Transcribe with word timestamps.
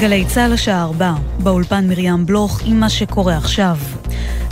גלי 0.00 0.24
צה"ל 0.24 0.52
השעה 0.52 0.82
4, 0.82 1.14
באולפן 1.38 1.88
מרים 1.88 2.26
בלוך 2.26 2.60
עם 2.64 2.80
מה 2.80 2.90
שקורה 2.90 3.36
עכשיו. 3.36 3.76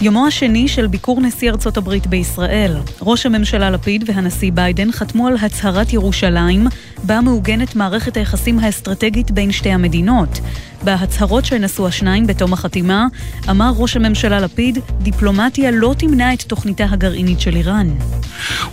יומו 0.01 0.27
השני 0.27 0.69
של 0.69 0.87
ביקור 0.87 1.21
נשיא 1.21 1.51
ארצות 1.51 1.77
הברית 1.77 2.07
בישראל. 2.07 2.77
ראש 3.01 3.27
הממשלה 3.27 3.71
לפיד 3.71 4.05
והנשיא 4.07 4.53
ביידן 4.55 4.93
חתמו 4.93 5.27
על 5.27 5.37
הצהרת 5.43 5.93
ירושלים, 5.93 6.67
בה 7.03 7.21
מעוגנת 7.21 7.77
מערכת 7.77 8.17
היחסים 8.17 8.59
האסטרטגית 8.59 9.31
בין 9.31 9.53
שתי 9.53 9.71
המדינות. 9.71 10.41
בהצהרות 10.83 11.45
שנשאו 11.45 11.89
השניים 11.89 12.27
בתום 12.27 12.53
החתימה, 12.53 13.07
אמר 13.51 13.73
ראש 13.77 13.97
הממשלה 13.97 14.41
לפיד, 14.41 14.79
דיפלומטיה 15.03 15.71
לא 15.71 15.95
תמנע 15.99 16.35
את 16.35 16.43
תוכניתה 16.43 16.85
הגרעינית 16.91 17.41
של 17.41 17.57
איראן. 17.57 17.89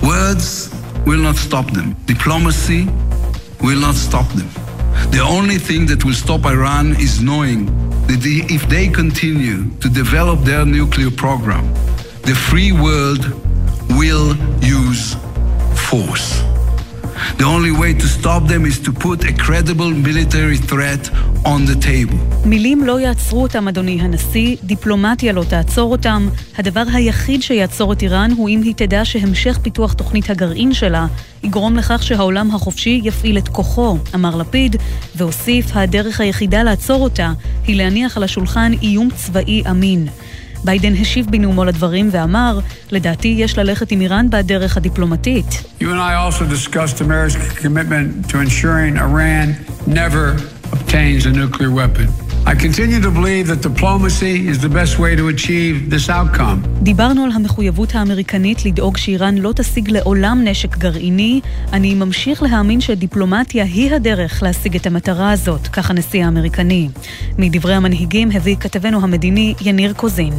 Words 0.01 0.69
will 1.05 1.23
not 1.29 1.51
stop 1.51 1.75
them. 1.75 2.11
Diplomacy 2.11 2.87
will 3.61 3.81
not 3.81 4.11
stop 4.11 4.37
them. 4.37 4.64
The 5.11 5.21
only 5.21 5.57
thing 5.57 5.85
that 5.87 6.03
will 6.03 6.13
stop 6.13 6.45
Iran 6.45 6.95
is 6.99 7.21
knowing 7.21 7.65
that 8.07 8.21
if 8.25 8.67
they 8.69 8.87
continue 8.87 9.69
to 9.79 9.89
develop 9.89 10.41
their 10.41 10.65
nuclear 10.65 11.11
program, 11.11 11.73
the 12.23 12.35
free 12.35 12.71
world 12.71 13.23
will 13.89 14.35
use 14.61 15.15
force. 15.89 16.54
The 17.37 17.43
only 17.43 17.71
way 17.81 17.91
to 18.01 18.07
stop 18.07 18.47
them 18.47 18.63
is 18.65 18.77
to 18.87 18.91
put 18.91 19.19
a 19.23 19.33
credible 19.45 19.91
military 20.09 20.57
threat 20.71 21.09
on 21.45 21.65
the 21.65 21.75
table. 21.85 22.17
מילים 22.45 22.83
לא 22.83 22.99
יעצרו 22.99 23.41
אותם, 23.41 23.67
אדוני 23.67 24.01
הנשיא, 24.01 24.55
דיפלומטיה 24.63 25.33
לא 25.33 25.43
תעצור 25.43 25.91
אותם. 25.91 26.29
הדבר 26.57 26.83
היחיד 26.93 27.41
שיעצור 27.41 27.93
את 27.93 28.01
איראן 28.01 28.31
הוא 28.37 28.49
אם 28.49 28.61
היא 28.61 28.73
תדע 28.77 29.05
שהמשך 29.05 29.59
פיתוח 29.61 29.93
תוכנית 29.93 30.29
הגרעין 30.29 30.73
שלה 30.73 31.07
יגרום 31.43 31.75
לכך 31.75 32.03
שהעולם 32.03 32.55
החופשי 32.55 33.01
יפעיל 33.03 33.37
את 33.37 33.47
כוחו, 33.47 33.97
אמר 34.15 34.35
לפיד, 34.35 34.75
והוסיף, 35.15 35.65
הדרך 35.73 36.21
היחידה 36.21 36.63
לעצור 36.63 37.03
אותה 37.03 37.33
היא 37.67 37.75
להניח 37.75 38.17
על 38.17 38.23
השולחן 38.23 38.71
איום 38.81 39.09
צבאי 39.15 39.63
אמין. 39.69 40.07
ביידן 40.63 40.93
השיב 40.93 41.27
בנאומו 41.29 41.65
לדברים 41.65 42.09
ואמר, 42.11 42.59
לדעתי 42.91 43.35
יש 43.37 43.57
ללכת 43.57 43.91
עם 43.91 44.01
איראן 44.01 44.29
בדרך 44.29 44.77
הדיפלומטית. 44.77 45.63
You 45.79 45.83
and 45.83 45.99
I 45.99 46.15
also 46.15 46.43
discussed 46.45 47.01
America's 47.01 47.59
commitment 47.65 48.29
to 48.29 48.37
ensuring 48.39 48.97
Iran 48.97 49.47
never 49.87 50.54
obtains 50.71 51.25
a 51.25 51.31
nuclear 51.31 51.71
weapon. 51.71 52.07
I 52.47 52.53
continue 52.53 52.99
to 53.07 53.11
believe 53.19 53.45
that 53.51 53.61
diplomacy 53.69 54.35
is 54.51 54.57
the 54.59 54.69
best 54.79 54.93
way 54.99 55.11
to 55.15 55.27
achieve 55.29 55.89
this 55.89 56.09
outcome. 56.09 56.67
דיברנו 56.83 57.23
על 57.23 57.31
המחויבות 57.31 57.95
האמריקנית 57.95 58.65
לדאוג 58.65 58.97
שאיראן 58.97 59.37
לא 59.37 59.51
תשיג 59.55 59.89
לעולם 59.89 60.41
נשק 60.43 60.77
גרעיני. 60.77 61.41
אני 61.73 61.95
ממשיך 61.95 62.43
להאמין 62.43 62.81
שדיפלומטיה 62.81 63.63
היא 63.63 63.95
הדרך 63.95 64.43
להשיג 64.43 64.75
את 64.75 64.87
המטרה 64.87 65.31
הזאת, 65.31 65.67
כך 65.67 65.89
הנשיא 65.89 66.25
האמריקני. 66.25 66.89
מדברי 67.37 67.73
המנהיגים 67.73 68.29
הביא 68.33 68.55
כתבנו 68.55 69.03
המדיני 69.03 69.53
יניר 69.61 69.93
קוזין. 69.93 70.33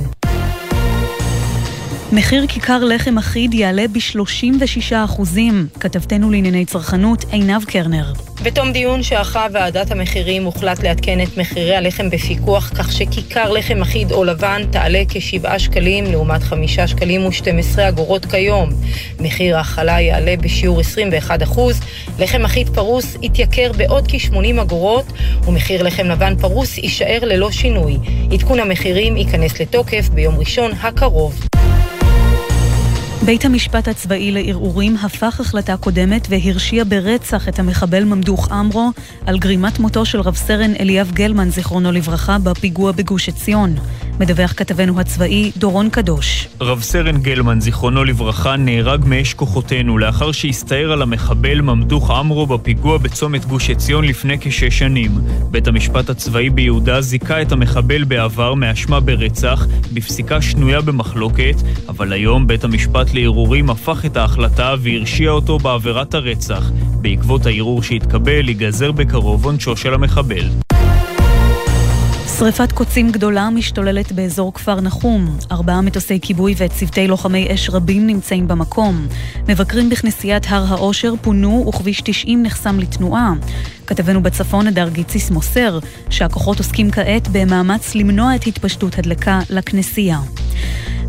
מחיר 2.17 2.47
כיכר 2.49 2.85
לחם 2.85 3.19
אחיד 3.19 3.55
יעלה 3.55 3.89
ב-36 3.89 4.95
אחוזים, 5.05 5.67
כתבתנו 5.81 6.31
לענייני 6.31 6.65
צרכנות 6.65 7.25
עינב 7.31 7.65
קרנר. 7.65 8.13
בתום 8.43 8.73
דיון 8.73 9.03
שערכה 9.03 9.47
ועדת 9.53 9.91
המחירים 9.91 10.45
הוחלט 10.45 10.83
לעדכן 10.83 11.21
את 11.21 11.39
מחירי 11.39 11.77
הלחם 11.77 12.11
בפיקוח 12.11 12.71
כך 12.75 12.93
שכיכר 12.93 13.53
לחם 13.53 13.83
אחיד 13.83 14.13
או 14.13 14.25
לבן 14.25 14.63
תעלה 14.71 15.03
כ-7 15.09 15.59
שקלים 15.59 16.05
לעומת 16.05 16.43
5 16.43 16.81
שקלים 16.81 17.27
ו-12 17.27 17.81
אגורות 17.89 18.27
כיום. 18.27 18.71
מחיר 19.21 19.57
ההכלה 19.57 20.01
יעלה 20.01 20.35
בשיעור 20.37 20.81
21 20.81 21.43
אחוז, 21.43 21.81
לחם 22.19 22.45
אחיד 22.45 22.69
פרוס 22.69 23.17
יתייקר 23.23 23.73
בעוד 23.77 24.05
כ-80 24.09 24.63
אגורות 24.63 25.13
ומחיר 25.47 25.83
לחם 25.83 26.07
לבן 26.07 26.35
פרוס 26.41 26.79
יישאר 26.79 27.19
ללא 27.23 27.51
שינוי. 27.51 27.97
עדכון 28.33 28.61
המחירים 28.61 29.17
ייכנס 29.17 29.61
לתוקף 29.61 30.09
ביום 30.09 30.39
ראשון 30.39 30.73
הקרוב. 30.83 31.47
בית 33.25 33.45
המשפט 33.45 33.89
הצבאי 33.89 34.33
לערעורים 34.33 34.97
הפך 34.97 35.41
החלטה 35.41 35.77
קודמת 35.77 36.27
והרשיע 36.31 36.85
ברצח 36.89 37.49
את 37.49 37.59
המחבל 37.59 38.05
ממדוך 38.05 38.53
עמרו 38.53 38.91
על 39.27 39.39
גרימת 39.39 39.79
מותו 39.79 40.05
של 40.05 40.21
רב 40.21 40.35
סרן 40.35 40.75
אליאב 40.81 41.11
גלמן, 41.13 41.51
זיכרונו 41.51 41.93
לברכה, 41.93 42.39
בפיגוע 42.39 42.93
בגוש 42.93 43.29
עציון. 43.29 43.75
מדווח 44.21 44.53
כתבנו 44.53 45.01
הצבאי 45.01 45.53
דורון 45.57 45.91
קדוש. 45.91 46.49
רב 46.61 46.83
סרן 46.83 47.17
גלמן, 47.17 47.61
זיכרונו 47.61 48.05
לברכה, 48.05 48.57
נהרג 48.57 49.05
מאש 49.07 49.35
כוחותינו 49.35 49.99
לאחר 49.99 50.33
שהסתער 50.33 50.93
על 50.93 51.03
המחבל 51.03 51.61
ממדוך 51.61 52.11
עמרו 52.11 52.47
בפיגוע 52.47 52.99
בצומת 52.99 53.45
גוש 53.45 53.71
עציון 53.71 54.05
לפני 54.05 54.37
כשש 54.41 54.79
שנים. 54.79 55.11
בית 55.51 55.69
המשפט 55.69 56.11
הצבאי 56.11 56.51
ביהודה 56.51 57.01
זיכה 57.01 57.43
את 57.43 57.53
המחבל 57.53 58.05
בעבר 58.05 58.55
מאשמה 58.55 59.01
ברצח, 59.01 59.67
בפסיקה 59.93 60.43
שנויה 60.43 60.81
במחלוקת, 60.81 61.57
אבל 61.89 62.13
היום 62.13 62.47
בית 62.47 62.65
המשפט 62.65 63.06
לערעורים 63.15 63.71
הפך 63.71 64.05
את 64.07 64.17
ההחלטה 64.17 64.75
והרשיע 64.81 65.31
אותו 65.31 65.59
בעבירת 65.59 66.15
הרצח. 66.15 66.71
בעקבות 67.01 67.47
הערעור 67.47 67.83
שהתקבל, 67.83 68.49
ייגזר 68.49 68.93
בקרוב 68.93 69.45
עונשו 69.45 69.77
של 69.77 69.95
המחבל. 69.95 70.49
שריפת 72.39 72.73
קוצים 72.73 73.13
גדולה 73.13 73.51
משתוללת 73.51 74.13
באזור 74.13 74.55
כפר 74.55 74.81
נחום. 74.81 75.37
ארבעה 75.53 75.81
מטוסי 75.81 76.21
כיבוי 76.23 76.55
וצוותי 76.59 77.07
לוחמי 77.09 77.55
אש 77.55 77.71
רבים 77.71 78.07
נמצאים 78.07 78.49
במקום. 78.49 79.07
מבקרים 79.49 79.91
בכנסיית 79.91 80.47
הר 80.49 80.65
העושר 80.69 81.15
פונו 81.23 81.65
וכביש 81.69 82.01
90 82.01 82.43
נחסם 82.43 82.79
לתנועה. 82.79 83.33
כתבנו 83.87 84.23
בצפון, 84.23 84.67
הדר 84.67 84.89
גיציס 84.89 85.31
מוסר 85.31 85.79
שהכוחות 86.11 86.59
עוסקים 86.59 86.91
כעת 86.91 87.29
במאמץ 87.33 87.95
למנוע 87.95 88.35
את 88.37 88.47
התפשטות 88.47 88.99
הדלקה 88.99 89.41
לכנסייה. 89.51 90.19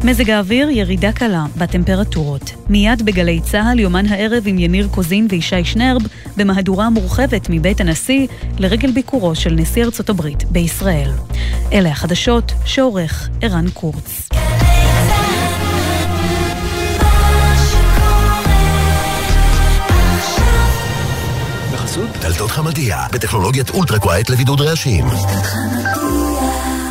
מזג 0.03 0.29
האוויר, 0.29 0.69
ירידה 0.69 1.11
קלה 1.11 1.45
בטמפרטורות. 1.57 2.51
מיד 2.69 3.05
בגלי 3.05 3.39
צה"ל, 3.41 3.79
יומן 3.79 4.05
הערב 4.05 4.43
עם 4.45 4.59
יניר 4.59 4.87
קוזין 4.91 5.27
וישי 5.29 5.63
שנרב, 5.63 6.01
במהדורה 6.37 6.89
מורחבת 6.89 7.47
מבית 7.49 7.81
הנשיא, 7.81 8.27
לרגל 8.59 8.91
ביקורו 8.91 9.35
של 9.35 9.53
נשיא 9.53 9.83
ארצות 9.83 10.09
הברית 10.09 10.43
בישראל. 10.43 11.11
אלה 11.73 11.89
החדשות 11.89 12.53
שעורך 12.65 13.29
ערן 13.41 13.69
קורץ. 13.69 14.29
דלתות 22.21 22.51
חמדיה, 22.51 23.05
בטכנולוגיית 23.11 23.69
אולטרה 23.69 23.99
קווייט 23.99 24.29
לבידוד 24.29 24.61
רעשים. 24.61 25.05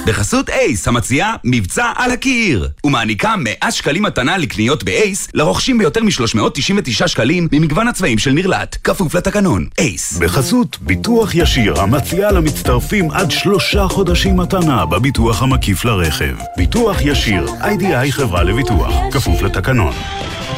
בחסות 0.06 0.50
אייס, 0.50 0.88
המציעה 0.88 1.34
מבצע 1.44 1.92
על 1.96 2.10
הקיר, 2.10 2.68
ומעניקה 2.84 3.34
100 3.36 3.70
שקלים 3.70 4.02
מתנה 4.02 4.38
לקניות 4.38 4.84
באייס, 4.84 5.28
לרוכשים 5.34 5.78
ביותר 5.78 6.02
מ-399 6.02 7.06
שקלים 7.06 7.48
ממגוון 7.52 7.88
הצבעים 7.88 8.18
של 8.18 8.30
נרלט, 8.30 8.76
כפוף 8.84 9.14
לתקנון. 9.14 9.66
אייס. 9.78 10.18
בחסות 10.18 10.78
ביטוח 10.80 11.34
ישיר, 11.34 11.80
המציעה 11.80 12.32
למצטרפים 12.32 13.10
עד 13.10 13.30
שלושה 13.30 13.88
חודשים 13.88 14.36
מתנה 14.36 14.86
בביטוח 14.86 15.42
המקיף 15.42 15.84
לרכב. 15.84 16.36
ביטוח 16.56 16.96
ישיר, 17.00 17.46
איי-די-איי 17.60 18.12
חברה 18.12 18.42
לביטוח, 18.42 18.94
כפוף 19.12 19.42
לתקנון. 19.42 19.94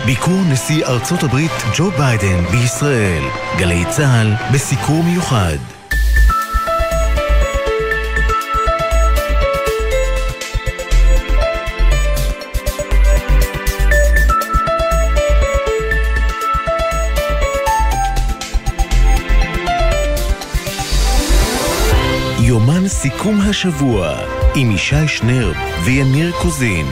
ביקור 0.06 0.40
נשיא 0.50 0.86
ארצות 0.86 1.22
הברית 1.22 1.52
ג'ו 1.76 1.90
ביידן 1.90 2.44
בישראל. 2.50 3.22
גלי 3.58 3.84
צה"ל 3.90 4.32
בסיקור 4.52 5.02
מיוחד. 5.04 5.77
יומן 22.58 22.88
סיכום 22.88 23.40
השבוע 23.40 24.18
עם 24.54 24.70
ישי 24.70 25.08
שנרב 25.08 25.56
ויניר 25.84 26.32
קוזין. 26.42 26.86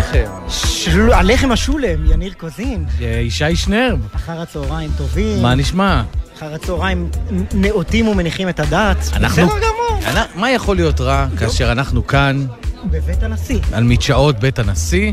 הלחם. 0.00 0.48
של... 0.48 1.12
הלחם 1.12 1.52
השולם, 1.52 2.06
יניר 2.06 2.32
קוזין. 2.38 2.84
ישי 3.00 3.56
שנרב. 3.56 3.98
אחר 4.16 4.40
הצהריים 4.40 4.90
טובים. 4.96 5.42
מה 5.42 5.54
נשמע? 5.54 6.02
אחר 6.36 6.54
הצהריים 6.54 7.10
נאותים 7.54 8.08
ומניחים 8.08 8.48
את 8.48 8.60
הדעת. 8.60 8.96
אנחנו... 9.12 9.46
בסדר 9.46 9.58
גמור. 9.58 10.24
מה 10.34 10.50
יכול 10.50 10.76
להיות 10.76 11.00
רע 11.00 11.26
כאשר 11.38 11.72
אנחנו 11.72 12.06
כאן 12.06 12.46
בבית 12.84 13.22
הנשיא. 13.22 13.58
על 13.72 13.84
מדשאות 13.84 14.38
בית 14.38 14.58
הנשיא, 14.58 15.12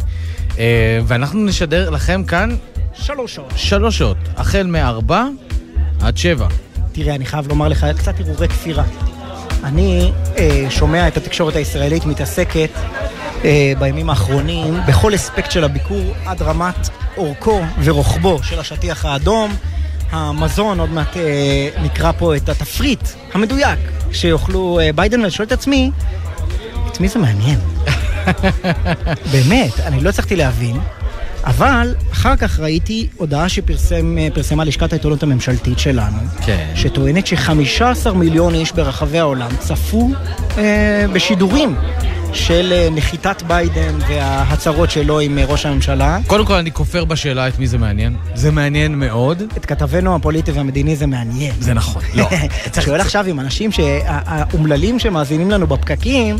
ואנחנו 1.07 1.45
נשדר 1.45 1.89
לכם 1.89 2.23
כאן 2.23 2.55
שלוש 2.93 3.35
שעות. 3.35 3.53
שלוש 3.55 3.97
שעות, 3.97 4.17
החל 4.37 4.67
מארבע 4.67 5.25
עד 6.01 6.17
שבע. 6.17 6.47
תראה, 6.91 7.15
אני 7.15 7.25
חייב 7.25 7.47
לומר 7.47 7.67
לך 7.67 7.87
קצת 7.97 8.19
הרהורי 8.19 8.47
כפירה. 8.47 8.83
אני 9.63 10.11
אה, 10.37 10.65
שומע 10.69 11.07
את 11.07 11.17
התקשורת 11.17 11.55
הישראלית 11.55 12.05
מתעסקת 12.05 12.69
אה, 13.45 13.73
בימים 13.79 14.09
האחרונים, 14.09 14.73
בכל 14.87 15.15
אספקט 15.15 15.51
של 15.51 15.63
הביקור, 15.63 16.13
עד 16.25 16.41
רמת 16.41 16.89
אורכו 17.17 17.61
ורוחבו 17.83 18.43
של 18.43 18.59
השטיח 18.59 19.05
האדום. 19.05 19.55
המזון, 20.11 20.79
עוד 20.79 20.89
מעט 20.89 21.17
אה, 21.17 21.69
נקרא 21.83 22.11
פה 22.17 22.35
את 22.35 22.49
התפריט 22.49 23.09
המדויק 23.33 23.79
שיאכלו 24.11 24.79
אה, 24.79 24.93
ביידן, 24.93 25.19
ואני 25.19 25.31
שואל 25.31 25.47
את 25.47 25.51
עצמי, 25.51 25.91
את 26.91 26.99
מי 26.99 27.07
זה 27.07 27.19
מעניין? 27.19 27.59
באמת, 29.31 29.79
אני 29.79 30.03
לא 30.03 30.09
הצלחתי 30.09 30.35
להבין. 30.35 30.77
אבל 31.45 31.95
אחר 32.11 32.35
כך 32.35 32.59
ראיתי 32.59 33.07
הודעה 33.17 33.49
שפרסמה 33.49 34.63
לשכת 34.63 34.93
העיתונות 34.93 35.23
הממשלתית 35.23 35.79
שלנו, 35.79 36.17
כן. 36.45 36.71
שטוענת 36.75 37.27
ש-15 37.27 38.11
מיליון 38.11 38.53
איש 38.53 38.71
ברחבי 38.71 39.19
העולם 39.19 39.49
צפו 39.59 40.09
אה, 40.57 41.05
בשידורים 41.13 41.75
של 42.33 42.73
אה, 42.73 42.87
נחיתת 42.91 43.41
ביידן 43.47 43.95
וההצהרות 44.09 44.91
שלו 44.91 45.19
עם 45.19 45.37
אה, 45.37 45.45
ראש 45.45 45.65
הממשלה. 45.65 46.19
קודם 46.27 46.45
כל, 46.45 46.53
אני 46.53 46.71
כופר 46.71 47.05
בשאלה 47.05 47.47
את 47.47 47.59
מי 47.59 47.67
זה 47.67 47.77
מעניין. 47.77 48.15
זה 48.35 48.51
מעניין 48.51 48.99
מאוד. 48.99 49.43
את 49.57 49.65
כתבנו 49.65 50.15
הפוליטי 50.15 50.51
והמדיני 50.51 50.95
זה 50.95 51.07
מעניין. 51.07 51.55
זה 51.59 51.73
נכון. 51.73 52.01
לא. 52.13 52.29
שואל 52.85 53.01
עכשיו 53.01 53.25
עם 53.25 53.39
אנשים 53.39 53.69
האומללים 54.05 54.99
שמאזינים 54.99 55.51
לנו 55.51 55.67
בפקקים, 55.67 56.35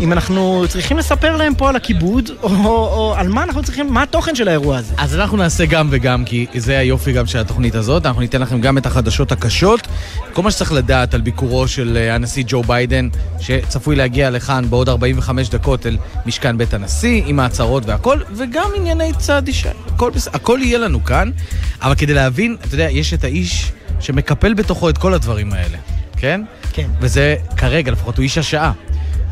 אם 0.00 0.12
אנחנו 0.12 0.64
צריכים 0.68 0.98
לספר 0.98 1.36
להם 1.36 1.54
פה 1.54 1.68
על 1.68 1.76
הכיבוד, 1.76 2.30
או, 2.42 2.48
או, 2.48 2.66
או 2.66 3.14
על 3.16 3.28
מה 3.28 3.42
אנחנו 3.42 3.62
צריכים, 3.62 3.92
מה 3.92 4.02
התוכן 4.02 4.34
של 4.34 4.48
האירוע 4.48 4.76
הזה. 4.76 4.94
אז 4.96 5.14
אנחנו 5.14 5.36
נעשה 5.36 5.66
גם 5.66 5.88
וגם, 5.90 6.24
כי 6.24 6.46
זה 6.56 6.78
היופי 6.78 7.12
גם 7.12 7.26
של 7.26 7.38
התוכנית 7.38 7.74
הזאת. 7.74 8.06
אנחנו 8.06 8.20
ניתן 8.20 8.40
לכם 8.40 8.60
גם 8.60 8.78
את 8.78 8.86
החדשות 8.86 9.32
הקשות, 9.32 9.88
כל 10.32 10.42
מה 10.42 10.50
שצריך 10.50 10.72
לדעת 10.72 11.14
על 11.14 11.20
ביקורו 11.20 11.68
של 11.68 11.98
אה, 12.00 12.14
הנשיא 12.14 12.44
ג'ו 12.46 12.62
ביידן, 12.62 13.08
שצפוי 13.40 13.96
להגיע 13.96 14.30
לכאן 14.30 14.64
בעוד 14.70 14.88
45 14.88 15.29
דקות 15.50 15.86
אל 15.86 15.96
משכן 16.26 16.58
בית 16.58 16.74
הנשיא, 16.74 17.22
עם 17.26 17.40
ההצהרות 17.40 17.86
והכל, 17.86 18.18
וגם 18.36 18.70
ענייני 18.76 19.12
צעד 19.18 19.46
אישה. 19.46 19.70
הכל, 19.86 20.10
הכל 20.32 20.58
יהיה 20.62 20.78
לנו 20.78 21.04
כאן, 21.04 21.30
אבל 21.82 21.94
כדי 21.94 22.14
להבין, 22.14 22.56
אתה 22.60 22.74
יודע, 22.74 22.90
יש 22.90 23.14
את 23.14 23.24
האיש 23.24 23.72
שמקפל 24.00 24.54
בתוכו 24.54 24.88
את 24.90 24.98
כל 24.98 25.14
הדברים 25.14 25.52
האלה, 25.52 25.78
כן? 26.16 26.40
כן. 26.72 26.88
וזה 27.00 27.36
כרגע, 27.56 27.92
לפחות 27.92 28.16
הוא 28.16 28.22
איש 28.22 28.38
השעה. 28.38 28.72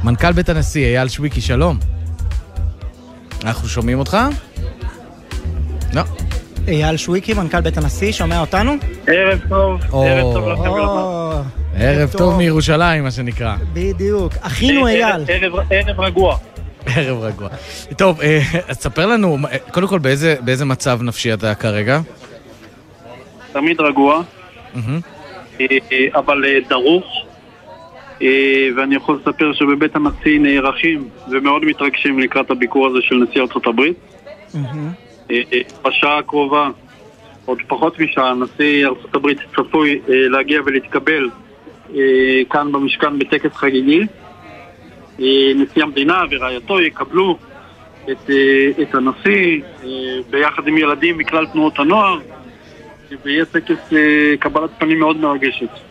מנכ"ל 0.04 0.32
בית 0.32 0.48
הנשיא, 0.48 0.86
אייל 0.86 1.08
שוויקי, 1.08 1.40
שלום. 1.40 1.78
אנחנו 3.44 3.68
שומעים 3.68 3.98
אותך? 3.98 4.16
לא. 5.92 6.02
אייל 6.68 6.96
שוויקי, 6.96 7.34
מנכ"ל 7.34 7.60
בית 7.60 7.76
הנשיא, 7.78 8.12
שומע 8.12 8.40
אותנו? 8.40 8.72
ערב 9.06 9.40
טוב. 9.48 9.80
ערב 9.92 10.34
טוב 10.34 10.48
לכם 10.48 10.70
ולכם. 10.70 11.48
ערב 11.80 12.10
טוב 12.18 12.34
מירושלים, 12.36 13.02
מה 13.04 13.10
שנקרא. 13.10 13.56
בדיוק. 13.72 14.32
אחינו 14.40 14.86
אייל. 14.86 15.22
ערב- 15.28 16.00
רגוע. 16.00 16.36
ערב 16.86 17.18
רגוע. 17.22 17.48
טוב, 17.96 18.20
אה, 18.20 18.40
אז 18.68 18.76
ספר 18.76 19.06
לנו, 19.06 19.38
אה, 19.52 19.58
קודם 19.72 19.86
כל, 19.86 19.98
באיזה 19.98 20.34
באיזה 20.40 20.64
מצב 20.64 21.02
נפשי 21.02 21.32
אתה 21.34 21.54
כרגע? 21.54 22.00
תמיד 23.52 23.80
רגוע. 23.80 24.22
אה, 24.76 24.86
אה, 25.60 25.70
אבל 26.14 26.44
אה, 26.44 26.58
דרוך. 26.68 27.04
אה, 28.22 28.28
ואני 28.76 28.94
יכול 28.96 29.18
לספר 29.22 29.52
שבבית 29.52 29.96
הנשיא 29.96 30.40
נערכים 30.40 31.08
ומאוד 31.30 31.64
מתרגשים 31.64 32.18
לקראת 32.18 32.50
הביקור 32.50 32.86
הזה 32.86 32.98
של 33.02 33.14
נשיא 33.14 33.40
ארצות 33.40 33.66
הברית. 33.66 33.96
בשעה 35.84 36.19
הקרובה, 36.19 36.70
עוד 37.44 37.58
פחות 37.69 37.98
משעה, 37.98 38.34
נשיא 38.34 38.86
ארצות 38.86 39.14
הברית 39.14 39.38
צפוי 39.56 40.00
אה, 40.08 40.14
להגיע 40.28 40.60
ולהתקבל 40.66 41.28
אה, 41.94 42.40
כאן 42.50 42.72
במשכן 42.72 43.19
בטקס 43.19 43.52
חגיגי. 43.52 44.00
אה, 45.20 45.52
נשיא 45.54 45.82
המדינה 45.82 46.22
ורעייתו 46.30 46.80
יקבלו 46.80 47.38
את, 48.10 48.30
את 48.82 48.94
הנשיא 48.94 49.62
ביחד 50.30 50.69
עם 50.69 50.78
ילדים 50.78 51.19
מכלל 51.19 51.46
תנועות 51.46 51.78
הנוער, 51.78 52.19
ויהיה 53.25 53.44
טקס 53.44 53.92
קבלת 54.38 54.70
פנים 54.78 54.98
מאוד 54.98 55.16
מרגשת. 55.16 55.88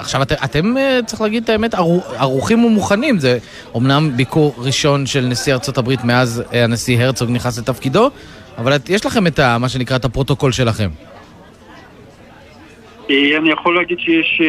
עכשיו, 0.00 0.22
את, 0.22 0.32
אתם, 0.32 0.76
אה, 0.76 1.00
צריך 1.06 1.22
להגיד 1.22 1.42
את 1.42 1.48
האמת, 1.48 1.74
ערו- 1.74 2.02
ערוכים 2.18 2.64
ומוכנים. 2.64 3.18
זה 3.18 3.38
אומנם 3.74 4.10
ביקור 4.16 4.54
ראשון 4.58 5.06
של 5.06 5.20
נשיא 5.20 5.52
ארצות 5.52 5.78
הברית 5.78 6.04
מאז 6.04 6.42
אה, 6.54 6.64
הנשיא 6.64 7.04
הרצוג 7.04 7.30
נכנס 7.30 7.58
לתפקידו, 7.58 8.10
אבל 8.58 8.76
את, 8.76 8.90
יש 8.90 9.06
לכם 9.06 9.26
את 9.26 9.38
ה, 9.38 9.58
מה 9.58 9.68
שנקרא 9.68 9.96
את 9.96 10.04
הפרוטוקול 10.04 10.52
שלכם. 10.52 10.88
אה, 13.10 13.36
אני 13.36 13.50
יכול 13.50 13.74
להגיד 13.76 13.98
שיש 13.98 14.40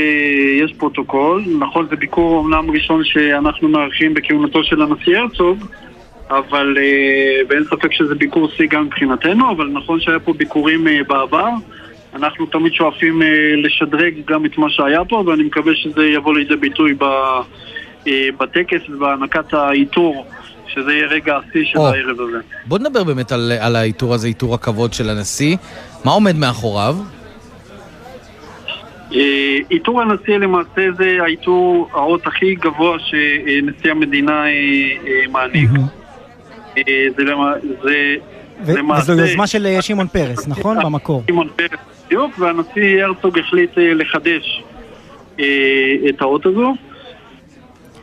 יש 0.64 0.74
פרוטוקול, 0.74 1.44
נכון 1.60 1.88
זה 1.90 1.96
ביקור 1.96 2.38
אומנם 2.38 2.72
ראשון 2.72 3.02
שאנחנו 3.04 3.70
מארחים 3.70 4.14
בכהונתו 4.14 4.64
של 4.64 4.82
הנשיא 4.82 5.18
הרצוג, 5.18 5.66
אבל 6.30 6.78
ואין 7.50 7.64
ספק 7.64 7.92
שזה 7.92 8.16
ביקור 8.16 8.50
שיא 8.58 8.68
גם 8.70 8.86
מבחינתנו, 8.86 9.52
אבל 9.52 9.68
נכון 9.68 10.00
שהיה 10.00 10.20
פה 10.20 10.34
ביקורים 10.34 10.88
בעבר, 11.08 11.50
אנחנו 12.14 12.46
תמיד 12.46 12.74
שואפים 12.74 13.22
אה, 13.22 13.28
לשדרג 13.64 14.14
גם 14.26 14.46
את 14.46 14.58
מה 14.58 14.70
שהיה 14.70 15.06
פה, 15.06 15.24
ואני 15.28 15.44
מקווה 15.44 15.76
שזה 15.76 16.06
יבוא 16.06 16.36
לידי 16.36 16.56
ביטוי 16.56 16.94
ב, 16.94 17.04
אה, 18.08 18.30
בטקס 18.38 18.90
ובהענקת 18.90 19.54
העיטור, 19.54 20.26
שזה 20.68 20.94
יהיה 20.94 21.08
רגע 21.08 21.38
השיא 21.38 21.66
של 21.66 21.80
או. 21.80 21.88
הערב 21.88 22.20
הזה. 22.20 22.38
בוא 22.66 22.80
נדבר 22.80 23.04
באמת 23.04 23.32
על, 23.32 23.52
על 23.60 23.76
העיטור 23.76 24.14
הזה, 24.14 24.28
עיטור 24.28 24.54
הכבוד 24.54 24.94
של 24.94 25.10
הנשיא. 25.10 25.58
מה 26.06 26.12
עומד 26.12 26.36
מאחוריו? 26.36 26.96
אה, 29.14 29.58
עיטור 29.70 30.02
הנשיא 30.02 30.38
למעשה 30.38 30.82
זה 30.98 31.18
העיטור 31.22 31.90
האות 31.94 32.28
הכי 32.28 32.56
גבוה 32.56 32.98
שנשיא 33.00 33.92
המדינה 33.92 34.46
אה, 34.46 34.50
אה, 35.08 35.28
מעניק. 35.32 35.70
אה, 36.78 36.84
זה 37.18 37.24
זה 37.82 38.16
למעשה- 38.68 39.12
וזו 39.14 39.22
יוזמה 39.22 39.48
של 39.48 39.66
אה, 39.66 39.82
שמעון 39.82 40.08
פרס, 40.08 40.48
נכון? 40.48 40.78
במקור. 40.84 41.24
שמעון 41.28 41.48
פרס 41.56 41.70
בדיוק, 42.06 42.40
והנשיא 42.40 43.04
הרצוג 43.04 43.40
החליט 43.40 43.78
אה, 43.78 43.94
לחדש 43.94 44.64
אה, 45.40 45.46
את 46.10 46.22
האות 46.22 46.46
הזו. 46.46 46.74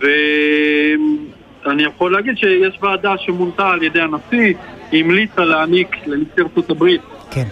ואני 0.00 1.82
יכול 1.82 2.12
להגיד 2.12 2.38
שיש 2.38 2.78
ועדה 2.82 3.12
שמונתה 3.18 3.68
על 3.70 3.82
ידי 3.82 4.00
הנשיא, 4.00 4.54
היא 4.92 5.04
המליצה 5.04 5.44
להעניק 5.44 5.96
לנשיא 6.06 6.32
ארצות 6.42 6.70
הברית. 6.70 7.00
כן. 7.30 7.44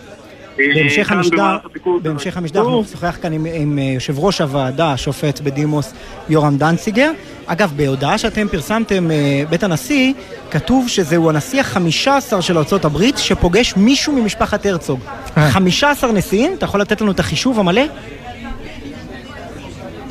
אה, 0.61 0.64
בהמשך 0.75 1.08
כאן 1.08 1.19
המשדר, 1.19 1.56
בהמשך. 2.03 2.37
המשדר 2.37 2.61
אנחנו 2.61 2.81
נשוחח 2.81 3.19
כאן 3.23 3.32
עם, 3.32 3.47
עם 3.55 3.79
אה, 3.79 3.85
יושב 3.85 4.19
ראש 4.19 4.41
הוועדה, 4.41 4.93
השופט 4.93 5.40
בדימוס 5.40 5.95
יורם 6.28 6.57
דנציגר. 6.57 7.11
אגב, 7.47 7.73
בהודעה 7.76 8.19
שאתם 8.19 8.49
פרסמתם, 8.49 9.11
אה, 9.11 9.42
בית 9.50 9.62
הנשיא, 9.62 10.12
כתוב 10.50 10.88
שזהו 10.88 11.31
הנשיא 11.31 11.61
החמישה 11.61 12.16
עשר 12.16 12.40
של 12.40 12.59
ארה"ב 12.59 13.16
שפוגש 13.16 13.75
מישהו 13.76 14.12
ממשפחת 14.12 14.66
הרצוג. 14.66 15.00
חמישה 15.35 15.90
עשר 15.90 16.12
נשיאים? 16.12 16.54
אתה 16.54 16.64
יכול 16.64 16.81
לתת 16.81 17.00
לנו 17.00 17.11
את 17.11 17.21
החישוב 17.21 17.61
המלא? 17.61 17.83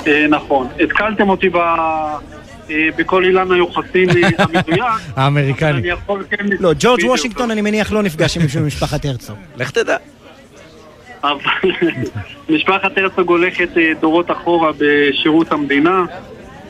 אה, 0.08 0.28
נכון. 0.30 0.68
התקלתם 0.80 1.30
אותי 1.30 1.50
ב... 1.50 1.58
אה, 2.70 2.88
בכל 2.98 3.24
אילן 3.24 3.52
היוחסין 3.52 4.10
אה, 4.10 4.30
המדויק. 4.44 4.84
האמריקני. 5.16 5.70
אני 5.70 5.88
יכול 5.88 6.24
כן... 6.30 6.46
לא, 6.60 6.72
ג'ורג'. 6.80 7.04
וושינגטון 7.04 7.52
אני 7.52 7.62
מניח 7.62 7.92
לא 7.92 8.04
נפגש 8.04 8.38
עם 8.38 8.44
מישהו 8.44 8.62
ממשפחת 8.62 9.06
הרצוג. 9.06 9.38
לך 9.58 9.72
תדע. 9.72 9.98
אבל 11.32 11.72
משפחת 12.50 12.98
הרצוג 12.98 13.30
הולכת 13.30 13.78
אה, 13.78 13.92
דורות 14.02 14.32
אחורה 14.32 14.72
בשירות 14.78 15.52
המדינה, 15.52 16.06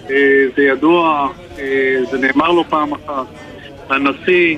אה, 0.09 0.45
זה 0.55 0.63
ידוע, 0.63 1.29
אה, 1.59 1.95
זה 2.11 2.17
נאמר 2.17 2.51
לו 2.51 2.63
פעם 2.69 2.93
אחת. 2.93 3.25
הנשיא, 3.89 4.57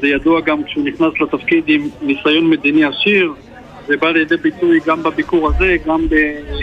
זה 0.00 0.08
ידוע 0.08 0.40
גם 0.40 0.64
כשהוא 0.64 0.84
נכנס 0.84 1.12
לתפקיד 1.20 1.64
עם 1.66 1.88
ניסיון 2.02 2.50
מדיני 2.50 2.84
עשיר, 2.84 3.32
זה 3.86 3.96
בא 3.96 4.10
לידי 4.10 4.36
ביטוי 4.36 4.80
גם 4.86 5.02
בביקור 5.02 5.48
הזה, 5.48 5.76
גם 5.86 6.06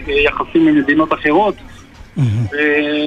ביחסים 0.06 0.68
עם 0.68 0.76
מדינות 0.76 1.14
אחרות. 1.14 1.56
ו- 2.18 3.06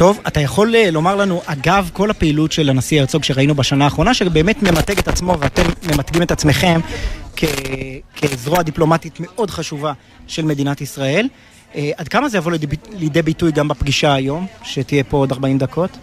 טוב, 0.00 0.20
אתה 0.28 0.40
יכול 0.40 0.74
אה, 0.74 0.90
לומר 0.90 1.16
לנו, 1.16 1.40
אגב 1.46 1.90
כל 1.92 2.10
הפעילות 2.10 2.52
של 2.52 2.70
הנשיא 2.70 3.00
הרצוג 3.00 3.24
שראינו 3.24 3.54
בשנה 3.54 3.84
האחרונה, 3.84 4.14
שבאמת 4.14 4.62
ממתג 4.62 4.98
את 4.98 5.08
עצמו 5.08 5.36
ואתם 5.40 5.62
ממתגים 5.92 6.22
את 6.22 6.30
עצמכם 6.30 6.80
כ... 7.36 7.44
כזרוע 8.22 8.62
דיפלומטית 8.62 9.18
מאוד 9.20 9.50
חשובה 9.50 9.92
של 10.26 10.44
מדינת 10.44 10.80
ישראל, 10.80 11.28
אה, 11.74 11.90
עד 11.96 12.08
כמה 12.08 12.28
זה 12.28 12.38
יבוא 12.38 12.52
לידי, 12.52 12.66
ביט- 12.66 12.88
לידי 12.98 13.22
ביטוי 13.22 13.52
גם 13.52 13.68
בפגישה 13.68 14.14
היום, 14.14 14.46
שתהיה 14.62 15.04
פה 15.04 15.16
עוד 15.16 15.32
40 15.32 15.58
דקות? 15.58 15.98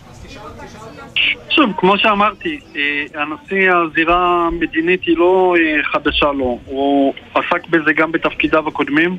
שוב, 1.49 1.69
כמו 1.77 1.97
שאמרתי, 1.97 2.59
אה, 2.75 3.21
הנשיא, 3.21 3.71
הזירה 3.71 4.47
המדינית 4.47 5.03
היא 5.03 5.17
לא 5.17 5.55
חדשה 5.91 6.31
לו. 6.31 6.59
הוא 6.65 7.13
עסק 7.35 7.67
בזה 7.69 7.93
גם 7.93 8.11
בתפקידיו 8.11 8.67
הקודמים 8.67 9.17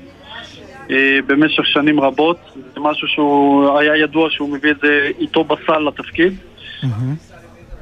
במשך 1.27 1.67
שנים 1.67 2.01
רבות. 2.01 2.37
זה 2.75 2.81
משהו 2.81 3.09
שהוא 3.09 3.79
היה 3.79 3.97
ידוע 3.97 4.31
שהוא 4.31 4.49
מביא 4.49 4.71
את 4.71 4.77
זה 4.83 5.11
איתו 5.19 5.45
בסל 5.45 5.79
לתפקיד. 5.79 6.35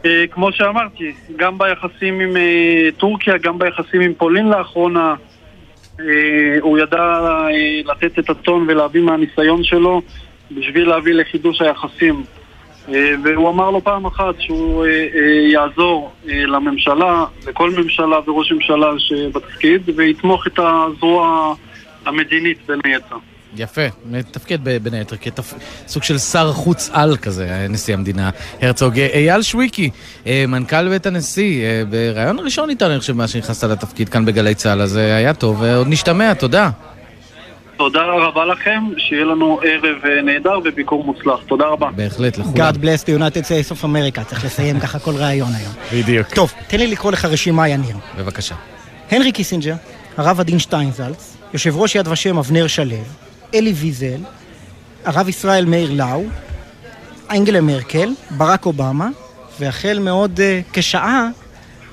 אה, 0.05 0.25
כמו 0.31 0.53
שאמרתי, 0.53 1.13
גם 1.37 1.59
ביחסים 1.59 2.21
עם 2.21 2.37
אה, 2.37 2.89
טורקיה, 2.97 3.39
גם 3.39 3.59
ביחסים 3.59 4.01
עם 4.01 4.15
פולין 4.15 4.49
לאחרונה, 4.49 5.15
אה, 6.01 6.05
הוא 6.61 6.79
ידע 6.79 6.99
אה, 6.99 7.49
לתת 7.85 8.19
את 8.19 8.31
הטון 8.31 8.65
ולהביא 8.69 9.03
מהניסיון 9.03 9.65
שלו 9.65 10.03
בשביל 10.51 10.89
להביא 10.89 11.15
לחידוש 11.15 11.63
היחסים 11.63 12.25
אה, 12.89 13.15
והוא 13.25 13.49
אמר 13.49 13.71
לו 13.71 13.85
פעם 13.85 14.07
אחת 14.07 14.35
שהוא 14.39 14.85
אה, 14.85 14.91
אה, 14.91 15.49
יעזור 15.53 16.13
לממשלה, 16.25 17.25
לכל 17.49 17.71
ממשלה 17.71 18.21
וראש 18.27 18.53
ממשלה 18.53 18.91
שבתפקיד, 18.99 19.83
ויתמוך 19.97 20.47
את 20.47 20.59
הזרוע 20.59 21.55
המדינית 22.07 22.59
בין 22.69 22.81
היתר. 22.85 23.17
יפה, 23.57 23.83
מתפקד 24.11 24.65
בין 24.83 24.95
היתר 24.95 25.17
כסוג 25.17 26.03
של 26.03 26.19
שר 26.19 26.53
חוץ 26.53 26.91
על 26.93 27.17
כזה, 27.17 27.67
נשיא 27.69 27.95
המדינה 27.95 28.31
הרצוג. 28.63 28.99
אייל 28.99 29.43
שוויקי, 29.43 29.91
מנכ"ל 30.27 30.89
בית 30.89 31.07
הנשיא, 31.07 31.65
בריאיון 31.91 32.39
הראשון 32.39 32.71
איתנו, 32.71 32.91
אני 32.91 33.01
חושב, 33.01 33.13
מאז 33.13 33.31
שנכנסת 33.31 33.65
לתפקיד 33.65 34.09
כאן 34.09 34.25
בגלי 34.25 34.55
צה"ל, 34.55 34.81
אז 34.81 34.97
היה 34.97 35.35
טוב, 35.35 35.63
עוד 35.63 35.89
נשתמע, 35.89 36.35
תודה. 36.35 36.71
תודה 37.77 38.01
רבה 38.03 38.45
לכם, 38.45 38.85
שיהיה 38.99 39.25
לנו 39.25 39.61
ערב 39.65 39.97
אה, 40.05 40.23
נהדר 40.23 40.59
וביקור 40.65 41.05
מוצלח. 41.05 41.41
תודה 41.49 41.67
רבה. 41.67 41.91
בהחלט, 41.97 42.39
לכולם. 42.39 42.71
God 42.71 42.75
bless 42.75 43.05
the 43.05 43.21
United 43.21 43.45
States 43.45 43.73
of 43.73 43.85
America, 43.85 44.25
צריך 44.25 44.45
לסיים 44.45 44.81
ככה 44.81 44.99
כל 44.99 45.15
ראיון 45.15 45.49
היום. 45.55 45.73
בדיוק. 45.93 46.35
טוב, 46.35 46.53
תן 46.67 46.79
לי 46.79 46.87
לקרוא 46.87 47.13
לך 47.13 47.25
רשימה, 47.25 47.69
יניר. 47.69 47.97
בבקשה. 48.19 48.55
הנרי 49.11 49.33
קיסינג'ר, 49.33 49.75
הרב 50.17 50.41
עדין 50.41 50.59
שטיינזלץ, 50.59 51.36
יושב 51.57 51.77
ראש 51.77 51.95
יד 51.95 52.09
ושם 52.09 52.39
אבנר 52.39 52.67
שלו, 52.67 52.97
אלי 53.55 53.73
ויזל, 53.73 54.21
הרב 55.05 55.29
ישראל 55.29 55.65
מאיר 55.65 55.93
לאו, 55.93 56.25
אנגלה 57.31 57.61
מרקל, 57.61 58.11
ברק 58.31 58.67
אובמה, 58.67 59.09
והחל 59.61 59.99
מעוד 59.99 60.41
uh, 60.41 60.73
כשעה 60.73 61.29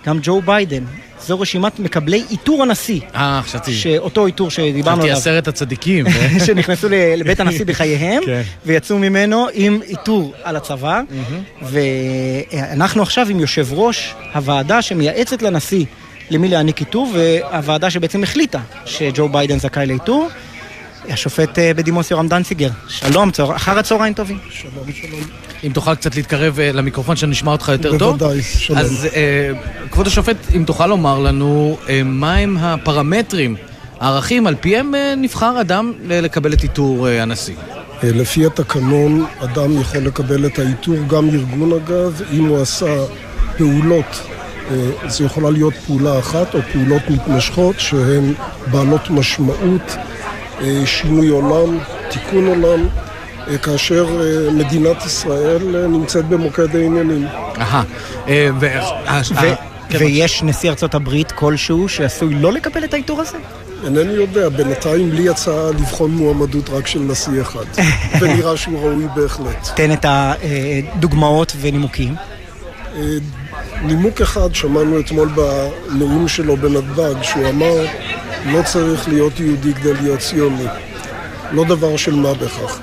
גם 0.05 0.19
ג'ו 0.21 0.41
ביידן, 0.41 0.83
זו 1.27 1.39
רשימת 1.39 1.79
מקבלי 1.79 2.23
עיטור 2.29 2.63
הנשיא. 2.63 3.01
אה, 3.15 3.41
חשבתי. 3.43 3.73
שאותו 3.73 4.25
עיטור 4.25 4.51
שדיברנו 4.51 5.01
עליו. 5.01 5.15
חשבתי 5.15 5.29
עשרת 5.29 5.47
הצדיקים. 5.47 6.05
שנכנסו 6.45 6.87
לבית 6.91 7.39
הנשיא 7.39 7.65
בחייהם, 7.65 8.23
כן. 8.25 8.41
ויצאו 8.65 8.99
ממנו 8.99 9.47
עם 9.53 9.79
עיטור 9.85 10.33
על 10.43 10.55
הצוואר. 10.55 11.01
ואנחנו 11.61 13.01
עכשיו 13.01 13.27
עם 13.29 13.39
יושב 13.39 13.67
ראש 13.71 14.13
הוועדה 14.33 14.81
שמייעצת 14.81 15.41
לנשיא 15.41 15.85
למי 16.29 16.47
להעניק 16.47 16.79
עיטור, 16.79 17.13
והוועדה 17.13 17.89
שבעצם 17.89 18.23
החליטה 18.23 18.59
שג'ו 18.85 19.29
ביידן 19.29 19.59
זכאי 19.59 19.85
לעיטור. 19.85 20.29
השופט 21.09 21.59
אה, 21.59 21.73
בדימוס 21.73 22.11
יורם 22.11 22.27
דנציגר, 22.27 22.69
שלום, 22.87 23.31
צהר... 23.31 23.55
אחר 23.55 23.79
הצהריים 23.79 24.13
טובים. 24.13 24.37
שלום, 24.49 24.91
שלום. 25.01 25.19
אם 25.63 25.71
תוכל 25.73 25.95
קצת 25.95 26.15
להתקרב 26.15 26.59
אה, 26.59 26.71
למיקרופון 26.71 27.15
שנשמע 27.15 27.51
אותך 27.51 27.69
יותר 27.69 27.97
טוב. 27.97 28.17
בוודאי, 28.17 28.41
שלום. 28.41 28.79
אז 28.79 29.07
אה, 29.15 29.51
כבוד 29.91 30.07
השופט, 30.07 30.37
אם 30.55 30.63
תוכל 30.67 30.87
לומר 30.87 31.19
לנו 31.19 31.77
מהם 32.05 32.57
הפרמטרים, 32.57 33.55
הערכים, 33.99 34.47
על 34.47 34.55
פיהם 34.55 34.93
נבחר 35.17 35.61
אדם 35.61 35.93
לקבל 36.07 36.53
את 36.53 36.61
עיטור 36.61 37.07
הנשיא. 37.07 37.55
לפי 38.03 38.45
התקנון, 38.45 39.25
אדם 39.39 39.81
יכול 39.81 39.99
לקבל 39.99 40.45
את 40.45 40.59
העיטור, 40.59 40.95
גם 41.07 41.29
ארגון 41.29 41.73
אגב, 41.73 42.21
אם 42.31 42.45
הוא 42.45 42.61
עשה 42.61 42.95
פעולות 43.57 44.32
זו 45.07 45.23
יכולה 45.23 45.49
להיות 45.49 45.73
פעולה 45.73 46.19
אחת 46.19 46.55
או 46.55 46.59
פעולות 46.73 47.01
מתמשכות 47.09 47.79
שהן 47.79 48.33
בעלות 48.71 49.09
משמעות 49.09 49.97
אה, 50.61 50.81
שינוי 50.85 51.27
עולם, 51.27 51.77
תיקון 52.09 52.47
עולם, 52.47 52.87
אה, 53.47 53.57
כאשר 53.57 54.05
אה, 54.21 54.51
מדינת 54.51 55.05
ישראל 55.05 55.87
נמצאת 55.87 56.25
במוקד 56.25 56.75
העניינים. 56.75 57.27
אהה. 57.57 57.83
כן, 59.89 59.97
ויש 59.99 60.43
נשיא 60.43 60.69
ארצות 60.69 60.95
הברית 60.95 61.31
כלשהו 61.31 61.89
שעשוי 61.89 62.35
לא 62.35 62.53
לקבל 62.53 62.83
את 62.83 62.93
העיטור 62.93 63.21
הזה? 63.21 63.37
אינני 63.83 64.13
יודע, 64.13 64.49
בינתיים 64.49 65.11
לי 65.11 65.21
יצא 65.21 65.71
לבחון 65.79 66.11
מועמדות 66.11 66.69
רק 66.69 66.87
של 66.87 66.99
נשיא 66.99 67.41
אחד, 67.41 67.65
ונראה 68.19 68.57
שהוא 68.57 68.79
ראוי 68.79 69.05
בהחלט. 69.15 69.69
תן 69.75 69.91
את 69.91 70.05
הדוגמאות 70.05 71.53
ונימוקים. 71.61 72.15
נימוק 73.83 74.21
אחד 74.21 74.55
שמענו 74.55 74.99
אתמול 74.99 75.29
בנאום 75.29 76.27
שלו 76.27 76.57
בנתב"ג, 76.57 77.21
שהוא 77.21 77.49
אמר 77.49 77.85
לא 78.45 78.63
צריך 78.63 79.07
להיות 79.07 79.39
יהודי 79.39 79.73
כדי 79.73 79.93
להיות 79.93 80.19
ציוני. 80.19 80.65
לא 81.51 81.63
דבר 81.65 81.97
של 81.97 82.15
מה 82.15 82.33
בכך. 82.33 82.79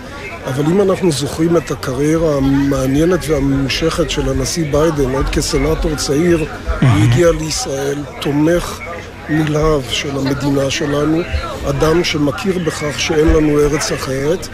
אבל 0.47 0.65
אם 0.65 0.81
אנחנו 0.81 1.13
זוכרים 1.13 1.57
את 1.57 1.71
הקריירה 1.71 2.37
המעניינת 2.37 3.29
והממושכת 3.29 4.11
של 4.11 4.29
הנשיא 4.29 4.73
ביידן, 4.73 5.11
עוד 5.11 5.29
כסנטור 5.29 5.95
צעיר, 5.97 6.39
הוא 6.81 6.89
הגיע 7.03 7.33
לישראל, 7.33 7.99
תומך 8.21 8.81
נלהב 9.29 9.83
של 9.89 10.19
המדינה 10.19 10.71
שלנו, 10.71 11.21
אדם 11.69 12.05
שמכיר 12.05 12.59
בכך 12.59 13.01
שאין 13.01 13.29
לנו 13.29 13.61
ארץ 13.61 13.93
אחרת, 13.93 14.49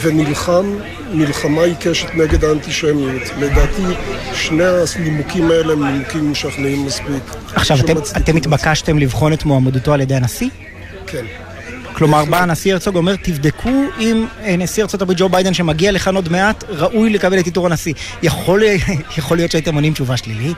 ונלחם 0.00 0.76
מלחמה 1.12 1.62
עיקשת 1.62 2.14
נגד 2.14 2.44
האנטישמיות. 2.44 3.22
לדעתי, 3.38 3.82
שני 4.34 4.64
הנימוקים 4.96 5.50
האלה 5.50 5.72
הם 5.72 5.84
נימוקים 5.84 6.30
משכנעים 6.30 6.86
מספיק. 6.86 7.22
עכשיו, 7.54 7.80
אתם, 7.80 7.96
אתם 8.16 8.36
התבקשתם 8.36 8.98
לבחון 8.98 9.32
את 9.32 9.44
מועמדותו 9.44 9.92
על 9.92 10.00
ידי 10.00 10.14
הנשיא? 10.14 10.48
כן. 11.06 11.24
כלומר, 11.92 12.24
בא 12.24 12.42
הנשיא 12.42 12.72
הרצוג 12.72 12.96
אומר, 12.96 13.16
תבדקו 13.16 13.70
אם 14.00 14.26
אה, 14.42 14.56
נשיא 14.56 14.84
הברית 15.02 15.18
ג'ו 15.18 15.28
ביידן, 15.28 15.54
שמגיע 15.54 15.92
לכאן 15.92 16.14
עוד 16.14 16.28
מעט, 16.28 16.64
ראוי 16.68 17.10
לקבל 17.10 17.38
את 17.38 17.44
עיטור 17.44 17.66
הנשיא. 17.66 17.94
יכול, 18.22 18.62
יכול 19.18 19.36
להיות 19.36 19.50
שהייתם 19.50 19.74
עונים 19.74 19.92
תשובה 19.92 20.16
שלילית? 20.16 20.56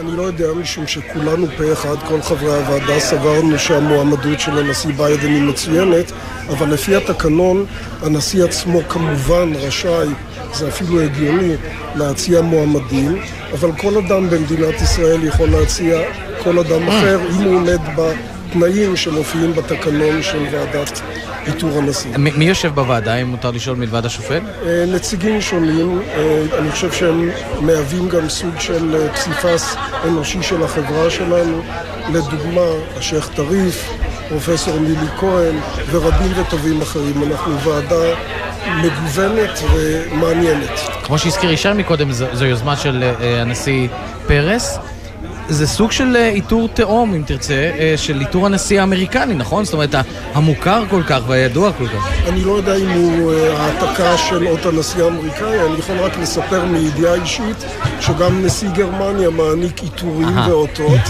אני 0.00 0.16
לא 0.16 0.22
יודע, 0.22 0.52
משום 0.52 0.86
שכולנו 0.86 1.46
פה 1.56 1.72
אחד, 1.72 1.96
כל 2.08 2.22
חברי 2.22 2.54
הוועדה, 2.54 3.00
סברנו 3.00 3.58
שהמועמדות 3.58 4.40
של 4.40 4.58
הנשיא 4.58 4.90
ביידן 4.96 5.26
היא 5.26 5.42
מצוינת, 5.42 6.12
אבל 6.48 6.72
לפי 6.72 6.96
התקנון, 6.96 7.66
הנשיא 8.02 8.44
עצמו 8.44 8.80
כמובן 8.88 9.52
רשאי, 9.54 10.08
זה 10.54 10.68
אפילו 10.68 11.00
הגיוני, 11.00 11.54
להציע 11.94 12.40
מועמדים, 12.40 13.22
אבל 13.52 13.72
כל 13.78 13.98
אדם 13.98 14.30
במדינת 14.30 14.82
ישראל 14.82 15.24
יכול 15.24 15.48
להציע 15.50 15.98
כל 16.42 16.58
אדם 16.58 16.88
אחר, 16.88 17.20
אם 17.30 17.44
הוא 17.44 17.54
עומד 17.54 17.80
בתנאים 17.96 18.96
שמופיעים 18.96 19.52
בתקנון 19.52 20.22
של 20.22 20.46
ועדת 20.52 21.00
איתור 21.46 21.78
הנשיא. 21.78 22.10
מי 22.16 22.44
יושב 22.44 22.74
בוועדה, 22.74 23.14
אם 23.14 23.26
מותר 23.26 23.50
לשאול 23.50 23.76
מלבד 23.76 24.06
השופט? 24.06 24.42
אה, 24.66 24.84
נציגים 24.88 25.40
שונים, 25.40 26.00
אה, 26.14 26.42
אני 26.58 26.70
חושב 26.70 26.92
שהם 26.92 27.30
מהווים 27.60 28.08
גם 28.08 28.28
סוג 28.28 28.60
של 28.60 28.96
אה, 28.96 29.12
פסיפס 29.14 29.76
אנושי 30.04 30.42
של 30.42 30.62
החברה 30.62 31.10
שלנו. 31.10 31.62
לדוגמה, 32.12 32.60
השייח' 32.96 33.28
טריף, 33.34 33.90
פרופסור 34.28 34.80
נילי 34.80 35.06
כהן 35.20 35.56
ורבים 35.90 36.32
וטובים 36.36 36.82
אחרים. 36.82 37.22
אנחנו 37.22 37.60
ועדה 37.60 38.14
מגוונת 38.66 39.60
ומעניינת. 39.74 40.70
כמו 41.04 41.18
שהזכיר 41.18 41.50
ישר 41.52 41.74
מקודם, 41.74 42.12
זו, 42.12 42.26
זו 42.32 42.44
יוזמה 42.44 42.76
של 42.76 43.02
הנשיא 43.20 43.88
פרס. 44.26 44.78
זה 45.50 45.66
סוג 45.66 45.92
של 45.92 46.16
אה, 46.16 46.28
איתור 46.28 46.68
תאום, 46.74 47.14
אם 47.14 47.22
תרצה, 47.26 47.70
אה, 47.78 47.94
של 47.96 48.20
איתור 48.20 48.46
הנשיא 48.46 48.80
האמריקני, 48.80 49.34
נכון? 49.34 49.64
זאת 49.64 49.74
אומרת, 49.74 49.94
המוכר 50.34 50.84
כל 50.90 51.02
כך 51.02 51.20
והידוע 51.26 51.72
כל 51.72 51.88
כך. 51.88 52.28
אני 52.28 52.44
לא 52.44 52.52
יודע 52.52 52.76
אם 52.76 52.90
הוא 52.90 53.32
אה, 53.32 53.62
העתקה 53.62 54.16
של 54.16 54.46
אות 54.46 54.66
הנשיא 54.66 55.04
האמריקאי, 55.04 55.66
אני 55.66 55.78
יכול 55.78 55.96
רק 55.98 56.18
לספר 56.18 56.64
מידיעה 56.64 57.14
אישית 57.14 57.64
שגם 58.00 58.44
נשיא 58.44 58.68
גרמניה 58.68 59.30
מעניק 59.30 59.82
עיטורים 59.82 60.38
ואותות. 60.48 61.00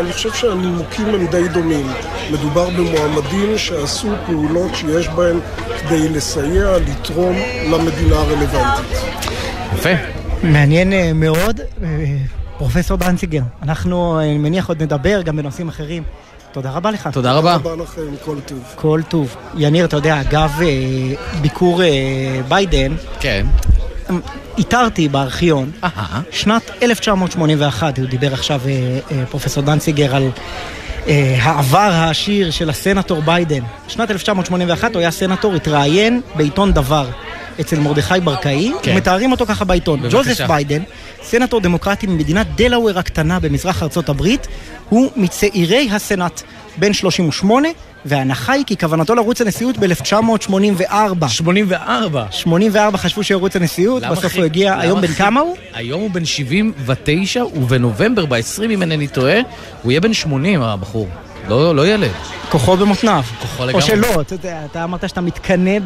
אני 0.00 0.12
חושב 0.12 0.32
שהנימוקים 0.32 1.06
הם 1.06 1.26
די 1.26 1.48
דומים. 1.48 1.86
מדובר 2.30 2.70
במועמדים 2.70 3.58
שעשו 3.58 4.08
פעולות 4.26 4.74
שיש 4.74 5.08
בהן 5.08 5.36
כדי 5.78 6.08
לסייע, 6.08 6.78
לתרום 6.78 7.36
למדינה 7.72 8.16
הרלוונטית. 8.16 8.98
יפה. 9.74 9.90
מעניין 10.42 10.92
מאוד. 11.14 11.60
פרופסור 12.58 12.96
דנציגר, 12.96 13.42
אנחנו, 13.62 14.20
אני 14.20 14.38
מניח, 14.38 14.68
עוד 14.68 14.82
נדבר 14.82 15.22
גם 15.22 15.36
בנושאים 15.36 15.68
אחרים. 15.68 16.02
תודה 16.52 16.70
רבה 16.70 16.90
לך. 16.90 17.08
תודה 17.12 17.32
רבה. 17.32 17.56
תודה 17.58 17.72
רבה 17.72 17.82
לכם, 17.82 18.24
כל 18.24 18.36
טוב. 18.46 18.58
כל 18.74 19.00
טוב. 19.08 19.36
יניר, 19.56 19.84
אתה 19.84 19.96
יודע, 19.96 20.20
אגב 20.20 20.60
אה, 20.62 20.68
ביקור 21.40 21.82
אה, 21.82 21.88
ביידן, 22.48 22.94
כן. 23.20 23.46
איתרתי 24.58 25.08
בארכיון, 25.08 25.70
שנת 26.30 26.70
1981, 26.82 27.98
הוא 27.98 28.06
דיבר 28.06 28.32
עכשיו, 28.32 28.60
אה, 28.66 29.26
פרופסור 29.30 29.62
דנציגר, 29.62 30.16
על 30.16 30.30
העבר 31.42 31.78
העשיר 31.78 32.50
של 32.50 32.70
הסנטור 32.70 33.22
ביידן. 33.22 33.62
שנת 33.88 34.10
1981 34.10 34.94
הוא 34.94 35.00
היה 35.00 35.10
סנטור, 35.10 35.54
התראיין 35.54 36.20
בעיתון 36.36 36.72
דבר. 36.72 37.08
אצל 37.60 37.78
מרדכי 37.80 38.14
ברקאי, 38.24 38.72
כן. 38.82 38.92
ומתארים 38.92 39.32
אותו 39.32 39.46
ככה 39.46 39.64
בעיתון. 39.64 40.00
בבקשה. 40.00 40.16
ג'וזף 40.16 40.40
ביידן, 40.40 40.82
סנטור 41.22 41.60
דמוקרטי 41.60 42.06
ממדינת 42.06 42.46
דלאוור 42.56 42.98
הקטנה 42.98 43.40
במזרח 43.40 43.82
ארצות 43.82 44.08
הברית, 44.08 44.46
הוא 44.88 45.10
מצעירי 45.16 45.88
הסנאט, 45.92 46.42
בן 46.76 46.92
38, 46.92 47.68
וההנחה 48.04 48.52
היא 48.52 48.64
כי 48.66 48.76
כוונתו 48.76 49.14
לרוץ 49.14 49.40
לנשיאות 49.40 49.78
ב-1984. 49.78 51.28
84? 51.28 52.26
84 52.30 52.98
חשבו 52.98 53.24
שירוץ 53.24 53.56
לנשיאות, 53.56 54.02
בסוף 54.02 54.36
הוא 54.36 54.44
הגיע, 54.44 54.78
היום 54.78 55.00
בן 55.00 55.12
כמה 55.12 55.40
הוא? 55.40 55.56
היום 55.74 56.00
הוא 56.00 56.10
בן 56.10 56.24
79, 56.24 57.44
ובנובמבר, 57.44 58.26
ב-20 58.26 58.64
אם 58.64 58.82
אינני 58.82 59.06
טועה, 59.06 59.40
הוא 59.82 59.92
יהיה 59.92 60.00
בן 60.00 60.12
80 60.12 60.62
הבחור. 60.62 61.08
לא, 61.48 61.76
לא 61.76 61.86
ילד. 61.88 62.10
כוחו 62.50 62.76
במותניו. 62.76 63.22
כוחו 63.40 63.62
או 63.62 63.68
לגמרי. 63.68 63.82
שלא, 63.82 64.20
אתה 64.20 64.34
יודע, 64.34 64.58
אתה 64.70 64.84
אמרת 64.84 65.08
שאתה 65.08 65.20
מתקנא 65.20 65.78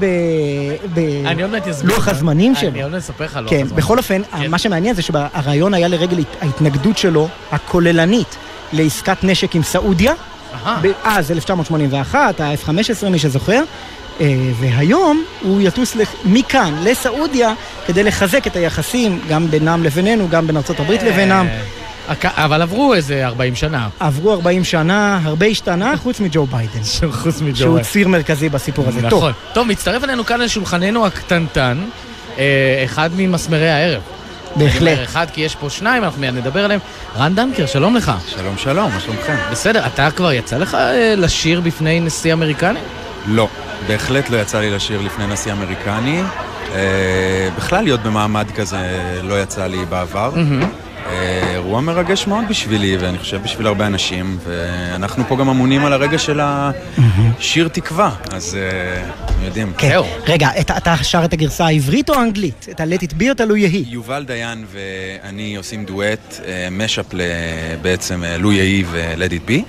בלוח. 0.95 2.09
הזמנים 2.09 2.55
שלו. 2.55 2.69
אני 2.71 2.83
עוד 2.83 2.93
מעט 2.93 3.00
אספר 3.02 3.25
לך 3.25 3.37
על 3.37 3.43
לוח 3.43 3.50
כן, 3.50 3.57
הזמנים. 3.57 3.76
בכל 3.76 3.99
אופן, 3.99 4.23
מה 4.49 4.59
שמעניין 4.59 4.95
זה 4.95 5.02
שהרעיון 5.02 5.75
היה 5.75 5.88
לרגל 5.88 6.19
הת- 6.19 6.43
ההתנגדות 6.43 6.99
שלו, 6.99 7.29
הכוללנית, 7.52 8.37
לעסקת 8.73 9.25
נשק 9.25 9.55
עם 9.55 9.62
סעודיה. 9.62 10.12
אז 11.05 11.31
1981, 11.31 12.40
ה-F-15, 12.40 12.71
מי 13.09 13.19
שזוכר, 13.19 13.62
אה, 14.21 14.26
והיום 14.61 15.25
הוא 15.43 15.61
יטוס 15.61 15.97
מכאן 16.25 16.75
לסעודיה 16.85 17.52
כדי 17.87 18.02
לחזק 18.02 18.47
את 18.47 18.57
היחסים 18.57 19.21
גם 19.29 19.50
בינם 19.50 19.83
לבינינו, 19.83 20.29
גם 20.29 20.47
בין 20.47 20.57
ארצות 20.57 20.81
הברית 20.81 21.02
לבינם. 21.02 21.47
אבל 22.25 22.62
עברו 22.62 22.95
איזה 22.95 23.26
40 23.26 23.55
שנה. 23.55 23.88
עברו 24.00 24.33
40 24.33 24.64
שנה, 24.64 25.21
הרבה 25.23 25.47
השתנה, 25.47 25.97
חוץ 25.97 26.21
מג'ו 26.21 26.47
ביידן. 26.47 26.81
חוץ 27.23 27.40
מג'ו 27.40 27.57
שהוא 27.57 27.75
ביידן. 27.75 27.90
ציר 27.90 28.09
מרכזי 28.09 28.49
בסיפור 28.49 28.88
הזה. 28.88 29.00
נכון. 29.02 29.33
טוב, 29.52 29.69
מצטרף 29.69 30.05
אלינו 30.05 30.25
כאן 30.26 30.40
לשולחננו 30.40 31.07
הקטנטן, 31.07 31.79
אה, 32.38 32.83
אחד 32.85 33.11
ממסמרי 33.17 33.71
הערב. 33.71 34.02
בהחלט. 34.57 34.83
אני 34.83 34.93
אומר 34.93 35.05
אחד 35.05 35.26
כי 35.33 35.40
יש 35.40 35.55
פה 35.55 35.71
שניים, 35.71 36.05
אנחנו 36.05 36.21
מיד 36.21 36.35
נדבר 36.35 36.64
עליהם. 36.64 36.81
רן 37.19 37.35
דנקר, 37.35 37.67
שלום 37.67 37.97
לך. 37.97 38.12
שלום 38.26 38.59
שלום, 38.59 38.93
מה 38.93 39.00
שלומכם? 39.00 39.37
בסדר, 39.50 39.87
אתה 39.87 40.11
כבר 40.11 40.33
יצא 40.33 40.57
לך 40.57 40.75
אה, 40.75 41.14
לשיר 41.17 41.61
בפני 41.61 42.00
נשיא 42.00 42.33
אמריקני? 42.33 42.79
לא, 43.26 43.49
בהחלט 43.87 44.31
לא 44.31 44.37
יצא 44.37 44.61
לי 44.61 44.71
לשיר 44.71 45.00
לפני 45.00 45.26
נשיא 45.26 45.52
אמריקני. 45.52 46.23
אה, 46.75 47.49
בכלל 47.57 47.85
להיות 47.85 48.02
במעמד 48.02 48.50
כזה 48.50 49.00
לא 49.23 49.43
יצא 49.43 49.67
לי 49.67 49.85
בעבר. 49.85 50.31
מהמם. 50.35 50.69
אירוע 51.52 51.80
מרגש 51.80 52.26
מאוד 52.26 52.45
בשבילי, 52.49 52.97
ואני 52.97 53.19
חושב 53.19 53.42
בשביל 53.42 53.66
הרבה 53.66 53.87
אנשים, 53.87 54.38
ואנחנו 54.45 55.25
פה 55.28 55.37
גם 55.37 55.49
אמונים 55.49 55.85
על 55.85 55.92
הרגע 55.92 56.19
של 56.19 56.40
השיר 56.42 57.69
תקווה, 57.69 58.11
אז 58.33 58.54
אה, 58.61 59.02
יודעים. 59.47 59.73
כן. 59.78 59.99
רגע, 60.26 60.49
אתה- 60.61 60.76
אתה 60.76 60.97
שר 61.02 61.25
את 61.25 61.33
הגרסה 61.33 61.66
העברית 61.66 62.11
או 62.11 62.14
האנגלית? 62.14 62.66
את 62.71 62.80
ה-Let 62.80 63.02
it 63.02 63.21
be 63.21 63.25
או 63.25 63.42
הלו 63.45 63.57
יהי? 63.57 63.85
יובל 63.88 64.25
דיין 64.26 64.64
ואני 64.73 65.57
עושים 65.57 65.85
דואט, 65.85 66.40
אה, 66.47 66.69
משאפ 66.71 67.07
בעצם 67.83 68.25
אה, 68.25 68.38
לו 68.38 68.52
יהי 68.52 68.85
ו-Let 68.90 69.30
it 69.33 69.50
be. 69.50 69.62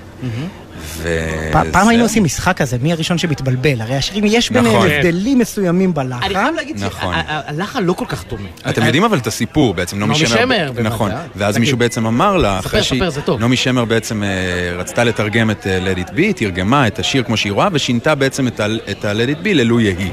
ו- 0.84 1.48
פ- 1.52 1.72
פעם 1.72 1.84
זה- 1.84 1.90
היינו 1.90 2.04
עושים 2.04 2.24
משחק 2.24 2.56
כזה, 2.56 2.76
מי 2.82 2.92
הראשון 2.92 3.18
שמתבלבל? 3.18 3.80
הרי 3.80 3.94
השירים 3.96 4.24
יש 4.26 4.50
ביניהם 4.50 4.76
נכון. 4.76 4.88
הבדלים 4.90 5.38
מסוימים 5.38 5.94
בלחן. 5.94 6.22
אני 6.22 6.34
חייב 6.34 6.54
להגיד 6.54 6.84
נכון. 6.84 7.14
שהלחן 7.46 7.84
לא 7.84 7.92
כל 7.92 8.04
כך 8.08 8.24
דומה. 8.30 8.48
אתם 8.70 8.82
יודעים 8.86 9.04
אבל 9.04 9.18
את 9.18 9.26
הסיפור 9.26 9.74
בעצם, 9.74 9.98
נעמי 9.98 10.14
שמר. 10.14 10.72
נכון, 10.82 11.10
ואז. 11.36 11.58
מישהו 11.58 11.76
בעצם 11.76 12.06
אמר 12.06 12.36
לה, 12.36 12.58
ספר, 12.60 12.68
אחרי 12.68 12.82
ספר, 12.82 13.10
זה 13.10 13.20
טוב. 13.22 13.40
נעמי 13.40 13.56
שמר 13.56 13.84
בעצם 13.84 14.22
אה, 14.22 14.28
רצתה 14.76 15.04
לתרגם 15.04 15.50
את 15.50 15.66
אה, 15.66 15.78
Let 15.94 16.08
it 16.08 16.10
be, 16.10 16.32
תרגמה 16.36 16.86
את 16.86 16.98
השיר 16.98 17.22
כמו 17.22 17.36
שהיא 17.36 17.52
רואה, 17.52 17.68
ושינתה 17.72 18.14
בעצם 18.14 18.46
את 18.46 18.60
ה- 18.60 18.66
את 18.90 19.04
ה-Let 19.04 19.14
it 19.40 19.46
be 19.46 19.54
ללו 19.54 19.80
יהי. 19.80 20.10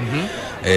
אה, 0.65 0.71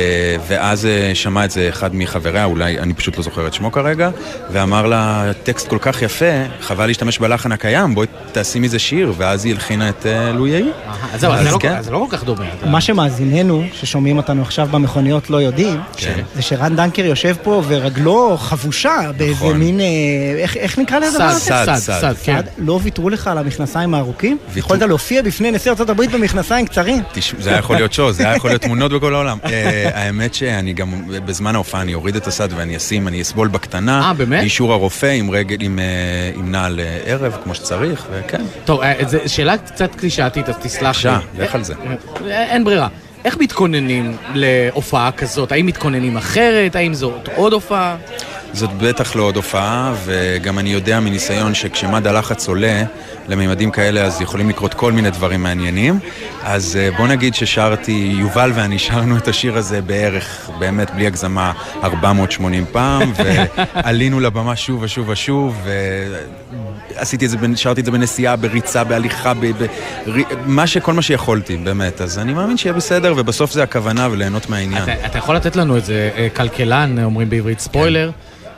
ואז 0.48 0.86
אה, 0.86 1.10
שמע 1.14 1.44
את 1.44 1.50
זה 1.50 1.68
אחד 1.68 1.94
מחבריה, 1.94 2.44
אולי, 2.44 2.78
אני 2.78 2.94
פשוט 2.94 3.16
לא 3.16 3.22
זוכר 3.22 3.46
את 3.46 3.54
שמו 3.54 3.72
כרגע, 3.72 4.10
ואמר 4.52 4.86
לה, 4.86 5.30
טקסט 5.42 5.68
כל 5.68 5.78
כך 5.80 6.02
יפה, 6.02 6.24
חבל 6.60 6.86
להשתמש 6.86 7.18
בלחן 7.18 7.52
הקיים, 7.52 7.94
בואי 7.94 8.06
תעשי 8.32 8.58
מזה 8.58 8.78
שיר, 8.78 9.12
ואז 9.16 9.44
היא 9.44 9.54
הלחינה 9.54 9.88
את 9.88 10.06
אה, 10.06 10.32
לו 10.32 10.46
יהי. 10.46 10.64
אז 11.14 11.20
זהו, 11.20 11.32
אז 11.32 11.44
זה 11.44 11.50
לא- 11.50 11.58
כן. 11.60 11.76
אז 11.76 11.84
זה 11.84 11.90
לא 11.90 12.06
כל 12.10 12.16
כך 12.16 12.24
דומה. 12.24 12.44
מה 12.66 12.80
שמאזיננו, 12.80 13.64
ששומעים 13.72 14.16
אותנו 14.16 14.42
עכשיו 14.42 14.68
במכוניות, 14.70 15.30
לא 15.30 15.36
יודעים, 15.36 15.80
כן. 15.96 16.20
זה 16.34 16.42
שרן 16.42 16.76
דנקר 16.76 17.04
יושב 17.04 17.36
פה 17.42 17.62
ורגלו 17.68 18.36
חבושה 18.38 18.96
באיזה 19.16 19.32
נכון. 19.32 19.56
מין, 19.56 19.80
איך- 20.38 20.78
נקרא 20.78 20.98
לזה? 20.98 21.18
סד? 21.18 21.32
סד, 21.38 21.74
סד, 21.74 22.00
סד, 22.00 22.14
כן. 22.22 22.40
לא 22.58 22.80
ויתרו 22.82 23.10
לך 23.10 23.26
על 23.26 23.38
המכנסיים 23.38 23.94
הארוכים? 23.94 24.38
יכולת 24.56 24.82
להופיע 24.82 25.22
בפני 25.22 25.50
נשיא 25.50 25.72
הברית 25.88 26.10
במכנסיים 26.10 26.66
קצרים? 26.66 27.02
זה 27.38 27.50
היה 27.50 27.58
יכול 27.58 27.76
להיות 27.76 27.92
שואו, 27.92 28.12
זה 28.12 28.22
היה 28.26 28.36
יכול 28.36 28.50
להיות 28.50 28.62
תמונות 28.62 28.92
בכל 28.92 29.14
העולם. 29.14 29.38
האמת 29.94 30.34
שאני 30.34 30.72
גם, 30.72 30.92
בזמן 31.24 31.54
ההופעה 31.54 31.82
אני 31.82 31.94
אוריד 31.94 32.16
את 32.16 32.26
הסד 32.26 32.48
ואני 32.52 32.76
אשים, 32.76 33.08
אני 33.08 33.22
אסבול 33.22 33.48
בקטנה. 33.48 34.00
אה, 34.00 34.12
באמת? 34.12 34.40
באישור 34.40 34.72
הרופא 34.72 35.06
עם 35.06 35.30
רגל, 35.30 35.56
עם, 35.60 35.78
אה, 35.78 35.84
עם 36.34 36.50
נעל 36.50 36.80
אה, 36.80 36.98
ערב, 37.04 37.36
כמו 37.44 37.54
שצריך, 37.54 38.06
וכן. 38.10 38.42
טוב, 38.64 38.80
אה, 38.80 38.92
זו 39.06 39.18
שאלה 39.26 39.58
קצת 39.58 39.94
קלישאתית, 39.94 40.48
אז 40.48 40.54
תסלח 40.62 41.04
לי. 41.04 41.10
בבקשה, 41.10 41.18
לך 41.38 41.54
על 41.54 41.64
זה. 41.64 41.74
אין 42.26 42.64
ברירה. 42.64 42.88
איך 43.24 43.36
מתכוננים 43.40 44.16
להופעה 44.34 45.12
כזאת? 45.12 45.52
האם 45.52 45.66
מתכוננים 45.66 46.16
אחרת? 46.16 46.76
האם 46.76 46.94
זאת 46.94 47.28
עוד 47.34 47.52
הופעה? 47.52 47.96
זאת 48.52 48.70
בטח 48.78 49.16
לא 49.16 49.22
עוד 49.22 49.36
הופעה, 49.36 49.94
וגם 50.04 50.58
אני 50.58 50.70
יודע 50.70 51.00
מניסיון 51.00 51.54
שכשמד 51.54 52.06
הלחץ 52.06 52.48
עולה 52.48 52.82
לממדים 53.28 53.70
כאלה, 53.70 54.02
אז 54.02 54.20
יכולים 54.20 54.48
לקרות 54.48 54.74
כל 54.74 54.92
מיני 54.92 55.10
דברים 55.10 55.42
מעניינים. 55.42 55.98
אז 56.44 56.78
אה, 56.80 56.90
בוא 56.96 57.06
נגיד 57.06 57.34
ששרתי, 57.34 58.14
יובל 58.18 58.50
ואני 58.54 58.78
שרנו 58.78 59.16
את 59.16 59.28
השיר 59.28 59.56
הזה 59.56 59.82
בערך, 59.82 60.50
באמת, 60.58 60.90
בלי 60.90 61.06
הגזמה, 61.06 61.52
480 61.84 62.64
פעם, 62.72 63.12
ועלינו 63.16 64.20
לבמה 64.20 64.56
שוב 64.56 64.82
ושוב 64.82 65.08
ושוב, 65.08 65.66
ועשיתי 66.94 67.24
את 67.24 67.30
זה, 67.30 67.36
שרתי 67.56 67.80
את 67.80 67.84
זה 67.84 67.90
בנסיעה, 67.90 68.36
בריצה, 68.36 68.84
בהליכה, 68.84 69.34
ב... 69.34 69.46
ב... 69.46 69.62
ר... 70.06 70.16
מה 70.46 70.66
ש... 70.66 70.78
כל 70.78 70.92
מה 70.92 71.02
שיכולתי, 71.02 71.56
באמת. 71.56 72.00
אז 72.00 72.18
אני 72.18 72.32
מאמין 72.32 72.56
שיהיה 72.56 72.72
בסדר, 72.72 73.14
ובסוף 73.16 73.52
זה 73.52 73.62
הכוונה 73.62 74.08
וליהנות 74.10 74.50
מהעניין. 74.50 74.82
אתה, 74.82 75.06
אתה 75.06 75.18
יכול 75.18 75.36
לתת 75.36 75.56
לנו 75.56 75.76
איזה 75.76 76.10
אה, 76.16 76.28
כלכלן, 76.34 77.04
אומרים 77.04 77.30
בעברית 77.30 77.60
ספוילר. 77.60 78.10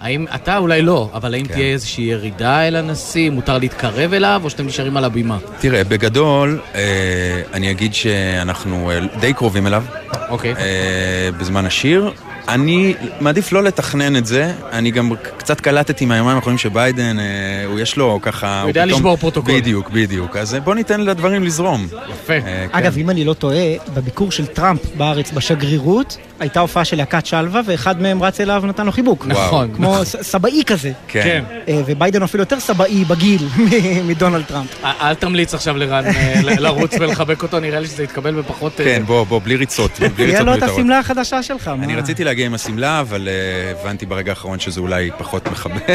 האם, 0.04 0.26
אתה 0.34 0.58
אולי 0.58 0.82
לא, 0.82 1.10
אבל 1.14 1.34
האם 1.34 1.46
תהיה 1.46 1.72
איזושהי 1.72 2.04
ירידה 2.04 2.68
אל 2.68 2.76
הנשיא? 2.76 3.30
מותר 3.30 3.58
להתקרב 3.58 4.12
אליו, 4.12 4.40
או 4.44 4.50
שאתם 4.50 4.66
נשארים 4.66 4.96
על 4.96 5.04
הבימה? 5.04 5.38
תראה, 5.60 5.84
בגדול, 5.84 6.60
אה, 6.74 7.42
אני 7.52 7.70
אגיד 7.70 7.94
שאנחנו 7.94 8.90
אה, 8.90 8.98
די 9.20 9.32
קרובים 9.32 9.66
אליו. 9.66 9.84
אוקיי. 10.28 10.54
אה, 10.58 11.30
בזמן 11.38 11.66
השיר. 11.66 12.12
אני 12.48 12.94
מעדיף 13.20 13.52
לא 13.52 13.62
לתכנן 13.62 14.16
את 14.16 14.26
זה, 14.26 14.52
אני 14.72 14.90
גם 14.90 15.10
קצת 15.36 15.60
קלטתי 15.60 16.04
מהיומיים 16.06 16.36
האחרונים 16.36 16.58
שביידן, 16.58 17.18
אה, 17.18 17.24
הוא 17.66 17.80
יש 17.80 17.96
לו 17.96 18.18
ככה... 18.22 18.60
הוא 18.60 18.68
יודע 18.70 18.84
לשבור 18.86 19.16
פרוטוקול. 19.16 19.54
בדיוק, 19.54 19.90
בדיוק. 19.90 20.36
אז 20.36 20.54
אה, 20.54 20.60
בוא 20.60 20.74
ניתן 20.74 21.00
לדברים 21.00 21.44
לזרום. 21.44 21.86
יפה. 22.10 22.32
אגב, 22.72 22.98
אם 22.98 23.10
אני 23.10 23.24
לא 23.24 23.34
טועה, 23.34 23.56
בביקור 23.94 24.32
של 24.32 24.46
טראמפ 24.46 24.80
בארץ 24.96 25.30
בשגרירות, 25.32 26.16
הייתה 26.40 26.60
הופעה 26.60 26.84
של 26.84 26.96
להקת 26.96 27.26
שלווה, 27.26 27.60
ואחד 27.66 28.02
מהם 28.02 28.22
רץ 28.22 28.40
אליו 28.40 28.60
ונתן 28.64 28.86
לו 28.86 28.92
חיבוק. 28.92 29.26
נכון. 29.26 29.70
כמו 29.76 30.04
ס- 30.04 30.16
סבאי 30.22 30.62
כזה. 30.66 30.92
כן. 31.08 31.44
אה, 31.68 31.80
וביידן 31.86 32.22
אפילו 32.22 32.42
יותר 32.42 32.60
סבאי 32.60 33.04
בגיל 33.04 33.42
מ- 33.58 34.08
מדונלד 34.08 34.44
טראמפ. 34.44 34.84
אל 34.84 34.90
אל 35.00 35.14
תמליץ 35.14 35.54
עכשיו 35.54 35.76
לרן 35.76 36.04
אה, 36.06 36.40
לרוץ 36.58 36.94
ולחבק 37.00 37.42
אותו, 37.42 37.60
נראה 37.60 37.80
לי 37.80 37.86
שזה 37.86 38.02
יתקבל 38.02 38.34
בפחות... 38.34 38.80
אה, 38.80 38.84
כן, 38.84 39.02
בוא, 39.06 39.24
בוא, 39.24 39.40
בלי 39.44 39.56
ריצות. 39.56 39.90
ריצות 40.00 40.18
לו 40.18 40.54
את 40.54 40.60
מיותרות. 40.60 40.62
השמלה 40.78 40.98
החדשה 40.98 41.42
שלך. 41.42 41.70
אני 41.82 41.92
מה? 41.94 41.98
רציתי 42.00 42.24
להגיע 42.34 42.46
עם 42.46 42.54
השמלה, 42.54 43.00
אבל 43.00 43.28
אה, 43.28 43.80
הבנתי 43.80 44.06
ברגע 44.06 44.32
האחרון 44.32 44.60
שזה 44.60 44.80
אולי 44.80 45.10
פחות 45.18 45.48
מכבד. 45.48 45.94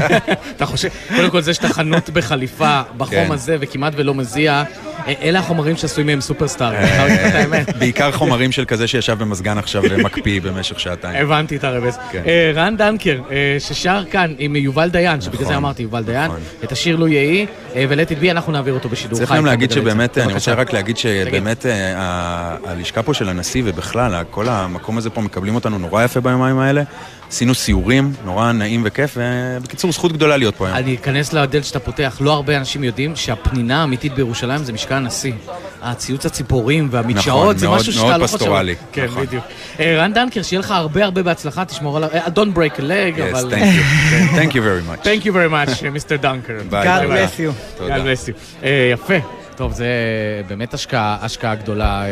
אתה 0.56 0.66
חושב, 0.66 0.88
קודם 1.16 1.30
כל 1.30 1.40
זה 1.40 1.54
שאתה 1.54 1.68
חנות 1.68 2.10
בחליפה 2.10 2.82
בחום 2.96 3.26
כן. 3.26 3.32
הזה 3.32 3.56
וכמעט 3.60 3.92
ולא 3.96 4.14
מזיע, 4.14 4.62
אה, 5.06 5.14
אלה 5.22 5.38
החומרים 5.38 5.76
שעשויים 5.76 6.06
מהם 6.06 6.20
סופרסטאר. 6.20 6.76
אני 6.76 6.86
חייב 6.86 7.08
להגיד 7.08 7.26
לך 7.26 7.30
את 7.30 7.34
האמת. 7.34 7.76
בעיקר 7.80 8.12
חומרים 8.12 8.52
של 8.52 8.64
כזה 8.64 8.86
שישב 8.86 9.18
במזגן 9.18 9.58
עכשיו 9.58 9.82
ומקפיא 9.90 10.40
במשך 10.40 10.80
שעתיים. 10.80 11.26
הבנתי 11.26 11.56
את 11.56 11.64
הרמז. 11.64 11.98
כן. 12.12 12.22
אה, 12.26 12.52
רן 12.54 12.76
דנקר, 12.76 13.20
אה, 13.30 13.56
ששר 13.58 14.02
כאן 14.10 14.34
עם 14.38 14.56
יובל 14.56 14.88
דיין, 14.88 15.20
שבגלל 15.20 15.46
זה 15.46 15.56
אמרתי 15.56 15.82
יובל 15.82 16.02
דיין, 16.02 16.30
את 16.64 16.72
השיר 16.72 16.96
לו 16.96 17.08
יהי, 17.08 17.46
אה, 17.76 17.84
ולט 17.88 18.12
בי 18.12 18.30
אנחנו 18.30 18.52
נעביר 18.52 18.74
אותו 18.74 18.88
בשידור 18.88 19.18
חי. 19.18 19.26
צריך 19.26 19.38
גם 19.38 19.46
להגיד 19.46 19.70
שבאמת, 19.70 20.12
צה"ל. 20.12 20.24
אני 20.24 20.32
רוצה. 20.32 20.54
רק 20.54 20.72
להגיד 20.72 20.96
שבאמת 20.96 21.66
אה, 21.66 22.56
הלשכה 22.64 23.02
פה 23.02 23.14
של 23.14 23.28
הנשיא 23.28 23.62
ובכלל, 23.64 24.22
כל 24.30 24.48
המקום 24.48 24.98
הזה 24.98 25.10
פה 25.10 25.20
מקבלים 25.20 25.54
אותנו 25.54 25.78
נורא 25.80 26.04
יפה 26.04 26.20
ביומיים 26.20 26.58
האלה. 26.58 26.82
עשינו 27.32 27.54
סיורים, 27.54 28.12
נורא 28.24 28.52
נעים 28.52 28.82
וכיף, 28.84 29.16
ובקיצור, 29.56 29.92
זכות 29.92 30.12
גדולה 30.12 30.36
להיות 30.36 30.54
פה 30.56 30.66
היום. 30.66 30.76
אני 30.76 30.94
אכנס 30.94 31.32
לדלת 31.32 31.64
שאתה 31.64 31.78
פותח, 31.78 32.18
לא 32.20 32.32
הרבה 32.32 32.56
אנשים 32.56 32.84
יודעים 32.84 33.16
שהפנינה 33.16 33.80
האמיתית 33.80 34.14
בירושלים 34.14 34.64
זה 34.64 34.72
משכן 34.72 34.94
הנשיא. 34.94 35.32
הציוץ 35.82 36.26
הציפורים 36.26 36.88
והמדשאות 36.90 37.42
נכון, 37.42 37.58
זה 37.58 37.66
מאוד- 37.66 37.80
משהו 37.80 37.92
שאתה 37.92 38.04
מאוד 38.06 38.20
לא 38.20 38.26
חושב. 38.26 38.38
פסטורלי, 38.38 38.74
כן, 38.92 39.04
נכון. 39.04 39.26
בדיוק. 39.26 39.44
אה, 39.80 39.96
רן 39.98 40.12
דנקר, 40.12 40.42
שיהיה 40.42 40.60
לך 40.60 40.70
הרבה 40.70 41.04
הרבה 41.04 41.22
בהצלחה, 41.22 41.64
תשמור 41.64 41.96
על 41.96 42.04
ה... 42.04 42.08
אה, 42.14 42.26
Don't 42.26 42.56
break 42.56 42.76
a 42.76 42.82
leg, 42.82 43.18
Yes, 43.18 43.22
אבל... 43.30 43.52
thank 43.54 43.62
you. 43.64 44.36
Thank 44.36 44.50
you 44.52 44.60
very 44.60 45.02
much. 45.02 45.04
Thank 45.06 45.24
you 45.24 45.32
very 45.32 45.52
much, 45.80 45.88
Mister 45.92 46.16
דנקר. 46.16 46.52
Bye, 46.70 46.88
God 46.88 47.02
bless 47.02 47.38
you. 47.38 47.78
תודה. 47.78 47.96
God 47.96 48.00
bless 48.00 48.28
you. 48.28 48.32
אה, 48.64 48.90
יפה. 48.92 49.39
טוב, 49.60 49.72
זה 49.72 49.86
באמת 50.48 50.74
השקעה, 50.74 51.18
השקעה 51.20 51.54
גדולה 51.54 52.04
אה, 52.04 52.10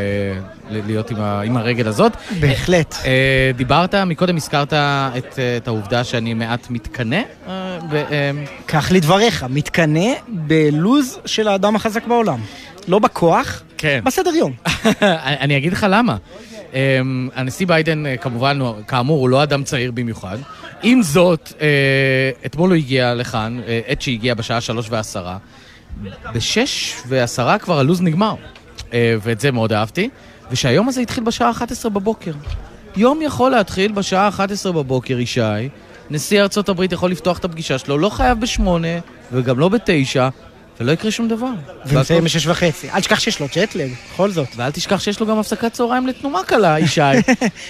להיות 0.69 1.11
עם, 1.11 1.17
ה, 1.21 1.41
עם 1.41 1.57
הרגל 1.57 1.87
הזאת. 1.87 2.11
בהחלט. 2.39 2.95
אה, 3.05 3.51
דיברת, 3.55 3.95
מקודם 3.95 4.35
הזכרת 4.35 4.73
את, 4.73 5.39
אה, 5.39 5.57
את 5.57 5.67
העובדה 5.67 6.03
שאני 6.03 6.33
מעט 6.33 6.69
מתקנא. 6.69 7.21
אה, 7.47 7.79
כך 8.67 8.89
לדבריך, 8.95 9.45
מתקנא 9.49 10.13
בלוז 10.27 11.19
של 11.25 11.47
האדם 11.47 11.75
החזק 11.75 12.07
בעולם. 12.07 12.39
לא 12.87 12.99
בכוח, 12.99 13.63
כן. 13.77 14.01
בסדר 14.03 14.31
יום. 14.35 14.53
אני 15.43 15.57
אגיד 15.57 15.73
לך 15.73 15.85
למה. 15.89 16.17
הנשיא 17.35 17.67
ביידן, 17.67 18.03
כמובן, 18.21 18.59
כאמור, 18.87 19.19
הוא 19.19 19.29
לא 19.29 19.43
אדם 19.43 19.63
צעיר 19.63 19.91
במיוחד. 19.91 20.37
עם 20.83 21.03
זאת, 21.03 21.53
אתמול 22.45 22.69
הוא 22.69 22.77
הגיע 22.77 23.15
לכאן, 23.15 23.59
עת 23.87 24.01
שהגיע 24.01 24.33
בשעה 24.33 24.61
שלוש 24.61 24.87
ועשרה, 24.89 25.37
בשש 26.33 26.95
ועשרה 27.07 27.57
כבר 27.57 27.79
הלו"ז 27.79 28.01
נגמר. 28.01 28.35
אה, 28.93 29.15
ואת 29.21 29.39
זה 29.39 29.51
מאוד 29.51 29.73
אהבתי. 29.73 30.09
ושהיום 30.51 30.89
הזה 30.89 31.01
התחיל 31.01 31.23
בשעה 31.23 31.51
11 31.51 31.91
בבוקר. 31.91 32.31
יום 32.95 33.21
יכול 33.21 33.51
להתחיל 33.51 33.91
בשעה 33.91 34.27
11 34.27 34.71
בבוקר, 34.71 35.19
ישי. 35.19 35.69
נשיא 36.09 36.41
ארצות 36.41 36.69
הברית 36.69 36.91
יכול 36.91 37.11
לפתוח 37.11 37.37
את 37.37 37.45
הפגישה 37.45 37.77
שלו, 37.77 37.97
לא 37.97 38.09
חייב 38.09 38.39
בשמונה, 38.39 38.87
וגם 39.31 39.59
לא 39.59 39.69
בתשע, 39.69 40.29
ולא 40.79 40.91
יקרה 40.91 41.11
שום 41.11 41.27
דבר. 41.27 41.49
ונסיים 41.85 42.23
בשש 42.23 42.47
וחצי. 42.47 42.89
אל 42.91 42.99
תשכח 42.99 43.19
שיש 43.19 43.39
לו 43.39 43.47
צ'טלג, 43.49 43.91
בכל 44.13 44.31
זאת. 44.31 44.47
ואל 44.55 44.71
תשכח 44.71 44.99
שיש 44.99 45.19
לו 45.19 45.25
גם 45.27 45.39
הפסקת 45.39 45.73
צהריים 45.73 46.07
לתנומה 46.07 46.43
קלה, 46.43 46.79
ישי. 46.79 47.01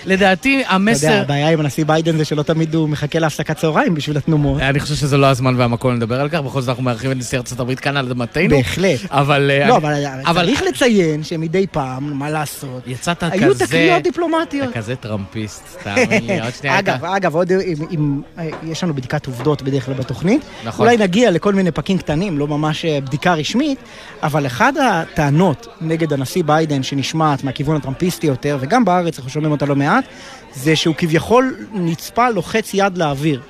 לדעתי, 0.05 0.61
אתה 0.61 0.65
יודע, 0.65 0.75
המסר... 0.75 1.21
הבעיה 1.21 1.49
עם 1.49 1.59
הנשיא 1.59 1.85
ביידן 1.85 2.17
זה 2.17 2.25
שלא 2.25 2.43
תמיד 2.43 2.75
הוא 2.75 2.89
מחכה 2.89 3.19
להפסקת 3.19 3.57
צהריים 3.57 3.95
בשביל 3.95 4.17
התנומות. 4.17 4.61
אני 4.61 4.79
חושב 4.79 4.95
שזה 4.95 5.17
לא 5.17 5.25
הזמן 5.25 5.55
והמקום 5.57 5.95
לדבר 5.95 6.21
על 6.21 6.29
כך, 6.29 6.39
בכל 6.39 6.61
זאת 6.61 6.69
אנחנו 6.69 6.83
מארחים 6.83 7.11
את 7.11 7.17
נשיא 7.17 7.37
ארצות 7.37 7.59
הברית 7.59 7.79
כאן 7.79 7.97
על 7.97 8.05
אדמתנו. 8.05 8.49
בהחלט. 8.49 8.99
אבל... 9.11 9.51
אה, 9.53 9.67
לא, 9.67 9.77
אבל 10.25 10.45
צריך 10.45 10.61
לציין 10.61 11.23
שמדי 11.23 11.67
פעם, 11.67 12.13
מה 12.13 12.29
לעשות, 12.29 12.87
יצאת 12.87 13.23
היו 13.23 13.49
כזה... 13.49 13.65
תקריות 13.67 14.03
דיפלומטיות. 14.03 14.69
אתה 14.69 14.77
כזה 14.77 14.95
טראמפיסט, 14.95 15.77
תאמין 15.83 16.25
לי, 16.25 16.41
עוד 16.41 16.53
שנייה 16.59 16.79
אגב. 16.79 17.05
אגב, 17.05 17.35
עוד 17.35 17.51
אם, 17.91 18.21
אה, 18.37 18.49
יש 18.63 18.83
לנו 18.83 18.93
בדיקת 18.93 19.25
עובדות 19.25 19.61
בדרך 19.61 19.85
כלל 19.85 19.93
בתוכנית, 19.93 20.41
נכון. 20.65 20.85
אולי 20.85 20.97
נגיע 20.97 21.31
לכל 21.31 21.53
מיני 21.53 21.71
פרקים 21.71 21.97
קטנים, 21.97 22.37
לא 22.37 22.47
ממש 22.47 22.85
אה, 22.85 22.98
בדיקה 23.01 23.33
רשמית, 23.33 23.79
אבל 24.23 24.45
אחת 24.45 24.73
הטענות 24.81 25.67
נגד 25.81 26.13
הנשיא 26.13 26.43
ביידן 26.43 26.83
שנשמעת 26.83 27.43
מהכיוון 27.43 27.75
הטראמפיסטי 27.75 28.27
יותר, 28.27 28.57
וגם 28.59 28.85
בארץ 28.85 29.17
אנחנו 29.17 29.31
שומעים 29.31 29.51
אותה 29.51 29.65
לא 29.65 29.75
מעט, 29.75 30.03
זה 30.55 30.75
שהוא 30.75 30.95
כביכול 30.97 31.55
נצפה 31.73 32.29
לוחץ 32.29 32.71
יד 32.73 32.97
לאוויר. 32.97 33.41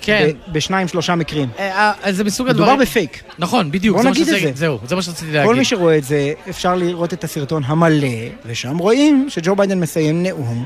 כן. 0.00 0.30
בשניים 0.52 0.88
שלושה 0.88 1.14
מקרים. 1.14 1.48
אה, 1.58 1.92
אה, 2.04 2.12
זה 2.12 2.24
מסוג 2.24 2.48
הדברים... 2.48 2.68
מדובר 2.68 2.82
בפייק. 2.82 3.22
נכון, 3.38 3.70
בדיוק. 3.70 3.96
בוא 3.96 4.10
נגיד 4.10 4.28
את 4.28 4.40
זה. 4.40 4.50
זהו, 4.54 4.78
זה 4.86 4.96
מה 4.96 5.02
שרציתי 5.02 5.32
להגיד. 5.32 5.48
כל 5.48 5.54
מי 5.54 5.64
שרואה 5.64 5.98
את 5.98 6.04
זה, 6.04 6.32
אפשר 6.50 6.74
לראות 6.74 7.12
את 7.12 7.24
הסרטון 7.24 7.62
המלא, 7.66 8.08
ושם 8.46 8.78
רואים 8.78 9.26
שג'ו 9.28 9.56
ביידן 9.56 9.80
מסיים 9.80 10.22
נאום, 10.22 10.64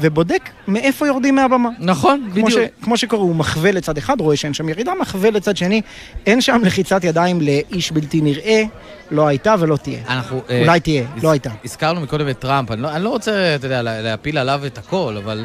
ובודק 0.00 0.50
מאיפה 0.68 1.06
יורדים 1.06 1.34
מהבמה. 1.34 1.68
נכון, 1.78 2.20
כמו, 2.34 2.46
בדיוק. 2.46 2.50
ש, 2.62 2.84
כמו 2.84 2.96
שקורה, 2.96 3.22
הוא 3.22 3.36
מחווה 3.36 3.72
לצד 3.72 3.98
אחד, 3.98 4.20
רואה 4.20 4.36
שאין 4.36 4.54
שם 4.54 4.68
ירידה, 4.68 4.92
מחווה 5.00 5.30
לצד 5.30 5.56
שני, 5.56 5.80
אין 6.26 6.40
שם 6.40 6.60
לחיצת 6.64 7.04
ידיים 7.04 7.40
לאיש 7.40 7.92
בלתי 7.92 8.20
נראה, 8.20 8.62
לא 9.10 9.26
הייתה 9.26 9.54
ולא 9.58 9.76
תהיה. 9.76 9.98
אנחנו... 10.08 10.40
אה, 10.50 10.60
אולי 10.60 10.80
תהיה, 10.80 11.04
הז- 11.16 11.22
לא 11.24 11.30
הייתה. 11.30 11.50
הזכרנו 11.64 12.00
מקודם 12.00 12.28
את 12.28 12.38
טראמפ, 12.38 12.70
אני 12.70 12.82
לא, 12.82 12.90
אני 12.90 13.04
לא 13.04 13.08
רוצה, 13.08 13.54
אתה 13.54 13.66
יודע, 13.66 13.82
לה- 13.82 14.02
להפיל 14.02 14.38
עליו 14.38 14.62
את 14.66 14.78
הכל, 14.78 15.16
אבל 15.24 15.44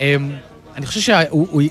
אמ, 0.00 0.30
אני 0.76 0.86
חושב 0.86 1.00
שהוא 1.00 1.62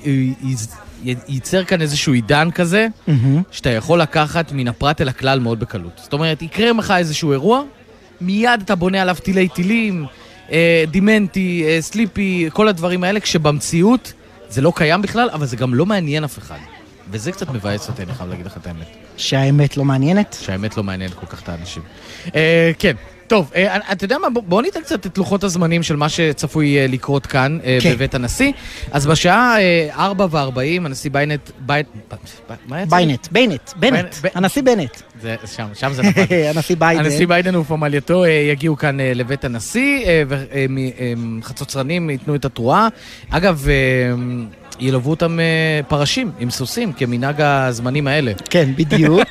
ייצר 1.28 1.63
כאן 1.63 1.82
איזשהו 1.82 2.13
עידן 2.13 2.52
כזה, 2.52 2.88
מהמם. 3.08 3.42
שאתה 3.52 3.70
יכול 3.70 4.02
לקחת 4.02 4.52
מן 4.52 4.68
הפרט 4.68 5.02
אל 5.02 5.10
הכלל 5.10 5.39
מאוד 5.39 5.60
בקלות. 5.60 5.92
זאת 6.04 6.13
אומרת, 6.13 6.42
יקרה 6.42 6.72
לך 6.72 6.94
איזשהו 6.98 7.32
אירוע, 7.32 7.62
מיד 8.22 8.62
אתה 8.65 8.76
בונה 8.76 9.02
עליו 9.02 9.15
תילי 9.24 9.48
טילים, 9.48 10.04
אה, 10.04 10.10
דימנטי, 10.91 11.63
אה, 11.67 11.81
סליפי, 11.81 12.49
כל 12.53 12.67
הדברים 12.67 13.03
האלה, 13.03 13.19
כשבמציאות 13.19 14.13
זה 14.49 14.62
לא 14.62 14.73
קיים 14.75 15.01
בכלל, 15.01 15.29
אבל 15.33 15.45
זה 15.45 15.55
גם 15.55 15.73
לא 15.73 15.85
מעניין 15.85 16.23
אף 16.23 16.38
אחד. 16.38 16.57
וזה 17.12 17.31
קצת 17.31 17.49
מבאס 17.49 17.89
אותי, 17.89 18.03
אני 18.03 18.13
חייב 18.13 18.29
להגיד 18.29 18.45
לך 18.45 18.57
את 18.57 18.67
האמת. 18.67 18.88
שהאמת 19.17 19.77
לא 19.77 19.85
מעניינת? 19.85 20.38
שהאמת 20.41 20.77
לא 20.77 20.83
מעניינת 20.83 21.13
כל 21.13 21.25
כך 21.25 21.43
את 21.43 21.49
האנשים. 21.49 21.83
אה, 22.35 22.71
כן. 22.79 22.95
טוב, 23.30 23.52
אה, 23.56 23.78
אתה 23.92 24.06
יודע 24.06 24.18
מה, 24.18 24.28
בוא- 24.30 24.62
ניתן 24.62 24.82
קצת 24.82 25.06
את 25.06 25.18
לוחות 25.18 25.44
הזמנים 25.44 25.84
של 25.84 25.96
מה 25.96 26.10
שצפוי 26.10 26.78
אה, 26.80 26.88
לקרות 26.88 27.26
כאן 27.26 27.58
אה, 27.63 27.78
כן. 27.82 27.94
בבית 27.94 28.15
הנשיא. 28.15 28.52
אז 28.92 29.08
בשעה 29.08 29.62
אה, 29.62 29.89
4 29.96 30.26
ו-40, 30.32 30.60
הנשיא 30.86 31.12
ביינט... 31.12 31.50
ביינט... 31.60 31.88
מה 32.68 32.82
יצא? 32.82 32.96
לי? 32.98 33.06
ביינט, 33.06 33.28
ביינט, 33.32 33.70
בנט, 33.80 34.15
ב- 34.22 34.28
הנשיא 34.38 34.62
בנט. 34.62 34.98
זה, 35.22 35.36
שם, 35.46 35.68
שם 35.74 35.94
זה 35.94 36.04
נפל. 36.04 36.22
הנשיא 36.56 36.76
ביידן. 36.80 37.06
הנשיא 37.06 37.28
ביידן 37.28 37.56
ופמלייתו 37.56 38.24
יגיעו 38.26 38.78
כאן 38.78 38.98
לבית 39.15 39.46
הנשיא, 39.46 40.06
וחצוצרנים 41.42 42.10
ייתנו 42.10 42.36
את 42.36 42.46
התרועה. 42.46 42.88
אגב, 43.30 43.65
ילוו 44.80 45.10
אותם 45.10 45.39
אה, 45.39 45.80
פרשים 45.88 46.32
עם 46.39 46.50
סוסים, 46.50 46.94
כמנהג 46.94 47.42
הזמנים 47.42 48.08
האלה. 48.08 48.32
כן, 48.50 48.70
בדיוק. 48.76 49.24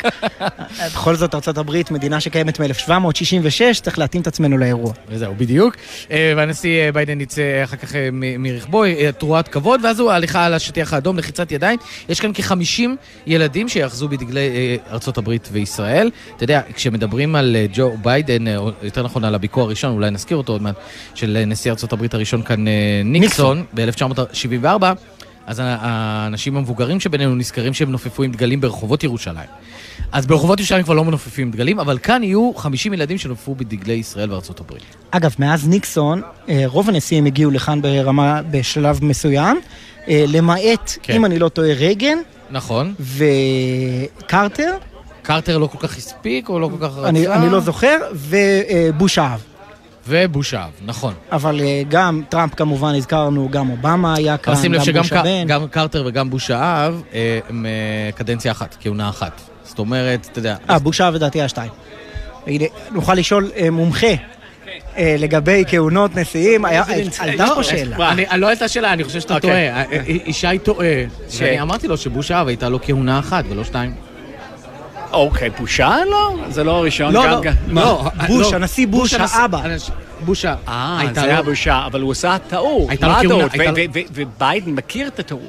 בכל 0.95 1.15
זאת, 1.15 1.35
ארה"ב, 1.35 1.73
מדינה 1.91 2.21
שקיימת 2.21 2.61
מ-1766, 2.61 3.81
צריך 3.83 3.99
להתאים 3.99 4.23
את 4.23 4.27
עצמנו 4.27 4.59
לאירוע. 4.59 4.93
וזהו, 5.09 5.35
בדיוק. 5.37 5.77
אה, 6.11 6.33
והנשיא 6.37 6.81
אה, 6.81 6.93
ביידן 6.93 7.21
יצא 7.21 7.43
אחר 7.65 7.77
כך 7.77 7.93
מרכבו, 8.39 8.83
תרועת 9.19 9.49
כבוד, 9.49 9.85
ואז 9.85 10.01
הוא 10.01 10.11
הליכה 10.11 10.45
על 10.45 10.55
השטיח 10.55 10.93
האדום, 10.95 11.19
לחיצת 11.19 11.53
ידיים. 11.53 11.79
יש 12.09 12.21
כאן 12.21 12.31
כ-50 12.35 12.83
ילדים 13.27 13.69
שיאחזו 13.69 14.09
בדגלי 14.09 14.79
הברית 15.19 15.49
וישראל. 15.53 16.11
אתה 16.37 16.45
יודע, 16.45 16.61
כשמדברים 16.75 17.35
על 17.35 17.57
ג'ו 17.73 17.97
ביידן, 18.03 18.57
או 18.57 18.71
יותר 18.83 19.03
נכון 19.03 19.25
על 19.25 19.35
הביקור 19.35 19.63
הראשון, 19.63 19.93
אולי 19.93 20.11
נזכיר 20.11 20.37
אותו 20.37 20.53
עוד 20.53 20.63
מעט, 20.63 20.75
של 21.15 21.45
נשיא 21.47 21.73
הברית 21.93 22.15
הראשון 22.15 22.43
כאן, 22.43 22.65
ניקסון, 23.05 23.65
ב-1974, 23.75 24.85
אז 25.49 25.63
האנשים 25.65 26.57
המבוגרים 26.57 27.01
שבינינו 27.01 27.35
נזכרים 27.35 27.75
שהם 27.75 27.91
נופפו 27.91 28.23
עם 28.23 28.33
דגלים 28.33 28.61
ברחובות 28.61 29.05
ירושלים. 29.05 29.49
אז 30.13 30.27
ברחובות 30.27 30.59
ירושלים 30.59 30.85
כבר 30.85 30.95
לא 30.95 31.05
מנופפים 31.05 31.47
עם 31.47 31.53
דגלים, 31.53 31.81
אבל 31.81 31.99
כאן 31.99 32.23
יהיו 32.23 32.53
50 32.57 32.93
ילדים 32.93 33.19
שנופפו 33.19 33.55
בדגלי 33.55 33.93
ישראל 33.93 34.33
וארצות 34.33 34.61
הברית. 34.61 34.83
אגב, 35.11 35.35
מאז 35.39 35.69
ניקסון, 35.69 36.23
אה, 36.49 36.63
רוב 36.67 36.89
הנשיאים 36.89 37.27
הגיעו 37.27 37.51
לכאן 37.51 37.83
ברמה, 37.83 38.43
בשלב 38.51 39.05
מסוים, 39.05 39.61
אה, 40.09 40.25
למעט, 40.29 40.99
כן. 41.03 41.13
אם 41.13 41.25
אני 41.25 41.39
לא 41.39 41.49
טועה, 41.49 41.73
רייגן 41.73 42.19
נכון. 42.51 42.95
וקרטר, 43.01 44.77
קרטר 45.23 45.59
לא 45.59 45.67
כל 45.67 45.79
כך 45.79 45.97
הספיק, 45.97 46.49
או 46.49 46.61
לא 46.61 46.71
כל 46.79 46.87
כך 46.87 46.97
רצה? 46.97 47.09
אני, 47.09 47.29
אני 47.29 47.51
לא 47.51 47.61
זוכר, 47.61 47.99
ובוש 48.13 49.19
האב. 49.19 49.43
ובוש 50.09 50.55
האב, 50.55 50.71
נכון. 50.87 51.15
אבל 51.33 51.61
אה, 51.61 51.83
גם 51.89 52.23
טראמפ 52.29 52.55
כמובן 52.55 52.95
הזכרנו, 52.95 53.49
גם 53.51 53.71
אובמה 53.71 54.15
היה 54.15 54.37
כאן, 54.37 54.53
אבל 54.53 54.63
שים 54.63 54.73
לב 54.73 54.83
גם 54.95 55.05
שגם. 55.05 55.25
גם 55.47 55.67
קרטר 55.69 56.03
וגם 56.07 56.31
בוש 56.31 56.51
האב 56.51 57.03
אה, 57.15 57.39
הם 57.49 57.67
אה, 57.67 57.71
קדנציה 58.13 58.53
אחת, 58.53 58.77
כהונה 58.81 59.09
אחת. 59.09 59.41
זאת 59.65 59.79
אומרת, 59.79 60.29
אתה 60.33 60.39
יודע... 60.39 60.57
אה, 60.71 60.79
בוש 60.79 61.01
האב 61.01 61.15
לדעתי 61.15 61.39
היה 61.41 61.49
שתיים. 61.49 61.71
נוכל 62.93 63.15
לשאול 63.15 63.51
מומחה 63.73 64.07
לגבי 64.99 65.65
כהונות 65.69 66.17
נשיאים, 66.17 66.65
היה- 66.65 66.85
עלתה 67.19 67.47
לא, 67.47 67.55
פה 67.55 67.63
שאלה. 67.63 68.13
אני- 68.13 68.29
אני 68.29 68.41
לא 68.41 68.49
הייתה 68.49 68.69
שאלה, 68.69 68.93
אני 68.93 69.05
חושב 69.05 69.21
שאתה 69.21 69.35
אוקיי. 69.35 69.71
טועה. 69.71 70.03
ישי 70.27 70.59
טועה. 70.63 70.87
שאני 71.29 71.61
אמרתי 71.63 71.89
לו 71.89 71.97
שבוש 71.97 72.31
האב 72.31 72.49
הייתה 72.49 72.69
לו 72.69 72.79
כהונה 72.83 73.19
אחת 73.19 73.45
ולא 73.51 73.65
שתיים. 73.65 73.95
אוקיי, 75.13 75.51
בושה? 75.51 75.97
לא, 76.11 76.37
זה 76.49 76.65
לא 76.65 76.71
הראשון. 76.77 77.13
לא, 77.13 77.23
גם- 77.43 77.53
לא, 77.69 77.83
לא, 77.83 78.11
בוש, 78.27 78.53
לא. 78.53 78.57
הנשיא 78.57 78.87
בוש 78.87 79.15
הנשיא- 79.15 79.37
האבא. 79.39 79.61
בוש 80.25 80.45
האב. 80.45 80.59
אה, 80.69 81.01
זה 81.15 81.23
היה 81.23 81.39
לו- 81.39 81.45
בושה, 81.45 81.83
אבל 81.87 82.01
הוא 82.01 82.13
עשה 82.13 82.37
טעות. 82.49 82.91
הייתה 82.91 83.07
לו 83.23 83.29
כהונה-? 83.29 83.47
הייתה 83.53 83.73
וביידן 84.15 84.71
מכיר 84.71 85.09
את 85.09 85.19
הטעות. 85.19 85.43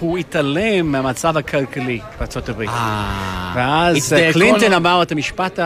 הוא 0.00 0.18
התעלם 0.18 0.92
מהמצב 0.92 1.36
הכלכלי 1.36 2.00
בארצות 2.18 2.48
הברית. 2.48 2.70
אה, 2.70 3.52
ואז 3.56 4.12
the 4.12 4.32
קלינטון 4.32 4.72
economy. 4.72 4.76
אמר 4.76 5.02
את 5.02 5.12
המשפט 5.12 5.58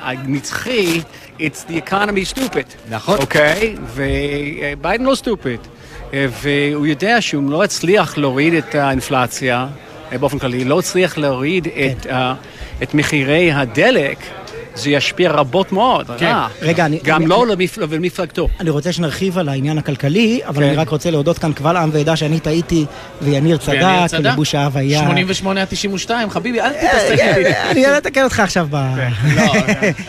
הנצחי, 0.00 1.00
It's 1.38 1.70
the 1.70 1.90
economy 1.90 2.34
stupid. 2.38 2.90
נכון. 2.90 3.18
אוקיי? 3.18 3.74
וביידן 3.94 5.04
לא 5.04 5.12
stupid. 5.24 5.66
אה, 6.14 6.26
והוא 6.42 6.86
יודע 6.86 7.20
שהוא 7.20 7.50
לא 7.50 7.64
הצליח 7.64 8.18
להוריד 8.18 8.54
את 8.54 8.74
האינפלציה 8.74 9.56
אה, 9.56 9.66
באופן 10.18 10.38
כללי, 10.38 10.64
לא 10.64 10.78
הצליח 10.78 11.18
להוריד 11.18 11.68
את, 11.68 12.06
אה, 12.06 12.34
את 12.82 12.94
מחירי 12.94 13.52
הדלק. 13.52 14.18
זה 14.74 14.90
ישפיע 14.90 15.30
רבות 15.30 15.72
מאוד, 15.72 16.06
כן. 16.18 16.26
רע. 16.26 16.48
רגע, 16.62 16.86
אני- 16.86 17.00
גם 17.04 17.16
אני- 17.20 17.26
לא 17.26 17.46
למפ- 17.46 17.80
למפלגתו. 17.94 18.48
אני 18.60 18.70
רוצה 18.70 18.92
שנרחיב 18.92 19.38
על 19.38 19.48
העניין 19.48 19.78
הכלכלי, 19.78 20.40
אבל 20.48 20.62
כן. 20.62 20.68
אני 20.68 20.76
רק 20.76 20.88
רוצה 20.88 21.10
להודות 21.10 21.38
כאן 21.38 21.52
קבל 21.52 21.76
עם 21.76 21.90
ועדה 21.92 22.16
שאני 22.16 22.40
טעיתי, 22.40 22.86
ויניר 23.22 23.56
צדק, 23.56 23.68
ויניר 23.72 24.06
צדק. 24.06 24.20
לבוש 24.20 24.54
האב 24.54 24.76
היה... 24.76 25.00
88 25.04 25.60
עד 25.62 25.68
92, 25.70 26.30
חביבי, 26.30 26.60
אל 26.60 26.72
תתעסק 26.72 27.10
איתי. 27.36 27.50
אני 27.70 27.98
אתקן 27.98 28.24
אותך 28.24 28.40
עכשיו 28.40 28.66
ב... 28.70 28.76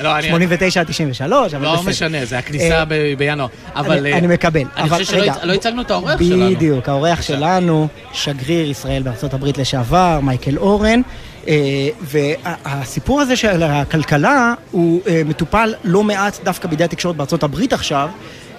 לא, 0.02 0.18
אני- 0.18 0.28
89 0.28 0.80
עד 0.82 0.88
93, 0.88 1.54
אבל 1.54 1.64
לא 1.66 1.76
בסדר. 1.76 1.90
משנה, 1.90 2.26
זה 2.26 2.38
הכניסה 2.38 2.80
אה, 2.80 2.86
ב- 2.86 3.14
בינואר. 3.18 3.48
אבל... 3.76 3.98
אני- 3.98 4.14
אה, 4.14 4.18
אני 4.18 4.28
מקבל. 4.28 4.60
אני 4.78 4.90
אבל 4.90 4.98
חושב 5.04 5.06
שלא 5.18 5.26
לא 5.44 5.54
הצגנו 5.54 5.82
את 5.82 5.92
האורח 5.92 6.20
שלנו. 6.20 6.50
בדיוק, 6.56 6.90
האורח 6.90 7.22
שלנו, 7.22 7.88
שגריר 8.14 8.70
ישראל 8.70 9.02
בארצות 9.02 9.34
הברית 9.34 9.58
לשעבר, 9.58 10.20
מייקל 10.24 10.58
אורן. 10.58 11.02
אה, 11.48 11.90
והסיפור 12.02 13.22
הזה 13.22 13.36
של 13.36 13.64
הכלכלה 13.64 14.54
הוא 14.72 15.02
אה, 15.08 15.22
מטופל 15.26 15.74
לא 15.84 16.04
מעט 16.04 16.40
דווקא 16.44 16.68
בידי 16.68 16.84
התקשורת 16.84 17.16
בארצות 17.16 17.44
הברית 17.44 17.74
עכשיו, 17.74 18.10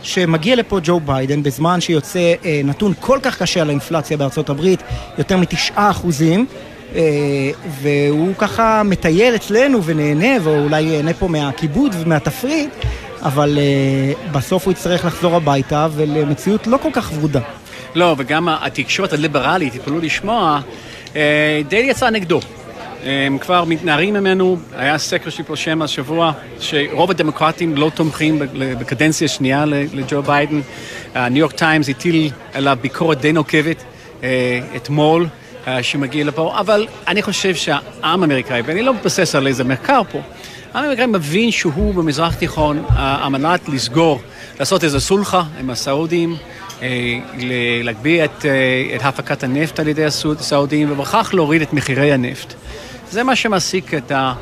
שמגיע 0.02 0.56
לפה 0.56 0.80
ג'ו 0.82 1.00
ביידן 1.00 1.42
בזמן 1.42 1.80
שיוצא 1.80 2.34
אה, 2.44 2.60
נתון 2.64 2.92
כל 3.00 3.18
כך 3.22 3.42
קשה 3.42 3.60
על 3.60 3.68
האינפלציה 3.68 4.16
בארצות 4.16 4.50
הברית, 4.50 4.82
יותר 5.18 5.36
מתשעה 5.36 5.90
אחוזים. 5.90 6.46
והוא 7.82 8.34
ככה 8.38 8.82
מטייל 8.82 9.34
אצלנו 9.34 9.84
ונהנה, 9.84 10.42
ואולי 10.42 10.82
ייהנה 10.82 11.14
פה 11.14 11.28
מהכיבוד 11.28 11.94
ומהתפריט, 11.98 12.70
אבל 13.22 13.58
בסוף 14.32 14.64
הוא 14.64 14.72
יצטרך 14.72 15.04
לחזור 15.04 15.36
הביתה 15.36 15.88
ולמציאות 15.92 16.66
לא 16.66 16.78
כל 16.82 16.88
כך 16.92 17.12
ורודה. 17.14 17.40
לא, 17.94 18.14
וגם 18.18 18.48
התקשורת 18.48 19.12
הליברלית, 19.12 19.72
תתפלאו 19.72 19.98
לשמוע, 19.98 20.60
די 21.68 21.76
יצאה 21.76 22.10
נגדו. 22.10 22.40
הם 23.02 23.38
כבר 23.38 23.64
מתנערים 23.64 24.14
ממנו, 24.14 24.56
היה 24.76 24.98
סקר 24.98 25.30
שהתפרסם 25.30 25.82
השבוע, 25.82 26.32
שרוב 26.60 27.10
הדמוקרטים 27.10 27.76
לא 27.76 27.90
תומכים 27.94 28.38
בקדנציה 28.58 29.28
שנייה 29.28 29.64
לג'ו 29.66 30.22
ביידן. 30.22 30.60
הניו 31.14 31.40
יורק 31.40 31.52
טיימס 31.52 31.88
הטיל 31.88 32.30
עליו 32.52 32.78
ביקורת 32.80 33.20
די 33.20 33.32
נוקבת 33.32 33.84
אה, 34.22 34.60
אתמול. 34.76 35.26
אה, 35.66 35.82
שמגיע 35.82 36.24
לפה, 36.24 36.54
אבל 36.58 36.86
אני 37.08 37.22
חושב 37.22 37.54
שהעם 37.54 38.22
האמריקאי, 38.22 38.62
ואני 38.64 38.82
לא 38.82 38.94
מתבסס 38.94 39.34
על 39.34 39.46
איזה 39.46 39.64
מחקר 39.64 40.00
פה, 40.12 40.18
העם 40.74 40.84
האמריקאי 40.84 41.06
מבין 41.06 41.50
שהוא 41.50 41.94
במזרח 41.94 42.34
תיכון 42.34 42.84
על 42.96 43.28
מנת 43.28 43.68
לסגור, 43.68 44.20
לעשות 44.60 44.84
איזה 44.84 45.00
סולחה 45.00 45.42
עם 45.60 45.70
הסעודים, 45.70 46.36
להגביה 47.82 48.24
את, 48.24 48.44
את 48.96 49.00
הפקת 49.04 49.42
הנפט 49.42 49.80
על 49.80 49.88
ידי 49.88 50.04
הסעודים, 50.04 50.92
ובכך 50.92 51.30
להוריד 51.34 51.62
את 51.62 51.72
מחירי 51.72 52.12
הנפט. 52.12 52.54
זה 53.12 53.22
מה 53.22 53.36
שמעסיק 53.36 53.94
את 53.94 54.12
ה... 54.12 54.32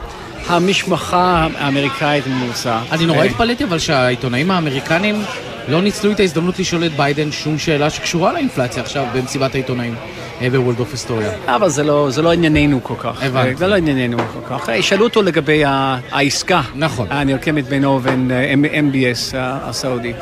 המשפחה 0.46 1.48
האמריקאית 1.58 2.26
הממוצעת. 2.26 2.92
אני 2.92 3.06
נורא 3.06 3.24
התפלאתי 3.24 3.64
אבל 3.64 3.78
שהעיתונאים 3.78 4.50
האמריקנים 4.50 5.22
לא 5.68 5.82
ניצלו 5.82 6.12
את 6.12 6.20
ההזדמנות 6.20 6.58
לשאול 6.58 6.86
את 6.86 6.92
ביידן 6.92 7.32
שום 7.32 7.58
שאלה 7.58 7.90
שקשורה 7.90 8.32
לאינפלציה 8.32 8.82
עכשיו 8.82 9.06
במסיבת 9.14 9.54
העיתונאים. 9.54 9.94
בוולדורף 10.52 10.92
אסטוריה. 10.92 11.30
אבל 11.46 11.68
זה 11.68 11.82
לא, 11.82 12.10
זה 12.10 12.22
לא 12.22 12.32
ענייננו 12.32 12.80
כל 12.82 12.94
כך. 12.98 13.22
הבנתי. 13.22 13.56
זה 13.56 13.66
לא 13.66 13.74
ענייננו 13.74 14.18
כל 14.18 14.40
כך. 14.56 14.68
שאלו 14.80 15.04
אותו 15.04 15.22
לגבי 15.22 15.62
העסקה. 15.64 16.60
נכון. 16.74 17.06
הנרקמת 17.10 17.68
בינו 17.68 17.96
ובין 17.96 18.30
MBS 18.90 19.34
הסעודי. 19.34 20.12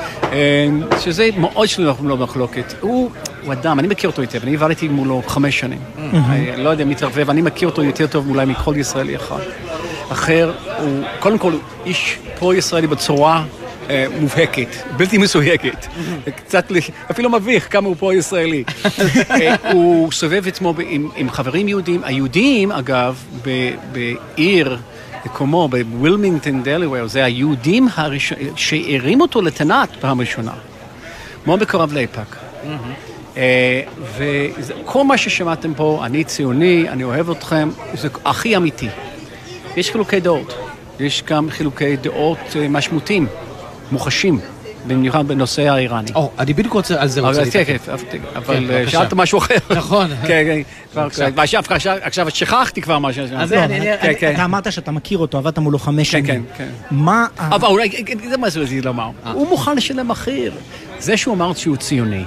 שזה 1.00 1.28
מאוד 1.36 1.68
שלא 1.68 1.94
לא 2.02 2.16
במחלוקת. 2.16 2.74
הוא, 2.80 3.10
הוא 3.48 3.52
אדם, 3.54 3.78
אני 3.78 3.88
מכיר 3.88 4.10
אותו 4.10 4.22
היטב, 4.22 4.42
אני 4.42 4.54
עבדתי 4.54 4.88
מולו 4.88 5.22
חמש 5.26 5.58
שנים. 5.58 5.78
אני 5.96 6.64
לא 6.64 6.68
יודע 6.68 6.84
מי 6.84 6.90
מתערבב, 6.90 7.30
אני 7.30 7.42
מכיר 7.42 7.68
אותו 7.68 7.84
יותר 7.84 8.06
טוב 8.06 8.28
אולי 8.28 8.46
מכל 8.46 8.74
ישראלי 8.76 9.16
אחד. 9.16 9.40
אחר, 10.12 10.52
הוא 10.80 11.04
קודם 11.18 11.38
כל 11.38 11.52
איש 11.86 12.18
פרו-ישראלי 12.38 12.86
בצורה 12.86 13.44
מובהקת, 14.20 14.76
בלתי 14.96 15.18
מסויגת, 15.18 15.86
קצת, 16.36 16.72
אפילו 17.10 17.30
מביך 17.30 17.72
כמה 17.72 17.88
הוא 17.88 17.96
פה 17.98 18.14
ישראלי. 18.14 18.64
הוא 19.72 20.12
סובב 20.12 20.48
עצמו 20.48 20.74
עם 21.16 21.30
חברים 21.30 21.68
יהודים, 21.68 22.00
היהודים 22.04 22.72
אגב, 22.72 23.24
בעיר, 23.92 24.78
כמו 25.34 25.68
בווילמינגטון, 25.68 26.62
דלוור, 26.62 27.06
זה 27.06 27.24
היהודים 27.24 27.88
שהרימו 28.56 29.22
אותו 29.22 29.42
לתנ"ת 29.42 29.88
פעם 30.00 30.20
ראשונה, 30.20 30.52
מאוד 31.46 31.60
בקרב 31.60 31.92
לאיפא"ק. 31.92 32.36
וכל 34.16 35.04
מה 35.04 35.18
ששמעתם 35.18 35.74
פה, 35.74 36.02
אני 36.04 36.24
ציוני, 36.24 36.88
אני 36.88 37.04
אוהב 37.04 37.30
אתכם, 37.30 37.70
זה 37.94 38.08
הכי 38.24 38.56
אמיתי. 38.56 38.88
יש 39.76 39.90
חילוקי 39.90 40.20
דעות, 40.20 40.54
יש 41.00 41.22
גם 41.26 41.50
חילוקי 41.50 41.96
דעות 41.96 42.56
משמעותיים. 42.70 43.26
מוחשים, 43.92 44.40
במיוחד 44.86 45.28
בנושא 45.28 45.68
האיראני. 45.68 46.10
או, 46.14 46.30
אני 46.38 46.54
בדיוק 46.54 46.74
רוצה, 46.74 47.00
על 47.00 47.08
זה 47.08 47.20
רוצה 47.20 47.42
להתעכב. 47.44 47.90
אבל 48.36 48.88
שאלת 48.88 49.12
משהו 49.12 49.38
אחר. 49.38 49.54
נכון. 49.76 50.10
כן, 50.26 50.62
כן. 50.94 51.32
עכשיו 52.02 52.30
שכחתי 52.30 52.82
כבר 52.82 52.98
מה 52.98 53.12
ש... 53.12 53.18
אז 53.18 53.52
אתה 54.32 54.44
אמרת 54.44 54.72
שאתה 54.72 54.90
מכיר 54.90 55.18
אותו, 55.18 55.38
עבדת 55.38 55.58
מולו 55.58 55.78
חמש 55.78 56.10
שנים. 56.10 56.24
כן, 56.24 56.42
כן. 56.56 56.68
מה... 56.90 57.26
אבל 57.38 57.68
אולי, 57.68 58.04
זה 58.28 58.36
מה 58.36 58.50
שרציתי 58.50 58.80
לומר. 58.80 59.10
הוא 59.32 59.48
מוכן 59.48 59.76
לשלם 59.76 60.08
מחיר. 60.08 60.52
זה 60.98 61.16
שהוא 61.16 61.34
אמר 61.34 61.54
שהוא 61.54 61.76
ציוני. 61.76 62.24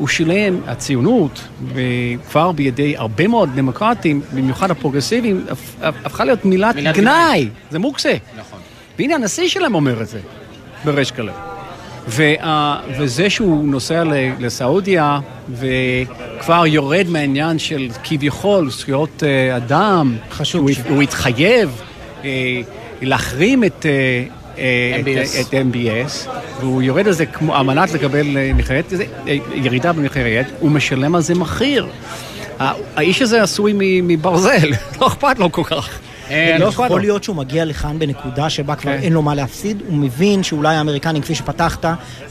הוא 0.00 0.08
שילם, 0.08 0.60
הציונות, 0.66 1.48
כבר 2.30 2.52
בידי 2.52 2.96
הרבה 2.96 3.28
מאוד 3.28 3.48
דמוקרטים, 3.54 4.20
במיוחד 4.34 4.70
הפרוגרסיביים, 4.70 5.44
הפכה 5.82 6.24
להיות 6.24 6.44
מילת 6.44 6.76
גנאי. 6.76 7.48
זה 7.70 7.78
מוקצה. 7.78 8.14
נכון. 8.38 8.58
והנה 8.98 9.14
הנשיא 9.14 9.48
שלהם 9.48 9.74
אומר 9.74 10.02
את 10.02 10.08
זה. 10.08 10.18
בריש 10.84 11.12
גלי. 11.12 11.32
וזה 12.98 13.30
שהוא 13.30 13.64
נוסע 13.64 14.04
לסעודיה 14.38 15.18
וכבר 15.50 16.66
יורד 16.66 17.06
מהעניין 17.08 17.58
של 17.58 17.88
כביכול 18.04 18.70
זכויות 18.70 19.22
אדם, 19.56 20.16
חשוב. 20.30 20.60
הוא, 20.60 20.70
הוא 20.88 21.02
התחייב 21.02 21.82
להחרים 23.02 23.64
את, 23.64 23.86
MBS. 25.04 25.40
את 25.40 25.54
MBS, 25.54 26.28
והוא 26.60 26.82
יורד 26.82 27.06
על 27.06 27.12
זה 27.12 27.26
כמו, 27.26 27.56
על 27.56 27.62
מנת 27.62 27.92
לקבל 27.92 28.26
מחירי, 28.54 28.82
ירידה 29.54 29.92
במחירי 29.92 30.38
עט, 30.38 30.46
הוא 30.58 30.70
משלם 30.70 31.14
על 31.14 31.20
זה 31.20 31.34
מחיר. 31.34 31.86
האיש 32.96 33.22
הזה 33.22 33.42
עשוי 33.42 33.72
מברזל, 34.02 34.70
לא 35.00 35.06
אכפת 35.06 35.38
לו 35.38 35.52
כל 35.52 35.64
כך. 35.64 36.00
לא 36.58 36.64
יכול 36.64 37.00
להיות 37.00 37.24
שהוא 37.24 37.36
מגיע 37.36 37.64
לכאן 37.64 37.98
בנקודה 37.98 38.50
שבה 38.50 38.74
כבר 38.74 38.92
אין 38.92 39.12
לו 39.12 39.22
מה 39.22 39.34
להפסיד, 39.34 39.82
הוא 39.88 39.96
מבין 39.96 40.42
שאולי 40.42 40.76
האמריקנים, 40.76 41.22
כפי 41.22 41.34
שפתחת, 41.34 41.84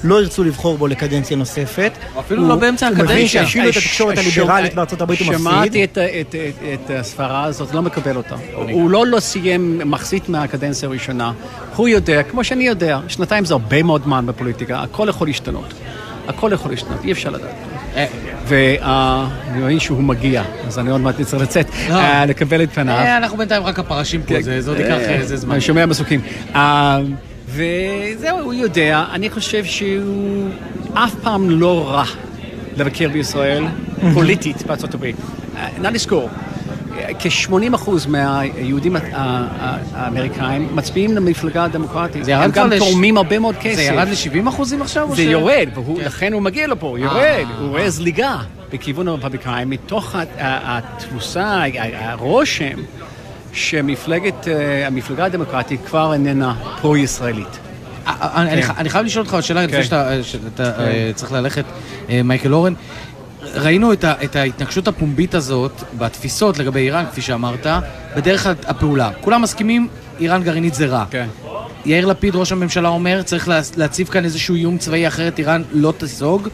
לא 0.04 0.22
ירצו 0.22 0.44
לבחור 0.44 0.78
בו 0.78 0.88
לקדנציה 0.88 1.38
נוספת. 1.38 1.92
אפילו 2.20 2.48
לא 2.48 2.56
באמצע 2.56 2.88
הקדנציה. 2.88 3.06
הוא 3.06 3.14
מבין 3.14 3.28
שהשילו 3.28 3.70
את 3.70 3.78
התקשורת 3.78 4.18
הליברלית 4.18 4.74
בארצות 4.74 5.02
הברית 5.02 5.20
הוא 5.20 5.28
מפסיד. 5.28 5.40
שמעתי 5.42 5.84
את 6.74 6.90
הסברה 7.00 7.44
הזאת, 7.44 7.74
לא 7.74 7.82
מקבל 7.82 8.16
אותה. 8.16 8.36
הוא 8.72 8.90
לא 8.90 9.08
לא 9.08 9.20
סיים 9.20 9.82
מחצית 9.86 10.30
מהקדנציה 10.30 10.90
הראשונה. 10.90 11.32
הוא 11.76 11.88
יודע, 11.88 12.24
כמו 12.24 12.44
שאני 12.44 12.68
יודע, 12.68 13.00
שנתיים 13.08 13.46
זה 13.46 13.54
הרבה 13.54 13.84
מאוד 13.84 14.04
זמן 14.04 14.26
בפוליטיקה, 14.26 14.82
הכל 14.82 15.08
יכול 15.10 15.28
להשתנות. 15.28 15.74
הכל 16.30 16.52
יכול 16.54 16.72
להשתנות, 16.72 17.04
אי 17.04 17.12
אפשר 17.12 17.30
לדעת. 17.30 17.56
ואני 18.48 19.60
מבין 19.62 19.80
שהוא 19.80 20.04
מגיע, 20.04 20.44
אז 20.68 20.80
אני 20.80 20.90
עוד 20.90 21.02
מעט 21.02 21.20
נצטרך 21.20 21.42
לצאת, 21.42 21.68
לקבל 22.28 22.64
את 22.64 22.72
פניו. 22.74 22.98
אנחנו 23.18 23.38
בינתיים 23.38 23.64
רק 23.64 23.80
הפרשים 23.80 24.22
פה, 24.24 24.36
זה 24.42 24.72
עוד 24.72 24.80
ייקח 24.80 25.00
איזה 25.10 25.38
זמן. 25.38 25.52
אני 25.52 25.62
שומע 25.62 25.86
מסוקים. 25.86 26.22
וזהו, 27.48 28.40
הוא 28.40 28.54
יודע, 28.54 29.04
אני 29.12 29.30
חושב 29.30 29.66
שהוא 29.66 30.50
אף 30.94 31.16
פעם 31.16 31.50
לא 31.50 31.90
רע 31.90 32.04
לבקר 32.78 33.10
בישראל, 33.10 33.66
פוליטית 34.14 34.64
בארצות 34.68 34.94
הברית. 34.94 35.16
נא 35.82 35.88
לזכור, 35.88 36.30
כ-80% 37.20 37.90
מהיהודים 38.08 38.96
האמריקאים 39.94 40.76
מצביעים 40.76 41.16
למפלגה 41.16 41.64
הדמוקרטית. 41.64 42.26
זה 42.26 42.32
ירד 42.32 42.44
הם 42.44 42.52
גם 42.52 42.70
תורמים 42.78 43.18
הרבה 43.18 43.40
מאוד 43.40 43.56
כסף. 43.62 43.76
זה 43.76 43.84
ירד 43.84 44.08
ל-70% 44.08 44.62
עכשיו? 44.82 45.10
זה 45.16 45.24
יורד, 45.24 45.70
ולכן 45.98 46.34
הוא 46.34 46.42
מגיע 46.42 46.68
לפה, 46.68 46.98
יורד. 47.00 47.46
הוא 47.60 47.70
רואה 47.70 47.90
זליגה 47.90 48.38
בכיוון 48.74 49.08
הרפובליקאים, 49.08 49.70
מתוך 49.70 50.16
התבוסה, 50.40 51.64
הרושם 51.94 52.78
שמפלגת, 53.54 54.48
המפלגה 54.86 55.26
הדמוקרטית 55.26 55.82
כבר 55.86 56.14
איננה 56.14 56.56
פרו-ישראלית. 56.82 57.60
אני 58.78 58.90
חייב 58.90 59.06
לשאול 59.06 59.26
אותך 59.26 59.38
שאלה 59.42 59.66
לפני 59.66 59.84
שאתה 60.24 60.82
צריך 61.16 61.32
ללכת, 61.32 61.66
מייקל 62.24 62.54
אורן. 62.54 62.74
ראינו 63.56 63.94
את, 63.94 64.04
ה, 64.04 64.14
את 64.24 64.36
ההתנגשות 64.36 64.88
הפומבית 64.88 65.36
הזאת 65.36 65.84
בתפיסות 65.98 66.60
לגבי 66.60 66.80
איראן, 66.80 67.06
כפי 67.12 67.22
שאמרת, 67.22 67.68
בדרך 68.16 68.48
הפעולה. 68.68 69.12
כולם 69.22 69.42
מסכימים, 69.42 69.88
איראן 70.20 70.44
גרעינית 70.44 70.74
זה 70.74 70.86
רע. 70.86 71.06
כן. 71.12 71.28
יאיר 71.86 72.06
לפיד, 72.06 72.36
ראש 72.36 72.52
הממשלה, 72.52 72.90
אומר, 72.90 73.22
צריך 73.22 73.50
להציב 73.78 74.08
כאן 74.08 74.26
איזשהו 74.26 74.56
איום 74.56 74.78
צבאי, 74.78 75.08
אחרת 75.08 75.40
איראן 75.40 75.64
לא 75.72 75.94
תסוג. 75.98 76.48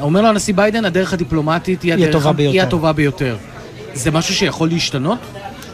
אומר 0.00 0.22
לו 0.22 0.28
הנשיא 0.28 0.54
ביידן, 0.54 0.84
הדרך 0.84 1.12
הדיפלומטית 1.12 1.82
היא, 1.82 1.94
היא, 1.94 2.04
הדרך, 2.04 2.16
הטובה 2.16 2.32
ביותר. 2.32 2.52
היא 2.52 2.62
הטובה 2.62 2.92
ביותר. 2.92 3.36
זה 3.94 4.10
משהו 4.10 4.34
שיכול 4.34 4.68
להשתנות? 4.68 5.18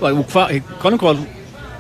הוא 0.01 0.25
כבר, 0.25 0.47
קודם 0.79 0.99
כל, 0.99 1.15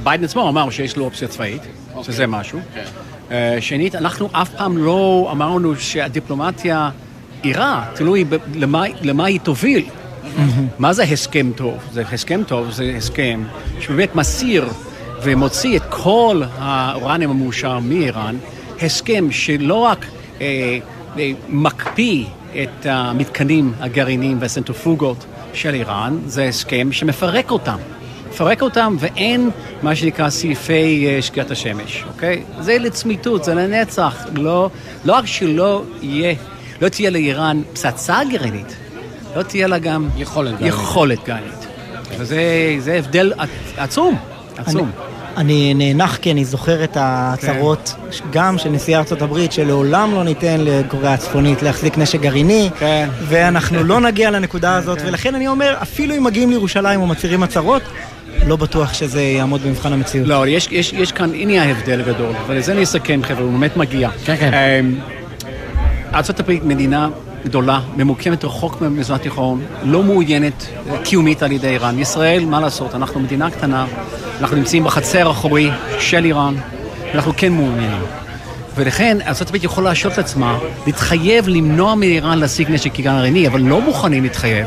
ביידן 0.03 0.25
עצמו 0.25 0.49
אמר 0.49 0.71
שיש 0.71 0.97
לו 0.97 1.05
אופציה 1.05 1.29
צבאית, 1.29 1.63
okay. 1.63 2.03
שזה 2.03 2.27
משהו. 2.27 2.59
Okay. 2.59 3.29
Uh, 3.29 3.33
שנית, 3.61 3.95
אנחנו 3.95 4.29
אף 4.33 4.51
פעם 4.57 4.79
לא 4.79 5.29
אמרנו 5.33 5.77
שהדיפלומטיה... 5.77 6.91
רע, 7.53 7.85
תלוי 7.95 8.25
למה, 8.55 8.85
למה 9.03 9.27
היא 9.27 9.41
תוביל. 9.41 9.85
מה 10.79 10.93
זה 10.93 11.03
הסכם 11.03 11.51
טוב? 11.57 11.79
זה 11.93 12.03
הסכם 12.13 12.43
טוב, 12.47 12.71
זה 12.71 12.95
הסכם 12.97 13.43
שבאמת 13.81 14.15
מסיר 14.15 14.69
ומוציא 15.23 15.77
את 15.77 15.83
כל 15.91 16.43
האורניום 16.59 17.31
המאושר 17.31 17.79
מאיראן, 17.79 18.37
הסכם 18.83 19.31
שלא 19.31 19.75
רק 19.75 20.07
אה, 20.41 20.79
אה, 21.19 21.33
מקפיא 21.49 22.25
את 22.63 22.87
המתקנים 22.87 23.73
הגרעיניים 23.81 24.37
והסנטרופוגות 24.41 25.25
של 25.55 25.75
איראן, 25.75 26.19
זה 26.27 26.45
הסכם 26.45 26.93
שמפרק 26.93 27.51
אותם. 27.51 27.77
מפרק 28.31 28.63
אותם 28.63 28.97
ואין 28.99 29.51
מה 29.83 29.97
שנקרא 29.97 30.31
סעיפי 30.31 31.07
uh, 31.19 31.23
שקיעת 31.23 31.51
השמש, 31.51 32.05
אוקיי? 32.09 32.43
זה 32.61 32.79
לצמיתות, 32.79 33.45
זה 33.45 33.55
לנצח. 33.55 34.27
לא, 34.35 34.71
לא 35.05 35.13
רק 35.13 35.27
שלא 35.27 35.83
יהיה 36.03 36.35
לא 36.81 36.89
תהיה 36.89 37.11
לאיראן 37.11 37.63
פצצה 37.73 38.19
גרעינית, 38.31 38.77
לא 39.37 39.43
תהיה 39.43 39.67
לה 39.67 39.79
גם 39.79 40.09
יכולת. 40.17 40.55
יכולת 40.61 41.19
גרעינית. 41.27 41.67
וזה 42.19 42.95
הבדל 42.99 43.33
עצום, 43.77 44.17
עצום. 44.57 44.91
אני 45.37 45.75
נאנח 45.75 46.17
כי 46.17 46.33
אני 46.33 46.45
זוכר 46.45 46.85
את 46.85 46.97
ההצהרות 46.97 47.95
כן. 48.11 48.25
גם 48.33 48.59
של 48.59 48.69
נשיא 48.69 48.99
ארצות 48.99 49.23
הברית 49.23 49.53
שלעולם 49.53 50.15
לא 50.15 50.25
ניתן 50.25 50.57
לקוריאה 50.61 51.15
הצפונית 51.15 51.63
להחזיק 51.63 51.99
נשק 51.99 52.21
גרעיני 52.21 52.71
כן. 52.79 53.09
ואנחנו 53.29 53.85
לא 53.85 54.01
נגיע 54.01 54.31
לנקודה 54.31 54.77
הזאת 54.77 54.99
כן. 54.99 55.07
ולכן 55.07 55.35
אני 55.35 55.49
אומר 55.49 55.77
אפילו 55.83 56.17
אם 56.17 56.25
מגיעים 56.25 56.51
לירושלים 56.51 57.01
ומצהירים 57.01 57.43
הצהרות 57.43 57.83
לא 58.47 58.57
בטוח 58.57 58.93
שזה 58.93 59.23
יעמוד 59.23 59.63
במבחן 59.63 59.93
המציאות. 59.93 60.29
לא, 60.29 60.47
יש, 60.47 60.69
יש, 60.71 60.93
יש 60.93 61.13
כאן, 61.13 61.35
הנה 61.35 61.63
ההבדל 61.63 62.01
הגדול, 62.01 62.33
ולזה 62.47 62.73
אני 62.73 62.83
אסכם, 62.83 63.21
חבר'ה, 63.23 63.45
הוא 63.45 63.53
באמת 63.53 63.77
מגיע. 63.77 64.11
כן, 64.25 64.37
כן. 64.37 64.55
אמ, 64.55 64.95
ארה"ב 66.15 66.59
מדינה 66.65 67.09
גדולה, 67.45 67.81
ממוקמת 67.97 68.45
רחוק 68.45 68.81
מהמזרח 68.81 69.17
התיכון, 69.17 69.63
לא 69.83 70.03
מעוינת 70.03 70.67
אה, 70.91 70.99
קיומית 71.05 71.43
על 71.43 71.53
ידי 71.53 71.69
איראן. 71.69 71.99
ישראל, 71.99 72.45
מה 72.45 72.61
לעשות, 72.61 72.95
אנחנו 72.95 73.21
מדינה 73.21 73.51
קטנה, 73.51 73.87
אנחנו 74.41 74.57
נמצאים 74.57 74.85
בחצר 74.85 75.29
האחורי 75.29 75.71
של 75.99 76.25
איראן, 76.25 76.55
ואנחנו 77.13 77.33
כן 77.37 77.53
מעוניינים. 77.53 78.03
ולכן 78.77 79.19
ארה"ב 79.27 79.65
יכולה 79.65 79.89
להשאיר 79.89 80.13
את 80.13 80.19
עצמה, 80.19 80.59
להתחייב 80.87 81.49
למנוע 81.49 81.95
מאיראן 81.95 82.39
להשיג 82.39 82.71
נשק 82.71 83.01
גרעיני, 83.01 83.49
אבל 83.49 83.61
לא 83.61 83.81
מוכנים 83.81 84.23
להתחייב. 84.23 84.67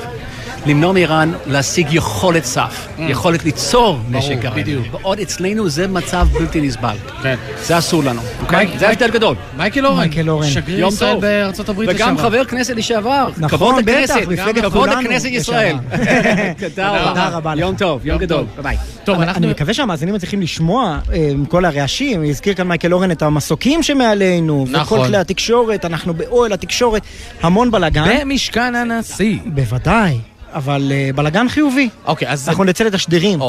למנוע 0.66 0.92
מאיראן 0.94 1.32
להשיג 1.46 1.88
יכולת 1.92 2.46
סף, 2.46 2.88
Mm. 2.98 3.02
יכולת 3.02 3.46
ליצור 3.46 4.00
נשק 4.10 4.36
גרעיני. 4.40 4.62
בדיוק. 4.64 4.86
ועוד 4.92 5.20
אצלנו 5.20 5.70
זה 5.70 5.88
מצב 5.88 6.28
בלתי 6.34 6.62
נסבל. 6.62 6.96
כן. 7.24 7.36
זה 7.64 7.78
אסור 7.78 8.04
לנו, 8.04 8.22
אוקיי? 8.42 8.68
זה 8.78 8.88
ההבדל 8.90 9.10
גדול. 9.12 9.36
מייקל 9.58 9.86
אורן, 9.86 9.98
מייקל 10.00 10.30
אורן. 10.30 10.48
שגריר 10.50 10.80
יום 10.80 10.90
ישראל 10.94 11.14
טוב. 11.14 11.22
בארצות 11.22 11.70
הברית 11.70 11.90
וגם 11.94 12.14
לשעבר. 12.16 12.30
חבר 12.30 12.46
כנסת 12.46 12.76
לשעבר. 12.76 13.30
נכון, 13.38 13.50
כבוד 13.50 13.86
בטח, 13.86 14.16
מפלגת 14.28 14.62
כבוד 14.66 14.72
כולנו 14.90 15.02
לכנסת 15.02 15.26
ישראל. 15.26 15.76
תודה 16.60 16.70
תודה 17.08 17.30
רבה. 17.30 17.54
לך. 17.56 17.60
יום 17.62 17.76
טוב, 17.76 18.06
יום 18.08 18.18
גדול. 18.18 18.46
ביי. 18.62 18.78
טוב, 19.04 19.16
אני- 19.16 19.24
אנחנו... 19.24 19.44
אני 19.44 19.52
מקווה 19.52 19.74
שהמאזינים 19.74 20.16
מצליחים 20.16 20.42
לשמוע 20.42 21.00
אה, 21.14 21.28
עם 21.32 21.46
כל 21.46 21.66
הרעשים, 21.66 22.24
הזכיר 22.24 22.54
כאן 22.54 22.68
מייקל 22.68 22.94
אורן 22.94 23.12
את 23.12 23.22
המסוקים 23.22 23.84
שמעלינו, 23.84 24.66
נכון. 24.72 24.98
וכל 25.00 25.08
כלי 25.08 25.18
התקשורת, 25.18 25.86
אנחנו 25.86 26.14
באוהל 26.14 26.54
התקשורת, 26.54 27.02
המון 27.42 27.72
בלאגן. 27.72 28.04
במשכן 28.22 28.76
הנשיא. 28.76 29.38
בוודאי, 29.46 30.18
אבל 30.54 30.92
אה, 30.92 31.10
בלאגן 31.16 31.50
חיובי. 31.50 31.90
אוקיי, 32.06 32.30
אז... 32.30 32.50
אנחנו 32.50 32.64
נצא 32.64 32.84
לתשדירים 32.84 33.40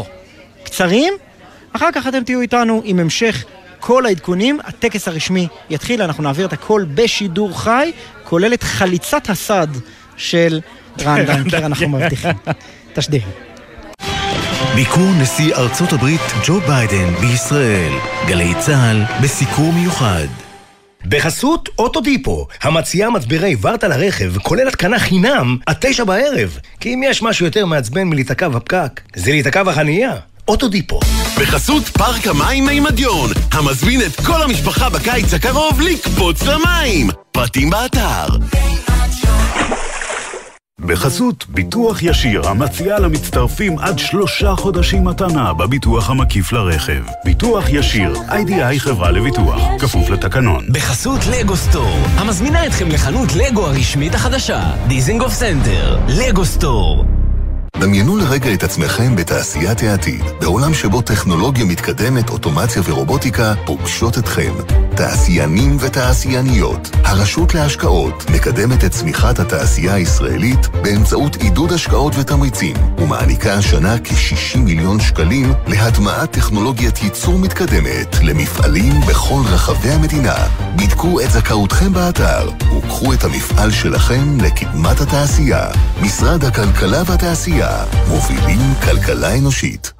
קצרים, 0.65 1.15
אחר 1.73 1.89
כך 1.95 2.07
אתם 2.07 2.25
תהיו 2.25 2.41
איתנו 2.41 2.83
עם 2.85 2.99
המשך 2.99 3.45
כל 3.81 4.07
העדכונים. 4.07 4.59
הטקס 4.65 5.09
הרשמי 5.09 5.49
יתחיל, 5.71 6.03
אנחנו 6.03 6.23
נעביר 6.23 6.47
את 6.47 6.53
הכל 6.53 6.85
בשידור 6.95 7.61
חי, 7.61 7.93
כולל 8.25 8.55
את 8.55 8.63
חליצת 8.63 9.31
הסד 9.31 9.67
של 10.17 10.61
רן 11.01 11.25
דנקר, 11.25 11.67
אנחנו 11.67 11.89
מבטיחים. 11.89 12.35
תשדירים. 12.95 13.29
ביקור 14.75 15.11
נשיא 15.23 15.55
ארצות 15.55 15.93
הברית 15.93 16.21
ג'ו 16.47 16.61
ביידן 16.61 17.15
בישראל. 17.15 17.93
גלי 18.27 18.55
צה"ל 18.59 19.03
בסיקור 19.23 19.73
מיוחד. 19.73 20.48
בחסות 21.07 21.69
אוטודיפו, 21.79 22.47
המציעה 22.63 23.11
מצברי 23.11 23.57
ורטה 23.61 23.89
לרכב, 23.89 24.39
כולל 24.39 24.69
התקנה 24.69 24.99
חינם, 24.99 25.57
עד 25.67 25.77
תשע 25.81 26.05
בערב. 26.05 26.59
כי 26.81 26.95
אם 26.95 27.03
יש 27.05 27.23
משהו 27.23 27.47
יותר 27.47 27.67
מעצבן 27.67 28.03
מלהיתקע 28.05 28.49
בפקק, 28.49 29.01
זה 29.17 29.31
להיתקע 29.31 29.63
בחנייה. 29.63 30.13
אוטודיפו. 30.49 31.01
בחסות 31.41 31.85
פארק 31.89 32.27
המים 32.27 32.67
מימדיון, 32.67 33.31
המזמין 33.53 34.01
את 34.07 34.21
כל 34.27 34.43
המשפחה 34.43 34.91
בקיץ 34.91 35.35
הקרוב 35.35 35.81
לקפוץ 35.81 36.43
למים. 36.43 37.11
פרטים 37.33 37.71
באתר. 37.71 38.27
בחסות 40.81 41.47
ביטוח 41.49 42.03
ישיר, 42.03 42.49
המציעה 42.49 42.99
למצטרפים 42.99 43.79
עד 43.79 43.99
שלושה 43.99 44.55
חודשים 44.57 45.05
מתנה 45.05 45.53
בביטוח 45.53 46.11
המקיף 46.11 46.53
לרכב. 46.53 47.03
ביטוח 47.25 47.65
ישיר, 47.69 48.15
איי-די-איי 48.29 48.81
חברה 48.81 49.11
לביטוח, 49.11 49.61
כפוף 49.79 50.11
לתקנון. 50.11 50.67
בחסות 50.73 51.21
לגו 51.27 51.57
סטור, 51.57 51.99
המזמינה 52.17 52.67
אתכם 52.67 52.89
לחנות 52.89 53.29
לגו 53.37 53.67
הרשמית 53.67 54.15
החדשה, 54.15 54.63
דיזינגוף 54.89 55.33
סנטר, 55.33 55.99
לגו 56.09 56.45
סטור. 56.45 57.05
דמיינו 57.77 58.17
לרגע 58.17 58.55
את 58.55 58.63
עצמכם 58.63 59.17
בתעשיית 59.17 59.83
העתיד, 59.83 60.23
בעולם 60.41 60.75
שבו 60.75 61.03
טכנולוגיה 61.03 61.65
מתקדמת, 61.65 62.31
אוטומציה 62.31 62.83
ורובוטיקה 62.85 63.55
פוגשות 63.67 64.19
אתכם. 64.19 64.53
תעשיינים 64.97 65.77
ותעשייניות, 65.81 66.91
הרשות 67.05 67.55
להשקעות 67.55 68.31
מקדמת 68.31 68.85
את 68.85 68.91
צמיחת 68.91 69.39
התעשייה 69.39 69.95
הישראלית 69.95 70.69
באמצעות 70.69 71.37
עידוד 71.37 71.73
השקעות 71.73 72.15
ותמריצים, 72.19 72.77
ומעניקה 72.99 73.55
השנה 73.55 73.97
כ-60 74.05 74.59
מיליון 74.59 75.01
שקלים 75.01 75.53
להטמעת 75.67 76.31
טכנולוגיית 76.31 77.03
ייצור 77.03 77.39
מתקדמת 77.39 78.17
למפעלים 78.23 78.93
בכל 79.09 79.43
רחבי 79.45 79.89
המדינה. 79.91 80.37
בדקו 80.77 81.21
את 81.21 81.31
זכאותכם 81.31 81.93
באתר, 81.93 82.49
וקחו 82.79 83.13
את 83.13 83.25
המפעל 83.25 83.71
שלכם 83.71 84.39
לקדמת 84.41 85.01
התעשייה. 85.01 85.69
משרד 86.03 86.45
הכלכלה 86.45 87.03
והתעשייה, 87.07 87.58
מובילים 88.09 88.59
כלכלה 88.85 89.39
אנושית. 89.39 89.93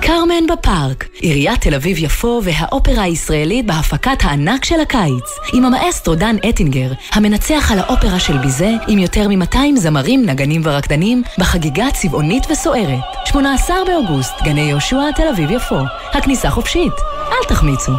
קרמן 0.00 0.46
בפארק, 0.52 1.08
עיריית 1.14 1.60
תל 1.60 1.74
אביב-יפו 1.74 2.40
והאופרה 2.44 3.02
הישראלית 3.02 3.66
בהפקת 3.66 4.18
הענק 4.22 4.64
של 4.64 4.80
הקיץ, 4.80 5.24
עם 5.52 5.64
המאסטרו 5.64 6.14
דן 6.14 6.36
אטינגר, 6.48 6.92
המנצח 7.12 7.72
על 7.72 7.78
האופרה 7.78 8.20
של 8.20 8.38
ביזה, 8.38 8.70
עם 8.88 8.98
יותר 8.98 9.28
מ-200 9.28 9.58
זמרים, 9.76 10.26
נגנים 10.26 10.60
ורקדנים, 10.64 11.22
בחגיגה 11.38 11.86
צבעונית 11.94 12.50
וסוערת. 12.50 13.04
18 13.24 13.76
באוגוסט, 13.86 14.34
גני 14.44 14.60
יהושע, 14.60 15.10
תל 15.16 15.28
אביב-יפו. 15.28 15.78
הכניסה 16.12 16.50
חופשית, 16.50 16.94
אל 17.28 17.48
תחמיצו. 17.48 17.92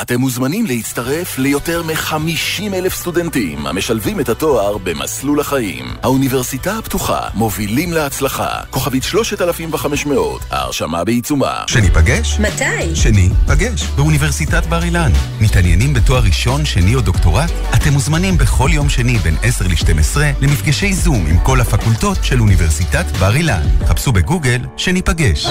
אתם 0.00 0.20
מוזמנים 0.20 0.66
להצטרף 0.66 1.38
ליותר 1.38 1.82
מ-50 1.82 2.74
אלף 2.74 2.94
סטודנטים 2.94 3.66
המשלבים 3.66 4.20
את 4.20 4.28
התואר 4.28 4.78
במסלול 4.78 5.40
החיים. 5.40 5.84
האוניברסיטה 6.02 6.78
הפתוחה, 6.78 7.20
מובילים 7.34 7.92
להצלחה. 7.92 8.48
כוכבית 8.70 9.02
3500, 9.02 10.40
ההרשמה 10.50 11.04
בעיצומה. 11.04 11.62
שניפגש? 11.66 12.40
מתי? 12.40 12.96
שני, 12.96 13.28
פגש, 13.46 13.84
באוניברסיטת 13.96 14.66
בר 14.66 14.82
אילן. 14.82 15.12
מתעניינים 15.40 15.94
בתואר 15.94 16.22
ראשון, 16.22 16.64
שני 16.64 16.94
או 16.94 17.00
דוקטורט? 17.00 17.50
אתם 17.74 17.92
מוזמנים 17.92 18.38
בכל 18.38 18.70
יום 18.72 18.88
שני 18.88 19.18
בין 19.18 19.36
10 19.42 19.64
ל-12 19.64 20.18
למפגשי 20.40 20.92
זום 20.92 21.26
עם 21.26 21.38
כל 21.38 21.60
הפקולטות 21.60 22.18
של 22.22 22.40
אוניברסיטת 22.40 23.04
בר 23.20 23.36
אילן. 23.36 23.62
חפשו 23.86 24.12
בגוגל 24.12 24.60
שניפגש. 24.76 25.46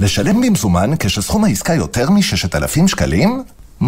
לשלם 0.00 0.40
במזומן 0.40 0.90
כשסכום 0.98 1.44
העסקה 1.44 1.74
יותר 1.74 2.10
מ-6,000 2.10 2.86
שקלים? 2.88 3.42
Mm, 3.82 3.84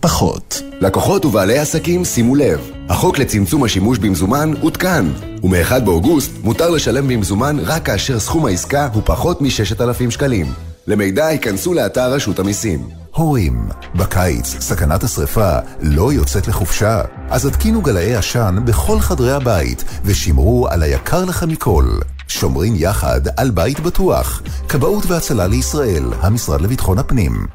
פחות. 0.00 0.62
לקוחות 0.80 1.24
ובעלי 1.24 1.58
עסקים, 1.58 2.04
שימו 2.04 2.34
לב, 2.34 2.70
החוק 2.88 3.18
לצמצום 3.18 3.64
השימוש 3.64 3.98
במזומן 3.98 4.52
עודכן, 4.60 5.04
ומ-1 5.42 5.80
באוגוסט 5.80 6.30
מותר 6.42 6.70
לשלם 6.70 7.08
במזומן 7.08 7.56
רק 7.62 7.86
כאשר 7.86 8.18
סכום 8.18 8.46
העסקה 8.46 8.88
הוא 8.92 9.02
פחות 9.04 9.42
מ-6,000 9.42 10.10
שקלים. 10.10 10.46
למידע 10.86 11.30
ייכנסו 11.30 11.74
לאתר 11.74 12.12
רשות 12.12 12.38
המיסים. 12.38 12.88
הורים, 13.14 13.68
בקיץ 13.94 14.56
סכנת 14.60 15.04
השרפה 15.04 15.58
לא 15.80 16.12
יוצאת 16.12 16.48
לחופשה, 16.48 17.02
אז 17.30 17.46
התקינו 17.46 17.82
גלאי 17.82 18.14
עשן 18.14 18.56
בכל 18.64 19.00
חדרי 19.00 19.32
הבית 19.32 19.84
ושמרו 20.04 20.68
על 20.68 20.82
היקר 20.82 21.24
לכם 21.24 21.48
מכל. 21.48 21.84
שומרים 22.28 22.74
יחד 22.76 23.20
על 23.36 23.50
בית 23.50 23.80
בטוח. 23.80 24.42
כבאות 24.68 25.06
והצלה 25.06 25.46
לישראל, 25.46 26.04
המשרד 26.22 26.60
לביטחון 26.60 26.98
הפנים. 26.98 27.46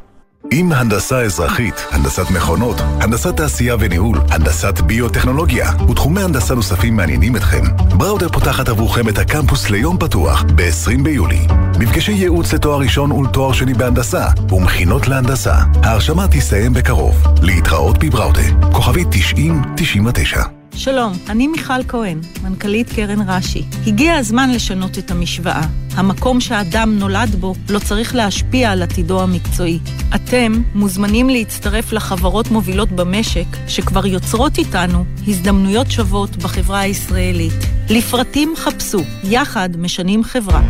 עם 0.52 0.72
הנדסה 0.72 1.22
אזרחית, 1.22 1.86
הנדסת 1.92 2.32
מכונות, 2.32 2.76
הנדסת 2.80 3.38
תעשייה 3.38 3.76
וניהול, 3.80 4.18
הנדסת 4.30 4.82
ביוטכנולוגיה 4.82 5.72
ותחומי 5.90 6.22
הנדסה 6.22 6.56
נוספים 6.56 6.96
מעניינים 6.96 7.36
אתכם, 7.36 7.64
בראודר 7.98 8.30
פותחת 8.30 8.70
עבורכם 8.70 9.10
את 9.10 9.18
הקמפוס 9.18 9.70
ליום 9.70 9.98
פתוח 9.98 10.44
ב-20 10.56 11.04
ביולי. 11.04 11.48
מפגשי 11.80 12.12
ייעוץ 12.12 12.54
לתואר 12.54 12.80
ראשון 12.80 13.12
ולתואר 13.12 13.54
שני 13.54 13.74
בהנדסה 13.74 14.28
ומכינות 14.50 15.08
להנדסה. 15.08 15.56
ההרשמה 15.84 16.28
תסתיים 16.28 16.74
בקרוב. 16.74 17.24
להתראות 17.42 18.04
בבראודה, 18.04 18.72
כוכבית 18.72 19.08
9099. 19.12 20.63
שלום, 20.76 21.14
אני 21.30 21.48
מיכל 21.48 21.84
כהן, 21.88 22.20
מנכ"לית 22.44 22.94
קרן 22.94 23.30
רש"י. 23.30 23.64
הגיע 23.88 24.16
הזמן 24.16 24.50
לשנות 24.52 24.98
את 24.98 25.12
המשוואה. 25.12 25.62
המקום 25.96 26.42
שהאדם 26.42 27.00
נולד 27.00 27.36
בו 27.36 27.56
לא 27.70 27.80
צריך 27.80 28.16
להשפיע 28.16 28.72
על 28.72 28.82
עתידו 28.82 29.22
המקצועי. 29.22 29.80
אתם 30.16 30.62
מוזמנים 30.76 31.30
להצטרף 31.30 31.94
לחברות 31.94 32.52
מובילות 32.52 32.92
במשק 32.92 33.46
שכבר 33.68 34.06
יוצרות 34.06 34.58
איתנו 34.58 35.06
הזדמנויות 35.28 35.92
שוות 35.92 36.36
בחברה 36.36 36.80
הישראלית. 36.80 37.54
לפרטים 37.90 38.54
חפשו, 38.58 39.00
יחד 39.24 39.70
משנים 39.78 40.24
חברה. 40.24 40.62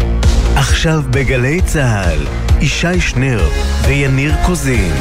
עכשיו 0.55 1.01
בגלי 1.09 1.61
צה"ל, 1.61 2.19
ישי 2.61 3.01
שנר 3.01 3.49
ויניר 3.87 4.33
קוזין. 4.45 4.93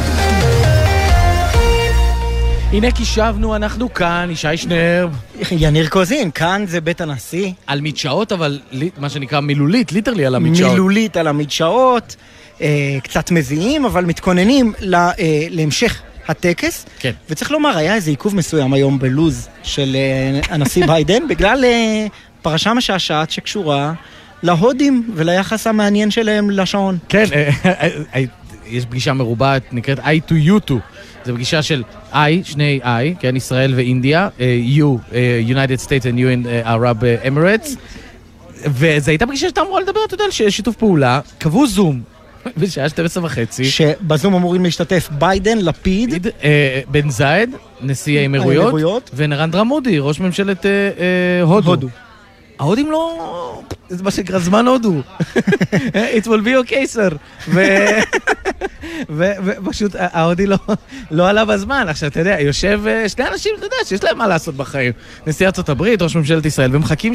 הנה 2.73 2.93
כי 2.93 3.05
שבנו, 3.05 3.57
אנחנו 3.57 3.95
כאן, 3.95 4.29
ישי 4.31 4.57
שנרב. 4.57 5.09
יניר 5.51 5.89
קוזין, 5.89 6.31
כאן 6.31 6.65
זה 6.69 6.81
בית 6.81 7.01
הנשיא. 7.01 7.53
על 7.67 7.81
מדשאות, 7.81 8.33
אבל 8.33 8.61
מה 8.99 9.09
שנקרא 9.09 9.41
מילולית, 9.41 9.93
literally 9.93 10.27
על 10.27 10.35
המדשאות. 10.35 10.71
מילולית 10.71 11.17
על 11.17 11.27
המדשאות, 11.27 12.17
אה, 12.61 12.99
קצת 13.03 13.31
מזיעים, 13.31 13.85
אבל 13.85 14.05
מתכוננים 14.05 14.73
ל, 14.81 14.95
אה, 14.95 15.11
להמשך 15.51 16.03
הטקס. 16.29 16.87
כן. 16.99 17.13
וצריך 17.31 17.51
לומר, 17.51 17.77
היה 17.77 17.95
איזה 17.95 18.11
עיכוב 18.11 18.37
מסוים 18.37 18.73
היום 18.73 18.99
בלוז 18.99 19.49
של 19.63 19.97
אה, 19.97 20.41
הנשיא 20.55 20.87
ביידן, 20.91 21.29
בגלל 21.29 21.65
אה, 21.65 22.07
פרשה 22.43 22.75
משעשעת 22.75 23.31
שקשורה 23.31 23.93
להודים 24.43 25.11
וליחס 25.15 25.67
המעניין 25.67 26.11
שלהם 26.11 26.51
לשעון. 26.51 26.99
כן, 27.09 27.25
אה, 27.33 27.51
אה, 27.65 27.89
אה, 28.15 28.23
יש 28.67 28.85
פגישה 28.85 29.13
מרובעת, 29.13 29.63
נקראת 29.73 29.99
I2U2. 29.99 30.73
זו 31.25 31.35
פגישה 31.35 31.63
של 31.63 31.83
I, 32.13 32.17
שני 32.45 32.81
I, 32.83 33.21
כן, 33.21 33.37
ישראל 33.37 33.75
ואינדיה, 33.77 34.29
אה, 34.41 34.61
U, 34.77 35.15
אה, 35.15 35.43
United 35.49 35.85
States 35.85 36.03
and 36.03 36.17
U 36.17 36.45
in 36.45 36.49
אה, 36.49 36.77
Arab 36.77 37.27
Emirates. 37.27 37.77
וזו 38.67 39.11
הייתה 39.11 39.27
פגישה 39.27 39.49
שאתה 39.49 39.61
אמורה 39.61 39.81
לדבר, 39.81 40.01
אתה 40.07 40.15
יודע, 40.15 40.25
על 40.25 40.31
שיתוף 40.31 40.77
פעולה. 40.77 41.21
קבעו 41.39 41.67
זום 41.67 42.01
בשעה 42.61 42.89
12 42.89 43.25
וחצי. 43.25 43.65
שבזום 43.65 44.35
אמורים 44.35 44.65
להשתתף 44.65 45.09
ביידן, 45.19 45.59
לפיד, 45.59 46.27
אה, 46.45 46.81
בן 46.89 47.11
זייד, 47.11 47.51
נשיא 47.81 48.21
האמירויות. 48.21 49.11
ונרנדרה 49.15 49.65
מודי, 49.65 49.99
ראש 49.99 50.21
ממשלת 50.21 50.67
אה, 50.67 50.71
אה, 50.71 51.43
הודו. 51.43 51.71
הודו. 51.71 51.89
ההודים 52.63 52.91
לא... 52.91 53.63
זה 53.89 54.03
מה 54.03 54.11
שנקרא 54.11 54.39
זמן 54.39 54.67
הודו. 54.67 55.01
It 55.93 56.25
will 56.25 56.45
be 56.45 56.71
okay, 56.71 56.97
sir. 56.97 57.15
ופשוט 59.11 59.93
ההודי 59.99 60.47
לא, 60.47 60.57
לא 61.11 61.29
עלה 61.29 61.45
בזמן. 61.45 61.87
עכשיו, 61.89 62.09
אתה 62.09 62.21
יודע, 62.21 62.41
יושב 62.41 62.81
אה, 62.87 63.09
שני 63.09 63.29
אנשים, 63.29 63.53
אתה 63.59 63.67
יודע, 63.67 63.77
שיש 63.85 64.05
להם 64.05 64.19
מה 64.19 64.27
לעשות 64.27 64.55
בחיים. 64.55 64.93
נשיא 65.27 65.47
ארצות 65.47 65.69
הברית, 65.69 66.03
ראש 66.03 66.17
ממשלת 66.17 66.47
ישראל, 66.47 66.77
ומחכים 66.77 67.13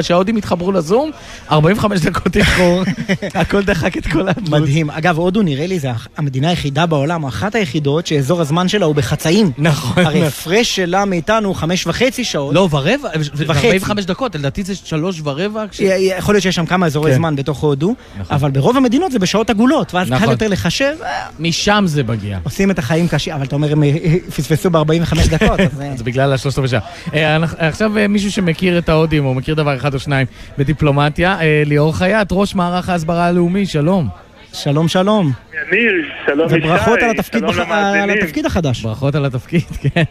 שההודים 0.00 0.36
יתחברו 0.36 0.72
לזום, 0.72 1.10
45 1.50 2.00
דקות 2.00 2.36
איחור, 2.36 2.82
הכל 3.40 3.62
דחק 3.62 3.96
את 3.96 4.06
כל 4.06 4.28
הדמות. 4.28 4.60
מדהים. 4.60 4.90
אגב, 4.90 5.18
הודו 5.18 5.42
נראה 5.42 5.66
לי 5.66 5.78
זה 5.78 5.90
המדינה 6.16 6.48
היחידה 6.48 6.86
בעולם, 6.86 7.24
אחת 7.24 7.54
היחידות, 7.54 8.06
שאזור 8.06 8.40
הזמן 8.40 8.68
שלה 8.68 8.86
הוא 8.86 8.94
בחצאים. 8.94 9.52
נכון. 9.58 10.06
הרי 10.06 10.26
הפרש 10.26 10.76
שלה 10.76 11.04
מאיתנו 11.04 11.54
חמש 11.54 11.86
וחצי 11.86 12.24
שעות. 12.24 12.54
לא, 12.54 12.68
ורבע, 12.70 13.08
וחצי. 13.34 13.66
45 13.66 14.04
דקות, 14.04 14.34
לדעתי 14.34 14.62
זה 14.62 14.74
שלוש 14.84 15.20
ורבע. 15.24 15.64
כש- 15.70 15.80
יכול 15.80 16.34
להיות 16.34 16.42
שיש 16.42 16.54
שם 16.54 16.66
כמה 16.66 16.86
אזורי 16.86 17.10
כן. 17.10 17.16
זמן 17.16 17.36
בתוך 17.36 17.60
הודו, 17.60 17.94
אבל 18.30 18.50
ברוב 18.50 18.76
המדינות 18.76 19.12
זה 19.12 19.18
בשעות 19.18 19.50
עגולות, 19.50 19.94
ואז 19.94 20.08
קל 20.08 20.14
נכון. 20.14 20.30
יותר 20.30 20.48
לחשב. 20.48 20.94
משם 21.40 21.84
זה 21.86 22.02
מגיע. 22.02 22.38
עושים 22.42 22.70
את 22.70 22.78
החיים 22.78 23.08
קשים, 23.08 23.34
אבל 23.34 23.44
אתה 23.44 23.54
אומר, 23.56 23.72
הם 23.72 23.82
אה, 23.82 23.90
פספסו 24.36 24.70
ב-45 24.70 24.82
דקות, 25.30 25.60
אז... 25.60 25.80
אה, 25.80 25.92
זה 25.98 26.04
בגלל 26.04 26.32
השלושת 26.32 26.58
רבעי 26.58 26.68
שעה. 26.70 26.80
אה, 27.14 27.36
עכשיו 27.58 27.98
אה, 27.98 28.08
מישהו 28.08 28.32
שמכיר 28.32 28.78
את 28.78 28.88
ההודים, 28.88 29.24
או 29.24 29.34
מכיר 29.34 29.54
דבר 29.54 29.76
אחד 29.76 29.94
או 29.94 29.98
שניים 29.98 30.26
בדיפלומטיה, 30.58 31.40
אה, 31.40 31.62
ליאור 31.66 31.96
חייט, 31.96 32.28
ראש 32.32 32.54
מערך 32.54 32.88
ההסברה 32.88 33.26
הלאומי, 33.26 33.66
שלום. 33.66 34.08
שלום, 34.52 34.88
שלום. 34.88 35.32
יניב, 35.52 35.92
שלום 36.26 36.46
ישי, 36.46 36.56
וברכות 36.66 36.98
על 37.02 37.10
התפקיד 37.10 37.44
בח- 37.44 37.58
על. 37.70 38.10
התפקיד 38.10 38.46
החדש. 38.46 38.82
ברכות 38.82 39.14
על 39.14 39.24
התפקיד, 39.24 39.62
כן. 39.82 40.02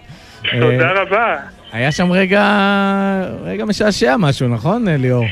תודה 0.61 0.85
אה, 0.87 1.01
רבה. 1.01 1.35
היה 1.71 1.91
שם 1.91 2.11
רגע, 2.11 2.43
רגע 3.45 3.65
משעשע 3.65 4.15
משהו, 4.19 4.47
נכון, 4.47 4.85
ליאור? 4.87 5.25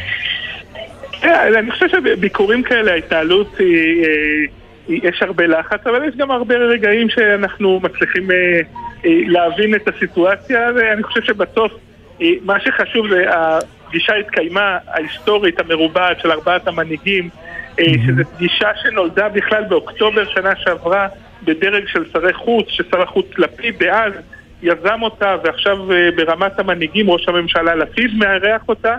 כן, 1.22 1.54
אני 1.60 1.72
חושב 1.72 1.88
שבביקורים 1.90 2.64
כאלה 2.64 2.92
ההתנהלות 2.92 3.58
היא, 3.60 4.04
אה, 4.06 4.10
היא- 4.88 5.00
יש 5.04 5.22
הרבה 5.22 5.48
לחץ, 5.48 5.88
אבל 5.88 6.08
יש 6.10 6.16
גם 6.18 6.32
הרבה 6.32 6.56
רגעים 6.56 7.10
שאנחנו 7.10 7.80
מצליחים 7.84 8.28
להבין 9.04 9.76
את 9.76 9.88
הסיטואציה, 9.88 10.60
ואני 10.76 11.04
חושב 11.04 11.24
שבסוף 11.24 11.72
מה 12.42 12.60
שחשוב 12.60 13.08
זה 13.10 13.26
הפגישה 13.30 14.14
התקיימה 14.16 14.78
ההיסטורית 14.88 15.60
המרובעת 15.60 16.20
של 16.20 16.32
ארבעת 16.32 16.68
המנהיגים, 16.68 17.30
שזו 17.78 18.24
פגישה 18.38 18.68
שנולדה 18.84 19.30
בכלל 19.30 19.64
באוקטובר 19.64 20.26
שנה 20.34 20.52
שעברה 20.56 21.08
בדרג 21.44 21.84
של 21.88 22.04
שרי 22.14 22.34
חוץ, 22.34 22.66
ששר 22.70 23.02
החוץ 23.02 23.26
לפיד 23.38 23.76
דאז 23.80 24.14
יזם 24.64 25.02
אותה, 25.02 25.36
ועכשיו 25.44 25.92
אה, 25.94 26.10
ברמת 26.16 26.60
המנהיגים 26.60 27.10
ראש 27.10 27.28
הממשלה 27.28 27.76
לפיד 27.76 28.12
מארח 28.16 28.62
אותה. 28.70 28.96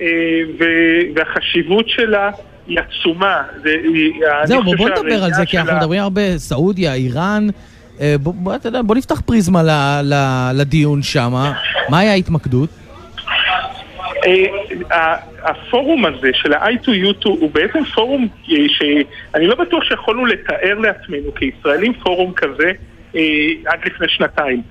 אה, 0.00 0.06
והחשיבות 1.14 1.88
שלה 1.88 2.30
היא 2.66 2.78
עצומה. 2.78 3.42
זה- 3.62 3.76
זהו, 4.44 4.62
בוא 4.62 4.88
נדבר 4.90 5.24
על 5.24 5.32
זה, 5.32 5.46
כי 5.46 5.58
אנחנו 5.58 5.76
מדברים 5.76 6.00
הרבה, 6.02 6.38
סעודיה, 6.38 6.94
איראן. 6.94 7.46
אה, 8.00 8.14
בוא, 8.22 8.32
בוא, 8.36 8.54
יודע, 8.64 8.82
בוא 8.82 8.94
נפתח 8.96 9.20
פריזמה 9.20 9.62
ל- 9.62 10.00
ל- 10.04 10.50
לדיון 10.60 11.02
שם. 11.02 11.32
מה 11.88 11.98
היה 11.98 12.12
ההתמקדות? 12.12 12.70
הפורום 15.42 16.04
הזה 16.04 16.30
של 16.32 16.52
ה-I2U2 16.52 17.28
הוא 17.28 17.50
בעצם 17.52 17.84
פורום 17.84 18.28
שאני 18.46 19.46
לא 19.46 19.54
בטוח 19.54 19.84
שיכולנו 19.84 20.26
לתאר 20.26 20.78
לעצמנו 20.78 21.34
כישראלים 21.34 21.92
פורום 21.94 22.32
כזה 22.32 22.72
עד 23.66 23.78
לפני 23.86 24.06
שנתיים. 24.08 24.62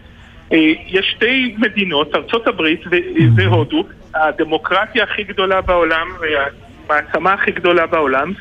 אה, 0.54 0.74
יש 0.88 1.14
שתי 1.16 1.56
מדינות, 1.58 2.16
ארצות 2.16 2.48
הברית 2.48 2.82
ו- 2.91 3.36
והודו, 3.36 3.84
הדמוקרטיה 4.16 5.04
הכי 5.04 5.24
גדולה 5.24 5.62
בעולם 5.62 6.08
והמעצמה 6.20 7.34
הכי 7.34 7.52
גדולה 7.52 7.86
בעולם, 7.86 8.34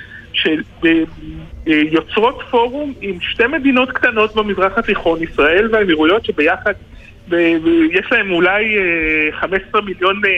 שיוצרות 1.65 2.43
פורום 2.51 2.93
עם 3.01 3.21
שתי 3.21 3.47
מדינות 3.47 3.91
קטנות 3.93 4.35
במזרח 4.35 4.79
התיכון, 4.79 5.23
ישראל 5.23 5.69
והאמירויות, 5.73 6.25
שביחד 6.25 6.73
ויש 7.29 8.13
להם 8.13 8.31
אולי 8.33 8.79
אה, 8.79 9.41
15 9.41 9.81
מיליון 9.81 10.23
אה, 10.25 10.31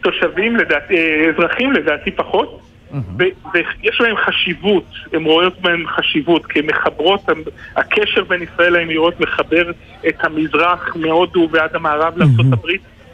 תושבים, 0.00 0.56
לדעתי, 0.56 0.96
אה, 0.96 1.30
אזרחים, 1.34 1.72
לדעתי 1.72 2.10
פחות. 2.10 2.60
ויש 3.16 4.00
להם 4.00 4.16
חשיבות, 4.16 4.84
הן 5.12 5.24
רואות 5.24 5.60
בהן 5.60 5.84
חשיבות, 5.86 6.46
כי 6.46 6.58
הן 6.58 6.66
מחברות, 6.66 7.20
הקשר 7.76 8.24
בין 8.24 8.42
ישראל 8.42 8.72
לאמירויות 8.72 9.20
מחבר 9.20 9.70
את 10.08 10.24
המזרח 10.24 10.96
מהודו 10.96 11.48
ועד 11.52 11.76
המערב 11.76 12.16
לארה"ב, 12.16 12.66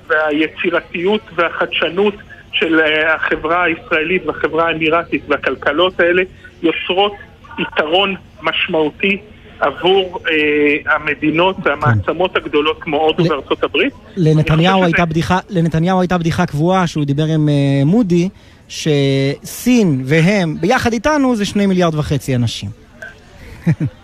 והיצירתיות 0.09 1.21
והחדשנות 1.35 2.15
של 2.53 2.81
אה, 2.81 3.15
החברה 3.15 3.63
הישראלית 3.63 4.27
והחברה 4.27 4.69
האמירתית 4.69 5.23
והכלכלות 5.29 6.01
האלה 6.01 6.23
יוצרות 6.63 7.13
יתרון 7.59 8.15
משמעותי 8.43 9.19
עבור 9.61 10.19
אה, 10.31 10.95
המדינות 10.95 11.57
והמעצמות 11.63 12.37
הגדולות 12.37 12.83
כמו 12.83 12.97
הודו 12.97 13.25
וארצות 13.31 13.65
הברית. 13.65 13.93
לנתניהו 14.17 14.85
הייתה 14.85 15.05
בדיחה, 15.05 15.39
לנתניהו 15.49 16.01
הייתה 16.01 16.19
בדיחה 16.19 16.47
קבועה 16.47 16.87
שהוא 16.87 17.05
דיבר 17.05 17.25
עם 17.25 17.49
אה, 17.49 17.85
מודי, 17.85 18.29
שסין 18.69 20.03
והם 20.05 20.57
ביחד 20.61 20.93
איתנו 20.93 21.37
זה 21.37 21.45
שני 21.45 21.67
מיליארד 21.67 21.95
וחצי 21.95 22.35
אנשים. 22.35 22.69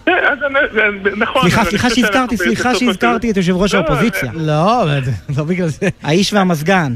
אני- 0.06 0.18
נכון. 1.16 1.42
סליחה, 1.42 1.64
סליחה 1.64 1.90
שהזכרתי, 1.90 2.36
סליחה 2.36 2.74
שהזכרתי 2.74 3.30
את 3.30 3.36
יושב 3.36 3.56
ראש 3.56 3.74
לא, 3.74 3.78
האופוזיציה. 3.78 4.30
לא, 4.34 4.84
לא 5.38 5.44
בגלל 5.44 5.68
זה. 5.68 5.88
האיש 6.02 6.32
והמזגן. 6.32 6.92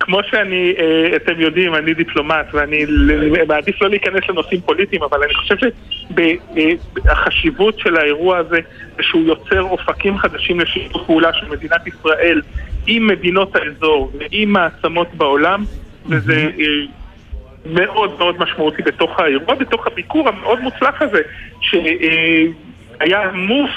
כמו 0.00 0.18
שאני, 0.30 0.72
אה, 0.78 1.16
אתם 1.16 1.40
יודעים, 1.40 1.74
אני 1.74 1.94
דיפלומט 1.94 2.46
ואני 2.52 2.84
מעדיף 3.48 3.82
לא 3.82 3.88
להיכנס 3.90 4.20
לנושאים 4.28 4.60
פוליטיים, 4.60 5.02
אבל 5.02 5.18
אני 5.24 5.34
חושב 5.34 5.54
שהחשיבות 7.06 7.78
של 7.78 7.96
האירוע 7.96 8.38
הזה 8.38 8.56
זה 8.96 9.02
שהוא 9.02 9.22
יוצר 9.26 9.62
אופקים 9.62 10.18
חדשים 10.18 10.60
לשיתוף 10.60 11.02
פעולה 11.06 11.30
של 11.32 11.46
מדינת 11.50 11.86
ישראל 11.86 12.40
עם 12.86 13.06
מדינות 13.06 13.56
האזור 13.56 14.12
ועם 14.18 14.52
מעצמות 14.52 15.08
בעולם, 15.14 15.64
וזה 16.08 16.50
אה, 16.58 16.66
מאוד 17.66 18.18
מאוד 18.18 18.38
משמעותי 18.38 18.82
בתוך 18.82 19.20
האירוע, 19.20 19.54
בתוך 19.54 19.86
הביקור 19.86 20.28
המאוד 20.28 20.60
מוצלח 20.60 21.02
הזה, 21.02 21.20
שהיה 21.60 23.22
עמוס 23.22 23.70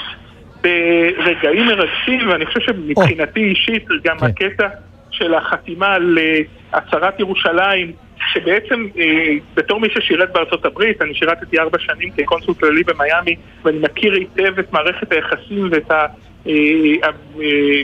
ברגעים 0.62 1.66
מרגשים, 1.66 2.28
ואני 2.28 2.46
חושב 2.46 2.60
שמבחינתי 2.60 3.40
אישית 3.40 3.84
גם 4.04 4.16
הקטע 4.20 4.68
של 5.10 5.34
החתימה 5.34 5.86
על 5.86 6.18
אה, 6.18 6.40
הצהרת 6.72 7.20
ירושלים, 7.20 7.92
שבעצם 8.32 8.86
אה, 8.98 9.34
בתור 9.54 9.80
מי 9.80 9.88
ששירת 9.90 10.32
בארצות 10.32 10.64
הברית, 10.64 11.02
אני 11.02 11.14
שירתתי 11.14 11.58
ארבע 11.58 11.78
שנים 11.78 12.10
כקונסול 12.16 12.54
כללי 12.54 12.82
במיאמי, 12.82 13.36
ואני 13.64 13.78
מכיר 13.78 14.12
היטב 14.12 14.58
את 14.58 14.72
מערכת 14.72 15.12
היחסים 15.12 15.68
ואת 15.70 15.90
ה... 15.90 16.06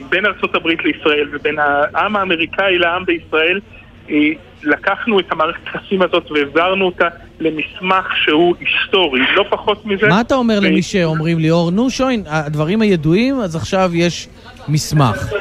בין 0.09 0.27
ארצות 0.27 0.55
הברית 0.55 0.85
לישראל 0.85 1.29
ובין 1.33 1.59
העם 1.59 2.17
האמריקאי 2.17 2.79
לעם 2.79 3.05
בישראל, 3.05 3.61
לקחנו 4.63 5.21
את 5.21 5.33
המערכת 5.33 5.61
היחסים 5.67 6.03
הזאת 6.03 6.31
והעברנו 6.31 6.85
אותה 6.87 7.09
למסמך 7.41 8.17
שהוא 8.25 8.55
היסטורי, 8.61 9.21
לא 9.37 9.45
פחות 9.51 9.87
מזה. 9.87 10.09
מה 10.09 10.21
אתה 10.21 10.35
אומר 10.35 10.59
ו- 10.63 10.67
למי 10.67 10.83
שאומרים 10.83 11.39
ליאור, 11.39 11.71
נו 11.71 11.91
שוין, 11.91 12.23
הדברים 12.27 12.81
הידועים, 12.81 13.41
אז 13.41 13.57
עכשיו 13.57 13.91
יש 13.95 14.29
מסמך. 14.69 15.33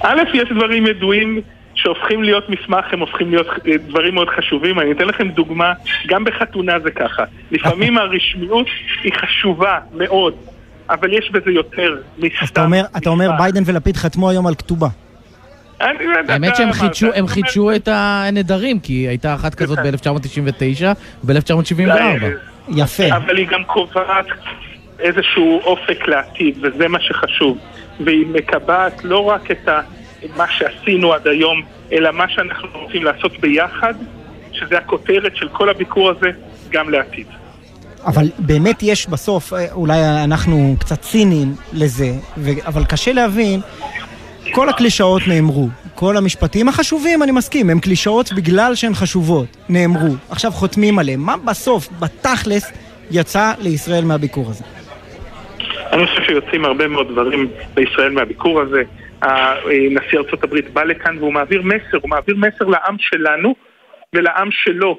א', 0.00 0.22
יש 0.34 0.48
דברים 0.56 0.86
ידועים 0.86 1.40
שהופכים 1.74 2.22
להיות 2.22 2.48
מסמך, 2.48 2.84
הם 2.92 3.00
הופכים 3.00 3.30
להיות 3.30 3.46
אה, 3.46 3.72
דברים 3.88 4.14
מאוד 4.14 4.28
חשובים. 4.28 4.80
אני 4.80 4.92
אתן 4.92 5.04
לכם 5.04 5.28
דוגמה, 5.28 5.72
גם 6.06 6.24
בחתונה 6.24 6.80
זה 6.80 6.90
ככה. 6.90 7.24
לפעמים 7.50 7.98
הרשמיות 7.98 8.66
היא 9.04 9.12
חשובה 9.12 9.78
מאוד, 9.94 10.34
אבל 10.90 11.12
יש 11.12 11.30
בזה 11.30 11.50
יותר 11.50 11.96
מסתם. 12.18 12.36
אז 12.42 12.48
אתה 12.48 12.64
אומר, 12.64 12.84
אתה 12.96 13.10
אומר 13.10 13.30
ביידן 13.38 13.62
ולפיד 13.66 13.96
חתמו 13.96 14.30
היום 14.30 14.46
על 14.46 14.54
כתובה. 14.54 14.88
לא 15.80 15.86
האמת 16.28 16.56
שהם. 16.56 16.72
חידשו, 16.72 17.06
הם 17.14 17.26
חידשו 17.26 17.74
את 17.74 17.88
הנדרים, 17.92 18.80
כי 18.80 18.92
הייתה 18.92 19.34
אחת 19.34 19.54
כזאת 19.54 19.78
ב-1999 19.78 20.84
וב-1974. 21.24 22.24
יפה. 22.68 23.16
אבל 23.16 23.36
היא 23.36 23.46
גם 23.48 23.64
קובעת 23.64 24.26
איזשהו 24.98 25.60
אופק 25.64 26.08
לעתיד, 26.08 26.58
וזה 26.62 26.88
מה 26.88 27.00
שחשוב. 27.00 27.58
והיא 28.00 28.26
מקבעת 28.26 29.04
לא 29.04 29.24
רק 29.24 29.50
את 29.50 29.68
מה 30.36 30.44
שעשינו 30.50 31.12
עד 31.12 31.26
היום, 31.26 31.62
אלא 31.92 32.12
מה 32.12 32.28
שאנחנו 32.28 32.68
רוצים 32.72 33.04
לעשות 33.04 33.38
ביחד, 33.40 33.94
שזה 34.52 34.78
הכותרת 34.78 35.36
של 35.36 35.48
כל 35.48 35.68
הביקור 35.68 36.10
הזה, 36.10 36.30
גם 36.70 36.90
לעתיד. 36.90 37.26
אבל 38.06 38.26
באמת 38.38 38.82
יש 38.82 39.06
בסוף, 39.08 39.52
אה, 39.52 39.72
אולי 39.72 39.98
אנחנו 40.24 40.76
קצת 40.78 41.00
ציניים 41.00 41.54
לזה, 41.72 42.10
ו- 42.36 42.66
אבל 42.66 42.84
קשה 42.84 43.12
להבין, 43.12 43.60
כל 44.52 44.68
הקלישאות 44.68 45.22
נאמרו, 45.28 45.68
כל 45.94 46.16
המשפטים 46.16 46.68
החשובים, 46.68 47.22
אני 47.22 47.32
מסכים, 47.32 47.70
הם 47.70 47.80
קלישאות 47.80 48.32
בגלל 48.32 48.74
שהן 48.74 48.94
חשובות, 48.94 49.56
נאמרו. 49.68 50.14
עכשיו 50.30 50.50
חותמים 50.50 50.98
עליהם. 50.98 51.20
מה 51.20 51.36
בסוף, 51.36 51.88
בתכלס, 52.00 52.72
יצא 53.10 53.52
לישראל 53.62 54.04
מהביקור 54.04 54.50
הזה? 54.50 54.64
אני 55.92 56.06
חושב 56.06 56.22
שיוצאים 56.22 56.64
הרבה 56.64 56.88
מאוד 56.88 57.08
דברים 57.08 57.48
לישראל 57.76 58.12
מהביקור 58.12 58.60
הזה. 58.60 58.82
נשיא 59.90 60.18
ארצות 60.18 60.44
הברית 60.44 60.70
בא 60.70 60.82
לכאן 60.82 61.18
והוא 61.18 61.32
מעביר 61.32 61.62
מסר, 61.62 61.98
הוא 62.02 62.10
מעביר 62.10 62.36
מסר 62.36 62.64
לעם 62.64 62.96
שלנו 62.98 63.54
ולעם 64.12 64.48
שלו 64.50 64.98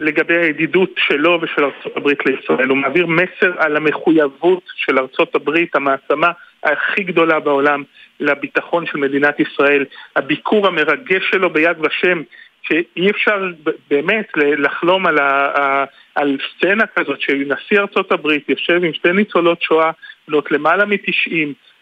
לגבי 0.00 0.38
הידידות 0.38 0.90
שלו 1.08 1.40
ושל 1.42 1.64
הברית 1.96 2.18
לישראל. 2.26 2.68
הוא 2.68 2.76
מעביר 2.76 3.06
מסר 3.06 3.52
על 3.58 3.76
המחויבות 3.76 4.62
של 4.74 4.98
הברית, 5.34 5.76
המעצמה 5.76 6.28
הכי 6.64 7.02
גדולה 7.02 7.40
בעולם, 7.40 7.82
לביטחון 8.24 8.86
של 8.86 8.98
מדינת 8.98 9.40
ישראל. 9.40 9.84
הביקור 10.16 10.66
המרגש 10.66 11.22
שלו 11.30 11.50
ביד 11.50 11.76
ושם, 11.80 12.22
שאי 12.62 13.10
אפשר 13.10 13.50
באמת 13.90 14.28
לחלום 14.36 15.06
על, 15.06 15.18
ה, 15.18 15.84
על 16.14 16.38
סצנה 16.56 16.84
כזאת 16.86 17.20
שנשיא 17.20 17.80
ארצות 17.80 18.12
הברית 18.12 18.48
יושב 18.48 18.84
עם 18.84 18.92
שתי 18.92 19.12
ניצולות 19.12 19.62
שואה, 19.62 19.90
בנות 20.28 20.50
למעלה 20.50 20.84
מ-90, 20.84 21.32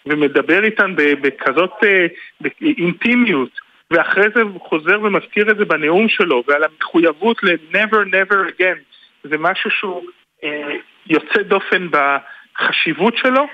ומדבר 0.07 0.65
איתן 0.65 0.95
בכזאת 0.97 1.73
אה, 1.85 2.07
אינטימיות. 2.79 3.51
ואחרי 3.91 4.27
זה 4.35 4.43
הוא 4.43 4.61
חוזר 4.61 5.01
ומזכיר 5.03 5.51
את 5.51 5.57
זה 5.57 5.65
בנאום 5.65 6.09
שלו, 6.09 6.43
ועל 6.47 6.63
המחויבות 6.65 7.43
ל-never 7.43 8.07
never 8.13 8.35
again. 8.35 8.79
זה 9.25 9.39
משהו 9.39 9.71
שהוא 9.71 10.03
אה, 10.45 10.77
יוצא 11.07 11.43
דופן 11.43 11.89
בחשיבות 11.91 13.17
שלו, 13.17 13.47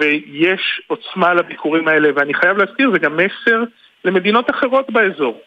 ויש 0.00 0.82
עוצמה 0.86 1.34
לביקורים 1.34 1.88
האלה, 1.88 2.08
ואני 2.16 2.34
חייב 2.34 2.56
להזכיר, 2.56 2.90
זה 2.92 2.98
גם 2.98 3.16
מסר 3.16 3.62
למדינות 4.04 4.50
אחרות 4.50 4.90
באזור. 4.90 5.40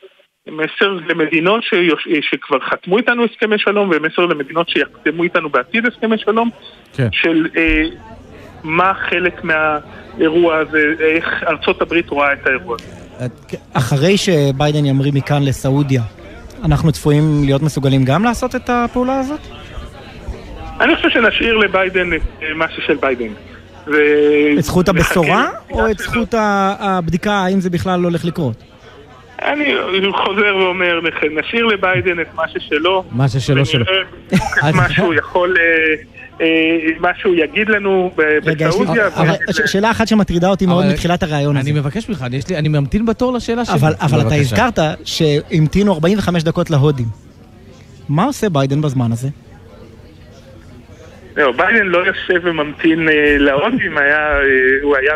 מסר 0.48 0.92
למדינות 1.08 1.64
שיוש... 1.64 2.08
שכבר 2.22 2.60
חתמו 2.60 2.98
איתנו 2.98 3.26
הסכמי 3.26 3.60
שלום, 3.60 3.90
ומסר 3.94 4.26
למדינות 4.26 4.70
שיחתמו 4.70 5.24
איתנו 5.24 5.50
בעתיד 5.50 5.86
הסכמי 5.86 6.18
שלום, 6.18 6.50
כן. 6.94 7.08
של 7.12 7.48
אה, 7.58 7.84
מה 8.64 8.94
חלק 8.94 9.44
מהאירוע 9.44 10.58
הזה, 10.58 10.94
איך 11.00 11.44
ארצות 11.48 11.82
הברית 11.82 12.10
רואה 12.10 12.34
את 12.34 12.48
האירוע 12.48 12.76
הזה. 12.80 13.06
אחרי 13.74 14.18
שביידן 14.18 14.86
ימריא 14.86 15.12
מכאן 15.16 15.44
לסעודיה, 15.44 16.02
אנחנו 16.66 16.92
צפויים 16.92 17.24
להיות 17.46 17.62
מסוגלים 17.62 18.04
גם 18.06 18.24
לעשות 18.24 18.56
את 18.56 18.70
הפעולה 18.70 19.20
הזאת? 19.20 19.40
אני 20.80 20.96
חושב 20.96 21.10
שנשאיר 21.10 21.58
לביידן 21.58 22.14
את 22.14 22.22
אה, 22.44 22.54
מה 22.54 22.66
ששל 22.70 22.96
ביידן. 22.96 23.34
ו... 23.88 23.94
את 24.60 24.64
זכות 24.64 24.90
הבשורה, 24.90 25.50
או 25.72 25.92
את 25.92 25.98
זכות 25.98 26.34
הבדיקה 26.80 27.34
האם 27.34 27.60
זה 27.60 27.70
בכלל 27.70 28.04
הולך 28.04 28.26
לקרות? 28.26 28.64
אני 29.42 29.74
חוזר 30.26 30.56
ואומר, 30.56 31.00
נשאיר 31.40 31.66
לביידן 31.66 32.20
את 32.20 32.28
מה 32.36 32.44
ששלו. 32.48 33.04
מה 33.12 33.30
ששלו 33.30 33.66
שלו. 33.66 33.86
ונראה 33.86 34.70
את 34.70 34.76
מה 34.76 34.90
שהוא 34.90 35.14
יכול... 35.20 35.56
אה, 35.60 35.96
אה, 36.42 36.48
מה 37.00 37.10
שהוא 37.18 37.36
יגיד 37.36 37.70
לנו 37.70 38.12
בסעודיה. 38.46 39.10
שאלה 39.66 39.92
אחת 39.92 40.08
שמטרידה 40.08 40.50
אותי 40.50 40.66
מאוד 40.66 40.86
מתחילת 40.86 41.24
הרעיון 41.24 41.58
הזה. 41.58 41.70
אני 41.70 41.80
מבקש 41.80 42.10
ממך, 42.10 42.26
אני 42.56 42.68
ממתין 42.68 43.06
בתור 43.06 43.34
לשאלה 43.34 43.66
שלי. 43.66 43.76
אבל 44.02 44.22
אתה 44.22 44.36
הזכרת 44.36 44.80
שהמתינו 45.04 45.94
45 45.94 46.44
דקות 46.44 46.70
להודים. 46.70 47.08
מה 48.10 48.24
עושה 48.24 48.50
ביידן 48.50 48.82
בזמן 48.82 49.12
הזה? 49.12 49.30
לא, 51.38 51.52
ביידן 51.52 51.86
לא 51.86 51.98
יושב 51.98 52.42
וממתין 52.44 53.10
אה, 53.10 53.36
להודים, 53.40 53.98
אה, 53.98 54.40
הוא 54.82 54.96
היה 54.96 55.14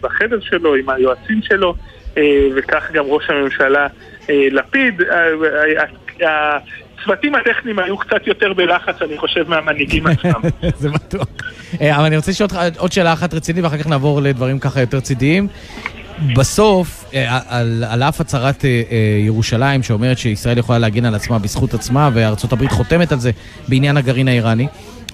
בחדר 0.00 0.40
שלו 0.40 0.74
עם 0.74 0.88
היועצים 0.88 1.40
שלו, 1.42 1.74
וכך 2.56 2.90
גם 2.92 3.04
ראש 3.04 3.30
הממשלה 3.30 3.86
לפיד. 4.28 5.02
הצוותים 7.02 7.34
הטכניים 7.34 7.78
היו 7.78 7.98
קצת 7.98 8.26
יותר 8.26 8.52
בלחץ, 8.52 9.02
אני 9.02 9.18
חושב, 9.18 9.48
מהמנהיגים 9.48 10.06
עצמם. 10.06 10.40
זה 10.76 10.88
בטוח. 10.88 11.26
אה, 11.80 11.96
אבל 11.96 12.04
אני 12.04 12.16
רוצה 12.16 12.30
לשאול 12.30 12.48
אותך 12.52 12.78
עוד 12.78 12.92
שאלה 12.92 13.12
אחת 13.12 13.34
רצינית, 13.34 13.64
ואחר 13.64 13.78
כך 13.78 13.86
נעבור 13.86 14.22
לדברים 14.22 14.58
ככה 14.58 14.80
יותר 14.80 15.00
צידיים. 15.00 15.48
בסוף, 16.36 17.04
אה, 17.14 17.38
על, 17.48 17.84
על 17.88 18.02
אף 18.02 18.20
הצהרת 18.20 18.64
אה, 18.64 18.70
ירושלים 19.26 19.82
שאומרת 19.82 20.18
שישראל 20.18 20.58
יכולה 20.58 20.78
להגן 20.78 21.04
על 21.04 21.14
עצמה 21.14 21.38
בזכות 21.38 21.74
עצמה, 21.74 22.10
וארצות 22.14 22.52
הברית 22.52 22.70
חותמת 22.70 23.12
על 23.12 23.18
זה 23.18 23.30
בעניין 23.68 23.96
הגרעין 23.96 24.28
האיראני, 24.28 24.66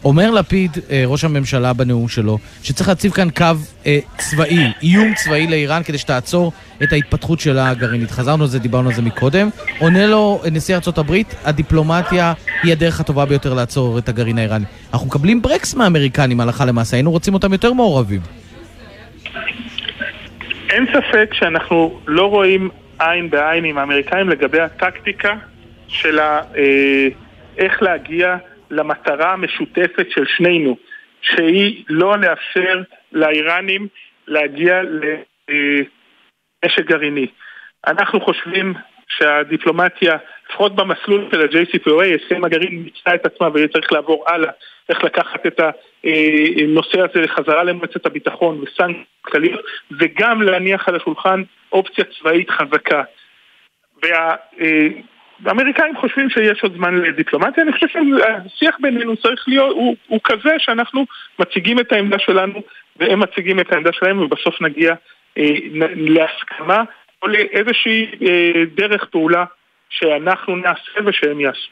אומר 0.05 0.31
לפיד, 0.31 0.71
אה, 0.91 1.03
ראש 1.07 1.25
הממשלה 1.25 1.73
בנאום 1.73 2.09
שלו, 2.09 2.39
שצריך 2.63 2.89
להציב 2.89 3.13
כאן 3.13 3.31
קו 3.31 3.45
אה, 3.87 3.99
צבאי, 4.19 4.73
איום 4.83 5.15
צבאי 5.15 5.47
לאיראן 5.47 5.83
כדי 5.83 5.99
שתעצור 5.99 6.53
את 6.83 6.93
ההתפתחות 6.93 7.41
שלה 7.41 7.71
הגרעינית. 7.71 8.11
חזרנו 8.11 8.43
על 8.43 8.49
זה, 8.49 8.59
דיברנו 8.59 8.89
על 8.89 8.95
זה 8.95 9.03
מקודם. 9.03 9.49
עונה 9.79 10.07
לו 10.07 10.41
נשיא 10.53 10.75
ארצות 10.75 10.99
הברית, 10.99 11.35
הדיפלומטיה 11.45 12.33
היא 12.63 12.73
הדרך 12.73 13.01
הטובה 13.01 13.25
ביותר 13.25 13.55
לעצור 13.55 13.99
את 13.99 14.09
הגרעין 14.09 14.39
האיראני. 14.39 14.65
אנחנו 14.93 15.07
מקבלים 15.07 15.43
ברקס 15.43 15.75
מהאמריקנים 15.75 16.41
הלכה 16.41 16.65
למעשה, 16.65 16.97
היינו 16.97 17.11
רוצים 17.11 17.35
אותם 17.35 17.53
יותר 17.53 17.73
מעורבים. 17.73 18.21
אין 20.71 20.87
ספק 20.87 21.35
שאנחנו 21.35 22.01
לא 22.07 22.27
רואים 22.27 22.71
עין 22.99 23.31
בעין 23.31 23.65
עם 23.65 23.79
האמריקאים 23.79 24.29
לגבי 24.29 24.61
הטקטיקה 24.61 25.35
של 25.89 26.19
ה, 26.19 26.41
אה, 26.57 27.09
איך 27.59 27.83
להגיע 27.83 28.37
למטרה 28.71 29.33
המשותפת 29.33 30.07
של 30.11 30.25
שנינו, 30.37 30.77
שהיא 31.23 31.85
לא 31.89 32.19
לאפשר 32.19 32.83
לאיראנים 33.13 33.89
להגיע 34.27 34.83
לנשק 34.83 35.95
גרעיני. 36.85 37.27
אנחנו 37.87 38.21
חושבים 38.21 38.75
שהדיפלומטיה, 39.09 40.17
לפחות 40.51 40.77
במסלול 40.77 41.29
של 41.33 41.41
ה-JCPOA, 41.41 42.23
הסכם 42.23 42.45
הגרעין 42.45 42.83
מיצתה 42.83 43.15
את 43.15 43.27
עצמה 43.27 43.49
וצריך 43.55 43.93
לעבור 43.93 44.25
הלאה, 44.29 44.51
צריך 44.87 45.05
לקחת 45.05 45.47
את 45.47 45.61
הנושא 45.61 47.01
הזה 47.01 47.21
לחזרה 47.21 47.65
למועצת 47.65 48.07
הביטחון 48.07 48.61
וסנקציות 48.61 49.07
כלליות, 49.21 49.65
וגם 50.01 50.43
להניח 50.43 50.89
על 50.89 50.97
השולחן 50.97 51.43
אופציה 51.73 52.05
צבאית 52.05 52.51
חזקה. 52.51 53.03
וה, 54.03 54.37
האמריקאים 55.45 55.97
חושבים 56.01 56.31
שיש 56.31 56.63
עוד 56.63 56.73
זמן 56.77 56.95
לדיפלומטיה, 56.95 57.63
אני 57.65 57.73
חושב 57.73 57.87
שהשיח 57.89 58.77
בינינו 58.81 59.17
צריך 59.17 59.45
להיות, 59.49 59.77
הוא, 59.77 59.97
הוא 60.09 60.21
כזה 60.25 60.51
שאנחנו 60.59 61.05
מציגים 61.39 61.81
את 61.81 61.93
העמדה 61.93 62.19
שלנו 62.19 62.63
והם 62.97 63.21
מציגים 63.21 63.61
את 63.61 63.73
העמדה 63.73 63.91
שלהם 63.93 64.19
ובסוף 64.19 64.61
נגיע 64.61 64.95
אה, 65.39 65.45
להסכמה 65.95 66.83
או 67.23 67.29
לאיזושהי 67.29 68.07
אה, 68.23 68.63
דרך 68.77 69.05
פעולה 69.11 69.45
שאנחנו 69.91 70.57
נעשה 70.57 71.01
ושהם 71.07 71.41
יעשו. 71.41 71.71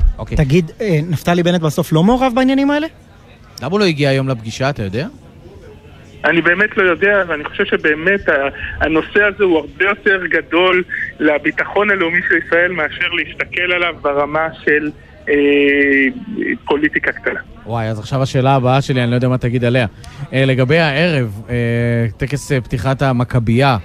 Okay. 0.00 0.18
אוקיי. 0.18 0.36
תגיד, 0.36 0.70
אה, 0.80 0.98
נפתלי 1.10 1.42
בנט 1.42 1.60
בסוף 1.60 1.92
לא 1.92 2.02
מעורב 2.02 2.32
בעניינים 2.34 2.70
האלה? 2.70 2.86
למה 3.62 3.70
הוא 3.70 3.80
לא 3.80 3.84
הגיע 3.84 4.08
היום 4.08 4.28
לפגישה, 4.28 4.70
אתה 4.70 4.82
יודע? 4.82 5.06
אני 6.26 6.42
באמת 6.42 6.76
לא 6.76 6.82
יודע, 6.82 7.22
ואני 7.28 7.44
חושב 7.44 7.64
שבאמת 7.64 8.20
הנושא 8.80 9.22
הזה 9.22 9.44
הוא 9.44 9.58
הרבה 9.58 9.84
יותר 9.84 10.26
גדול 10.26 10.84
לביטחון 11.20 11.90
הלאומי 11.90 12.20
של 12.28 12.34
ישראל 12.46 12.72
מאשר 12.72 13.08
להסתכל 13.08 13.72
עליו 13.72 13.94
ברמה 14.02 14.48
של 14.64 14.90
אה, 15.28 15.34
פוליטיקה 16.64 17.12
קטנה. 17.12 17.40
וואי, 17.66 17.86
אז 17.88 17.98
עכשיו 17.98 18.22
השאלה 18.22 18.54
הבאה 18.54 18.82
שלי, 18.82 19.02
אני 19.02 19.10
לא 19.10 19.14
יודע 19.14 19.28
מה 19.28 19.38
תגיד 19.38 19.64
עליה. 19.64 19.86
אה, 20.32 20.44
לגבי 20.44 20.78
הערב, 20.78 21.42
אה, 21.50 22.06
טקס 22.16 22.52
אה, 22.52 22.60
פתיחת 22.60 23.02
המכבייה, 23.02 23.76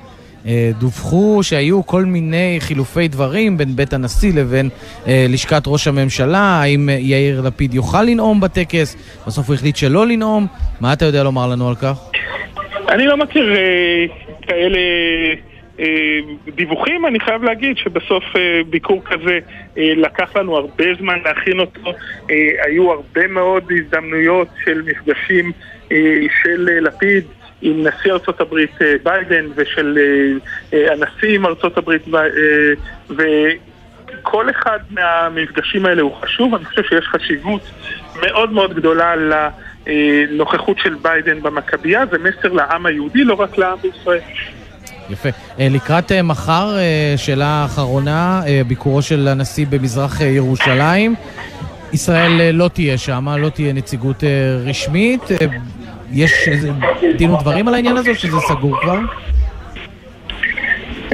דווחו 0.80 1.40
שהיו 1.44 1.86
כל 1.86 2.06
מיני 2.06 2.58
חילופי 2.60 3.08
דברים 3.08 3.58
בין 3.58 3.76
בית 3.76 3.94
הנשיא 3.94 4.34
לבין 4.36 4.70
אה, 5.08 5.26
לשכת 5.30 5.64
ראש 5.68 5.88
הממשלה, 5.88 6.40
האם 6.40 6.90
אה, 6.90 6.94
יאיר 7.00 7.42
לפיד 7.42 7.74
יוכל 7.74 8.04
לנאום 8.04 8.42
בטקס, 8.42 8.96
בסוף 9.28 9.48
הוא 9.48 9.56
החליט 9.56 9.76
שלא 9.76 10.08
לנאום, 10.08 10.48
מה 10.82 10.94
אתה 10.94 11.06
יודע 11.06 11.24
לומר 11.24 11.48
לנו 11.48 11.70
על 11.70 11.76
כך? 11.76 12.12
אני 12.90 13.06
לא 13.06 13.18
מכיר 13.18 13.56
אה, 13.56 14.06
כאלה 14.42 14.80
אה, 15.80 16.20
דיווחים, 16.56 17.06
אני 17.06 17.20
חייב 17.20 17.44
להגיד 17.44 17.78
שבסוף 17.78 18.24
אה, 18.36 18.62
ביקור 18.70 19.02
כזה 19.06 19.40
אה, 19.78 19.94
לקח 19.98 20.36
לנו 20.36 20.56
הרבה 20.56 20.86
זמן 21.00 21.20
להכין 21.26 21.60
אותו, 21.60 21.94
אה, 22.32 22.36
היו 22.66 22.92
הרבה 22.92 23.28
מאוד 23.28 23.64
הזדמנויות 23.72 24.48
של 24.66 24.82
מפגשים 24.82 25.52
אה, 25.92 25.98
של 26.44 26.70
אה, 26.70 26.80
לפיד 26.80 27.24
עם 27.62 27.88
נשיא 27.88 28.12
ארצות 28.12 28.42
הברית 28.42 28.82
אה, 28.82 28.94
ביידן 29.04 29.46
ושל 29.56 29.98
אה, 29.98 30.78
אה, 30.78 30.94
הנשיא 30.94 31.36
עם 31.36 31.46
ארצות 31.46 31.78
הברית 31.78 32.02
וכל 33.10 34.50
אחד 34.50 34.80
מהמפגשים 34.90 35.86
האלה 35.86 36.02
הוא 36.02 36.16
חשוב, 36.22 36.56
אני 36.56 36.66
חושב 36.66 36.84
שיש 36.84 37.06
חשיבות 37.06 37.62
מאוד 38.22 38.52
מאוד 38.52 38.74
גדולה 38.74 39.14
לנוכחות 39.16 40.78
של 40.80 40.96
ביידן 41.02 41.42
במכבייה, 41.42 42.04
זה 42.12 42.18
מסר 42.18 42.54
לעם 42.54 42.86
היהודי, 42.86 43.24
לא 43.24 43.34
רק 43.34 43.58
לעם 43.58 43.78
בישראל. 43.82 44.20
יפה. 45.10 45.30
לקראת 45.60 46.12
מחר, 46.12 46.78
שאלה 47.18 47.66
אחרונה, 47.66 48.42
ביקורו 48.68 49.02
של 49.02 49.28
הנשיא 49.28 49.66
במזרח 49.70 50.22
ירושלים. 50.22 51.16
ישראל 51.94 52.52
לא 52.52 52.68
תהיה 52.74 52.98
שם, 52.98 53.28
לא 53.40 53.50
תהיה 53.50 53.74
נציגות 53.74 54.24
רשמית. 54.66 55.22
יש 56.14 56.48
איזה 56.48 56.70
דין 57.16 57.32
ודברים 57.32 57.68
על 57.68 57.74
העניין 57.74 57.98
הזה, 57.98 58.16
שזה 58.16 58.38
סגור 58.40 58.82
כבר? 58.82 59.00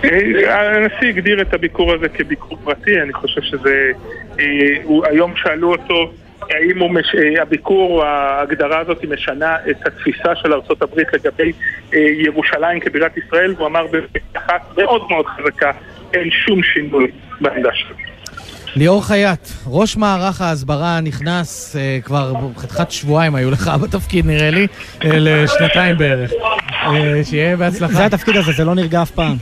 אה, 0.03 0.75
הנשיא 0.75 1.09
הגדיר 1.09 1.41
את 1.41 1.53
הביקור 1.53 1.93
הזה 1.93 2.09
כביקור 2.09 2.57
פרטי, 2.63 3.01
אני 3.01 3.13
חושב 3.13 3.41
שזה... 3.41 3.91
אה, 4.39 4.45
היום 5.03 5.33
שאלו 5.35 5.71
אותו 5.71 6.11
האם 6.41 6.93
מש... 6.93 7.15
אה, 7.15 7.41
הביקור, 7.41 8.03
ההגדרה 8.03 8.79
הזאת 8.79 9.03
משנה 9.03 9.55
את 9.69 9.87
התפיסה 9.87 10.35
של 10.35 10.53
ארה"ב 10.53 10.99
לגבי 11.13 11.51
ירושלים 12.25 12.79
כבירת 12.79 13.17
ישראל, 13.17 13.53
והוא 13.57 13.67
אמר 13.67 13.85
באחת 14.33 14.77
מאוד 14.77 15.01
מאוד 15.09 15.25
חזקה, 15.25 15.71
אין 16.13 16.31
שום 16.31 16.63
שינוי 16.63 17.11
בעמדה 17.41 17.69
שלו. 17.73 17.95
ליאור 18.75 19.05
חייט, 19.05 19.39
ראש 19.67 19.97
מערך 19.97 20.41
ההסברה 20.41 21.01
נכנס, 21.01 21.75
אה, 21.75 21.99
כבר 22.03 22.33
חתיכת 22.57 22.91
שבועיים 22.91 23.35
היו 23.35 23.51
לך 23.51 23.71
בתפקיד 23.81 24.25
נראה 24.25 24.51
לי, 24.51 24.67
אה, 25.03 25.09
לשנתיים 25.13 25.97
בערך. 25.97 26.31
אה, 26.85 27.21
שיהיה 27.23 27.57
בהצלחה. 27.57 27.93
זה 27.93 28.05
התפקיד 28.05 28.35
הזה, 28.35 28.51
זה 28.51 28.65
לא 28.65 28.75
נרגע 28.75 29.01
אף 29.01 29.11
פעם. 29.11 29.37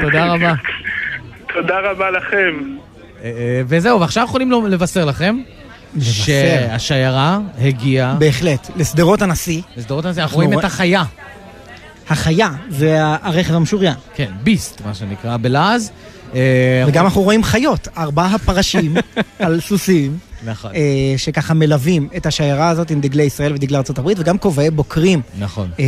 תודה 0.00 0.26
רבה. 0.26 0.52
תודה 1.54 1.74
רבה 1.90 2.10
לכם. 2.10 2.76
אה, 3.24 3.62
וזהו, 3.66 4.00
ועכשיו 4.00 4.24
יכולים 4.24 4.66
לבשר 4.66 5.04
לכם 5.04 5.36
שהשיירה 6.00 7.38
הגיעה... 7.58 8.14
בהחלט, 8.14 8.70
לשדרות 8.76 9.22
הנשיא. 9.22 9.62
לשדרות 9.76 10.04
הנשיא, 10.04 10.22
אנחנו 10.22 10.36
רואים 10.36 10.58
את 10.58 10.64
החיה. 10.64 11.02
החיה, 12.08 12.50
זה 12.68 12.98
הרכב 13.00 13.54
המשוריין. 13.54 13.94
כן, 14.14 14.30
ביסט, 14.42 14.82
מה 14.86 14.94
שנקרא, 14.94 15.36
בלעז. 15.36 15.92
אה, 16.34 16.84
וגם 16.86 17.04
אנחנו 17.04 17.22
רואים 17.22 17.44
חיות, 17.44 17.88
ארבעה 17.96 18.34
הפרשים 18.34 18.94
על 19.38 19.60
סוסים. 19.60 20.18
נכון. 20.44 20.70
אה, 20.74 21.14
שככה 21.16 21.54
מלווים 21.54 22.08
את 22.16 22.26
השיירה 22.26 22.68
הזאת 22.68 22.90
עם 22.90 23.00
דגלי 23.00 23.22
ישראל 23.22 23.52
ודגלי 23.52 23.78
הברית, 23.96 24.18
וגם 24.20 24.38
כובעי 24.38 24.70
בוקרים 24.70 25.20
נכון. 25.38 25.70
אה, 25.80 25.84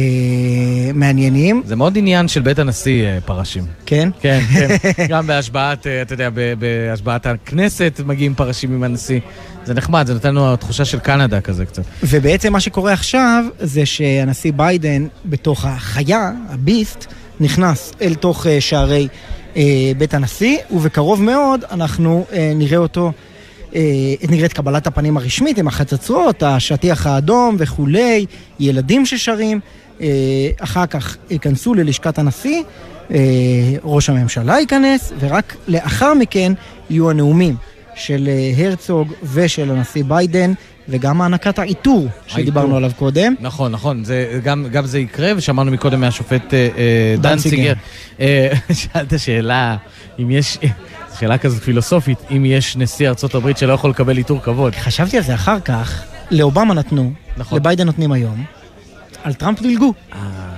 מעניינים. 0.95 1.63
זה 1.67 1.77
מאוד 1.77 1.99
עניין 1.99 2.29
של 2.29 2.41
בית 2.41 2.59
הנשיא, 2.59 3.05
אה, 3.05 3.19
פרשים. 3.21 3.65
כן? 3.87 4.09
כן, 4.21 4.41
כן. 4.53 4.77
גם 5.09 5.27
בהשבעת, 5.27 5.87
אה, 5.87 6.03
אתה 6.03 6.15
יודע, 6.15 6.29
בהשבעת 6.59 7.27
הכנסת 7.27 8.01
מגיעים 8.07 8.35
פרשים 8.35 8.73
עם 8.73 8.83
הנשיא. 8.83 9.21
זה 9.65 9.75
נחמד, 9.75 10.07
זה 10.07 10.15
נותן 10.15 10.29
לנו 10.29 10.57
תחושה 10.57 10.85
של 10.85 10.99
קנדה 10.99 11.41
כזה 11.41 11.67
קצת. 11.67 11.83
ובעצם 12.03 12.53
מה 12.53 12.61
שקורה 12.61 12.93
עכשיו, 12.93 13.45
זה 13.59 13.87
שהנשיא 13.87 14.53
ביידן, 14.57 15.07
בתוך 15.25 15.65
החיה, 15.65 16.31
הביסט, 16.49 17.07
נכנס 17.41 17.93
אל 18.03 18.15
תוך 18.15 18.47
אה, 18.47 18.61
שערי 18.61 19.09
בית 19.99 20.15
הנשיא, 20.15 20.59
ובקרוב 20.71 21.23
מאוד 21.23 21.65
אנחנו 21.71 22.25
אה, 22.33 22.53
נראה 22.55 22.79
אותו, 22.79 23.13
אה, 23.75 23.81
נראה 24.29 24.47
את 24.47 24.53
קבלת 24.53 24.87
הפנים 24.87 25.17
הרשמית 25.17 25.59
עם 25.59 25.69
החצוצרות, 25.69 26.43
השטיח 26.43 27.07
האדום 27.07 27.57
וכולי, 27.59 28.27
ילדים 28.61 29.07
ששרים. 29.07 29.61
אה, 30.01 30.51
אחר 30.59 30.87
כך 30.87 31.17
ייכנסו 31.31 31.75
ללשכת 31.75 32.19
הנשיא, 32.19 32.63
אה, 33.11 33.19
ראש 33.85 34.11
הממשלה 34.11 34.59
ייכנס, 34.59 35.13
ורק 35.21 35.57
לאחר 35.69 36.15
מכן 36.15 36.53
יהיו 36.91 37.11
הנאומים 37.11 37.57
של 37.95 38.29
אה, 38.29 38.65
הרצוג 38.65 39.13
ושל 39.33 39.71
הנשיא 39.71 40.05
ביידן, 40.05 40.53
וגם 40.89 41.23
הענקת 41.23 41.59
העיטור 41.59 42.09
שדיברנו. 42.27 42.77
עליו 42.77 42.91
קודם. 42.99 43.35
נכון, 43.41 43.73
נכון, 43.73 44.05
זה, 44.05 44.41
גם, 44.45 44.67
גם 44.73 44.87
זה 44.87 44.99
יקרה, 44.99 45.33
ושמענו 45.37 45.71
מקודם 45.71 46.01
מהשופט 46.01 46.55
אה, 46.55 46.59
אה, 46.59 47.15
דנציגר. 47.19 47.57
דנציגר. 47.57 47.75
אה, 48.21 48.53
שאלת 48.75 49.21
שאלה, 49.21 49.77
אם 50.19 50.31
יש, 50.31 50.59
שאלה 51.19 51.39
כזאת 51.39 51.63
פילוסופית, 51.63 52.19
אם 52.37 52.45
יש 52.45 52.77
נשיא 52.77 53.09
ארצות 53.09 53.35
הברית 53.35 53.59
שלא 53.59 53.73
יכול 53.73 53.91
לקבל 53.91 54.17
עיטור 54.17 54.41
כבוד. 54.43 54.75
חשבתי 54.75 55.17
על 55.17 55.23
זה 55.23 55.35
אחר 55.35 55.61
כך, 55.61 56.03
לאובמה 56.31 56.75
נתנו, 56.75 57.13
נכון. 57.37 57.59
לביידן 57.59 57.87
נותנים 57.87 58.13
היום, 58.13 58.45
על 59.23 59.35
טראמפ 59.35 59.63
דילגו. 59.63 59.95
אה. 60.13 60.52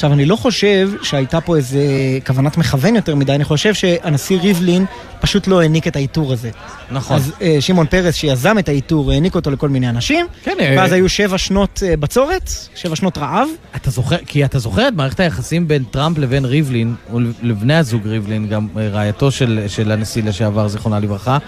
עכשיו, 0.00 0.12
אני 0.12 0.26
לא 0.26 0.36
חושב 0.36 0.90
שהייתה 1.02 1.40
פה 1.40 1.56
איזה 1.56 1.80
כוונת 2.26 2.56
מכוון 2.56 2.96
יותר 2.96 3.14
מדי, 3.14 3.32
אני 3.32 3.44
חושב 3.44 3.74
שהנשיא 3.74 4.38
ריבלין 4.40 4.84
פשוט 5.20 5.46
לא 5.46 5.60
העניק 5.60 5.86
את 5.86 5.96
העיטור 5.96 6.32
הזה. 6.32 6.50
נכון. 6.90 7.16
אז 7.16 7.32
אה, 7.42 7.56
שמעון 7.60 7.86
פרס, 7.86 8.14
שיזם 8.14 8.58
את 8.58 8.68
העיטור, 8.68 9.12
העניק 9.12 9.34
אותו 9.34 9.50
לכל 9.50 9.68
מיני 9.68 9.88
אנשים, 9.88 10.26
כן, 10.42 10.56
אה, 10.60 10.74
ואז 10.78 10.92
היו 10.92 11.08
שבע 11.08 11.38
שנות 11.38 11.82
אה, 11.86 11.96
בצורת, 11.96 12.50
שבע 12.74 12.96
שנות 12.96 13.18
רעב. 13.18 13.48
אתה 13.76 13.90
זוכר, 13.90 14.16
כי 14.26 14.44
אתה 14.44 14.58
זוכר 14.58 14.88
את 14.88 14.92
מערכת 14.92 15.20
היחסים 15.20 15.68
בין 15.68 15.84
טראמפ 15.84 16.18
לבין 16.18 16.44
ריבלין, 16.44 16.94
או 17.12 17.18
לבני 17.42 17.74
הזוג 17.74 18.06
ריבלין, 18.06 18.48
גם 18.48 18.68
אה, 18.76 18.88
רעייתו 18.88 19.30
של, 19.30 19.64
של 19.68 19.92
הנשיא 19.92 20.22
לשעבר, 20.22 20.68
זיכרונה 20.68 21.00
לברכה, 21.00 21.38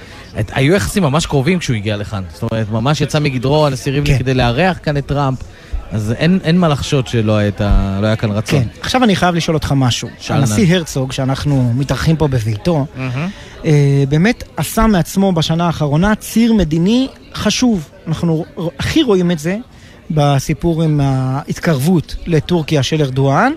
את, 0.41 0.51
היו 0.55 0.75
יחסים 0.75 1.03
ממש 1.03 1.27
קרובים 1.27 1.59
כשהוא 1.59 1.77
הגיע 1.77 1.97
לכאן. 1.97 2.23
זאת 2.33 2.43
אומרת, 2.53 2.71
ממש 2.71 3.01
יצא 3.01 3.19
מגדרו 3.19 3.67
הנשיא 3.67 3.93
ריבלין 3.93 4.17
כן. 4.17 4.23
כדי 4.23 4.35
לארח 4.35 4.79
כאן 4.83 4.97
את 4.97 5.07
טראמפ, 5.07 5.39
אז 5.93 6.13
אין, 6.19 6.39
אין 6.45 6.59
מה 6.59 6.69
לחשוד 6.69 7.07
שלא 7.07 7.37
הייתה, 7.37 7.99
לא 8.03 8.07
היה 8.07 8.17
כאן 8.17 8.31
רצון. 8.31 8.61
כן. 8.63 8.69
עכשיו 8.81 9.05
אני 9.05 9.17
חייב 9.17 9.35
לשאול 9.35 9.55
אותך 9.55 9.73
משהו. 9.77 10.09
שאל 10.19 10.37
הנשיא. 10.37 10.75
הרצוג, 10.75 11.13
שאנחנו 11.13 11.73
מתארחים 11.75 12.17
פה 12.17 12.29
בביתו, 12.29 12.87
אה, 13.65 14.05
באמת 14.09 14.45
עשה 14.57 14.87
מעצמו 14.87 15.33
בשנה 15.33 15.67
האחרונה 15.67 16.15
ציר 16.15 16.53
מדיני 16.53 17.09
חשוב. 17.35 17.89
אנחנו 18.07 18.45
הכי 18.79 19.03
רואים 19.03 19.31
את 19.31 19.39
זה 19.39 19.57
בסיפור 20.11 20.83
עם 20.83 21.01
ההתקרבות 21.03 22.17
לטורקיה 22.27 22.83
של 22.83 23.03
ארדואן, 23.03 23.53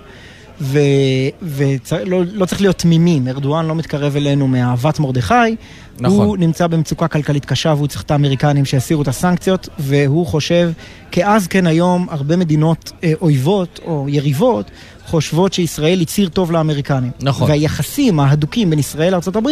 ולא 0.62 2.24
לא 2.34 2.46
צריך 2.46 2.62
להיות 2.62 2.78
תמימים, 2.78 3.28
ארדואן 3.28 3.66
לא 3.66 3.76
מתקרב 3.76 4.16
אלינו 4.16 4.48
מאהבת 4.48 5.00
מרדכי, 5.00 5.56
נכון. 6.00 6.28
הוא 6.28 6.38
נמצא 6.38 6.68
במצוקה 6.68 7.08
כלכלית 7.08 7.46
קשה 7.46 7.70
והוא 7.70 7.88
צריך 7.88 8.02
את 8.02 8.12
האמריקנים 8.12 8.66
שיסירו 8.66 9.02
את 9.02 9.08
הסנקציות, 9.08 9.70
והוא 9.80 10.26
חושב, 10.26 10.72
כאז 11.12 11.48
כן 11.48 11.68
היום, 11.68 12.08
הרבה 12.10 12.36
מדינות 12.36 12.92
אה, 13.04 13.12
אויבות 13.22 13.80
או 13.86 14.06
יריבות 14.10 14.72
חושבות 15.06 15.54
שישראל 15.54 16.00
היא 16.00 16.08
ציר 16.08 16.30
טוב 16.30 16.52
לאמריקנים. 16.52 17.12
נכון. 17.20 17.50
והיחסים 17.50 18.20
ההדוקים 18.20 18.70
בין 18.70 18.80
ישראל 18.80 19.12
לארה"ב 19.12 19.48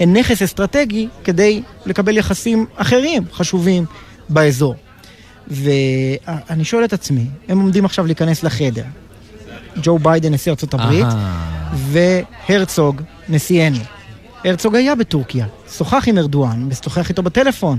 הם 0.00 0.12
נכס 0.12 0.42
אסטרטגי 0.42 1.08
כדי 1.24 1.62
לקבל 1.86 2.16
יחסים 2.16 2.66
אחרים 2.76 3.22
חשובים 3.32 3.84
באזור. 4.28 4.74
ואני 5.48 6.64
שואל 6.64 6.84
את 6.84 6.92
עצמי, 6.92 7.24
הם 7.48 7.60
עומדים 7.60 7.84
עכשיו 7.84 8.06
להיכנס 8.06 8.42
לחדר. 8.42 8.84
ג'ו 9.82 9.98
ביידן, 9.98 10.34
נשיא 10.34 10.52
ארצות 10.52 10.74
הברית, 10.74 11.06
והרצוג, 11.72 13.02
נשיאנו. 13.28 13.78
הרצוג 14.44 14.74
היה 14.74 14.94
בטורקיה, 14.94 15.46
שוחח 15.76 16.04
עם 16.06 16.18
ארדואן, 16.18 16.62
משוחח 16.62 17.08
איתו 17.08 17.22
בטלפון. 17.22 17.78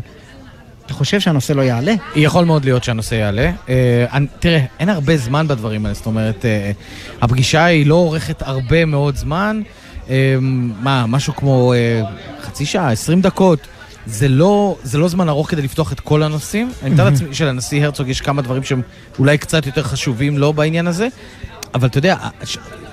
אתה 0.85 0.93
חושב 0.93 1.19
שהנושא 1.19 1.53
לא 1.53 1.61
יעלה? 1.61 1.93
יכול 2.15 2.45
מאוד 2.45 2.65
להיות 2.65 2.83
שהנושא 2.83 3.15
יעלה. 3.15 3.51
אה, 3.69 4.05
תראה, 4.39 4.65
אין 4.79 4.89
הרבה 4.89 5.17
זמן 5.17 5.47
בדברים 5.47 5.85
האלה, 5.85 5.95
זאת 5.95 6.05
אומרת, 6.05 6.45
אה, 6.45 6.71
הפגישה 7.21 7.65
היא 7.65 7.87
לא 7.87 7.95
אורכת 7.95 8.41
הרבה 8.41 8.85
מאוד 8.85 9.15
זמן. 9.15 9.61
אה, 10.09 10.35
מה, 10.81 11.05
משהו 11.07 11.35
כמו 11.35 11.73
אה, 11.73 12.01
חצי 12.41 12.65
שעה, 12.65 12.91
עשרים 12.91 13.21
דקות. 13.21 13.59
זה 14.05 14.27
לא, 14.27 14.77
זה 14.83 14.97
לא 14.97 15.07
זמן 15.07 15.29
ארוך 15.29 15.51
כדי 15.51 15.61
לפתוח 15.61 15.93
את 15.93 15.99
כל 15.99 16.23
הנושאים. 16.23 16.71
אני 16.83 16.89
מתאר 16.89 17.09
לעצמי 17.09 17.33
שלנשיא 17.33 17.85
הרצוג 17.85 18.07
יש 18.07 18.21
כמה 18.21 18.41
דברים 18.41 18.63
שהם 18.63 18.81
אולי 19.19 19.37
קצת 19.37 19.65
יותר 19.65 19.83
חשובים 19.83 20.37
לו 20.37 20.53
בעניין 20.53 20.87
הזה, 20.87 21.07
אבל 21.73 21.87
אתה 21.87 21.97
יודע, 21.97 22.17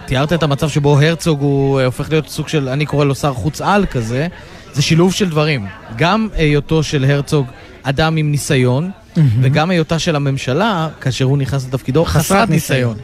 תיארת 0.07 0.33
את 0.33 0.43
המצב 0.43 0.69
שבו 0.69 1.01
הרצוג 1.01 1.41
הוא 1.41 1.81
אה, 1.81 1.85
הופך 1.85 2.11
להיות 2.11 2.29
סוג 2.29 2.49
של, 2.49 2.69
אני 2.69 2.87
קורא 2.87 3.05
לו 3.05 3.15
שר 3.15 3.35
חוץ 3.35 3.61
על 3.61 3.87
כזה, 3.87 4.27
זה 4.73 4.83
שילוב 4.83 5.13
של 5.13 5.31
דברים. 5.31 5.67
גם 5.97 6.29
היותו 6.35 6.83
של 6.83 7.05
הרצוג 7.05 7.47
אדם 7.83 8.17
עם 8.17 8.31
ניסיון, 8.31 8.91
וגם 9.41 9.71
היותה 9.71 9.99
של 9.99 10.17
הממשלה, 10.17 10.89
כאשר 11.01 11.25
הוא 11.25 11.39
נכנס 11.39 11.67
לתפקידו, 11.67 12.05
חסרת 12.05 12.23
חסרת 12.23 12.51
ניסיון. 12.51 12.81
ניסיון. 12.81 12.97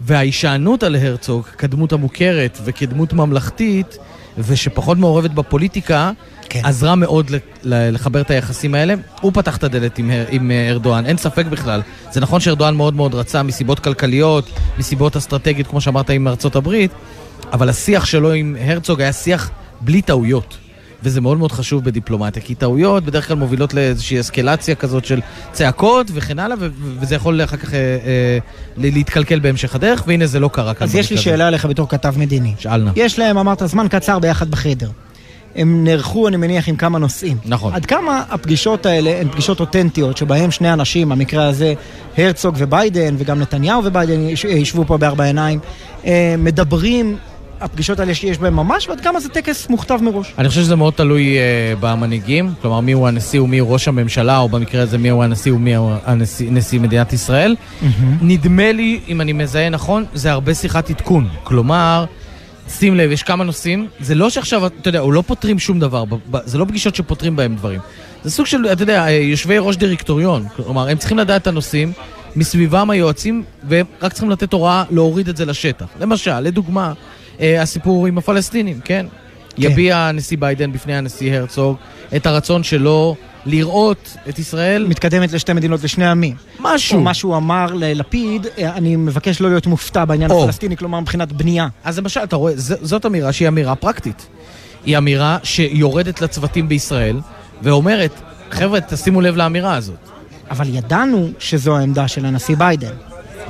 וההישענות 0.00 0.82
על 0.82 0.96
הרצוג 0.96 1.44
כדמות 1.44 1.92
המוכרת 1.92 2.58
וכדמות 2.64 3.12
ממלכתית, 3.12 3.98
ושפחות 4.38 4.98
מעורבת 4.98 5.30
בפוליטיקה, 5.30 6.10
כן. 6.54 6.60
עזרה 6.64 6.94
מאוד 6.94 7.30
לחבר 7.64 8.20
את 8.20 8.30
היחסים 8.30 8.74
האלה. 8.74 8.94
הוא 9.20 9.32
פתח 9.34 9.56
את 9.56 9.64
הדלת 9.64 9.98
עם, 9.98 10.10
עם 10.30 10.50
ארדואן, 10.70 11.06
אין 11.06 11.16
ספק 11.16 11.46
בכלל. 11.46 11.82
זה 12.12 12.20
נכון 12.20 12.40
שארדואן 12.40 12.74
מאוד 12.76 12.94
מאוד 12.94 13.14
רצה 13.14 13.42
מסיבות 13.42 13.80
כלכליות, 13.80 14.50
מסיבות 14.78 15.16
אסטרטגיות, 15.16 15.66
כמו 15.66 15.80
שאמרת, 15.80 16.10
עם 16.10 16.28
ארצות 16.28 16.56
הברית, 16.56 16.90
אבל 17.52 17.68
השיח 17.68 18.04
שלו 18.04 18.32
עם 18.32 18.56
הרצוג 18.60 19.00
היה 19.00 19.12
שיח 19.12 19.50
בלי 19.80 20.02
טעויות. 20.02 20.56
וזה 21.02 21.20
מאוד 21.20 21.38
מאוד 21.38 21.52
חשוב 21.52 21.84
בדיפלומטיה, 21.84 22.42
כי 22.42 22.54
טעויות 22.54 23.04
בדרך 23.04 23.28
כלל 23.28 23.36
מובילות 23.36 23.74
לאיזושהי 23.74 24.20
אסקלציה 24.20 24.74
כזאת 24.74 25.04
של 25.04 25.20
צעקות 25.52 26.06
וכן 26.14 26.38
הלאה, 26.38 26.56
ו- 26.60 26.68
וזה 27.00 27.14
יכול 27.14 27.44
אחר 27.44 27.56
כך 27.56 27.74
אה, 27.74 27.78
אה, 27.78 28.38
להתקלקל 28.76 29.38
בהמשך 29.38 29.74
הדרך, 29.74 30.04
והנה 30.06 30.26
זה 30.26 30.40
לא 30.40 30.50
קרה 30.52 30.74
כאן. 30.74 30.86
אז 30.86 30.94
יש 30.94 31.10
לי 31.10 31.16
הזה. 31.16 31.24
שאלה 31.24 31.48
אליך 31.48 31.66
בתור 31.66 31.88
כתב 31.88 32.14
מדיני. 32.16 32.54
שאל 32.58 32.82
נא. 32.82 32.90
יש 32.96 33.18
להם, 33.18 33.38
אמרת, 33.38 33.62
זמן 33.66 33.86
קצר 33.90 34.18
ביחד 34.18 34.50
בחדר. 34.50 34.90
הם 35.56 35.84
נערכו, 35.84 36.28
אני 36.28 36.36
מניח, 36.36 36.68
עם 36.68 36.76
כמה 36.76 36.98
נושאים. 36.98 37.36
נכון. 37.46 37.74
עד 37.74 37.86
כמה 37.86 38.22
הפגישות 38.30 38.86
האלה 38.86 39.20
הן 39.20 39.28
פגישות 39.28 39.60
אותנטיות, 39.60 40.16
שבהם 40.16 40.50
שני 40.50 40.72
אנשים, 40.72 41.08
במקרה 41.08 41.46
הזה 41.46 41.74
הרצוג 42.18 42.54
וביידן, 42.58 43.14
וגם 43.18 43.40
נתניהו 43.40 43.82
וביידן 43.84 44.20
יש- 44.28 44.44
ישבו 44.44 44.84
פה 44.86 44.96
בארבע 44.98 45.24
עיניים, 45.24 45.58
אה, 46.06 46.34
מדברים, 46.38 47.16
הפגישות 47.60 48.00
האלה 48.00 48.14
שיש 48.14 48.38
בהן 48.38 48.54
ממש, 48.54 48.88
ועד 48.88 49.00
כמה 49.00 49.20
זה 49.20 49.28
טקס 49.28 49.68
מוכתב 49.70 49.98
מראש. 50.02 50.34
אני 50.38 50.48
חושב 50.48 50.60
שזה 50.60 50.76
מאוד 50.76 50.92
תלוי 50.92 51.36
uh, 51.36 51.40
במנהיגים, 51.80 52.50
כלומר 52.62 52.80
מי 52.80 52.92
הוא 52.92 53.08
הנשיא 53.08 53.40
ומי 53.40 53.58
הוא 53.58 53.72
ראש 53.72 53.88
הממשלה, 53.88 54.38
או 54.38 54.48
במקרה 54.48 54.82
הזה 54.82 54.98
מי 54.98 55.08
הוא 55.08 55.24
הנשיא 55.24 55.52
ומי 55.52 55.74
הוא 55.74 55.92
הנשיא, 56.06 56.48
נשיא 56.50 56.80
מדינת 56.80 57.12
ישראל. 57.12 57.56
נדמה 58.22 58.72
לי, 58.72 59.00
אם 59.08 59.20
אני 59.20 59.32
מזהה 59.32 59.68
נכון, 59.68 60.04
זה 60.14 60.32
הרבה 60.32 60.54
שיחת 60.54 60.90
עדכון. 60.90 61.28
כלומר, 61.44 62.04
שים 62.68 62.94
לב, 62.94 63.10
יש 63.10 63.22
כמה 63.22 63.44
נושאים, 63.44 63.88
זה 64.00 64.14
לא 64.14 64.30
שעכשיו, 64.30 64.66
אתה 64.66 64.88
יודע, 64.88 64.98
הוא 64.98 65.12
לא 65.12 65.22
פותרים 65.26 65.58
שום 65.58 65.80
דבר, 65.80 66.04
זה 66.44 66.58
לא 66.58 66.64
פגישות 66.64 66.94
שפותרים 66.94 67.36
בהם 67.36 67.56
דברים. 67.56 67.80
זה 68.24 68.30
סוג 68.30 68.46
של, 68.46 68.66
אתה 68.72 68.82
יודע, 68.82 69.04
אה, 69.04 69.10
יושבי 69.10 69.58
ראש 69.58 69.76
דירקטוריון, 69.76 70.46
כלומר, 70.56 70.88
הם 70.88 70.98
צריכים 70.98 71.18
לדעת 71.18 71.42
את 71.42 71.46
הנושאים, 71.46 71.92
מסביבם 72.36 72.90
היועצים, 72.90 73.44
והם 73.68 73.86
רק 74.02 74.12
צריכים 74.12 74.30
לתת 74.30 74.52
הוראה 74.52 74.84
להוריד 74.90 75.28
את 75.28 75.36
זה 75.36 75.44
לשטח. 75.44 75.86
למשל, 76.00 76.40
לדוגמה, 76.40 76.92
אה, 77.40 77.62
הסיפור 77.62 78.06
עם 78.06 78.18
הפלסטינים, 78.18 78.80
כן? 78.84 79.06
יביע 79.58 79.96
הנשיא 79.96 80.36
ביידן 80.40 80.72
בפני 80.72 80.96
הנשיא 80.96 81.34
הרצוג 81.34 81.76
את 82.16 82.26
הרצון 82.26 82.62
שלו 82.62 83.16
לראות 83.46 84.16
את 84.28 84.38
ישראל... 84.38 84.86
מתקדמת 84.88 85.32
לשתי 85.32 85.52
מדינות 85.52 85.84
לשני 85.84 86.06
עמים. 86.06 86.34
משהו. 86.60 86.98
או 86.98 87.02
מה 87.02 87.14
שהוא 87.14 87.36
אמר 87.36 87.66
ללפיד, 87.74 88.46
אה, 88.58 88.74
אני 88.76 88.96
מבקש 88.96 89.40
לא 89.40 89.48
להיות 89.48 89.66
מופתע 89.66 90.04
בעניין 90.04 90.30
או. 90.30 90.42
הפלסטיני, 90.42 90.76
כלומר 90.76 91.00
מבחינת 91.00 91.32
בנייה. 91.32 91.68
אז 91.84 91.98
למשל, 91.98 92.20
אתה 92.20 92.36
רואה, 92.36 92.52
ז- 92.56 92.74
זאת 92.82 93.06
אמירה 93.06 93.32
שהיא 93.32 93.48
אמירה 93.48 93.74
פרקטית. 93.74 94.26
היא 94.86 94.98
אמירה 94.98 95.38
שיורדת 95.42 96.20
לצוותים 96.20 96.68
בישראל 96.68 97.20
ואומרת, 97.62 98.10
חבר'ה, 98.50 98.80
תשימו 98.80 99.20
לב 99.20 99.36
לאמירה 99.36 99.74
הזאת. 99.76 99.96
אבל 100.50 100.74
ידענו 100.74 101.28
שזו 101.38 101.76
העמדה 101.76 102.08
של 102.08 102.26
הנשיא 102.26 102.56
ביידן. 102.56 102.92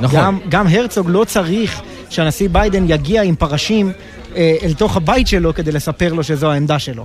נכון. 0.01 0.19
גם, 0.21 0.39
גם 0.49 0.67
הרצוג 0.67 1.07
לא 1.11 1.25
צריך 1.25 1.81
שהנשיא 2.11 2.49
ביידן 2.53 2.85
יגיע 2.91 3.23
עם 3.23 3.37
פרשים 3.37 3.93
אל 4.37 4.73
תוך 4.79 4.97
הבית 4.97 5.27
שלו 5.27 5.55
כדי 5.55 5.73
לספר 5.73 6.13
לו 6.13 6.25
שזו 6.25 6.53
העמדה 6.53 6.79
שלו. 6.79 7.05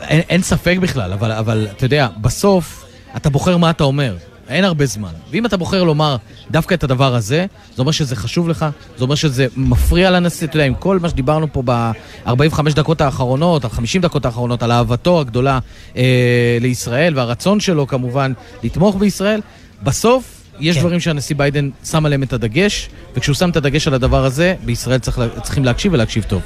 אין, 0.00 0.20
אין 0.28 0.42
ספק 0.42 0.76
בכלל, 0.80 1.12
אבל, 1.12 1.32
אבל 1.32 1.66
אתה 1.76 1.84
יודע, 1.84 2.08
בסוף 2.20 2.84
אתה 3.16 3.30
בוחר 3.30 3.56
מה 3.56 3.70
אתה 3.70 3.84
אומר. 3.84 4.16
אין 4.48 4.64
הרבה 4.64 4.86
זמן. 4.86 5.12
ואם 5.30 5.46
אתה 5.46 5.56
בוחר 5.56 5.84
לומר 5.84 6.16
דווקא 6.50 6.74
את 6.74 6.84
הדבר 6.84 7.14
הזה, 7.14 7.46
זה 7.74 7.82
אומר 7.82 7.92
שזה 7.92 8.16
חשוב 8.16 8.48
לך, 8.48 8.66
זה 8.98 9.04
אומר 9.04 9.14
שזה 9.14 9.46
מפריע 9.56 10.10
לנשיא, 10.10 10.46
אתה 10.46 10.56
יודע, 10.56 10.66
עם 10.66 10.74
כל 10.74 10.98
מה 10.98 11.08
שדיברנו 11.08 11.52
פה 11.52 11.62
ב-45 11.64 12.74
דקות 12.74 13.00
האחרונות, 13.00 13.64
ה-50 13.64 14.00
דקות 14.00 14.26
האחרונות, 14.26 14.62
על 14.62 14.72
אהבתו 14.72 15.20
הגדולה 15.20 15.58
אה, 15.96 16.58
לישראל 16.60 17.18
והרצון 17.18 17.60
שלו 17.60 17.86
כמובן 17.86 18.32
לתמוך 18.62 18.96
בישראל, 18.96 19.40
בסוף 19.82 20.43
יש 20.60 20.76
כן. 20.76 20.80
דברים 20.80 21.00
שהנשיא 21.00 21.36
ביידן 21.36 21.70
שם 21.84 22.06
עליהם 22.06 22.22
את 22.22 22.32
הדגש, 22.32 22.88
וכשהוא 23.16 23.34
שם 23.34 23.50
את 23.50 23.56
הדגש 23.56 23.88
על 23.88 23.94
הדבר 23.94 24.24
הזה, 24.24 24.54
בישראל 24.64 24.98
צריך, 24.98 25.20
צריכים 25.42 25.64
להקשיב 25.64 25.92
ולהקשיב 25.92 26.24
טוב. 26.24 26.42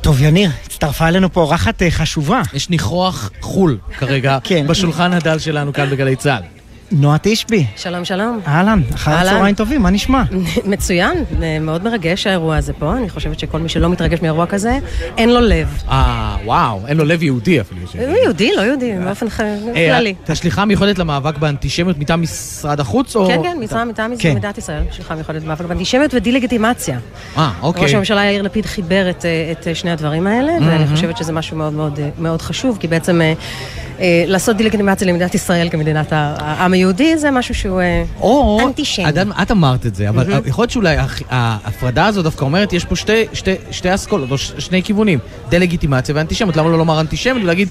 טוב, 0.00 0.22
יניר, 0.22 0.50
הצטרפה 0.66 1.08
אלינו 1.08 1.32
פה 1.32 1.40
אורחת 1.40 1.82
אה, 1.82 1.90
חשובה. 1.90 2.42
יש 2.52 2.70
ניחוח 2.70 3.30
חו"ל 3.40 3.78
כרגע 3.98 4.38
כן. 4.44 4.66
בשולחן 4.66 5.12
הדל 5.12 5.38
שלנו 5.38 5.72
כאן 5.72 5.90
בגלי 5.90 6.16
צה"ל. 6.16 6.59
נועה 6.92 7.16
תשבי. 7.22 7.66
שלום, 7.76 8.04
שלום. 8.04 8.40
אהלן, 8.46 8.80
אחר 8.94 9.10
אהלן. 9.12 9.30
צהריים 9.30 9.54
טובים, 9.54 9.82
מה 9.82 9.90
נשמע? 9.90 10.22
מצוין, 10.64 11.24
אה, 11.42 11.58
מאוד 11.60 11.84
מרגש 11.84 12.26
האירוע 12.26 12.56
הזה 12.56 12.72
פה. 12.72 12.96
אני 12.96 13.08
חושבת 13.10 13.38
שכל 13.38 13.58
מי 13.60 13.68
שלא 13.68 13.88
מתרגש 13.88 14.22
מאירוע 14.22 14.46
כזה, 14.46 14.78
אין 15.18 15.28
לו 15.30 15.40
לב. 15.40 15.82
אה, 15.88 16.36
וואו, 16.44 16.80
אין 16.86 16.96
לו 16.96 17.04
לב 17.04 17.22
יהודי 17.22 17.60
אפילו. 17.60 17.86
ש- 17.86 17.96
הוא 17.96 18.16
יהודי, 18.24 18.50
לא 18.56 18.62
יהודי, 18.62 18.92
באופן 19.04 19.30
ח- 19.30 19.40
אה, 19.40 19.54
כללי. 19.74 20.14
את 20.24 20.30
השליחה 20.30 20.62
המיוחדת 20.62 20.98
למאבק 20.98 21.38
באנטישמיות 21.38 21.98
מטעם 21.98 22.22
משרד 22.22 22.80
החוץ, 22.80 23.16
או... 23.16 23.26
כן, 23.26 23.40
כן, 23.42 23.56
מטעם 23.88 23.90
כן. 24.18 24.36
מדינת 24.36 24.58
ישראל, 24.58 24.82
שלך 24.90 25.12
מיוחדת 25.12 25.42
במאבק 25.42 25.64
באנטישמיות 25.64 26.14
ודה-לגיטימציה. 26.14 26.98
אה, 27.36 27.50
אוקיי. 27.62 27.82
ראש 27.82 27.94
הממשלה 27.94 28.24
יאיר 28.24 28.42
לפיד 28.42 28.66
חיבר 28.66 29.10
את, 29.10 29.24
אה, 29.24 29.52
אה, 29.66 29.74
שני 29.74 29.90
הדברים 29.90 30.26
האלה, 30.26 30.52
ואני 30.52 30.66
מהמם. 30.66 30.94
חושבת 30.94 31.16
שזה 31.16 31.32
משהו 31.32 31.56
מאוד 31.56 31.72
מאוד, 31.72 32.00
אה, 32.00 32.38
חשוב, 32.42 32.76
כי 32.80 32.88
בעצם 32.88 33.20
אה, 33.20 33.26
אה, 33.26 33.32
לעשות 34.26 34.56
דה-לגיטימציה 34.56 35.08
למדינת 35.08 35.34
ישראל 35.34 35.68
כמדינת 35.70 36.06
העם 36.12 36.72
היהודי, 36.72 37.18
זה 37.18 37.30
משהו 37.30 37.54
שהוא 37.54 37.80
אה, 37.80 38.04
או, 38.20 38.60
אנטישמי. 38.66 39.08
את, 39.08 39.14
את 39.42 39.50
אמרת 39.50 39.86
את 39.86 39.94
זה, 39.94 40.08
אבל. 40.08 40.40
יכול 40.46 40.62
להיות 40.62 40.70
שאולי 40.70 40.96
ההפרדה 41.30 42.06
הזו 42.06 42.22
דווקא 42.22 42.44
אומרת, 42.44 42.72
יש 42.72 42.84
פה 42.84 42.96
שתי, 42.96 43.24
שתי, 43.32 43.54
שתי 43.70 43.94
אסכולות, 43.94 44.30
או 44.30 44.38
שני 44.38 44.82
כיוונים, 44.82 45.18
דה-לגיטימציה 45.48 46.14
ואנטישמיות. 46.14 46.56
למה 46.56 46.68
לא 46.68 46.78
לומר 46.78 47.00
אנטישמיות 47.00 47.42
ולהגיד, 47.42 47.68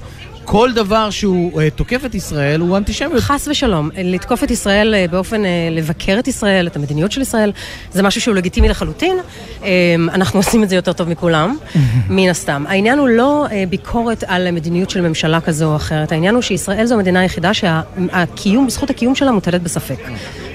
כל 0.51 0.71
דבר 0.73 1.09
שהוא 1.09 1.61
אה, 1.61 1.69
תוקף 1.69 2.05
את 2.05 2.15
ישראל 2.15 2.59
הוא 2.61 2.77
אנטישמיות. 2.77 3.19
חס 3.19 3.47
ושלום, 3.47 3.89
לתקוף 4.03 4.43
את 4.43 4.51
ישראל 4.51 4.95
אה, 4.95 5.05
באופן, 5.11 5.45
אה, 5.45 5.49
לבקר 5.71 6.19
את 6.19 6.27
ישראל, 6.27 6.67
את 6.67 6.75
המדיניות 6.75 7.11
של 7.11 7.21
ישראל, 7.21 7.51
זה 7.91 8.03
משהו 8.03 8.21
שהוא 8.21 8.35
לגיטימי 8.35 8.69
לחלוטין. 8.69 9.17
אה, 9.63 9.95
אנחנו 10.13 10.39
עושים 10.43 10.63
את 10.63 10.69
זה 10.69 10.75
יותר 10.75 10.93
טוב 10.93 11.09
מכולם, 11.09 11.57
מן 12.09 12.29
הסתם. 12.29 12.63
העניין 12.67 12.99
הוא 12.99 13.07
לא 13.07 13.45
אה, 13.51 13.63
ביקורת 13.69 14.23
על 14.27 14.51
מדיניות 14.51 14.89
של 14.89 15.01
ממשלה 15.01 15.41
כזו 15.41 15.65
או 15.65 15.75
אחרת, 15.75 16.11
העניין 16.11 16.35
הוא 16.35 16.41
שישראל 16.41 16.85
זו 16.85 16.95
המדינה 16.95 17.19
היחידה 17.19 17.53
שהקיום, 17.53 18.69
זכות 18.69 18.89
הקיום 18.89 19.15
שלה 19.15 19.31
מוטלת 19.31 19.63
בספק. 19.63 19.99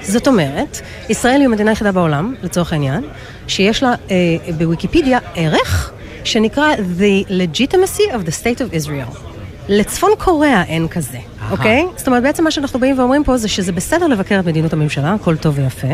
זאת 0.01 0.27
אומרת, 0.27 0.81
ישראל 1.09 1.39
היא 1.39 1.45
המדינה 1.45 1.71
היחידה 1.71 1.91
בעולם, 1.91 2.35
לצורך 2.43 2.73
העניין, 2.73 3.03
שיש 3.47 3.83
לה 3.83 3.93
אה, 4.11 4.15
בוויקיפדיה 4.57 5.19
ערך 5.35 5.91
שנקרא 6.23 6.75
The 6.75 7.29
Legitimacy 7.29 8.13
of 8.13 8.27
the 8.27 8.43
State 8.43 8.59
of 8.59 8.73
Israel. 8.73 9.34
לצפון 9.69 10.09
קוריאה 10.17 10.63
אין 10.63 10.87
כזה, 10.87 11.17
אוקיי? 11.51 11.85
זאת 11.95 12.07
אומרת, 12.07 12.23
בעצם 12.23 12.43
מה 12.43 12.51
שאנחנו 12.51 12.79
באים 12.79 12.99
ואומרים 12.99 13.23
פה 13.23 13.37
זה 13.37 13.47
שזה 13.47 13.71
בסדר 13.71 14.07
לבקר 14.07 14.39
את 14.39 14.45
מדיניות 14.45 14.73
הממשלה, 14.73 15.13
הכל 15.13 15.35
טוב 15.35 15.59
ויפה, 15.59 15.87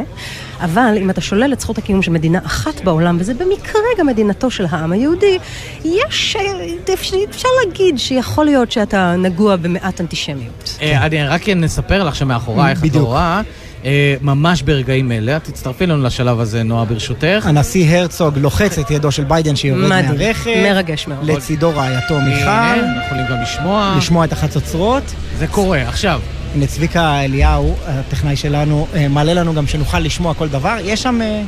אבל 0.59 0.97
אם 1.01 1.09
אתה 1.09 1.21
שולל 1.21 1.53
את 1.53 1.59
זכות 1.59 1.77
הקיום 1.77 2.01
של 2.01 2.11
מדינה 2.11 2.39
אחת 2.45 2.81
בעולם, 2.83 3.17
וזה 3.19 3.33
במקרה 3.33 3.81
גם 3.99 4.07
מדינתו 4.07 4.51
של 4.51 4.65
העם 4.69 4.91
היהודי, 4.91 5.37
יש, 5.85 6.35
אה, 6.35 6.93
אפשר 6.93 7.15
אפשר 7.29 7.47
להגיד 7.65 7.99
שיכול 7.99 8.45
להיות 8.45 8.71
שאתה 8.71 9.15
נגוע 9.17 9.55
במעט 9.55 10.01
אנטישמיות. 10.01 10.77
אה, 10.81 11.05
אני 11.05 11.23
רק 11.23 11.49
נספר 11.49 12.03
לך 12.03 12.15
שמאחורייך 12.15 12.79
את 12.79 12.83
בדיוק. 12.83 13.05
רואה, 13.05 13.21
אה, 13.21 13.41
ממש 14.21 14.61
ברגעים 14.61 15.11
אלה, 15.11 15.37
את 15.37 15.43
תצטרפי 15.43 15.85
לנו 15.87 16.03
לשלב 16.03 16.39
הזה, 16.39 16.63
נועה, 16.63 16.85
ברשותך. 16.85 17.43
הנשיא 17.45 17.97
הרצוג 17.97 18.37
לוחץ 18.37 18.77
את 18.77 18.91
ידו 18.91 19.11
של 19.11 19.23
ביידן 19.23 19.55
שיורד 19.55 19.81
מדהים, 19.89 20.05
מהרכב. 20.05 20.49
מרגש 20.63 21.07
מאוד. 21.07 21.23
לצידו 21.29 21.75
רעייתו 21.75 22.15
הנה, 22.15 22.25
מיכל. 22.25 22.49
אנחנו 22.49 23.01
יכולים 23.05 23.25
גם 23.29 23.41
לשמוע. 23.43 23.93
לשמוע 23.97 24.25
את 24.25 24.31
החצוצרות. 24.33 25.03
זה 25.39 25.47
קורה, 25.47 25.81
עכשיו. 25.81 26.21
הנה 26.55 26.65
צביקה 26.67 27.21
אליהו, 27.21 27.75
הטכנאי 27.87 28.35
שלנו, 28.35 28.87
אה, 28.95 29.07
מעלה 29.07 29.33
לנו 29.33 29.53
גם 29.53 29.67
שנוכל 29.67 29.99
לשמוע 29.99 30.33
כל 30.33 30.47
דבר. 30.47 30.75
יש 30.83 31.01
שם 31.03 31.21
אה, 31.21 31.41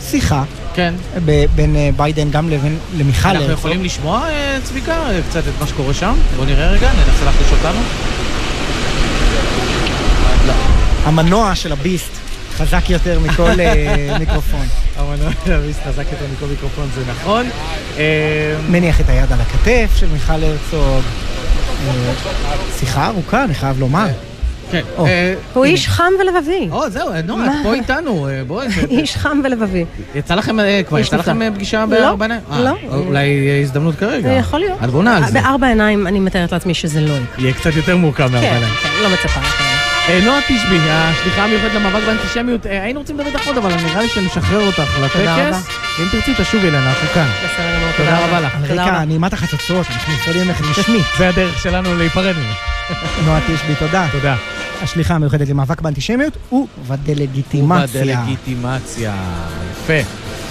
שיחה. 0.00 0.42
כן. 0.74 0.94
ב- 1.24 1.44
בין 1.54 1.76
אה, 1.76 1.90
ביידן 1.96 2.30
גם 2.30 2.48
לבין 2.50 2.78
למיכל 2.98 3.28
אנחנו 3.28 3.42
הרצוג. 3.42 3.58
יכולים 3.58 3.84
לשמוע, 3.84 4.28
אה, 4.28 4.58
צביקה, 4.62 4.92
אה, 5.10 5.20
קצת 5.30 5.42
את 5.48 5.60
מה 5.60 5.66
שקורה 5.66 5.94
שם? 5.94 6.14
בוא 6.36 6.44
נראה 6.44 6.70
רגע, 6.70 6.90
ננסה 6.92 7.24
להחליש 7.24 7.52
אותנו. 7.52 7.80
המנוע 11.04 11.54
של 11.54 11.72
הביסט 11.72 12.10
חזק 12.56 12.90
יותר 12.90 13.20
מכל 13.20 13.60
אה, 13.60 14.16
מיקרופון. 14.20 14.66
המנוע 14.96 15.30
של 15.44 15.52
הביסט 15.52 15.80
חזק 15.88 16.04
יותר 16.12 16.24
מכל 16.32 16.46
מיקרופון, 16.46 16.88
זה 16.94 17.00
נכון. 17.10 17.46
אה, 17.98 18.56
מניח 18.70 19.00
את 19.00 19.08
היד 19.08 19.32
על 19.32 19.40
הכתף 19.40 19.90
של 19.96 20.06
מיכל 20.12 20.32
הרצוג. 20.32 21.02
אה, 21.88 21.92
שיחה 22.78 23.06
ארוכה, 23.06 23.44
אני 23.44 23.54
חייב 23.54 23.80
לומר. 23.80 24.06
כן. 24.70 24.82
הוא 25.54 25.64
איש 25.64 25.88
חם 25.88 26.12
ולבבי. 26.20 26.68
או, 26.70 26.90
זהו, 26.90 27.08
נועה, 27.24 27.46
את? 27.46 27.52
פה 27.62 27.74
איתנו, 27.74 28.28
בואי. 28.46 28.66
איש 28.90 29.16
חם 29.16 29.40
ולבבי. 29.44 29.84
יצא 30.14 30.34
לכם, 30.34 30.56
כבר 30.86 30.98
יצא. 30.98 31.16
לכם 31.16 31.54
פגישה 31.54 31.80
לא, 31.80 31.86
בארבע 31.86 32.24
עיניים? 32.24 32.40
לא. 32.50 32.96
אולי 32.96 33.60
הזדמנות 33.62 33.94
כרגע. 33.94 34.28
זה 34.28 34.34
יכול 34.34 34.60
להיות. 34.60 34.84
את 34.84 34.90
בונה 34.90 35.16
על 35.16 35.24
זה. 35.24 35.32
בארבע 35.32 35.66
עיניים 35.66 36.06
אני 36.06 36.20
מתארת 36.20 36.52
לעצמי 36.52 36.74
שזה 36.74 37.00
לא 37.00 37.14
יקרה. 37.14 37.44
יהיה 37.44 37.52
קצת 37.52 37.76
יותר 37.76 37.96
מורכב 37.96 38.22
מארבע 38.32 38.40
כן, 38.40 38.54
עיניים. 38.54 38.74
כן, 38.74 38.88
לא 39.02 39.08
מצפה. 39.10 39.67
אה, 40.08 40.20
נועה 40.24 40.40
תשבי, 40.42 40.78
השליחה 40.88 41.44
המיוחדת 41.44 41.74
למאבק 41.74 42.02
באנטישמיות, 42.06 42.66
אה, 42.66 42.82
היינו 42.82 43.00
רוצים 43.00 43.18
לדבר 43.18 43.28
איתך 43.28 43.46
עוד, 43.46 43.56
אבל 43.56 43.74
נראה 43.74 44.02
לי 44.02 44.08
שנשחרר 44.08 44.66
אותך. 44.66 44.98
לטקס. 45.02 45.66
ואם 45.98 46.08
תרצי, 46.12 46.34
תשובי 46.34 46.68
אלינו, 46.68 46.86
אנחנו 46.86 47.08
כאן. 47.08 47.26
בסדר 47.44 47.76
גמור, 47.76 47.90
תודה 47.96 48.26
רבה 48.26 48.40
לך. 48.40 48.52
רקע 48.70 49.04
נעימת 49.04 49.32
החצוצרות, 49.32 49.86
אנחנו 49.90 50.12
נפרדים 50.12 50.46
ממך 50.48 50.78
רשמית. 50.78 51.04
זה 51.18 51.28
הדרך 51.28 51.62
שלנו 51.62 51.98
להיפרד 51.98 52.34
ממך. 52.36 52.56
נועה 53.24 53.40
תשבי, 53.40 53.74
תודה. 53.78 54.06
תודה. 54.12 54.36
השליחה 54.82 55.14
המיוחדת 55.14 55.48
למאבק 55.48 55.80
באנטישמיות 55.80 56.36
ובדה-לגיטימציה. 56.52 58.00
ובדה-לגיטימציה. 58.02 59.14
יפה. 59.72 60.08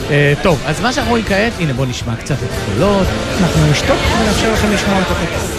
אה, 0.09 0.33
טוב, 0.41 0.61
אז 0.65 0.81
מה 0.81 0.93
שאנחנו 0.93 1.11
רואים 1.11 1.25
כעת, 1.25 1.53
הנה 1.59 1.73
בואו 1.73 1.89
נשמע 1.89 2.15
קצת 2.15 2.35
את 2.43 2.49
הקולות. 2.57 3.07
אנחנו 3.41 3.71
נשתוק 3.71 3.97
ונאפשר 4.21 4.53
לכם 4.53 4.71
לשמוע 4.71 5.01
את 5.01 5.07
הטקס. 5.11 5.57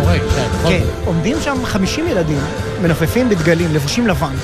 קורה, 0.00 0.18
כן. 0.18 0.68
כן, 0.68 0.84
עומדים 1.04 1.36
שם 1.40 1.64
50 1.64 2.08
ילדים, 2.08 2.40
מנופפים 2.82 3.28
בדגלים, 3.28 3.74
לבושים 3.74 4.06
לבן, 4.06 4.34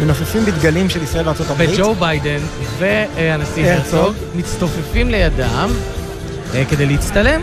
מנופפים 0.00 0.44
בדגלים 0.44 0.90
של 0.90 1.02
ישראל 1.02 1.26
וארצות 1.26 1.50
הברית. 1.50 1.70
וג'ו 1.72 1.94
ביידן 1.94 2.40
והנשיא 2.78 3.64
אה, 3.64 3.74
הרצוג 3.74 4.14
מצטופפים 4.34 5.10
לידם 5.10 5.70
אה, 6.54 6.64
כדי 6.70 6.86
להצטלם. 6.86 7.40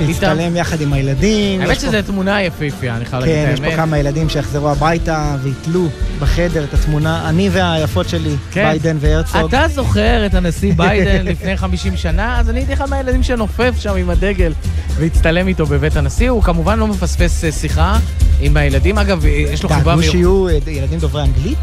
להצטלם 0.00 0.56
יחד 0.56 0.80
עם 0.80 0.92
הילדים. 0.92 1.60
האמת 1.60 1.80
שזו 1.80 1.96
תמונה 2.06 2.42
יפהפייה, 2.42 2.96
אני 2.96 3.04
חייב 3.04 3.22
להגיד 3.22 3.36
כן, 3.36 3.48
את 3.48 3.54
יש 3.54 3.60
פה 3.60 3.66
האמת. 3.66 3.76
כמה 3.76 3.98
ילדים 3.98 4.28
שיחזרו 4.28 4.70
הביתה 4.70 5.36
ויתלו 5.42 5.88
בחדר 6.20 6.64
את 6.64 6.74
התמונה, 6.74 7.28
אני 7.28 7.48
והיפות 7.52 8.08
שלי, 8.08 8.36
כן. 8.50 8.64
ביידן 8.64 8.96
והרצוג. 9.00 9.54
אתה 9.54 9.68
זוכר 9.68 10.26
את 10.26 10.34
הנשיא 10.34 10.72
ביידן 10.76 11.24
לפני 11.24 11.56
50 11.56 11.96
שנה? 11.96 12.40
אז 12.40 12.50
אני 12.50 12.58
הייתי 12.58 12.72
אחד 12.72 12.90
מהילדים 12.90 13.22
שנופף 13.22 13.74
שם 13.78 13.96
עם 13.96 14.10
הדגל 14.10 14.52
והצטלם 14.96 15.48
איתו 15.48 15.66
בבית 15.66 15.96
הנשיא. 15.96 16.30
הוא 16.30 16.42
כמובן 16.42 16.78
לא 16.78 16.86
מפספס 16.86 17.44
אה, 17.44 17.52
שיחה 17.52 17.98
עם 18.40 18.56
הילדים. 18.56 18.98
אגב, 18.98 19.24
אה, 19.24 19.30
יש 19.30 19.62
לו 19.62 19.68
חיבה 19.68 19.96
דאגו. 19.96 20.02
שיהיו 20.02 20.46
ילדים 20.66 20.98
דוברי 20.98 21.22
אנגלית? 21.22 21.58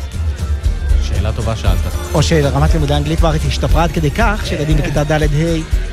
שאלה 1.04 1.32
טובה 1.32 1.56
שאלת. 1.56 1.78
או 2.14 2.24
שרמת 2.24 2.74
לימודי 2.74 2.94
האנגלית 2.94 3.20
בארץ 3.20 3.42
השתפרה 3.48 3.84
עד 3.84 3.92
כדי 3.92 4.12
כך 4.12 4.42
שילדים 4.46 4.78
בכיתה 4.78 5.04
ד'-ה' 5.04 5.93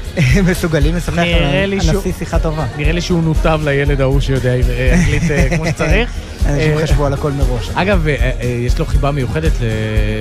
מסוגלים 0.51 0.97
לשוחח 0.97 1.19
על 1.19 1.73
הנשיא 1.73 2.13
שיחה 2.19 2.39
טובה. 2.39 2.67
נראה 2.77 2.93
לי 2.93 3.01
שהוא 3.01 3.23
נותב 3.23 3.61
לילד 3.65 4.01
ההוא 4.01 4.21
שיודע 4.21 4.51
אה, 4.51 4.95
אנגלית 4.95 5.31
אה, 5.31 5.57
כמו 5.57 5.67
שצריך. 5.71 6.11
אנשים 6.47 6.79
אה, 6.79 6.83
חשבו 6.83 7.07
על 7.07 7.13
הכל 7.13 7.33
מראש. 7.33 7.71
אגב, 7.75 8.09
אה, 8.09 8.15
אה, 8.41 8.47
יש 8.47 8.79
לו 8.79 8.87
חיבה 8.87 9.11
מיוחדת 9.11 9.53
ל- 9.61 9.65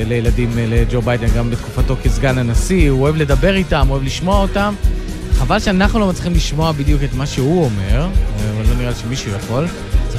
לילדים, 0.09 0.51
אה, 0.57 0.65
לג'ו 0.67 1.01
ביידן, 1.01 1.27
גם 1.37 1.49
בתקופתו 1.49 1.95
כסגן 2.03 2.37
הנשיא, 2.37 2.89
הוא 2.89 3.01
אוהב 3.01 3.15
לדבר 3.15 3.55
איתם, 3.55 3.87
אוהב 3.89 4.03
לשמוע 4.03 4.41
אותם. 4.41 4.73
חבל 5.33 5.59
שאנחנו 5.59 5.99
לא 5.99 6.07
מצליחים 6.07 6.33
לשמוע 6.33 6.71
בדיוק 6.71 7.03
את 7.03 7.13
מה 7.13 7.25
שהוא 7.25 7.63
אומר, 7.65 8.01
אה, 8.01 8.07
אבל 8.55 8.69
לא 8.69 8.75
נראה 8.77 8.89
לי 8.89 8.95
שמישהו 9.01 9.31
יכול. 9.35 9.67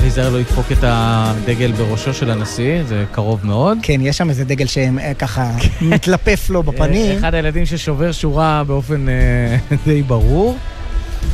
צריך 0.00 0.16
להיזהר 0.16 0.32
לא 0.32 0.38
לדפוק 0.38 0.72
את 0.72 0.78
הדגל 0.82 1.72
בראשו 1.72 2.14
של 2.14 2.30
הנשיא, 2.30 2.82
זה 2.88 3.04
קרוב 3.12 3.40
מאוד. 3.46 3.78
כן, 3.82 4.00
יש 4.00 4.16
שם 4.18 4.30
איזה 4.30 4.44
דגל 4.44 4.66
שככה 4.66 5.50
מתלפף 5.80 6.50
לו 6.50 6.58
אה, 6.58 6.62
בפנים, 6.62 7.18
אחד 7.18 7.34
הילדים 7.34 7.66
ששובר 7.66 8.12
שורה 8.12 8.62
באופן 8.66 9.06
אה, 9.08 9.56
די 9.86 10.02
ברור. 10.02 10.56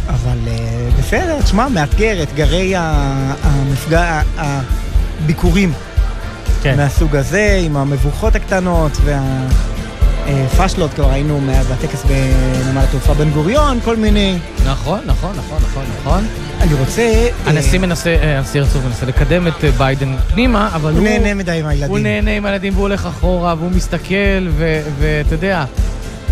אבל 0.09 0.39
אה, 0.49 0.89
בסדר, 0.99 1.43
תשמע, 1.43 1.69
מאתגר, 1.69 2.23
אתגרי 2.23 2.73
המפגע, 3.43 4.21
הביקורים 4.37 5.73
כן. 6.63 6.77
מהסוג 6.77 7.17
הזה, 7.17 7.61
עם 7.65 7.77
המבוכות 7.77 8.35
הקטנות 8.35 8.93
והפאשלות, 10.27 10.95
כבר 10.95 11.11
מה- 11.41 11.63
בטקס 11.65 12.05
בנמל 12.05 12.81
התעופה 12.81 13.15
בן 13.15 13.31
גוריון, 13.31 13.79
כל 13.85 13.97
מיני. 13.97 14.39
נכון, 14.67 15.01
נכון, 15.07 15.31
נכון, 15.37 15.59
נכון, 15.63 15.85
נכון. 16.01 16.25
אני 16.61 16.75
רוצה... 16.75 17.03
אה, 17.03 17.29
הנשיא 17.47 17.79
מנסה, 17.79 18.11
אה, 18.11 18.39
הנשיא 18.39 18.61
הרצוג 18.61 18.83
מנסה 18.85 19.07
לקדם 19.07 19.47
את 19.47 19.65
אה, 19.65 19.71
ביידן 19.71 20.17
פנימה, 20.35 20.69
אבל 20.75 20.93
הוא 20.93 20.99
הוא... 20.99 21.09
נהנה 21.09 21.35
מדי 21.35 21.53
עם 21.53 21.67
הילדים. 21.67 21.91
הוא 21.91 21.99
נהנה 21.99 22.31
עם 22.31 22.47
הילדים 22.47 22.73
והוא 22.73 22.83
הולך 22.83 23.07
אחורה 23.07 23.55
והוא 23.59 23.71
מסתכל, 23.71 24.49
ואתה 24.99 25.35
יודע, 25.35 25.65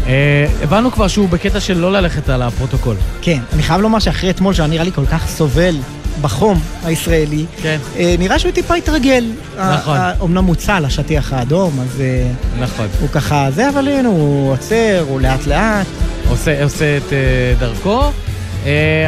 אה, 0.06 0.46
הבנו 0.62 0.90
כבר 0.90 1.08
שהוא 1.08 1.28
בקטע 1.28 1.60
של 1.60 1.78
לא 1.78 1.92
ללכת 1.92 2.28
על 2.28 2.42
הפרוטוקול. 2.42 2.96
כן, 3.22 3.40
אני 3.52 3.62
חייב 3.62 3.80
לומר 3.80 3.98
שאחרי 3.98 4.30
אתמול, 4.30 4.54
שהיה 4.54 4.68
נראה 4.68 4.84
לי 4.84 4.92
כל 4.92 5.06
כך 5.06 5.28
סובל 5.28 5.76
בחום 6.20 6.60
הישראלי, 6.84 7.44
כן. 7.62 7.78
אה, 7.96 8.14
נראה 8.18 8.38
שהוא 8.38 8.52
טיפה 8.52 8.74
התרגל. 8.74 9.24
נכון. 9.58 9.98
אומנם 10.20 10.44
מוצא 10.44 10.74
על 10.74 10.84
השטיח 10.84 11.32
האדום, 11.32 11.80
אז 11.80 12.00
אה, 12.00 12.30
נכון. 12.60 12.86
הוא 13.00 13.08
ככה, 13.08 13.48
זה, 13.50 13.68
אבל 13.68 13.88
הנה, 13.88 14.08
הוא 14.08 14.52
עוצר, 14.52 15.04
הוא 15.08 15.20
לאט 15.20 15.46
לאט. 15.46 15.86
עושה, 16.28 16.64
עושה 16.64 16.96
את 16.96 17.12
אה, 17.12 17.18
דרכו, 17.58 18.00
אה, 18.02 18.10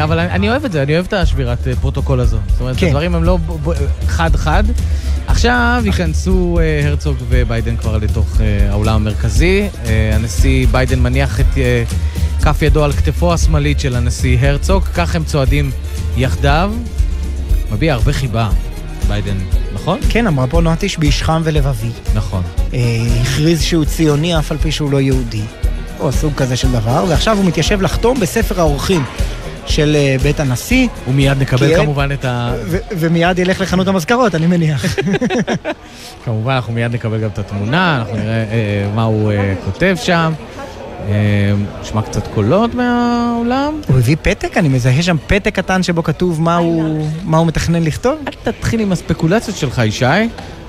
אבל 0.02 0.18
אני, 0.18 0.50
אוהב 0.50 0.64
את 0.64 0.72
זה, 0.72 0.82
אני 0.82 0.94
אוהב 0.94 1.07
את 1.07 1.12
השבירת 1.12 1.68
אה, 1.68 1.76
פרוטוקול 1.76 2.20
הזו. 2.20 2.38
זאת 2.48 2.61
אומרת, 2.61 2.76
כן. 2.76 2.86
הדברים 2.86 3.14
הם 3.14 3.24
לא 3.24 3.38
חד-חד. 4.07 4.64
עכשיו 5.26 5.82
ייכנסו 5.84 6.59
אה, 6.61 6.88
הרצוג 6.88 7.16
וביידן 7.28 7.76
כבר 7.76 7.96
לתוך 7.98 8.40
אה, 8.40 8.70
האולם 8.70 8.94
המרכזי. 8.94 9.68
אה, 9.84 10.11
הנשיא 10.14 10.66
ביידן 10.70 11.00
מניח 11.00 11.40
את 11.40 11.59
אה, 11.59 11.82
כף 12.42 12.62
ידו 12.62 12.84
על 12.84 12.92
כתפו 12.92 13.34
השמאלית 13.34 13.80
של 13.80 13.96
הנשיא 13.96 14.38
הרצוג, 14.40 14.84
כך 14.84 15.14
הם 15.16 15.24
צועדים 15.24 15.70
יחדיו. 16.16 16.72
מביע 17.72 17.94
הרבה 17.94 18.12
חיבה, 18.12 18.48
ביידן, 19.09 19.36
נכון? 19.74 19.98
כן, 20.09 20.26
אמרה 20.26 20.46
פה 20.46 20.61
נועה 20.61 20.76
תשבי, 20.76 20.99
איש 20.99 21.22
חם 21.22 21.42
ולבבי. 21.44 21.90
נכון. 22.14 22.42
אה, 22.74 22.78
הכריז 23.22 23.62
שהוא 23.62 23.84
ציוני 23.84 24.38
אף 24.38 24.52
על 24.52 24.59
פי 24.59 24.72
שהוא 24.72 24.90
לא 24.90 25.00
יהודי, 25.00 25.42
או 26.00 26.12
סוג 26.12 26.34
כזה 26.36 26.57
של 26.57 26.72
דבר, 26.72 27.04
ועכשיו 27.09 27.36
הוא 27.36 27.44
מתיישב 27.44 27.82
לחתום 27.82 28.20
בספר 28.20 28.61
האורחים 28.61 29.04
של 29.66 29.96
אה, 29.98 30.16
בית 30.22 30.40
הנשיא. 30.40 30.88
ומיד 31.08 31.38
נקבל 31.38 31.68
כי 31.68 31.76
כמובן 31.76 32.12
את 32.12 32.24
ה... 32.24 32.52
ו- 32.66 32.76
ומיד 32.98 33.38
ילך 33.38 33.60
לחנות 33.60 33.88
המזכרות, 33.88 34.34
אני 34.34 34.46
מניח. 34.46 34.84
כמובן, 36.24 36.52
אנחנו 36.52 36.72
מיד 36.72 36.94
נקבל 36.94 37.18
גם 37.18 37.28
את 37.28 37.38
התמונה, 37.38 37.96
אנחנו 37.98 38.16
נראה 38.16 38.34
אה, 38.34 38.90
מה 38.94 39.02
הוא 39.02 39.32
אה, 39.32 39.54
כותב 39.64 39.96
שם. 40.02 40.32
אה, 41.08 41.52
נשמע 41.80 42.02
קצת 42.02 42.26
קולות 42.26 42.74
מהאולם. 42.74 43.80
הוא 43.88 43.98
הביא 43.98 44.16
פתק? 44.22 44.56
אני 44.56 44.68
מזהה 44.68 45.02
שם 45.02 45.16
פתק 45.26 45.54
קטן 45.54 45.82
שבו 45.82 46.02
כתוב 46.02 46.42
מה 46.42 46.56
הוא, 46.56 47.06
מה 47.24 47.38
הוא 47.38 47.46
מתכנן 47.46 47.82
לכתוב. 47.82 48.18
אל 48.28 48.52
תתחיל 48.52 48.80
עם 48.80 48.92
הספקולציות 48.92 49.56
שלך, 49.56 49.82
ישי, 49.84 50.04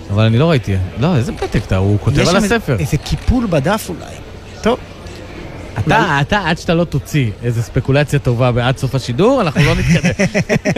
אבל 0.09 0.23
אני 0.23 0.37
לא 0.37 0.49
ראיתי. 0.49 0.75
לא, 0.99 1.15
איזה 1.15 1.31
פתק 1.33 1.61
אתה? 1.67 1.77
הוא 1.77 1.97
כותב 1.99 2.27
על 2.27 2.35
הספר. 2.35 2.75
איזה 2.79 2.97
קיפול 2.97 3.47
בדף 3.49 3.89
אולי. 3.89 4.15
טוב. 4.61 4.77
אתה, 5.79 6.17
אתה, 6.21 6.41
עד 6.45 6.57
שאתה 6.57 6.73
לא 6.73 6.83
תוציא 6.83 7.31
איזה 7.43 7.61
ספקולציה 7.63 8.19
טובה 8.19 8.51
עד 8.67 8.77
סוף 8.77 8.95
השידור, 8.95 9.41
אנחנו 9.41 9.61
לא 9.63 9.75
נתקדם. 9.75 10.25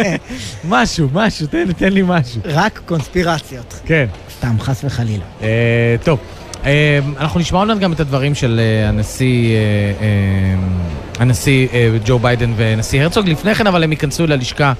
משהו, 0.70 1.08
משהו, 1.14 1.48
תן, 1.48 1.72
תן 1.74 1.94
לי 1.94 2.02
משהו. 2.06 2.42
רק 2.46 2.82
קונספירציות. 2.86 3.80
כן. 3.86 4.06
סתם, 4.38 4.56
חס 4.60 4.82
וחלילה. 4.84 5.24
אה, 5.42 5.48
טוב, 6.04 6.20
אה, 6.66 7.00
אנחנו 7.20 7.40
נשמע 7.40 7.60
עוד 7.60 7.68
מעט 7.68 7.78
גם 7.80 7.94
את 7.94 8.00
הדברים 8.00 8.36
של 8.36 8.60
אה, 8.64 8.90
הנשיא, 8.90 9.56
אה, 9.56 9.60
אה, 10.02 10.56
הנשיא 11.20 11.68
אה, 11.74 11.98
ג'ו 12.06 12.20
ביידן 12.20 12.54
ונשיא 12.56 13.02
הרצוג. 13.02 13.30
לפני 13.30 13.56
כן, 13.56 13.68
אבל 13.68 13.84
הם 13.84 13.92
ייכנסו 13.92 14.28
ללשכה 14.28 14.74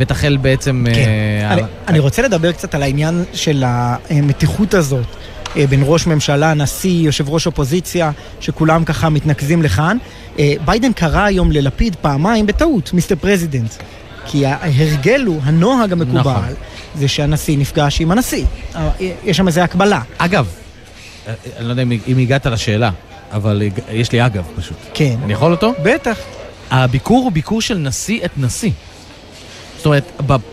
ותחל 0.00 0.36
בעצם... 0.40 0.84
אה, 0.88 1.52
אני, 1.52 1.62
ה- 1.62 1.66
אני 1.88 1.98
רוצה 1.98 2.22
לדבר 2.22 2.52
קצת 2.52 2.74
על 2.74 2.82
העניין 2.82 3.24
של 3.32 3.64
המתיחות 3.66 4.74
הזאת 4.74 5.04
אה, 5.04 5.21
בין 5.54 5.82
ראש 5.86 6.06
ממשלה, 6.06 6.54
נשיא, 6.54 6.90
יושב 7.06 7.28
ראש 7.28 7.46
אופוזיציה, 7.46 8.10
שכולם 8.40 8.84
ככה 8.84 9.08
מתנקזים 9.08 9.62
לכאן. 9.62 9.96
אה, 10.38 10.54
ביידן 10.64 10.92
קרא 10.92 11.20
היום 11.24 11.52
ללפיד 11.52 11.96
פעמיים 12.00 12.46
בטעות, 12.46 12.92
Mister 12.92 13.14
President. 13.20 13.72
כי 14.26 14.46
ההרגל 14.46 15.24
הוא, 15.26 15.40
הנוהג 15.44 15.92
המקובל, 15.92 16.20
נכון. 16.20 16.42
זה 16.94 17.08
שהנשיא 17.08 17.58
נפגש 17.58 18.00
עם 18.00 18.10
הנשיא. 18.10 18.44
אה, 18.76 18.90
יש 19.24 19.36
שם 19.36 19.46
איזו 19.48 19.60
הקבלה. 19.60 20.00
אגב, 20.18 20.46
אה, 21.28 21.32
אני 21.58 21.64
לא 21.66 21.70
יודע 21.70 21.82
אם- 21.82 21.92
אם 22.08 22.18
הגעת 22.18 22.46
לשאלה, 22.46 22.90
אבל 23.32 23.62
יש 23.90 24.12
לי 24.12 24.26
אגב 24.26 24.44
פשוט. 24.56 24.76
כן. 24.94 25.16
אני 25.24 25.32
יכול 25.32 25.52
אותו? 25.52 25.72
בטח. 25.82 26.18
הביקור 26.70 27.24
הוא 27.24 27.32
ביקור 27.32 27.60
של 27.60 27.78
נשיא 27.78 28.24
את 28.24 28.30
נשיא. 28.36 28.70
זאת 29.76 29.86
אומרת, 29.86 30.12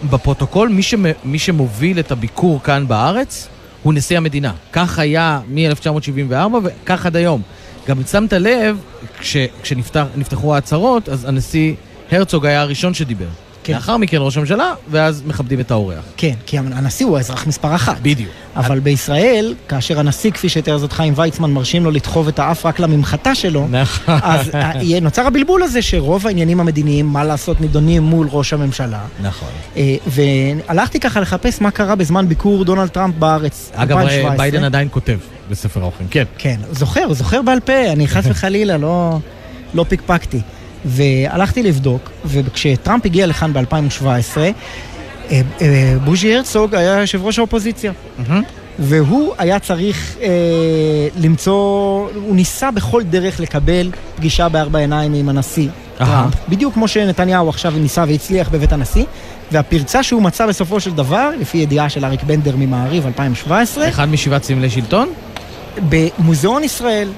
בפרוטוקול, 0.10 0.70
מי, 0.70 0.84
שמ, 0.84 1.04
מי 1.24 1.40
שמוביל 1.40 2.00
את 2.00 2.12
הביקור 2.12 2.64
כאן 2.64 2.88
בארץ 2.88 3.48
הוא 3.84 3.94
נשיא 3.94 4.18
המדינה. 4.18 4.54
כך 4.74 5.00
היה 5.00 5.40
מ-1974 5.48 6.56
וכך 6.64 7.06
עד 7.06 7.16
היום. 7.16 7.42
גם 7.88 8.04
שמת 8.04 8.34
לב, 8.34 8.78
כש, 9.20 9.38
כשנפתחו 9.62 10.56
ההצהרות, 10.56 11.10
אז 11.10 11.26
הנשיא 11.26 11.74
הרצוג 12.12 12.46
היה 12.46 12.62
הראשון 12.62 12.94
שדיבר. 12.94 13.28
כן. 13.70 13.76
לאחר 13.76 13.98
מכן 13.98 14.18
ראש 14.20 14.38
הממשלה, 14.38 14.74
ואז 14.92 15.24
מכבדים 15.26 15.60
את 15.60 15.72
האורח. 15.72 16.04
כן, 16.18 16.34
כי 16.46 16.58
הנשיא 16.58 17.06
הוא 17.06 17.18
האזרח 17.18 17.48
מספר 17.48 17.76
אחת. 17.76 17.98
בדיוק. 18.02 18.32
אבל 18.56 18.80
בישראל, 18.80 19.56
כאשר 19.68 20.00
הנשיא, 20.00 20.32
כפי 20.32 20.50
שתיאר 20.50 20.78
זאת 20.78 20.92
חיים 20.92 21.14
ויצמן, 21.16 21.52
מרשים 21.52 21.84
לו 21.84 21.92
לדחוב 21.92 22.28
את 22.28 22.40
האף 22.40 22.66
רק 22.66 22.80
לממחטה 22.80 23.36
שלו, 23.36 23.68
נכון. 23.72 24.20
אז 24.24 24.50
אה, 24.56 25.00
נוצר 25.02 25.28
הבלבול 25.28 25.64
הזה 25.64 25.82
שרוב 25.82 26.28
העניינים 26.28 26.60
המדיניים, 26.60 27.06
מה 27.06 27.24
לעשות, 27.24 27.62
נידונים 27.62 28.04
מול 28.04 28.28
ראש 28.32 28.54
הממשלה. 28.54 29.02
נכון. 29.22 29.50
אה, 29.78 29.96
והלכתי 30.08 31.00
ככה 31.00 31.20
לחפש 31.20 31.62
מה 31.62 31.72
קרה 31.72 31.96
בזמן 31.96 32.28
ביקור 32.28 32.66
דונלד 32.66 32.88
טראמפ 32.88 33.16
בארץ, 33.16 33.72
אגב, 33.76 33.98
2017. 33.98 34.38
ביידן 34.38 34.64
עדיין 34.64 34.88
כותב 34.92 35.18
בספר 35.50 35.82
האורחים, 35.82 36.08
כן. 36.12 36.24
כן, 36.38 36.60
זוכר, 36.72 37.14
זוכר 37.14 37.42
בעל 37.42 37.60
פה, 37.60 37.92
אני 37.92 38.08
חס 38.08 38.24
וחלילה 38.32 38.78
לא, 38.78 39.20
לא 39.74 39.86
פיקפקתי. 39.90 40.42
והלכתי 40.86 41.64
לבדוק, 41.64 42.10
וכשטראמפ 42.26 43.06
הגיע 43.06 43.28
לכאן 43.28 43.54
ב-2017, 43.54 44.06
אה, 44.38 45.42
אה, 45.62 45.96
בוז'י 46.04 46.36
הרצוג 46.36 46.76
היה 46.76 47.00
יושב 47.00 47.26
ראש 47.26 47.40
האופוזיציה. 47.40 47.92
והוא 48.80 49.34
היה 49.38 49.60
צריך 49.60 50.16
אה, 50.22 50.28
למצוא, 51.18 51.54
הוא 52.16 52.36
ניסה 52.36 52.72
בכל 52.72 53.04
דרך 53.04 53.40
לקבל 53.40 53.92
פגישה 54.16 54.50
בארבע 54.50 54.80
עיניים 54.80 55.14
עם 55.14 55.30
הנשיא 55.30 55.70
טראמפ, 55.98 56.34
בדיוק 56.50 56.74
כמו 56.74 56.88
שנתניהו 56.88 57.50
עכשיו 57.50 57.74
ניסה 57.78 58.04
והצליח 58.08 58.50
בבית 58.50 58.74
הנשיא, 58.74 59.06
והפרצה 59.52 60.04
שהוא 60.04 60.22
מצא 60.22 60.46
בסופו 60.46 60.80
של 60.80 60.92
דבר, 60.92 61.30
לפי 61.40 61.58
ידיעה 61.58 61.90
של 61.90 62.06
אריק 62.06 62.24
בנדר 62.24 62.56
ממעריב 62.56 63.06
2017, 63.06 63.90
אחד 63.90 64.10
משבעת 64.10 64.44
סמלי 64.44 64.70
שלטון? 64.70 65.10
במוזיאון 65.90 66.64
ישראל, 66.64 67.10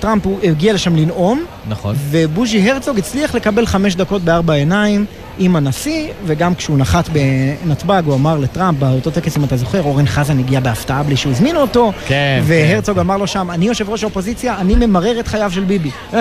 טראמפ 0.00 0.26
הוא 0.26 0.38
הגיע 0.42 0.72
לשם 0.72 0.96
לנאום, 0.96 1.44
נכון. 1.68 1.94
ובוז'י 2.10 2.70
הרצוג 2.70 2.98
הצליח 2.98 3.34
לקבל 3.34 3.66
חמש 3.66 3.94
דקות 3.94 4.22
בארבע 4.22 4.54
עיניים 4.54 5.04
עם 5.38 5.56
הנשיא, 5.56 6.08
וגם 6.26 6.54
כשהוא 6.54 6.78
נחת 6.78 7.08
בנתב"ג, 7.08 8.02
הוא 8.06 8.14
אמר 8.14 8.38
לטראמפ, 8.38 8.78
באותו 8.78 9.10
טקס, 9.10 9.36
אם 9.36 9.44
אתה 9.44 9.56
זוכר, 9.56 9.82
אורן 9.82 10.06
חזן 10.06 10.38
הגיע 10.38 10.60
בהפתעה 10.60 11.02
בלי 11.02 11.16
שהוא 11.16 11.32
הזמין 11.32 11.56
אותו, 11.56 11.92
כן, 12.06 12.42
והרצוג 12.44 12.98
אמר 12.98 13.16
לו 13.16 13.26
שם, 13.26 13.50
אני 13.50 13.66
יושב 13.66 13.88
ראש 13.90 14.02
האופוזיציה, 14.02 14.56
אני 14.60 14.74
ממרר 14.74 15.20
את 15.20 15.28
חייו 15.28 15.50
של 15.50 15.64
ביבי. 15.64 15.90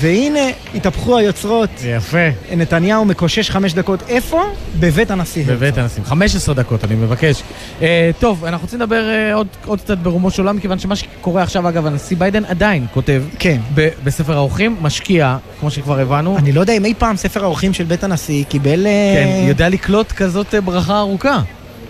והנה, 0.00 0.40
התהפכו 0.74 1.18
היוצרות. 1.18 1.70
יפה. 1.84 2.28
נתניהו 2.56 3.04
מקושש 3.04 3.50
חמש 3.50 3.74
דקות. 3.74 4.02
איפה? 4.08 4.42
בבית 4.80 5.10
הנשיא. 5.10 5.44
בבית 5.46 5.78
הנשיא. 5.78 6.02
15 6.04 6.54
דקות, 6.54 6.84
אני 6.84 6.94
מבקש. 6.94 7.42
אה, 7.82 8.10
טוב, 8.18 8.44
אנחנו 8.44 8.64
רוצים 8.64 8.80
לדבר 8.80 9.08
אה, 9.08 9.34
עוד, 9.34 9.46
עוד 9.66 9.80
קצת 9.80 9.98
ברומו 9.98 10.30
של 10.30 10.42
עולם, 10.42 10.56
מכיוון 10.56 10.78
שמה 10.78 10.96
שקורה 10.96 11.42
עכשיו, 11.42 11.68
אגב, 11.68 11.86
הנשיא 11.86 12.16
ביידן 12.16 12.44
עדיין 12.44 12.86
כותב 12.94 13.22
כן. 13.38 13.60
ב- 13.74 13.88
בספר 14.30 14.38
האורחים, 14.38 14.76
משקיע, 14.80 15.36
כמו 15.60 15.70
שכבר 15.70 16.00
הבנו. 16.00 16.38
אני 16.38 16.52
לא 16.52 16.60
יודע 16.60 16.72
אם 16.72 16.84
אי 16.84 16.94
פעם 16.98 17.16
ספר 17.16 17.44
האורחים 17.44 17.72
של 17.72 17.84
בית 17.84 18.04
הנשיא 18.04 18.44
קיבל... 18.44 18.86
אה, 18.86 19.14
כן, 19.16 19.48
יודע 19.48 19.68
לקלוט 19.68 20.12
כזאת 20.12 20.54
אה, 20.54 20.60
ברכה 20.60 20.98
ארוכה. 20.98 21.40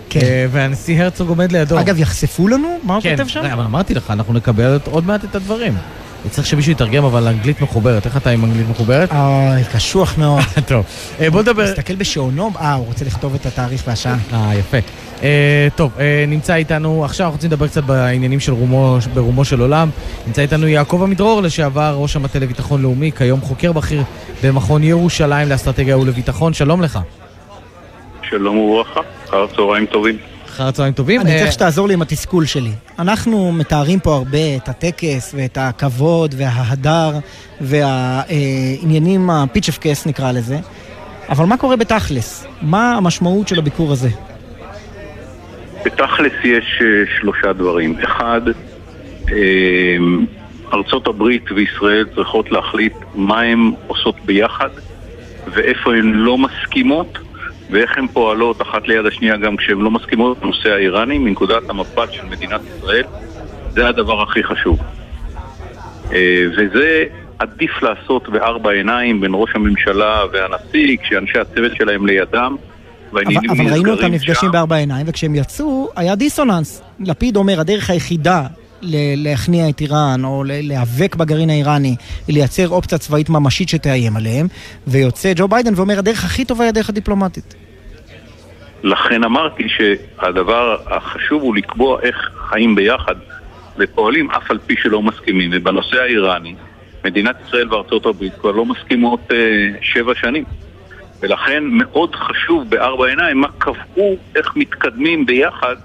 כן. 0.09 0.19
אה, 0.19 0.45
והנשיא 0.51 1.03
הרצוג 1.03 1.29
עומד 1.29 1.51
לידו. 1.51 1.79
אגב, 1.79 1.99
יחשפו 1.99 2.47
לנו? 2.47 2.77
מה 2.83 2.93
הוא 2.93 3.03
כן, 3.03 3.15
כותב 3.17 3.27
שם? 3.27 3.45
אבל 3.45 3.63
אמרתי 3.63 3.93
לך, 3.93 4.11
אנחנו 4.11 4.33
נקבל 4.33 4.79
עוד 4.91 5.05
מעט 5.05 5.23
את 5.23 5.35
הדברים. 5.35 5.73
צריך 6.29 6.47
שמישהו 6.47 6.71
יתרגם, 6.71 7.03
אבל 7.03 7.27
אנגלית 7.27 7.61
מחוברת. 7.61 8.05
איך 8.05 8.17
אתה 8.17 8.29
עם 8.29 8.45
אנגלית 8.45 8.69
מחוברת? 8.69 9.11
אוי, 9.11 9.63
קשוח 9.73 10.17
מאוד. 10.17 10.41
טוב, 10.67 10.85
אה, 11.19 11.29
בוא 11.29 11.41
נדבר... 11.41 11.63
מסתכל 11.63 11.95
בשעונו, 11.95 12.51
אה, 12.61 12.73
הוא 12.73 12.85
רוצה 12.85 13.05
לכתוב 13.05 13.35
את 13.35 13.45
התאריך 13.45 13.83
והשעה. 13.87 14.17
אה, 14.33 14.55
יפה. 14.55 14.77
אה, 15.23 15.67
טוב, 15.75 15.91
אה, 15.99 16.25
נמצא 16.27 16.55
איתנו, 16.55 17.05
עכשיו 17.05 17.25
אנחנו 17.25 17.37
רוצים 17.37 17.49
לדבר 17.49 17.67
קצת 17.67 17.83
בעניינים 17.83 18.39
של 18.39 18.53
רומו, 18.53 18.97
ברומו 19.13 19.45
של 19.45 19.61
עולם. 19.61 19.89
נמצא 20.27 20.41
איתנו 20.41 20.67
יעקב 20.67 21.01
עמידרור, 21.03 21.41
לשעבר 21.41 21.95
ראש 21.97 22.15
המטה 22.15 22.39
לביטחון 22.39 22.81
לאומי, 22.81 23.11
כיום 23.11 23.41
חוקר 23.41 23.71
בכיר 23.71 24.03
במכון 24.43 24.83
ירושלים 24.83 25.49
לאסטרטגיה 25.49 25.97
ולביטחון. 25.97 26.53
שלום 26.53 26.81
לך. 26.81 26.99
שלום 28.29 28.57
וברכה, 28.57 29.01
אחר 29.29 29.47
צהריים 29.55 29.85
טובים. 29.85 30.30
אחר 30.51 30.71
צהריים 30.71 30.93
טובים. 30.93 31.21
אני 31.21 31.33
אה, 31.33 31.39
צריך 31.39 31.51
שתעזור 31.51 31.87
לי 31.87 31.93
עם 31.93 32.01
התסכול 32.01 32.45
שלי. 32.45 32.71
אנחנו 32.99 33.51
מתארים 33.51 33.99
פה 33.99 34.15
הרבה 34.15 34.55
את 34.57 34.69
הטקס 34.69 35.35
ואת 35.37 35.57
הכבוד 35.61 36.35
וההדר 36.37 37.11
והעניינים, 37.61 39.29
הפיצ'פקס 39.29 40.05
נקרא 40.05 40.31
לזה, 40.31 40.57
אבל 41.29 41.45
מה 41.45 41.57
קורה 41.57 41.75
בתכלס? 41.75 42.47
מה 42.61 42.95
המשמעות 42.95 43.47
של 43.47 43.59
הביקור 43.59 43.91
הזה? 43.91 44.09
בתכלס 45.85 46.33
יש 46.43 46.81
אה, 46.81 46.87
שלושה 47.19 47.53
דברים. 47.53 47.99
אחד, 48.03 48.41
אה, 49.31 49.97
ארצות 50.73 51.07
הברית 51.07 51.51
וישראל 51.51 52.05
צריכות 52.15 52.51
להחליט 52.51 52.93
מה 53.15 53.41
הן 53.41 53.71
עושות 53.87 54.15
ביחד 54.25 54.69
ואיפה 55.53 55.95
הן 55.95 56.11
לא 56.13 56.37
מסכימות 56.37 57.17
ואיך 57.71 57.97
הן 57.97 58.07
פועלות 58.07 58.61
אחת 58.61 58.87
ליד 58.87 59.05
השנייה 59.05 59.37
גם 59.37 59.57
כשהן 59.57 59.77
לא 59.77 59.91
מסכימות 59.91 60.39
בנושא 60.39 60.69
האיראני 60.69 61.17
מנקודת 61.17 61.69
המבט 61.69 62.11
של 62.11 62.25
מדינת 62.25 62.61
ישראל 62.77 63.03
זה 63.71 63.87
הדבר 63.87 64.21
הכי 64.21 64.43
חשוב. 64.43 64.79
אה, 66.13 66.43
וזה 66.57 67.03
עדיף 67.39 67.71
לעשות 67.81 68.29
בארבע 68.29 68.71
עיניים 68.71 69.21
בין 69.21 69.31
ראש 69.33 69.49
הממשלה 69.55 70.21
והנשיא 70.33 70.97
כשאנשי 71.03 71.39
הצוות 71.39 71.71
שלהם 71.75 72.05
לידם 72.05 72.55
אבל, 73.11 73.23
אבל 73.49 73.71
ראינו 73.71 73.91
אותם 73.91 74.11
נפגשים 74.11 74.51
בארבע 74.51 74.75
עיניים, 74.75 75.05
וכשהם 75.09 75.35
יצאו, 75.35 75.89
היה 75.95 76.15
דיסוננס. 76.15 76.81
לפיד 76.99 77.35
אומר, 77.35 77.59
הדרך 77.59 77.89
היחידה 77.89 78.43
להכניע 79.15 79.69
את 79.69 79.81
איראן, 79.81 80.25
או 80.25 80.43
להיאבק 80.47 81.15
בגרעין 81.15 81.49
האיראני, 81.49 81.95
לייצר 82.29 82.69
אופציה 82.69 82.97
צבאית 82.97 83.29
ממשית 83.29 83.69
שתאיים 83.69 84.17
עליהם, 84.17 84.47
ויוצא 84.87 85.31
ג'ו 85.35 85.47
ביידן 85.47 85.73
ואומר, 85.75 85.99
הדרך 85.99 86.25
הכי 86.25 86.45
טובה 86.45 86.63
היא 86.63 86.69
הדרך 86.69 86.89
הדיפלומטית. 86.89 87.55
לכן 88.83 89.23
אמרתי 89.23 89.63
שהדבר 89.69 90.77
החשוב 90.85 91.41
הוא 91.41 91.55
לקבוע 91.55 92.01
איך 92.01 92.29
חיים 92.49 92.75
ביחד 92.75 93.15
ופועלים 93.77 94.31
אף 94.31 94.51
על 94.51 94.59
פי 94.65 94.75
שלא 94.81 95.01
מסכימים. 95.01 95.49
ובנושא 95.53 95.97
האיראני, 96.01 96.55
מדינת 97.05 97.35
ישראל 97.47 97.73
וארצות 97.73 98.05
הברית 98.05 98.33
כבר 98.33 98.51
לא 98.51 98.65
מסכימות 98.65 99.19
אה, 99.31 99.37
שבע 99.81 100.15
שנים. 100.15 100.43
ולכן 101.21 101.63
מאוד 101.71 102.15
חשוב 102.15 102.69
בארבע 102.69 103.07
עיניים 103.07 103.41
מה 103.41 103.47
קבעו, 103.57 104.17
איך 104.35 104.55
מתקדמים 104.55 105.25
ביחד, 105.25 105.75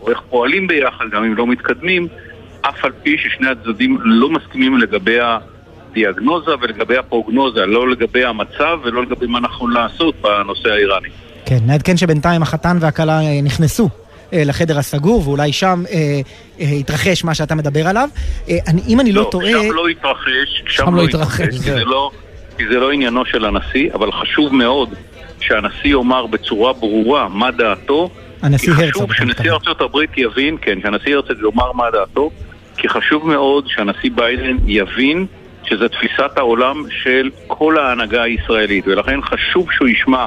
או 0.00 0.10
איך 0.10 0.20
פועלים 0.30 0.66
ביחד, 0.66 1.04
גם 1.10 1.24
אם 1.24 1.34
לא 1.34 1.46
מתקדמים, 1.46 2.08
אף 2.68 2.84
על 2.84 2.92
פי 3.02 3.16
ששני 3.18 3.48
הצדדים 3.48 3.98
לא 4.02 4.30
מסכימים 4.30 4.78
לגבי 4.78 5.18
הדיאגנוזה 5.20 6.50
ולגבי 6.60 6.96
הפרוגנוזה, 6.96 7.66
לא 7.66 7.90
לגבי 7.90 8.24
המצב 8.24 8.78
ולא 8.84 9.02
לגבי 9.02 9.26
מה 9.26 9.40
נכון 9.40 9.72
לעשות 9.72 10.14
בנושא 10.20 10.68
האיראני. 10.68 11.08
כן, 11.46 11.58
נעדכן 11.66 11.96
שבינתיים 11.96 12.42
החתן 12.42 12.76
והכלה 12.80 13.20
אה, 13.20 13.40
נכנסו. 13.42 13.88
אה, 14.32 14.42
לחדר 14.44 14.78
הסגור, 14.78 15.28
ואולי 15.28 15.52
שם 15.52 15.82
אה, 15.90 16.20
אה, 16.60 16.66
התרחש 16.66 17.24
מה 17.24 17.34
שאתה 17.34 17.54
מדבר 17.54 17.88
עליו. 17.88 18.08
אה, 18.48 18.58
אני, 18.66 18.82
אם 18.88 19.00
אני 19.00 19.12
לא, 19.12 19.22
לא 19.22 19.28
טועה... 19.30 19.50
שם 19.50 19.72
לא 19.72 19.88
התרחש, 19.88 20.62
שם, 20.66 20.84
שם 20.84 20.94
לא 20.94 21.02
לא 21.02 21.08
התרחש, 21.08 21.40
התרחש, 21.40 21.64
כי. 21.64 21.70
זה 21.72 21.84
לא, 21.84 22.10
כי 22.58 22.64
זה 22.68 22.78
לא 22.80 22.92
עניינו 22.92 23.24
של 23.24 23.44
הנשיא, 23.44 23.90
אבל 23.94 24.12
חשוב 24.12 24.54
מאוד 24.54 24.94
שהנשיא 25.40 25.90
יאמר 25.90 26.26
בצורה 26.26 26.72
ברורה 26.72 27.28
מה 27.28 27.50
דעתו. 27.50 28.10
הנשיא 28.42 28.74
כי 28.74 28.84
הרצוג, 28.84 29.10
חשוב 29.12 29.26
אתה 29.26 29.34
שנשיא. 29.34 29.52
ארצות 29.52 29.80
הברית 29.80 30.10
יבין, 30.16 30.56
כן, 30.62 30.78
שהנשיא 30.82 31.14
הרצוג 31.14 31.36
יאמר 31.42 31.72
מה 31.72 31.90
דעתו, 31.90 32.30
כי 32.84 32.88
חשוב 32.88 33.26
מאוד 33.28 33.64
שהנשיא 33.68 34.10
ביידן 34.14 34.56
יבין 34.66 35.26
שזו 35.64 35.88
תפיסת 35.88 36.30
העולם 36.36 36.82
של 37.02 37.30
כל 37.46 37.78
ההנהגה 37.78 38.22
הישראלית, 38.22 38.86
ולכן 38.86 39.22
חשוב 39.22 39.66
שהוא 39.72 39.88
ישמע 39.88 40.26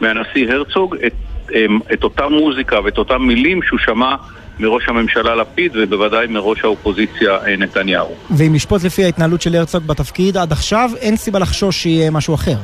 מהנשיא 0.00 0.52
הרצוג 0.52 0.96
את, 1.06 1.12
אמ, 1.54 1.78
את 1.92 2.04
אותה 2.04 2.28
מוזיקה 2.28 2.80
ואת 2.84 2.98
אותם 2.98 3.22
מילים 3.22 3.62
שהוא 3.62 3.78
שמע 3.78 4.14
מראש 4.58 4.88
הממשלה 4.88 5.34
לפיד 5.34 5.72
ובוודאי 5.74 6.26
מראש 6.26 6.64
האופוזיציה 6.64 7.38
אה, 7.46 7.56
נתניהו. 7.56 8.14
ואם 8.36 8.54
לשפוט 8.54 8.84
לפי 8.84 9.04
ההתנהלות 9.04 9.42
של 9.42 9.54
הרצוג 9.54 9.86
בתפקיד 9.86 10.36
עד 10.36 10.52
עכשיו, 10.52 10.90
אין 11.00 11.16
סיבה 11.16 11.38
לחשוש 11.38 11.82
שיהיה 11.82 12.10
משהו 12.10 12.34
אחר. 12.34 12.56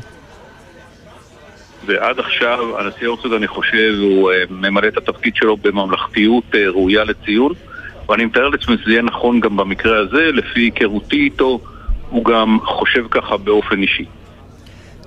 ועד 1.86 2.18
עכשיו 2.18 2.78
הנשיא 2.78 3.08
הרצוג, 3.08 3.32
אני 3.32 3.46
חושב, 3.46 3.94
הוא 4.00 4.30
אה, 4.30 4.36
ממלא 4.50 4.88
את 4.88 4.96
התפקיד 4.96 5.36
שלו 5.36 5.56
בממלכתיות 5.56 6.44
אה, 6.54 6.68
ראויה 6.68 7.04
לציון, 7.04 7.52
ואני 8.08 8.24
מתאר 8.24 8.48
לעצמי 8.48 8.76
שזה 8.82 8.90
יהיה 8.90 9.02
נכון 9.02 9.40
גם 9.40 9.56
במקרה 9.56 9.98
הזה, 9.98 10.30
לפי 10.32 10.60
היכרותי 10.60 11.16
איתו, 11.16 11.60
הוא 12.10 12.24
גם 12.24 12.58
חושב 12.64 13.06
ככה 13.10 13.36
באופן 13.36 13.82
אישי. 13.82 14.04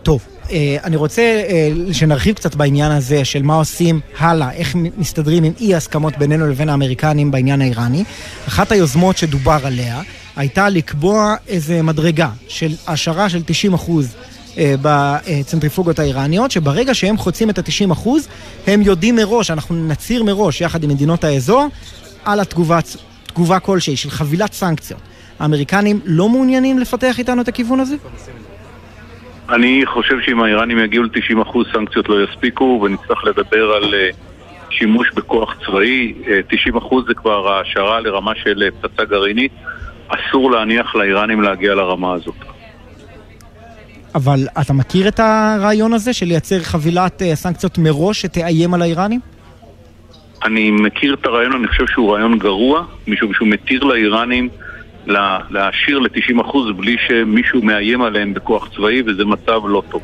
טוב, 0.04 0.26
אה, 0.52 0.78
אני 0.84 0.96
רוצה 0.96 1.22
אה, 1.22 1.94
שנרחיב 1.94 2.36
קצת 2.36 2.56
בעניין 2.56 2.92
הזה 2.92 3.26
של 3.26 3.42
מה 3.42 3.56
עושים 3.56 4.00
הלאה, 4.18 4.52
איך 4.52 4.76
מסתדרים 4.98 5.44
עם 5.44 5.54
אי 5.60 5.76
הסכמות 5.76 6.18
בינינו 6.18 6.48
לבין 6.48 6.70
האמריקנים 6.70 7.32
בעניין 7.32 7.62
האיראני. 7.62 8.04
אחת 8.48 8.72
היוזמות 8.72 9.18
שדובר 9.18 9.58
עליה 9.64 10.02
הייתה 10.36 10.70
לקבוע 10.70 11.36
איזה 11.48 11.82
מדרגה 11.82 12.30
של 12.48 12.72
השערה 12.88 13.30
של 13.30 13.42
90% 13.76 13.92
אה, 14.58 14.76
בצנטריפוגות 14.82 16.00
האיראניות, 16.00 16.52
שברגע 16.52 16.94
שהם 16.94 17.18
חוצים 17.18 17.50
את 17.50 17.58
ה-90%, 17.58 18.10
הם 18.68 18.82
יודעים 18.82 19.16
מראש, 19.16 19.52
אנחנו 19.52 19.88
נצהיר 19.88 20.24
מראש 20.24 20.62
יחד 20.62 20.84
עם 20.84 20.90
מדינות 20.90 21.24
האזור, 21.24 21.68
על 22.26 22.40
התגובה 22.40 22.80
תגובה 23.28 23.60
כלשהי 23.60 23.98
של 23.98 24.10
חבילת 24.10 24.54
סנקציות. 24.54 25.02
האמריקנים 25.40 26.00
לא 26.06 26.30
מעוניינים 26.30 26.80
לפתח 26.80 27.20
איתנו 27.20 27.42
את 27.42 27.48
הכיוון 27.48 27.80
הזה? 27.80 27.96
אני 29.50 29.86
חושב 29.86 30.16
שאם 30.26 30.44
האיראנים 30.44 30.80
יגיעו 30.80 31.04
ל-90% 31.04 31.58
סנקציות 31.74 32.10
לא 32.10 32.24
יספיקו, 32.24 32.82
ונצטרך 32.84 33.24
לדבר 33.26 33.72
על 33.72 33.94
אה, 33.94 34.10
שימוש 34.70 35.12
בכוח 35.16 35.56
צבאי. 35.66 36.14
אה, 36.28 36.40
90% 36.78 36.96
זה 37.08 37.14
כבר 37.14 37.48
ההשערה 37.48 38.00
לרמה 38.00 38.32
של 38.36 38.64
אה, 38.64 38.68
פצצה 38.82 39.06
גרעינית. 39.06 39.52
אסור 40.08 40.52
להניח 40.52 40.96
לאיראנים 40.96 41.42
להגיע 41.42 41.76
לרמה 41.76 42.14
הזאת. 42.14 42.36
אבל 44.16 44.48
אתה 44.62 44.74
מכיר 44.74 45.08
את 45.08 45.20
הרעיון 45.20 45.94
הזה 45.94 46.14
של 46.14 46.26
לייצר 46.26 46.60
חבילת 46.60 47.22
אה, 47.22 47.36
סנקציות 47.36 47.78
מראש 47.78 48.22
שתאיים 48.22 48.74
על 48.74 48.82
האיראנים? 48.82 49.20
אני 50.46 50.72
מכיר 50.72 51.14
את 51.14 51.26
הרעיון, 51.26 51.54
אני 51.54 51.68
חושב 51.68 51.84
שהוא 51.88 52.14
רעיון 52.14 52.40
גרוע, 52.40 52.84
משום 53.08 53.34
שהוא 53.34 53.48
מתיר 53.48 53.84
לאיראנים 53.84 54.50
לה- 55.08 55.40
להעשיר 55.50 56.00
ל-90% 56.00 56.58
בלי 56.78 56.96
שמישהו 57.08 57.62
מאיים 57.62 58.02
עליהם 58.02 58.34
בכוח 58.34 58.68
צבאי, 58.76 59.02
וזה 59.08 59.26
מצב 59.26 59.60
לא 59.68 59.84
טוב. 59.90 60.02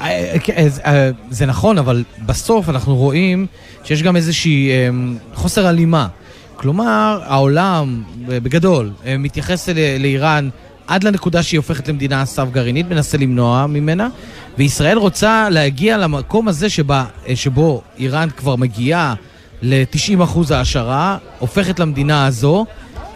אה, 0.00 0.34
אז, 0.56 0.80
אה, 0.86 1.10
זה 1.30 1.46
נכון, 1.46 1.78
אבל 1.78 2.04
בסוף 2.26 2.68
אנחנו 2.68 2.96
רואים 2.96 3.46
שיש 3.84 4.02
גם 4.02 4.16
איזושהי 4.16 4.70
אה, 4.70 4.88
חוסר 5.34 5.66
הלימה. 5.66 6.06
כלומר, 6.56 7.18
העולם, 7.24 8.02
אה, 8.30 8.40
בגדול, 8.40 8.90
אה, 9.06 9.18
מתייחס 9.18 9.68
לאיראן 10.00 10.48
עד 10.86 11.04
לנקודה 11.04 11.42
שהיא 11.42 11.58
הופכת 11.58 11.88
למדינה 11.88 12.24
סף 12.24 12.46
גרעינית, 12.52 12.88
מנסה 12.90 13.18
למנוע 13.18 13.66
ממנה, 13.66 14.08
וישראל 14.58 14.98
רוצה 14.98 15.48
להגיע 15.50 15.98
למקום 15.98 16.48
הזה 16.48 16.68
שבה, 16.70 17.04
אה, 17.28 17.36
שבו 17.36 17.82
איראן 17.98 18.28
כבר 18.36 18.56
מגיעה 18.56 19.14
ל-90% 19.64 20.22
העשרה, 20.54 21.16
הופכת 21.38 21.78
למדינה 21.80 22.26
הזו, 22.26 22.66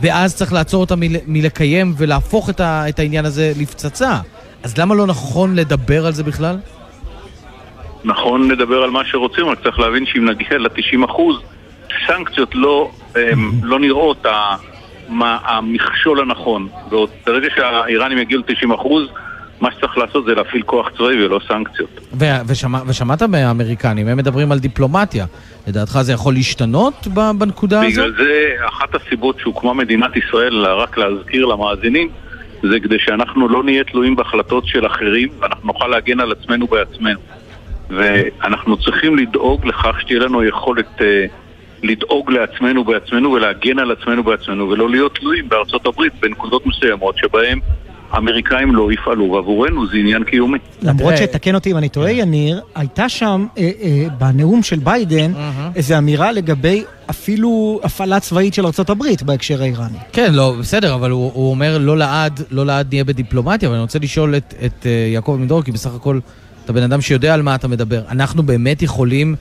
ואז 0.00 0.36
צריך 0.36 0.52
לעצור 0.52 0.80
אותה 0.80 0.96
מל- 0.96 1.16
מלקיים 1.26 1.94
ולהפוך 1.96 2.50
את, 2.50 2.60
ה- 2.60 2.88
את 2.88 2.98
העניין 2.98 3.24
הזה 3.24 3.52
לפצצה. 3.60 4.18
אז 4.62 4.78
למה 4.78 4.94
לא 4.94 5.06
נכון 5.06 5.54
לדבר 5.54 6.06
על 6.06 6.12
זה 6.12 6.24
בכלל? 6.24 6.56
נכון 8.04 8.50
לדבר 8.50 8.82
על 8.82 8.90
מה 8.90 9.00
שרוצים, 9.04 9.46
רק 9.48 9.62
צריך 9.62 9.78
להבין 9.78 10.06
שאם 10.06 10.24
נגיע 10.30 10.58
ל-90 10.58 11.04
אחוז, 11.10 11.36
סנקציות 12.06 12.54
לא, 12.54 12.90
לא 13.62 13.78
נראות 13.78 14.26
ה- 14.26 14.56
מה- 15.08 15.38
המכשול 15.44 16.20
הנכון. 16.20 16.68
ברגע 17.26 17.48
שהאיראנים 17.56 18.18
יגיעו 18.18 18.42
ל-90 18.48 18.74
אחוז, 18.74 19.02
מה 19.60 19.72
שצריך 19.72 19.98
לעשות 19.98 20.24
זה 20.24 20.34
להפעיל 20.34 20.62
כוח 20.62 20.88
צבאי 20.96 21.24
ולא 21.24 21.40
סנקציות. 21.48 21.90
ו- 22.12 22.24
ושמע, 22.46 22.78
ושמעת 22.86 23.22
מהאמריקנים, 23.22 24.08
הם 24.08 24.16
מדברים 24.16 24.52
על 24.52 24.58
דיפלומטיה. 24.58 25.26
לדעתך 25.66 25.98
זה 26.02 26.12
יכול 26.12 26.34
להשתנות 26.34 27.06
בנקודה 27.38 27.86
הזאת? 27.86 27.92
בגלל 27.92 28.24
זה 28.24 28.54
אחת 28.68 28.94
הסיבות 28.94 29.40
שהוקמה 29.40 29.74
מדינת 29.74 30.16
ישראל, 30.16 30.66
רק 30.66 30.98
להזכיר 30.98 31.46
למאזינים, 31.46 32.08
זה 32.62 32.80
כדי 32.80 32.98
שאנחנו 32.98 33.48
לא 33.48 33.64
נהיה 33.64 33.84
תלויים 33.84 34.16
בהחלטות 34.16 34.66
של 34.66 34.86
אחרים 34.86 35.28
ואנחנו 35.40 35.66
נוכל 35.66 35.88
להגן 35.88 36.20
על 36.20 36.32
עצמנו 36.32 36.66
בעצמנו. 36.66 37.20
ואנחנו 37.90 38.76
צריכים 38.76 39.16
לדאוג 39.16 39.66
לכך 39.66 40.00
שתהיה 40.00 40.18
לנו 40.20 40.44
יכולת 40.44 41.02
אה, 41.02 41.26
לדאוג 41.82 42.30
לעצמנו 42.30 42.84
בעצמנו 42.84 43.32
ולהגן 43.32 43.78
על 43.78 43.90
עצמנו 43.90 44.22
בעצמנו 44.22 44.70
ולא 44.70 44.90
להיות 44.90 45.14
תלויים 45.14 45.48
בארצות 45.48 45.86
הברית 45.86 46.12
בנקודות 46.20 46.66
מסוימות 46.66 47.16
שבהן 47.16 47.58
האמריקאים 48.10 48.74
לא 48.74 48.92
יפעלו 48.92 49.30
ועבורנו 49.32 49.86
זה 49.86 49.96
עניין 49.96 50.24
קיומי. 50.24 50.58
למרות 50.82 51.16
שתקן 51.16 51.54
אותי 51.54 51.72
אם 51.72 51.76
אני 51.76 51.88
טועה, 51.88 52.12
יניר, 52.12 52.60
הייתה 52.74 53.08
שם 53.08 53.46
אה, 53.58 53.70
אה, 53.82 54.06
בנאום 54.18 54.62
של 54.62 54.78
ביידן 54.78 55.32
איזו 55.74 55.98
אמירה 55.98 56.32
לגבי 56.32 56.84
אפילו 57.10 57.80
הפעלה 57.82 58.20
צבאית 58.20 58.54
של 58.54 58.66
ארה"ב 58.66 59.04
בהקשר 59.24 59.62
האיראני. 59.62 59.98
כן, 60.12 60.34
לא, 60.34 60.54
בסדר, 60.60 60.94
אבל 60.94 61.10
הוא, 61.10 61.30
הוא 61.34 61.50
אומר 61.50 61.78
לא 61.78 61.98
לעד, 61.98 62.40
לא 62.50 62.66
לעד 62.66 62.86
נהיה 62.90 63.04
בדיפלומטיה, 63.04 63.68
אבל 63.68 63.76
אני 63.76 63.82
רוצה 63.82 63.98
לשאול 63.98 64.36
את, 64.36 64.54
את 64.64 64.82
uh, 64.82 64.86
יעקב 65.14 65.34
עמידור, 65.38 65.62
כי 65.62 65.72
בסך 65.72 65.94
הכל 65.94 66.18
אתה 66.64 66.72
בן 66.72 66.82
אדם 66.82 67.00
שיודע 67.00 67.34
על 67.34 67.42
מה 67.42 67.54
אתה 67.54 67.68
מדבר. 67.68 68.02
אנחנו 68.10 68.42
באמת 68.42 68.82
יכולים 68.82 69.34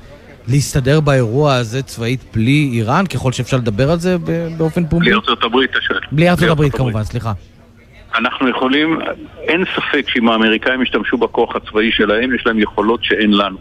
להסתדר 0.47 0.99
באירוע 0.99 1.53
הזה 1.53 1.81
צבאית 1.81 2.23
בלי 2.33 2.69
איראן, 2.73 3.05
ככל 3.05 3.31
שאפשר 3.31 3.57
לדבר 3.57 3.91
על 3.91 3.99
זה 3.99 4.17
ב- 4.17 4.47
באופן 4.57 4.85
פומבי? 4.85 5.05
בלי 5.05 5.15
ארצות 5.15 5.43
הברית, 5.43 5.69
אתה 5.69 5.79
שואל. 5.81 5.99
בלי 6.11 6.29
ארצות 6.29 6.49
הברית 6.49 6.75
כמובן, 6.75 7.03
סליחה. 7.03 7.33
אנחנו 8.17 8.49
יכולים, 8.49 8.99
אין 9.41 9.63
ספק 9.75 10.09
שאם 10.09 10.29
האמריקאים 10.29 10.81
ישתמשו 10.81 11.17
בכוח 11.17 11.55
הצבאי 11.55 11.91
שלהם, 11.91 12.35
יש 12.35 12.45
להם 12.45 12.59
יכולות 12.59 13.03
שאין 13.03 13.33
לנו. 13.33 13.57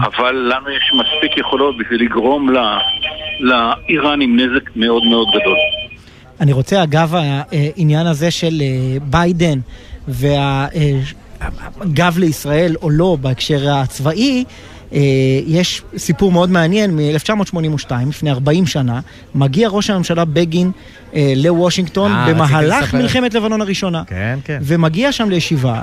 אבל 0.00 0.34
לנו 0.34 0.70
יש 0.70 0.92
מספיק 0.94 1.38
יכולות 1.38 1.78
בשביל 1.78 2.02
לגרום 2.02 2.50
ל- 2.50 2.78
לאיראנים 3.40 4.40
נזק 4.40 4.70
מאוד 4.76 5.02
מאוד 5.04 5.28
גדול. 5.28 5.56
אני 6.40 6.52
רוצה, 6.52 6.82
אגב, 6.82 7.14
העניין 7.14 8.06
הזה 8.06 8.30
של 8.30 8.60
אה, 8.60 8.66
ביידן 9.04 9.58
והגב 10.08 10.68
לישראל 12.18 12.74
או 12.82 12.90
לא 12.90 13.16
בהקשר 13.20 13.70
הצבאי, 13.70 14.44
אה, 14.92 14.98
יש 15.46 15.82
סיפור 15.96 16.32
מאוד 16.32 16.50
מעניין 16.50 16.96
מ-1982, 16.96 17.92
לפני 18.08 18.30
40 18.30 18.66
שנה, 18.66 19.00
מגיע 19.34 19.68
ראש 19.68 19.90
הממשלה 19.90 20.24
בגין 20.24 20.70
אה, 21.14 21.32
לוושינגטון 21.36 22.12
אה, 22.12 22.34
במהלך. 22.34 22.94
מלחמת 22.94 23.34
לבנון 23.34 23.60
הראשונה. 23.60 24.02
כן, 24.06 24.38
כן. 24.44 24.58
ומגיע 24.62 25.12
שם 25.12 25.30
לישיבה 25.30 25.82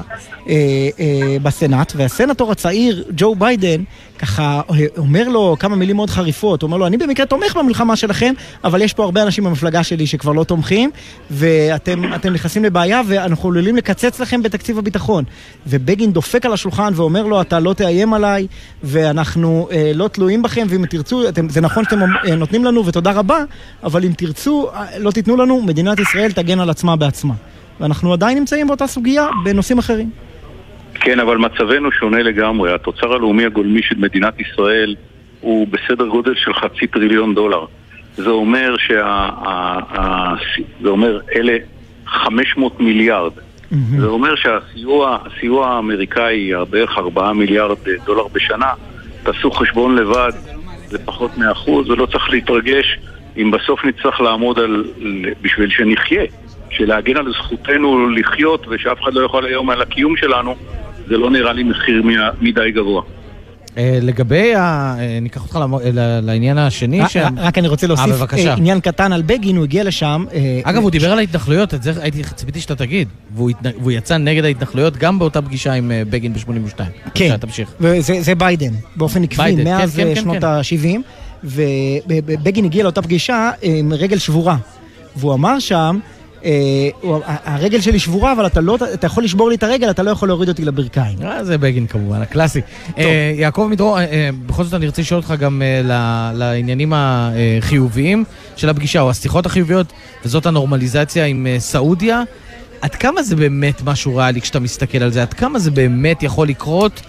אה, 0.49 0.53
אה, 0.99 1.37
בסנאט, 1.41 1.93
והסנטור 1.95 2.51
הצעיר, 2.51 3.03
ג'ו 3.15 3.35
ביידן, 3.35 3.83
ככה 4.19 4.61
אה, 4.71 4.85
אומר 4.97 5.29
לו 5.29 5.55
כמה 5.59 5.75
מילים 5.75 5.95
מאוד 5.95 6.09
חריפות, 6.09 6.61
הוא 6.61 6.67
אומר 6.67 6.77
לו, 6.77 6.87
אני 6.87 6.97
במקרה 6.97 7.25
תומך 7.25 7.57
במלחמה 7.57 7.95
שלכם, 7.95 8.33
אבל 8.63 8.81
יש 8.81 8.93
פה 8.93 9.03
הרבה 9.03 9.23
אנשים 9.23 9.43
במפלגה 9.43 9.83
שלי 9.83 10.07
שכבר 10.07 10.31
לא 10.31 10.43
תומכים, 10.43 10.91
ואתם 11.31 12.13
אתם 12.13 12.33
נכנסים 12.33 12.63
לבעיה, 12.63 13.01
ואנחנו 13.07 13.49
עלולים 13.49 13.75
לקצץ 13.75 14.19
לכם 14.19 14.43
בתקציב 14.43 14.77
הביטחון. 14.77 15.23
ובגין 15.67 16.13
דופק 16.13 16.45
על 16.45 16.53
השולחן 16.53 16.93
ואומר 16.95 17.23
לו, 17.23 17.41
אתה 17.41 17.59
לא 17.59 17.73
תאיים 17.73 18.13
עליי, 18.13 18.47
ואנחנו 18.83 19.67
אה, 19.71 19.91
לא 19.95 20.07
תלויים 20.07 20.41
בכם, 20.41 20.67
ואם 20.69 20.85
תרצו, 20.85 21.29
אתם, 21.29 21.49
זה 21.49 21.61
נכון 21.61 21.83
שאתם 21.83 21.99
אה, 22.03 22.35
נותנים 22.35 22.65
לנו, 22.65 22.85
ותודה 22.85 23.11
רבה, 23.11 23.43
אבל 23.83 24.05
אם 24.05 24.11
תרצו, 24.17 24.69
אה, 24.73 24.99
לא 24.99 25.11
תיתנו 25.15 25.37
לנו, 25.37 25.61
מדינת 25.61 25.99
ישראל 25.99 26.31
תגן 26.31 26.59
על 26.59 26.69
עצמה 26.69 26.95
בעצמה. 26.95 27.33
ואנחנו 27.79 28.13
עדיין 28.13 28.37
נמצאים 28.37 28.67
באותה 28.67 28.87
סוגיה 28.87 29.27
בנושאים 29.43 29.77
אחרים. 29.79 30.09
כן, 30.93 31.19
אבל 31.19 31.37
מצבנו 31.37 31.91
שונה 31.91 32.23
לגמרי. 32.23 32.73
התוצר 32.73 33.13
הלאומי 33.13 33.45
הגולמי 33.45 33.81
של 33.83 33.95
מדינת 33.97 34.39
ישראל 34.39 34.95
הוא 35.41 35.67
בסדר 35.67 36.07
גודל 36.07 36.35
של 36.35 36.53
חצי 36.53 36.87
טריליון 36.87 37.35
דולר. 37.35 37.65
זה 38.17 38.29
אומר 38.29 38.75
שה... 38.77 39.05
ה- 39.05 39.79
ה- 39.99 40.35
זה 40.81 40.89
אומר 40.89 41.19
אלה 41.35 41.57
500 42.07 42.79
מיליארד. 42.79 43.31
זה 43.99 44.05
אומר 44.05 44.35
שהסיוע 44.35 45.17
הסיוע 45.25 45.67
האמריקאי, 45.67 46.51
בערך 46.69 46.97
4 46.97 47.33
מיליארד 47.33 47.77
דולר 48.05 48.27
בשנה, 48.33 48.69
תעשו 49.23 49.51
חשבון 49.51 49.95
לבד, 49.95 50.31
זה 50.87 50.97
פחות 51.05 51.37
מאחוז, 51.37 51.89
ולא 51.89 52.05
צריך 52.05 52.29
להתרגש 52.29 52.99
אם 53.37 53.51
בסוף 53.51 53.85
נצטרך 53.85 54.21
לעמוד 54.21 54.59
על, 54.59 54.83
בשביל 55.41 55.69
שנחיה, 55.69 56.23
שלהגן 56.69 57.17
על 57.17 57.33
זכותנו 57.43 58.09
לחיות 58.09 58.67
ושאף 58.67 58.97
אחד 59.03 59.13
לא 59.13 59.25
יכול 59.25 59.45
היום 59.45 59.69
על 59.69 59.81
הקיום 59.81 60.17
שלנו, 60.17 60.55
זה 61.07 61.17
לא 61.17 61.29
נראה 61.29 61.53
לי 61.53 61.63
מחיר 61.63 62.03
מדי 62.41 62.71
גבוה. 62.71 63.01
אה, 63.77 63.99
לגבי, 64.01 64.55
ה... 64.55 64.95
אה, 64.99 65.19
ניקח 65.21 65.43
אותך 65.43 65.59
לעניין 66.23 66.57
השני. 66.57 67.01
שם- 67.09 67.35
רק 67.37 67.57
אני 67.57 67.67
רוצה 67.67 67.87
אה, 67.87 67.93
להוסיף 68.07 68.33
עניין 68.57 68.79
קטן 68.79 69.13
על 69.13 69.21
בגין, 69.21 69.55
הוא 69.55 69.63
הגיע 69.63 69.83
לשם. 69.83 70.25
אגב, 70.63 70.81
הוא 70.81 70.91
דיבר 70.91 71.11
על 71.11 71.17
ההתנחלויות, 71.17 71.73
את 71.73 71.83
זה 71.83 71.91
הייתי 72.01 72.23
ציפיתי 72.23 72.59
שאתה 72.61 72.75
תגיד. 72.75 73.07
והוא 73.35 73.91
יצא 73.91 74.17
נגד 74.17 74.45
ההתנחלויות 74.45 74.97
גם 74.97 75.19
באותה 75.19 75.41
פגישה 75.41 75.73
עם 75.73 75.91
בגין 76.09 76.33
ב-82. 76.33 76.83
כן, 77.15 77.37
תמשיך. 77.37 77.69
וזה 77.79 78.21
זה 78.21 78.35
ביידן, 78.35 78.73
באופן 78.95 79.23
עקבי, 79.23 79.63
מאז 79.63 79.95
כן, 79.95 80.03
כן, 80.03 80.21
שנות 80.21 80.37
כן. 80.37 80.45
ה-70, 80.45 80.99
ובגין 81.45 82.65
הגיע 82.65 82.83
לאותה 82.83 83.01
פגישה 83.01 83.51
עם 83.61 83.93
רגל 83.93 84.17
שבורה. 84.17 84.57
והוא 85.15 85.33
אמר 85.33 85.59
שם, 85.59 85.99
אה, 86.45 86.89
הרגל 87.45 87.81
שלי 87.81 87.99
שבורה, 87.99 88.31
אבל 88.31 88.45
אתה, 88.45 88.61
לא, 88.61 88.77
אתה 88.93 89.07
יכול 89.07 89.23
לשבור 89.23 89.49
לי 89.49 89.55
את 89.55 89.63
הרגל, 89.63 89.89
אתה 89.89 90.03
לא 90.03 90.11
יכול 90.11 90.29
להוריד 90.29 90.49
אותי 90.49 90.65
לברכיים. 90.65 91.17
אה, 91.23 91.43
זה 91.43 91.57
בגין 91.57 91.87
כמובן, 91.87 92.21
הקלאסי. 92.21 92.61
אה, 92.97 93.33
יעקב 93.35 93.67
מדרור, 93.71 93.97
בכל 94.45 94.63
זאת 94.63 94.73
אני 94.73 94.85
רוצה 94.85 95.01
לשאול 95.01 95.19
אותך 95.19 95.33
גם 95.39 95.61
לעניינים 96.33 96.93
החיוביים 96.95 98.23
של 98.55 98.69
הפגישה, 98.69 99.01
או 99.01 99.09
השיחות 99.09 99.45
החיוביות, 99.45 99.93
וזאת 100.25 100.45
הנורמליזציה 100.45 101.25
עם 101.25 101.47
סעודיה. 101.59 102.23
עד 102.81 102.95
כמה 102.95 103.23
זה 103.23 103.35
באמת 103.35 103.81
משהו 103.85 104.15
ריאלי 104.15 104.41
כשאתה 104.41 104.59
מסתכל 104.59 105.03
על 105.03 105.11
זה? 105.11 105.21
עד 105.21 105.33
כמה 105.33 105.59
זה 105.59 105.71
באמת 105.71 106.23
יכול 106.23 106.47
לקרות 106.47 107.01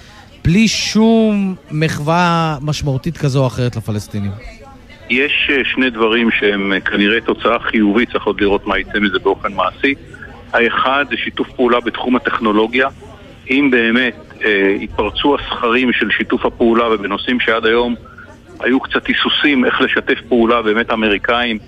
בלי 0.47 0.68
שום 0.68 1.55
מחווה 1.70 2.57
משמעותית 2.62 3.18
כזו 3.18 3.42
או 3.42 3.47
אחרת 3.47 3.76
לפלסטינים? 3.76 4.30
יש 5.11 5.51
אה, 5.51 5.64
שני 5.64 5.90
דברים 5.90 6.30
שהם 6.30 6.72
אה, 6.72 6.80
כנראה 6.80 7.20
תוצאה 7.20 7.59
חיובית, 7.59 8.11
צריך 8.12 8.24
עוד 8.24 8.40
לראות 8.40 8.66
מה 8.66 8.78
יצא 8.78 8.99
מזה 8.99 9.18
באופן 9.18 9.53
מעשי. 9.53 9.95
האחד 10.53 11.04
זה 11.11 11.16
שיתוף 11.16 11.49
פעולה 11.57 11.80
בתחום 11.80 12.16
הטכנולוגיה. 12.16 12.88
אם 13.50 13.68
באמת 13.71 14.16
אה, 14.45 14.76
יתפרצו 14.80 15.37
הסכרים 15.37 15.92
של 15.92 16.11
שיתוף 16.11 16.45
הפעולה 16.45 16.95
ובנושאים 16.95 17.41
שעד 17.41 17.66
היום 17.66 17.95
היו 18.61 18.80
קצת 18.80 19.07
היסוסים 19.07 19.64
איך 19.64 19.80
לשתף 19.80 20.18
פעולה, 20.29 20.62
באמת 20.62 20.91
האמריקאים 20.91 21.58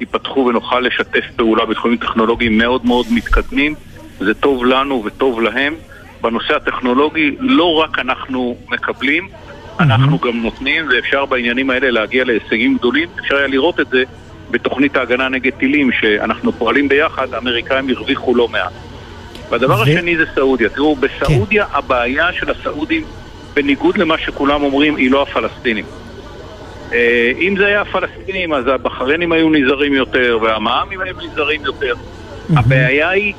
ייפתחו 0.00 0.46
ונוכל 0.46 0.80
לשתף 0.80 1.24
פעולה 1.36 1.64
בתחומים 1.64 1.96
טכנולוגיים 1.96 2.58
מאוד 2.58 2.86
מאוד 2.86 3.06
מתקדמים. 3.10 3.74
זה 4.20 4.34
טוב 4.34 4.64
לנו 4.64 5.02
וטוב 5.04 5.40
להם. 5.40 5.74
בנושא 6.22 6.56
הטכנולוגי 6.56 7.36
לא 7.40 7.74
רק 7.74 7.98
אנחנו 7.98 8.56
מקבלים, 8.68 9.28
אנחנו 9.80 10.18
גם 10.18 10.42
נותנים, 10.42 10.88
ואפשר 10.90 11.26
בעניינים 11.26 11.70
האלה 11.70 11.90
להגיע 11.90 12.24
להישגים 12.24 12.76
גדולים. 12.76 13.08
אפשר 13.20 13.36
היה 13.36 13.46
לראות 13.46 13.80
את 13.80 13.88
זה 13.88 14.02
בתוכנית 14.50 14.96
ההגנה 14.96 15.28
נגד 15.28 15.52
טילים, 15.52 15.92
שאנחנו 15.92 16.52
פועלים 16.52 16.88
ביחד, 16.88 17.34
האמריקאים 17.34 17.88
הרוויחו 17.88 18.34
לא 18.34 18.48
מעט. 18.48 18.72
והדבר 19.50 19.82
השני 19.82 20.16
זה 20.16 20.24
סעודיה. 20.34 20.68
תראו, 20.68 20.96
בסעודיה 20.96 21.64
הבעיה 21.72 22.32
של 22.32 22.50
הסעודים, 22.50 23.04
בניגוד 23.54 23.98
למה 23.98 24.18
שכולם 24.18 24.62
אומרים, 24.62 24.96
היא 24.96 25.10
לא 25.10 25.22
הפלסטינים. 25.22 25.84
אה, 26.92 27.32
אם 27.38 27.54
זה 27.58 27.66
היה 27.66 27.80
הפלסטינים, 27.80 28.52
אז 28.52 28.66
הבחריינים 28.66 29.32
היו 29.32 29.50
נזהרים 29.50 29.94
יותר, 29.94 30.38
והמע"מים 30.42 31.00
היו 31.00 31.14
נזהרים 31.30 31.64
יותר. 31.64 31.94
הבעיה 32.56 33.08
היא 33.08 33.34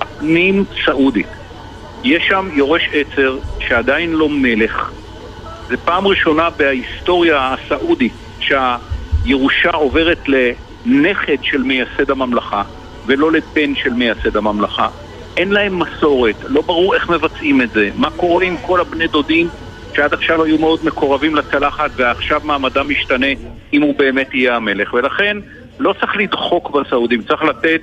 הפנים 0.00 0.64
סעודית. 0.84 1.26
יש 2.04 2.24
שם 2.28 2.48
יורש 2.52 2.90
עצר 2.92 3.38
שעדיין 3.60 4.12
לא 4.12 4.28
מלך. 4.28 4.90
זה 5.68 5.76
פעם 5.76 6.06
ראשונה 6.06 6.50
בהיסטוריה 6.50 7.54
הסעודית 7.54 8.14
שהירושה 8.38 9.70
עוברת 9.70 10.24
לנכד 10.28 11.36
של 11.42 11.62
מייסד 11.62 12.10
הממלכה 12.10 12.62
ולא 13.04 13.32
לבן 13.32 13.74
של 13.74 13.90
מייסד 13.90 14.36
הממלכה. 14.36 14.88
אין 15.36 15.52
להם 15.52 15.78
מסורת, 15.78 16.36
לא 16.44 16.62
ברור 16.62 16.94
איך 16.94 17.08
מבצעים 17.08 17.62
את 17.62 17.70
זה, 17.74 17.90
מה 17.94 18.10
קורה 18.10 18.44
עם 18.44 18.56
כל 18.56 18.80
הבני 18.80 19.06
דודים 19.06 19.48
שעד 19.96 20.14
עכשיו 20.14 20.44
היו 20.44 20.58
מאוד 20.58 20.84
מקורבים 20.84 21.34
לצלחת 21.34 21.90
ועכשיו 21.96 22.40
מעמדם 22.44 22.88
משתנה 22.88 23.26
אם 23.72 23.82
הוא 23.82 23.94
באמת 23.98 24.34
יהיה 24.34 24.56
המלך. 24.56 24.94
ולכן 24.94 25.36
לא 25.78 25.94
צריך 26.00 26.16
לדחוק 26.16 26.70
בסעודים, 26.70 27.22
צריך 27.22 27.42
לתת 27.42 27.80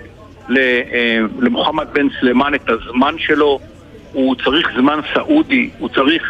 אה, 0.58 1.20
למוחמד 1.40 1.88
בן 1.94 2.08
סלימן 2.20 2.56
את 2.56 2.70
הזמן 2.70 3.16
שלו, 3.18 3.60
הוא 4.16 4.36
צריך 4.36 4.68
זמן 4.80 5.00
סעודי, 5.14 5.70
הוא 5.80 5.90
צריך 5.90 6.24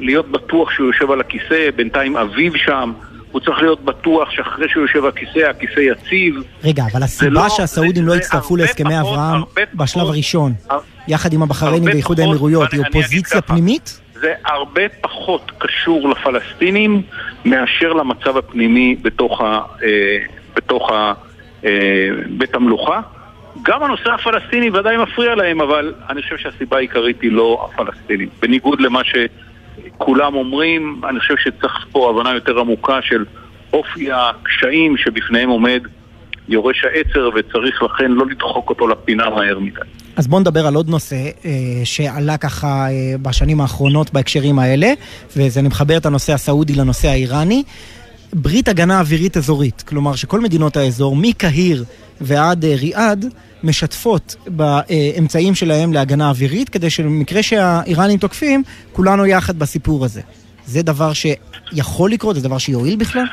להיות 0.00 0.30
בטוח 0.30 0.70
שהוא 0.70 0.86
יושב 0.86 1.10
על 1.10 1.20
הכיסא, 1.20 1.68
בינתיים 1.76 2.16
אביו 2.16 2.52
שם, 2.56 2.92
הוא 3.32 3.40
צריך 3.40 3.58
להיות 3.58 3.84
בטוח 3.84 4.30
שאחרי 4.30 4.68
שהוא 4.68 4.82
יושב 4.82 5.04
על 5.04 5.08
הכיסא, 5.08 5.38
הכיסא 5.50 5.80
יציב. 5.80 6.34
רגע, 6.64 6.84
אבל 6.92 7.02
הסיבה 7.02 7.30
לא- 7.30 7.48
שהסעודים 7.48 8.04
זה- 8.04 8.10
לא 8.10 8.14
הצטרפו 8.14 8.56
להסכמי 8.56 8.94
פחות- 9.00 9.14
אברהם 9.18 9.42
בשלב 9.74 10.02
פחות- 10.02 10.14
הראשון, 10.14 10.52
הר- 10.70 10.78
יחד 11.08 11.32
עם 11.32 11.42
הבחריינים 11.42 11.84
ואיחוד 11.92 12.20
האמירויות, 12.20 12.72
היא 12.72 12.80
אופוזיציה 12.86 13.42
פנימית? 13.42 14.00
זה 14.14 14.32
הרבה 14.44 14.80
פחות 15.00 15.52
קשור 15.58 16.08
לפלסטינים 16.08 17.02
מאשר 17.44 17.92
למצב 17.92 18.36
הפנימי 18.36 18.96
בתוך, 19.02 19.40
ה, 19.40 19.44
אה, 19.82 19.88
בתוך 20.56 20.90
ה, 20.92 21.12
אה, 21.64 21.70
בית 22.30 22.54
המלוכה. 22.54 23.00
גם 23.68 23.82
הנושא 23.82 24.10
הפלסטיני 24.10 24.70
ודאי 24.70 24.96
מפריע 24.96 25.34
להם, 25.34 25.60
אבל 25.60 25.94
אני 26.10 26.22
חושב 26.22 26.36
שהסיבה 26.36 26.76
העיקרית 26.76 27.20
היא 27.20 27.32
לא 27.32 27.68
הפלסטינים. 27.68 28.28
בניגוד 28.42 28.80
למה 28.80 29.00
שכולם 29.04 30.34
אומרים, 30.34 31.00
אני 31.08 31.20
חושב 31.20 31.34
שצריך 31.36 31.86
פה 31.92 32.10
הבנה 32.10 32.34
יותר 32.34 32.58
עמוקה 32.60 32.98
של 33.02 33.24
אופי 33.72 34.08
הקשיים 34.12 34.96
שבפניהם 34.96 35.48
עומד 35.48 35.82
יורש 36.48 36.84
העצר, 36.84 37.30
וצריך 37.34 37.82
לכן 37.82 38.10
לא 38.12 38.26
לדחוק 38.26 38.70
אותו 38.70 38.88
לפינה 38.88 39.30
מהר 39.30 39.58
מדי. 39.58 39.80
אז 40.16 40.26
בואו 40.26 40.40
נדבר 40.40 40.66
על 40.66 40.74
עוד 40.74 40.88
נושא 40.88 41.16
אה, 41.16 41.50
שעלה 41.84 42.36
ככה 42.36 42.66
אה, 42.66 43.18
בשנים 43.22 43.60
האחרונות 43.60 44.12
בהקשרים 44.12 44.58
האלה, 44.58 44.92
וזה 45.36 45.60
אני 45.60 45.68
מחבר 45.68 45.96
את 45.96 46.06
הנושא 46.06 46.32
הסעודי 46.32 46.74
לנושא 46.74 47.08
האיראני. 47.08 47.62
ברית 48.32 48.68
הגנה 48.68 49.00
אווירית 49.00 49.36
אזורית, 49.36 49.84
כלומר 49.88 50.14
שכל 50.14 50.40
מדינות 50.40 50.76
האזור, 50.76 51.16
מקהיר 51.16 51.84
ועד 52.20 52.64
אה, 52.64 52.74
ריאד, 52.80 53.24
משתפות 53.64 54.36
באמצעים 54.46 55.54
שלהם 55.54 55.92
להגנה 55.92 56.28
אווירית, 56.28 56.68
כדי 56.68 56.90
שבמקרה 56.90 57.42
שהאיראנים 57.42 58.18
תוקפים, 58.18 58.62
כולנו 58.92 59.26
יחד 59.26 59.58
בסיפור 59.58 60.04
הזה. 60.04 60.20
זה 60.64 60.82
דבר 60.82 61.12
שיכול 61.12 62.10
לקרות? 62.10 62.36
זה 62.36 62.48
דבר 62.48 62.58
שיועיל 62.58 62.96
בכלל? 62.96 63.24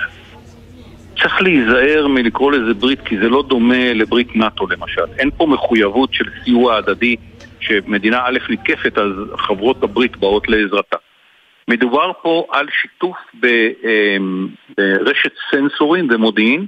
צריך 1.22 1.42
להיזהר 1.42 2.08
מלקרוא 2.08 2.52
לזה 2.52 2.74
ברית, 2.74 3.00
כי 3.02 3.18
זה 3.18 3.30
לא 3.30 3.44
דומה 3.48 3.94
לברית 3.94 4.36
נאט"ו 4.36 4.68
למשל. 4.68 5.06
אין 5.20 5.30
פה 5.38 5.46
מחויבות 5.46 6.14
של 6.14 6.26
סיוע 6.44 6.78
הדדי, 6.78 7.16
שמדינה 7.60 8.20
א' 8.26 8.38
נתקפת, 8.50 8.98
אז 8.98 9.12
חברות 9.38 9.84
הברית 9.84 10.18
באות 10.18 10.50
לעזרתה. 10.50 10.98
מדובר 11.68 12.12
פה 12.22 12.46
על 12.52 12.68
שיתוף 12.82 13.18
ב- 13.40 13.72
אמ, 13.84 14.48
ברשת 14.78 15.32
סנסורים 15.52 16.08
ומודיעין, 16.12 16.66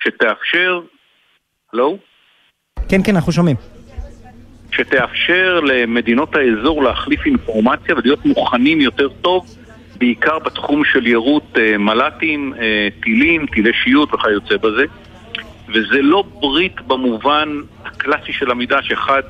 שתאפשר... 0.00 0.80
הלו? 1.74 1.98
כן, 2.88 3.00
כן, 3.04 3.16
אנחנו 3.16 3.32
שומעים. 3.32 3.56
שתאפשר 4.72 5.60
למדינות 5.60 6.36
האזור 6.36 6.82
להחליף 6.82 7.26
אינפורמציה 7.26 7.94
ולהיות 7.94 8.26
מוכנים 8.26 8.80
יותר 8.80 9.08
טוב, 9.08 9.46
בעיקר 9.98 10.38
בתחום 10.38 10.84
של 10.84 11.06
יירוט 11.06 11.58
אה, 11.58 11.78
מל"טים, 11.78 12.54
אה, 12.58 12.88
טילים, 13.02 13.46
טילי 13.46 13.72
שיוט 13.72 14.14
וכיוצא 14.14 14.56
בזה. 14.56 14.84
וזה 15.68 16.02
לא 16.02 16.24
ברית 16.40 16.80
במובן 16.80 17.48
הקלאסי 17.84 18.32
של 18.32 18.50
המידה 18.50 18.82
שאחד 18.82 19.22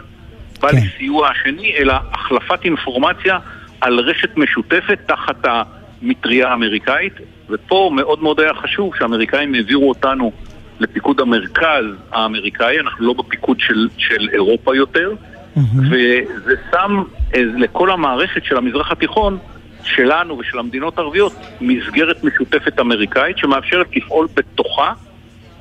בא 0.60 0.68
לסיוע 0.70 1.28
השני, 1.28 1.74
אלא 1.76 1.94
החלפת 2.12 2.64
אינפורמציה 2.64 3.38
על 3.80 4.00
רשת 4.00 4.36
משותפת 4.36 4.98
תחת 5.06 5.36
המטריה 5.44 6.48
האמריקאית. 6.48 7.14
ופה 7.50 7.90
מאוד 7.94 8.22
מאוד 8.22 8.40
היה 8.40 8.54
חשוב 8.54 8.94
שהאמריקאים 8.98 9.54
העבירו 9.54 9.88
אותנו 9.88 10.32
לפיקוד 10.80 11.20
המרכז 11.20 11.84
האמריקאי, 12.12 12.80
אנחנו 12.80 13.06
לא 13.06 13.12
בפיקוד 13.12 13.60
של, 13.60 13.88
של 13.98 14.28
אירופה 14.32 14.76
יותר, 14.76 15.12
וזה 15.56 16.54
שם 16.70 17.02
אה, 17.34 17.40
לכל 17.56 17.90
המערכת 17.90 18.44
של 18.44 18.56
המזרח 18.56 18.92
התיכון, 18.92 19.38
שלנו 19.84 20.38
ושל 20.38 20.58
המדינות 20.58 20.98
הערביות, 20.98 21.32
מסגרת 21.60 22.24
משותפת 22.24 22.80
אמריקאית 22.80 23.38
שמאפשרת 23.38 23.86
לפעול 23.96 24.28
בתוכה, 24.34 24.92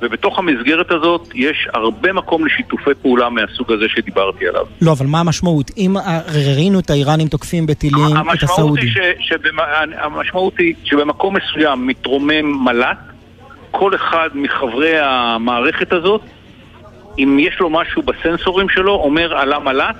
ובתוך 0.02 0.38
המסגרת 0.38 0.90
הזאת 0.90 1.28
יש 1.34 1.68
הרבה 1.74 2.12
מקום 2.12 2.46
לשיתופי 2.46 2.90
פעולה 3.02 3.28
מהסוג 3.28 3.72
הזה 3.72 3.84
שדיברתי 3.88 4.48
עליו. 4.48 4.66
לא, 4.82 4.92
אבל 4.92 5.06
מה 5.06 5.20
המשמעות? 5.20 5.70
אם 5.76 5.96
ראינו 6.56 6.80
את 6.80 6.90
האיראנים 6.90 7.28
תוקפים 7.28 7.66
בטילים 7.66 8.04
את 8.34 8.42
הסעודים. 8.42 8.88
המשמעות 10.00 10.58
היא 10.58 10.74
שבמקום 10.84 11.36
מסוים 11.36 11.86
מתרומם 11.86 12.64
מל"ט, 12.64 13.13
כל 13.78 13.94
אחד 13.94 14.28
מחברי 14.34 14.98
המערכת 14.98 15.92
הזאת, 15.92 16.20
אם 17.18 17.38
יש 17.40 17.60
לו 17.60 17.70
משהו 17.70 18.02
בסנסורים 18.02 18.68
שלו, 18.68 18.92
אומר 18.92 19.36
עלה 19.36 19.58
מל"ט, 19.58 19.96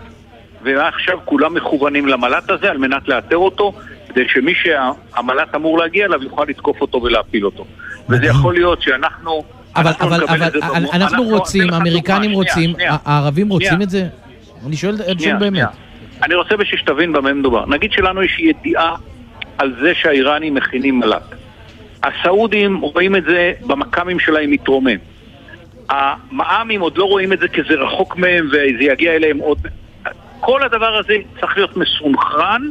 ועכשיו 0.63 1.19
כולם 1.25 1.55
מכוונים 1.55 2.09
למל"ט 2.09 2.51
הזה 2.51 2.71
על 2.71 2.79
מנת 2.79 3.09
לאתר 3.09 3.37
אותו, 3.37 3.73
כדי 4.09 4.25
שמי 4.29 4.55
שהמל"ט 4.55 5.55
אמור 5.55 5.79
להגיע 5.79 6.07
אליו 6.07 6.23
יוכל 6.23 6.45
לתקוף 6.49 6.81
אותו 6.81 7.03
ולהפיל 7.03 7.45
אותו. 7.45 7.65
וזה 8.09 8.27
יכול 8.27 8.55
להיות 8.55 8.83
שאנחנו... 8.83 9.45
אבל, 9.77 9.87
אנחנו 9.87 10.07
אבל, 10.07 10.25
אבל 10.25 10.51
זה 10.51 10.59
אנחנו, 10.67 10.93
אנחנו 10.93 11.25
רוצים, 11.25 11.73
האמריקנים 11.73 12.33
רוצים, 12.33 12.71
שנייה, 12.71 12.75
שנייה. 12.75 12.97
הערבים 13.05 13.49
רוצים 13.49 13.69
שנייה. 13.69 13.83
את 13.83 13.91
זה? 13.91 14.07
אני 14.67 14.77
שואל, 14.77 14.95
אני 14.95 15.05
שואל 15.05 15.19
שנייה, 15.19 15.37
באמת. 15.37 15.51
שנייה. 15.51 15.69
אני 16.23 16.35
רוצה 16.35 16.57
בשביל 16.57 16.81
שתבין 16.81 17.13
במה 17.13 17.33
מדובר. 17.33 17.67
נגיד 17.67 17.93
שלנו 17.93 18.23
יש 18.23 18.39
ידיעה 18.39 18.95
על 19.59 19.75
זה 19.83 19.93
שהאיראנים 19.95 20.55
מכינים 20.55 20.99
מל"ט. 20.99 21.44
הסעודים 22.05 22.81
רואים 22.81 23.17
את 23.17 23.25
זה 23.25 23.53
במכ"מים 23.67 24.19
שלהם 24.19 24.51
מתרומם. 24.51 24.97
המע"מים 25.89 26.81
עוד 26.81 26.99
לא 26.99 27.05
רואים 27.05 27.33
את 27.33 27.39
זה 27.39 27.49
כי 27.49 27.63
זה 27.69 27.75
רחוק 27.75 28.17
מהם 28.17 28.47
וזה 28.47 28.85
יגיע 28.85 29.13
אליהם 29.13 29.39
עוד... 29.39 29.59
כל 30.41 30.63
הדבר 30.63 30.97
הזה 30.97 31.15
צריך 31.41 31.57
להיות 31.57 31.77
מסונכרן 31.77 32.63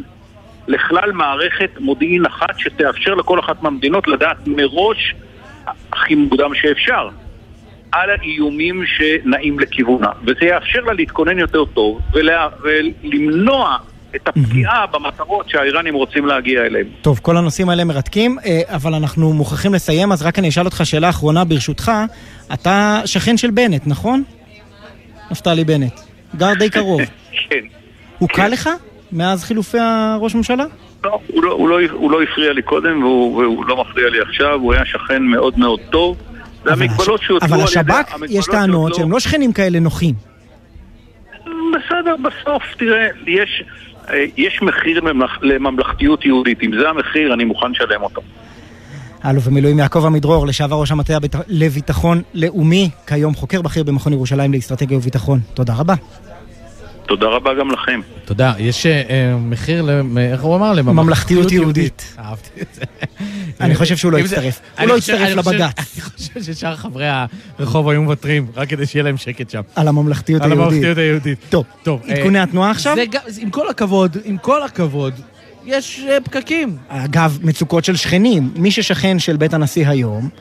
לכלל 0.68 1.12
מערכת 1.12 1.70
מודיעין 1.80 2.26
אחת 2.26 2.60
שתאפשר 2.60 3.14
לכל 3.14 3.40
אחת 3.40 3.64
מהמדינות 3.64 4.08
לדעת 4.08 4.38
מראש 4.46 5.16
הכי 5.94 6.16
מוקדם 6.16 6.56
שאפשר 6.56 7.10
על 7.92 8.10
האיומים 8.10 8.84
שנעים 8.86 9.60
לכיוונה. 9.60 10.10
וזה 10.22 10.46
יאפשר 10.46 10.80
לה 10.82 10.94
להתכונן 10.94 11.40
יותר 11.40 11.66
טוב 11.66 12.00
ולה, 12.14 12.48
ולמנוע 12.62 13.78
את 14.16 14.28
הפגיעה 14.28 14.86
במטרות 14.88 15.50
שהאיראנים 15.50 15.94
רוצים 15.94 16.26
להגיע 16.26 16.62
אליהם. 16.62 16.88
טוב, 17.02 17.20
כל 17.22 17.38
הנושאים 17.38 17.70
האלה 17.70 17.84
מרתקים, 17.84 18.38
אה, 18.46 18.62
אבל 18.68 18.94
אנחנו 18.94 19.34
מוכרחים 19.34 19.74
לסיים, 19.74 20.12
אז 20.12 20.22
רק 20.22 20.40
אני 20.40 20.50
אשאל 20.50 20.66
אותך 20.66 20.82
שאלה 20.84 21.10
אחרונה 21.10 21.44
ברשותך. 21.44 21.92
אתה 22.54 23.02
שכן 23.06 23.38
של 23.38 23.52
בנט, 23.52 23.82
נכון? 23.86 24.24
נפתלי 25.32 25.64
בנט. 25.64 26.00
גר 26.36 26.54
די 26.54 26.70
קרוב. 26.70 27.02
כן. 27.50 27.66
הוא 28.20 28.30
קל 28.30 28.48
לך 28.48 28.70
מאז 29.12 29.44
חילופי 29.44 29.78
הראש 29.80 30.36
ממשלה? 30.36 30.66
לא, 31.04 31.20
הוא 31.28 31.44
לא, 31.44 31.52
הוא 31.52 31.70
לא, 31.70 31.80
הוא 31.92 32.12
לא 32.12 32.22
הפריע 32.22 32.54
לי 32.54 32.62
קודם 32.62 33.04
והוא, 33.04 33.38
והוא 33.38 33.66
לא 33.66 33.82
מפריע 33.82 34.10
לי 34.10 34.22
עכשיו, 34.22 34.60
הוא 34.60 34.74
היה 34.74 34.86
שכן 34.86 35.24
מאוד 35.24 35.60
מאוד 35.60 35.80
טוב. 35.90 36.18
זה 36.64 36.72
המגבלות 36.74 37.22
שהוטלו 37.22 37.48
אבל 37.48 37.54
על 37.54 37.60
ידי... 37.60 37.94
השב"כ, 37.94 38.16
יש 38.30 38.46
טענות 38.46 38.96
שהם 38.96 39.12
לא 39.12 39.20
שכנים 39.20 39.54
כאלה 39.54 39.80
נוחים. 39.80 40.16
בסדר, 41.46 42.16
בסוף, 42.24 42.64
תראה, 42.78 43.08
יש, 43.28 43.64
יש 44.38 44.60
מחיר 44.62 45.00
לממלכ- 45.00 45.40
לממלכתיות 45.42 46.26
יהודית. 46.26 46.64
אם 46.64 46.72
זה 46.80 46.90
המחיר, 46.90 47.34
אני 47.34 47.44
מוכן 47.44 47.72
לשלם 47.72 48.02
אותו. 48.02 48.22
האלוף 49.24 49.48
במילואים 49.48 49.80
יעקב 49.80 50.06
עמידרור, 50.06 50.48
לשעבר 50.48 50.76
ראש 50.76 50.92
המטה 50.92 51.14
לביטחון 51.48 52.22
לאומי, 52.34 52.90
כיום 53.08 53.36
חוקר 53.36 53.62
בכיר 53.62 53.84
במכון 53.84 54.14
ירושלים 54.14 54.54
לאסטרטגיה 54.54 54.98
וביטחון. 54.98 55.40
תודה 55.54 55.74
רבה. 55.78 55.94
תודה 57.08 57.28
רבה 57.28 57.52
גם 57.60 57.72
לכם. 57.72 58.00
תודה. 58.26 58.54
יש 58.60 58.86
אה, 58.86 59.02
אה, 59.10 59.36
מחיר, 59.38 59.82
למ- 59.82 60.18
איך 60.18 60.42
הוא 60.42 60.56
אמר? 60.56 60.74
ממלכתיות 60.82 61.52
יהודית. 61.52 62.16
אהבתי 62.20 62.62
את 62.62 62.68
זה. 62.74 62.82
אני 63.62 63.76
חושב 63.76 63.96
שהוא 63.98 64.12
לא 64.12 64.18
יצטרף. 64.18 64.60
הוא 64.80 64.88
לא 64.88 64.98
יצטרף 64.98 65.30
לבג"ץ. 65.36 65.74
אני 65.78 66.02
חושב 66.02 66.54
ששאר 66.54 66.76
חברי 66.76 67.08
הרחוב 67.60 67.90
היו 67.90 68.02
מוותרים, 68.02 68.48
רק 68.56 68.70
כדי 68.70 68.86
שיהיה 68.86 69.04
להם 69.04 69.18
שקט 69.18 69.50
שם. 69.50 69.62
על 69.76 69.88
הממלכתיות 69.88 70.42
על 70.42 70.52
היהודית. 70.52 70.68
הממלכתיות 70.72 70.98
היהודית. 70.98 71.40
טוב, 71.50 71.66
טוב. 71.84 72.02
עדכוני 72.08 72.38
אה, 72.38 72.44
התנועה 72.44 72.72
עכשיו? 72.72 72.96
זה 72.96 73.06
גם- 73.12 73.22
עם 73.40 73.50
כל 73.50 73.70
הכבוד, 73.70 74.18
עם 74.26 74.38
כל 74.38 74.64
הכבוד, 74.64 75.14
יש 75.66 76.06
אה, 76.10 76.18
פקקים. 76.24 76.78
אגב, 76.88 77.40
מצוקות 77.44 77.86
של 77.86 77.96
שכנים. 77.96 78.50
מי 78.56 78.72
ששכן 78.72 79.20
של 79.20 79.38
בית 79.38 79.54
הנשיא 79.54 79.88
היום, 79.88 80.30
אה, 80.34 80.38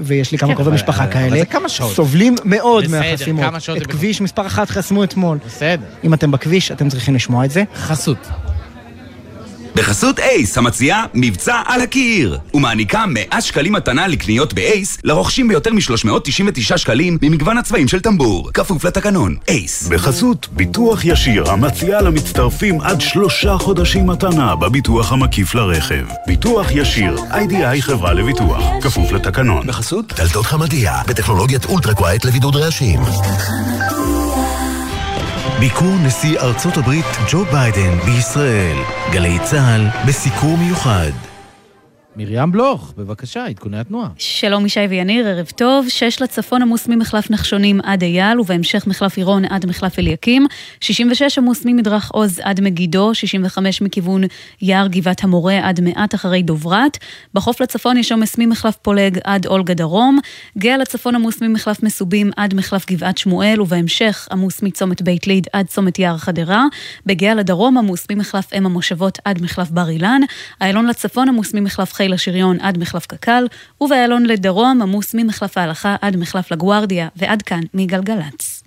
ויש 0.00 0.32
לי 0.32 0.38
כמה 0.38 0.48
כן, 0.48 0.54
קרובי 0.54 0.68
אבל- 0.68 0.74
משפחה 0.74 1.04
אבל 1.04 1.12
כאלה, 1.12 1.38
זה 1.38 1.46
כמה 1.46 1.68
שעות. 1.68 1.92
סובלים 1.96 2.34
מאוד 2.44 2.84
מהחסימות. 2.88 3.44
את 3.76 3.86
כביש 3.86 4.20
מספר 4.20 4.46
אחת 4.46 4.70
חסמו 4.70 5.04
אתמול. 5.04 5.38
בסדר. 5.46 5.84
אם 6.04 6.14
אתם 6.14 6.30
בכביש, 6.30 6.72
אתם 6.72 6.88
צריכים 6.88 7.14
לשמוע 7.14 7.44
את 7.44 7.50
זה. 7.50 7.62
חסות. 7.74 8.28
בחסות 9.74 10.18
אייס, 10.18 10.58
המציעה 10.58 11.04
מבצע 11.14 11.62
על 11.66 11.80
הקיר, 11.80 12.38
ומעניקה 12.54 13.04
100 13.06 13.40
שקלים 13.40 13.72
מתנה 13.72 14.08
לקניות 14.08 14.52
באייס, 14.54 14.98
לרוכשים 15.04 15.48
ביותר 15.48 15.72
מ-399 15.72 16.76
שקלים 16.76 17.18
ממגוון 17.22 17.58
הצבעים 17.58 17.88
של 17.88 18.00
טמבור, 18.00 18.50
כפוף 18.54 18.84
לתקנון, 18.84 19.36
אייס. 19.48 19.88
בחסות 19.88 20.48
ביטוח 20.52 21.04
ישיר 21.04 21.50
המציע 21.50 22.02
למצטרפים 22.02 22.80
עד 22.80 23.00
שלושה 23.00 23.58
חודשים 23.58 24.06
מתנה 24.06 24.56
בביטוח 24.56 25.12
המקיף 25.12 25.54
לרכב. 25.54 26.04
ביטוח 26.26 26.66
ישיר, 26.70 27.16
איי-די-איי 27.30 27.82
חברה 27.82 28.12
לביטוח, 28.12 28.62
כפוף 28.82 29.12
לתקנון. 29.12 29.66
בחסות 29.66 30.12
דלתות 30.16 30.46
חמדיה, 30.46 31.02
בטכנולוגיית 31.08 31.64
Ultra 31.64 31.94
Quiet 31.94 32.24
לבידוד 32.24 32.56
רעשים. 32.56 33.00
ביקור 35.62 35.94
נשיא 36.06 36.38
ארצות 36.38 36.76
הברית 36.76 37.04
ג'ו 37.30 37.44
ביידן 37.44 37.98
בישראל. 38.04 38.76
גלי 39.12 39.38
צה"ל 39.44 39.88
בסיקור 40.06 40.56
מיוחד. 40.58 41.31
מרים 42.16 42.52
בלוך, 42.52 42.94
בבקשה, 42.96 43.46
עדכוני 43.46 43.78
התנועה. 43.78 44.08
שלום 44.18 44.66
ישי 44.66 44.80
ויניר, 44.80 45.26
ערב 45.26 45.46
טוב. 45.56 45.88
שש 45.88 46.22
לצפון 46.22 46.62
עמוס 46.62 46.88
ממחלף 46.88 47.30
נחשונים 47.30 47.80
עד 47.80 48.02
אייל, 48.02 48.40
ובהמשך 48.40 48.86
מחלף 48.86 49.16
עירון 49.16 49.44
עד 49.44 49.66
מחלף 49.66 49.98
אליקים. 49.98 50.46
66 50.80 51.38
עמוס 51.38 51.62
ממדרך 51.64 52.10
עוז 52.10 52.40
עד 52.42 52.60
מגידו, 52.60 53.14
65 53.14 53.82
מכיוון 53.82 54.22
יער 54.62 54.86
גבעת 54.86 55.24
המורה 55.24 55.68
עד 55.68 55.80
מעט 55.80 56.14
אחרי 56.14 56.42
דוברת. 56.42 56.98
בחוף 57.34 57.60
לצפון 57.60 57.96
יש 57.96 58.12
עומס 58.12 58.38
ממחלף 58.38 58.76
פולג 58.76 59.18
עד 59.24 59.46
אולגה 59.46 59.74
דרום. 59.74 60.18
גאה 60.58 60.76
לצפון 60.76 61.14
עמוס 61.14 61.42
ממחלף 61.42 61.82
מסובים 61.82 62.30
עד 62.36 62.54
מחלף 62.54 62.86
גבעת 62.86 63.18
שמואל, 63.18 63.60
ובהמשך 63.60 64.28
עמוס 64.32 64.62
מצומת 64.62 65.02
בית 65.02 65.26
ליד 65.26 65.46
עד 65.52 65.66
צומת 65.66 65.98
יער 65.98 66.18
חדרה. 66.18 66.64
בגאה 67.06 67.34
לדרום 67.34 67.78
עמוס 67.78 68.06
ממחלף 68.10 68.52
אם 68.54 68.66
המושבות 68.66 69.18
עד 69.24 69.42
מחלף 69.42 69.70
בר 69.70 69.88
אילן. 69.88 70.20
איילון 70.60 70.86
לצפון 70.86 71.28
עמוס 71.28 71.54
ממחלף 71.54 71.92
חיל 72.02 72.12
השריון 72.14 72.56
עד 72.60 72.78
מחלף 72.78 73.06
קק"ל, 73.06 73.46
ובאיילון 73.80 74.26
לדרום 74.26 74.82
עמוס 74.82 75.14
ממחלף 75.14 75.58
ההלכה 75.58 75.96
עד 76.02 76.16
מחלף 76.16 76.52
לגוארדיה, 76.52 77.08
ועד 77.16 77.42
כאן 77.42 77.60
מגלגלצ. 77.74 78.62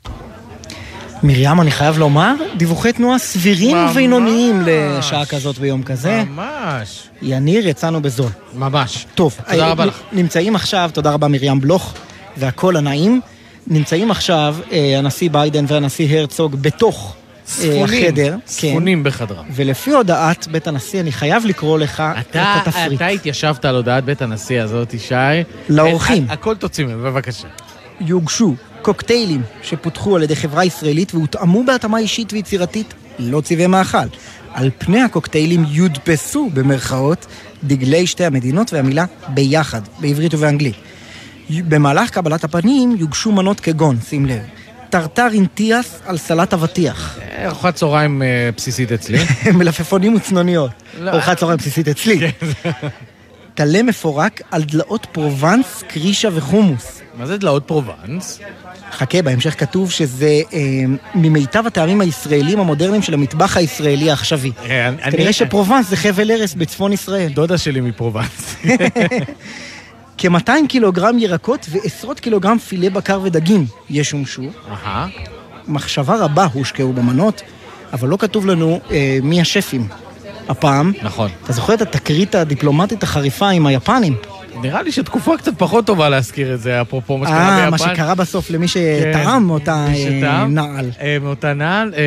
מרים, 1.23 1.61
אני 1.61 1.71
חייב 1.71 1.97
לומר, 1.97 2.33
דיווחי 2.57 2.93
תנועה 2.93 3.19
סבירים 3.19 3.77
ממש. 3.77 3.91
ובינוניים 3.91 4.61
לשעה 4.65 5.25
כזאת 5.25 5.57
ביום 5.57 5.83
כזה. 5.83 6.23
ממש. 6.29 7.03
יניר, 7.21 7.67
יצאנו 7.67 8.01
בזול. 8.01 8.29
ממש. 8.53 9.05
טוב, 9.15 9.37
תודה 9.49 9.65
אה, 9.65 9.71
רבה 9.71 9.85
נ- 9.85 9.87
לך. 9.87 9.99
נמצאים 10.11 10.55
עכשיו, 10.55 10.89
תודה 10.93 11.11
רבה 11.11 11.27
מרים 11.27 11.61
בלוך 11.61 11.93
והקול 12.37 12.77
הנעים. 12.77 13.21
נמצאים 13.67 14.11
עכשיו 14.11 14.55
אה, 14.71 14.95
הנשיא 14.97 15.29
ביידן 15.29 15.65
והנשיא 15.67 16.17
הרצוג 16.19 16.55
בתוך 16.61 17.15
ספונים, 17.47 17.83
החדר. 17.83 18.37
ספונים 18.47 19.03
בחדרם. 19.03 19.45
ולפי 19.51 19.91
הודעת 19.91 20.47
בית 20.47 20.67
הנשיא, 20.67 20.99
אני 21.01 21.11
חייב 21.11 21.45
לקרוא 21.45 21.79
לך 21.79 22.03
אתה, 22.19 22.55
את 22.61 22.67
התפריט. 22.67 22.95
אתה 22.95 23.07
התיישבת 23.07 23.65
על 23.65 23.75
הודעת 23.75 24.03
בית 24.05 24.21
הנשיא 24.21 24.61
הזאת, 24.61 24.93
ישי. 24.93 25.15
לאורחים. 25.69 26.25
ה- 26.29 26.33
הכל 26.33 26.55
תוציא 26.55 26.85
ממנו, 26.85 27.03
בבקשה. 27.03 27.47
יוגשו 28.01 28.55
קוקטיילים 28.81 29.41
שפותחו 29.63 30.15
על 30.15 30.23
ידי 30.23 30.35
חברה 30.35 30.65
ישראלית 30.65 31.15
והותאמו 31.15 31.63
בהתאמה 31.63 31.97
אישית 31.97 32.33
ויצירתית, 32.33 32.93
לא 33.19 33.41
צבעי 33.41 33.67
מאכל. 33.67 33.97
על 34.53 34.69
פני 34.77 35.01
הקוקטיילים 35.01 35.65
יודפסו, 35.69 36.49
במרכאות, 36.53 37.25
דגלי 37.63 38.07
שתי 38.07 38.25
המדינות 38.25 38.73
והמילה 38.73 39.05
ביחד, 39.27 39.81
בעברית 39.99 40.33
ובאנגלית. 40.33 40.75
במהלך 41.49 42.09
קבלת 42.09 42.43
הפנים 42.43 42.95
יוגשו 42.99 43.31
מנות 43.31 43.59
כגון, 43.59 43.97
שים 44.09 44.25
לב, 44.25 44.39
טרטר 44.89 45.27
אינטיאס 45.33 45.99
על 46.05 46.17
סלט 46.17 46.53
אבטיח. 46.53 47.19
ארוחת 47.45 47.75
צהריים 47.75 48.21
אה, 48.21 48.49
בסיסית 48.57 48.91
אצלי. 48.91 49.17
מלפפונים 49.57 50.15
וצנוניות. 50.15 50.71
לא. 50.99 51.11
ארוחת 51.11 51.37
צהריים 51.37 51.57
בסיסית 51.57 51.87
אצלי. 51.87 52.31
טלה 53.55 53.83
מפורק 53.83 54.41
על 54.51 54.63
דלעת 54.63 55.07
פרובנס, 55.11 55.83
כרישה 55.87 56.29
וחומוס. 56.33 57.01
מה 57.17 57.25
זה 57.25 57.37
דלעת 57.37 57.63
פרובנס? 57.65 58.39
חכה, 58.91 59.21
בהמשך 59.21 59.59
כתוב 59.59 59.91
שזה 59.91 60.41
אה, 60.53 60.59
ממיטב 61.15 61.67
הטעמים 61.67 62.01
הישראלים 62.01 62.59
המודרניים 62.59 63.01
של 63.01 63.13
המטבח 63.13 63.57
הישראלי 63.57 64.09
העכשווי. 64.09 64.51
אה, 64.69 64.91
כנראה 65.11 65.33
שפרובנס 65.33 65.89
זה 65.89 65.95
חבל 65.95 66.31
ארץ 66.31 66.53
בצפון 66.53 66.93
ישראל. 66.93 67.31
דודה 67.33 67.57
שלי 67.57 67.81
מפרובנס. 67.81 68.55
כ-200 70.29 70.67
קילוגרם 70.69 71.19
ירקות 71.19 71.65
ועשרות 71.69 72.19
קילוגרם 72.19 72.57
פילה 72.57 72.89
בקר 72.89 73.19
ודגים 73.23 73.65
ישומשו. 73.89 74.41
אהה. 74.71 75.07
מחשבה 75.67 76.15
רבה 76.15 76.47
הושקעו 76.53 76.93
במנות, 76.93 77.41
אבל 77.93 78.07
לא 78.07 78.17
כתוב 78.17 78.45
לנו 78.45 78.79
אה, 78.91 79.19
מי 79.23 79.41
השפים. 79.41 79.87
הפעם, 80.49 80.93
נכון. 81.03 81.29
אתה 81.43 81.53
זוכר 81.53 81.73
את 81.73 81.81
התקרית 81.81 82.35
הדיפלומטית 82.35 83.03
החריפה 83.03 83.49
עם 83.49 83.67
היפנים? 83.67 84.15
נראה 84.61 84.81
לי 84.81 84.91
שתקופה 84.91 85.37
קצת 85.37 85.51
פחות 85.57 85.85
טובה 85.85 86.09
להזכיר 86.09 86.53
את 86.53 86.61
זה, 86.61 86.81
אפרופו 86.81 87.17
מה 87.17 87.27
שקרה 87.27 87.39
ביפן. 87.49 87.63
אה, 87.63 87.69
מה 87.69 87.77
שקרה 87.77 88.15
בסוף 88.15 88.49
למי 88.49 88.67
כן, 88.67 89.11
שטעם 89.13 89.43
מאותה 89.43 89.85
מי 89.91 90.23
אה. 90.23 90.47
נעל. 90.47 90.89
אה, 91.01 91.17
מאותה 91.21 91.53
נעל. 91.53 91.93
אה, 91.97 92.01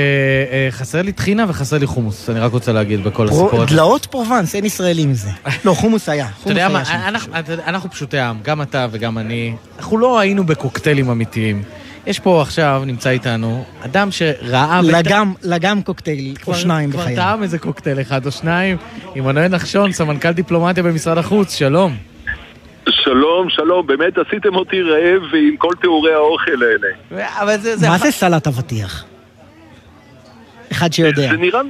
חסר 0.70 1.02
לי 1.02 1.12
טחינה 1.12 1.44
וחסר 1.48 1.78
לי 1.78 1.86
חומוס, 1.86 2.30
אני 2.30 2.40
רק 2.40 2.52
רוצה 2.52 2.72
להגיד 2.72 3.04
בכל 3.04 3.28
הסיפור 3.28 3.62
הזה. 3.62 3.66
דלאות 3.74 4.06
פרובנס, 4.06 4.54
אין 4.54 4.64
ישראלי 4.64 5.06
מזה. 5.06 5.30
לא, 5.64 5.74
חומוס 5.74 6.08
היה. 6.08 6.28
אתה 6.42 6.50
יודע 6.50 6.68
מה. 6.68 6.82
אנחנו- 7.66 7.90
פשוטי 7.90 8.18
עם, 8.18 8.36
גם 8.42 8.62
אתה 8.62 8.86
וגם 8.90 9.18
אני, 9.18 9.54
אנחנו 9.78 9.98
לא 9.98 10.18
היינו 10.18 10.46
בקוקטיילים 10.46 11.10
אמיתיים. 11.10 11.62
יש 12.06 12.18
פה 12.18 12.42
עכשיו, 12.42 12.82
נמצא 12.86 13.10
איתנו, 13.10 13.64
אדם 13.84 14.10
שראה... 14.10 14.80
לגם, 14.84 15.32
לגם 15.42 15.82
קוקטייל, 15.82 16.34
או 16.38 16.42
כבר- 16.44 16.54
שניים 16.54 16.90
כבר 16.90 17.00
בחייו. 17.00 17.16
טעם 17.16 17.42
איזה 17.42 17.58
קוקטייל 17.58 18.00
אחד 18.00 18.26
או 18.26 18.30
שניים. 18.30 18.76
עמנואל 19.14 19.48
נחשון, 19.48 19.92
סמנכ"ל 19.92 20.32
דיפלומטיה 20.32 20.82
במשרד 20.82 21.18
החוץ, 21.18 21.54
שלום. 21.54 21.96
שלום, 22.90 23.50
שלום, 23.50 23.86
באמת 23.86 24.18
עשיתם 24.18 24.56
אותי 24.56 24.82
רעב 24.82 25.22
עם 25.34 25.56
כל 25.56 25.72
תיאורי 25.80 26.14
האוכל 26.14 26.62
האלה. 26.62 27.22
אבל 27.40 27.56
זה... 27.58 27.88
מה 27.88 27.98
זה 27.98 28.10
סלט 28.10 28.46
אבטיח? 28.46 29.04
אחד 30.72 30.92
שיודע. 30.92 31.30
זה 31.30 31.36
נראה, 31.36 31.60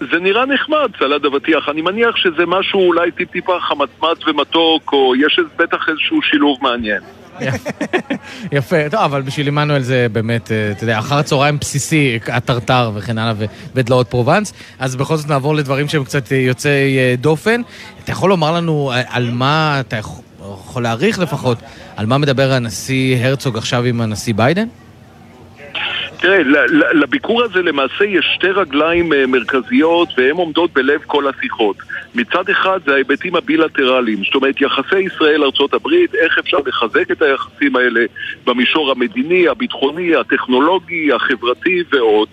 זה 0.00 0.18
נראה 0.20 0.46
נחמד, 0.46 0.90
סלד 0.98 1.24
אבטיח. 1.24 1.68
אני 1.68 1.82
מניח 1.82 2.16
שזה 2.16 2.46
משהו 2.46 2.80
אולי 2.80 3.10
טיפ-טיפה 3.10 3.60
חמצמץ 3.60 4.28
ומתוק, 4.28 4.92
או 4.92 5.12
יש 5.16 5.40
בטח 5.56 5.88
איזשהו 5.88 6.22
שילוב 6.22 6.58
מעניין. 6.62 7.00
יפה, 8.52 8.76
טוב, 8.90 9.00
אבל 9.00 9.22
בשביל 9.22 9.48
עמנואל 9.48 9.80
זה 9.80 10.06
באמת, 10.12 10.52
אה, 10.52 10.70
אתה 10.70 10.84
יודע, 10.84 10.98
אחר 10.98 11.18
הצהריים 11.18 11.58
בסיסי, 11.58 12.18
הטרטר 12.26 12.90
וכן 12.94 13.18
הלאה, 13.18 13.32
ודלעת 13.74 14.08
פרובנס. 14.08 14.52
אז 14.78 14.96
בכל 14.96 15.16
זאת 15.16 15.28
נעבור 15.28 15.54
לדברים 15.54 15.88
שהם 15.88 16.04
קצת 16.04 16.32
יוצאי 16.32 16.98
אה, 16.98 17.14
דופן. 17.18 17.60
אתה 18.04 18.12
יכול 18.12 18.30
לומר 18.30 18.52
לנו 18.52 18.92
אה, 18.94 19.02
על 19.08 19.30
מה, 19.30 19.80
אתה 19.80 19.96
יכול 19.96 20.24
יכול 20.54 20.82
להעריך 20.82 21.18
לפחות, 21.18 21.58
על 21.96 22.06
מה 22.06 22.18
מדבר 22.18 22.52
הנשיא 22.52 23.16
הרצוג 23.26 23.56
עכשיו 23.56 23.84
עם 23.84 24.00
הנשיא 24.00 24.34
ביידן? 24.34 24.66
תראה, 26.20 26.38
לביקור 26.94 27.42
הזה 27.42 27.62
למעשה 27.62 28.04
יש 28.04 28.32
שתי 28.34 28.50
רגליים 28.50 29.12
אה, 29.12 29.26
מרכזיות 29.26 30.08
והן 30.18 30.36
עומדות 30.36 30.72
בלב 30.72 31.00
כל 31.06 31.24
השיחות. 31.28 31.76
מצד 32.14 32.48
אחד 32.50 32.80
זה 32.86 32.94
ההיבטים 32.94 33.36
הבילטרליים, 33.36 34.24
זאת 34.24 34.34
אומרת 34.34 34.60
יחסי 34.60 34.98
ישראל-ארצות 34.98 35.74
הברית, 35.74 36.14
איך 36.14 36.38
אפשר 36.38 36.58
לחזק 36.66 37.10
את 37.10 37.22
היחסים 37.22 37.76
האלה 37.76 38.00
במישור 38.46 38.90
המדיני, 38.90 39.48
הביטחוני, 39.48 40.16
הטכנולוגי, 40.16 41.12
החברתי 41.12 41.82
ועוד. 41.92 42.28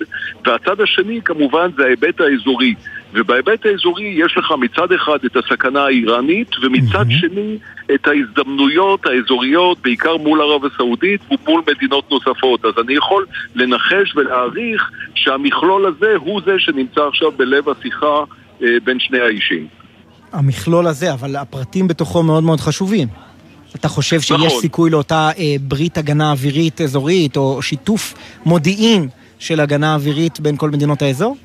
והצד 0.46 0.82
השני 0.82 1.22
כמובן 1.26 1.70
זה 1.78 1.86
ההיבט 1.86 2.22
האזורי. 2.22 2.76
ובהיבט 3.14 3.66
האזורי 3.66 4.14
יש 4.18 4.38
לך 4.38 4.54
מצד 4.60 4.92
אחד 4.92 5.18
את 5.26 5.38
הסכנה 5.38 5.86
האיראנית 5.86 6.50
ומצד 6.62 7.06
שני 7.10 7.58
את 7.94 8.08
ההזדמנויות 8.08 9.06
האזוריות 9.06 9.78
בעיקר 9.82 10.18
מול 10.18 10.42
ערב 10.42 10.66
הסעודית 10.66 11.22
ומול 11.32 11.62
מדינות 11.68 12.12
נוספות 12.12 12.66
אז 12.66 12.74
אני 12.82 12.94
יכול 12.94 13.26
לנחש 13.56 14.16
ולהעריך 14.16 14.92
שהמכלול 15.16 15.86
הזה 15.86 16.16
הוא 16.16 16.42
זה 16.46 16.60
שנמצא 16.60 17.02
עכשיו 17.08 17.32
בלב 17.32 17.70
השיחה 17.70 18.24
בין 18.60 19.00
שני 19.00 19.20
האישים. 19.20 19.68
המכלול 20.32 20.88
הזה, 20.88 21.14
אבל 21.14 21.36
הפרטים 21.36 21.88
בתוכו 21.88 22.24
מאוד 22.24 22.44
מאוד 22.44 22.60
חשובים. 22.60 23.08
אתה 23.76 23.88
חושב 23.88 24.22
שיש 24.22 24.32
נכון. 24.32 24.62
סיכוי 24.62 24.90
לאותה 24.90 25.30
אה, 25.38 25.56
ברית 25.62 25.98
הגנה 25.98 26.32
אווירית 26.32 26.82
אזורית, 26.82 27.38
או 27.38 27.62
שיתוף 27.62 28.14
מודיעין 28.46 29.10
של 29.40 29.60
הגנה 29.60 29.94
אווירית 29.94 30.40
בין 30.40 30.58
כל 30.58 30.70
מדינות 30.70 31.02
האזור? 31.02 31.38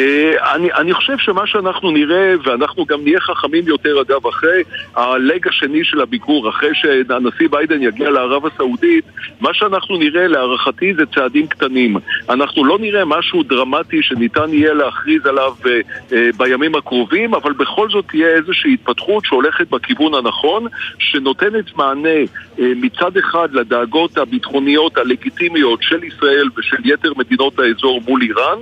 אה, 0.00 0.54
אני, 0.54 0.72
אני 0.72 0.94
חושב 0.94 1.18
שמה 1.18 1.46
שאנחנו 1.46 1.90
נראה, 1.90 2.34
ואנחנו 2.44 2.84
גם 2.84 3.02
נהיה 3.02 3.20
חכמים 3.20 3.64
יותר 3.68 4.00
אגב 4.00 4.26
אחרי 4.26 4.62
הלג 4.94 5.48
השני 5.48 5.84
של 5.84 6.00
הביקור, 6.00 6.48
אחרי 6.48 6.70
שהנשיא 6.74 7.48
ביידן 7.50 7.82
יגיע 7.82 8.10
לערב 8.10 8.46
הסעודית, 8.46 9.04
מה 9.40 9.54
שאנחנו 9.54 9.96
נראה 9.96 10.26
להערכתי 10.26 10.94
זה 10.94 11.06
צעדים 11.14 11.46
קטנים. 11.46 11.96
אנחנו 12.28 12.64
לא 12.64 12.78
נראה 12.78 13.04
משהו 13.04 13.42
דרמטי 13.42 14.02
שניתן 14.02 14.52
יהיה 14.52 14.74
להכריז 14.74 15.26
עליו 15.26 15.52
אה, 15.66 15.80
אה, 16.12 16.28
בימים 16.36 16.74
הקרובים, 16.74 17.34
אבל 17.34 17.52
בכל 17.52 17.90
זאת 17.90 18.04
תהיה 18.08 18.28
איזושהי 18.28 18.74
התפתחות 18.74 19.24
שהולכת 19.24 19.70
בכיוון 19.70 20.14
הנכון, 20.14 20.66
שנותנת 20.98 21.76
מענה 21.76 22.18
מצד 22.58 23.16
אחד 23.16 23.48
לדאגות 23.52 24.18
הביטחוניות 24.18 24.98
הלגיטימיות 24.98 25.82
של 25.82 26.04
ישראל 26.04 26.48
ושל 26.56 26.76
יתר 26.84 27.12
מדינות 27.16 27.58
האזור 27.58 28.00
מול 28.08 28.22
איראן, 28.22 28.58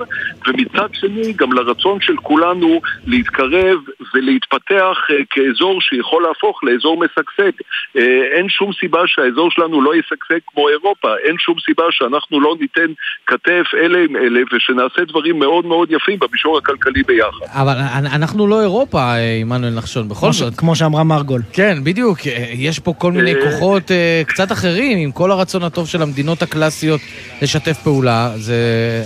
ומצד 0.47 0.89
שני 0.93 1.04
שני, 1.05 1.33
גם 1.33 1.53
לרצון 1.53 1.99
של 2.01 2.17
כולנו 2.17 2.81
להתקרב 3.07 3.79
ולהתפתח 4.15 4.97
אה, 5.11 5.17
כאזור 5.31 5.81
שיכול 5.81 6.23
להפוך 6.29 6.65
לאזור 6.65 6.97
משגשג. 7.05 7.53
אה, 7.97 8.23
אין 8.37 8.49
שום 8.49 8.71
סיבה 8.81 9.01
שהאזור 9.07 9.51
שלנו 9.51 9.83
לא 9.83 9.95
ישגשג 9.97 10.39
כמו 10.47 10.69
אירופה, 10.69 11.09
אין 11.25 11.37
שום 11.39 11.57
סיבה 11.67 11.85
שאנחנו 11.91 12.41
לא 12.41 12.57
ניתן 12.61 12.93
כתף 13.27 13.67
אלה 13.75 13.99
עם 14.09 14.17
אלה 14.17 14.41
ושנעשה 14.53 15.05
דברים 15.09 15.39
מאוד 15.39 15.67
מאוד 15.67 15.91
יפים 15.91 16.19
במישור 16.19 16.59
הכלכלי 16.59 17.03
ביחד. 17.03 17.47
אבל 17.53 17.75
אנחנו 18.15 18.47
לא 18.47 18.61
אירופה, 18.61 18.99
אה, 18.99 19.39
עמנואל 19.41 19.75
נחשון, 19.75 20.09
בכל 20.09 20.33
זאת. 20.33 20.55
כמו 20.57 20.77
שאמרה 20.77 21.05
מרגול. 21.05 21.41
כן, 21.53 21.79
בדיוק. 21.85 22.19
יש 22.53 22.79
פה 22.79 22.93
כל 22.99 23.13
מיני 23.13 23.35
כוחות 23.45 23.91
קצת 24.27 24.53
אחרים, 24.53 24.99
עם 24.99 25.13
כל 25.13 25.31
הרצון 25.31 25.63
הטוב 25.63 25.89
של 25.89 26.03
המדינות 26.03 26.43
הקלאסיות 26.43 27.01
לשתף 27.43 27.79
פעולה, 27.83 28.33
זה 28.37 28.57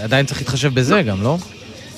עדיין 0.05 0.27
צריך 0.27 0.41
להתחשב 0.41 0.75
בזה 0.75 1.03
גם, 1.03 1.16
לא? 1.23 1.37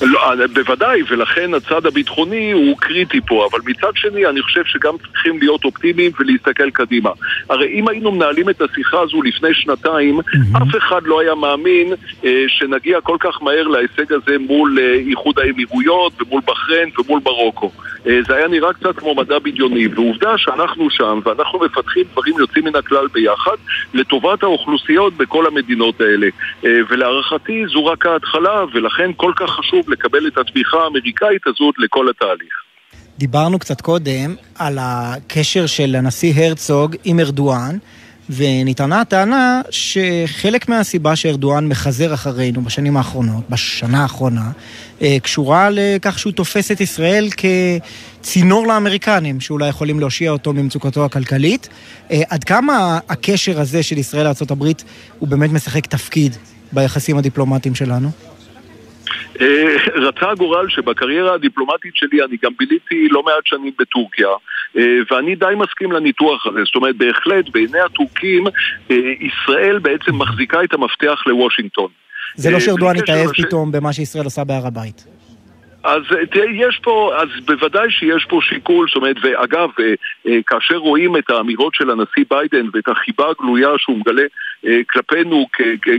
לא, 0.03 0.47
בוודאי, 0.55 1.03
ולכן 1.11 1.55
הצד 1.55 1.87
הביטחוני 1.87 2.53
הוא 2.53 2.77
קריטי 2.79 3.21
פה, 3.21 3.49
אבל 3.51 3.59
מצד 3.67 3.91
שני 3.95 4.27
אני 4.27 4.43
חושב 4.43 4.65
שגם 4.65 4.95
צריכים 4.99 5.39
להיות 5.39 5.65
אופטימיים 5.65 6.13
ולהסתכל 6.21 6.71
קדימה. 6.71 7.11
הרי 7.51 7.73
אם 7.73 7.89
היינו 7.89 8.13
מנהלים 8.13 8.51
את 8.51 8.63
השיחה 8.63 9.01
הזו 9.01 9.23
לפני 9.23 9.55
שנתיים, 9.55 10.21
mm-hmm. 10.21 10.63
אף 10.63 10.77
אחד 10.79 11.01
לא 11.05 11.21
היה 11.21 11.35
מאמין 11.35 11.93
אה, 12.25 12.45
שנגיע 12.49 13.01
כל 13.01 13.17
כך 13.21 13.43
מהר 13.43 13.69
להישג 13.69 14.13
הזה 14.13 14.39
מול 14.39 14.79
אה, 14.81 14.95
איחוד 14.95 15.39
האמירויות 15.39 16.23
ומול 16.23 16.41
בחריין 16.47 16.91
ומול 16.99 17.21
מרוקו. 17.25 17.71
אה, 18.07 18.19
זה 18.27 18.35
היה 18.37 18.49
נראה 18.49 18.73
קצת 18.73 18.99
כמו 18.99 19.15
מדע 19.15 19.39
בדיוני, 19.39 19.87
ועובדה 19.87 20.39
שאנחנו 20.39 20.91
שם 20.91 21.21
ואנחנו 21.25 21.59
מפתחים 21.59 22.05
דברים 22.13 22.35
יוצאים 22.39 22.65
מן 22.65 22.77
הכלל 22.77 23.07
ביחד 23.13 23.57
לטובת 23.95 24.43
האוכלוסיות 24.43 25.17
בכל 25.17 25.47
המדינות 25.47 26.01
האלה. 26.01 26.27
אה, 26.65 26.71
ולהערכתי 26.89 27.67
זו 27.67 27.87
רק 27.87 28.07
ההתחלה, 28.07 28.65
ולכן 28.73 29.11
כל 29.17 29.33
כך 29.37 29.51
חשוב 29.51 29.90
לקבל 29.91 30.27
את 30.27 30.39
התמיכה 30.39 30.77
האמריקאית 30.77 31.47
הזאת 31.47 31.75
לכל 31.79 32.11
התהליך. 32.11 32.55
דיברנו 33.19 33.59
קצת 33.59 33.81
קודם 33.81 34.35
על 34.59 34.79
הקשר 34.81 35.67
של 35.67 35.95
הנשיא 35.95 36.35
הרצוג 36.35 36.97
עם 37.05 37.21
ארדואן, 37.21 37.77
ונטענה 38.37 39.01
הטענה 39.01 39.63
שחלק 39.71 40.69
מהסיבה 40.69 41.17
שארדואן 41.17 41.69
מחזר 41.69 42.15
אחרינו 42.15 42.63
בשנים 42.63 42.97
האחרונות, 42.97 43.45
בשנה 43.51 44.03
האחרונה, 44.03 44.51
אה, 45.03 45.17
קשורה 45.23 45.69
לכך 45.73 46.19
שהוא 46.19 46.33
תופס 46.33 46.71
את 46.71 46.81
ישראל 46.81 47.29
כצינור 48.21 48.67
לאמריקנים, 48.67 49.41
שאולי 49.41 49.69
יכולים 49.69 50.01
להושיע 50.01 50.31
אותו 50.31 50.53
ממצוקתו 50.53 51.05
הכלכלית. 51.05 51.69
אה, 52.11 52.23
עד 52.29 52.45
כמה 52.45 52.99
הקשר 53.09 53.61
הזה 53.61 53.83
של 53.83 53.99
ישראל 53.99 54.25
לארה"ב 54.25 54.65
הוא 55.19 55.29
באמת 55.29 55.51
משחק 55.51 55.87
תפקיד 55.87 56.37
ביחסים 56.73 57.19
הדיפלומטיים 57.19 57.75
שלנו? 57.75 58.11
אה, 59.41 59.77
רצה 60.09 60.31
הגורל 60.31 60.69
שבקריירה 60.69 61.35
הדיפלומטית 61.35 61.97
שלי 61.97 62.25
אני 62.25 62.37
גם 62.43 62.53
ביליתי 62.59 63.09
לא 63.09 63.23
מעט 63.23 63.47
שנים 63.47 63.73
בטורקיה 63.79 64.29
אה, 64.77 64.83
ואני 65.11 65.35
די 65.35 65.55
מסכים 65.57 65.93
לניתוח 65.93 66.47
הזה, 66.47 66.61
זאת 66.65 66.77
אומרת 66.77 66.97
בהחלט 66.97 67.49
בעיני 67.49 67.81
הטורקים 67.81 68.47
אה, 68.91 68.97
ישראל 69.21 69.79
בעצם 69.79 70.19
מחזיקה 70.19 70.65
את 70.65 70.75
המפתח 70.75 71.23
לוושינגטון. 71.27 71.89
זה 72.35 72.51
לא 72.51 72.61
שארדואן 72.61 72.97
התאהב 72.97 73.33
פתאום 73.33 73.73
במה 73.73 73.93
שישראל 73.93 74.25
עושה 74.25 74.45
בהר 74.45 74.67
הבית. 74.67 75.07
אז 75.85 76.03
יש 76.55 76.81
פה, 76.83 77.13
אז 77.23 77.29
בוודאי 77.45 77.91
שיש 77.91 78.27
פה 78.29 78.41
שיקול, 78.43 78.87
זאת 78.89 78.97
אומרת, 78.97 79.17
ואגב, 79.23 79.69
כאשר 80.47 80.77
רואים 80.77 81.17
את 81.17 81.31
האמירות 81.31 81.75
של 81.75 81.91
הנשיא 81.91 82.25
ביידן 82.31 82.69
ואת 82.73 82.89
החיבה 82.89 83.25
הגלויה 83.31 83.69
שהוא 83.79 83.99
מגלה 83.99 84.23
אה, 84.67 84.81
כלפינו 84.91 85.47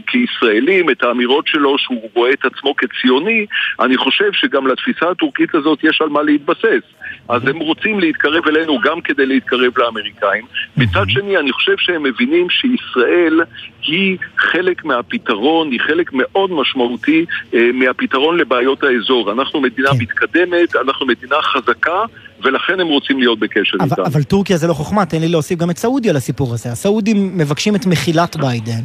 כישראלים, 0.07 0.89
את 0.89 1.03
האמירות 1.03 1.47
שלו 1.47 1.77
שהוא 1.77 2.09
רואה 2.13 2.31
את 2.33 2.45
עצמו 2.45 2.75
כציוני, 2.75 3.45
אני 3.79 3.97
חושב 3.97 4.31
שגם 4.33 4.67
לתפיסה 4.67 5.09
הטורקית 5.09 5.55
הזאת 5.55 5.79
יש 5.83 6.01
על 6.01 6.09
מה 6.09 6.21
להתבסס. 6.21 6.83
אז 7.29 7.47
הם 7.47 7.59
רוצים 7.59 7.99
להתקרב 7.99 8.47
אלינו 8.47 8.79
גם 8.79 9.01
כדי 9.01 9.25
להתקרב 9.25 9.77
לאמריקאים. 9.77 10.45
מצד 10.77 11.09
שני, 11.09 11.37
אני 11.37 11.51
חושב 11.51 11.77
שהם 11.77 12.03
מבינים 12.03 12.47
שישראל 12.49 13.41
היא 13.81 14.17
חלק 14.37 14.85
מהפתרון, 14.85 15.71
היא 15.71 15.79
חלק 15.79 16.09
מאוד 16.13 16.51
משמעותי 16.51 17.25
אה, 17.53 17.69
מהפתרון 17.73 18.37
לבעיות 18.37 18.83
האזור. 18.83 19.31
אנחנו 19.31 19.61
מדינה 19.61 19.89
כן. 19.89 19.97
מתקדמת, 19.99 20.75
אנחנו 20.75 21.05
מדינה 21.05 21.41
חזקה. 21.41 22.03
ולכן 22.43 22.79
הם 22.79 22.87
רוצים 22.87 23.19
להיות 23.19 23.39
בקשר 23.39 23.77
אבל, 23.79 23.89
איתנו. 23.89 24.05
אבל 24.05 24.23
טורקיה 24.23 24.57
זה 24.57 24.67
לא 24.67 24.73
חוכמה, 24.73 25.05
תן 25.05 25.21
לי 25.21 25.27
להוסיף 25.27 25.59
גם 25.59 25.69
את 25.69 25.77
סעודיה 25.77 26.13
לסיפור 26.13 26.53
הזה. 26.53 26.71
הסעודים 26.71 27.37
מבקשים 27.37 27.75
את 27.75 27.85
מחילת 27.85 28.35
ביידן, 28.35 28.81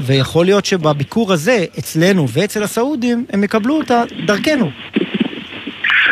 ויכול 0.00 0.44
להיות 0.44 0.64
שבביקור 0.64 1.32
הזה, 1.32 1.64
אצלנו 1.78 2.28
ואצל 2.28 2.62
הסעודים, 2.62 3.24
הם 3.32 3.44
יקבלו 3.44 3.78
אותה 3.78 4.02
דרכנו. 4.26 4.70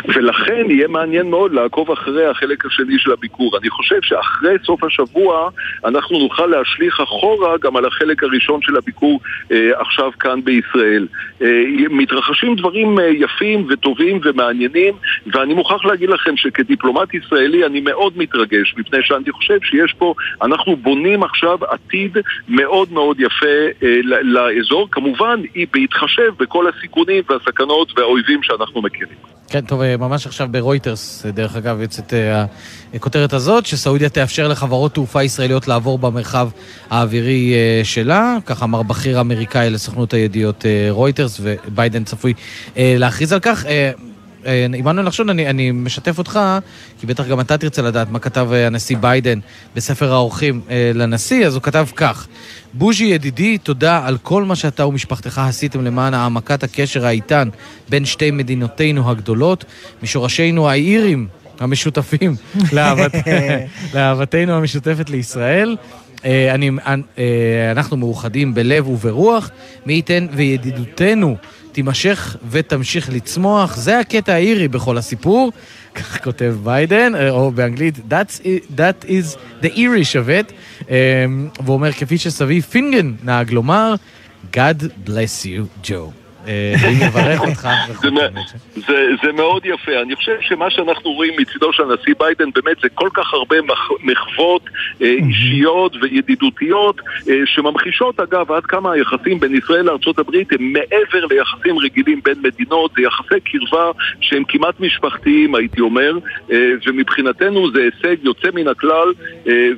ולכן 0.04 0.70
יהיה 0.70 0.88
מעניין 0.88 1.30
מאוד 1.30 1.52
לעקוב 1.52 1.90
אחרי 1.90 2.26
החלק 2.26 2.66
השני 2.66 2.98
של 2.98 3.12
הביקור. 3.12 3.58
אני 3.58 3.70
חושב 3.70 3.98
שאחרי 4.02 4.56
סוף 4.64 4.84
השבוע 4.84 5.48
אנחנו 5.84 6.18
נוכל 6.18 6.46
להשליך 6.46 7.00
אחורה 7.00 7.58
גם 7.58 7.76
על 7.76 7.84
החלק 7.84 8.22
הראשון 8.22 8.62
של 8.62 8.76
הביקור 8.76 9.20
אה, 9.52 9.70
עכשיו 9.80 10.10
כאן 10.20 10.40
בישראל. 10.44 11.06
אה, 11.42 11.64
מתרחשים 11.90 12.56
דברים 12.56 12.98
אה, 12.98 13.08
יפים 13.08 13.66
וטובים 13.68 14.20
ומעניינים, 14.24 14.94
ואני 15.26 15.54
מוכרח 15.54 15.84
להגיד 15.84 16.08
לכם 16.10 16.36
שכדיפלומט 16.36 17.14
ישראלי 17.14 17.66
אני 17.66 17.80
מאוד 17.80 18.18
מתרגש, 18.18 18.74
מפני 18.76 18.98
שאני 19.02 19.32
חושב 19.32 19.58
שיש 19.62 19.94
פה, 19.98 20.14
אנחנו 20.42 20.76
בונים 20.76 21.22
עכשיו 21.22 21.58
עתיד 21.64 22.18
מאוד 22.48 22.92
מאוד 22.92 23.20
יפה 23.20 23.46
אה, 23.82 23.98
לאזור, 24.22 24.88
כמובן 24.90 25.40
בהתחשב 25.72 26.32
בכל 26.38 26.66
הסיכונים 26.68 27.22
והסכנות 27.28 27.98
והאויבים 27.98 28.42
שאנחנו 28.42 28.82
מכירים. 28.82 29.16
כן, 29.54 29.60
טוב, 29.60 29.82
אה, 29.82 29.96
ממש 29.96 30.26
עכשיו 30.26 30.48
ברויטרס, 30.50 31.26
דרך 31.26 31.56
אגב, 31.56 31.80
יוצאת 31.80 32.14
אה, 32.14 32.44
הכותרת 32.94 33.32
הזאת, 33.32 33.66
שסעודיה 33.66 34.08
תאפשר 34.08 34.48
לחברות 34.48 34.94
תעופה 34.94 35.22
ישראליות 35.22 35.68
לעבור 35.68 35.98
במרחב 35.98 36.48
האווירי 36.90 37.54
אה, 37.54 37.84
שלה, 37.84 38.36
כך 38.46 38.62
אמר 38.62 38.82
בכיר 38.82 39.20
אמריקאי 39.20 39.70
לסוכנות 39.70 40.14
הידיעות 40.14 40.64
רויטרס, 40.90 41.40
וביידן 41.42 42.04
צפוי 42.04 42.34
להכריז 42.76 43.32
על 43.32 43.40
כך. 43.40 43.64
עמנואל 44.74 45.06
נחשון, 45.06 45.30
אני, 45.30 45.50
אני 45.50 45.70
משתף 45.70 46.18
אותך, 46.18 46.40
כי 47.00 47.06
בטח 47.06 47.26
גם 47.26 47.40
אתה 47.40 47.58
תרצה 47.58 47.82
לדעת 47.82 48.10
מה 48.10 48.18
כתב 48.18 48.52
הנשיא 48.52 48.96
ביידן 48.96 49.38
בספר 49.76 50.12
האורחים 50.12 50.60
לנשיא, 50.94 51.46
אז 51.46 51.54
הוא 51.54 51.62
כתב 51.62 51.86
כך: 51.96 52.26
בוז'י 52.72 53.04
ידידי, 53.04 53.58
תודה 53.58 54.06
על 54.06 54.18
כל 54.22 54.44
מה 54.44 54.56
שאתה 54.56 54.86
ומשפחתך 54.86 55.38
עשיתם 55.48 55.84
למען 55.84 56.14
העמקת 56.14 56.62
הקשר 56.62 57.06
האיתן 57.06 57.48
בין 57.88 58.04
שתי 58.04 58.30
מדינותינו 58.30 59.10
הגדולות, 59.10 59.64
משורשינו 60.02 60.70
האירים 60.70 61.28
המשותפים 61.60 62.36
לאהבת, 62.72 63.12
לאהבתנו 63.94 64.52
המשותפת 64.52 65.10
לישראל. 65.10 65.76
אה, 66.24 66.54
אני, 66.54 66.70
אה, 67.18 67.70
אנחנו 67.70 67.96
מאוחדים 67.96 68.54
בלב 68.54 68.88
וברוח, 68.88 69.50
מי 69.86 69.92
ייתן 69.92 70.26
וידידותנו 70.32 71.36
תימשך 71.74 72.36
ותמשיך 72.50 73.10
לצמוח. 73.12 73.76
זה 73.76 73.98
הקטע 73.98 74.32
האירי 74.32 74.68
בכל 74.68 74.98
הסיפור. 74.98 75.52
כך 75.96 76.24
כותב 76.24 76.56
ביידן, 76.64 77.14
אה, 77.14 77.30
או 77.30 77.50
באנגלית, 77.50 77.98
That's, 78.10 78.46
that 78.76 79.04
is 79.04 79.36
the 79.62 79.68
it. 80.28 80.52
אמ, 80.88 81.48
והוא 81.64 81.74
אומר, 81.74 81.92
כפי 81.92 82.18
שסבי 82.18 82.62
פינגן 82.62 83.14
נהג 83.24 83.50
לומר, 83.50 83.94
God 84.52 84.82
bless 85.06 85.44
you, 85.44 85.86
Joe. 85.86 86.23
אני 86.44 87.02
אה, 87.02 87.08
מברך 87.08 87.40
אותך. 87.40 87.68
זה 89.22 89.32
מאוד 89.32 89.66
יפה. 89.66 90.02
אני 90.02 90.16
חושב 90.16 90.36
שמה 90.40 90.70
שאנחנו 90.70 91.12
רואים 91.12 91.32
מצידו 91.38 91.72
של 91.72 91.82
הנשיא 91.82 92.14
ביידן 92.18 92.50
באמת 92.54 92.76
זה 92.82 92.88
כל 92.88 93.08
כך 93.14 93.34
הרבה 93.34 93.56
מחוות 94.02 94.62
אה, 95.02 95.06
אישיות 95.06 95.96
וידידותיות 96.02 97.00
אה, 97.28 97.34
שממחישות 97.46 98.20
אגב 98.20 98.52
עד 98.52 98.66
כמה 98.66 98.92
היחסים 98.92 99.40
בין 99.40 99.54
ישראל 99.54 99.84
לארה"ב 99.84 100.36
הם 100.50 100.72
מעבר 100.72 101.26
ליחסים 101.30 101.78
רגילים 101.78 102.20
בין 102.24 102.38
מדינות, 102.42 102.90
זה 102.96 103.02
יחסי 103.02 103.40
קרבה 103.44 103.90
שהם 104.20 104.42
כמעט 104.48 104.80
משפחתיים 104.80 105.54
הייתי 105.54 105.80
אומר 105.80 106.18
ומבחינתנו 106.86 107.70
זה 107.70 107.80
הישג 107.80 108.24
יוצא 108.24 108.48
מן 108.54 108.68
הכלל 108.68 109.12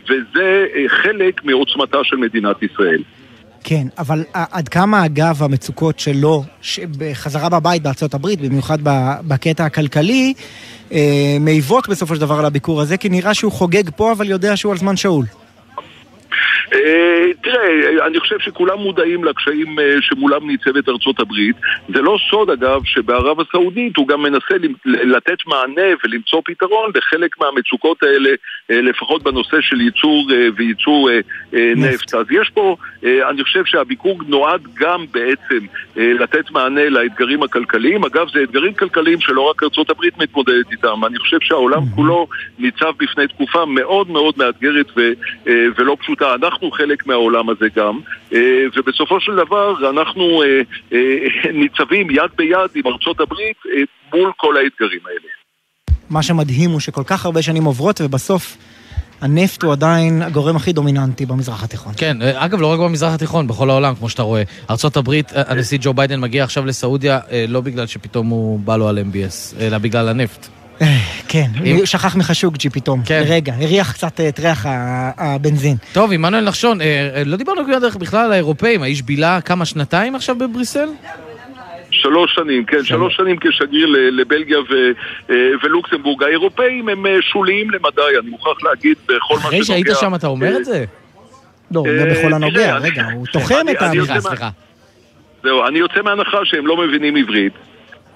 וזה 0.08 0.66
חלק 0.88 1.44
מעוצמתה 1.44 1.98
של 2.04 2.16
מדינת 2.16 2.62
ישראל. 2.62 3.02
כן, 3.68 3.86
אבל 3.98 4.24
עד 4.32 4.68
כמה 4.68 5.04
אגב 5.04 5.42
המצוקות 5.42 5.98
שלו, 5.98 6.44
בחזרה 6.98 7.48
בבית 7.48 7.82
בארצות 7.82 8.14
הברית, 8.14 8.40
במיוחד 8.40 8.78
בקטע 9.26 9.64
הכלכלי, 9.64 10.34
אה, 10.92 11.36
מעיבות 11.40 11.88
בסופו 11.88 12.14
של 12.14 12.20
דבר 12.20 12.38
על 12.38 12.44
הביקור 12.44 12.80
הזה, 12.80 12.96
כי 12.96 13.08
נראה 13.08 13.34
שהוא 13.34 13.52
חוגג 13.52 13.82
פה 13.96 14.12
אבל 14.12 14.30
יודע 14.30 14.56
שהוא 14.56 14.72
על 14.72 14.78
זמן 14.78 14.96
שאול. 14.96 15.26
אה, 16.72 17.26
תראה, 17.42 18.06
אני 18.06 18.20
חושב 18.20 18.38
שכולם 18.38 18.78
מודעים 18.78 19.24
לקשיים 19.24 19.78
אה, 19.78 19.96
שמולם 20.00 20.46
ניצבת 20.46 20.88
ארצות 20.88 21.20
הברית. 21.20 21.56
זה 21.88 22.02
לא 22.02 22.18
סוד 22.30 22.50
אגב 22.50 22.80
שבערב 22.84 23.40
הסעודית 23.40 23.96
הוא 23.96 24.08
גם 24.08 24.22
מנסה 24.22 24.54
לתת 24.84 25.38
מענה 25.46 25.82
ולמצוא 26.04 26.42
פתרון 26.44 26.90
לחלק 26.94 27.30
מהמצוקות 27.40 28.02
האלה, 28.02 28.30
אה, 28.70 28.80
לפחות 28.80 29.22
בנושא 29.22 29.60
של 29.60 29.80
ייצור 29.80 30.26
וייצור 30.56 31.10
נפט. 31.52 32.14
אז 32.14 32.26
יש 32.30 32.50
פה, 32.54 32.76
אני 33.02 33.42
חושב 33.44 33.64
שהביקור 33.64 34.18
נועד 34.28 34.60
גם 34.74 35.04
בעצם 35.12 35.58
לתת 35.96 36.50
מענה 36.50 36.88
לאתגרים 36.88 37.42
הכלכליים. 37.42 38.04
אגב, 38.04 38.28
זה 38.32 38.42
אתגרים 38.42 38.74
כלכליים 38.74 39.20
שלא 39.20 39.40
רק 39.40 39.62
ארצות 39.62 39.90
הברית 39.90 40.18
מתמודדת 40.18 40.72
איתם. 40.72 41.04
אני 41.04 41.18
חושב 41.18 41.36
שהעולם 41.40 41.80
כולו 41.94 42.26
ניצב 42.58 42.92
בפני 42.98 43.28
תקופה 43.28 43.64
מאוד 43.64 44.10
מאוד 44.10 44.34
מאתגרת 44.38 44.86
ולא 45.76 45.96
פשוטה. 46.00 46.34
אנחנו 46.34 46.55
חלק 46.72 47.06
מהעולם 47.06 47.50
הזה 47.50 47.66
גם, 47.76 48.00
ובסופו 48.76 49.20
של 49.20 49.32
דבר 49.36 49.90
אנחנו 49.90 50.42
ניצבים 51.60 52.10
יד 52.10 52.30
ביד 52.36 52.70
עם 52.74 52.86
ארצות 52.86 53.20
הברית 53.20 53.56
מול 54.14 54.32
כל 54.36 54.56
האתגרים 54.56 55.00
האלה. 55.06 55.28
מה 56.10 56.22
שמדהים 56.22 56.70
הוא 56.70 56.80
שכל 56.80 57.02
כך 57.06 57.24
הרבה 57.24 57.42
שנים 57.42 57.64
עוברות 57.64 58.00
ובסוף 58.00 58.56
הנפט 59.20 59.62
הוא 59.62 59.72
עדיין 59.72 60.22
הגורם 60.22 60.56
הכי 60.56 60.72
דומיננטי 60.72 61.26
במזרח 61.26 61.64
התיכון. 61.64 61.92
כן, 61.96 62.22
אגב, 62.22 62.60
לא 62.60 62.66
רק 62.66 62.78
במזרח 62.78 63.14
התיכון, 63.14 63.46
בכל 63.46 63.70
העולם, 63.70 63.94
כמו 63.94 64.08
שאתה 64.08 64.22
רואה. 64.22 64.42
ארה"ב, 64.70 65.10
הנשיא 65.34 65.78
ג'ו 65.80 65.94
ביידן 65.94 66.20
מגיע 66.20 66.44
עכשיו 66.44 66.66
לסעודיה, 66.66 67.18
לא 67.48 67.60
בגלל 67.60 67.86
שפתאום 67.86 68.28
הוא 68.28 68.60
בא 68.60 68.76
לו 68.76 68.88
על 68.88 68.98
MBS, 68.98 69.60
אלא 69.60 69.78
בגלל 69.78 70.08
הנפט. 70.08 70.55
כן, 71.36 71.74
הוא 71.76 71.86
שכח 71.86 72.16
מחשוקג'י 72.16 72.70
פתאום. 72.70 73.02
כן. 73.06 73.22
לרגע, 73.26 73.52
הריח 73.60 73.92
קצת 73.92 74.20
את 74.20 74.40
ריח 74.40 74.66
הבנזין. 75.18 75.76
טוב, 75.92 76.12
עמנואל 76.12 76.44
נחשון, 76.44 76.78
לא 77.26 77.36
דיברנו 77.36 77.62
בכלל 78.00 78.24
על 78.24 78.32
האירופאים, 78.32 78.82
האיש 78.82 79.02
בילה 79.02 79.40
כמה 79.40 79.64
שנתיים 79.64 80.14
עכשיו 80.14 80.36
בבריסל? 80.38 80.88
שלוש 81.90 82.34
שנים, 82.34 82.64
כן, 82.64 82.84
שלוש 82.84 83.16
שנים 83.16 83.36
כשגריר 83.40 83.86
לבלגיה 84.10 84.58
ולוקסמבורג. 85.62 86.22
האירופאים 86.22 86.88
הם 86.88 87.04
שוליים 87.20 87.70
למדי, 87.70 88.18
אני 88.20 88.30
מוכרח 88.30 88.62
להגיד, 88.62 88.96
בכל 89.04 89.34
מה 89.34 89.40
שנוגע... 89.40 89.48
אחרי 89.48 89.64
שהיית 89.64 89.86
שם 90.00 90.14
אתה 90.14 90.26
אומר 90.26 90.56
את 90.56 90.64
זה? 90.64 90.84
לא, 91.70 91.82
זה 91.98 92.06
בכל 92.10 92.32
הנוגע, 92.32 92.76
רגע, 92.76 93.06
הוא 93.14 93.26
תוחם 93.26 93.64
את 93.70 93.82
ה... 93.82 93.90
סליחה, 93.90 94.20
סליחה. 94.20 94.48
זהו, 95.42 95.66
אני 95.66 95.78
יוצא 95.78 96.02
מהנחה 96.02 96.38
שהם 96.44 96.66
לא 96.66 96.76
מבינים 96.76 97.16
עברית. 97.16 97.52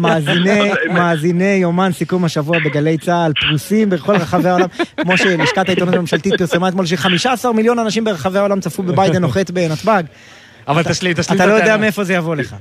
מאזיני 0.94 1.54
יומן 1.62 1.92
סיכום 1.92 2.26
השבוע 2.26 2.60
בגלי 2.60 2.98
צה"ל 2.98 3.32
פרוסים 3.48 3.90
בכל 3.90 4.16
רחבי 4.16 4.50
העולם, 4.50 4.68
כמו 4.98 5.18
שלשכת 5.18 5.70
העיתונות 5.70 5.96
הממשלתית 5.96 6.34
פרסמה 6.38 6.70
אתמול 6.70 6.86
ש-15 6.86 7.52
מיליון 7.54 7.80
אנשים 7.80 8.04
ברחבי 8.04 8.40
העולם 8.40 8.60
צפו 8.60 8.84
בביידן 8.84 9.22
נוחת 9.22 9.52
בנתב"ג. 9.52 10.04
אבל 10.68 10.84
תשלים, 10.84 11.14
תשלים. 11.14 11.42
אתה 11.42 11.46
לא 11.46 11.54
יודע 11.54 11.78
מאיפה 11.78 12.04
זה 12.04 12.14
יבוא 12.14 12.36
לך. 12.36 12.56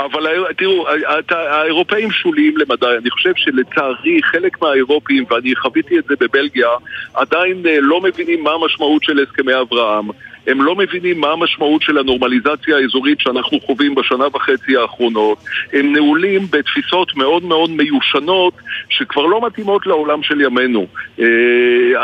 אבל 0.00 0.26
תראו, 0.58 0.86
האירופאים 1.28 2.10
שוליים 2.10 2.54
למדי. 2.56 2.86
אני 3.00 3.10
חושב 3.10 3.32
שלצערי 3.36 4.20
חלק 4.24 4.62
מהאירופים, 4.62 5.24
ואני 5.30 5.56
חוויתי 5.56 5.98
את 5.98 6.04
זה 6.08 6.14
בבלגיה, 6.20 6.68
עדיין 7.14 7.62
לא 7.80 8.00
מבינים 8.00 8.44
מה 8.44 8.50
המשמעות 8.50 9.04
של 9.04 9.18
הסכמי 9.18 9.52
אברהם. 9.60 10.08
הם 10.46 10.62
לא 10.62 10.76
מבינים 10.76 11.20
מה 11.20 11.28
המשמעות 11.32 11.82
של 11.82 11.98
הנורמליזציה 11.98 12.76
האזורית 12.76 13.20
שאנחנו 13.20 13.60
חווים 13.60 13.94
בשנה 13.94 14.24
וחצי 14.34 14.76
האחרונות. 14.76 15.38
הם 15.72 15.92
נעולים 15.92 16.46
בתפיסות 16.50 17.16
מאוד 17.16 17.44
מאוד 17.44 17.70
מיושנות 17.70 18.54
שכבר 18.88 19.26
לא 19.26 19.46
מתאימות 19.46 19.86
לעולם 19.86 20.22
של 20.22 20.40
ימינו. 20.40 20.86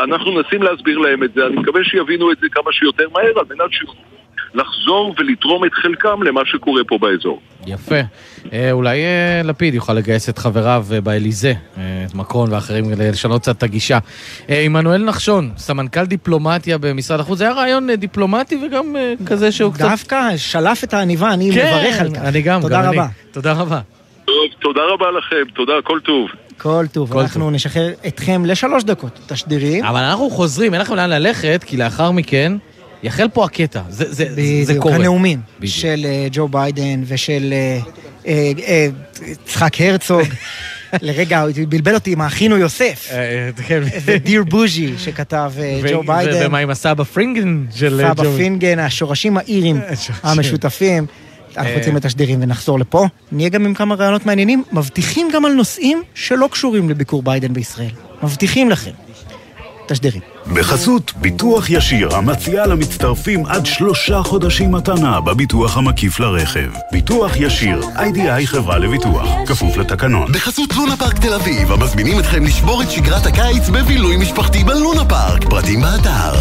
אנחנו 0.03 0.31
מנסים 0.31 0.63
להסביר 0.63 0.97
להם 0.97 1.23
את 1.23 1.33
זה, 1.33 1.45
אני 1.45 1.55
מקווה 1.55 1.83
שיבינו 1.83 2.31
את 2.31 2.37
זה 2.41 2.47
כמה 2.51 2.71
שיותר 2.71 3.07
מהר 3.13 3.39
על 3.39 3.45
מנת 3.49 3.71
שיוכלו 3.71 4.13
לחזור 4.53 5.15
ולתרום 5.19 5.65
את 5.65 5.73
חלקם 5.73 6.23
למה 6.23 6.41
שקורה 6.45 6.81
פה 6.87 6.97
באזור. 6.97 7.39
יפה. 7.67 7.99
אה, 8.53 8.71
אולי 8.71 9.03
אה, 9.03 9.41
לפיד 9.43 9.73
יוכל 9.73 9.93
לגייס 9.93 10.29
את 10.29 10.37
חבריו 10.37 10.85
אה, 10.93 11.01
באליזה, 11.01 11.53
את 12.05 12.15
מקרון 12.15 12.53
ואחרים, 12.53 12.85
לשנות 12.97 13.41
קצת 13.41 13.57
את 13.57 13.63
הגישה. 13.63 13.97
עמנואל 14.49 15.03
נחשון, 15.03 15.51
סמנכ"ל 15.57 16.05
דיפלומטיה 16.05 16.77
במשרד 16.77 17.19
החוץ, 17.19 17.37
זה 17.37 17.43
היה 17.43 17.53
רעיון 17.53 17.91
דיפלומטי 17.91 18.65
וגם 18.65 18.95
כזה 19.25 19.51
שהוא 19.51 19.73
קצת... 19.73 19.85
דווקא 19.89 20.37
שלף 20.37 20.83
את 20.83 20.93
העניבה, 20.93 21.33
אני 21.33 21.51
כן, 21.53 21.67
מברך 21.67 21.99
על 21.99 22.09
כך. 22.15 22.21
אני 22.21 22.41
גם, 22.41 22.61
תודה 22.61 22.81
גם 22.83 22.89
רבה. 22.89 23.03
אני. 23.03 23.11
תודה 23.31 23.53
רבה. 23.53 23.79
טוב, 24.25 24.35
תודה 24.59 24.81
רבה 24.93 25.11
לכם, 25.11 25.51
תודה, 25.55 25.73
כל 25.83 25.99
טוב. 25.99 26.29
כל 26.57 26.85
טוב, 26.91 27.13
כל 27.13 27.19
אנחנו 27.19 27.51
נשחרר 27.51 27.89
אתכם 28.07 28.45
לשלוש 28.45 28.83
דקות 28.83 29.19
תשדירים. 29.27 29.85
אבל 29.85 29.99
אנחנו 29.99 30.29
חוזרים, 30.29 30.73
אין 30.73 30.81
לכם 30.81 30.95
לאן 30.95 31.09
ללכת, 31.09 31.63
כי 31.67 31.77
לאחר 31.77 32.11
מכן 32.11 32.53
יחל 33.03 33.27
פה 33.33 33.45
הקטע. 33.45 33.81
זה, 33.89 34.05
זה, 34.13 34.13
זה 34.13 34.25
בדיוק, 34.35 34.83
קורה. 34.83 34.95
הנאומים 34.95 35.39
בדיוק. 35.59 35.73
של 35.75 36.05
אה, 36.05 36.27
ג'ו 36.31 36.47
ביידן 36.47 37.01
ושל 37.05 37.53
אה, 38.25 38.51
אה, 38.67 38.87
יצחק 39.27 39.81
הרצוג. 39.81 40.21
לרגע, 41.01 41.45
בלבל 41.69 41.93
אותי 41.95 42.11
עם 42.11 42.21
האחינו 42.21 42.57
יוסף. 42.57 43.09
ודיר 44.05 44.43
בוז'י 44.43 44.93
שכתב 44.97 45.53
ג'ו 45.91 46.03
ביידן. 46.03 46.45
ומה 46.47 46.57
עם 46.57 46.69
הסבא 46.69 47.03
פיניגן 47.03 47.65
של 47.75 48.01
אה, 48.01 48.13
סבא 48.13 48.23
ג'ו- 48.23 48.37
פיניגן, 48.37 48.79
השורשים 48.79 49.37
האירים 49.37 49.81
המשותפים. 50.23 51.05
אנחנו. 51.57 51.71
יוצאים 51.71 51.95
לתשדירים 51.95 52.39
ונחזור 52.41 52.79
לפה. 52.79 53.05
נהיה 53.31 53.49
גם 53.49 53.65
עם 53.65 53.73
כמה 53.73 53.95
ראיונות 53.95 54.25
מעניינים, 54.25 54.63
מבטיחים 54.71 55.27
גם 55.33 55.45
על 55.45 55.51
נושאים 55.53 56.01
שלא 56.15 56.47
קשורים 56.51 56.89
לביקור 56.89 57.23
ביידן 57.23 57.53
בישראל. 57.53 57.89
מבטיחים 58.23 58.69
לכם. 58.69 58.91
תשדירים. 59.93 60.21
בחסות 60.53 61.13
ביטוח 61.15 61.69
ישיר, 61.69 62.15
המציעה 62.15 62.67
למצטרפים 62.67 63.45
עד 63.45 63.65
שלושה 63.65 64.23
חודשים 64.23 64.71
מתנה 64.71 65.21
בביטוח 65.21 65.77
המקיף 65.77 66.19
לרכב. 66.19 66.69
ביטוח 66.91 67.31
ישיר, 67.37 67.81
איי-די-איי 67.97 68.47
חברה 68.47 68.77
לביטוח, 68.77 69.27
כפוף 69.45 69.77
לתקנון. 69.77 70.31
בחסות 70.31 70.75
לונה 70.75 70.97
פארק 70.97 71.19
תל 71.19 71.33
אביב, 71.33 71.71
המזמינים 71.71 72.19
אתכם 72.19 72.45
לשבור 72.45 72.81
את 72.81 72.91
שגרת 72.91 73.25
הקיץ 73.25 73.69
בבילוי 73.69 74.17
משפחתי 74.17 74.63
בלונה 74.63 75.05
פארק. 75.05 75.43
פרטים 75.43 75.81
באתר. 75.81 76.33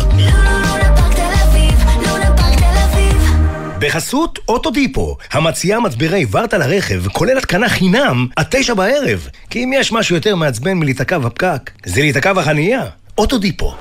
בחסות 3.79 4.39
אוטודיפו, 4.49 5.17
המציעה 5.33 5.81
מצברי 5.81 6.27
ורטה 6.31 6.59
לרכב, 6.59 7.09
כולל 7.09 7.39
התקנה 7.39 7.69
חינם, 7.69 8.27
עד 8.37 8.47
תשע 8.51 8.75
בערב. 8.75 9.29
כי 9.51 9.65
אם 9.65 9.73
יש 9.75 9.93
משהו 9.93 10.15
יותר 10.15 10.37
מעצבן 10.37 10.73
מלהיתקע 10.73 11.19
בפקק, 11.19 11.71
זה 11.87 12.01
להיתקע 12.01 12.33
בחנייה. 12.33 12.83
אוטודיפו. 13.19 13.75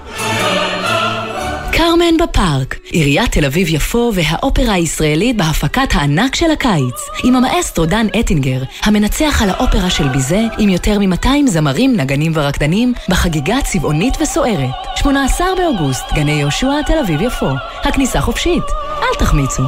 קרמן 1.71 2.17
בפארק, 2.23 2.75
עיריית 2.91 3.31
תל 3.31 3.45
אביב-יפו 3.45 4.11
והאופרה 4.15 4.73
הישראלית 4.73 5.37
בהפקת 5.37 5.87
הענק 5.93 6.35
של 6.35 6.51
הקיץ, 6.51 6.95
עם 7.23 7.35
המאסטרו 7.35 7.85
דן 7.85 8.07
אטינגר, 8.19 8.61
המנצח 8.83 9.41
על 9.41 9.49
האופרה 9.49 9.89
של 9.89 10.07
ביזה, 10.07 10.41
עם 10.57 10.69
יותר 10.69 10.99
מ-200 10.99 11.27
זמרים, 11.47 11.95
נגנים 11.95 12.31
ורקדנים, 12.35 12.93
בחגיגה 13.09 13.57
צבעונית 13.63 14.13
וסוערת. 14.21 14.69
18 14.95 15.47
באוגוסט, 15.57 16.03
גני 16.13 16.31
יהושע, 16.31 16.81
תל 16.85 16.99
אביב-יפו. 16.99 17.49
הכניסה 17.83 18.21
חופשית, 18.21 18.63
אל 19.01 19.19
תחמיצו. 19.19 19.63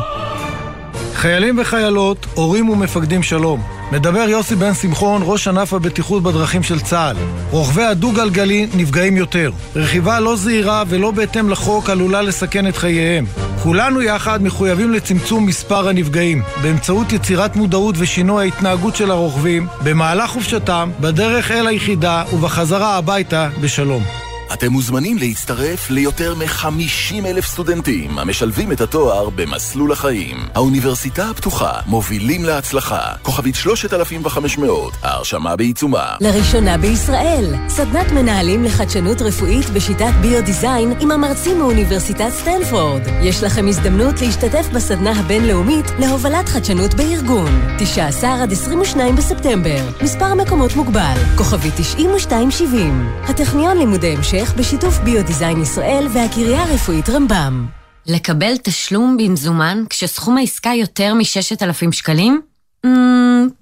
חיילים 1.15 1.59
וחיילות, 1.59 2.25
הורים 2.33 2.69
ומפקדים 2.69 3.23
שלום. 3.23 3.61
מדבר 3.91 4.25
יוסי 4.29 4.55
בן 4.55 4.73
שמחון, 4.73 5.21
ראש 5.25 5.47
ענף 5.47 5.73
הבטיחות 5.73 6.23
בדרכים 6.23 6.63
של 6.63 6.79
צה"ל. 6.79 7.15
רוכבי 7.51 7.83
הדו-גלגלי 7.83 8.67
נפגעים 8.75 9.17
יותר. 9.17 9.51
רכיבה 9.75 10.19
לא 10.19 10.35
זהירה 10.35 10.83
ולא 10.87 11.11
בהתאם 11.11 11.49
לחוק 11.49 11.89
עלולה 11.89 12.21
לסכן 12.21 12.67
את 12.67 12.77
חייהם. 12.77 13.25
כולנו 13.63 14.01
יחד 14.01 14.43
מחויבים 14.43 14.93
לצמצום 14.93 15.45
מספר 15.45 15.87
הנפגעים, 15.89 16.41
באמצעות 16.61 17.13
יצירת 17.13 17.55
מודעות 17.55 17.95
ושינוי 17.97 18.43
ההתנהגות 18.43 18.95
של 18.95 19.11
הרוכבים, 19.11 19.67
במהלך 19.83 20.29
חופשתם, 20.29 20.89
בדרך 20.99 21.51
אל 21.51 21.67
היחידה 21.67 22.23
ובחזרה 22.33 22.97
הביתה 22.97 23.49
בשלום. 23.61 24.03
אתם 24.53 24.71
מוזמנים 24.71 25.17
להצטרף 25.17 25.89
ליותר 25.89 26.35
מ-50 26.35 27.25
אלף 27.25 27.45
סטודנטים 27.45 28.19
המשלבים 28.19 28.71
את 28.71 28.81
התואר 28.81 29.29
במסלול 29.29 29.91
החיים. 29.91 30.37
האוניברסיטה 30.55 31.29
הפתוחה 31.29 31.71
מובילים 31.85 32.45
להצלחה. 32.45 33.01
כוכבית 33.21 33.55
3500, 33.55 34.93
ההרשמה 35.03 35.55
בעיצומה. 35.55 36.15
לראשונה 36.21 36.77
בישראל, 36.77 37.55
סדנת 37.67 38.11
מנהלים 38.11 38.63
לחדשנות 38.63 39.21
רפואית 39.21 39.69
בשיטת 39.69 40.11
ביו-דיזיין 40.21 40.93
עם 40.99 41.11
המרצים 41.11 41.57
מאוניברסיטת 41.57 42.29
סטנפורד. 42.29 43.01
יש 43.21 43.43
לכם 43.43 43.67
הזדמנות 43.67 44.21
להשתתף 44.21 44.65
בסדנה 44.73 45.19
הבינלאומית 45.19 45.85
להובלת 45.99 46.49
חדשנות 46.49 46.93
בארגון. 46.93 47.75
19 47.79 48.43
עד 48.43 48.51
22 48.51 49.15
בספטמבר, 49.15 49.79
מספר 50.01 50.33
מקומות 50.33 50.75
מוגבל, 50.75 51.17
כוכבית 51.37 51.73
9270. 51.77 53.09
הטכניון 53.23 53.77
לימודי 53.77 54.15
המשך 54.17 54.42
בשיתוף 54.51 54.99
ביו-דיזיין 54.99 55.61
ישראל 55.61 56.07
והקריה 56.13 56.63
הרפואית 56.63 57.09
רמב"ם. 57.09 57.65
לקבל 58.07 58.53
תשלום 58.63 59.17
במזומן 59.17 59.83
כשסכום 59.89 60.37
העסקה 60.37 60.71
יותר 60.75 61.13
מ-6,000 61.13 61.91
שקלים? 61.91 62.41
Mm, 62.85 62.89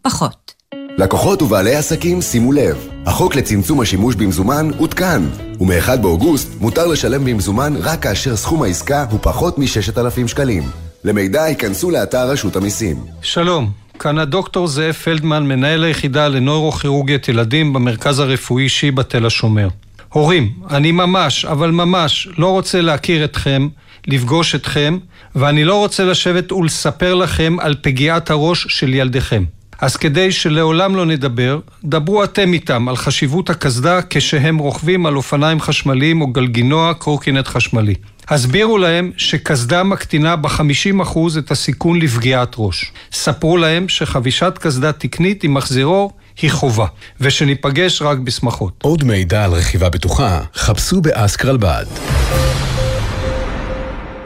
פחות. 0.01 0.53
לקוחות 0.97 1.41
ובעלי 1.41 1.75
עסקים, 1.75 2.21
שימו 2.21 2.51
לב, 2.51 2.87
החוק 3.05 3.35
לצמצום 3.35 3.81
השימוש 3.81 4.15
במזומן 4.15 4.69
עודכן, 4.77 5.21
ומ-1 5.59 5.97
באוגוסט 5.97 6.61
מותר 6.61 6.87
לשלם 6.87 7.25
במזומן 7.25 7.73
רק 7.81 8.03
כאשר 8.03 8.35
סכום 8.35 8.63
העסקה 8.63 9.05
הוא 9.11 9.19
פחות 9.21 9.57
מ-6,000 9.57 10.27
שקלים. 10.27 10.63
למידע 11.03 11.47
ייכנסו 11.47 11.91
לאתר 11.91 12.29
רשות 12.29 12.55
המיסים. 12.55 12.97
שלום, 13.21 13.71
כאן 13.99 14.17
הדוקטור 14.17 14.67
זאב 14.67 14.93
פלדמן, 14.93 15.47
מנהל 15.47 15.83
היחידה 15.83 16.27
לנוירוכירורגיית 16.27 17.29
ילדים 17.29 17.73
במרכז 17.73 18.19
הרפואי 18.19 18.69
שיבא 18.69 19.03
תל 19.03 19.25
השומר. 19.25 19.67
הורים, 20.13 20.49
אני 20.69 20.91
ממש, 20.91 21.45
אבל 21.45 21.71
ממש, 21.71 22.27
לא 22.37 22.47
רוצה 22.47 22.81
להכיר 22.81 23.23
אתכם, 23.23 23.67
לפגוש 24.07 24.55
אתכם, 24.55 24.97
ואני 25.35 25.63
לא 25.63 25.75
רוצה 25.75 26.05
לשבת 26.05 26.51
ולספר 26.51 27.13
לכם 27.13 27.57
על 27.59 27.75
פגיעת 27.81 28.29
הראש 28.29 28.67
של 28.69 28.93
ילדיכם. 28.93 29.43
אז 29.81 29.97
כדי 29.97 30.31
שלעולם 30.31 30.95
לא 30.95 31.05
נדבר, 31.05 31.59
דברו 31.83 32.23
אתם 32.23 32.53
איתם 32.53 32.89
על 32.89 32.95
חשיבות 32.95 33.49
הקסדה 33.49 33.99
כשהם 34.09 34.57
רוכבים 34.57 35.05
על 35.05 35.15
אופניים 35.15 35.61
חשמליים 35.61 36.21
או 36.21 36.27
גלגינוע 36.27 36.93
קורקינט 36.93 37.47
חשמלי. 37.47 37.95
הסבירו 38.27 38.77
להם 38.77 39.11
שקסדה 39.17 39.83
מקטינה 39.83 40.35
ב-50% 40.35 41.17
את 41.39 41.51
הסיכון 41.51 42.01
לפגיעת 42.01 42.55
ראש. 42.57 42.91
ספרו 43.11 43.57
להם 43.57 43.89
שחבישת 43.89 44.57
קסדה 44.61 44.91
תקנית 44.91 45.43
עם 45.43 45.53
מחזירור 45.53 46.11
היא 46.41 46.51
חובה, 46.51 46.85
ושניפגש 47.21 48.01
רק 48.01 48.17
בשמחות. 48.17 48.73
עוד 48.81 49.03
מידע 49.03 49.43
על 49.43 49.53
רכיבה 49.53 49.89
בטוחה, 49.89 50.41
חפשו 50.55 51.01
באסקרלבד. 51.01 51.85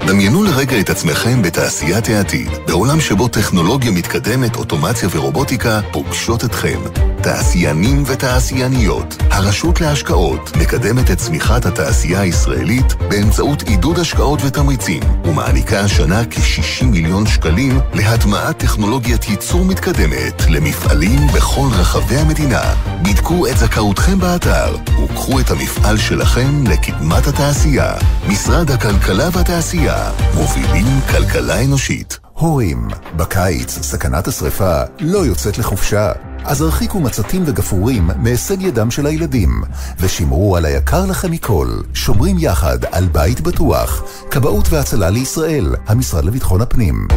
דמיינו 0.07 0.43
לרגע 0.43 0.79
את 0.79 0.89
עצמכם 0.89 1.41
בתעשיית 1.41 2.09
העתיד, 2.09 2.49
בעולם 2.67 3.01
שבו 3.01 3.27
טכנולוגיה 3.27 3.91
מתקדמת, 3.91 4.55
אוטומציה 4.55 5.09
ורובוטיקה 5.11 5.79
פוגשות 5.91 6.45
אתכם. 6.45 6.79
תעשיינים 7.25 8.03
ותעשייניות, 8.05 9.17
הרשות 9.31 9.81
להשקעות 9.81 10.57
מקדמת 10.57 11.11
את 11.11 11.17
צמיחת 11.17 11.65
התעשייה 11.65 12.21
הישראלית 12.21 12.93
באמצעות 13.09 13.61
עידוד 13.61 13.99
השקעות 13.99 14.39
ותמריצים, 14.45 15.03
ומעניקה 15.23 15.79
השנה 15.79 16.21
כ-60 16.29 16.85
מיליון 16.85 17.25
שקלים 17.25 17.79
להטמעת 17.93 18.57
טכנולוגיית 18.57 19.29
ייצור 19.29 19.65
מתקדמת 19.65 20.41
למפעלים 20.49 21.19
בכל 21.35 21.67
רחבי 21.71 22.15
המדינה. 22.15 22.61
בדקו 23.01 23.47
את 23.47 23.57
זכאותכם 23.57 24.19
באתר, 24.19 24.75
וקחו 25.03 25.39
את 25.39 25.51
המפעל 25.51 25.97
שלכם 25.97 26.63
לקדמת 26.67 27.27
התעשייה. 27.27 27.93
משרד 28.27 28.71
הכלכלה 28.71 29.29
והתעשייה 29.31 30.11
מובילים 30.33 31.01
כלכלה 31.11 31.63
אנושית. 31.63 32.19
הורים, 32.33 32.87
בקיץ 33.15 33.79
סכנת 33.81 34.27
השרפה 34.27 34.81
לא 34.99 35.25
יוצאת 35.25 35.57
לחופשה. 35.57 36.11
אז 36.47 36.61
הרחיקו 36.61 36.99
מצתים 36.99 37.43
וגפרורים 37.45 38.09
מהישג 38.15 38.61
ידם 38.61 38.91
של 38.91 39.05
הילדים, 39.05 39.61
ושמרו 39.99 40.57
על 40.57 40.65
היקר 40.65 41.05
לכם 41.05 41.31
מכל, 41.31 41.67
שומרים 41.93 42.35
יחד 42.39 42.77
על 42.91 43.05
בית 43.11 43.41
בטוח. 43.41 44.03
כבאות 44.31 44.69
והצלה 44.69 45.09
לישראל, 45.09 45.75
המשרד 45.87 46.25
לביטחון 46.25 46.61
הפנים. 46.61 47.07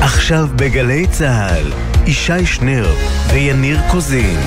עכשיו 0.00 0.48
בגלי 0.56 1.06
צה"ל, 1.06 1.72
ישי 2.06 2.46
שנר 2.46 2.86
ויניר 3.32 3.80
קוזין. 3.90 4.40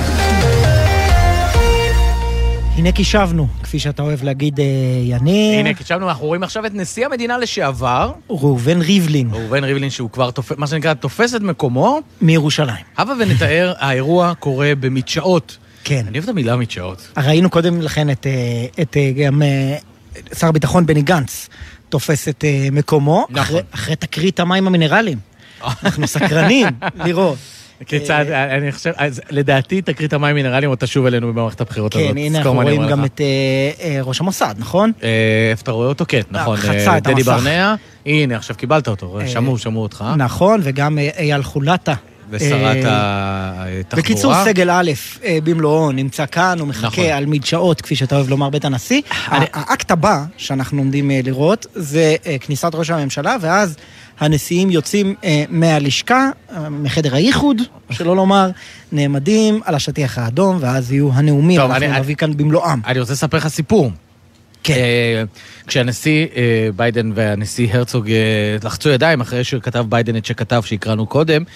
הנה 2.76 2.92
כי 2.92 3.04
שבנו, 3.04 3.48
כפי 3.62 3.78
שאתה 3.78 4.02
אוהב 4.02 4.22
להגיד, 4.22 4.60
אה, 4.60 4.64
יניר. 5.02 5.58
הנה, 5.58 5.74
כי 5.74 5.84
שבנו, 5.84 6.08
אנחנו 6.08 6.26
רואים 6.26 6.42
עכשיו 6.42 6.66
את 6.66 6.74
נשיא 6.74 7.06
המדינה 7.06 7.38
לשעבר. 7.38 8.12
ראובן 8.30 8.80
ריבלין. 8.80 9.28
ראובן 9.32 9.64
ריבלין, 9.64 9.90
שהוא 9.90 10.10
כבר, 10.10 10.30
תופ... 10.30 10.52
מה 10.58 10.66
שנקרא, 10.66 10.94
תופס 10.94 11.34
את 11.34 11.40
מקומו. 11.40 12.00
מירושלים. 12.20 12.84
הבה 12.96 13.12
ונתאר, 13.20 13.72
האירוע 13.78 14.34
קורה 14.34 14.72
במדשאות. 14.80 15.56
כן. 15.84 16.04
אני 16.08 16.18
אוהב 16.18 16.24
את 16.24 16.28
המילה 16.28 16.56
מדשאות. 16.56 17.08
ראינו 17.16 17.50
קודם 17.50 17.80
לכן 17.80 18.10
את, 18.10 18.26
אה, 18.26 18.82
את 18.82 18.96
אה, 18.96 19.12
גם 19.12 19.42
שר 20.38 20.46
הביטחון 20.46 20.86
בני 20.86 21.02
גנץ 21.02 21.48
תופס 21.88 22.28
את 22.28 22.44
מקומו, 22.72 23.26
נכון. 23.30 23.42
אחרי, 23.42 23.60
אחרי 23.70 23.96
תקרית 23.96 24.40
המים 24.40 24.66
המינרליים. 24.66 25.18
אנחנו 25.84 26.06
סקרנים 26.06 26.66
לראות. 26.94 27.38
כיצד, 27.86 28.24
אני 28.30 28.72
חושב, 28.72 28.92
אז 28.96 29.20
לדעתי 29.30 29.82
תקרית 29.82 30.12
המים 30.12 30.34
מינרליים 30.34 30.70
עוד 30.70 30.78
תשוב 30.78 31.06
אלינו 31.06 31.32
במערכת 31.32 31.60
הבחירות 31.60 31.94
הזאת. 31.94 32.10
כן, 32.10 32.18
הנה 32.18 32.38
אנחנו 32.38 32.52
רואים 32.52 32.88
גם. 32.88 33.04
את 33.04 33.20
אה, 33.20 33.26
אה, 33.84 33.98
ראש 34.02 34.20
המוסד, 34.20 34.54
נכון? 34.58 34.92
אה, 35.02 35.08
איפה 35.50 35.62
אתה 35.62 35.72
רואה 35.72 35.88
אותו? 35.88 36.04
כן, 36.08 36.20
נכון. 36.30 36.56
חצה 36.56 36.90
אה, 36.92 36.98
את 36.98 37.02
דדי 37.02 37.12
המסך. 37.12 37.26
ברנע. 37.26 37.74
הנה, 38.06 38.36
עכשיו 38.36 38.56
קיבלת 38.56 38.88
אותו, 38.88 39.20
אה, 39.20 39.28
שמעו, 39.28 39.58
שמעו 39.58 39.82
אותך. 39.82 40.04
נכון, 40.16 40.60
וגם 40.62 40.98
אה, 40.98 41.08
אייל 41.18 41.42
חולטה. 41.42 41.94
ושרת 42.30 42.84
אה, 42.84 43.50
התחבורה. 43.80 44.02
בקיצור, 44.02 44.34
סגל 44.44 44.70
א' 44.70 44.90
אה, 45.24 45.38
במלואו 45.44 45.92
נמצא 45.92 46.26
כאן, 46.26 46.56
הוא 46.60 46.68
מחכה 46.68 46.86
נכון. 46.86 47.04
על 47.04 47.26
מדשאות, 47.26 47.80
כפי 47.80 47.96
שאתה 47.96 48.16
אוהב 48.16 48.28
לומר, 48.28 48.50
בית 48.50 48.64
הנשיא. 48.64 49.02
האקט 49.28 49.90
הבא 49.90 50.24
שאנחנו 50.36 50.78
עומדים 50.78 51.10
אה, 51.10 51.20
לראות 51.24 51.66
זה 51.74 52.14
אה, 52.26 52.36
כניסת 52.40 52.70
ראש 52.74 52.90
הממשלה, 52.90 53.36
ואז 53.40 53.76
הנשיאים 54.20 54.70
יוצאים 54.70 55.14
אה, 55.24 55.44
מהלשכה, 55.48 56.28
אה, 56.52 56.68
מחדר 56.68 57.14
הייחוד, 57.14 57.56
שלא 57.90 58.16
לומר, 58.16 58.50
נעמדים 58.92 59.60
על 59.64 59.74
השטיח 59.74 60.18
האדום, 60.18 60.58
ואז 60.60 60.92
יהיו 60.92 61.10
הנאומים, 61.12 61.60
טוב, 61.60 61.70
אנחנו 61.70 61.86
אני- 61.86 61.98
נביא 62.00 62.14
כאן 62.14 62.36
במלואם. 62.36 62.80
אני 62.86 63.00
רוצה 63.00 63.12
לספר 63.12 63.36
לך 63.36 63.48
סיפור. 63.48 63.90
כן. 64.66 64.74
אה, 64.74 65.22
כשהנשיא 65.66 66.26
אה, 66.36 66.68
ביידן 66.76 67.10
והנשיא 67.14 67.68
הרצוג 67.72 68.10
אה, 68.10 68.16
לחצו 68.64 68.88
ידיים 68.88 69.20
אחרי 69.20 69.44
שכתב 69.44 69.84
ביידן 69.88 70.16
את 70.16 70.26
שכתב 70.26 70.62
שהקראנו 70.64 71.06
קודם, 71.06 71.42
אה, 71.42 71.46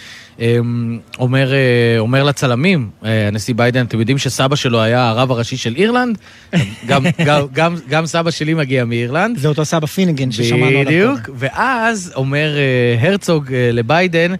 אומר, 1.18 1.52
אה, 1.52 1.98
אומר 1.98 2.24
לצלמים, 2.24 2.90
אה, 3.04 3.28
הנשיא 3.28 3.54
ביידן, 3.54 3.86
אתם 3.86 4.00
יודעים 4.00 4.18
שסבא 4.18 4.56
שלו 4.56 4.80
היה 4.82 5.08
הרב 5.08 5.30
הראשי 5.30 5.56
של 5.56 5.74
אירלנד? 5.76 6.18
גם, 6.88 7.04
גם, 7.24 7.46
גם, 7.52 7.76
גם 7.88 8.06
סבא 8.06 8.30
שלי 8.30 8.54
מגיע 8.54 8.84
מאירלנד. 8.84 9.38
זה 9.38 9.48
אותו 9.48 9.64
סבא 9.64 9.86
פיניגן 9.86 10.32
ששמענו 10.32 10.66
עליו 10.66 10.84
בדיוק, 10.84 11.20
ואז 11.34 12.12
אומר 12.14 12.56
אה, 12.56 13.08
הרצוג 13.08 13.52
לביידן, 13.52 14.34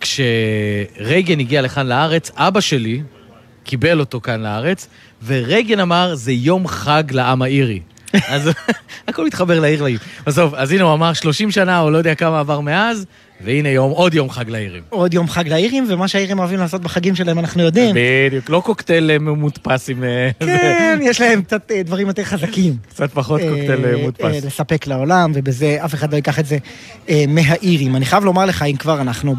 כשרייגן 0.00 1.40
הגיע 1.40 1.62
לכאן 1.62 1.86
לארץ, 1.86 2.30
אבא 2.36 2.60
שלי 2.60 3.02
קיבל 3.64 4.00
אותו 4.00 4.20
כאן 4.20 4.40
לארץ, 4.40 4.88
ורייגן 5.26 5.80
אמר, 5.80 6.14
זה 6.14 6.32
יום 6.32 6.68
חג 6.68 7.04
לעם 7.10 7.42
האירי. 7.42 7.80
אז 8.28 8.50
הכל 9.08 9.26
מתחבר 9.26 9.60
לאירלים. 9.60 9.96
בסוף, 10.26 10.54
אז 10.54 10.72
הנה 10.72 10.82
הוא 10.82 10.92
אמר 10.92 11.12
30 11.12 11.50
שנה, 11.50 11.80
או 11.80 11.90
לא 11.90 11.98
יודע 11.98 12.14
כמה 12.14 12.40
עבר 12.40 12.60
מאז, 12.60 13.06
והנה 13.40 13.68
יום, 13.68 13.90
עוד 13.90 14.14
יום 14.14 14.30
חג 14.30 14.50
לאירים. 14.50 14.82
עוד 14.88 15.14
יום 15.14 15.28
חג 15.28 15.48
לאירים, 15.48 15.86
ומה 15.88 16.08
שהאירים 16.08 16.38
אוהבים 16.38 16.58
לעשות 16.58 16.82
בחגים 16.82 17.14
שלהם 17.14 17.38
אנחנו 17.38 17.62
יודעים. 17.62 17.96
בדיוק, 18.28 18.50
לא 18.50 18.62
קוקטייל 18.64 19.10
אה, 19.10 19.18
מודפס 19.18 19.88
עם... 19.88 20.04
אה, 20.04 20.30
כן, 20.46 20.98
יש 21.02 21.20
להם 21.20 21.42
קצת 21.42 21.70
אה, 21.70 21.82
דברים 21.82 22.06
יותר 22.06 22.24
חזקים. 22.24 22.76
קצת 22.88 23.10
פחות 23.12 23.40
קוקטייל 23.40 23.96
מודפס. 23.96 24.44
לספק 24.44 24.86
לעולם, 24.86 25.32
ובזה 25.34 25.76
אף 25.84 25.94
אחד 25.94 26.12
לא 26.12 26.16
ייקח 26.16 26.38
את 26.38 26.46
זה 26.46 26.58
מהאירים. 27.28 27.96
אני 27.96 28.04
חייב 28.04 28.24
לומר 28.24 28.44
לך, 28.44 28.62
אם 28.62 28.76
כבר 28.76 29.00
אנחנו 29.00 29.34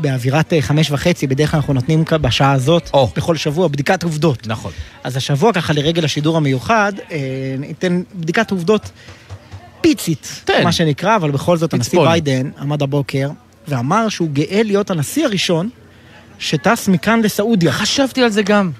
באווירת 0.00 0.52
חמש 0.60 0.90
וחצי, 0.90 1.26
בדרך 1.26 1.50
כלל 1.50 1.58
אנחנו 1.58 1.74
נותנים 1.74 2.04
בשעה 2.20 2.52
הזאת, 2.52 2.90
בכל 3.16 3.36
שבוע, 3.36 3.68
בדיקת 3.68 4.02
עובדות. 4.02 4.46
נכון. 4.46 4.72
אז 5.04 5.16
השבוע, 5.16 5.52
ככה 5.52 5.72
לרגל 5.72 6.04
השידור 6.04 6.36
המיוחד, 6.36 6.92
ניתן 7.58 8.02
בדיקת 8.14 8.50
עובדות 8.50 8.90
פיצית, 9.82 10.50
מה 10.64 10.72
שנקרא, 10.72 11.16
אבל 11.16 11.30
בכל 11.30 11.56
זאת 11.56 11.74
הנשיא 11.74 11.90
פצפון. 11.90 12.08
ביידן 12.08 12.50
עמד 12.60 12.82
הבוקר 12.82 13.30
ואמר 13.68 14.08
שהוא 14.08 14.28
גאה 14.32 14.62
להיות 14.62 14.90
הנשיא 14.90 15.24
הראשון 15.24 15.68
שטס 16.38 16.88
מכאן 16.88 17.20
לסעודיה. 17.22 17.72
חשבתי 17.72 18.22
על 18.22 18.30
זה 18.30 18.42
גם. 18.42 18.70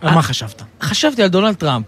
על 0.00 0.14
מה 0.14 0.22
חשבת? 0.22 0.62
חשבתי 0.82 1.22
על 1.22 1.28
דונלד 1.28 1.54
טראמפ, 1.54 1.86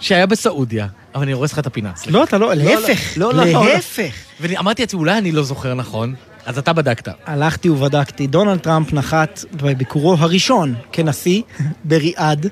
שהיה 0.00 0.26
בסעודיה, 0.26 0.86
אבל 1.14 1.22
אני 1.22 1.32
הורס 1.32 1.52
לך 1.52 1.58
את 1.58 1.66
הפינה. 1.66 1.92
סליחה. 1.96 2.18
לא, 2.18 2.24
אתה 2.24 2.38
לא, 2.38 2.54
להפך, 2.54 3.12
לא, 3.16 3.34
לא, 3.34 3.44
לא. 3.44 3.66
להפך. 3.66 4.14
ואמרתי 4.40 4.82
לעצמי, 4.82 5.00
אולי 5.00 5.18
אני 5.18 5.32
לא 5.32 5.42
זוכר 5.42 5.74
נכון, 5.74 6.14
אז 6.46 6.58
אתה 6.58 6.72
בדקת. 6.72 7.08
הלכתי 7.26 7.68
ובדקתי, 7.68 8.26
דונלד 8.26 8.58
טראמפ 8.58 8.92
נחת 8.92 9.44
בביקורו 9.52 10.16
הראשון 10.18 10.74
כנשיא 10.92 11.42
בריאד, 11.84 12.46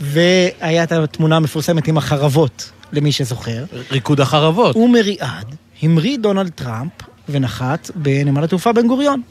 והיה 0.00 0.84
את 0.84 0.92
התמונה 0.92 1.36
המפורסמת 1.36 1.88
עם 1.88 1.98
החרבות, 1.98 2.70
למי 2.94 3.12
שזוכר. 3.12 3.64
ריקוד 3.90 4.20
החרבות. 4.20 4.76
ומריאד 4.76 5.54
המריא 5.82 6.18
דונלד 6.18 6.50
טראמפ 6.50 6.92
ונחת 7.28 7.90
בנמל 7.94 8.44
התעופה 8.44 8.72
בן 8.72 8.88
גוריון. 8.88 9.22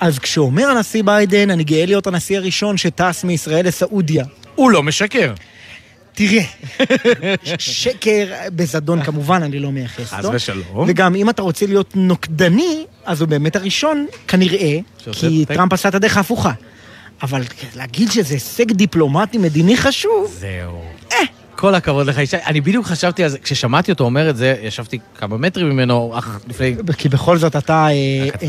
אז 0.00 0.18
כשאומר 0.18 0.66
הנשיא 0.66 1.02
ביידן, 1.02 1.50
אני 1.50 1.64
גאה 1.64 1.86
להיות 1.86 2.06
הנשיא 2.06 2.36
הראשון 2.36 2.76
שטס 2.76 3.24
מישראל 3.24 3.66
לסעודיה. 3.66 4.24
הוא 4.54 4.70
לא 4.70 4.82
משקר. 4.82 5.34
תראה, 6.14 6.44
שקר 7.58 8.26
בזדון 8.56 9.02
כמובן, 9.02 9.42
אני 9.42 9.58
לא 9.58 9.72
מייחס 9.72 10.12
לו. 10.12 10.18
חס 10.18 10.24
ושלום. 10.32 10.84
וגם 10.88 11.14
אם 11.14 11.30
אתה 11.30 11.42
רוצה 11.42 11.66
להיות 11.66 11.96
נוקדני, 11.96 12.84
אז 13.04 13.20
הוא 13.20 13.28
באמת 13.28 13.56
הראשון, 13.56 14.06
כנראה, 14.28 14.78
כי 15.12 15.44
טראמפ 15.48 15.72
עשה 15.72 15.88
את 15.88 15.94
הדרך 15.94 16.16
ההפוכה. 16.16 16.52
אבל 17.22 17.42
להגיד 17.76 18.10
שזה 18.10 18.34
הישג 18.34 18.72
דיפלומטי 18.72 19.38
מדיני 19.38 19.76
חשוב, 19.76 20.36
זהו. 20.40 20.82
אה, 21.12 21.18
כל 21.64 21.74
הכבוד 21.74 22.06
לך, 22.06 22.18
ישי. 22.18 22.36
אני 22.46 22.60
בדיוק 22.60 22.86
חשבתי 22.86 23.24
על 23.24 23.28
זה, 23.28 23.38
כששמעתי 23.38 23.92
אותו 23.92 24.04
אומר 24.04 24.30
את 24.30 24.36
זה, 24.36 24.56
ישבתי 24.62 24.98
כמה 25.18 25.36
מטרים 25.36 25.70
ממנו, 25.70 26.12
אך 26.18 26.40
לפני... 26.48 26.74
כי 26.96 27.08
בכל 27.08 27.38
זאת 27.38 27.56
אתה... 27.56 27.86
אה, 28.40 28.48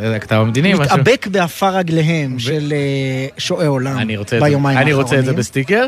זה 0.00 0.16
הכתב 0.16 0.36
המדיני, 0.36 0.72
משהו. 0.72 0.84
מתאבק 0.84 1.26
בעפר 1.26 1.76
רגליהם 1.76 2.38
של 2.38 2.72
אה, 2.72 3.26
שועי 3.38 3.66
עולם 3.66 3.98
אני 3.98 4.16
ביומיים 4.40 4.78
אני 4.78 4.90
האחרונים. 4.90 4.96
רוצה 4.96 5.18
את 5.18 5.24
זה 5.24 5.32
בסטיקר. 5.32 5.86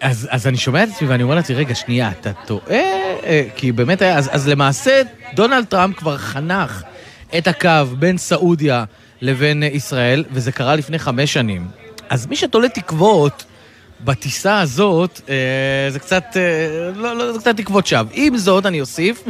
אז, 0.00 0.28
אז 0.30 0.46
אני 0.46 0.56
שומע 0.56 0.82
את 0.82 0.88
עצמי 0.88 1.08
ואני 1.08 1.22
אומר 1.22 1.34
לעצמי, 1.34 1.56
רגע, 1.56 1.74
שנייה, 1.74 2.10
אתה 2.20 2.30
טועה? 2.46 2.80
אה, 3.24 3.44
כי 3.56 3.72
באמת 3.72 4.02
היה, 4.02 4.18
אז, 4.18 4.30
אז 4.32 4.48
למעשה 4.48 5.02
דונלד 5.34 5.64
טראמפ 5.64 5.96
כבר 5.96 6.18
חנך 6.18 6.82
את 7.38 7.48
הקו 7.48 7.96
בין 7.98 8.18
סעודיה 8.18 8.84
לבין 9.20 9.62
אה, 9.62 9.68
ישראל, 9.68 10.24
וזה 10.32 10.52
קרה 10.52 10.76
לפני 10.76 10.98
חמש 10.98 11.32
שנים. 11.32 11.66
אז 12.08 12.26
מי 12.26 12.36
שתולה 12.36 12.68
תקוות 12.68 13.44
בטיסה 14.04 14.60
הזאת, 14.60 15.20
אה, 15.28 15.34
זה 15.90 15.98
קצת, 15.98 16.24
אה, 16.36 16.90
לא, 16.94 17.16
לא, 17.16 17.32
זה 17.32 17.38
קצת 17.38 17.56
תקוות 17.56 17.86
שווא. 17.86 18.10
עם 18.12 18.36
זאת, 18.36 18.66
אני 18.66 18.80
אוסיף, 18.80 19.24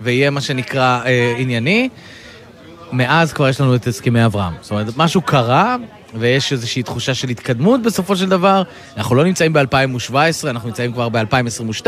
ויהיה 0.00 0.30
מה 0.30 0.40
שנקרא 0.40 1.00
אה, 1.04 1.34
ענייני, 1.38 1.88
מאז 2.92 3.32
כבר 3.32 3.48
יש 3.48 3.60
לנו 3.60 3.74
את 3.74 3.86
הסכמי 3.86 4.24
אברהם. 4.24 4.52
זאת 4.60 4.70
אומרת, 4.70 4.86
משהו 4.96 5.20
קרה, 5.20 5.76
ויש 6.18 6.52
איזושהי 6.52 6.82
תחושה 6.82 7.14
של 7.14 7.28
התקדמות 7.28 7.82
בסופו 7.82 8.16
של 8.16 8.28
דבר. 8.28 8.62
אנחנו 8.96 9.16
לא 9.16 9.24
נמצאים 9.24 9.52
ב-2017, 9.52 10.14
אנחנו 10.50 10.68
נמצאים 10.68 10.92
כבר 10.92 11.08
ב-2022, 11.08 11.86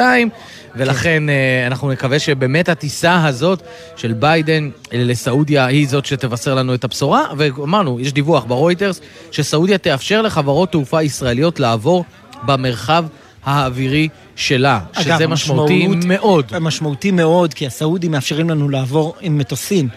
ולכן 0.77 1.29
אה, 1.29 1.67
אנחנו 1.67 1.91
נקווה 1.93 2.19
שבאמת 2.19 2.69
הטיסה 2.69 3.25
הזאת 3.27 3.63
של 3.97 4.13
ביידן 4.13 4.71
לסעודיה 4.93 5.67
היא 5.67 5.89
זאת 5.89 6.07
שתבשר 6.07 6.55
לנו 6.55 6.75
את 6.75 6.85
הבשורה. 6.85 7.25
ואמרנו, 7.37 8.01
יש 8.01 8.13
דיווח 8.13 8.45
ברויטרס 8.45 9.01
שסעודיה 9.31 9.79
תאפשר 9.79 10.23
לחברות 10.23 10.73
תעופה 10.73 11.03
ישראליות 11.03 11.61
לעבור 11.61 12.05
במרחב 12.47 13.05
האווירי 13.45 14.09
שלה, 14.37 14.81
שזה 15.01 15.17
אגב, 15.17 15.27
משמעותי 15.31 15.85
המשמעות- 15.85 16.05
מאוד. 16.05 16.59
משמעותי 16.61 17.11
מאוד, 17.11 17.55
כי 17.55 17.67
הסעודים 17.67 18.11
מאפשרים 18.11 18.51
לנו 18.51 18.69
לעבור 18.69 19.15
עם 19.21 19.39
מטוסים 19.39 19.89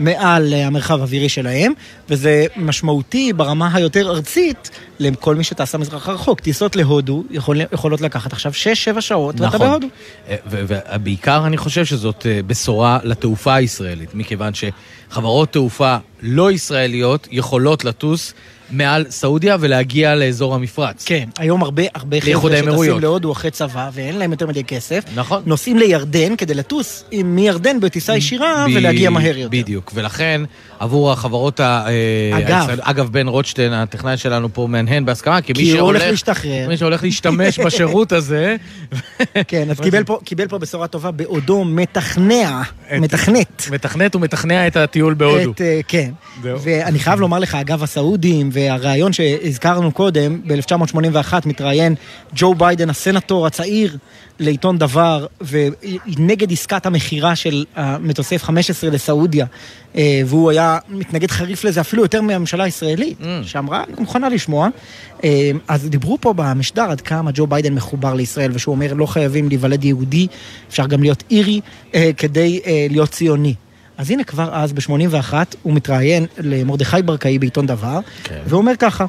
מעל 0.00 0.54
אה, 0.54 0.66
המרחב 0.66 1.00
האווירי 1.00 1.28
שלהם, 1.28 1.72
וזה 2.08 2.46
משמעותי 2.56 3.32
ברמה 3.32 3.74
היותר 3.74 4.10
ארצית 4.10 4.70
לכל 4.98 5.34
מי 5.34 5.44
שטס 5.44 5.74
למזרח 5.74 6.08
הרחוק. 6.08 6.40
טיסות 6.40 6.76
להודו 6.76 7.24
יכול, 7.30 7.60
יכולות 7.72 8.00
לקחת 8.00 8.32
עכשיו 8.32 8.52
6-7 8.96 9.00
שעות, 9.00 9.40
ואתה 9.40 9.56
נכון. 9.56 9.70
בהודו. 9.70 9.86
אה, 10.28 10.36
ובעיקר 10.50 11.46
אני 11.46 11.56
חושב 11.56 11.84
שזאת 11.84 12.26
אה, 12.26 12.40
בשורה 12.46 12.98
לתעופה 13.02 13.54
הישראלית, 13.54 14.14
מכיוון 14.14 14.52
שחברות 14.54 15.52
תעופה 15.52 15.96
לא 16.22 16.52
ישראליות 16.52 17.28
יכולות 17.30 17.84
לטוס 17.84 18.34
מעל 18.70 19.04
סעודיה 19.10 19.56
ולהגיע 19.60 20.14
לאזור 20.14 20.54
המפרץ. 20.54 21.04
כן, 21.06 21.28
היום 21.38 21.62
הרבה, 21.62 21.82
הרבה 21.94 22.20
חבר'ה. 22.20 22.56
שטסים 22.62 23.00
להודו 23.00 23.32
אחרי 23.32 23.50
צבא, 23.50 23.90
ואין 23.92 24.18
להם 24.18 24.30
יותר 24.32 24.46
מדי 24.46 24.64
כסף, 24.64 25.04
נכון. 25.14 25.42
נוסעים 25.46 25.78
לירדן 25.78 26.36
כדי 26.36 26.54
לטוס 26.54 27.04
עם- 27.10 27.36
מירדן 27.36 27.80
בטיסה 27.80 28.16
ישירה 28.16 28.66
ב- 28.68 28.72
ולהגיע 28.76 29.10
מהר 29.10 29.36
יותר. 29.38 29.48
בדיוק, 29.62 29.92
ולכן 29.94 30.40
עבור 30.78 31.12
החברות 31.12 31.60
ה... 31.60 31.84
אה, 31.86 32.38
אגב. 32.38 32.56
הישראל- 32.58 32.78
אגב, 32.82 33.08
בן 33.12 33.28
רוטשטיין, 33.28 33.72
הטכנאי 33.72 34.16
שלנו 34.16 34.48
פה 34.54 34.66
מהנהן 34.70 35.04
בהסכמה, 35.04 35.40
כי 35.40 35.52
מי 35.52 35.58
כי 35.58 35.70
הוא 35.70 35.76
שהולך... 35.76 36.00
הולך 36.02 36.10
להשתחרר. 36.10 36.68
מי 36.68 36.76
שהולך 36.76 37.02
להשתמש 37.02 37.58
בשירות 37.58 38.12
הזה... 38.12 38.56
כן, 39.48 39.70
אז 39.70 39.80
קיבל 39.80 40.04
פה, 40.04 40.18
קיבל 40.24 40.48
פה 40.48 40.58
בשורה 40.58 40.86
טובה 40.86 41.10
בעודו 41.10 41.64
מתכנע, 41.64 42.62
מתכנת. 43.00 43.62
מתכנת 43.72 44.16
ומתכנע 44.16 44.66
את 44.66 44.76
הטיול 44.76 45.14
בהודו. 45.14 45.50
את, 45.52 45.60
אה, 45.60 45.80
כן. 45.88 46.10
ואני 46.42 46.98
חייב 46.98 47.20
לומר 47.20 47.38
לך, 47.38 47.54
אגב, 47.54 47.82
הסעודים 47.82 48.50
והריאיון 48.54 49.12
שהזכרנו 49.12 49.92
קודם, 49.92 50.40
ב-1981 50.46 51.34
מתראיין 51.46 51.94
ג'ו 52.34 52.54
ביידן, 52.54 52.90
הסנטור 52.90 53.46
הצעיר, 53.46 53.96
לעיתון 54.38 54.78
דבר, 54.78 55.26
ונגד 55.40 56.52
עסקת 56.52 56.86
המכירה 56.86 57.36
של 57.36 57.64
המטוסי 57.76 58.36
F-15 58.36 58.50
לסעודיה. 58.92 59.46
אה, 59.96 60.22
והוא 60.26 60.50
היה 60.50 60.78
מתנגד 60.88 61.30
חריף 61.30 61.64
לזה 61.64 61.80
אפילו 61.80 62.02
יותר 62.02 62.22
מהממשלה 62.22 62.64
הישראלית, 62.64 63.18
שאמרה, 63.42 63.84
אני 63.84 63.94
מוכנה 63.98 64.28
לשמוע. 64.28 64.68
אה, 65.24 65.50
אז 65.68 65.88
דיברו 65.88 66.18
פה 66.20 66.32
במשדר 66.32 66.90
עד 66.90 67.00
כמה 67.00 67.30
ג'ו 67.34 67.46
ביידן 67.46 67.74
מחובר 67.74 68.14
לישראל, 68.14 68.50
ושהוא 68.54 68.74
אומר, 68.74 68.94
לא 68.94 69.06
חייבים 69.06 69.48
להיוולד 69.48 69.84
יהודי, 69.84 70.26
אפשר 70.68 70.86
גם 70.86 71.02
להיות 71.02 71.22
אירי 71.30 71.60
אה, 71.94 72.10
כדי 72.16 72.60
להיות 72.90 73.10
ציוני. 73.10 73.54
אז 73.98 74.10
הנה 74.10 74.24
כבר 74.24 74.54
אז, 74.54 74.72
ב-81, 74.72 75.34
הוא 75.62 75.72
מתראיין 75.72 76.26
למרדכי 76.38 77.02
ברקאי 77.02 77.38
בעיתון 77.38 77.66
דבר, 77.66 78.00
כן. 78.24 78.40
ואומר 78.46 78.72
ככה, 78.78 79.06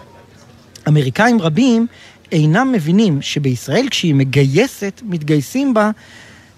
אמריקאים 0.87 1.41
רבים 1.41 1.87
אינם 2.31 2.71
מבינים 2.71 3.21
שבישראל 3.21 3.87
כשהיא 3.91 4.15
מגייסת, 4.15 5.01
מתגייסים 5.05 5.73
בה 5.73 5.91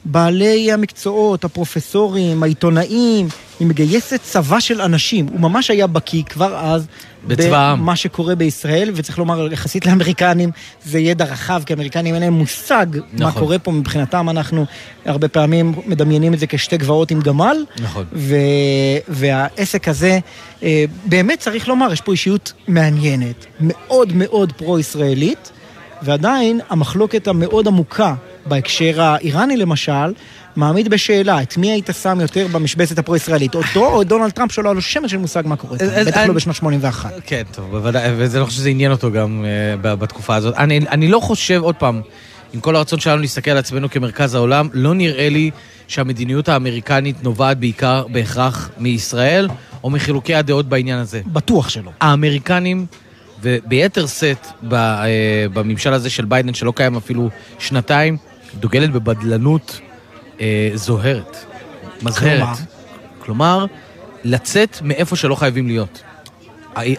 בעלי 0.05 0.71
המקצועות, 0.71 1.45
הפרופסורים, 1.45 2.43
העיתונאים, 2.43 3.27
היא 3.59 3.67
מגייסת 3.67 4.19
צבא 4.23 4.59
של 4.59 4.81
אנשים. 4.81 5.27
הוא 5.27 5.39
ממש 5.39 5.71
היה 5.71 5.87
בקיא 5.87 6.23
כבר 6.23 6.57
אז 6.57 6.87
בצבא 7.27 7.57
העם. 7.57 7.79
במה 7.79 7.95
שקורה 7.95 8.35
בישראל, 8.35 8.91
וצריך 8.95 9.19
לומר, 9.19 9.53
יחסית 9.53 9.85
לאמריקנים 9.85 10.51
זה 10.85 10.99
ידע 10.99 11.25
רחב, 11.25 11.61
כי 11.65 11.73
האמריקנים 11.73 12.13
אין 12.13 12.23
להם 12.23 12.33
מושג 12.33 12.85
מה 12.93 13.27
נכון. 13.27 13.41
קורה 13.41 13.59
פה 13.59 13.71
מבחינתם, 13.71 14.29
אנחנו 14.29 14.65
הרבה 15.05 15.27
פעמים 15.27 15.73
מדמיינים 15.85 16.33
את 16.33 16.39
זה 16.39 16.47
כשתי 16.47 16.77
גבעות 16.77 17.11
עם 17.11 17.19
גמל. 17.21 17.57
נכון. 17.79 18.05
ו... 18.13 18.35
והעסק 19.07 19.87
הזה, 19.87 20.19
אה, 20.63 20.85
באמת 21.05 21.39
צריך 21.39 21.67
לומר, 21.67 21.93
יש 21.93 22.01
פה 22.01 22.11
אישיות 22.11 22.53
מעניינת, 22.67 23.45
מאוד 23.59 24.13
מאוד 24.15 24.51
פרו-ישראלית, 24.51 25.51
ועדיין 26.01 26.59
המחלוקת 26.69 27.27
המאוד 27.27 27.67
עמוקה 27.67 28.15
בהקשר 28.45 29.01
האיראני 29.01 29.57
למשל, 29.57 30.13
מעמיד 30.57 30.89
בשאלה 30.89 31.41
את 31.41 31.57
מי 31.57 31.71
היית 31.71 31.89
שם 32.01 32.17
יותר 32.21 32.47
במשבצת 32.51 32.99
הפרו-ישראלית, 32.99 33.55
אותו 33.55 33.85
או 33.85 34.03
דונלד 34.03 34.29
טראמפ 34.29 34.51
שלא 34.51 34.69
היה 34.69 34.73
לו 34.73 34.81
שמץ 34.81 35.09
של 35.09 35.17
מושג 35.17 35.43
מה 35.45 35.55
קורה 35.55 35.77
בטח 36.05 36.17
לא 36.27 36.33
בשנת 36.33 36.55
81. 36.55 37.13
כן, 37.25 37.43
טוב, 37.51 37.71
בוודאי, 37.71 38.09
וזה 38.17 38.39
לא 38.39 38.45
חושב 38.45 38.57
שזה 38.57 38.69
עניין 38.69 38.91
אותו 38.91 39.11
גם 39.11 39.45
אה, 39.83 39.95
בתקופה 39.95 40.35
הזאת. 40.35 40.55
אני, 40.57 41.07
לא 41.07 41.19
חושב, 41.19 41.61
עוד 41.63 41.75
פעם, 41.75 42.01
עם 42.53 42.59
כל 42.59 42.75
הרצון 42.75 42.99
שלנו 42.99 43.21
להסתכל 43.21 43.51
על 43.51 43.57
עצמנו 43.57 43.89
כמרכז 43.89 44.35
העולם, 44.35 44.69
לא 44.73 44.93
נראה 44.93 45.29
לי 45.29 45.51
שהמדיניות 45.87 46.49
האמריקנית 46.49 47.23
נובעת 47.23 47.59
בעיקר, 47.59 48.03
בהכרח, 48.11 48.69
מישראל, 48.77 49.47
או 49.83 49.89
מחילוקי 49.89 50.35
הדעות 50.35 50.65
בעניין 50.65 50.99
הזה. 50.99 51.21
בטוח 51.25 51.69
שלא. 51.69 51.91
האמריקנים, 52.01 52.85
וביתר 53.41 54.07
שאת 54.07 54.47
אה, 54.73 55.05
בממשל 55.53 55.93
הזה 55.93 56.09
של 56.09 56.25
ביידן, 56.25 56.53
שלא 56.53 56.73
קיים 56.75 56.95
אפילו 56.95 57.29
שנתיים, 57.59 58.17
דוגלת 58.59 58.91
בבדלנות 58.91 59.79
אה, 60.41 60.71
זוהרת, 60.75 61.37
מזהרת. 62.01 62.39
כלומר? 62.39 62.53
כלומר, 63.19 63.65
לצאת 64.23 64.77
מאיפה 64.81 65.15
שלא 65.15 65.35
חייבים 65.35 65.67
להיות. 65.67 66.03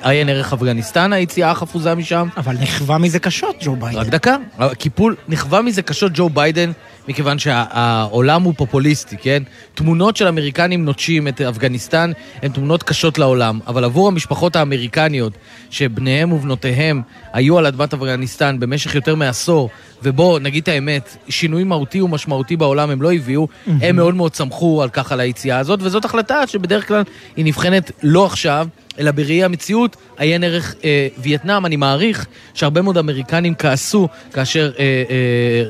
עיין 0.02 0.28
ערך 0.28 0.52
אפגניסטן, 0.52 1.12
היציאה 1.12 1.51
החפוזה 1.51 1.94
משם. 1.94 2.28
אבל 2.36 2.56
נכווה 2.60 2.98
מזה 2.98 3.19
קשות, 3.19 3.56
ג'ו 3.60 3.77
ביידן. 3.77 3.98
רק 3.98 4.06
דקה. 4.06 4.36
קיפול, 4.78 5.16
נכווה 5.28 5.62
מזה 5.62 5.82
קשות 5.82 6.12
ג'ו 6.15 6.31
ביידן, 6.31 6.73
מכיוון 7.09 7.39
שהעולם 7.39 8.43
הוא 8.43 8.55
פופוליסטי, 8.56 9.16
כן? 9.16 9.43
תמונות 9.74 10.16
של 10.16 10.27
אמריקנים 10.27 10.85
נוטשים 10.85 11.28
את 11.28 11.40
אפגניסטן 11.40 12.12
הן 12.43 12.52
תמונות 12.52 12.82
קשות 12.82 13.19
לעולם, 13.19 13.60
אבל 13.66 13.85
עבור 13.85 14.09
המשפחות 14.09 14.56
האמריקניות, 14.56 15.32
שבניהם 15.70 16.32
ובנותיהם 16.32 17.02
היו 17.32 17.59
על 17.59 17.66
אדמת 17.66 17.94
אפגניסטן 17.94 18.60
במשך 18.60 18.94
יותר 18.94 19.15
מעשור, 19.15 19.70
ובו, 20.02 20.38
נגיד 20.38 20.62
את 20.62 20.68
האמת, 20.68 21.16
שינוי 21.28 21.64
מהותי 21.64 22.00
ומשמעותי 22.00 22.56
בעולם 22.56 22.90
הם 22.90 23.02
לא 23.02 23.12
הביאו, 23.12 23.48
הם 23.66 23.96
מאוד 23.96 24.14
מאוד 24.14 24.34
שמחו 24.34 24.82
על 24.82 24.88
כך 24.88 25.12
על 25.12 25.20
היציאה 25.20 25.58
הזאת, 25.58 25.80
וזאת 25.82 26.04
החלטה 26.04 26.46
שבדרך 26.46 26.88
כלל 26.88 27.02
היא 27.36 27.44
נבחנת 27.44 27.90
לא 28.02 28.26
עכשיו, 28.26 28.68
אלא 28.98 29.10
בראי 29.10 29.44
המציאות, 29.44 29.96
עיין 30.18 30.44
ערך 30.44 30.74
אה, 30.84 31.08
וייטנאם, 31.18 31.66
אני 31.66 31.76
מעריך 31.76 32.26
שהרבה 32.54 32.82
מאוד 32.82 32.98
אמריקנים 32.98 33.54
כעסו 33.54 34.08
כאשר 34.32 34.72
אה, 34.78 34.84
אה, 34.84 34.84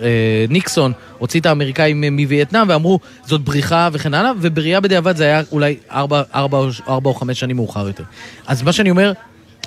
אה, 0.02 0.44
ניקסון 0.48 0.92
הוציא 1.18 1.40
את 1.40 1.46
האמריקאים 1.46 2.04
מווייטנאם 2.16 2.68
ואמרו 2.68 3.00
זאת 3.24 3.40
בריחה 3.40 3.88
וכן 3.92 4.14
הלאה, 4.14 4.32
ובראייה 4.40 4.80
בדיעבד 4.80 5.16
זה 5.16 5.24
היה 5.24 5.42
אולי 5.52 5.76
ארבע, 5.90 6.22
ארבע, 6.34 6.68
ארבע 6.88 7.10
או 7.10 7.14
חמש 7.14 7.40
שנים 7.40 7.56
מאוחר 7.56 7.86
יותר. 7.86 8.04
אז 8.46 8.62
מה 8.62 8.72
שאני 8.72 8.90
אומר, 8.90 9.12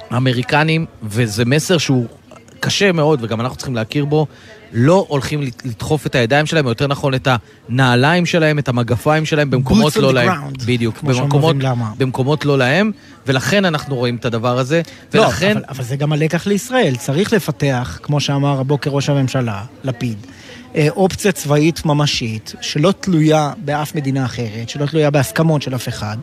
האמריקנים, 0.09 0.85
וזה 1.03 1.45
מסר 1.45 1.77
שהוא 1.77 2.07
קשה 2.61 2.91
מאוד 2.91 3.23
וגם 3.23 3.41
אנחנו 3.41 3.57
צריכים 3.57 3.75
להכיר 3.75 4.05
בו, 4.05 4.27
לא 4.73 5.05
הולכים 5.07 5.41
לדחוף 5.65 6.05
את 6.05 6.15
הידיים 6.15 6.45
שלהם, 6.45 6.65
או 6.65 6.69
יותר 6.69 6.87
נכון 6.87 7.13
את 7.13 7.27
הנעליים 7.69 8.25
שלהם, 8.25 8.59
את 8.59 8.69
המגפיים 8.69 9.25
שלהם 9.25 9.49
במקומות 9.49 9.97
לא 9.97 10.13
להם. 10.13 10.29
ground, 10.29 10.65
בדיוק, 10.65 11.03
במקומות. 11.03 11.55
במקומות 11.97 12.45
לא 12.45 12.57
להם, 12.57 12.91
ולכן 13.27 13.65
אנחנו 13.65 13.95
רואים 13.95 14.15
את 14.15 14.25
הדבר 14.25 14.57
הזה. 14.57 14.81
לא, 15.13 15.21
ולכן... 15.21 15.51
אבל, 15.51 15.65
אבל 15.69 15.83
זה 15.83 15.95
גם 15.95 16.13
הלקח 16.13 16.47
לישראל. 16.47 16.95
צריך 16.95 17.33
לפתח, 17.33 17.99
כמו 18.03 18.19
שאמר 18.19 18.59
הבוקר 18.59 18.89
ראש 18.89 19.09
הממשלה, 19.09 19.63
לפיד, 19.83 20.17
אה, 20.75 20.87
אופציה 20.89 21.31
צבאית 21.31 21.85
ממשית, 21.85 22.53
שלא 22.61 22.93
תלויה 22.99 23.53
באף 23.57 23.95
מדינה 23.95 24.25
אחרת, 24.25 24.69
שלא 24.69 24.85
תלויה 24.85 25.09
בהסכמות 25.09 25.61
של 25.61 25.75
אף 25.75 25.87
אחד, 25.87 26.17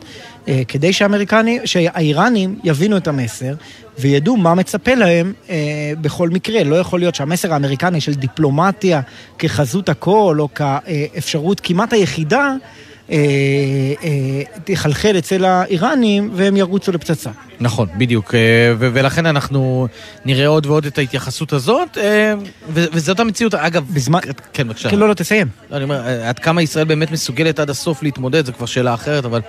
כדי 0.67 0.93
שהאמריקנים, 0.93 1.61
שהאיראנים 1.65 2.59
יבינו 2.63 2.97
את 2.97 3.07
המסר 3.07 3.53
וידעו 3.99 4.37
מה 4.37 4.55
מצפה 4.55 4.95
להם 4.95 5.33
אה, 5.49 5.91
בכל 6.01 6.29
מקרה. 6.29 6.63
לא 6.63 6.75
יכול 6.75 6.99
להיות 6.99 7.15
שהמסר 7.15 7.53
האמריקני 7.53 8.01
של 8.01 8.13
דיפלומטיה 8.13 9.01
כחזות 9.39 9.89
הכל, 9.89 10.37
או 10.39 10.53
כאפשרות 10.53 11.59
כמעט 11.63 11.93
היחידה, 11.93 12.37
אה, 12.39 12.47
אה, 12.51 12.55
תחלחל 14.63 15.15
אצל 15.17 15.45
האיראנים 15.45 16.29
והם 16.33 16.57
ירוצו 16.57 16.91
לפצצה. 16.91 17.29
נכון, 17.59 17.87
בדיוק. 17.97 18.35
אה, 18.35 18.39
ולכן 18.79 19.25
אנחנו 19.25 19.87
נראה 20.25 20.47
עוד 20.47 20.65
ועוד 20.65 20.85
את 20.85 20.97
ההתייחסות 20.97 21.53
הזאת, 21.53 21.97
אה, 21.97 22.33
וזאת 22.69 23.19
המציאות. 23.19 23.53
אגב, 23.53 23.85
בזמן... 23.93 24.19
כן, 24.53 24.67
בבקשה. 24.67 24.89
כן, 24.89 24.99
לא, 24.99 25.09
לא, 25.09 25.13
תסיים. 25.13 25.47
לא, 25.71 25.75
אני 25.75 25.83
אומר, 25.83 26.07
אה, 26.07 26.29
עד 26.29 26.39
כמה 26.39 26.61
ישראל 26.61 26.85
באמת 26.85 27.11
מסוגלת 27.11 27.59
עד 27.59 27.69
הסוף 27.69 28.03
להתמודד, 28.03 28.45
זו 28.45 28.53
כבר 28.53 28.65
שאלה 28.65 28.93
אחרת, 28.93 29.25
אבל 29.25 29.41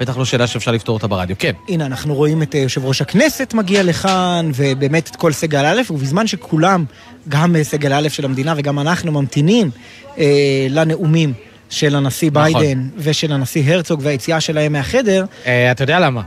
בטח 0.00 0.16
לא 0.16 0.24
שאלה 0.24 0.46
שאפשר 0.46 0.70
לפתור 0.70 0.94
אותה 0.94 1.06
ברדיו. 1.06 1.36
כן. 1.38 1.52
הנה, 1.68 1.86
אנחנו 1.86 2.14
רואים 2.14 2.42
את 2.42 2.54
אה, 2.54 2.60
יושב 2.60 2.84
ראש 2.84 3.02
הכנסת 3.02 3.54
מגיע 3.54 3.82
לכאן, 3.82 4.50
ובאמת 4.54 5.10
את 5.10 5.16
כל 5.16 5.32
סגל 5.32 5.64
א', 5.64 5.82
ובזמן 5.90 6.26
שכולם, 6.26 6.84
גם 7.28 7.56
אה, 7.56 7.64
סגל 7.64 7.92
א' 7.92 8.08
של 8.08 8.24
המדינה 8.24 8.54
וגם 8.56 8.78
אנחנו 8.78 9.12
ממתינים 9.12 9.70
אה, 10.18 10.66
לנאומים 10.70 11.32
של 11.70 11.96
הנשיא 11.96 12.30
נכון. 12.30 12.52
ביידן 12.52 12.88
ושל 12.96 13.32
הנשיא 13.32 13.74
הרצוג 13.74 14.00
והיציאה 14.02 14.40
שלהם 14.40 14.72
מהחדר. 14.72 15.24
אה, 15.46 15.70
אתה 15.70 15.82
יודע 15.82 16.00
למה? 16.00 16.22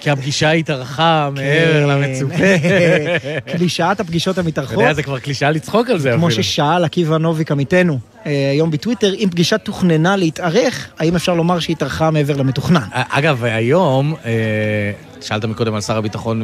כי 0.00 0.10
הפגישה 0.10 0.50
התארכה 0.50 1.28
מעבר 1.34 1.86
למצופה. 1.86 2.44
קלישאת 3.56 4.00
הפגישות 4.00 4.32
אתה 4.32 4.40
המתארחות. 4.40 4.78
יודע, 4.78 4.94
זה 4.94 5.02
כבר 5.02 5.18
קלישאה 5.18 5.50
לצחוק 5.50 5.90
על 5.90 5.98
זה 5.98 6.12
כמו 6.16 6.28
אפילו. 6.28 6.42
ששאל 6.42 6.84
עקיבא 6.84 7.18
נוביק 7.18 7.52
עמיתנו 7.52 7.98
אה, 8.26 8.50
היום 8.50 8.70
בטוויטר, 8.70 9.14
אם 9.14 9.28
פגישה 9.30 9.58
תוכננה 9.58 10.16
להתארך, 10.16 10.88
האם 10.98 11.16
אפשר 11.16 11.34
לומר 11.34 11.58
שהיא 11.60 11.76
התארכה 11.76 12.10
מעבר 12.10 12.36
למתוכנן? 12.36 12.80
אגב, 12.92 13.44
היום, 13.44 14.14
אה, 14.24 14.30
שאלת 15.20 15.44
מקודם 15.44 15.74
על 15.74 15.80
שר 15.80 15.96
הביטחון 15.96 16.42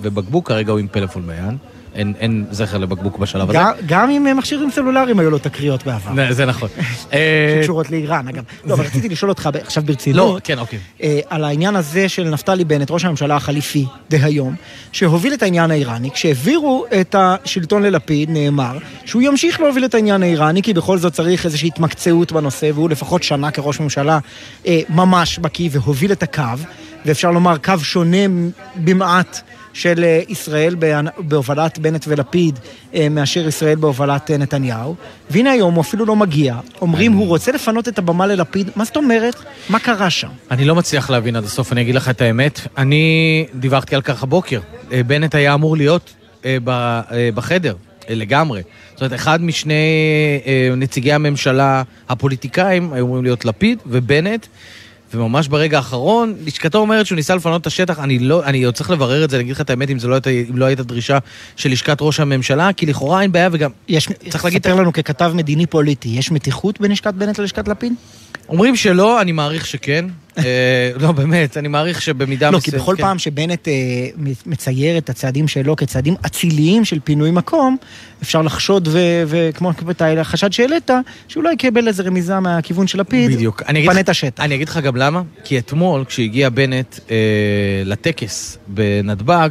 ובקבוק, 0.00 0.48
כרגע 0.48 0.72
הוא 0.72 0.78
עם 0.78 0.86
פלאפון 0.90 1.26
ביד. 1.26 1.56
אין, 1.94 2.12
אין 2.18 2.44
זכר 2.50 2.78
לבקבוק 2.78 3.18
בשלב 3.18 3.50
הזה. 3.50 3.58
גם- 3.86 4.10
עם 4.10 4.36
מכשירים 4.38 4.70
סלולריים 4.70 5.18
היו 5.18 5.30
לו 5.30 5.38
תקריות 5.38 5.84
בעבר. 5.86 6.32
זה- 6.32 6.46
נכון. 6.46 6.68
אה, 7.12 7.56
שקשורות 7.60 7.90
לאיראן, 7.90 8.28
אגב. 8.28 8.42
לא, 8.64 8.74
אבל 8.74 8.84
רציתי 8.84 9.08
לשאול 9.08 9.28
אותך 9.28 9.48
עכשיו 9.64 9.82
ברצינות. 9.86 10.16
לא, 10.34 10.38
כן, 10.44 10.58
אוקיי. 10.58 10.78
אה, 11.02 11.20
על 11.30 11.44
העניין 11.44 11.76
הזה 11.76 12.08
של 12.08 12.28
נפתלי 12.28 12.64
בנט, 12.64 12.90
ראש 12.90 13.04
הממשלה 13.04 13.36
החליפי 13.36 13.86
דהיום, 14.10 14.54
שהוביל 14.92 15.34
את 15.34 15.42
העניין 15.42 15.70
האיראני. 15.70 16.10
כשהעבירו 16.10 16.84
את 17.00 17.14
השלטון 17.18 17.82
ללפיד, 17.82 18.30
נאמר 18.30 18.78
שהוא 19.04 19.22
ימשיך 19.22 19.60
להוביל 19.60 19.84
את 19.84 19.94
העניין 19.94 20.22
האיראני, 20.22 20.62
כי 20.62 20.72
בכל 20.74 20.98
זאת 20.98 21.12
צריך 21.12 21.44
איזושהי 21.44 21.66
התמקצעות 21.68 22.32
בנושא, 22.32 22.70
והוא 22.74 22.90
לפחות 22.90 23.22
שנה 23.22 23.50
כראש 23.50 23.80
ממשלה 23.80 24.18
אה, 24.66 24.80
ממש 24.88 25.38
בקיא 25.38 25.68
והוביל 25.72 26.12
את 26.12 26.22
הקו, 26.22 26.42
ואפשר 27.06 27.30
לומר 27.30 27.56
קו 27.58 27.72
שונה 27.82 28.16
במעט. 28.76 29.40
של 29.72 30.04
אה, 30.04 30.20
ישראל 30.28 30.76
בהובלת 31.18 31.78
בנט 31.78 32.04
ולפיד 32.08 32.58
אה, 32.94 33.08
מאשר 33.08 33.48
ישראל 33.48 33.76
בהובלת 33.76 34.30
אה, 34.30 34.36
נתניהו. 34.36 34.94
והנה 35.30 35.50
היום 35.50 35.74
הוא 35.74 35.82
אפילו 35.82 36.06
לא 36.06 36.16
מגיע. 36.16 36.56
אומרים, 36.80 37.12
הוא 37.12 37.26
רוצה 37.26 37.52
לפנות 37.52 37.88
את 37.88 37.98
הבמה 37.98 38.26
ללפיד. 38.26 38.70
מה 38.76 38.84
זאת 38.84 38.96
אומרת? 38.96 39.34
מה 39.68 39.78
קרה 39.78 40.10
שם? 40.10 40.28
אני 40.50 40.64
לא 40.64 40.74
מצליח 40.74 41.10
להבין 41.10 41.36
עד 41.36 41.44
הסוף, 41.44 41.72
אני 41.72 41.80
אגיד 41.80 41.94
לך 41.94 42.08
את 42.08 42.20
האמת. 42.20 42.60
אני 42.78 43.46
דיווחתי 43.54 43.94
על 43.94 44.02
כך 44.02 44.22
הבוקר. 44.22 44.60
בנט 45.06 45.34
היה 45.34 45.54
אמור 45.54 45.76
להיות 45.76 46.14
בחדר, 47.34 47.74
לגמרי. 48.08 48.62
זאת 48.90 49.00
אומרת, 49.00 49.14
אחד 49.14 49.42
משני 49.42 49.74
נציגי 50.76 51.12
הממשלה 51.12 51.82
הפוליטיקאים 52.08 52.92
היו 52.92 53.04
אמורים 53.04 53.24
להיות 53.24 53.44
לפיד 53.44 53.78
ובנט. 53.86 54.46
וממש 55.14 55.48
ברגע 55.48 55.76
האחרון, 55.76 56.34
לשכתו 56.44 56.78
אומרת 56.78 57.06
שהוא 57.06 57.16
ניסה 57.16 57.34
לפנות 57.34 57.60
את 57.60 57.66
השטח, 57.66 57.98
אני 57.98 58.18
לא, 58.18 58.44
אני 58.44 58.62
עוד 58.62 58.74
צריך 58.74 58.90
לברר 58.90 59.24
את 59.24 59.30
זה, 59.30 59.36
אני 59.36 59.42
אגיד 59.42 59.54
לך 59.54 59.60
את 59.60 59.70
האמת, 59.70 59.90
אם, 59.90 59.98
זה 59.98 60.08
לא 60.08 60.14
הייתה, 60.14 60.30
אם 60.30 60.56
לא 60.56 60.64
הייתה 60.64 60.82
דרישה 60.82 61.18
של 61.56 61.70
לשכת 61.70 61.98
ראש 62.00 62.20
הממשלה, 62.20 62.72
כי 62.72 62.86
לכאורה 62.86 63.22
אין 63.22 63.32
בעיה 63.32 63.48
וגם... 63.52 63.70
יש, 63.88 64.08
צריך 64.28 64.44
להגיד... 64.44 64.62
ספר 64.62 64.74
לנו 64.74 64.92
ככתב 64.92 65.32
מדיני 65.34 65.66
פוליטי, 65.66 66.08
יש 66.08 66.30
מתיחות 66.30 66.80
בין 66.80 66.90
לשכת 66.90 67.14
בנט 67.14 67.38
ללשכת 67.38 67.68
לפיד? 67.68 67.92
אומרים 68.48 68.76
שלא, 68.76 69.20
אני 69.20 69.32
מעריך 69.32 69.66
שכן. 69.66 70.04
אה, 70.44 70.90
לא, 71.00 71.12
באמת, 71.12 71.56
אני 71.56 71.68
מעריך 71.68 72.02
שבמידה 72.02 72.50
לא, 72.50 72.58
כי 72.60 72.68
מסוימת- 72.68 72.82
בכל 72.82 72.94
כן. 72.96 73.02
פעם 73.02 73.18
שבנט 73.18 73.68
אה, 73.68 73.72
מצייר 74.46 74.98
את 74.98 75.10
הצעדים 75.10 75.48
שלו 75.48 75.76
כצעדים 75.76 76.14
אציליים 76.26 76.84
של 76.84 76.98
פינוי 77.04 77.30
מקום, 77.30 77.76
אפשר 78.22 78.42
לחשוד, 78.42 78.88
וכמו 79.26 79.70
את 79.90 80.02
החשד 80.02 80.52
שהעלית, 80.52 80.90
שאולי 81.28 81.52
יקבל 81.52 81.88
איזה 81.88 82.02
רמיזה 82.02 82.40
מהכיוון 82.40 82.86
של 82.86 83.00
לפיד, 83.00 83.30
בדיוק. 83.32 83.62
פנה 83.62 84.00
את 84.00 84.08
השטח. 84.08 84.42
אני 84.44 84.54
אגיד 84.54 84.68
לך 84.68 84.76
גם 84.76 84.96
למה, 84.96 85.22
כי 85.44 85.58
אתמול, 85.58 86.04
כשהגיע 86.04 86.48
בנט 86.48 86.98
אה, 87.10 87.16
לטקס 87.84 88.58
בנתב"ג, 88.66 89.48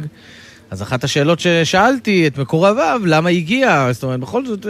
אז 0.70 0.82
אחת 0.82 1.04
השאלות 1.04 1.40
ששאלתי 1.40 2.26
את 2.26 2.38
מקורביו, 2.38 3.00
למה 3.04 3.28
הגיע? 3.30 3.88
זאת 3.92 4.02
אומרת, 4.02 4.20
בכל 4.20 4.46
זאת, 4.46 4.66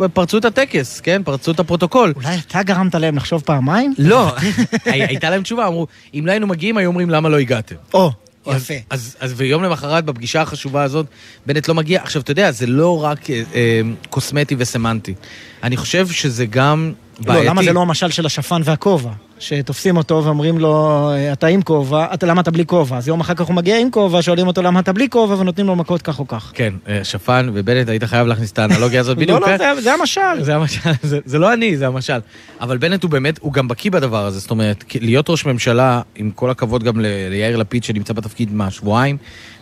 אה, 0.00 0.08
פרצו 0.08 0.38
את 0.38 0.44
הטקס, 0.44 1.00
כן? 1.00 1.22
פרצו 1.24 1.50
את 1.50 1.60
הפרוטוקול. 1.60 2.12
אולי 2.16 2.36
אתה 2.46 2.62
גרמת 2.62 2.94
להם 2.94 3.16
לחשוב 3.16 3.42
פעמיים? 3.46 3.94
לא, 3.98 4.32
הי- 4.84 5.02
הייתה 5.06 5.30
להם 5.30 5.42
תשובה, 5.42 5.66
אמרו, 5.66 5.86
אם 6.14 6.26
לא 6.26 6.30
היינו 6.30 6.46
מגיעים, 6.46 6.76
היו 6.76 6.88
אומרים 6.88 7.10
למה 7.10 7.28
לא 7.28 7.38
הגעתם. 7.38 7.74
או, 7.94 8.10
אז- 8.46 8.62
יפה. 8.62 8.74
אז, 8.90 9.16
אז 9.20 9.34
ויום 9.36 9.62
למחרת, 9.62 10.04
בפגישה 10.04 10.42
החשובה 10.42 10.82
הזאת, 10.82 11.06
בנט 11.46 11.68
לא 11.68 11.74
מגיע. 11.74 12.02
עכשיו, 12.02 12.22
אתה 12.22 12.30
יודע, 12.30 12.50
זה 12.50 12.66
לא 12.66 13.04
רק 13.04 13.30
אה, 13.30 13.42
אה, 13.54 13.80
קוסמטי 14.10 14.54
וסמנטי. 14.58 15.14
אני 15.62 15.76
חושב 15.76 16.08
שזה 16.08 16.46
גם 16.46 16.92
בעייתי. 17.20 17.44
לא, 17.44 17.50
למה 17.50 17.62
זה 17.62 17.72
לא 17.72 17.80
המשל 17.82 18.10
של 18.10 18.26
השפן 18.26 18.60
והכובע? 18.64 19.10
שתופסים 19.40 19.96
אותו 19.96 20.22
ואומרים 20.24 20.58
לו, 20.58 21.00
אתה 21.32 21.46
עם 21.46 21.62
כובע, 21.62 22.06
אתה 22.14 22.26
למה 22.26 22.40
אתה 22.40 22.50
בלי 22.50 22.66
כובע? 22.66 22.96
אז 22.96 23.08
יום 23.08 23.20
אחר 23.20 23.34
כך 23.34 23.46
הוא 23.46 23.54
מגיע 23.54 23.78
עם 23.80 23.90
כובע, 23.90 24.22
שואלים 24.22 24.46
אותו 24.46 24.62
למה 24.62 24.80
אתה 24.80 24.92
בלי 24.92 25.08
כובע, 25.08 25.34
ונותנים 25.34 25.66
לו 25.66 25.76
מכות 25.76 26.02
כך 26.02 26.18
או 26.18 26.28
כך. 26.28 26.50
כן, 26.54 26.74
אה, 26.88 27.04
שפן 27.04 27.50
ובנט, 27.54 27.88
היית 27.88 28.04
חייב 28.04 28.26
להכניס 28.26 28.52
את 28.52 28.58
האנלוגיה 28.58 29.00
הזאת 29.00 29.16
לא, 29.18 29.22
בדיוק. 29.22 29.40
לא, 29.40 29.46
כן? 29.46 29.74
זה- 29.76 29.80
זה 29.82 29.92
המשל. 29.94 30.20
זה 30.42 30.54
המשל, 30.56 30.90
זה, 31.02 31.18
זה 31.24 31.38
לא 31.38 31.52
אני, 31.52 31.76
זה 31.76 31.86
המשל. 31.86 32.18
אבל 32.60 32.78
בנט 32.78 33.02
הוא 33.02 33.10
באמת, 33.10 33.38
הוא 33.42 33.52
גם 33.52 33.68
בקיא 33.68 33.90
בדבר 33.90 34.26
הזה, 34.26 34.38
זאת 34.38 34.50
אומרת, 34.50 34.84
להיות 35.00 35.30
ראש 35.30 35.46
ממשלה, 35.46 36.00
עם 36.16 36.30
כל 36.30 36.50
הכבוד 36.50 36.82
גם 36.84 37.00
ליאיר 37.30 37.56
לפיד 37.56 37.84
שנמצא 37.84 38.12
בתפקיד 38.12 38.52
מה, 38.52 38.70
שבועיים, 38.70 39.16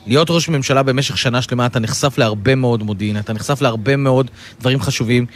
להיות 0.07 0.31
ראש 0.31 0.49
ממשלה 0.49 0.83
במשך 0.83 1.19
שנה 1.19 1.43
שלמה, 1.43 1.67
אתה 1.67 1.79
נחשף 1.79 2.19
להרבה 2.19 2.55
מאוד 2.55 2.83
מודיעין, 2.83 3.19
אתה 3.19 3.33
נחשף 3.33 3.63
להרבה 3.63 3.97
מאוד 3.97 4.31
דברים 4.61 4.81
חשובים. 4.81 5.27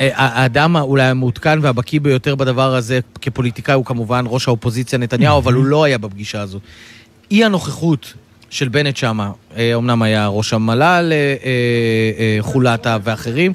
אה, 0.00 0.08
האדם 0.14 0.76
אולי 0.76 1.02
המעודכן 1.02 1.58
והבקיא 1.62 2.00
ביותר 2.00 2.34
בדבר 2.34 2.74
הזה 2.74 3.00
כפוליטיקאי 3.20 3.74
הוא 3.74 3.84
כמובן 3.84 4.24
ראש 4.28 4.48
האופוזיציה 4.48 4.98
נתניהו, 4.98 5.38
אבל 5.38 5.54
הוא 5.54 5.64
לא 5.64 5.84
היה 5.84 5.98
בפגישה 5.98 6.40
הזאת. 6.40 6.62
אי 7.30 7.44
הנוכחות 7.44 8.14
של 8.50 8.68
בנט 8.68 8.96
שמה, 8.96 9.30
אה, 9.56 9.74
אמנם 9.74 10.02
היה 10.02 10.26
ראש 10.26 10.52
המל"ל, 10.52 10.82
אה, 10.82 11.00
אה, 11.12 11.36
אה, 12.18 12.36
חולטה 12.40 12.98
ואחרים, 13.04 13.52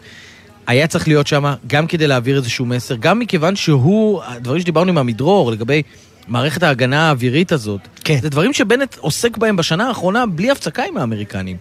היה 0.68 0.88
צריך 0.88 1.08
להיות 1.08 1.28
שם 1.28 1.54
גם 1.68 1.88
כדי 1.88 2.08
להעביר 2.08 2.38
איזשהו 2.38 2.66
מסר, 2.66 2.96
גם 3.00 3.20
מכיוון 3.20 3.56
שהוא, 3.56 4.22
הדברים 4.24 4.62
שדיברנו 4.62 4.90
עם 4.90 4.98
עמידרור 4.98 5.52
לגבי 5.52 5.82
מערכת 6.28 6.64
ההגנה 6.64 7.08
האווירית 7.08 7.52
הזאת, 7.52 7.82
כן. 8.04 8.18
זה 8.22 8.30
דברים 8.30 8.54
שבנט 8.54 8.96
עוסק 9.00 9.38
בהם 9.38 9.56
בשנה 9.56 9.88
האחרונה 9.88 10.26
בלי 10.26 10.52
הפסקה 10.52 10.84
עם 10.84 10.98
האמריקנים. 10.98 11.58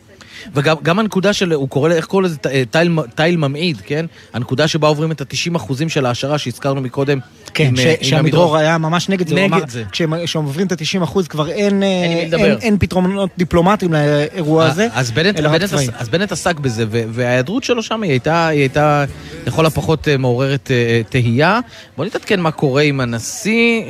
וגם 0.54 0.76
גם 0.82 0.98
הנקודה 0.98 1.32
של, 1.32 1.52
הוא 1.52 1.68
קורא, 1.68 1.90
איך 1.90 2.04
קורא 2.06 2.22
לזה, 2.22 2.36
אה, 2.50 2.62
תיל, 2.70 2.90
תיל 3.14 3.36
ממעיד, 3.36 3.80
כן? 3.86 4.06
הנקודה 4.34 4.68
שבה 4.68 4.88
עוברים 4.88 5.12
את 5.12 5.20
ה-90 5.20 5.56
אחוזים 5.56 5.88
של 5.88 6.06
ההעשרה 6.06 6.38
שהזכרנו 6.38 6.80
מקודם. 6.80 7.18
כן, 7.54 7.66
עם, 7.66 7.76
ש- 7.76 7.80
אה, 7.80 7.94
עם 7.98 8.04
שעמידרור 8.04 8.56
היה 8.56 8.78
ממש 8.78 9.08
נגד 9.08 9.28
זה, 9.28 9.34
הוא 9.34 9.40
נגד 9.40 9.52
אמר, 9.54 9.62
זה. 9.68 9.84
כשהם 9.92 10.12
עוברים 10.44 10.66
את 10.66 10.72
ה-90 10.72 11.02
אחוז 11.04 11.28
כבר 11.28 11.48
אין, 11.50 11.82
אה, 11.82 11.88
אין. 11.88 12.34
אין, 12.34 12.56
אין 12.62 12.78
פתרונות 12.78 13.30
דיפלומטיים 13.38 13.92
לאירוע 13.92 14.64
הזה, 14.66 14.88
אז 14.94 15.10
בנט, 15.10 15.38
אלא 15.38 15.48
בנט. 15.48 15.62
עס- 15.72 15.88
אז 15.98 16.08
בנט 16.08 16.32
עסק 16.32 16.58
בזה, 16.58 16.84
וההיעדרות 16.88 17.64
שלו 17.64 17.82
שם 17.82 18.02
היא 18.02 18.10
הייתה, 18.10 18.46
היא 18.48 18.60
הייתה 18.60 19.04
לכל 19.46 19.66
הפחות 19.66 20.08
מעוררת 20.18 20.70
תהייה. 21.08 21.60
בוא 21.96 22.04
נתעדכן 22.04 22.40
מה 22.40 22.50
קורה 22.50 22.82
עם 22.82 23.00
הנשיא, 23.00 23.82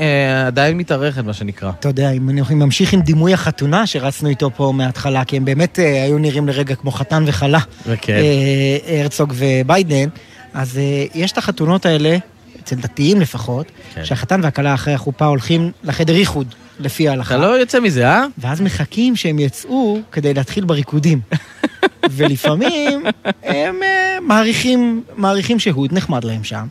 עדיין 0.46 0.76
מתארכת, 0.76 1.24
מה 1.24 1.32
שנקרא. 1.32 1.70
אתה 1.80 1.88
יודע, 1.88 2.10
אם 2.10 2.28
אני 2.28 2.40
ממשיך 2.50 2.92
עם 2.92 3.00
דימוי 3.00 3.34
החתונה 3.34 3.86
שרצנו 3.86 4.28
איתו 4.28 4.50
פה 4.56 4.72
מההתחלה, 4.76 5.24
כי 5.24 5.36
הם 5.36 5.44
באמת 5.44 5.78
היו 5.78 6.18
נראים 6.18 6.43
לרגע 6.48 6.74
כמו 6.74 6.90
חתן 6.90 7.24
וכלה, 7.26 7.58
וכן. 7.86 8.12
אה, 8.12 9.00
הרצוג 9.00 9.32
וביידן, 9.36 10.08
אז 10.54 10.78
אה, 10.78 11.04
יש 11.14 11.32
את 11.32 11.38
החתונות 11.38 11.86
האלה, 11.86 12.16
אצל 12.60 12.76
דתיים 12.76 13.20
לפחות, 13.20 13.66
כן. 13.94 14.04
שהחתן 14.04 14.40
והכלה 14.44 14.74
אחרי 14.74 14.94
החופה 14.94 15.26
הולכים 15.26 15.70
לחדר 15.84 16.14
איחוד, 16.14 16.54
לפי 16.80 17.08
ההלכה. 17.08 17.34
אתה 17.34 17.42
לא 17.42 17.58
יוצא 17.58 17.80
מזה, 17.80 18.08
אה? 18.08 18.26
ואז 18.38 18.60
מחכים 18.60 19.16
שהם 19.16 19.38
יצאו 19.38 19.98
כדי 20.12 20.34
להתחיל 20.34 20.64
בריקודים. 20.64 21.20
ולפעמים 22.10 23.04
הם 23.42 23.82
אה, 23.82 24.18
מעריכים, 24.22 25.02
מעריכים 25.16 25.58
שהות, 25.58 25.92
נחמד 25.92 26.24
להם 26.24 26.44
שם. 26.44 26.66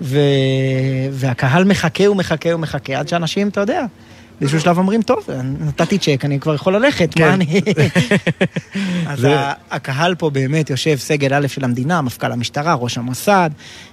ו... 0.00 0.18
והקהל 1.12 1.64
מחכה 1.64 2.10
ומחכה 2.10 2.54
ומחכה 2.54 2.98
עד 2.98 3.08
שאנשים, 3.08 3.48
אתה 3.48 3.60
יודע, 3.60 3.84
באיזשהו 4.40 4.60
שלב 4.60 4.78
אומרים, 4.78 5.02
טוב, 5.02 5.26
נתתי 5.60 5.98
צ'ק, 5.98 6.20
אני 6.24 6.40
כבר 6.40 6.54
יכול 6.54 6.76
ללכת, 6.76 7.14
כן. 7.14 7.28
מה 7.28 7.34
אני... 7.34 7.60
אז 9.06 9.26
הקהל 9.70 10.14
פה 10.14 10.30
באמת 10.30 10.70
יושב 10.70 10.96
סגל 10.96 11.34
א' 11.34 11.46
של 11.46 11.64
המדינה, 11.64 12.02
מפכ"ל 12.02 12.32
המשטרה, 12.32 12.74
ראש 12.74 12.98
המוסד, 12.98 13.50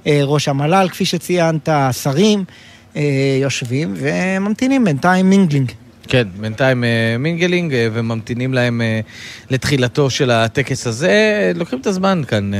אה, 0.07 0.20
ראש 0.24 0.48
המל"ל, 0.48 0.88
כפי 0.91 1.06
שציינת, 1.06 1.70
שרים, 1.91 2.44
אה, 2.95 3.38
יושבים 3.41 3.94
וממתינים 3.98 4.86
בינתיים 4.86 5.30
mingling. 5.30 5.72
כן, 6.08 6.28
בינתיים 6.40 6.84
אה, 6.84 7.16
mingling, 7.20 7.74
אה, 7.74 7.88
וממתינים 7.94 8.54
להם 8.54 8.82
אה, 8.82 9.00
לתחילתו 9.50 10.10
של 10.10 10.32
הטקס 10.32 10.88
הזה. 10.88 11.52
לוקחים 11.56 11.80
את 11.80 11.88
הזמן 11.88 12.22
כאן, 12.28 12.54
אה, 12.54 12.60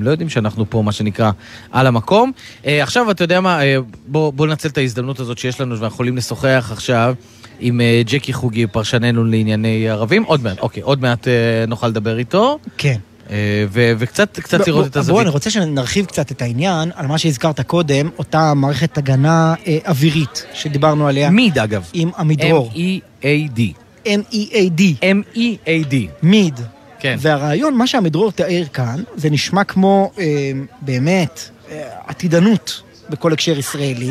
לא 0.00 0.10
יודעים 0.10 0.28
שאנחנו 0.28 0.70
פה, 0.70 0.82
מה 0.82 0.92
שנקרא, 0.92 1.30
על 1.72 1.86
המקום. 1.86 2.32
עכשיו, 2.64 3.10
אתה 3.10 3.24
יודע 3.24 3.40
מה, 3.40 3.62
אה, 3.62 3.76
בוא, 4.06 4.46
ננצל 4.46 4.68
את 4.68 4.78
ההזדמנות 4.78 5.20
הזאת 5.20 5.38
שיש 5.38 5.60
לנו, 5.60 5.78
ואנחנו 5.78 5.94
יכולים 5.94 6.16
לשוחח 6.16 6.68
עכשיו 6.72 7.14
עם 7.60 7.80
ג'קי 8.06 8.32
חוגי, 8.32 8.66
פרשננו 8.66 9.24
לענייני 9.24 9.88
ערבים. 9.88 10.22
עוד 10.22 10.42
מעט, 10.42 10.58
אוקיי, 10.58 10.82
עוד 10.82 11.00
מעט 11.00 11.28
נוכל 11.68 11.88
לדבר 11.88 12.18
איתו. 12.18 12.58
כן. 12.78 12.96
אה, 13.30 13.64
וקצת 13.98 14.38
קצת 14.40 14.66
לראות 14.66 14.86
את 14.86 14.96
הזווית. 14.96 15.20
אני 15.20 15.30
רוצה 15.30 15.50
שנרחיב 15.50 16.06
קצת 16.06 16.32
את 16.32 16.42
העניין 16.42 16.90
על 16.94 17.06
מה 17.06 17.18
שהזכרת 17.18 17.60
קודם, 17.60 18.08
אותה 18.18 18.54
מערכת 18.54 18.98
הגנה 18.98 19.54
אה, 19.66 19.78
אווירית 19.86 20.46
שדיברנו 20.54 21.08
עליה. 21.08 21.30
מיד, 21.30 21.58
אגב. 21.58 21.90
עם 21.92 22.10
עמידרור. 22.18 22.70
M-E-A-D. 22.72 23.60
M-E-A-D. 24.04 24.82
M-E-A-D. 25.02 25.94
מיד. 26.22 26.60
כן. 27.00 27.16
והרעיון, 27.20 27.74
מה 27.74 27.86
שעמידרור 27.86 28.32
תיאר 28.32 28.64
כאן, 28.72 29.02
זה 29.16 29.30
נשמע 29.30 29.64
כמו 29.64 30.12
אה, 30.18 30.52
באמת 30.80 31.50
אה, 31.70 31.88
עתידנות 32.06 32.82
בכל 33.10 33.32
הקשר 33.32 33.58
ישראלי, 33.58 34.10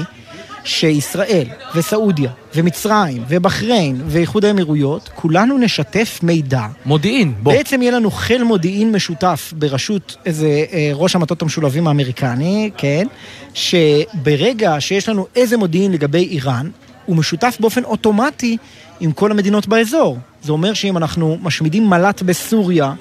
שישראל 0.68 1.48
וסעודיה 1.76 2.32
ומצרים 2.56 3.24
ובחריין 3.28 4.02
ואיחוד 4.08 4.46
האמירויות, 4.46 5.10
כולנו 5.16 5.58
נשתף 5.58 6.20
מידע. 6.24 6.66
מודיעין, 6.86 7.34
בוא. 7.44 7.54
בעצם 7.54 7.82
יהיה 7.82 7.92
לנו 7.92 8.12
חיל 8.12 8.44
מודיעין 8.44 8.92
משותף 8.92 9.54
בראשות 9.58 10.16
איזה 10.26 10.66
אה, 10.74 10.92
ראש 10.94 11.16
המטות 11.16 11.42
המשולבים 11.42 11.88
האמריקני, 11.88 12.72
כן? 12.78 13.08
שברגע 13.54 14.76
שיש 14.80 15.10
לנו 15.10 15.28
איזה 15.36 15.58
מודיעין 15.58 15.92
לגבי 15.92 16.28
איראן, 16.28 16.70
הוא 17.06 17.16
משותף 17.16 17.58
באופן 17.60 17.84
אוטומטי 17.84 18.58
עם 19.00 19.12
כל 19.12 19.32
המדינות 19.32 19.68
באזור. 19.68 20.18
זה 20.44 20.52
אומר 20.52 20.74
שאם 20.74 20.98
אנחנו 20.98 21.38
משמידים 21.42 21.90
מל"ט 21.90 22.22
בסוריה, 22.22 22.94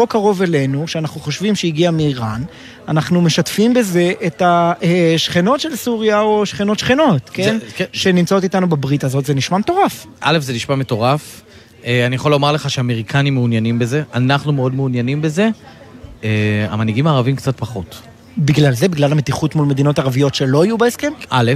פה 0.00 0.06
קרוב 0.06 0.42
אלינו, 0.42 0.88
שאנחנו 0.88 1.20
חושבים 1.20 1.54
שהגיע 1.54 1.90
מאיראן, 1.90 2.42
אנחנו 2.88 3.20
משתפים 3.20 3.74
בזה 3.74 4.12
את 4.26 4.42
השכנות 4.44 5.60
של 5.60 5.76
סוריה 5.76 6.20
או 6.20 6.46
שכנות 6.46 6.78
שכנות, 6.78 7.30
כן? 7.32 7.58
זה- 7.60 7.66
כן. 7.76 7.84
שנמצאות 7.92 8.44
איתנו 8.44 8.68
בברית 8.68 9.04
הזאת, 9.04 9.24
זה 9.26 9.34
נשמע 9.34 9.58
מטורף. 9.58 10.06
א', 10.20 10.38
זה 10.38 10.52
נשמע 10.52 10.74
מטורף. 10.74 11.42
אה, 11.84 12.06
אני 12.06 12.16
יכול 12.16 12.30
לומר 12.30 12.52
לך 12.52 12.70
שהאמריקנים 12.70 13.34
מעוניינים 13.34 13.78
בזה, 13.78 14.02
אנחנו 14.14 14.52
מאוד 14.52 14.74
מעוניינים 14.74 15.22
בזה. 15.22 15.48
אה, 16.24 16.28
המנהיגים 16.70 17.06
הערבים 17.06 17.36
קצת 17.36 17.56
פחות. 17.58 18.00
בגלל 18.38 18.72
זה, 18.72 18.88
בגלל 18.88 19.12
המתיחות 19.12 19.54
מול 19.54 19.66
מדינות 19.66 19.98
ערביות 19.98 20.34
שלא 20.34 20.64
יהיו 20.64 20.78
בהסכם? 20.78 21.12
א', 21.30 21.52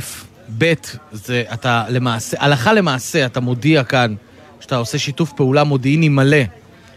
ב', 0.58 0.72
זה 1.12 1.42
אתה 1.52 1.84
למעשה, 1.88 2.36
הלכה 2.40 2.72
למעשה, 2.72 3.26
אתה 3.26 3.40
מודיע 3.40 3.84
כאן 3.84 4.14
שאתה 4.60 4.76
עושה 4.76 4.98
שיתוף 4.98 5.32
פעולה 5.32 5.64
מודיעיני 5.64 6.08
מלא 6.08 6.36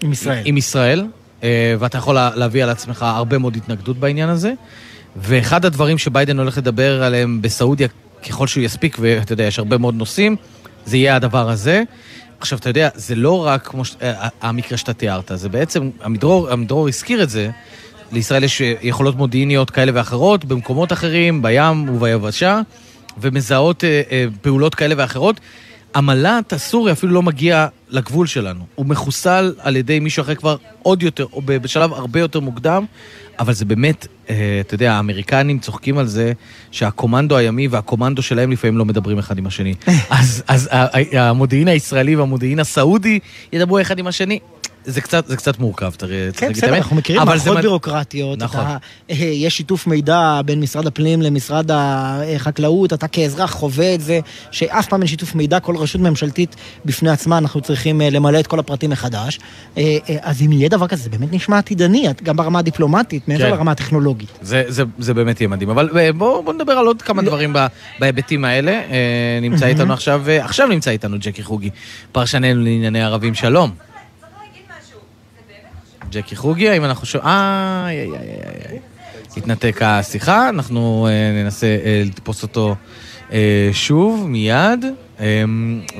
עם 0.04 0.12
ישראל. 0.12 0.42
עם 0.46 0.58
ישראל, 0.58 1.00
אה, 1.00 1.06
ואתה 1.80 1.98
יכול 1.98 2.16
לה- 2.16 2.32
להביא 2.36 2.64
על 2.64 2.70
עצמך 2.70 3.02
הרבה 3.04 3.38
מאוד 3.38 3.56
התנגדות 3.56 3.98
בעניין 3.98 4.30
הזה. 4.30 4.54
ואחד 5.16 5.66
הדברים 5.66 5.98
שביידן 5.98 6.40
הולך 6.40 6.58
לדבר 6.58 7.04
עליהם 7.04 7.42
בסעודיה, 7.42 7.88
ככל 8.30 8.48
שהוא 8.48 8.64
יספיק, 8.64 8.98
ואתה 9.00 9.34
יודע, 9.34 9.44
יש 9.44 9.60
הרבה 9.60 9.78
מאוד 9.78 9.96
נושאים, 9.96 10.36
זה 10.86 10.98
יהיה 10.98 11.16
הדבר 11.16 11.50
הזה. 11.50 11.84
עכשיו, 12.40 12.60
אתה 12.60 12.70
יודע, 12.70 12.90
זה 12.96 13.16
לא 13.16 13.46
רק 13.46 13.68
כמו 13.68 13.86
ש... 13.86 13.96
אה, 14.02 14.28
המקרה 14.42 14.78
שאתה 14.78 14.94
תיארת, 14.94 15.32
זה 15.36 15.50
בעצם, 15.50 15.90
עמידרור, 16.06 16.50
עמידרור 16.50 16.88
הזכיר 16.88 17.24
את 17.24 17.30
זה, 17.30 17.50
לישראל 18.12 18.44
יש 18.44 18.62
אה, 18.62 18.74
יכולות 18.82 19.16
מודיעיניות 19.16 19.70
כאלה 19.70 19.92
ואחרות, 19.96 20.46
במקומות 20.46 20.94
אחרים, 20.94 21.42
בים 21.42 21.90
וביבשה, 21.90 22.62
ומזהות 23.22 23.84
אה, 23.84 24.02
אה, 24.12 24.26
פעולות 24.42 24.76
כאלה 24.76 24.96
ואחרות. 24.98 25.40
המל"ט 25.94 26.54
הסורי 26.54 26.92
אפילו 26.92 27.14
לא 27.14 27.22
מגיע 27.24 27.68
לגבול 27.90 28.28
שלנו. 28.28 28.66
הוא 28.76 28.86
מחוסל 28.86 29.54
על 29.60 29.76
ידי 29.76 30.00
מישהו 30.00 30.22
אחר 30.22 30.36
כבר 30.36 30.56
עוד 30.84 31.04
יותר, 31.04 31.26
או 31.34 31.42
בשלב 31.46 31.94
הרבה 31.94 32.20
יותר 32.20 32.40
מוקדם, 32.40 32.86
אבל 33.40 33.54
זה 33.54 33.66
באמת, 33.66 34.08
אה, 34.30 34.36
אתה 34.62 34.76
יודע, 34.76 34.94
האמריקנים 34.94 35.60
צוחקים 35.60 35.98
על 35.98 36.06
זה 36.08 36.32
שהקומנדו 36.72 37.38
הימי 37.38 37.68
והקומנדו 37.68 38.22
שלהם 38.22 38.52
לפעמים 38.52 38.78
לא 38.78 38.86
מדברים 38.86 39.18
אחד 39.20 39.38
עם 39.38 39.48
השני. 39.48 39.74
אז, 40.10 40.44
אז 40.48 40.70
ה- 40.72 40.88
המודיעין 41.22 41.68
הישראלי 41.68 42.16
והמודיעין 42.16 42.60
הסעודי 42.60 43.20
ידברו 43.54 43.82
אחד 43.82 44.00
עם 44.00 44.08
השני. 44.08 44.40
זה 44.88 45.02
קצת, 45.02 45.28
זה 45.28 45.38
קצת 45.38 45.60
מורכב, 45.60 45.92
תראה, 45.98 46.30
כן, 46.34 46.52
בסדר. 46.54 46.78
אנחנו 46.78 46.96
מכירים 46.96 47.22
מערכות 47.26 47.58
בירוקרטיות. 47.58 48.40
נכון. 48.40 48.62
אתה, 48.62 48.78
אה, 49.10 49.16
יש 49.16 49.58
שיתוף 49.58 49.88
מידע 49.88 50.42
בין 50.46 50.60
משרד 50.60 50.88
הפנים 50.88 51.22
למשרד 51.22 51.72
החקלאות, 51.74 52.94
אתה 52.94 53.08
כאזרח 53.08 53.52
חווה 53.52 53.96
את 53.96 54.02
זה, 54.02 54.20
שאף 54.52 54.88
פעם 54.88 55.02
אין 55.02 55.08
שיתוף 55.08 55.36
מידע, 55.36 55.60
כל 55.60 55.76
רשות 55.76 56.02
ממשלתית 56.02 56.56
בפני 56.86 57.10
עצמה, 57.10 57.38
אנחנו 57.38 57.62
צריכים 57.62 58.02
אה, 58.02 58.10
למלא 58.10 58.40
את 58.40 58.48
כל 58.48 58.60
הפרטים 58.60 58.90
מחדש. 58.90 59.40
אה, 59.78 59.98
אה, 60.10 60.16
אז 60.22 60.42
אם 60.42 60.52
יהיה 60.52 60.70
דבר 60.70 60.88
כזה, 60.88 61.04
זה 61.04 61.10
באמת 61.10 61.34
נשמע 61.34 61.58
עתידני, 61.58 62.08
גם 62.24 62.38
ברמה 62.38 62.60
הדיפלומטית, 62.60 63.28
מעבר 63.28 63.44
כן. 63.44 63.52
לרמה 63.52 63.72
הטכנולוגית. 63.72 64.30
זה, 64.42 64.64
זה, 64.68 64.84
זה 65.00 65.14
באמת 65.14 65.42
יהיה 65.42 65.48
מדהים. 65.48 65.70
אבל 65.70 65.90
אה, 65.98 66.14
בואו 66.14 66.44
בוא 66.44 66.54
נדבר 66.54 66.72
על 66.72 66.88
עוד 66.88 67.02
כמה 67.02 67.22
דברים 67.22 67.54
ב, 67.54 67.66
בהיבטים 68.00 68.46
האלה. 68.46 68.72
אה, 68.72 69.40
נמצא. 69.42 69.66
איתנו 69.66 69.94
עכשיו, 69.94 70.24
אה, 70.28 70.46
עכשיו 70.46 70.68
נמצא 70.68 70.92
איתנו 70.92 71.18
ג'קי 71.20 71.44
חוגי, 71.44 71.70
פרשננו 72.12 72.64
לענייני 72.64 73.04
ערבים. 73.04 73.34
שלום. 73.34 73.87
ג'קי 76.12 76.36
חוגי, 76.36 76.70
האם 76.70 76.84
אנחנו 76.84 77.06
שומעים... 77.08 77.30
איי, 77.30 78.00
איי, 78.00 78.06
איי, 78.06 78.20
איי, 78.20 78.72
איי. 78.72 78.80
התנתק 79.38 79.82
השיחה, 79.82 80.50
אנחנו 80.50 81.08
אה, 81.10 81.44
ננסה 81.44 81.68
אה, 81.68 82.04
לתפוס 82.06 82.44
אותו 82.44 82.76
אה, 83.32 83.70
שוב, 83.74 84.26
מיד, 84.28 84.86
אה, 85.20 85.44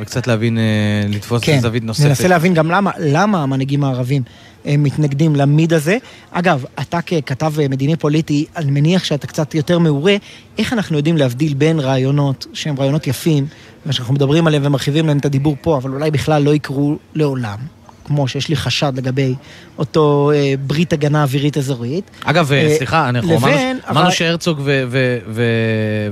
וקצת 0.02 0.28
להבין, 0.28 0.58
אה, 0.58 0.64
לתפוס 1.10 1.44
כן, 1.44 1.60
זווית 1.60 1.84
נוספת. 1.84 2.06
ננסה 2.06 2.28
להבין 2.28 2.54
גם 2.54 2.72
למה, 2.72 2.92
למה 3.00 3.44
המנהיגים 3.44 3.84
הערבים 3.84 4.24
אה, 4.66 4.78
מתנגדים 4.78 5.36
למיד 5.36 5.74
הזה. 5.74 5.98
אגב, 6.32 6.66
אתה 6.82 7.02
ככתב 7.02 7.54
אה, 7.60 7.68
מדיני 7.68 7.96
פוליטי, 7.96 8.46
אני 8.56 8.72
מניח 8.72 9.04
שאתה 9.04 9.28
קצת 9.28 9.56
יותר 9.56 9.80
מעורה, 9.80 10.16
איך 10.58 10.74
אנחנו 10.74 10.98
יודעים 10.98 11.18
להבדיל 11.18 11.54
בין 11.54 11.80
רעיונות 11.80 12.48
שהם 12.54 12.76
רעיונות 12.80 13.08
יפים, 13.08 13.48
ושאנחנו 13.86 14.14
מדברים 14.14 14.48
עליהם 14.48 14.64
ומרחיבים 14.66 15.08
להם 15.08 15.18
את 15.18 15.26
הדיבור 15.26 15.58
פה, 15.62 15.78
אבל 15.78 15.94
אולי 15.94 16.12
בכלל 16.12 16.44
לא 16.44 16.56
יקרו 16.56 16.96
לעולם. 17.16 17.77
כמו 18.08 18.28
שיש 18.28 18.50
לי 18.50 18.56
חשד 18.56 18.94
לגבי 18.96 19.36
אותו 19.78 20.32
אה, 20.36 20.54
ברית 20.68 20.94
הגנה 20.94 21.24
אווירית 21.24 21.58
אזורית. 21.58 22.12
אגב, 22.26 22.52
אה, 22.52 22.76
סליחה, 22.78 23.10
אנחנו 23.10 23.30
אמרנו 23.38 23.48
לבין 23.56 23.80
אמרנו 23.90 24.06
הרע- 24.08 24.12
שהרצוג 24.16 24.60
ו- 24.64 24.84
ו- 24.90 25.18
ו- 25.28 25.44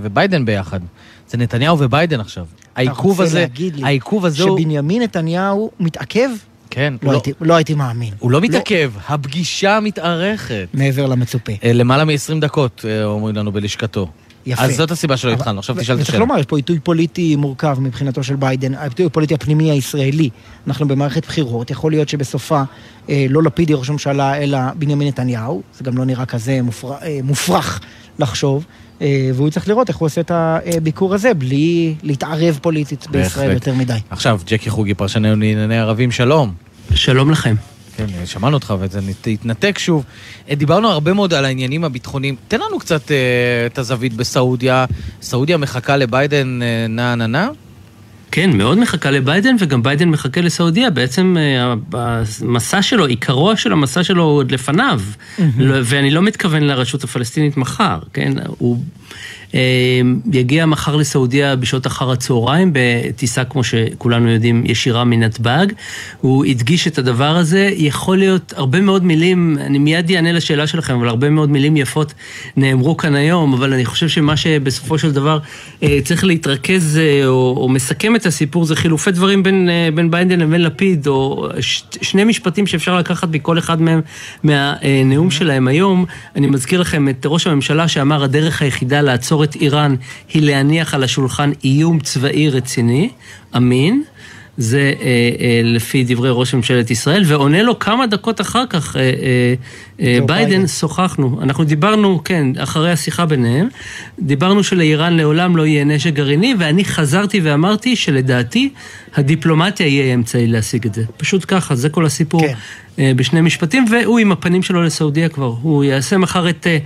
וביידן 0.01 0.45
ביחד. 0.45 0.79
זה 1.29 1.37
נתניהו 1.37 1.79
וביידן 1.79 2.19
עכשיו. 2.19 2.45
העיכוב 2.75 3.21
הזה, 3.21 3.45
העיכוב 3.83 4.25
הזה 4.25 4.43
הוא... 4.43 4.59
שבנימין 4.59 5.01
נתניהו 5.01 5.71
מתעכב? 5.79 6.29
כן, 6.69 6.93
לא, 7.03 7.07
לא- 7.11 7.13
הייתי, 7.17 7.31
לא 7.41 7.53
הייתי 7.55 7.73
מאמין. 7.73 8.13
הוא 8.19 8.31
לא 8.31 8.41
מתעכב, 8.41 8.91
הפגישה 9.09 9.79
מתארכת. 9.81 10.67
מעבר 10.73 11.05
למצופה. 11.05 11.51
אה, 11.63 11.73
למעלה 11.73 12.05
מ-20 12.05 12.39
דקות, 12.41 12.85
אה, 12.87 13.03
אומרים 13.05 13.35
לנו 13.35 13.51
בלשכתו. 13.51 14.07
יפה. 14.45 14.63
אז 14.63 14.75
זאת 14.75 14.91
הסיבה 14.91 15.17
שלא 15.17 15.31
התחלנו, 15.31 15.59
עכשיו 15.59 15.75
תשאל 15.75 15.95
את 15.95 15.99
וצריך 15.99 16.09
השאלה. 16.09 16.19
לומר, 16.19 16.39
יש 16.39 16.45
פה 16.45 16.57
עיתוי 16.57 16.79
פוליטי 16.79 17.35
מורכב 17.35 17.77
מבחינתו 17.79 18.23
של 18.23 18.35
ביידן, 18.35 18.73
העיתוי 18.73 19.05
הפוליטי 19.05 19.33
הפנימי 19.33 19.71
הישראלי. 19.71 20.29
אנחנו 20.67 20.87
במערכת 20.87 21.25
בחירות, 21.25 21.71
יכול 21.71 21.91
להיות 21.91 22.09
שבסופה 22.09 22.61
אה, 23.09 23.25
לא 23.29 23.43
לפיד 23.43 23.69
יהיה 23.69 23.79
ראש 23.79 23.89
הממשלה, 23.89 24.37
אלא 24.37 24.57
בנימין 24.75 25.07
נתניהו, 25.07 25.61
זה 25.77 25.83
גם 25.83 25.97
לא 25.97 26.05
נראה 26.05 26.25
כזה 26.25 26.61
מופר, 26.61 26.93
אה, 26.93 27.19
מופרך 27.23 27.79
לחשוב, 28.19 28.65
אה, 29.01 29.29
והוא 29.33 29.49
צריך 29.49 29.67
לראות 29.67 29.89
איך 29.89 29.97
הוא 29.97 30.05
עושה 30.05 30.21
את 30.21 30.31
הביקור 30.31 31.13
הזה, 31.13 31.33
בלי 31.33 31.95
להתערב 32.03 32.59
פוליטית 32.61 33.07
בישראל. 33.11 33.51
יותר 33.51 33.73
מדי. 33.73 33.97
עכשיו, 34.09 34.39
ג'קי 34.45 34.69
חוגי, 34.69 34.93
פרשננו 34.93 35.35
לענייני 35.35 35.79
ערבים, 35.79 36.11
שלום. 36.11 36.53
שלום 36.93 37.31
לכם. 37.31 37.55
כן, 37.97 38.05
אה, 38.19 38.25
שמענו 38.25 38.53
אותך 38.57 38.73
וזה 38.79 39.01
נת- 39.01 39.27
התנתק 39.27 39.77
שוב. 39.79 40.03
אה, 40.49 40.55
דיברנו 40.55 40.87
הרבה 40.89 41.13
מאוד 41.13 41.33
על 41.33 41.45
העניינים 41.45 41.83
הביטחוניים. 41.83 42.35
תן 42.47 42.59
לנו 42.59 42.79
קצת 42.79 43.11
אה, 43.11 43.17
את 43.65 43.77
הזווית 43.77 44.13
בסעודיה. 44.13 44.85
סעודיה 45.21 45.57
מחכה 45.57 45.97
לביידן 45.97 46.59
אה, 46.61 46.87
נע 46.89 47.15
נע 47.15 47.27
נע? 47.27 47.47
כן, 48.31 48.57
מאוד 48.57 48.77
מחכה 48.77 49.11
לביידן, 49.11 49.55
וגם 49.59 49.83
ביידן 49.83 50.09
מחכה 50.09 50.41
לסעודיה. 50.41 50.89
בעצם 50.89 51.35
אה, 51.39 51.73
המסע 52.41 52.81
שלו, 52.81 53.05
עיקרו 53.05 53.57
של 53.57 53.71
המסע 53.71 54.03
שלו 54.03 54.23
הוא 54.23 54.37
עוד 54.37 54.51
לפניו. 54.51 55.01
לא- 55.57 55.77
ואני 55.83 56.11
לא 56.11 56.21
מתכוון 56.21 56.63
לרשות 56.63 57.03
הפלסטינית 57.03 57.57
מחר, 57.57 57.99
כן? 58.13 58.33
הוא... 58.57 58.83
אה, 59.53 59.59
יגיע 60.31 60.65
מחר 60.65 60.95
לסעודיה 60.95 61.55
בשעות 61.55 61.87
אחר 61.87 62.11
הצהריים, 62.11 62.71
בטיסה, 62.73 63.43
כמו 63.43 63.63
שכולנו 63.63 64.29
יודעים, 64.29 64.63
ישירה 64.65 65.03
מנתב"ג. 65.03 65.65
הוא 66.21 66.45
הדגיש 66.45 66.87
את 66.87 66.97
הדבר 66.97 67.37
הזה. 67.37 67.69
יכול 67.75 68.17
להיות 68.17 68.53
הרבה 68.57 68.81
מאוד 68.81 69.03
מילים, 69.03 69.57
אני 69.61 69.77
מיד 69.77 70.11
אענה 70.11 70.31
לשאלה 70.31 70.67
שלכם, 70.67 70.93
אבל 70.95 71.07
הרבה 71.07 71.29
מאוד 71.29 71.49
מילים 71.49 71.77
יפות 71.77 72.13
נאמרו 72.57 72.97
כאן 72.97 73.15
היום, 73.15 73.53
אבל 73.53 73.73
אני 73.73 73.85
חושב 73.85 74.07
שמה 74.07 74.37
שבסופו 74.37 74.97
של 74.97 75.11
דבר 75.11 75.39
אה, 75.83 75.99
צריך 76.03 76.23
להתרכז 76.23 76.97
אה, 76.97 77.27
או, 77.27 77.57
או 77.57 77.69
מסכם 77.69 78.15
את 78.15 78.25
הסיפור 78.25 78.65
זה 78.65 78.75
חילופי 78.75 79.11
דברים 79.11 79.43
בין, 79.43 79.69
בין 79.95 80.11
ביידן 80.11 80.39
לבין 80.39 80.61
לפיד, 80.61 81.07
או 81.07 81.49
ש, 81.59 81.83
שני 82.01 82.23
משפטים 82.23 82.67
שאפשר 82.67 82.97
לקחת 82.97 83.29
מכל 83.31 83.59
אחד 83.59 83.81
מהם 83.81 84.01
מהנאום 84.43 85.31
שלהם 85.31 85.67
היום. 85.67 86.05
אני 86.35 86.47
מזכיר 86.47 86.81
לכם 86.81 87.09
את 87.09 87.25
ראש 87.25 87.47
הממשלה 87.47 87.87
שאמר, 87.87 88.23
הדרך 88.23 88.61
היחידה 88.61 89.01
לעצור 89.01 89.34
את 89.43 89.55
איראן 89.55 89.95
היא 90.33 90.41
להניח 90.41 90.93
על 90.93 91.03
השולחן 91.03 91.51
איום 91.63 91.99
צבאי 91.99 92.49
רציני, 92.49 93.09
אמין. 93.55 94.03
זה 94.57 94.93
אה, 95.01 95.05
אה, 95.39 95.61
לפי 95.63 96.03
דברי 96.03 96.29
ראש 96.31 96.53
ממשלת 96.53 96.91
ישראל, 96.91 97.23
ועונה 97.25 97.63
לו 97.63 97.79
כמה 97.79 98.07
דקות 98.07 98.41
אחר 98.41 98.63
כך, 98.69 98.97
אה, 98.97 99.01
אה, 99.01 99.53
אה, 100.01 100.19
ביידן, 100.25 100.67
שוחחנו. 100.67 101.39
אנחנו 101.41 101.63
דיברנו, 101.63 102.21
כן, 102.23 102.47
אחרי 102.57 102.91
השיחה 102.91 103.25
ביניהם, 103.25 103.67
דיברנו 104.19 104.63
שלאיראן 104.63 105.13
לעולם 105.17 105.57
לא 105.57 105.65
יהיה 105.65 105.83
נשק 105.83 106.13
גרעיני, 106.13 106.55
ואני 106.59 106.85
חזרתי 106.85 107.39
ואמרתי 107.43 107.95
שלדעתי 107.95 108.69
הדיפלומטיה 109.15 109.87
יהיה 109.87 110.13
אמצעי 110.13 110.47
להשיג 110.47 110.85
את 110.85 110.93
זה. 110.93 111.03
פשוט 111.17 111.45
ככה, 111.47 111.75
זה 111.75 111.89
כל 111.89 112.05
הסיפור 112.05 112.41
כן. 112.41 112.53
אה, 112.99 113.11
בשני 113.15 113.41
משפטים, 113.41 113.85
והוא 113.91 114.19
עם 114.19 114.31
הפנים 114.31 114.63
שלו 114.63 114.83
לסעודיה 114.83 115.29
כבר. 115.29 115.53
הוא 115.61 115.83
יעשה 115.83 116.17
מחר 116.17 116.49
את... 116.49 116.67
אה, 116.67 116.77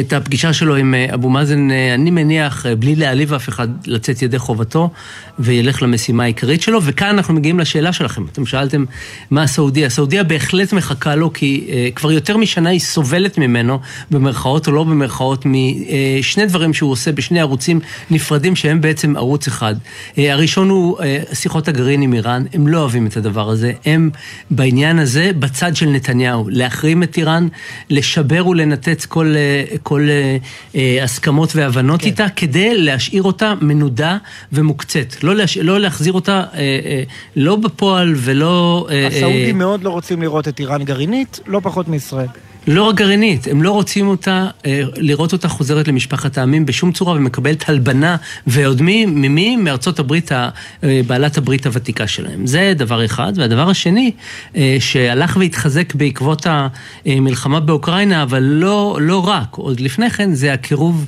את 0.00 0.12
הפגישה 0.12 0.52
שלו 0.52 0.76
עם 0.76 0.94
אה, 0.94 1.14
אבו 1.14 1.30
מאזן, 1.30 1.70
אה, 1.70 1.94
אני 1.94 2.10
מניח, 2.10 2.66
אה, 2.66 2.74
בלי 2.76 2.96
להעליב 2.96 3.32
אף 3.32 3.48
אחד, 3.48 3.68
לצאת 3.86 4.22
ידי 4.22 4.38
חובתו, 4.38 4.90
וילך 5.38 5.82
למשימה 5.82 6.22
העיקרית 6.22 6.62
שלו. 6.62 6.80
וכאן 6.82 7.08
אנחנו 7.08 7.34
מגיעים 7.34 7.60
לשאלה 7.60 7.92
שלכם. 7.92 8.24
אתם 8.32 8.46
שאלתם 8.46 8.84
מה 9.30 9.42
הסעודיה. 9.42 9.86
הסעודיה 9.86 10.24
בהחלט 10.24 10.72
מחכה 10.72 11.14
לו, 11.14 11.32
כי 11.32 11.66
uh, 11.68 11.94
כבר 11.94 12.12
יותר 12.12 12.36
משנה 12.36 12.70
היא 12.70 12.80
סובלת 12.80 13.38
ממנו, 13.38 13.78
במרכאות 14.10 14.66
או 14.66 14.72
לא 14.72 14.84
במרכאות, 14.84 15.44
משני 15.46 16.46
דברים 16.46 16.74
שהוא 16.74 16.90
עושה 16.90 17.12
בשני 17.12 17.40
ערוצים 17.40 17.80
נפרדים, 18.10 18.56
שהם 18.56 18.80
בעצם 18.80 19.16
ערוץ 19.16 19.46
אחד. 19.46 19.74
Uh, 19.74 20.18
הראשון 20.18 20.70
הוא 20.70 20.98
uh, 20.98 21.34
שיחות 21.34 21.68
הגרעין 21.68 22.02
עם 22.02 22.14
איראן, 22.14 22.44
הם 22.52 22.66
לא 22.66 22.78
אוהבים 22.78 23.06
את 23.06 23.16
הדבר 23.16 23.50
הזה. 23.50 23.72
הם 23.84 24.10
בעניין 24.50 24.98
הזה 24.98 25.30
בצד 25.38 25.76
של 25.76 25.86
נתניהו, 25.86 26.48
להחרים 26.48 27.02
את 27.02 27.16
איראן, 27.16 27.48
לשבר 27.90 28.46
ולנתץ 28.46 29.06
כל... 29.06 29.34
Uh, 29.34 29.78
כל 29.88 30.06
אה, 30.10 30.36
אה, 30.74 31.04
הסכמות 31.04 31.56
והבנות 31.56 32.00
כן. 32.00 32.06
איתה, 32.06 32.28
כדי 32.28 32.78
להשאיר 32.78 33.22
אותה 33.22 33.54
מנודה 33.60 34.18
ומוקצת. 34.52 35.22
לא, 35.22 35.34
להש... 35.34 35.58
לא 35.58 35.80
להחזיר 35.80 36.12
אותה, 36.12 36.32
אה, 36.32 36.58
אה, 36.58 37.02
לא 37.36 37.56
בפועל 37.56 38.14
ולא... 38.16 38.86
אה, 38.90 39.06
הסעודים 39.06 39.46
אה... 39.46 39.52
מאוד 39.52 39.82
לא 39.82 39.90
רוצים 39.90 40.22
לראות 40.22 40.48
את 40.48 40.60
איראן 40.60 40.84
גרעינית, 40.84 41.40
לא 41.46 41.60
פחות 41.62 41.88
מישראל. 41.88 42.26
לא 42.68 42.82
רק 42.82 42.94
גרעינית, 42.94 43.46
הם 43.46 43.62
לא 43.62 43.70
רוצים 43.70 44.08
אותה, 44.08 44.46
אה, 44.66 44.82
לראות 44.96 45.32
אותה 45.32 45.48
חוזרת 45.48 45.88
למשפחת 45.88 46.38
העמים 46.38 46.66
בשום 46.66 46.92
צורה 46.92 47.12
ומקבלת 47.12 47.68
הלבנה, 47.68 48.16
ועוד 48.46 48.82
מי, 48.82 49.06
ממי? 49.06 49.56
מארצות 49.56 49.98
הברית, 49.98 50.32
אה, 50.32 50.48
בעלת 51.06 51.38
הברית 51.38 51.66
הוותיקה 51.66 52.06
שלהם. 52.06 52.46
זה 52.46 52.72
דבר 52.76 53.04
אחד. 53.04 53.32
והדבר 53.36 53.70
השני, 53.70 54.10
אה, 54.56 54.76
שהלך 54.80 55.36
והתחזק 55.40 55.94
בעקבות 55.94 56.46
המלחמה 57.06 57.60
באוקראינה, 57.60 58.22
אבל 58.22 58.42
לא, 58.42 58.98
לא 59.00 59.28
רק, 59.28 59.54
עוד 59.54 59.80
לפני 59.80 60.10
כן 60.10 60.34
זה 60.34 60.52
הקירוב, 60.52 61.06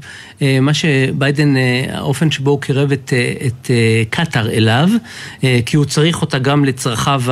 מה 0.63 0.75
שביידן, 0.75 1.55
האופן 1.93 2.31
שבו 2.31 2.51
הוא 2.51 2.61
קירב 2.61 2.93
את, 2.93 3.13
את 3.47 3.71
קטאר 4.11 4.51
אליו, 4.51 4.89
כי 5.67 5.77
הוא 5.77 5.85
צריך 5.85 6.21
אותה 6.21 6.39
גם 6.39 6.65
לצרכיו, 6.65 7.23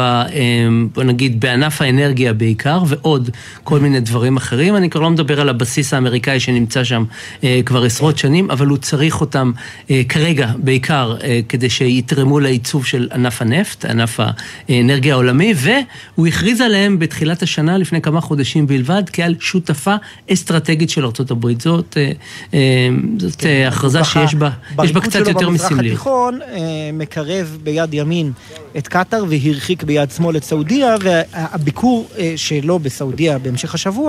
בוא 0.94 1.02
נגיד, 1.02 1.40
בענף 1.40 1.82
האנרגיה 1.82 2.32
בעיקר, 2.32 2.82
ועוד 2.86 3.30
כל 3.64 3.78
מיני 3.80 4.00
דברים. 4.00 4.17
דברים 4.18 4.36
אחרים. 4.36 4.76
אני 4.76 4.90
כבר 4.90 5.00
לא 5.00 5.10
מדבר 5.10 5.40
על 5.40 5.48
הבסיס 5.48 5.94
האמריקאי 5.94 6.40
שנמצא 6.40 6.84
שם 6.84 7.04
אה, 7.44 7.60
כבר 7.64 7.84
עשרות 7.84 8.18
שנים, 8.18 8.50
אבל 8.50 8.66
הוא 8.66 8.78
צריך 8.78 9.20
אותם 9.20 9.52
אה, 9.90 10.02
כרגע, 10.08 10.50
בעיקר, 10.56 11.16
אה, 11.22 11.40
כדי 11.48 11.70
שיתרמו 11.70 12.40
לעיצוב 12.40 12.86
של 12.86 13.08
ענף 13.12 13.42
הנפט, 13.42 13.84
ענף 13.84 14.20
האנרגיה 14.68 15.14
העולמי, 15.14 15.54
והוא 15.56 16.26
הכריז 16.26 16.60
עליהם 16.60 16.98
בתחילת 16.98 17.42
השנה, 17.42 17.78
לפני 17.78 18.00
כמה 18.00 18.20
חודשים 18.20 18.66
בלבד, 18.66 19.02
כעל 19.12 19.34
שותפה 19.40 19.94
אסטרטגית 20.32 20.90
של 20.90 21.04
ארה"ב. 21.04 21.60
זאת, 21.60 21.96
אה, 21.96 22.12
אה, 22.54 22.88
זאת 23.18 23.36
כן, 23.36 23.48
אה, 23.48 23.68
הכרזה 23.68 24.04
שיש 24.04 24.34
בה, 24.34 24.50
יש 24.84 24.92
בה 24.92 25.00
קצת 25.00 25.26
יותר 25.26 25.48
מסמליות. 25.48 25.60
במזרח 25.60 25.80
התיכון 25.80 26.38
אה, 26.42 26.90
מקרב 26.92 27.58
ביד 27.62 27.94
ימין 27.94 28.32
את 28.78 28.88
קטאר 28.88 29.24
והרחיק 29.28 29.82
ביד 29.82 30.10
שמאל 30.10 30.36
את 30.36 30.44
סעודיה, 30.44 30.94
והביקור 31.00 32.08
אה, 32.18 32.32
שלו 32.36 32.78
בסעודיה 32.78 33.38
בהמשך 33.38 33.74
השבוע 33.74 34.07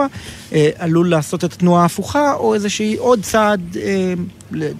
אה, 0.54 0.70
עלול 0.78 1.10
לעשות 1.10 1.44
את 1.44 1.54
התנועה 1.54 1.82
ההפוכה, 1.82 2.34
או 2.34 2.54
איזושהי 2.54 2.96
עוד 2.96 3.24
צעד 3.24 3.78
אה, 3.82 4.14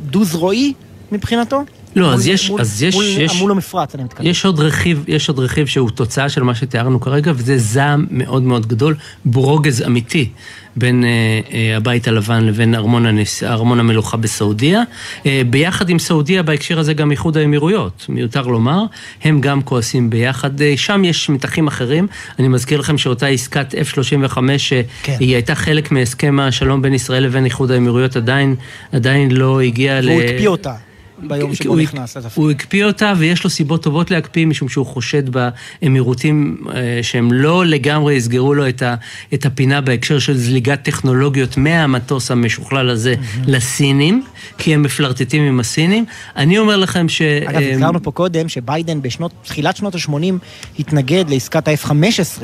דו-זרועי 0.02 0.74
מבחינתו? 1.12 1.64
לא, 1.96 2.06
מול, 2.06 2.14
אז 2.14 2.28
יש, 2.28 2.50
מול, 2.50 2.62
אז 2.62 2.84
יש, 2.84 2.96
מול, 2.96 3.06
יש, 3.06 3.36
מול 3.42 3.52
המפרץ, 3.52 3.96
אני 3.96 4.04
מתכוון. 4.04 4.28
יש 4.28 4.46
עוד 4.46 4.60
רכיב, 4.60 5.04
יש 5.08 5.30
עוד 5.30 5.40
רכיב 5.40 5.68
שהוא 5.68 5.90
תוצאה 5.90 6.30
של 6.30 6.44
מה 6.44 6.56
שתיארנו 6.56 7.00
כרגע, 7.00 7.32
וזה 7.36 7.58
זעם 7.58 8.06
מאוד 8.12 8.44
מאוד 8.44 8.68
גדול, 8.68 8.96
ברוגז 9.26 9.82
אמיתי 9.82 10.30
בין 10.76 11.04
אה, 11.04 11.10
אה, 11.54 11.78
הבית 11.78 12.08
הלבן 12.08 12.46
לבין 12.46 12.76
ארמון, 12.76 13.06
הנס, 13.06 13.44
ארמון 13.44 13.80
המלוכה 13.80 14.18
בסעודיה. 14.18 14.84
אה, 15.26 15.42
ביחד 15.50 15.90
עם 15.90 16.00
סעודיה, 16.00 16.44
בהקשר 16.44 16.80
הזה 16.80 16.94
גם 16.94 17.12
איחוד 17.12 17.38
האמירויות, 17.38 18.06
מיותר 18.10 18.42
לומר, 18.42 18.84
הם 19.24 19.42
גם 19.42 19.62
כועסים 19.62 20.10
ביחד. 20.10 20.62
אה, 20.62 20.74
שם 20.78 21.06
יש 21.06 21.30
מתחים 21.30 21.68
אחרים. 21.68 22.08
אני 22.40 22.48
מזכיר 22.48 22.80
לכם 22.80 22.98
שאותה 22.98 23.28
עסקת 23.28 23.76
F-35, 23.76 24.38
אה, 24.72 24.82
כן. 25.04 25.18
היא 25.20 25.34
הייתה 25.34 25.56
חלק 25.56 25.92
מהסכם 25.92 26.40
השלום 26.40 26.82
בין 26.82 26.94
ישראל 26.94 27.24
לבין 27.24 27.46
איחוד 27.46 27.72
האמירויות, 27.72 28.16
עדיין, 28.16 28.56
עדיין 28.92 29.32
לא 29.32 29.62
הגיעה 29.62 30.02
ל... 30.02 30.10
והוא 30.10 30.22
הקפיא 30.22 30.48
אותה. 30.48 30.89
ביום 31.28 31.56
שבו 31.56 31.70
הוא 31.70 31.82
נכנס 31.82 32.18
לתפקיד. 32.18 32.44
הוא 32.44 32.52
הקפיא 32.52 32.86
אותה 32.86 33.14
ויש 33.18 33.44
לו 33.44 33.50
סיבות 33.50 33.84
טובות 33.84 34.12
להקפיא, 34.12 34.46
משום 34.46 34.70
שהוא 34.70 34.86
חושד 34.86 35.24
באמירותים 35.30 36.58
אה, 36.74 37.00
שהם 37.02 37.32
לא 37.32 37.66
לגמרי 37.66 38.14
יסגרו 38.14 38.54
לו 38.54 38.70
את, 38.70 38.82
ה, 38.82 38.96
את 39.34 39.46
הפינה 39.46 39.82
בהקשר 39.82 40.20
של 40.20 40.38
זליגת 40.38 40.84
טכנולוגיות 40.84 41.58
מהמטוס 41.58 42.32
המשוכלל 42.32 42.90
הזה 42.90 43.14
mm-hmm. 43.14 43.40
לסינים, 43.48 44.24
כי 44.58 44.74
הם 44.74 44.84
מפלרטטים 44.84 45.44
עם 45.44 45.60
הסינים. 45.60 46.06
אני 46.36 46.58
אומר 46.58 46.78
לכם 46.78 47.10
ש... 47.10 47.22
אגב, 47.22 47.62
אה, 47.62 47.74
הזכרנו 47.74 48.04
פה 48.04 48.12
קודם 48.12 48.50
שביידן 48.50 49.00
בתחילת 49.02 49.76
שנות 49.76 49.96
ה-80 49.96 50.34
התנגד 50.80 51.30
לעסקת 51.30 51.68
ה-F-15 51.68 52.44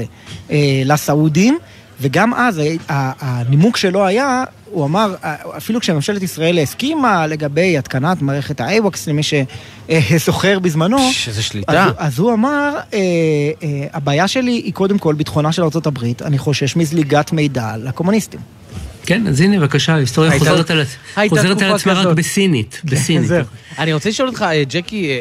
אה, 0.51 0.81
לסעודים. 0.85 1.57
וגם 2.01 2.33
אז 2.33 2.61
הנימוק 2.89 3.77
שלו 3.77 4.05
היה, 4.05 4.43
הוא 4.65 4.85
אמר, 4.85 5.15
אפילו 5.57 5.79
כשממשלת 5.79 6.23
ישראל 6.23 6.59
הסכימה 6.59 7.27
לגבי 7.27 7.77
התקנת 7.77 8.21
מערכת 8.21 8.61
ה-AWACS 8.61 8.99
למי 9.07 9.21
שסוחר 9.23 10.59
בזמנו, 10.59 10.97
שזה 11.11 11.43
שליטה. 11.43 11.85
אז, 11.85 11.93
אז 11.97 12.19
הוא 12.19 12.33
אמר, 12.33 12.75
אה, 12.93 12.99
אה, 13.63 13.87
הבעיה 13.93 14.27
שלי 14.27 14.51
היא 14.51 14.73
קודם 14.73 14.97
כל 14.97 15.13
ביטחונה 15.13 15.51
של 15.51 15.61
ארה"ב, 15.63 15.97
אני 16.21 16.37
חושש 16.37 16.75
מזליגת 16.75 17.31
מידע 17.31 17.77
לקומוניסטים. 17.77 18.39
כן, 19.05 19.27
אז 19.27 19.41
הנה, 19.41 19.59
בבקשה, 19.59 19.93
ההיסטוריה 19.93 20.39
חוזרת 20.39 21.61
על 21.61 21.73
עצמה 21.73 21.93
רק 21.93 22.07
בסינית, 22.17 22.81
כן, 22.81 22.95
בסינית. 22.95 23.31
אני 23.79 23.93
רוצה 23.93 24.09
לשאול 24.09 24.29
אותך, 24.29 24.41
אה, 24.41 24.63
ג'קי, 24.63 25.19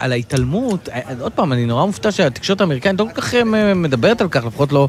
על 0.00 0.12
ההתעלמות, 0.12 0.88
אה, 0.88 1.00
עוד 1.20 1.32
פעם, 1.32 1.52
אני 1.52 1.66
נורא 1.66 1.86
מופתע 1.86 2.12
שהתקשורת 2.12 2.60
האמריקאית 2.60 3.00
לא 3.00 3.04
כל 3.14 3.20
כך 3.20 3.34
אה, 3.34 3.74
מדברת 3.74 4.20
על 4.20 4.28
כך, 4.28 4.44
לפחות 4.44 4.72
לא, 4.72 4.88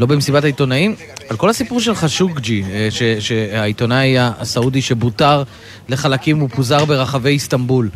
לא 0.00 0.06
במסיבת 0.06 0.44
העיתונאים, 0.44 0.94
על 1.28 1.36
כל 1.36 1.50
הסיפור 1.50 1.80
של 1.80 1.94
חשוקג'י, 1.94 2.62
אה, 2.62 2.88
שהעיתונאי 3.20 4.14
הסעודי 4.18 4.82
שבוטר 4.82 5.42
לחלקים 5.88 6.42
ופוזר 6.42 6.84
ברחבי 6.84 7.28
איסטנבול, 7.28 7.88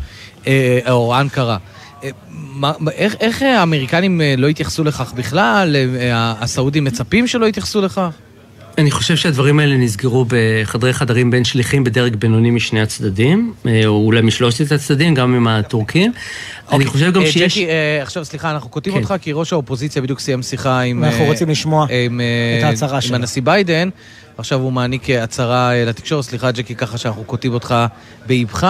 או 0.90 1.20
אנקרה. 1.20 1.56
איך, 2.90 3.14
איך 3.20 3.42
האמריקנים 3.42 4.20
לא 4.38 4.46
התייחסו 4.46 4.84
לכך 4.84 5.12
בכלל? 5.12 5.76
הסעודים 6.12 6.84
מצפים 6.84 7.26
שלא 7.26 7.46
יתייחסו 7.46 7.80
לכך? 7.80 8.10
אני 8.78 8.90
חושב 8.90 9.16
שהדברים 9.16 9.60
האלה 9.60 9.76
נסגרו 9.76 10.26
בחדרי 10.28 10.92
חדרים 10.92 11.30
בין 11.30 11.44
שליחים 11.44 11.84
בדרג 11.84 12.16
בינוני 12.16 12.50
משני 12.50 12.80
הצדדים, 12.80 13.52
אה, 13.66 13.86
או 13.86 14.04
אולי 14.06 14.22
משלושת 14.22 14.72
הצדדים, 14.72 15.14
גם 15.14 15.34
עם 15.34 15.48
הטורקים. 15.48 16.12
אני 16.12 16.74
אוקיי. 16.74 16.86
חושב 16.86 17.12
גם 17.12 17.22
אה, 17.22 17.32
שיש... 17.32 17.58
ג'קי, 17.58 17.68
אה, 17.68 18.02
עכשיו 18.02 18.24
סליחה, 18.24 18.50
אנחנו 18.50 18.70
קוטעים 18.70 18.94
כן. 18.94 19.00
אותך, 19.00 19.14
כי 19.20 19.32
ראש 19.32 19.52
האופוזיציה 19.52 20.02
בדיוק 20.02 20.20
סיים 20.20 20.42
שיחה 20.42 20.80
עם... 20.80 21.04
אנחנו 21.04 21.24
רוצים 21.24 21.48
לשמוע 21.48 21.86
את 22.58 22.64
ההצהרה 22.64 23.00
שלו. 23.00 23.16
עם 23.16 23.20
הנשיא 23.20 23.42
ביידן. 23.42 23.88
עכשיו 24.38 24.60
הוא 24.60 24.72
מעניק 24.72 25.10
הצהרה 25.10 25.84
לתקשורת, 25.84 26.24
סליחה 26.24 26.50
ג'קי, 26.50 26.74
ככה 26.74 26.98
שאנחנו 26.98 27.24
קוטעים 27.24 27.54
אותך 27.54 27.74
באיבך. 28.26 28.66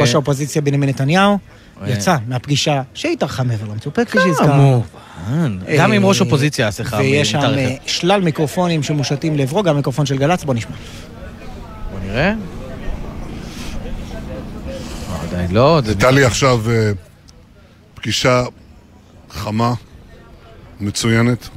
ראש 0.00 0.14
האופוזיציה 0.14 0.62
בנימין 0.62 0.88
נתניהו 0.88 1.38
יצא 1.86 2.16
מהפגישה 2.26 2.82
שהתארכה 2.94 3.42
מעבר 3.42 3.66
למצופה, 3.72 4.04
כפי 4.04 4.18
שהזכרנו. 4.20 4.84
גם 5.78 5.92
עם 5.92 6.06
ראש 6.06 6.20
אופוזיציה 6.20 6.68
השיחה 6.68 6.96
ויש 6.96 7.30
שם 7.30 7.40
שלל 7.86 8.20
מיקרופונים 8.20 8.82
שמושתים 8.82 9.36
לעברו, 9.36 9.62
גם 9.62 9.76
מיקרופון 9.76 10.06
של 10.06 10.18
גל"צ, 10.18 10.44
בוא 10.44 10.54
נשמע. 10.54 10.76
בוא 11.92 12.00
נראה. 12.00 12.34
לא... 15.50 15.80
הייתה 15.86 16.10
לי 16.10 16.24
עכשיו 16.24 16.70
אה, 16.70 16.90
פגישה 17.94 18.44
חמה, 19.30 19.74
מצוינת, 20.80 21.48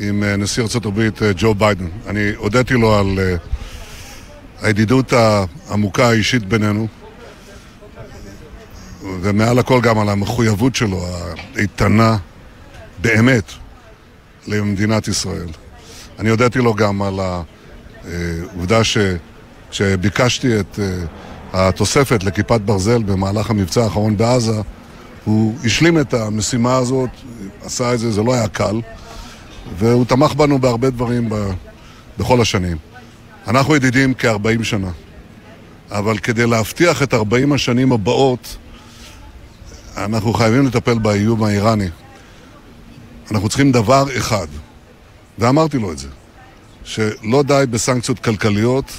עם 0.00 0.22
אה, 0.22 0.36
נשיא 0.36 0.62
ארה"ב 0.62 1.00
אה, 1.00 1.32
ג'ו 1.36 1.54
ביידן. 1.54 1.86
אני 2.06 2.32
הודיתי 2.36 2.74
לו 2.74 2.98
על 2.98 3.18
אה, 3.18 3.36
הידידות 4.62 5.12
העמוקה 5.12 6.08
האישית 6.08 6.44
בינינו, 6.44 6.86
ומעל 9.20 9.58
הכל 9.58 9.80
גם 9.80 9.98
על 9.98 10.08
המחויבות 10.08 10.74
שלו, 10.74 11.06
האיתנה, 11.56 12.16
באמת, 12.98 13.52
למדינת 14.46 15.08
ישראל. 15.08 15.48
אני 16.18 16.30
הודיתי 16.30 16.58
לו 16.58 16.74
גם 16.74 17.02
על 17.02 17.20
העובדה 17.20 18.84
ש, 18.84 18.98
שביקשתי 19.70 20.60
את 20.60 20.78
התוספת 21.52 22.24
לכיפת 22.24 22.60
ברזל 22.60 23.02
במהלך 23.02 23.50
המבצע 23.50 23.84
האחרון 23.84 24.16
בעזה. 24.16 24.60
הוא 25.24 25.54
השלים 25.64 26.00
את 26.00 26.14
המשימה 26.14 26.76
הזאת, 26.76 27.10
עשה 27.64 27.94
את 27.94 27.98
זה, 27.98 28.10
זה 28.10 28.22
לא 28.22 28.34
היה 28.34 28.48
קל, 28.48 28.80
והוא 29.76 30.04
תמך 30.04 30.34
בנו 30.34 30.58
בהרבה 30.58 30.90
דברים 30.90 31.28
ב, 31.28 31.34
בכל 32.18 32.40
השנים. 32.40 32.76
אנחנו 33.48 33.76
ידידים 33.76 34.14
כ-40 34.14 34.64
שנה, 34.64 34.90
אבל 35.90 36.18
כדי 36.18 36.46
להבטיח 36.46 37.02
את 37.02 37.14
40 37.14 37.52
השנים 37.52 37.92
הבאות, 37.92 38.56
אנחנו 39.96 40.32
חייבים 40.32 40.66
לטפל 40.66 40.98
באיום 40.98 41.44
האיראני. 41.44 41.88
אנחנו 43.30 43.48
צריכים 43.48 43.72
דבר 43.72 44.04
אחד, 44.18 44.46
ואמרתי 45.38 45.78
לו 45.78 45.92
את 45.92 45.98
זה, 45.98 46.08
שלא 46.84 47.42
די 47.42 47.64
בסנקציות 47.70 48.18
כלכליות 48.18 48.92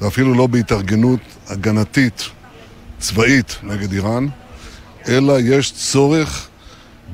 ואפילו 0.00 0.34
לא 0.34 0.46
בהתארגנות 0.46 1.20
הגנתית 1.48 2.22
צבאית 2.98 3.56
נגד 3.62 3.92
איראן, 3.92 4.26
אלא 5.08 5.38
יש 5.40 5.72
צורך 5.72 6.48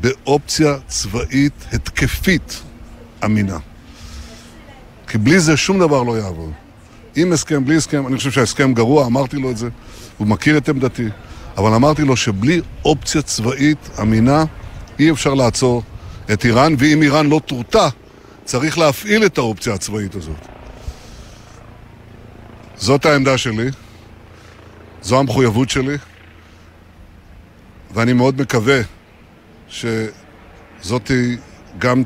באופציה 0.01 0.75
צבאית 0.87 1.53
התקפית 1.73 2.63
אמינה. 3.25 3.59
כי 5.09 5.19
בלי 5.19 5.41
זה 5.41 5.57
שום 5.57 5.79
דבר 5.79 6.03
לא 6.03 6.19
יעבור. 6.19 6.51
עם 7.17 7.33
הסכם, 7.33 7.65
בלי 7.65 7.77
הסכם, 7.77 8.07
אני 8.07 8.17
חושב 8.17 8.31
שההסכם 8.31 8.75
גרוע, 8.75 9.07
אמרתי 9.07 9.37
לו 9.37 9.51
את 9.51 9.57
זה, 9.57 9.69
הוא 10.19 10.27
מכיר 10.27 10.59
את 10.59 10.69
עמדתי, 10.69 11.09
אבל 11.57 11.75
אמרתי 11.75 12.03
לו 12.03 12.17
שבלי 12.17 12.61
אופציה 12.85 13.23
צבאית 13.23 13.91
אמינה 14.03 14.45
אי 14.99 15.11
אפשר 15.11 15.35
לעצור 15.35 15.83
את 16.33 16.45
איראן, 16.45 16.75
ואם 16.79 17.03
איראן 17.03 17.27
לא 17.27 17.41
תורתע, 17.47 17.89
צריך 18.45 18.79
להפעיל 18.79 19.27
את 19.27 19.39
האופציה 19.39 19.75
הצבאית 19.75 20.15
הזאת. 20.15 20.49
זאת 22.77 23.07
העמדה 23.07 23.39
שלי, 23.39 23.71
זו 25.03 25.19
המחויבות 25.19 25.71
שלי, 25.71 25.97
ואני 27.95 28.13
מאוד 28.13 28.41
מקווה 28.41 28.81
שזאת 29.69 31.11
גם 31.79 32.03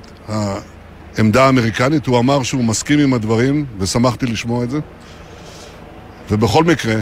העמדה 1.17 1.47
האמריקנית. 1.47 2.07
הוא 2.07 2.19
אמר 2.19 2.43
שהוא 2.43 2.65
מסכים 2.65 2.99
עם 2.99 3.15
הדברים, 3.15 3.67
ושמחתי 3.79 4.27
לשמוע 4.27 4.65
את 4.65 4.71
זה. 4.71 4.79
ובכל 6.31 6.65
מקרה, 6.65 6.95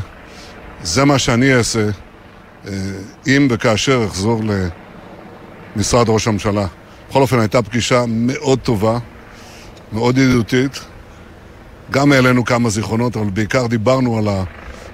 זה 0.82 1.05
מה 1.05 1.19
שאני 1.19 1.55
אעשה 1.55 1.89
אה, 2.66 2.73
אם 3.27 3.49
וכאשר 3.51 4.05
אחזור 4.07 4.43
למשרד 5.77 6.09
ראש 6.09 6.28
הממשלה. 6.28 6.66
בכל 7.11 7.23
אופן, 7.23 7.39
הייתה 7.39 7.62
פגישה 7.62 8.05
מאוד 8.09 8.59
טובה, 8.59 8.99
מאוד 9.93 10.19
ידידותית. 10.19 10.81
גם 11.91 12.12
העלינו 12.12 12.45
כמה 12.45 12.69
זיכרונות, 12.70 13.16
אבל 13.16 13.31
בעיקר 13.31 13.66
דיברנו 13.66 14.19
על, 14.19 14.28
ה, 14.28 14.45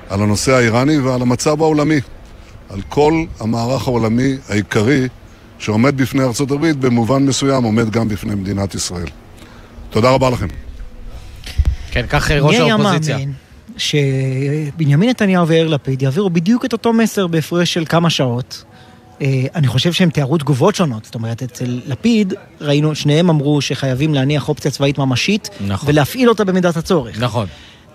על 0.08 0.22
הנושא 0.22 0.52
האיראני 0.52 0.98
ועל 0.98 1.22
המצב 1.22 1.62
העולמי. 1.62 2.00
על 2.70 2.80
כל 2.88 3.24
המערך 3.40 3.86
העולמי 3.86 4.36
העיקרי 4.48 5.08
שעומד 5.58 5.96
בפני 5.96 6.22
ארצות 6.24 6.50
הברית, 6.50 6.76
במובן 6.76 7.26
מסוים 7.26 7.64
עומד 7.64 7.90
גם 7.90 8.08
בפני 8.08 8.34
מדינת 8.34 8.74
ישראל. 8.74 9.08
תודה 9.90 10.10
רבה 10.10 10.30
לכם. 10.30 10.46
כן, 11.90 12.06
כך 12.08 12.30
ראש 12.30 12.56
האופוזיציה. 12.56 13.16
מי 13.16 13.22
היה 13.22 13.26
מאמין 13.26 13.32
שבנימין 13.76 15.10
נתניהו 15.10 15.48
ויאיר 15.48 15.68
לפיד 15.68 16.02
יעבירו 16.02 16.30
בדיוק 16.30 16.64
את 16.64 16.72
אותו 16.72 16.92
מסר 16.92 17.26
בהפרש 17.26 17.74
של 17.74 17.84
כמה 17.84 18.10
שעות. 18.10 18.64
אה, 19.22 19.44
אני 19.54 19.66
חושב 19.66 19.92
שהם 19.92 20.10
תיארו 20.10 20.38
תגובות 20.38 20.74
שונות. 20.74 21.04
זאת 21.04 21.14
אומרת, 21.14 21.42
אצל 21.42 21.80
לפיד 21.86 22.34
ראינו, 22.60 22.94
שניהם 22.94 23.30
אמרו 23.30 23.60
שחייבים 23.60 24.14
להניח 24.14 24.48
אופציה 24.48 24.70
צבאית 24.70 24.98
ממשית, 24.98 25.50
נכון. 25.66 25.88
ולהפעיל 25.88 26.28
אותה 26.28 26.44
במידת 26.44 26.76
הצורך. 26.76 27.20
נכון. 27.20 27.46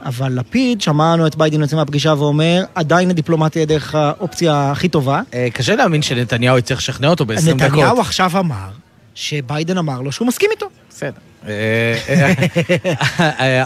אבל 0.05 0.39
לפיד, 0.39 0.81
שמענו 0.81 1.27
את 1.27 1.35
ביידן 1.35 1.61
יוצא 1.61 1.75
מהפגישה 1.75 2.13
ואומר, 2.17 2.63
עדיין 2.75 3.09
הדיפלומטיה 3.09 3.65
דרך 3.65 3.95
האופציה 3.95 4.71
הכי 4.71 4.89
טובה. 4.89 5.21
אה, 5.33 5.47
קשה 5.53 5.75
להאמין 5.75 6.01
שנתניהו 6.01 6.57
יצטרך 6.57 6.77
לשכנע 6.77 7.07
אותו 7.07 7.25
ב-20 7.25 7.41
דקות. 7.41 7.61
נתניהו 7.61 8.01
עכשיו 8.01 8.31
אמר 8.39 8.69
שביידן 9.15 9.77
אמר 9.77 10.01
לו 10.01 10.11
שהוא 10.11 10.27
מסכים 10.27 10.49
איתו. 10.51 10.65
בסדר. 10.91 11.19
אה, 11.47 12.33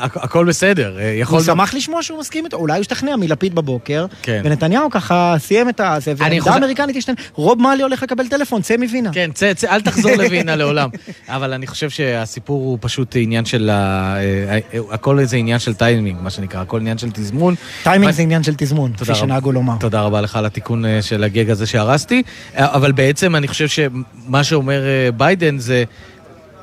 הכל 0.01 0.45
בסדר. 0.45 0.97
הוא 1.27 1.41
שמח 1.41 1.73
לשמוע 1.73 2.03
שהוא 2.03 2.19
מסכים 2.19 2.45
איתו, 2.45 2.57
אולי 2.57 2.73
הוא 2.73 2.81
השתכנע 2.81 3.15
מלפיד 3.15 3.55
בבוקר, 3.55 4.05
כן. 4.21 4.41
ונתניהו 4.45 4.89
ככה 4.89 5.35
סיים 5.37 5.69
את 5.69 5.81
הזה, 5.83 6.13
והעמדה 6.17 6.51
האמריקנית 6.51 6.95
השתנה. 6.95 7.15
רוב 7.33 7.61
מאלי 7.61 7.83
הולך 7.83 8.03
לקבל 8.03 8.27
טלפון, 8.27 8.61
צא 8.61 8.77
מווינה. 8.77 9.09
כן, 9.13 9.29
צא, 9.33 9.53
צא, 9.53 9.67
אל 9.67 9.81
תחזור 9.81 10.11
לווינה 10.11 10.55
לעולם. 10.61 10.89
אבל 11.27 11.53
אני 11.53 11.67
חושב 11.67 11.89
שהסיפור 11.89 12.61
הוא 12.61 12.77
פשוט 12.81 13.15
עניין 13.19 13.45
של... 13.45 13.69
הכל 14.91 15.25
זה 15.25 15.37
עניין 15.37 15.59
של 15.59 15.73
טיימינג, 15.73 16.21
מה 16.21 16.29
שנקרא, 16.29 16.61
הכל 16.61 16.79
עניין 16.79 16.97
של 16.97 17.11
תזמון. 17.11 17.55
טיימינג 17.83 18.11
זה 18.11 18.21
עניין 18.21 18.43
של 18.43 18.53
תזמון, 18.57 18.93
כפי 18.93 19.15
שנהגו 19.15 19.51
לומר. 19.51 19.73
תודה 19.79 20.01
רבה 20.01 20.21
לך 20.21 20.35
על 20.35 20.45
התיקון 20.45 20.85
של 21.01 21.23
הגג 21.23 21.49
הזה 21.49 21.65
שהרסתי. 21.65 22.23
אבל 22.55 22.91
בעצם 22.91 23.35
אני 23.35 23.47
חושב 23.47 23.67
שמה 23.67 24.43
שאומר 24.43 24.81
ביידן 25.17 25.57
זה... 25.57 25.83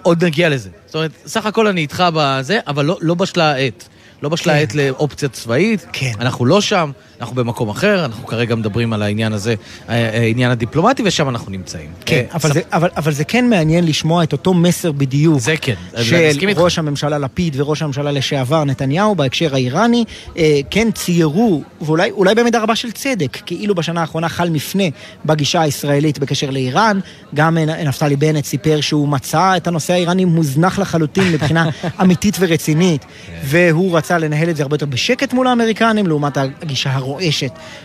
עוד 0.03 0.25
נגיע 0.25 0.49
לזה. 0.49 0.71
זאת 0.87 0.95
אומרת, 0.95 1.11
סך 1.27 1.47
הכל 1.47 1.67
אני 1.67 1.81
איתך 1.81 2.05
בזה, 2.15 2.59
אבל 2.67 2.85
לא, 2.85 2.99
לא 3.01 3.15
בשלה 3.15 3.53
העת. 3.53 3.89
לא 4.23 4.29
בשלה 4.29 4.55
העת 4.55 4.73
כן. 4.73 4.79
לאופציה 4.79 5.29
צבאית, 5.29 5.87
כן. 5.93 6.13
אנחנו 6.21 6.47
לא 6.47 6.61
שם, 6.61 6.91
אנחנו 7.23 7.37
במקום 7.37 7.69
אחר, 7.69 8.05
אנחנו 8.05 8.27
כרגע 8.27 8.55
מדברים 8.55 8.93
על 8.93 9.03
העניין 9.03 9.33
הזה, 9.33 9.55
העניין 9.89 10.51
הדיפלומטי, 10.51 11.03
ושם 11.07 11.29
אנחנו 11.29 11.53
נמצאים. 11.53 11.91
כן, 12.07 12.25
אבל, 12.33 12.49
ספ... 12.49 12.55
זה, 12.55 12.61
אבל, 12.73 12.89
אבל 12.97 13.13
זה 13.13 13.25
כן 13.25 13.51
מעניין 13.51 13.85
לשמוע 13.85 14.23
את 14.23 14.33
אותו 14.33 14.55
מסר 14.55 14.93
בדיוק. 14.93 15.39
זה 15.41 15.55
כן, 15.61 15.75
של 16.03 16.49
ראש 16.57 16.79
הממשלה 16.79 17.19
לפיד 17.19 17.61
וראש 17.61 17.83
הממשלה 17.83 18.13
לשעבר 18.13 18.65
נתניהו 18.65 19.15
בהקשר 19.15 19.55
האיראני, 19.55 20.05
אה, 20.37 20.61
כן 20.71 20.91
ציירו, 20.91 21.63
ואולי 21.81 22.35
במידה 22.37 22.63
רבה 22.63 22.77
של 22.77 22.91
צדק, 22.91 23.39
כאילו 23.47 23.75
בשנה 23.75 24.01
האחרונה 24.01 24.29
חל 24.29 24.51
מפנה 24.51 24.85
בגישה 25.25 25.61
הישראלית 25.61 26.19
בקשר 26.19 26.51
לאיראן, 26.51 27.01
גם 27.35 27.59
נפתלי 27.59 28.17
בנט 28.17 28.45
סיפר 28.45 28.81
שהוא 28.81 29.09
מצא 29.09 29.57
את 29.57 29.67
הנושא 29.67 29.93
האיראני 29.93 30.25
מוזנח 30.25 30.79
לחלוטין 30.79 31.33
מבחינה 31.33 31.71
אמיתית 32.03 32.37
ורצינית, 32.41 33.05
והוא 33.45 33.97
רצה 33.97 34.19
לנהל 34.19 34.51
את 34.51 34.57
זה 34.57 34.63
הרבה 34.63 34.75
יותר 34.75 34.87
בשקט 34.87 35.33
מול 35.33 35.47
האמריקנים, 35.47 36.07
לעומת 36.07 36.37
הגישה 36.37 36.93
הרועשת 36.93 37.12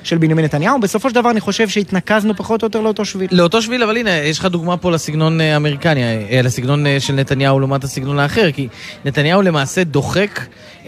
של 0.04 0.18
בנימין 0.18 0.46
נתניהו. 0.46 0.80
בסופו 0.80 1.10
של 1.10 1.16
דבר 1.16 1.32
אני 1.32 1.40
חושב 1.40 1.70
שהתנקזנו 1.70 2.36
פחות 2.36 2.62
או 2.62 2.66
יותר 2.66 2.82
לאותו 2.82 3.06
שביל. 3.06 3.28
לאותו 3.32 3.62
שביל, 3.62 3.84
אבל 3.84 3.98
הנה, 3.98 4.16
יש 4.16 4.40
לך 4.40 4.46
דוגמה 4.46 4.78
פה 4.78 4.92
לסגנון 4.92 5.42
האמריקני, 5.42 6.02
לסגנון 6.44 6.86
של 7.00 7.14
נתניהו 7.14 7.60
לעומת 7.60 7.84
הסגנון 7.84 8.20
האחר, 8.20 8.52
כי 8.52 8.68
נתניהו 9.06 9.42
למעשה 9.42 9.84
דוחק 9.84 10.40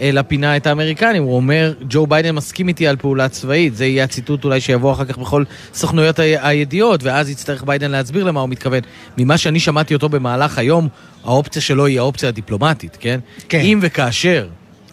לפינה 0.02 0.56
את 0.56 0.66
האמריקנים. 0.66 1.22
הוא 1.22 1.36
אומר, 1.36 1.74
ג'ו 1.88 2.06
ביידן 2.06 2.34
מסכים 2.34 2.68
איתי 2.68 2.86
על 2.86 2.96
פעולה 2.96 3.28
צבאית, 3.28 3.76
זה 3.76 3.86
יהיה 3.86 4.04
הציטוט 4.04 4.44
אולי 4.44 4.60
שיבוא 4.60 4.92
אחר 4.92 5.04
כך 5.04 5.18
בכל 5.18 5.44
סוכנויות 5.74 6.18
הידיעות, 6.18 7.02
ואז 7.02 7.30
יצטרך 7.30 7.64
ביידן 7.64 7.90
להסביר 7.90 8.24
למה 8.24 8.40
הוא 8.40 8.48
מתכוון. 8.48 8.80
ממה 9.18 9.38
שאני 9.38 9.60
שמעתי 9.60 9.94
אותו 9.94 10.08
במהלך 10.08 10.58
היום, 10.58 10.88
האופציה 11.24 11.62
שלו 11.62 11.86
היא 11.86 11.98
האופציה 11.98 12.28
הדיפלומטית, 12.28 12.96
כן? 13.00 13.20
כן. 13.48 13.60
אם 13.60 13.78
וכאשר 13.82 14.48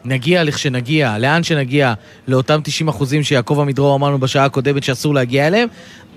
נגיע 0.07 0.43
לכשנגיע, 0.43 1.17
לאן 1.17 1.43
שנגיע, 1.43 1.93
לאותם 2.27 2.59
90 2.63 2.87
אחוזים 2.87 3.23
שיעקב 3.23 3.59
עמידרור 3.61 3.95
אמרנו 3.95 4.19
בשעה 4.19 4.45
הקודמת 4.45 4.83
שאסור 4.83 5.13
להגיע 5.13 5.47
אליהם, 5.47 5.67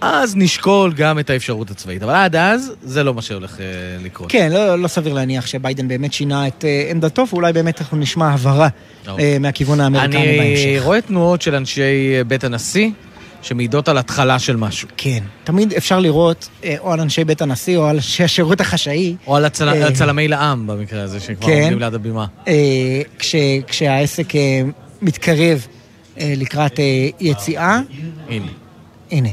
אז 0.01 0.37
נשקול 0.37 0.93
גם 0.93 1.19
את 1.19 1.31
האפשרות 1.31 1.71
הצבאית. 1.71 2.03
אבל 2.03 2.15
עד 2.15 2.37
אז, 2.37 2.73
זה 2.83 3.05
לא 3.05 3.15
מה 3.15 3.23
שהולך 3.23 3.57
uh, 3.57 3.61
לקרות. 4.05 4.33
כן, 4.33 4.51
לא, 4.53 4.79
לא 4.79 4.89
סביר 4.89 5.12
להניח 5.12 5.47
שביידן 5.47 5.89
באמת 5.89 6.12
שינה 6.12 6.47
את 6.47 6.65
uh, 6.65 6.91
עמדתו, 6.91 7.27
ואולי 7.33 7.53
באמת 7.53 7.81
אנחנו 7.81 7.99
נשמע 7.99 8.31
הבהרה 8.31 8.69
uh, 9.07 9.11
מהכיוון 9.41 9.81
האמריקני 9.81 10.39
בהמשך. 10.39 10.65
אני 10.65 10.79
רואה 10.79 11.01
תנועות 11.01 11.43
של 11.43 11.55
אנשי 11.55 12.25
בית 12.27 12.45
הנשיא. 12.45 12.91
שמעידות 13.43 13.89
על 13.89 13.99
התחלה 13.99 14.39
של 14.39 14.57
משהו. 14.57 14.89
כן, 14.97 15.23
תמיד 15.45 15.73
אפשר 15.73 16.01
לראות 16.01 16.49
או 16.79 16.93
על 16.93 17.01
אנשי 17.01 17.25
בית 17.25 17.43
הנשיא 17.43 17.77
או 17.77 17.87
על 17.87 17.97
אנשי 17.97 18.25
השירות 18.25 18.61
החשאי. 18.61 19.17
או 19.27 19.37
על 19.37 19.45
הצל... 19.45 19.69
אה... 19.69 19.93
צלמי 19.93 20.29
לעם 20.29 20.67
במקרה 20.67 21.03
הזה, 21.03 21.21
שכבר 21.21 21.47
כן, 21.47 21.61
עומדים 21.61 21.79
ליד 21.79 21.95
הבימה. 21.95 22.27
אה, 22.49 23.03
כש... 23.19 23.35
כשהעסק 23.67 24.37
אה, 24.37 24.62
מתקרב 25.03 25.67
אה, 26.19 26.35
לקראת 26.37 26.81
אה, 26.81 27.09
יציאה. 27.21 27.81
הנה. 28.29 28.47
הנה. 29.11 29.29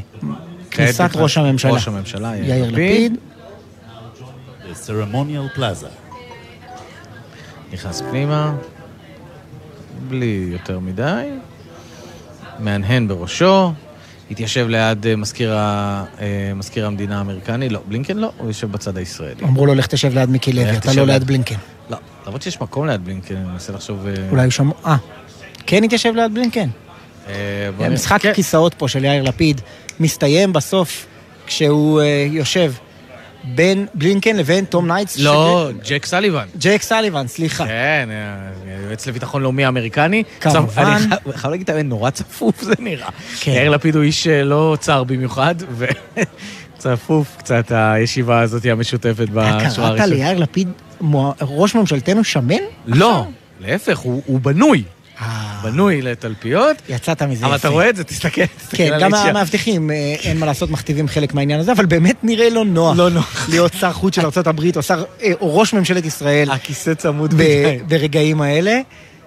כניסת 0.72 1.10
ראש 1.16 1.38
הממשלה. 1.38 1.72
ראש 1.72 1.88
הממשלה, 1.88 2.38
יאיר 2.38 2.72
לפיד. 2.72 3.18
סרמוניאל 4.74 5.48
פלאזה. 5.56 5.88
נכנס 7.74 8.02
פנימה, 8.02 8.56
בלי 10.08 10.50
יותר 10.52 10.80
מדי. 10.80 11.30
מהנהן 12.60 13.08
בראשו. 13.08 13.72
התיישב 14.32 14.68
ליד 14.70 15.08
אה, 15.08 15.16
מזכיר, 15.16 15.54
ה, 15.58 16.04
אה, 16.20 16.26
מזכיר 16.56 16.86
המדינה 16.88 17.18
האמריקני? 17.18 17.70
לא, 17.70 17.80
בלינקן 17.88 18.18
לא, 18.18 18.32
הוא 18.38 18.48
יושב 18.48 18.72
בצד 18.72 18.98
הישראלי. 18.98 19.44
אמרו 19.44 19.66
לו, 19.66 19.76
לך 19.76 19.88
תשב 19.88 20.14
ליד 20.14 20.30
מיקי 20.30 20.54
לוי, 20.54 20.78
אתה 20.78 20.94
לא 20.94 21.06
ליד- 21.06 21.24
בלינקן. 21.24 21.56
לא, 21.90 21.98
למרות 22.28 22.42
שיש 22.42 22.62
מקום 22.62 22.88
ליד 22.88 23.06
בלינקן, 23.06 23.36
אני 23.36 23.46
מנסה 23.46 23.74
לחשוב... 23.74 24.08
אה, 24.08 24.14
אולי 24.32 24.44
הוא 24.44 24.52
שם... 24.52 24.70
אה, 24.86 24.96
כן 25.68 25.84
התיישב 25.84 26.14
ליד 26.16 26.34
בלינקן. 26.34 26.70
אה, 27.28 27.34
נראה. 27.78 27.88
המשחק 27.88 28.26
הכיסאות 28.26 28.74
פה 28.74 28.88
של 28.88 29.04
יאיר 29.06 29.24
לפיד 29.24 29.62
מסתיים 30.00 30.54
בסוף 30.54 31.06
כשהוא 31.48 32.02
אה, 32.02 32.28
יושב 32.32 32.74
בין 33.44 33.86
בלינקן 33.94 34.36
לבין 34.36 34.66
תום 34.66 34.88
ניידס. 34.92 35.20
לא, 35.20 35.70
ג'ק 35.88 36.06
סליבן. 36.06 36.46
ג'ק 36.60 36.82
סליבן, 36.82 37.28
סליחה. 37.28 37.66
כן, 37.68 38.10
אה, 38.12 38.50
יועץ 38.88 39.08
לביטחון 39.08 39.42
לאומי 39.42 39.66
האמריקני. 39.66 40.24
כמובן. 40.42 40.84
אני 40.84 41.00
חייב- 41.36 41.52
להגיד 41.52 41.64
את 41.64 41.76
האמת, 41.76 41.86
נורא 41.86 42.10
צפוף 42.10 42.62
זה 42.62 42.74
נראה. 42.80 43.10
כן. 43.40 43.52
יאיר 43.52 43.70
לפיד 43.70 43.96
הוא 43.96 44.04
איש 44.04 44.28
אה, 44.28 44.44
לא 44.44 44.78
צר 44.80 45.04
במיוחד, 45.04 45.56
וצפוף 46.78 47.36
קצת 47.40 47.66
הישיבה 47.76 48.40
הזאת 48.42 48.66
המשותפת 48.66 49.30
בשורה 49.30 49.60
קראת 49.60 49.78
הראשונה. 49.78 50.06
ליאיר 50.06 50.38
לפיד 50.40 50.70
ראש 51.42 51.76
ממשלתנו 51.76 52.24
שמן? 52.24 52.56
לא, 52.86 53.26
להפך, 53.60 53.98
הוא 53.98 54.40
בנוי. 54.42 54.84
בנוי 55.64 56.02
לתלפיות. 56.02 56.78
יצאת 56.90 57.24
מזה 57.24 57.46
אבל 57.46 57.56
יפה. 57.56 57.60
אתה 57.68 57.74
רואה 57.74 57.90
את 57.90 57.96
זה, 57.96 58.04
תסתכל. 58.04 58.46
תסתכל 58.46 58.78
כן, 58.78 58.94
על 58.94 59.02
גם 59.02 59.14
האיש 59.14 59.26
ש- 59.26 59.30
המאבטחים, 59.30 59.92
אה, 59.92 59.96
אין 60.24 60.40
מה 60.40 60.46
לעשות, 60.46 60.70
מכתיבים 60.72 61.08
חלק 61.08 61.34
מהעניין 61.34 61.60
הזה, 61.60 61.72
אבל 61.72 61.86
באמת 61.86 62.16
נראה 62.24 62.50
לא 62.50 62.66
נוח. 62.66 62.98
לא 62.98 63.10
נוח. 63.10 63.50
להיות 63.50 63.74
שר 63.80 63.92
חוץ 63.94 64.16
של 64.16 64.22
ארה"ב 64.26 64.60
או 64.78 64.82
שר, 64.82 65.04
אה, 65.24 65.32
או 65.42 65.58
ראש 65.58 65.74
ממשלת 65.74 66.06
ישראל. 66.06 66.52
הכיסא 66.52 66.94
צמוד 66.94 67.34
מדי. 67.34 67.78
ברגעים 67.88 68.42
האלה. 68.42 68.80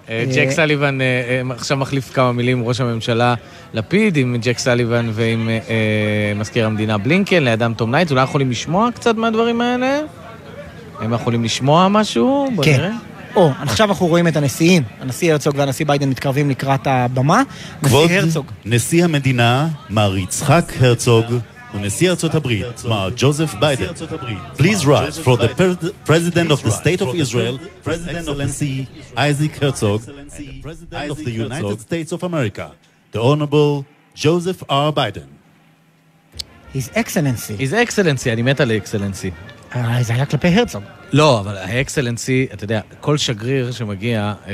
אה, 0.08 0.24
ג'ק 0.34 0.46
אה, 0.46 0.52
סליבן 0.52 1.00
אה, 1.00 1.06
אה, 1.06 1.54
עכשיו 1.54 1.76
מחליף 1.76 2.10
כמה 2.14 2.32
מילים 2.32 2.58
עם 2.58 2.64
ראש 2.64 2.80
הממשלה 2.80 3.34
לפיד, 3.74 4.16
עם 4.16 4.36
ג'ק 4.42 4.58
סליבן 4.58 5.10
ועם 5.12 5.48
אה, 5.48 5.54
אה, 5.68 6.32
מזכיר 6.36 6.66
המדינה 6.66 6.98
בלינקן, 6.98 7.44
לידם 7.44 7.72
תום 7.76 7.90
ניידס. 7.90 8.10
אולי 8.10 8.22
יכולים 8.22 8.50
לשמוע 8.50 8.88
קצת 8.94 9.16
מהדברים 9.16 9.60
האלה? 9.60 10.00
הם 11.00 11.12
יכולים 11.12 11.44
לשמוע 11.44 11.88
משהו? 11.88 12.48
כן. 12.62 12.90
או, 13.36 13.50
עכשיו 13.60 13.88
אנחנו 13.88 14.06
רואים 14.06 14.28
את 14.28 14.36
הנשיאים, 14.36 14.82
הנשיא 15.00 15.32
הרצוג 15.32 15.54
והנשיא 15.58 15.86
ביידן 15.86 16.08
מתקרבים 16.08 16.50
לקראת 16.50 16.86
הבמה. 16.86 17.42
כבוד 17.84 18.04
נשיא 18.10 18.20
הרצוג. 18.20 18.46
נשיא 18.64 19.04
המדינה, 19.04 19.68
מר 19.90 20.16
יצחק 20.16 20.72
הרצוג, 20.80 21.24
ונשיא 21.74 22.10
ארצות 22.10 22.34
הברית, 22.34 22.84
מר 22.88 23.08
ג'וזף 23.16 23.54
ביידן. 23.60 23.86
Please 24.58 24.84
rise 24.84 25.18
for 25.24 25.36
the 25.36 25.48
pre- 25.48 25.90
President 26.06 26.50
of 26.50 26.62
the 26.62 26.70
State 26.70 27.00
of 27.00 27.14
Israel, 27.14 27.58
President 27.84 28.28
of 28.28 28.40
Excellency 28.40 28.86
Isaac 29.16 29.52
Herzog, 29.62 30.00
President 30.62 31.10
of 31.10 31.18
the 31.24 31.30
United 31.46 31.80
States 31.80 32.12
of 32.12 32.22
America, 32.30 32.66
the 33.12 33.20
Honorable 33.28 33.84
Joseph 34.14 34.60
R. 34.68 34.92
Biden. 34.92 35.28
His 36.74 36.90
Excellency. 36.94 37.56
His 37.56 37.72
Excellency, 37.72 38.28
אני 38.32 38.42
מת 38.42 38.60
על 38.60 38.72
אקסלנסי. 38.72 39.30
אה, 39.76 40.02
זה 40.02 40.14
היה 40.14 40.26
כלפי 40.26 40.48
הרצוג. 40.48 40.82
לא, 41.12 41.40
אבל 41.40 41.56
ה 41.56 41.64
excellency, 41.64 42.46
אתה 42.52 42.64
יודע, 42.64 42.80
כל 43.00 43.16
שגריר 43.18 43.72
שמגיע 43.72 44.34
אה, 44.48 44.52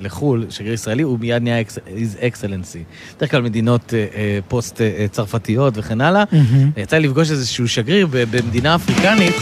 לחו"ל, 0.00 0.46
שגריר 0.50 0.74
ישראלי, 0.74 1.02
הוא 1.02 1.18
מיד 1.18 1.42
נהיה 1.42 1.62
his 1.86 2.26
excellency. 2.26 2.82
בדרך 3.16 3.30
כלל 3.30 3.42
מדינות 3.42 3.94
אה, 3.94 4.06
אה, 4.14 4.38
פוסט 4.48 4.80
אה, 4.80 4.90
אה, 4.98 5.06
צרפתיות 5.08 5.74
וכן 5.76 6.00
הלאה. 6.00 6.24
מהמם. 6.32 6.70
יצא 6.76 6.98
לי 6.98 7.08
לפגוש 7.08 7.30
איזשהו 7.30 7.68
שגריר 7.68 8.06
ב- 8.06 8.24
במדינה 8.36 8.74
אפריקנית, 8.74 9.34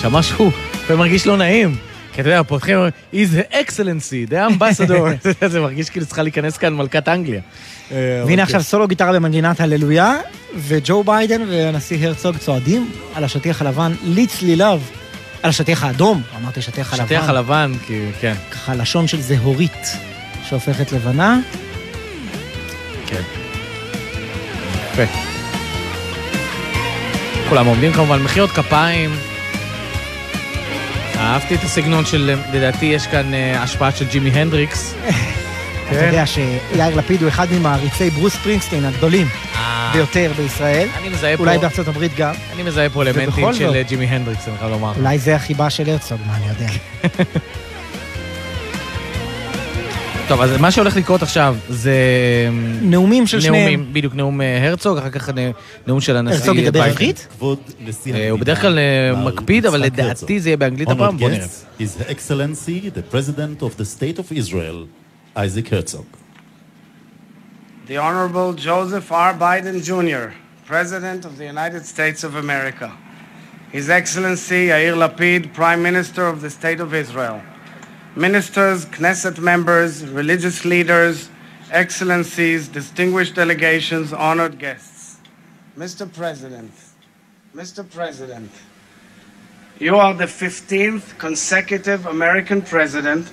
שאמר 0.00 0.22
שהוא 0.22 0.52
מרגיש 0.90 1.26
לא 1.26 1.36
נעים. 1.36 1.76
כי 2.12 2.20
אתה 2.20 2.28
יודע, 2.28 2.42
פותחים, 2.42 2.76
he's 3.12 3.16
the 3.16 3.54
excellency, 3.54 4.30
the 4.30 4.34
ambassador. 4.34 5.28
זה 5.52 5.60
מרגיש 5.60 5.90
כאילו 5.90 6.06
צריכה 6.06 6.22
להיכנס 6.22 6.56
כאן 6.56 6.74
מלכת 6.74 7.08
אנגליה. 7.08 7.40
אה, 7.92 8.18
אבל 8.20 8.28
והנה 8.30 8.36
כן. 8.36 8.42
עכשיו 8.42 8.62
סולו 8.62 8.88
גיטרה 8.88 9.12
במנגינת 9.12 9.60
הללויה, 9.60 10.16
וג'ו 10.56 11.04
ביידן 11.04 11.42
והנשיא 11.48 12.06
הרצוג 12.06 12.36
צועדים 12.36 12.90
על 13.14 13.24
השטיח 13.24 13.62
הלבן 13.62 13.92
לצליליו. 14.04 14.80
על 15.42 15.50
השטיח 15.50 15.84
האדום, 15.84 16.22
אמרתי 16.36 16.62
שטיח 16.62 16.92
הלבן. 16.92 17.06
שטיח 17.06 17.28
הלבן, 17.28 17.72
כי 17.86 18.00
כן. 18.20 18.34
ככה 18.50 18.74
לשון 18.74 19.08
של 19.08 19.20
זהורית 19.20 19.96
שהופכת 20.44 20.92
לבנה. 20.92 21.38
כן. 23.06 23.22
יפה. 24.92 25.02
כולם 27.48 27.66
עומדים 27.66 27.92
כמובן, 27.92 28.22
מחיאות 28.22 28.50
כפיים. 28.50 29.16
אהבתי 31.16 31.54
את 31.54 31.62
הסגנון 31.62 32.04
של, 32.06 32.34
לדעתי 32.52 32.86
יש 32.86 33.06
כאן 33.06 33.34
אה, 33.34 33.62
השפעה 33.62 33.92
של 33.92 34.08
ג'ימי 34.08 34.30
הנדריקס. 34.30 34.94
אתה 35.96 36.06
יודע 36.06 36.26
שיאיר 36.26 36.96
לפיד 36.96 37.20
הוא 37.22 37.28
אחד 37.28 37.46
ממעריצי 37.52 38.10
ברוס 38.10 38.36
פרינגסטין 38.36 38.84
הגדולים 38.84 39.26
ביותר 39.92 40.32
בישראל. 40.36 40.88
אני 40.98 41.08
מזהה 41.08 41.36
פה... 41.36 41.42
אולי 41.42 41.58
בארצות 41.58 41.88
הברית 41.88 42.12
גם. 42.16 42.34
אני 42.54 42.62
מזהה 42.62 42.88
פה 42.90 43.02
אלמנטים 43.02 43.52
של 43.52 43.66
זאת- 43.66 43.74
אה, 43.76 43.82
ג'ימי 43.82 44.04
הנדריקס, 44.04 44.48
אני 44.48 44.58
חייב 44.58 44.70
לומר. 44.70 44.92
אולי 44.98 45.18
זה 45.18 45.36
החיבה 45.36 45.70
של 45.70 45.90
הרצוג, 45.90 46.18
מה 46.26 46.36
אני 46.36 46.48
יודע. 46.48 46.68
טוב, 50.28 50.40
אז 50.40 50.56
מה 50.60 50.70
שהולך 50.70 50.96
לקרות 50.96 51.22
עכשיו 51.22 51.56
זה... 51.68 51.94
נאומים 52.82 53.26
של 53.26 53.40
שניהם. 53.40 53.54
נאומים, 53.54 53.92
בדיוק, 53.92 54.14
נאום 54.14 54.40
אה, 54.40 54.68
הרצוג, 54.68 54.98
אחר 54.98 55.10
כך 55.10 55.30
נאום 55.86 56.00
של 56.00 56.16
הנשיא 56.16 56.38
הרצוג 56.38 56.56
ידבר. 56.56 56.82
עברית? 56.82 57.26
כבוד 57.36 57.58
נשיא 57.80 58.14
אה, 58.14 58.30
הוא 58.30 58.38
בדרך 58.38 58.60
כלל 58.60 58.78
אה, 58.78 59.22
מקפיד, 59.24 59.66
אבל 59.66 59.80
לדעתי 59.80 60.40
זה 60.40 60.48
יהיה 60.48 60.56
באנגלית 60.56 60.88
הפעם, 60.90 61.16
בוא 61.18 61.30
נראה. 61.30 61.44
guest, 61.46 61.80
His 61.82 62.10
Excellency, 62.10 62.90
the 62.96 63.14
President 63.14 63.62
of 63.62 63.80
the 63.80 63.98
State 63.98 64.18
of 64.18 64.32
Israel, 64.38 64.86
Isaac 65.34 65.68
Herzog. 65.68 66.06
The 67.86 67.96
Honorable 67.96 68.52
Joseph 68.52 69.10
R. 69.10 69.32
Biden 69.32 69.82
Jr., 69.82 70.36
President 70.66 71.24
of 71.24 71.38
the 71.38 71.46
United 71.46 71.86
States 71.86 72.22
of 72.22 72.36
America. 72.36 72.94
His 73.70 73.88
Excellency 73.88 74.66
Yair 74.66 74.94
Lapid, 74.94 75.54
Prime 75.54 75.82
Minister 75.82 76.26
of 76.26 76.42
the 76.42 76.50
State 76.50 76.80
of 76.80 76.92
Israel. 76.92 77.42
Ministers, 78.14 78.84
Knesset 78.84 79.38
members, 79.38 80.06
religious 80.06 80.66
leaders, 80.66 81.30
excellencies, 81.70 82.68
distinguished 82.68 83.34
delegations, 83.34 84.12
honored 84.12 84.58
guests. 84.58 85.16
Mr. 85.78 86.12
President, 86.12 86.72
Mr. 87.56 87.88
President, 87.90 88.50
you 89.78 89.96
are 89.96 90.12
the 90.12 90.26
15th 90.26 91.18
consecutive 91.18 92.04
American 92.04 92.60
president 92.60 93.32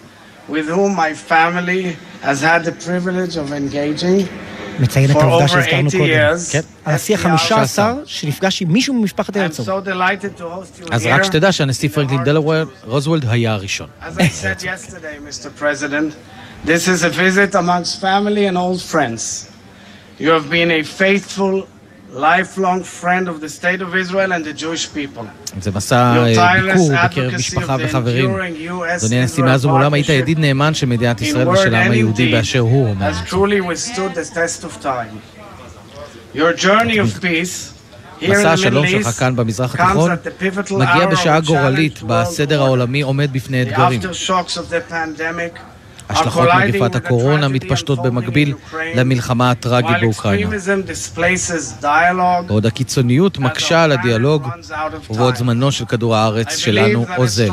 with 0.50 0.68
whom 0.76 0.96
my 0.96 1.14
family 1.32 1.84
has 2.24 2.42
had 2.42 2.62
the 2.66 2.86
privilege 2.86 3.36
of 3.38 3.52
engaging 3.52 4.28
מציין 4.80 5.12
את 5.12 5.16
for 5.16 5.20
העובדה 5.20 5.46
over 5.46 5.48
שהזכרנו 5.48 5.90
80 5.92 6.00
קודם. 6.02 6.12
years. 6.12 6.52
כן. 6.52 6.60
הנשיא 6.86 7.16
החמישה 7.16 7.62
עשר 7.62 7.94
שנפגש 8.06 8.62
עם 8.62 8.74
מישהו 8.74 8.94
ממשפחת 8.94 9.36
הרצוג. 9.38 9.70
אז. 10.92 11.06
רק 11.06 11.24
שתדע 11.24 11.52
שהנשיא 11.52 11.90
פרנקלין 11.90 12.24
דלוור, 12.24 12.64
רוזוולד 12.86 13.26
היה 13.30 13.54
הראשון. 13.54 13.88
As 14.02 14.06
I 14.18 14.22
said 14.22 14.64
yesterday, 14.64 15.18
Mr. 15.30 15.50
President, 15.62 16.14
this 16.66 16.88
is 16.88 17.04
a 17.04 17.10
visit 17.10 17.56
amongst 17.56 18.02
family 18.02 18.46
and 18.50 18.58
old 18.58 18.82
friends. 18.94 19.22
You 20.20 20.30
have 20.30 20.50
been 20.50 20.72
a 20.72 20.84
faithful, 20.84 21.56
lifelong 22.14 22.84
friend 22.84 23.28
of 23.28 23.40
the 23.42 23.50
State 23.50 23.82
of 23.82 23.96
Israel 23.96 24.32
and 24.34 24.44
the 24.46 24.54
Jewish 24.54 24.88
people. 24.94 25.24
זה 25.62 25.72
מסע 25.72 25.96
אה, 25.96 26.62
ביקור 26.62 26.92
בקרב 27.04 27.34
משפחה 27.34 27.76
וחברים. 27.80 28.36
אדוני 28.96 29.20
הנשיא, 29.22 29.44
מאז 29.44 29.66
ומעולם 29.66 29.94
היית 29.94 30.10
ידיד 30.10 30.40
נאמן 30.40 30.74
של 30.74 30.86
מדינת 30.86 31.22
ישראל 31.22 31.50
ושל 31.50 31.76
העם 31.76 31.92
היהודי 31.92 32.32
באשר 32.32 32.60
הוא, 32.60 32.90
אומר. 32.90 33.12
מסע 38.22 38.52
השלום 38.52 38.88
שלך 38.88 39.08
כאן 39.08 39.36
במזרח 39.36 39.76
התיכון 39.76 40.12
at 40.12 40.16
the 40.16 40.44
pivotal 40.44 40.74
מגיע 40.74 41.06
בשעה 41.06 41.40
גורלית 41.40 41.98
world 41.98 42.06
בסדר 42.06 42.62
העולמי 42.62 43.02
עומד 43.02 43.34
בפני 43.34 43.62
אתגרים. 43.62 44.02
השלכות 46.10 46.50
מגפת 46.68 46.96
הקורונה 46.96 47.48
מתפשטות 47.48 48.00
במקביל 48.04 48.54
למלחמה 48.96 49.52
הטראגית 49.52 49.98
באוקראינה. 50.02 50.50
בעוד 52.48 52.66
הקיצוניות 52.66 53.38
מקשה 53.38 53.84
על 53.84 53.92
הדיאלוג, 53.92 54.48
ובעוד 55.10 55.36
זמנו 55.36 55.72
של 55.72 55.86
כדור 55.86 56.16
הארץ 56.16 56.58
שלנו 56.58 57.06
אוזל. 57.18 57.50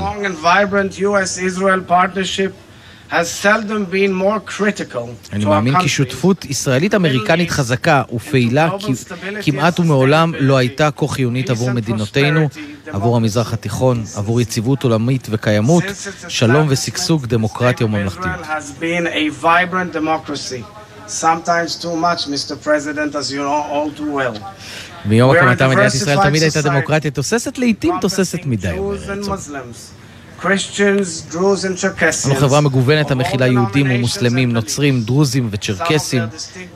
אני 5.33 5.45
מאמין 5.45 5.75
כי. 5.81 5.89
שותפות 5.89 6.45
ישראלית-אמריקנית 6.45 7.51
חזקה 7.51 8.03
ופעילה 8.15 8.69
כמעט 9.43 9.81
ומעולם 9.81 10.33
לא 10.41 10.57
הייתה 10.57 10.91
כה 10.97 11.09
חיונית 11.09 11.51
עבור 11.51 11.71
מדינותינו, 11.71 12.49
עבור 12.87 13.17
המזרח 13.17 13.53
התיכון, 13.53 14.05
עבור 14.17 14.41
יציבות 14.41 14.83
עולמית 14.83 15.29
וקיימות, 15.31 15.85
שלום 16.29 16.67
ושגשוג, 16.71 17.27
דמוקרטיה 17.27 17.87
וממלכתיות. 17.87 18.27
Israel 18.27 18.45
has 18.45 18.83
been 18.83 19.07
a 19.07 19.45
vibrant 19.45 19.93
democracy. 19.97 20.63
Sometimes 21.09 21.71
too 21.85 21.97
much, 22.07 22.21
Mr. 22.35 22.55
President, 22.67 23.15
as 23.15 23.31
you 23.33 23.43
know 23.47 23.63
all 23.73 23.91
too 23.99 24.11
well. 24.17 24.39
מיום 25.05 25.31
הקמתה 25.37 25.69
מדינת 25.69 25.95
ישראל 25.95 26.19
תמיד 26.23 26.43
הייתה 26.43 26.63
דמוקרטיה 26.63 27.11
תוססת, 27.11 27.59
לעיתים 27.59 27.95
תוססת 28.01 28.39
מדי. 28.47 28.71
אומר 28.71 28.97
הרצוג. 29.11 29.37
אנו 30.45 32.35
חברה 32.35 32.61
מגוונת 32.61 33.11
המכילה 33.11 33.47
יהודים 33.47 33.87
ומוסלמים, 33.91 34.53
נוצרים, 34.53 35.01
דרוזים 35.01 35.49
וצ'רקסים, 35.51 36.23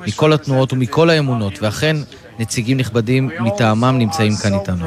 מכל 0.06 0.32
התנועות 0.32 0.72
ומכל 0.72 1.10
האמונות, 1.10 1.62
ואכן 1.62 1.96
נציגים 2.38 2.76
נכבדים 2.76 3.30
מטעמם 3.40 3.98
נמצאים 3.98 4.32
כאן 4.42 4.54
איתנו. 4.54 4.86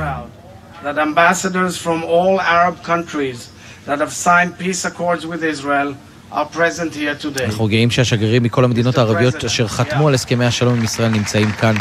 that 0.84 0.98
ambassadors 0.98 1.78
from 1.78 2.04
all 2.04 2.42
Arab 2.42 2.76
countries 2.84 3.40
that 3.86 4.00
have 4.04 4.12
signed 4.12 4.52
peace 4.64 4.84
accords 4.84 5.26
with 5.26 5.42
Israel 5.44 5.96
are 6.32 6.46
present 6.46 6.94
here 6.94 7.16
today. 7.16 7.46
אנחנו 7.46 7.68
גאים 7.68 7.92
שהשגרירים 7.92 8.44
מכל 8.44 8.64
המדינות 8.66 8.98
הערביות 8.98 9.46
אשר 9.46 9.68
חתמו 9.68 10.08
על 10.08 10.14
הסכמי 10.14 10.46
השלום 10.46 10.76
עם 10.76 10.84
ישראל 10.84 11.10
נמצאים 11.10 11.52
כאן 11.52 11.76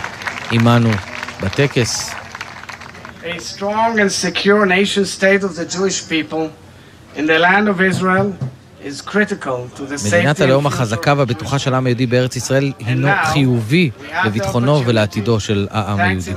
עמנו 0.50 0.90
בטקס. 1.42 2.10
A 3.24 3.38
strong 3.38 3.98
and 3.98 4.10
secure 4.10 4.66
nation 4.66 5.04
state 5.04 5.42
of 5.44 5.56
the 5.56 5.64
Jewish 5.64 6.08
people 6.08 6.61
מדינת 10.12 10.40
הלאום 10.40 10.66
החזקה 10.66 11.14
והבטוחה 11.16 11.58
של 11.58 11.74
העם 11.74 11.86
היהודי 11.86 12.06
בארץ 12.06 12.36
ישראל 12.36 12.72
הינו 12.78 13.08
חיובי 13.24 13.90
לביטחונו 14.24 14.82
ולעתידו 14.86 15.40
של 15.40 15.68
העם 15.70 16.00
היהודי 16.00 16.32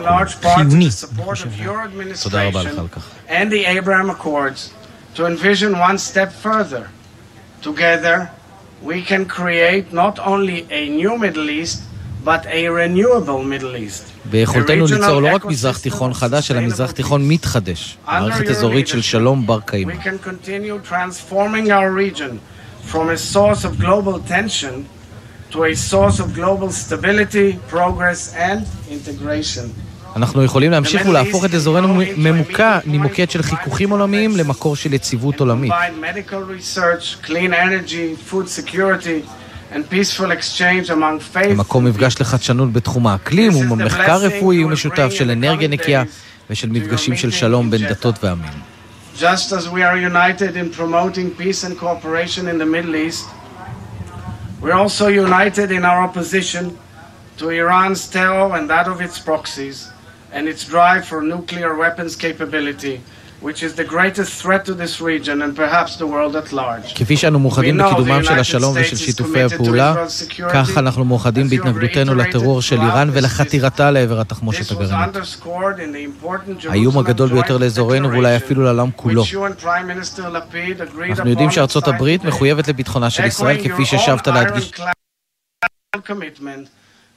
your 1.64 2.24
תודה 2.24 2.44
רבה 2.44 2.64
לך 2.64 2.78
על 2.78 2.88
כך. 2.88 3.10
and 3.30 3.52
the 3.52 3.66
Abraham 3.66 4.10
Accords 4.10 4.70
to 5.16 5.26
envision 5.26 5.72
one 5.80 5.98
step 5.98 6.32
further. 6.44 6.84
Together, 7.62 8.30
we 8.84 9.02
can 9.02 9.26
create 9.26 9.86
not 9.94 10.20
only 10.20 10.68
a 10.70 10.90
new 10.90 11.18
Middle 11.18 11.50
East, 11.50 11.80
but 12.26 12.46
a 12.48 12.68
renewable 12.70 13.44
Middle 13.44 13.76
East. 13.76 14.04
ביכולתנו 14.26 14.86
ליצור 14.86 15.22
לא 15.22 15.36
רק 15.36 15.46
מזרח 15.46 15.78
תיכון 15.78 16.14
חדש, 16.14 16.52
אלא 16.52 16.60
מזרח 16.62 16.92
תיכון 16.92 17.28
מתחדש. 17.28 17.98
מערכת 18.08 18.48
אזורית 18.48 18.88
של 18.88 19.02
שלום 19.02 19.48
בר 19.48 19.60
קיימא. 19.66 19.94
We 19.94 19.96
can 19.96 20.28
continue 20.28 20.90
transforming 20.90 21.70
our 21.70 21.92
region 21.92 22.40
from 22.92 23.10
a 23.10 23.18
source 23.36 23.64
of 23.66 23.80
global 23.80 24.20
tension 24.32 24.86
to 25.52 25.58
a 25.64 25.76
source 25.92 26.20
of 26.20 26.28
global 26.42 26.70
stability, 26.72 27.50
progress 27.72 28.36
and 28.36 28.62
integration. 28.92 29.66
אנחנו 30.16 30.44
יכולים 30.44 30.72
להמשיך 30.72 31.06
ולהפוך 31.06 31.46
את 31.46 31.54
אזורנו 31.54 32.02
ממוקע, 32.18 32.80
ממוקד 32.86 33.30
של 33.30 33.44
חיכוכים 33.44 33.90
עולמיים 33.90 34.38
למקור 34.38 34.76
של 34.76 34.94
יציבות 34.94 35.40
עולמית. 35.40 35.72
למקום 41.50 41.86
מפגש 41.86 42.22
לחדשנות 42.22 42.74
בתחום 42.74 43.08
האקלים 43.08 43.72
ומחקר 43.72 44.18
רפואי 44.18 44.64
ומשותף 44.64 45.08
של 45.12 45.32
אנרגיה 45.32 45.68
נקייה 45.68 46.04
ושל 46.50 46.70
מפגשים 46.70 47.16
של 47.16 47.32
שלום 47.32 47.72
בין 47.72 47.88
דתות 47.88 48.24
ועמים. 48.24 48.52
Just 49.18 49.54
as 49.54 49.70
we 49.70 49.82
are 49.82 49.98
united 49.98 50.58
in 50.58 50.70
promoting 50.70 51.32
peace 51.42 51.64
and 51.64 51.80
cooperation 51.80 52.50
in 52.50 52.58
the 52.58 52.66
Middle 52.66 52.96
East, 52.98 53.26
we're 54.62 54.80
also 54.84 55.08
united 55.08 55.72
in 55.72 55.86
our 55.86 56.00
opposition 56.04 56.64
to 57.38 57.50
Iran's 57.50 58.10
terror 58.10 58.48
and 58.56 58.70
that 58.70 58.88
of 58.88 59.00
its 59.00 59.18
proxies, 59.20 59.78
and 60.34 60.48
its 60.52 60.66
drive 60.66 61.04
for 61.10 61.22
nuclear 61.22 61.72
weapons 61.76 62.16
capability, 62.16 62.96
which 63.42 63.62
is 63.64 63.76
the 63.76 63.84
greatest 63.84 64.42
threat 64.42 64.66
to 64.66 64.74
this 64.74 65.02
region 65.02 65.42
and 65.42 65.56
perhaps 65.56 65.98
the 65.98 66.08
world 66.08 66.36
at 66.36 66.54
large. 66.54 66.94
כפי 66.96 67.18
שאנו 67.18 67.40
מאוחדים 67.40 67.78
בקידומם 67.78 68.24
של 68.24 68.40
השלום 68.40 68.76
ושל 68.82 68.96
שיתופי 68.96 69.42
הפעולה, 69.44 69.96
כך 70.54 70.78
אנחנו 70.78 71.06
מאוחדים 71.06 71.50
בהתנגדותנו 71.50 72.16
לטרור 72.16 72.62
של 72.62 72.82
איראן 72.82 73.10
ולחתירתה 73.14 73.92
לעבר 73.92 74.20
התחמושת 74.20 74.72
הגרעינית. 74.72 75.16
האיום 76.70 76.98
הגדול 76.98 77.30
ביותר 77.30 77.58
לאזורנו 77.58 78.12
ואולי 78.12 78.36
אפילו 78.36 78.64
לעולם 78.64 78.90
כולו. 78.96 79.24
אנחנו 81.10 81.30
יודעים 81.30 81.52
שארצות 81.52 81.88
הברית. 81.88 82.24
מחויבת 82.24 82.68
לביטחונה 82.68 83.10
של 83.10 83.26
ישראל, 83.26 83.58
כפי 83.64 83.86
ששבת 83.86 84.28
להדגיש. 84.28 84.72
commitment 86.04 86.66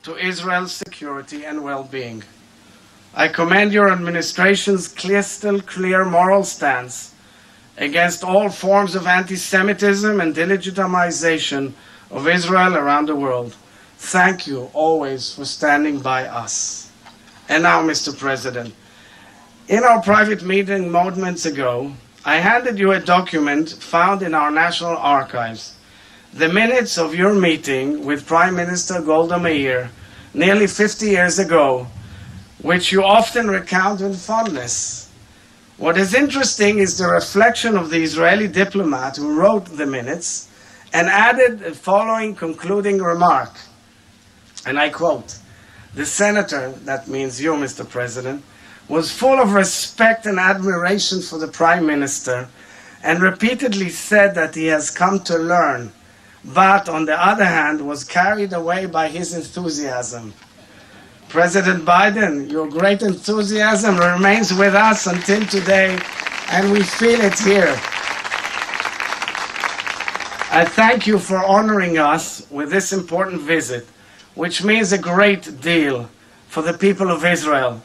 to 0.07 0.11
Israel's 0.31 0.73
security 0.73 1.45
and 1.45 1.57
well-being. 1.69 2.23
I 3.19 3.27
commend 3.27 3.73
your 3.73 3.91
administration's 3.91 4.87
crystal 4.87 5.61
clear 5.61 6.05
moral 6.05 6.45
stance 6.45 7.13
against 7.77 8.23
all 8.23 8.49
forms 8.49 8.95
of 8.95 9.09
anti-Semitism 9.09 10.21
and 10.21 10.33
delegitimization 10.33 11.73
of 12.13 12.29
Israel 12.29 12.77
around 12.77 13.07
the 13.07 13.17
world. 13.17 13.57
Thank 13.97 14.47
you 14.47 14.71
always 14.73 15.35
for 15.35 15.45
standing 15.45 15.99
by 15.99 16.29
us. 16.29 16.93
And 17.49 17.65
now, 17.65 17.83
Mr. 17.83 18.17
President, 18.17 18.73
in 19.67 19.83
our 19.83 20.01
private 20.01 20.45
meeting 20.45 20.89
moments 20.89 21.45
ago, 21.45 21.93
I 22.25 22.37
handed 22.37 22.79
you 22.79 22.93
a 22.93 23.01
document 23.01 23.71
found 23.81 24.23
in 24.23 24.33
our 24.33 24.53
National 24.53 24.97
Archives. 24.97 25.75
The 26.35 26.53
minutes 26.53 26.97
of 26.97 27.17
your 27.17 27.35
meeting 27.35 28.07
with 28.07 28.29
Prime 28.29 28.55
Minister 28.55 29.03
Golda 29.03 29.41
Meir 29.41 29.91
nearly 30.35 30.69
50 30.69 31.07
years 31.07 31.41
ago, 31.41 31.89
which 32.63 32.93
you 32.93 33.05
often 33.05 33.49
recount 33.49 34.01
with 34.01 34.21
fondness. 34.21 35.11
What 35.77 35.97
is 35.97 36.15
interesting 36.15 36.79
is 36.79 36.99
the 36.99 37.07
reflection 37.07 37.77
of 37.77 37.91
the 37.91 38.03
Israeli 38.03 38.49
diplomat 38.49 39.17
who 39.17 39.39
wrote 39.39 39.67
the 39.67 39.87
minutes 39.87 40.49
and 40.93 41.09
added 41.09 41.61
the 41.61 41.75
following 41.75 42.35
concluding 42.35 42.99
remark. 42.99 43.53
And 44.67 44.79
I 44.79 44.89
quote 44.89 45.39
The 45.95 46.05
senator, 46.05 46.71
that 46.85 47.07
means 47.07 47.41
you, 47.41 47.53
Mr. 47.53 47.89
President, 47.89 48.43
was 48.89 49.13
full 49.13 49.39
of 49.39 49.53
respect 49.53 50.27
and 50.27 50.39
admiration 50.39 51.23
for 51.23 51.39
the 51.39 51.49
Prime 51.49 51.87
Minister 51.87 52.49
and 53.03 53.21
repeatedly 53.21 53.91
said 53.91 54.35
that 54.35 54.55
he 54.55 54.67
has 54.67 54.91
come 54.91 55.21
to 55.21 55.39
learn, 55.39 55.93
but 56.45 56.89
on 56.89 57.05
the 57.05 57.25
other 57.25 57.45
hand, 57.45 57.87
was 57.87 58.03
carried 58.03 58.53
away 58.53 58.87
by 58.87 59.09
his 59.09 59.35
enthusiasm. 59.35 60.35
President 61.29 61.85
Biden, 61.85 62.51
your 62.51 62.67
great 62.67 63.03
enthusiasm 63.03 63.99
remains 63.99 64.55
with 64.55 64.75
us 64.75 65.07
until 65.07 65.45
today, 65.45 65.99
and 66.51 66.73
we 66.73 66.83
feel 66.83 67.21
it 67.21 67.39
here. 67.39 67.79
I 70.51 70.65
thank 70.65 71.07
you 71.07 71.19
for 71.19 71.37
honoring 71.45 71.99
us 71.99 72.47
with 72.51 72.71
this 72.71 72.95
important 72.95 73.43
visit, 73.43 73.87
which 74.37 74.65
means 74.65 74.93
a 74.93 74.99
great 74.99 75.61
deal 75.61 76.09
for 76.47 76.63
the 76.63 76.73
people 76.73 77.11
of 77.11 77.27
Israel. 77.27 77.83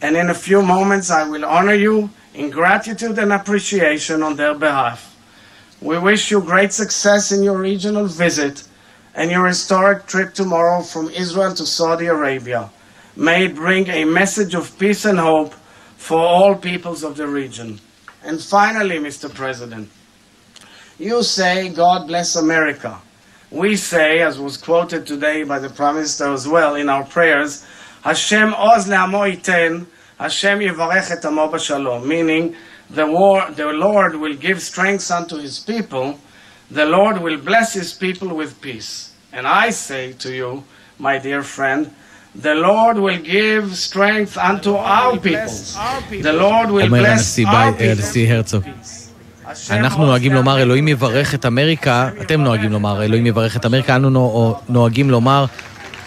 And 0.00 0.16
in 0.16 0.30
a 0.30 0.34
few 0.34 0.62
moments, 0.62 1.10
I 1.10 1.28
will 1.28 1.44
honor 1.44 1.74
you 1.74 2.08
in 2.32 2.48
gratitude 2.48 3.18
and 3.18 3.34
appreciation 3.34 4.22
on 4.22 4.36
their 4.36 4.54
behalf. 4.54 5.14
We 5.82 5.98
wish 5.98 6.30
you 6.30 6.40
great 6.40 6.72
success 6.72 7.32
in 7.32 7.42
your 7.42 7.58
regional 7.58 8.06
visit 8.06 8.66
and 9.14 9.30
your 9.30 9.46
historic 9.46 10.06
trip 10.06 10.32
tomorrow 10.32 10.80
from 10.80 11.10
Israel 11.10 11.52
to 11.52 11.66
Saudi 11.66 12.06
Arabia. 12.06 12.70
May 13.18 13.48
bring 13.48 13.88
a 13.88 14.04
message 14.04 14.54
of 14.54 14.78
peace 14.78 15.04
and 15.04 15.18
hope 15.18 15.52
for 15.96 16.20
all 16.20 16.54
peoples 16.54 17.02
of 17.02 17.16
the 17.16 17.26
region. 17.26 17.80
And 18.22 18.40
finally, 18.40 18.98
Mr. 18.98 19.28
President, 19.34 19.90
you 21.00 21.24
say, 21.24 21.68
God 21.70 22.06
bless 22.06 22.36
America. 22.36 22.96
We 23.50 23.74
say, 23.74 24.20
as 24.20 24.38
was 24.38 24.56
quoted 24.56 25.04
today 25.04 25.42
by 25.42 25.58
the 25.58 25.68
Prime 25.68 25.96
Minister 25.96 26.32
as 26.32 26.46
well 26.46 26.76
in 26.76 26.88
our 26.88 27.04
prayers, 27.04 27.66
Hashem 28.04 28.54
oz 28.54 28.86
le'amo 28.86 29.34
iten, 29.34 29.88
Hashem 30.20 30.60
yivarech 30.60 31.10
et 31.10 31.24
amo 31.24 31.48
b'shalom, 31.48 32.06
meaning 32.06 32.54
the, 32.88 33.04
war, 33.04 33.50
the 33.50 33.66
Lord 33.66 34.14
will 34.14 34.34
give 34.34 34.62
strength 34.62 35.10
unto 35.10 35.38
his 35.38 35.58
people, 35.58 36.20
the 36.70 36.86
Lord 36.86 37.20
will 37.20 37.38
bless 37.38 37.74
his 37.74 37.92
people 37.92 38.36
with 38.36 38.60
peace. 38.60 39.12
And 39.32 39.44
I 39.44 39.70
say 39.70 40.12
to 40.12 40.32
you, 40.32 40.62
my 41.00 41.18
dear 41.18 41.42
friend, 41.42 41.92
the 42.42 42.54
Lord 42.66 42.96
will 42.98 43.22
give 43.24 43.76
strength 43.76 44.36
unto 44.38 44.72
our 44.76 45.16
people. 45.26 45.54
The 46.22 46.32
Lord 46.32 46.68
will 46.70 46.82
אומר 46.86 47.00
bless 47.02 47.08
הנשיא 47.10 47.46
our 47.46 47.50
people. 47.78 47.82
הנשיא 47.82 48.34
הרצוג. 48.34 48.62
אנחנו 49.70 50.06
נוהגים 50.06 50.32
לומר 50.32 50.58
אלוהים 50.62 50.88
יברך 50.88 51.34
את 51.34 51.46
אמריקה, 51.46 52.08
אתם 52.20 52.40
נוהגים 52.40 52.72
לומר 52.72 53.02
אלוהים 53.04 53.26
יברך 53.26 53.56
את 53.56 53.66
אמריקה, 53.66 53.96
אנו 53.96 54.10
נו- 54.10 54.56
נוהגים 54.68 55.10
לומר 55.10 55.44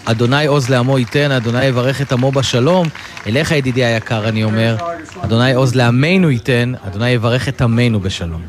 אדוני 0.04 0.46
עוז 0.46 0.68
לעמו 0.68 0.98
ייתן, 0.98 1.30
אדוני 1.30 1.64
יברך 1.64 2.02
את 2.02 2.12
עמו 2.12 2.32
בשלום. 2.32 2.88
אליך 3.26 3.50
ידידי 3.50 3.84
היקר 3.84 4.28
אני 4.28 4.44
אומר, 4.44 4.76
אדוני 5.24 5.52
עוז 5.54 5.74
לעמנו 5.74 6.30
ייתן, 6.30 6.72
אדוני 6.86 7.10
יברך 7.10 7.48
את 7.48 7.62
עמנו 7.62 8.00
בשלום. 8.00 8.42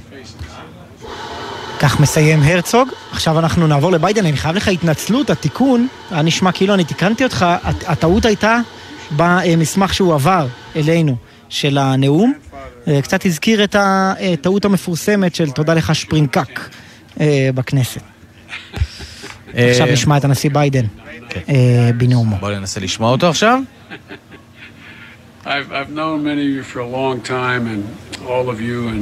כך 1.84 2.00
מסיים 2.00 2.40
הרצוג. 2.44 2.90
עכשיו 3.12 3.40
אנחנו 3.40 3.68
נעבור 3.68 3.92
לביידן, 3.92 4.26
אני 4.26 4.38
חייב 4.38 4.56
לך 4.56 4.68
התנצלות, 4.68 5.30
התיקון, 5.30 5.88
היה 6.12 6.22
נשמע 6.22 6.52
כאילו 6.52 6.74
אני 6.74 6.84
תיקנתי 6.84 7.24
אותך, 7.24 7.46
הט- 7.64 7.84
הטעות 7.88 8.26
הייתה 8.26 8.60
במסמך 9.16 9.94
שהוא 9.94 10.14
עבר 10.14 10.48
אלינו 10.76 11.16
של 11.50 11.78
הנאום. 11.78 12.34
אה, 12.88 13.02
קצת 13.02 13.26
הזכיר 13.26 13.64
את 13.64 13.76
הטעות 13.80 14.66
המפורסמת 14.66 15.36
של 15.36 15.52
תודה 15.52 15.74
לך 15.74 15.96
שפרינקק 15.96 16.60
אה, 17.20 17.50
בכנסת. 17.56 18.02
עכשיו 19.54 19.88
נשמע 19.88 20.18
את 20.18 20.24
הנשיא 20.26 20.50
ביידן 20.54 20.86
אה, 21.50 21.90
בנאומו. 21.98 22.36
בואו 22.40 22.52
ננסה 22.60 22.80
לשמוע 22.80 23.12
אותו 23.12 23.30
עכשיו. 23.30 23.60
I've, 25.46 25.48
I've 25.48 25.92
known 25.98 26.24
many 26.24 26.46
of 26.48 26.56
you 26.58 26.64
for 26.74 26.80
a 26.80 26.88
long 27.00 27.18
time, 27.22 27.64
and 27.74 27.82
all 28.32 28.48
of 28.50 28.62
you, 28.62 28.88
and 28.94 29.02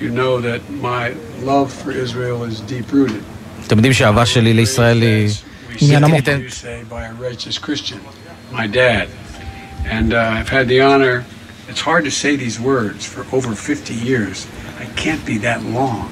you 0.00 0.10
know 0.10 0.40
that 0.40 0.60
my 0.90 1.14
love 1.42 1.72
for 1.72 1.90
Israel 1.90 2.44
is 2.44 2.60
deep 2.60 2.92
rooted. 2.92 3.22
אתם 3.66 3.76
יודעים 3.76 3.92
שהאהבה 3.92 4.26
שלי 4.26 4.54
לישראל 4.54 5.02
היא... 5.02 5.28
עניין 5.80 6.04
עמוק. 6.04 6.20
You 6.20 6.50
say 6.50 6.90
by 6.90 6.94
a 6.94 7.22
righteous 7.22 7.58
Christian, 7.58 7.98
my 8.52 8.66
dad. 8.66 9.08
And 9.84 10.12
uh, 10.12 10.36
I've 10.36 10.48
had 10.48 10.68
the 10.68 10.80
honor, 10.80 11.24
it's 11.70 11.80
hard 11.80 12.04
to 12.04 12.10
say 12.10 12.36
these 12.36 12.58
words 12.60 13.04
for 13.06 13.22
over 13.36 13.54
50 13.54 13.94
years. 13.94 14.46
I 14.80 14.86
can't 15.02 15.24
be 15.26 15.38
that 15.38 15.62
long. 15.62 16.08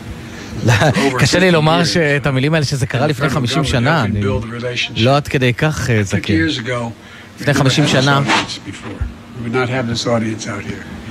קשה 1.18 1.38
לי 1.38 1.50
לומר 1.50 1.82
את 2.16 2.26
המילים 2.26 2.54
האלה 2.54 2.64
שזה 2.64 2.86
קרה 2.86 3.06
לפני 3.06 3.28
50 3.28 3.64
שנה, 3.64 4.04
אני 4.04 4.20
לא 4.96 5.16
עד 5.16 5.28
כדי 5.28 5.54
כך 5.54 5.90
אה, 5.90 6.02
זקן. 6.02 6.34
לפני 7.40 7.54
50 7.54 7.86
שנה 7.86 8.20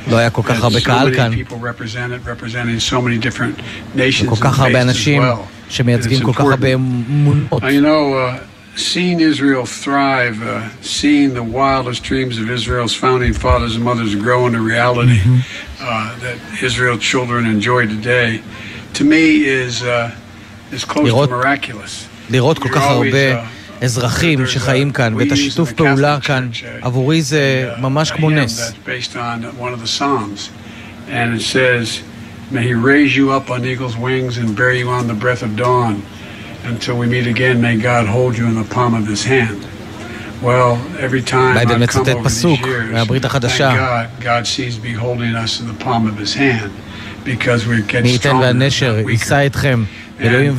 we 0.07 0.13
would 0.13 0.13
not 0.13 0.13
have 0.13 0.13
this 0.13 0.13
audience 0.13 0.13
out 0.13 0.13
here. 0.13 0.13
לא 0.13 0.17
היה 0.17 0.31
כל 0.31 0.43
כך 0.43 0.63
הרבה 0.63 0.81
קהל 0.81 1.15
כאן, 1.15 1.33
וכל 4.27 4.37
כך 4.41 4.61
הרבה 4.61 4.83
אנשים 4.83 5.23
שמייצגים 5.69 6.23
כל 6.23 6.33
כך 6.33 6.41
הרבה 6.41 6.75
אמונות. 6.75 7.63
You 7.63 7.81
know, 7.81 8.15
uh, 8.15 8.41
seeing 8.77 9.21
Israel 9.21 9.67
thrive, 9.67 10.43
uh, 10.43 10.69
seeing 10.83 11.35
the 11.35 11.43
wildest 11.43 12.03
dreams 12.03 12.39
of 12.39 12.51
Israel's 12.51 12.95
founding 12.95 13.33
fathers 13.33 13.73
and 13.77 13.85
mothers 13.85 14.15
grow 14.15 14.47
into 14.47 14.61
reality 14.61 15.21
uh, 15.81 16.19
that 16.25 16.37
Israel 16.63 16.97
children 16.99 17.47
enjoy 17.47 17.87
today, 17.87 18.31
to 18.95 19.05
me 19.05 19.25
is, 19.63 19.83
uh, 19.83 20.11
is 20.73 20.85
close 20.85 21.11
to 21.11 21.31
miraculous. 21.31 22.07
לראות 22.31 22.59
כל 22.59 22.69
כך 22.69 22.83
הרבה 22.83 23.45
אזרחים 23.82 24.48
שחיים 24.48 24.92
כאן, 24.92 25.14
ואת 25.16 25.32
השיתוף 25.32 25.72
פעולה 25.72 26.20
כאן, 26.20 26.50
עבורי 26.82 27.22
זה 27.22 27.70
ממש 27.80 28.12
כמו 28.12 28.30
נס. 28.30 28.74
And 31.08 31.36
it 31.36 31.42
says, 31.42 32.02
May 32.52 32.64
he 32.64 32.74
raise 32.74 33.16
you 33.16 33.32
up 33.32 33.50
on 33.50 33.66
eagle's 33.66 33.98
wings 33.98 34.38
and 34.38 34.56
bear 34.56 34.74
you 34.74 34.90
on 34.90 35.08
the 35.08 35.14
breath 35.14 35.42
of 35.42 35.56
dawn. 35.56 36.04
Until 36.64 36.98
we 36.98 37.08
meet 37.08 37.28
again, 37.28 37.62
may 37.62 37.78
God 37.78 38.06
hold 38.08 38.38
you 38.38 38.46
in 38.46 38.56
the 38.56 38.68
palm 38.76 38.94
of 38.94 39.08
his 39.08 39.24
hand. 39.26 39.62
Well, 40.42 40.78
every 41.00 41.22
time 41.22 41.56
ביידן 41.56 41.76
come 41.76 41.80
מצטט 41.80 42.08
over 42.08 42.24
these 42.24 42.26
פסוק 42.26 42.60
years, 42.60 42.94
מהברית 42.94 43.24
thank 43.24 43.26
החדשה. 43.26 43.72
God, 43.72 44.24
God 44.24 44.46
sees 44.46 44.80
me 44.80 44.94
holding 44.94 45.36
us 45.36 45.60
in 45.60 45.68
the 45.68 45.84
palm 45.84 46.08
of 46.08 46.18
his 46.20 46.34
hand 46.36 46.72
because 47.24 47.66
we 47.68 47.82
get 47.92 48.04
מי 48.04 48.10
ייתן 48.10 48.30
stronger, 48.30 48.42
והנשר 48.42 49.02
not 49.02 49.06
weaker. 49.06 49.26
אלוהים. 50.22 50.58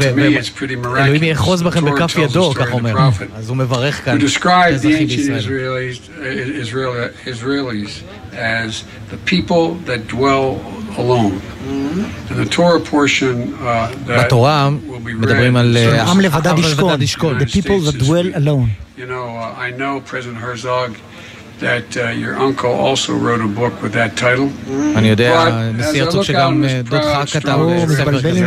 יאחוז 1.23 1.63
בכם 1.63 1.85
בכף 1.85 2.17
ידו, 2.19 2.53
כך 2.55 2.73
אומר. 2.73 2.95
אז 3.37 3.49
הוא 3.49 3.57
מברך 3.57 4.05
כאן 4.05 4.19
את 4.19 4.47
האזרחים 4.47 5.09
ancient 5.09 5.11
בישראל. 5.11 5.41
Israelis, 5.41 5.99
Israel, 6.63 7.11
Israelis 7.27 8.03
as 8.37 8.85
the 9.11 9.19
people 9.33 9.75
that 9.87 10.01
dwell 10.09 10.61
alone. 10.99 11.41
And 12.31 12.37
the 12.43 12.49
Torah 12.57 12.81
portion 12.81 13.55
uh, 13.55 13.93
that 14.07 14.31
בתורה 14.31 14.71
will 14.87 15.01
be 15.01 15.15
מדברים 15.15 15.57
read 15.57 15.61
על 15.61 15.77
אה, 15.77 16.03
עם 16.11 16.21
לבדד 16.21 16.55
ישכון. 17.03 17.39
The 17.39 17.47
people 17.47 17.81
that 17.81 17.99
dwell 17.99 18.35
alone. 18.35 18.69
You 18.99 19.07
know, 19.07 19.27
uh, 19.37 19.67
I 19.67 19.71
know 19.71 20.01
President 20.13 20.39
Herzog 20.39 20.91
that 21.61 21.89
uh, 21.97 22.09
your 22.23 22.35
uncle 22.47 22.73
also 22.87 23.13
wrote 23.15 23.41
a 23.41 23.53
book 23.61 23.75
with 23.83 23.93
that 23.93 24.17
title. 24.17 24.49
אני 24.97 25.09
יודע, 25.09 25.61
נשיא 25.75 26.03
הרצוג 26.03 26.23
שגם 26.23 26.65
אה, 26.65 26.81
דודך 26.83 27.33
כתב 27.33 27.59
strong 27.87 27.93
ספר 27.93 28.19
כזה. 28.19 28.47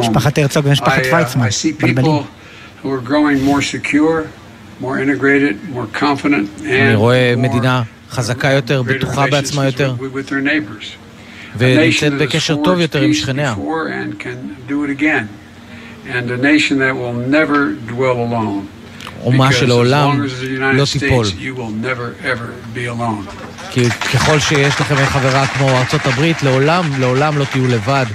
משפחת 0.00 0.38
הרצוג 0.38 0.66
ומשפחת 0.66 1.02
uh, 1.04 1.14
ויצמן. 1.14 1.46
I 1.46 1.50
see 1.50 1.84
מתבלבלים. 1.84 2.04
people 2.04 2.26
who 2.82 2.88
are 2.88 3.00
growing 3.00 3.42
more 3.44 3.62
secure, 3.62 4.26
more 4.80 4.98
integrated, 4.98 5.56
more 5.74 5.86
confident, 6.00 6.62
אני 6.62 6.94
and 6.94 6.96
רואה 6.96 7.34
more 7.36 7.40
מדינה 7.48 7.82
חזקה 8.10 8.48
יותר, 8.48 8.82
בטוחה 8.82 9.26
בעצמה 9.26 9.66
יותר, 9.66 9.94
with, 9.98 10.02
with 10.02 10.30
their 10.30 10.40
neighbors. 10.40 10.96
A 11.54 11.58
ונמצאת 11.58 12.12
nation 12.12 12.18
that 12.18 12.22
has 12.22 12.28
בקשר 12.28 12.56
טוב 12.64 12.80
יותר 12.80 13.00
עם 13.00 13.14
שכניה. 13.14 13.54
before 13.54 13.88
and 13.88 14.18
can 14.20 14.56
do 14.68 14.84
it 14.84 14.90
again. 14.90 15.28
And 16.08 16.30
a 16.30 16.36
nation 16.36 16.78
that 16.78 16.94
will 16.96 17.12
never 17.12 17.72
dwell 17.94 18.18
alone. 18.26 18.66
אומה 19.24 19.52
שלעולם 19.52 20.22
לא 20.72 20.84
תיפול. 20.92 21.26
כי 23.70 23.90
ככל 23.90 24.38
שיש 24.38 24.80
לכם 24.80 24.94
חברה 25.06 25.46
כמו 25.46 25.68
ארצות 25.70 26.06
הברית, 26.06 26.42
לעולם, 26.42 26.90
לעולם 27.00 27.38
לא 27.38 27.44
תהיו 27.44 27.68
לבד, 27.68 28.06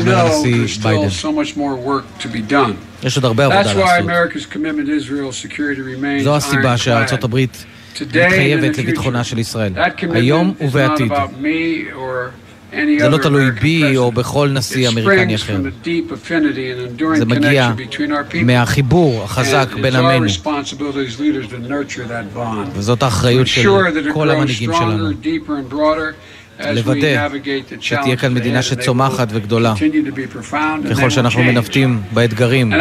אומר 0.00 0.16
הנשיא 0.26 0.52
ביידן. 0.82 1.08
יש 3.02 3.16
עוד 3.16 3.24
הרבה 3.24 3.44
עבודה 3.44 3.60
לעשות. 3.62 3.82
זו 6.24 6.36
הסיבה. 6.36 6.76
שארצות 6.76 7.24
הברית 7.24 7.64
מתחייבת 8.26 8.78
לביטחונה. 8.78 9.24
של 9.24 9.38
ישראל, 9.38 9.72
היום 10.12 10.54
ובעתיד. 10.60 11.12
זה 12.98 13.08
לא 13.08 13.18
תלוי 13.18 13.50
בי 13.50 13.96
או. 13.96 14.12
בכל 14.12 14.48
נשיא 14.48 14.88
אמריקני 14.88 15.34
אחר. 15.34 15.60
זה 17.14 17.24
מגיע. 17.24 17.72
מהחיבור 18.42 19.24
החזק 19.24 19.68
בין 19.82 19.96
עמנו. 19.96 20.26
וזאת 22.74 23.02
האחריות 23.02 23.46
של 23.46 23.70
כל 24.12 24.30
המנהיגים 24.30 24.70
שלנו. 24.72 25.10
לוודא 26.74 27.28
שתהיה 27.80 28.16
כאן 28.16 28.34
מדינה 28.34 28.62
שצומחת 28.62 29.28
וגדולה, 29.30 29.74
ככל 30.90 31.10
שאנחנו. 31.10 31.42
מנווטים 31.42 32.02
באתגרים. 32.12 32.72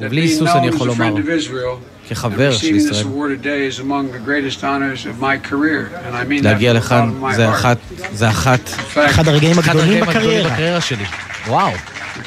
ובלי 0.00 0.20
היסוס 0.20 0.50
אני 0.50 0.68
יכול 0.68 0.86
לומר, 0.86 1.14
כחבר 2.08 2.52
של 2.52 2.66
receiving 2.66 2.70
this 2.70 2.90
ישראל, 2.90 3.04
award 3.04 3.42
today 3.44 3.76
is 3.76 3.80
among 3.80 4.12
the 4.12 4.28
greatest 4.28 4.62
honors 4.64 5.06
of 5.06 5.20
my 5.22 5.36
career, 5.50 5.90
and 6.06 6.14
I 6.14 6.24
mean 6.28 6.40
that 6.40 6.44
להגיע 6.44 6.72
לכאן 6.72 7.12
זה 7.36 7.48
heart. 7.48 7.54
אחת, 7.54 7.78
זה 8.12 8.28
אחת, 8.28 8.60
אחד 8.96 9.28
הרגעים 9.28 9.58
הגדולים 9.58 10.00
בקריירה. 10.00 10.80
שלי. 10.80 11.04
וואו. 11.48 11.70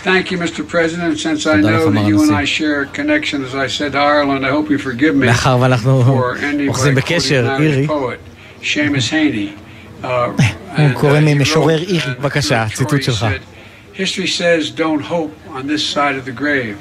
Thank 0.03 0.31
you, 0.31 0.37
Mr. 0.37 0.63
President. 0.73 1.17
Since 1.17 1.41
I 1.41 1.43
תודה 1.43 1.61
know 1.61 1.81
לך, 1.81 1.85
that 1.85 1.89
מר 1.89 2.07
you 2.07 2.21
and 2.21 2.31
הנשיא. 2.31 2.37
I 2.41 2.45
share 2.45 2.81
a 2.81 2.97
connection, 2.97 3.43
as 3.49 3.55
I 3.55 3.67
said 3.79 3.91
to 3.93 3.97
Ireland, 3.97 4.45
I 4.45 4.49
hope 4.49 4.69
you 4.69 4.77
forgive 4.77 5.15
me 5.15 5.25
מאחר 5.25 5.57
ואנחנו 5.61 6.21
אוחזים 6.67 6.95
בקשר, 6.95 7.55
אירי, 7.59 7.87
Irish 7.87 7.89
poet, 7.89 8.63
Seamus 8.63 9.09
Haney. 9.11 10.03
Uh, 10.03 10.05
הוא 10.05 10.35
and, 10.77 10.99
קורא 10.99 11.17
uh, 11.17 11.21
ממשורר 11.21 11.77
אירי. 11.77 11.99
uh, 11.99 12.07
בבקשה, 12.19 12.65
ציטוט 12.73 13.03
שלך. 13.03 13.25
said, 13.25 13.99
History 13.99 14.27
says 14.27 14.69
don't 14.69 15.01
hope 15.01 15.31
on 15.57 15.67
this 15.67 15.83
side 15.95 16.15
of 16.19 16.25
the 16.25 16.35
grave, 16.41 16.77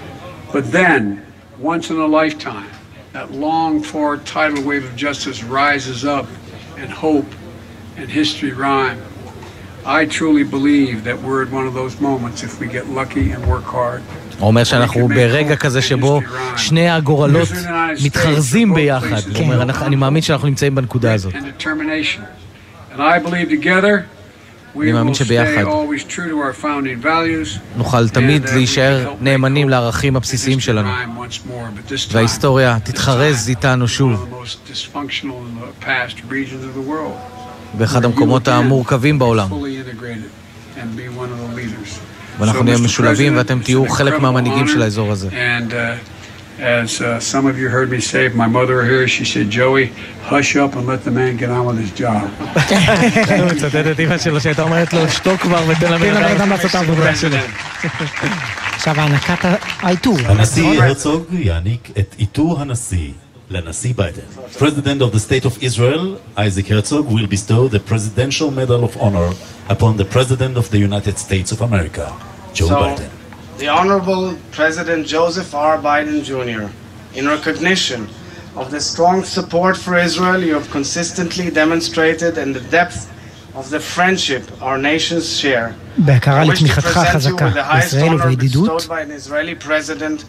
but 0.52 0.64
then, 0.73 1.23
once 1.73 1.85
in 1.90 1.97
a 1.97 2.06
lifetime, 2.20 2.68
that 3.16 3.26
longed-for 3.47 4.09
tidal 4.34 4.62
wave 4.70 4.84
of 4.90 4.94
justice 5.06 5.38
rises 5.60 6.01
up, 6.16 6.26
and 6.80 6.88
hope 7.05 7.28
and 7.98 8.06
history 8.20 8.52
rhyme. 8.64 8.98
I 9.98 10.01
truly 10.18 10.44
believe 10.56 10.97
that 11.09 11.16
we're 11.24 11.43
at 11.47 11.51
one 11.59 11.66
of 11.70 11.74
those 11.80 11.94
moments 12.09 12.38
if 12.48 12.52
we 12.60 12.66
get 12.78 12.84
lucky 13.01 13.26
and 13.34 13.40
work 13.47 13.66
hard. 13.76 14.02
הוא 14.38 14.47
אומר 14.48 14.64
שאנחנו 14.64 15.09
ברגע 15.09 15.56
כזה 15.56 15.82
שבו 15.82 16.20
שני 16.56 16.88
הגורלות 16.88 17.48
מתחרזים 18.05 18.74
ביחד. 18.74 19.06
הוא 19.34 19.44
אומר, 19.44 19.62
"אנחנו- 19.62 19.86
אני 19.86 19.97
מאמין 19.97 20.22
שאנחנו 20.22 20.48
נמצאים 20.48 20.74
בנקודה 20.74 21.14
הזאת. 21.14 21.32
and 21.34 21.62
determination. 21.62 22.22
And 22.97 23.01
I 23.01 23.18
believe 23.28 23.48
together 23.51 23.94
we 23.94 24.15
אני 24.82 24.93
מאמין 24.93 25.15
שביחד. 25.15 25.65
נוכל 27.77 28.09
תמיד 28.09 28.47
uh, 28.47 28.55
להישאר 28.55 29.15
נאמנים 29.20 29.69
לערכים 29.69 30.16
הבסיסיים 30.16 30.61
שלנו. 30.61 30.89
וההיסטוריה 32.12 32.78
תתחרז 32.85 33.48
איתנו 33.48 33.89
שוב. 33.89 34.36
באחד 37.74 38.05
המקומות 38.05 38.48
המורכבים 38.48 39.19
בעולם. 39.19 39.48
ואנחנו 42.39 42.62
נהיה. 42.62 42.78
משולבים 42.78 43.36
ואתם 43.36 43.59
תהיו 43.65 43.89
חלק 43.89 44.20
מהמנהיגים. 44.20 44.69
של 44.69 44.82
האזור 44.82 45.12
הזה. 45.12 45.28
And 46.61 46.68
uh, 46.68 46.84
as 46.84 47.02
uh, 47.02 47.19
some 47.19 47.45
of 47.48 47.57
you 47.57 47.69
heard 47.69 47.89
me 47.89 47.99
say, 47.99 48.26
if 48.26 48.35
my 48.35 48.45
mother 48.45 48.76
were 48.76 48.85
here, 48.85 49.07
she 49.07 49.26
said, 49.26 49.49
Joey, 49.49 49.85
hush 50.31 50.56
up 50.56 50.76
and 50.76 50.85
let 50.85 51.03
the 51.03 51.10
man 51.10 51.35
get 51.38 51.49
on 51.49 51.65
with 51.65 51.80
his 51.80 51.91
job. 51.91 52.30
הוא 53.39 53.45
מצטט 53.52 53.88
את 53.91 53.99
אמא 53.99 54.18
שלו 54.18 54.41
שהייתה 54.41 54.61
אומרת 54.61 54.93
לו, 54.93 55.10
שתוק 55.10 55.41
כבר 55.41 55.64
ותן 55.68 55.93
לבן 55.93 55.99
תן 55.99 56.23
לבן 56.23 56.23
אדם 56.23 56.41
אדם 56.41 56.49
לעשות 56.49 56.72
את 56.72 56.76
העבודה 56.76 57.15
שלו. 57.15 57.38
עכשיו 58.76 58.99
הענקת 58.99 59.45
העיטור. 59.80 60.18
הנשיא 60.26 60.84
הרצוג 60.84 61.26
יעניק 61.31 61.89
את 61.99 62.15
עיטור 62.18 62.61
הנשיא 62.61 63.11
לנשיא 63.49 63.93
ביידן. 63.98 64.22
President 64.60 65.02
of 65.02 65.11
the 65.15 65.19
State 65.19 65.45
of 65.45 65.64
Israel, 65.64 66.18
Isaac 66.38 66.68
Herzog, 66.68 67.06
will 67.07 67.27
bestow 67.27 67.68
the 67.68 67.80
Presidential 67.80 68.52
Medal 68.52 68.84
of 68.84 68.98
Honor 68.98 69.30
upon 69.69 69.98
the 69.98 70.06
President 70.06 70.57
of 70.57 70.69
the 70.69 70.77
United 70.77 71.18
States 71.18 71.52
of 71.52 71.61
America, 71.61 72.06
Joe 72.53 72.68
So, 72.68 72.76
Biden. 72.76 73.14
The 73.59 73.69
Honorable 73.69 74.37
President 74.53 75.07
Joseph 75.07 75.55
R. 75.55 75.78
Biden 75.78 76.23
Jr., 76.23 76.69
in 77.19 77.27
recognition 77.27 78.09
of 78.57 78.70
the 78.70 78.81
strong 78.81 79.24
support 79.24 79.77
for 79.77 79.97
Israel 79.99 80.43
you 80.43 80.55
have 80.55 80.70
consistently 80.70 81.51
demonstrated 81.51 82.39
and 82.39 82.55
the 82.55 82.61
depth 82.78 83.11
of 83.55 83.70
the 83.70 83.81
friendship 83.81 84.43
our 84.62 84.78
nations 84.78 85.39
share, 85.41 85.74
בהכרה 85.99 86.43
I 86.43 86.47
wish 86.49 86.59
to 86.59 86.65
לתמיכתך 86.65 86.87
present 86.87 86.97
you 86.97 87.09
החזקה 87.09 87.49
with 87.49 87.55
the 87.55 87.62
highest 87.62 87.95
בישראל 87.95 88.09
honor 88.09 88.23
ובידידות, 88.24 88.83
bestowed 88.83 88.89
by 88.89 89.01
an 89.01 89.11
Israeli 89.11 89.55
president, 89.55 90.24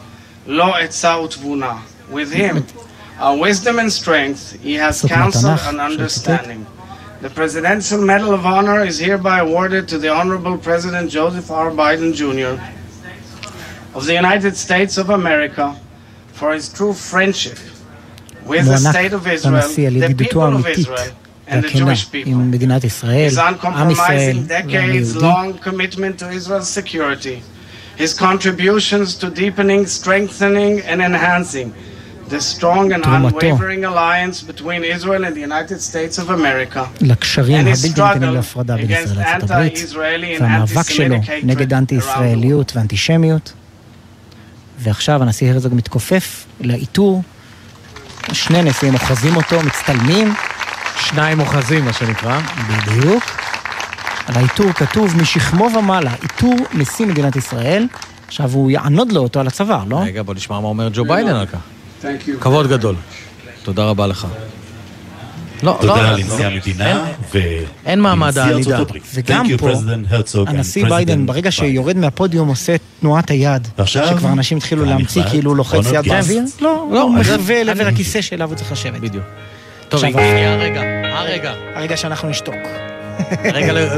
לא 0.47 0.77
עצה 0.77 1.19
ותבונה. 1.19 1.73
With 2.11 2.31
him, 2.33 2.63
our 3.19 3.38
wisdom 3.38 3.79
and 3.79 3.91
strength, 3.91 4.57
he 4.63 4.75
has 4.75 5.01
פסוק 5.01 5.11
counsel 5.11 5.47
מהתנ"ך, 5.47 5.67
and 5.67 5.73
של 5.73 6.05
understanding. 6.05 6.65
The 7.21 7.29
Presidential 7.29 8.01
Medal 8.01 8.33
of 8.33 8.45
Honor 8.45 8.83
is 8.83 8.97
hereby 8.99 9.38
awarded 9.39 9.88
to 9.88 9.97
the 9.99 10.09
Honorable 10.09 10.57
President 10.57 11.11
Joseph 11.11 11.51
R. 11.51 11.69
Biden 11.71 12.11
Jr. 12.19 12.53
of 13.93 14.05
the 14.07 14.15
United 14.23 14.57
States 14.57 14.97
of 14.97 15.09
America 15.09 15.75
for 16.33 16.53
his 16.53 16.67
true 16.77 16.93
friendship 16.93 17.59
with 18.45 18.65
the 18.65 18.71
מוענק 18.71 18.95
state 18.95 19.13
of 19.13 19.27
Israel, 19.27 19.53
לנשיא 19.53 19.88
על 19.88 19.93
the 19.93 19.97
ידידותו 19.97 20.29
people 20.29 20.38
of 20.38 20.65
האמיתית 20.65 20.77
Israel, 20.77 21.11
and 21.47 21.63
the 21.63 21.67
והכנה 21.67 21.93
Jewish 21.93 22.05
people. 22.11 22.27
עם 22.29 22.51
מדינת 22.51 22.83
ישראל, 22.83 23.29
His 23.29 23.39
עם 23.39 23.91
ישראל 23.91 24.38
uncompromising 24.38 24.51
והעם 25.21 25.51
His 27.98 28.12
contributions 28.14 29.14
to 29.20 29.27
deepening, 29.31 29.86
strengthening, 29.86 30.74
and 30.90 31.01
enhancing 31.01 31.68
the 32.28 32.40
strong 32.40 32.93
and 32.93 33.02
unwavering 33.06 33.85
alliance 33.85 34.39
between 34.43 34.81
Israel 34.97 35.23
and 35.27 35.35
the 35.39 35.44
United 35.51 35.81
States 35.81 36.18
of 36.18 36.31
America, 36.31 36.82
לקשרים 37.01 37.66
and 37.66 37.68
his 37.68 37.85
הבלתי 37.85 37.89
ניתנים 37.89 38.23
struggle 38.23 38.35
להפרדה 38.35 38.77
בין 38.77 38.86
against 38.86 39.10
ישראל 39.10 39.18
לארצות 39.18 39.51
הברית, 39.51 39.74
anti-Israeli 39.77 40.39
and 40.39 40.43
והמאבק 40.43 40.90
שלו 40.90 41.16
anti-Semitic 41.16 41.31
נגד 41.43 41.74
אנטי-ישראליות 41.74 42.77
ואנטישמיות. 42.77 43.52
ועכשיו 44.78 45.23
הנשיא 45.23 45.51
הרצוג 45.51 45.74
מתכופף 45.74 46.47
לעיטור, 46.60 47.23
שני 48.32 48.62
נשיאים 48.62 48.94
אוחזים 48.94 49.36
אותו, 49.36 49.62
מצטלמים. 49.62 50.35
שניים 51.01 51.40
אוחזים, 51.40 51.85
מה 51.85 51.93
שנקרא. 51.93 52.40
בדיוק. 52.68 53.45
על 54.26 54.34
העיטור 54.36 54.72
כתוב 54.72 55.16
משכמו 55.16 55.68
ומעלה, 55.78 56.12
עיטור 56.22 56.54
נשיא 56.74 57.06
מדינת 57.06 57.36
ישראל. 57.36 57.86
עכשיו 58.26 58.50
הוא 58.52 58.70
יענוד 58.70 59.12
לו 59.12 59.20
אותו 59.20 59.40
על 59.40 59.46
הצוואר, 59.46 59.84
לא? 59.88 60.00
רגע, 60.04 60.22
בוא 60.22 60.34
נשמע 60.34 60.60
מה 60.60 60.68
אומר 60.68 60.88
ג'ו 60.92 61.04
ביידן 61.04 61.34
על 61.34 61.46
כך. 61.46 61.58
Thank 62.02 62.04
you. 62.28 62.40
כבוד 62.40 62.66
גדול. 62.68 62.94
תודה 63.62 63.84
רבה 63.84 64.06
לך. 64.06 64.26
לא, 65.62 65.72
לא, 65.72 65.78
תודה 65.80 66.02
לא, 66.02 66.18
לנשיא 66.18 66.44
לא. 66.44 66.50
המדינה 66.50 67.04
ו... 67.34 67.38
אין 67.86 68.00
מעמד 68.00 68.38
העלייה. 68.38 68.70
ארצות 68.70 68.88
הברית. 68.88 69.02
וגם 69.14 69.46
פה, 69.58 69.72
President 69.72 70.12
Herzog 70.12 70.46
and 70.46 70.50
הנשיא 70.50 70.84
ביידן, 70.88 71.26
ברגע 71.26 71.48
Biden. 71.48 71.52
שיורד 71.52 71.96
מהפודיום, 71.96 72.48
עושה 72.48 72.76
תנועת 73.00 73.30
היד. 73.30 73.68
שכבר 73.84 74.28
אנשים 74.32 74.58
התחילו 74.58 74.84
להמציא 74.84 75.22
כאילו 75.22 75.54
לוחץ 75.54 75.86
יד. 75.92 76.08
באוויר. 76.08 76.42
לא, 76.60 76.88
לא, 76.92 77.02
הוא 77.02 77.14
מחווה 77.14 77.62
לעבר 77.62 77.86
הכיסא 77.86 78.20
שאליו 78.20 78.48
הוא 78.48 78.56
צריך 78.56 78.72
לשבת. 78.72 79.00
בדיוק. 79.00 79.24
טוב, 79.88 80.04
הגיע 80.04 80.50
הרגע, 80.52 80.80
הרגע. 81.18 81.52
הרגע 81.74 81.96
שאנחנו 81.96 82.28
נשתוק. 82.28 82.54
הרגע, 83.44 83.72
ל- 83.72 83.88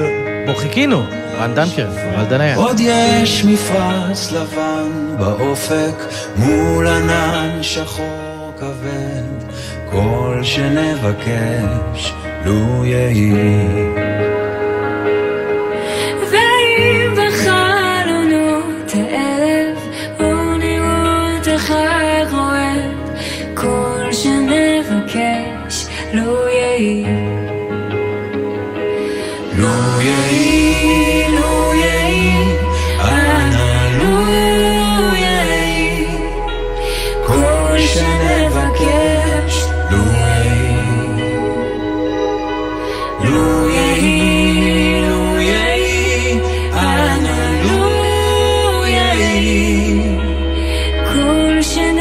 בו 0.47 0.55
חיכינו. 0.55 1.03
רן 1.39 1.55
דנקר, 1.55 1.89
רן 2.17 2.25
דניה. 2.29 2.57
עוד 2.57 2.77
יש 2.81 3.45
מפרץ 3.45 4.33
לבן 4.33 5.17
באופק 5.19 5.95
מול 6.37 6.87
ענן 6.87 7.59
שחור 7.63 8.53
כבד 8.61 9.49
כל 9.91 10.41
שנבקש 10.43 12.13
לו 12.45 12.85
יהי 12.85 13.33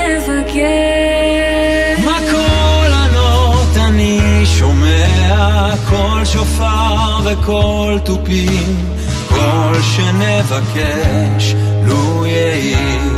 כל 0.07 0.21
שנבקש 0.21 1.95
בקול 1.99 2.93
ענות 2.93 3.77
אני 3.77 4.41
שומע? 4.45 5.73
קול 5.89 6.25
שופר 6.25 7.19
וקול 7.23 7.99
תופים. 7.99 8.95
כל 9.29 9.73
שנבקש 9.81 11.55
לו 11.83 12.25
יהי 12.25 13.16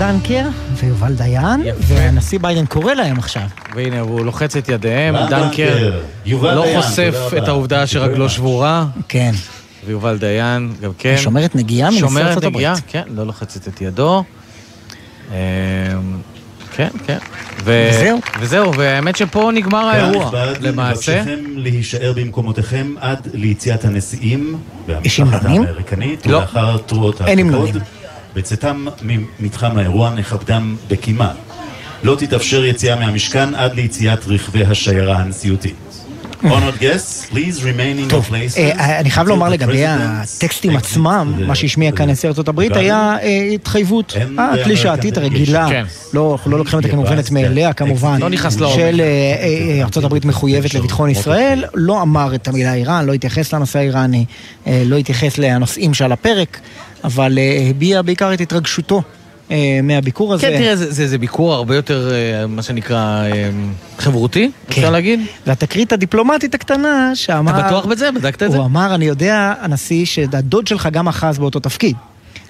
דנקר 0.00 0.46
ויובל 0.74 1.12
דיין, 1.14 1.60
והנשיא 1.78 2.38
ביידן 2.38 2.66
קורא 2.66 2.94
להם 2.94 3.18
עכשיו. 3.18 3.42
והנה, 3.74 4.00
הוא 4.00 4.24
לוחץ 4.24 4.56
את 4.56 4.68
ידיהם, 4.68 5.16
דנקר 5.30 5.92
לדיין, 6.26 6.82
חושף 6.82 7.14
את. 7.38 7.48
העובדה 7.48 7.86
שרגלו 7.86 8.28
שבורה. 8.28 8.86
כן. 9.08 9.30
ויובל 9.86 10.18
דיין, 10.18 10.72
גם 10.82 10.90
כן. 10.98 11.16
שומרת 11.18 11.54
נגיעה 11.54 11.90
מנשיא 11.90 12.00
שומרת 12.00 12.26
ארצות 12.26 12.44
נגיעה, 12.44 12.72
הברית. 12.72 12.84
כן, 12.88 13.02
לא 13.08 13.26
לוחצת 13.26 13.68
את 13.68 13.80
ידו. 13.80 14.24
אמ, 15.30 15.34
כן, 16.76 16.88
כן. 17.06 17.18
ו- 17.64 17.88
וזהו. 17.92 18.20
וזהו, 18.40 18.74
והאמת 18.74 19.16
שפה 19.16 19.50
נגמר 19.54 19.84
האירוע, 19.84 20.26
נכבד, 20.26 20.54
למעשה. 20.60 21.16
נבקשכם 21.18 21.44
להישאר 21.56 22.12
במקומותיכם 22.16 22.94
עד 23.00 23.28
ליציאת 23.34 23.84
הנשיאים 23.84 24.58
יש 25.04 25.20
המנונים? 25.20 25.62
לא. 26.26 26.36
ולאחר 26.36 26.76
תרועות 26.78 27.22
אין 27.22 27.38
המנונים. 27.38 27.74
בצאתם 28.34 28.86
ממתחם 29.02 29.78
האירוע 29.78 30.10
נכבדם 30.10 30.76
בקימה. 30.88 31.32
לא 32.02 32.16
תתאפשר 32.18 32.64
יציאה 32.64 32.96
מהמשכן 32.96 33.54
עד 33.54 33.74
ליציאת 33.74 34.26
רכבי 34.26 34.64
השיירה 34.64 35.16
הנשיאותית. 35.16 35.89
Honored 36.42 36.80
guests, 36.80 37.26
please 37.26 37.62
remain 37.62 37.98
in 37.98 38.12
your 38.12 38.30
places. 38.30 38.58
אה, 38.58 39.00
אני 39.00 39.10
חייב 39.10 39.28
לומר 39.28 39.48
לגבי 39.48 39.84
הטקסטים 39.86 40.76
עצמם, 40.76 41.34
מה 41.46 41.54
שהשמיע 41.54 41.92
כאן 41.92 42.10
נשיא 42.10 42.28
ארצות 42.28 42.48
הברית 42.48 42.76
היה 42.76 43.16
אה, 43.22 43.48
התחייבות 43.54 44.16
הקלישאתית 44.38 45.16
הרגילה, 45.16 45.68
כן. 45.68 45.84
לא, 46.14 46.32
אנחנו 46.32 46.50
לא 46.50 46.58
לוקחים 46.58 46.78
אותה 46.78 46.88
כמובנת 46.88 47.30
מאליה 47.30 47.72
כמובן, 47.72 48.20
לא. 48.58 48.74
של 48.74 49.00
אה, 49.00 49.04
אה, 49.04 49.82
ארצות 49.82 50.04
הברית 50.04 50.24
מחויבת 50.24 50.74
לביטחון 50.74 51.10
ישראל, 51.10 51.64
לא 51.74 52.02
אמר 52.02 52.34
את 52.34 52.48
המילה 52.48 52.74
איראן, 52.74 53.06
לא 53.06 53.12
התייחס 53.12 53.52
לנושא 53.52 53.78
האיראני, 53.78 54.24
אה, 54.66 54.82
לא 54.86 54.96
התייחס 54.96 55.38
לנושאים 55.38 55.94
שעל 55.94 56.12
הפרק, 56.12 56.60
אבל 57.04 57.38
אה, 57.38 57.66
הביע 57.70 58.02
בעיקר 58.02 58.34
את 58.34 58.40
התרגשותו 58.40 58.96
אה, 58.96 59.19
מהביקור 59.82 60.34
הזה. 60.34 60.42
כן, 60.46 60.58
תראה, 60.58 60.76
זה- 60.76 60.92
זה 60.92 61.08
זה 61.08 61.18
ביקור 61.18 61.54
הרבה 61.54 61.76
יותר, 61.76 62.10
אה, 62.12 62.46
מה 62.46 62.62
שנקרא, 62.62 62.96
אה, 63.24 63.50
חברותי, 63.98 64.50
אפשר 64.68 64.90
להגיד? 64.90 65.20
והתקרית 65.46 65.92
הדיפלומטית 65.92 66.54
הקטנה 66.54 67.10
שאמר... 67.14 67.58
אתה 67.58 67.66
בטוח 67.66 67.86
בזה? 67.86 68.10
בדקת 68.12 68.42
את 68.42 68.50
זה? 68.52 68.56
הוא 68.58 68.66
אמר, 68.66 68.94
אני 68.94 69.04
יודע, 69.04 69.54
הנשיא, 69.60 70.04
שהדוד 70.06 70.66
שלך 70.66 70.88
גם 70.92 71.08
אחז 71.08 71.38
באותו 71.38 71.60
תפקיד. 71.60 71.96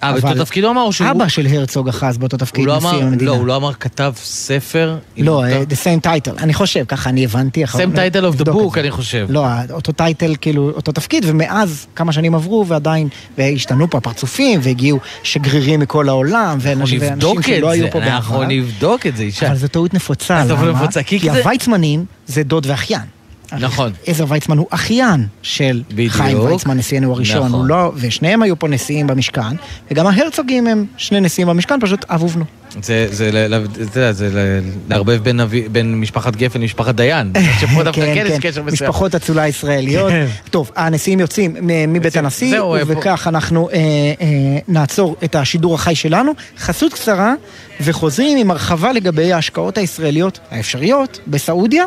אה, 0.02 0.12
באותו 0.12 0.44
תפקיד 0.44 0.64
הוא 0.64 0.72
אמר 0.72 0.82
או 0.82 0.92
שהוא... 0.92 1.10
אבא 1.10 1.28
של 1.28 1.46
הרצוג 1.46 1.88
אחז 1.88 2.18
באותו 2.18 2.36
תפקיד, 2.36 2.66
לא 2.66 2.76
נשיא 2.76 2.88
אמר, 2.88 3.02
המדינה. 3.02 3.30
לא, 3.30 3.36
הוא 3.36 3.46
לא 3.46 3.56
אמר 3.56 3.72
כתב 3.72 4.12
ספר. 4.16 4.96
לא, 5.18 5.44
אה, 5.44 5.62
the 5.62 5.74
same 5.74 6.06
title, 6.06 6.42
אני 6.42 6.54
חושב, 6.54 6.84
ככה 6.88 7.10
אני 7.10 7.24
הבנתי. 7.24 7.64
same 7.64 7.68
title 7.68 8.34
of 8.34 8.40
the 8.40 8.44
book. 8.44 8.78
אני 8.80 8.90
חושב. 8.90 9.26
לא, 9.30 9.46
אותו 9.70 9.92
טייטל, 9.92 10.34
כאילו, 10.40 10.70
אותו 10.70 10.92
תפקיד, 10.92 11.24
ומאז 11.26 11.86
כמה 11.96 12.12
שנים 12.12 12.34
עברו, 12.34 12.66
ועדיין, 12.66 13.08
והשתנו 13.38 13.90
פה 13.90 13.98
הפרצופים, 13.98 14.60
והגיעו 14.62 14.98
שגרירים 15.22 15.80
מכל 15.80 16.08
העולם, 16.08 16.58
ואנשים 16.60 17.00
שלא 17.46 17.70
היו 17.70 17.90
פה 17.90 18.00
בעבר. 18.00 18.16
אנחנו 18.16 18.44
נבדוק 18.44 19.06
את 19.06 19.16
זה, 19.16 19.24
ישי. 19.24 19.46
אבל 19.46 19.56
זו 19.56 19.68
טעות 19.68 19.94
נפוצה, 19.94 20.44
למה? 20.44 20.86
כי 21.06 21.30
הוויצמנים 21.30 22.04
זה 22.26 22.42
דוד 22.42 22.66
ואחיין. 22.66 23.19
נכון. 23.58 23.92
עזר 24.06 24.24
ויצמן 24.28 24.58
הוא 24.58 24.66
אחיין 24.70 25.26
של 25.42 25.82
בדיוק. 25.90 26.12
חיים 26.12 26.40
ויצמן, 26.40 26.76
נשיאנו 26.78 27.12
הראשון, 27.12 27.46
נכון. 27.48 27.66
לא, 27.68 27.92
ושניהם 27.96 28.42
היו 28.42 28.58
פה 28.58 28.68
נשיאים 28.68 29.06
במשכן, 29.06 29.56
וגם 29.90 30.06
ההרצוגים 30.06 30.66
הם 30.66 30.84
שני 30.96 31.20
נשיאים 31.20 31.48
במשכן, 31.48 31.74
פשוט 31.80 32.04
אב 32.10 32.22
ובנו. 32.22 32.44
זה, 32.82 33.06
זה, 33.10 33.46
אתה 33.90 33.98
יודע, 33.98 34.12
זה 34.12 34.28
ל- 34.32 34.60
לערבב 34.90 35.20
בין 35.22 35.40
בין 35.72 36.00
משפחת 36.00 36.36
גפן 36.36 36.60
למשפחת 36.60 36.94
דיין. 36.94 37.32
שפה 37.60 37.82
דווקא 37.84 38.14
כן 38.14 38.24
יש 38.28 38.38
קשר 38.38 38.62
מסוים. 38.62 38.90
משפחות 38.90 39.14
אצולה 39.14 39.48
ישראליות. 39.48 40.10
כן. 40.10 40.26
טוב, 40.50 40.70
הנשיאים 40.76 41.20
יוצאים 41.20 41.56
מ- 41.60 41.92
מבית 41.92 42.16
הנשיא, 42.16 42.54
אה, 42.60 42.64
ובכך 42.66 43.26
אנחנו 43.28 43.68
אה, 43.70 43.76
אה, 43.76 44.26
נעצור 44.68 45.16
את 45.24 45.34
השידור 45.36 45.74
החי 45.74 45.94
שלנו. 45.94 46.32
חסות 46.58 46.92
קצרה, 46.94 47.34
וחוזרים 47.80 48.38
עם 48.38 48.50
הרחבה 48.50 48.92
לגבי 48.92 49.32
ההשקעות 49.32 49.78
הישראליות 49.78 50.38
האפשריות 50.50 51.20
בסעודיה. 51.26 51.84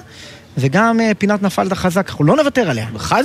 וגם 0.58 1.00
אה, 1.00 1.12
פינת 1.18 1.42
נפלת 1.42 1.74
חזק, 1.74 2.10
אנחנו 2.10 2.26
לא 2.26 2.36
נוותר 2.36 2.70
עליה. 2.70 2.88
חד 2.98 3.24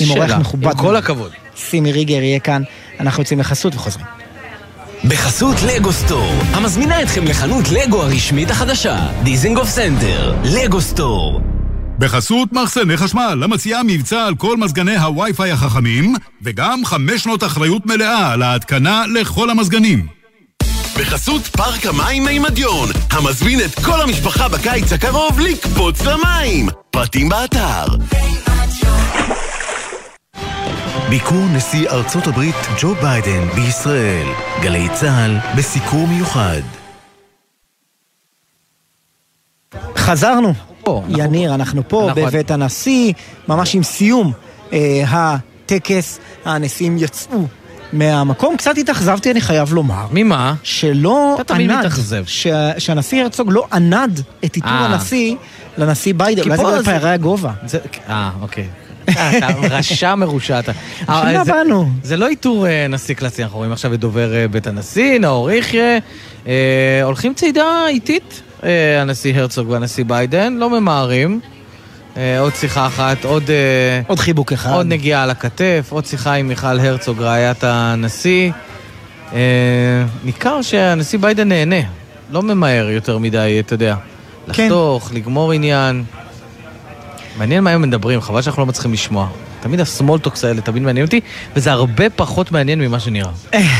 עם 0.00 0.10
אורח 0.10 0.26
שאלה, 0.26 0.38
מכובד. 0.38 0.66
עם 0.66 0.78
כל. 0.78 0.96
הכבוד. 0.96 1.32
סימי 1.56 1.92
ריגר 1.92 2.22
יהיה 2.22 2.40
כאן, 2.40 2.62
אנחנו 3.00 3.22
יוצאים 3.22 3.40
לחסות 3.40 3.74
וחוזרים. 3.74 4.06
בחסות 5.04 5.56
לגו 5.62 5.92
סטור, 5.92 6.32
המזמינה 6.52 7.02
אתכם 7.02 7.24
לחנות 7.24 7.64
לגו 7.68 8.02
הרשמית 8.02 8.50
החדשה, 8.50 9.06
דיזינגוף 9.22 9.68
סנטר, 9.68 10.34
לגו 10.44 10.80
סטור. 10.80 11.40
בחסות 11.98 12.52
מחסני 12.52 12.96
חשמל, 12.96 13.40
המציעה 13.44 13.82
מבצע 13.82 14.24
על 14.24 14.34
כל 14.34 14.56
מזגני 14.56 14.96
הווי-פיי 14.96 15.50
החכמים, 15.50 16.14
וגם 16.42 16.84
חמש 16.84 17.22
שנות 17.22 17.44
אחריות 17.44 17.86
מלאה 17.86 18.32
על 18.32 18.42
ההתקנה 18.42 19.04
לכל 19.14 19.50
המזגנים. 19.50 20.15
בחסות 20.98 21.42
פארק 21.42 21.86
המים 21.86 22.24
מימדיון, 22.24 22.88
המזמין 23.10 23.60
את 23.60 23.74
כל 23.84 24.00
המשפחה 24.00 24.48
בקיץ 24.48 24.92
הקרוב 24.92 25.40
לקפוץ 25.40 26.00
למים. 26.02 26.68
פרטים 26.90 27.28
באתר. 27.28 27.84
ביקור 31.10 31.44
נשיא 31.52 31.88
ארצות 31.88 32.26
הברית 32.26 32.54
ג'ו 32.80 32.94
ביידן 32.94 33.48
בישראל. 33.54 34.26
גלי 34.62 34.88
צה"ל 34.94 35.38
בסיקור 35.56 36.06
מיוחד. 36.06 36.60
חזרנו. 39.96 40.52
יניר, 41.08 41.54
אנחנו 41.54 41.88
פה 41.88 42.08
אנחנו- 42.08 42.26
בבית 42.26 42.50
הנשיא, 42.50 43.12
ממש 43.48 43.74
עם 43.74 43.82
סיום 43.82 44.32
אה, 44.72 45.04
הטקס, 45.08 46.18
הנשיאים 46.44 46.96
יצאו 46.98 47.46
מהמקום. 47.92 48.56
קצת 48.56 48.78
התאכזבתי, 48.78 49.30
אני 49.30 49.40
חייב 49.40 49.72
לומר. 49.74 50.06
ממה? 50.10 50.54
שלא 50.62 51.36
אתה 51.40 51.54
תמיד 51.54 51.70
ענד, 51.70 51.80
מתאכזב. 51.80 52.24
ש- 52.26 52.46
שהנשיא 52.78 53.22
הרצוג 53.22 53.48
לא 53.52 53.66
ענד 53.72 54.20
את 54.44 54.54
עיטור 54.54 54.70
אה. 54.70 54.84
הנשיא 54.86 55.34
לנשיא 55.78 56.14
ביידן. 56.16 56.42
אולי 56.42 56.56
זה 56.56 56.62
בגלל 56.64 56.78
זה- 56.78 56.84
פערי 56.84 57.10
הגובה. 57.10 57.50
אה, 58.08 58.30
אוקיי. 58.42 58.66
אה, 59.08 59.38
אתה 59.38 59.46
רשע 59.76 60.14
מרושע 60.14 60.58
אתה. 60.58 60.72
שנה 61.06 61.38
אה, 61.38 61.44
זה- 61.44 61.52
בנו. 61.52 61.88
זה 62.02 62.16
לא 62.16 62.28
עיטור 62.28 62.66
אה, 62.66 62.86
נשיא 62.88 63.14
קלאסי, 63.14 63.42
אנחנו 63.42 63.58
רואים 63.58 63.72
עכשיו 63.72 63.94
את 63.94 64.00
דובר 64.00 64.30
בית 64.50 64.66
הנשיא, 64.66 65.18
נאור 65.18 65.50
יחיא. 65.50 65.98
הולכים 67.04 67.34
צעידה 67.34 67.64
איטית, 67.88 68.42
הנשיא 69.00 69.34
הרצוג 69.40 69.70
והנשיא 69.70 70.04
ביידן, 70.04 70.52
לא 70.54 70.70
ממהרים. 70.70 71.40
אה, 72.16 72.40
עוד 72.40 72.54
שיחה 72.54 72.86
אחת, 72.86 73.24
עוד... 73.24 73.50
אה, 73.50 74.00
עוד 74.06 74.18
חיבוק 74.18 74.52
אחד. 74.52 74.72
עוד 74.72 74.86
נגיעה 74.86 75.22
על 75.22 75.30
הכתף, 75.30 75.88
עוד 75.90 76.06
שיחה 76.06 76.32
עם 76.34 76.48
מיכל 76.48 76.80
הרצוג, 76.80 77.22
רעיית 77.22 77.64
הנשיא. 77.64 78.52
אה, 79.32 79.38
ניכר 80.24 80.62
שהנשיא 80.62 81.18
ביידן 81.18 81.48
נהנה, 81.48 81.88
לא 82.30 82.42
ממהר 82.42 82.90
יותר 82.90 83.18
מדי, 83.18 83.56
אתה 83.60 83.74
יודע. 83.74 83.96
כן. 84.52 84.64
לחתוך, 84.64 85.10
לגמור 85.14 85.52
עניין. 85.52 86.04
מעניין 87.36 87.64
מה 87.64 87.70
הם 87.70 87.82
מדברים, 87.82 88.20
חבל 88.20 88.42
שאנחנו 88.42 88.62
לא 88.62 88.66
מצליחים 88.66 88.92
לשמוע. 88.92 89.28
תמיד 89.60 89.80
הסמולטוקס 89.80 90.44
האלה 90.44 90.60
תמיד 90.60 90.82
מעניין 90.82 91.06
אותי, 91.06 91.20
וזה 91.56 91.72
הרבה 91.72 92.10
פחות 92.10 92.52
מעניין 92.52 92.80
ממה 92.80 93.00
שנראה. 93.00 93.30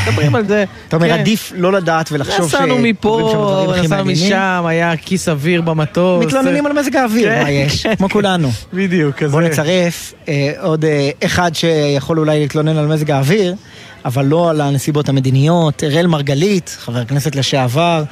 מדברים 0.07 0.35
על 0.35 0.47
זה. 0.47 0.65
אתה 0.87 0.95
אומר, 0.95 1.07
כן. 1.07 1.19
עדיף 1.19 1.53
לא 1.55 1.71
לדעת 1.71 2.11
ולחשוב 2.11 2.45
נסענו 2.45 2.65
שקורים 2.65 2.77
שם 2.77 2.83
מפה, 2.83 3.73
נסענו. 3.83 4.05
משם, 4.05 4.63
היה 4.67 4.97
כיס 4.97 5.29
אוויר 5.29 5.61
במטוס. 5.61 6.25
מתלוננים 6.25 6.65
על 6.65 6.73
מזג 6.73 6.95
האוויר, 6.95 7.29
כן. 7.29 7.43
מה 7.43 7.51
יש? 7.51 7.85
כמו 7.97 8.09
כולנו. 8.09 8.51
בדיוק, 8.73 9.15
כזה. 9.15 9.31
בוא 9.31 9.41
נצרף 9.41 10.13
אה, 10.27 10.51
עוד 10.59 10.85
אה, 10.85 11.09
אחד 11.25 11.55
שיכול 11.55 12.19
אולי 12.19 12.39
להתלונן 12.39 12.77
על 12.77 12.87
מזג 12.87 13.11
האוויר, 13.11 13.55
אבל 14.05 14.25
לא 14.25 14.49
על 14.49 14.61
הנסיבות 14.61 15.09
המדיניות. 15.09 15.83
אראל 15.83 16.07
מרגלית, 16.07 16.77
חבר 16.79 17.05
כנסת 17.05 17.35
לשעבר, 17.35 18.03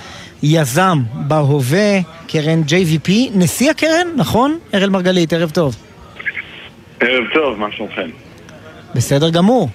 יזם 0.44 1.02
בהווה, 1.14 2.00
קרן 2.28 2.62
JVP, 2.68 3.12
נשיא 3.34 3.72
הקרן, 3.72 4.08
נכון? 4.16 4.58
אראל 4.74 4.90
מרגלית, 4.90 5.34
ערב 5.34 5.50
טוב. 5.50 5.76
ערב 7.06 7.24
טוב, 7.34 7.60
מה 7.60 7.68
שלומכם? 7.72 8.10
בסדר 8.96 9.30
גמור. 9.30 9.70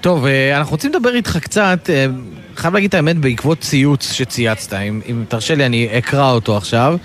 טוב, 0.00 0.26
אה, 0.26 0.58
אנחנו 0.58 0.72
רוצים 0.72 0.90
לדבר 0.90 1.14
איתך 1.14 1.36
קצת, 1.36 1.90
אה, 1.90 2.06
חייב 2.56 2.74
להגיד 2.74 2.88
את 2.88 2.94
האמת, 2.94 3.16
בעקבות 3.16 3.60
ציוץ 3.60 4.12
שצייצת, 4.12 4.72
אם, 4.72 5.00
אם 5.10 5.24
תרשה 5.28 5.54
לי 5.54 5.66
אני 5.66 5.88
אקרא 5.98 6.30
אותו 6.30 6.56
עכשיו. 6.56 6.96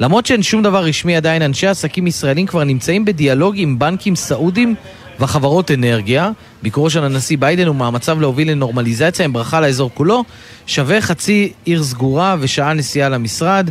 למרות 0.00 0.26
שאין 0.26 0.42
שום 0.42 0.62
דבר 0.62 0.84
רשמי 0.84 1.16
עדיין, 1.16 1.42
אנשי 1.42 1.66
עסקים 1.66 2.06
ישראלים 2.06 2.46
כבר 2.46 2.64
נמצאים 2.64 3.04
בדיאלוג 3.04 3.54
עם 3.56 3.78
בנקים 3.78 4.16
סעודים 4.16 4.74
וחברות 5.20 5.70
אנרגיה. 5.70 6.30
ביקורו 6.62 6.90
של 6.90 7.04
הנשיא 7.04 7.38
ביידן 7.38 7.68
ומאמציו 7.68 8.20
להוביל 8.20 8.50
לנורמליזציה 8.50 9.24
עם 9.24 9.32
ברכה 9.32 9.60
לאזור 9.60 9.90
כולו, 9.94 10.24
שווה 10.66 11.00
חצי 11.00 11.52
עיר 11.64 11.82
סגורה 11.82 12.36
ושעה 12.40 12.72
נסיעה 12.72 13.08
למשרד. 13.08 13.70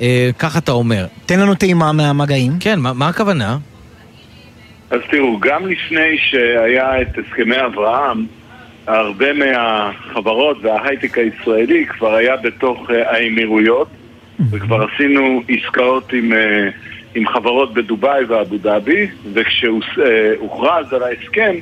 אה, 0.00 0.30
כך 0.38 0.56
אתה 0.56 0.72
אומר. 0.72 1.06
תן 1.26 1.40
לנו 1.40 1.54
טעימה 1.54 1.92
מהמגעים. 1.92 2.52
כן, 2.60 2.80
מה, 2.80 2.92
מה 2.92 3.08
הכוונה? 3.08 3.58
אז 4.90 5.00
תראו, 5.10 5.38
גם 5.40 5.66
לפני 5.66 6.18
שהיה 6.18 7.02
את 7.02 7.18
הסכמי 7.18 7.66
אברהם, 7.66 8.26
הרבה 8.86 9.32
מהחברות 9.32 10.56
וההייטק 10.62 11.18
הישראלי 11.18 11.86
כבר 11.86 12.14
היה 12.14 12.36
בתוך 12.36 12.90
אה, 12.90 13.10
האמירויות, 13.16 13.88
וכבר 14.50 14.86
עשינו 14.94 15.42
עסקאות 15.48 16.12
עם, 16.12 16.32
אה, 16.32 16.68
עם 17.14 17.28
חברות 17.28 17.74
בדובאי 17.74 18.24
ואבו 18.24 18.58
דאבי, 18.58 19.06
וכשהוכרז 19.32 20.92
על 20.92 21.02
ההסכם, 21.02 21.54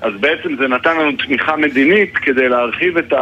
אז 0.00 0.12
בעצם 0.20 0.56
זה 0.56 0.68
נתן 0.68 0.96
לנו 0.96 1.12
תמיכה 1.26 1.56
מדינית 1.56 2.16
כדי 2.16 2.48
להרחיב 2.48 2.96
את 2.96 3.12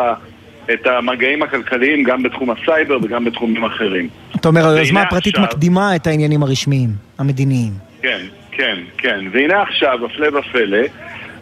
את 0.74 0.86
המגעים 0.86 1.42
הכלכליים 1.42 2.02
גם 2.02 2.22
בתחום 2.22 2.50
הסייבר 2.50 2.98
וגם 3.02 3.24
בתחומים 3.24 3.64
אחרים. 3.64 4.08
אתה 4.36 4.48
אומר, 4.48 4.68
היוזמה 4.68 5.02
הפרטית 5.02 5.34
עכשיו- 5.34 5.48
מקדימה 5.48 5.96
את 5.96 6.06
העניינים 6.06 6.42
הרשמיים, 6.42 6.90
המדיניים. 7.18 7.72
כן, 8.02 8.18
כן, 8.58 8.78
כן. 8.98 9.24
והנה 9.32 9.62
עכשיו, 9.62 10.06
הפלא 10.06 10.38
ופלא, 10.38 10.82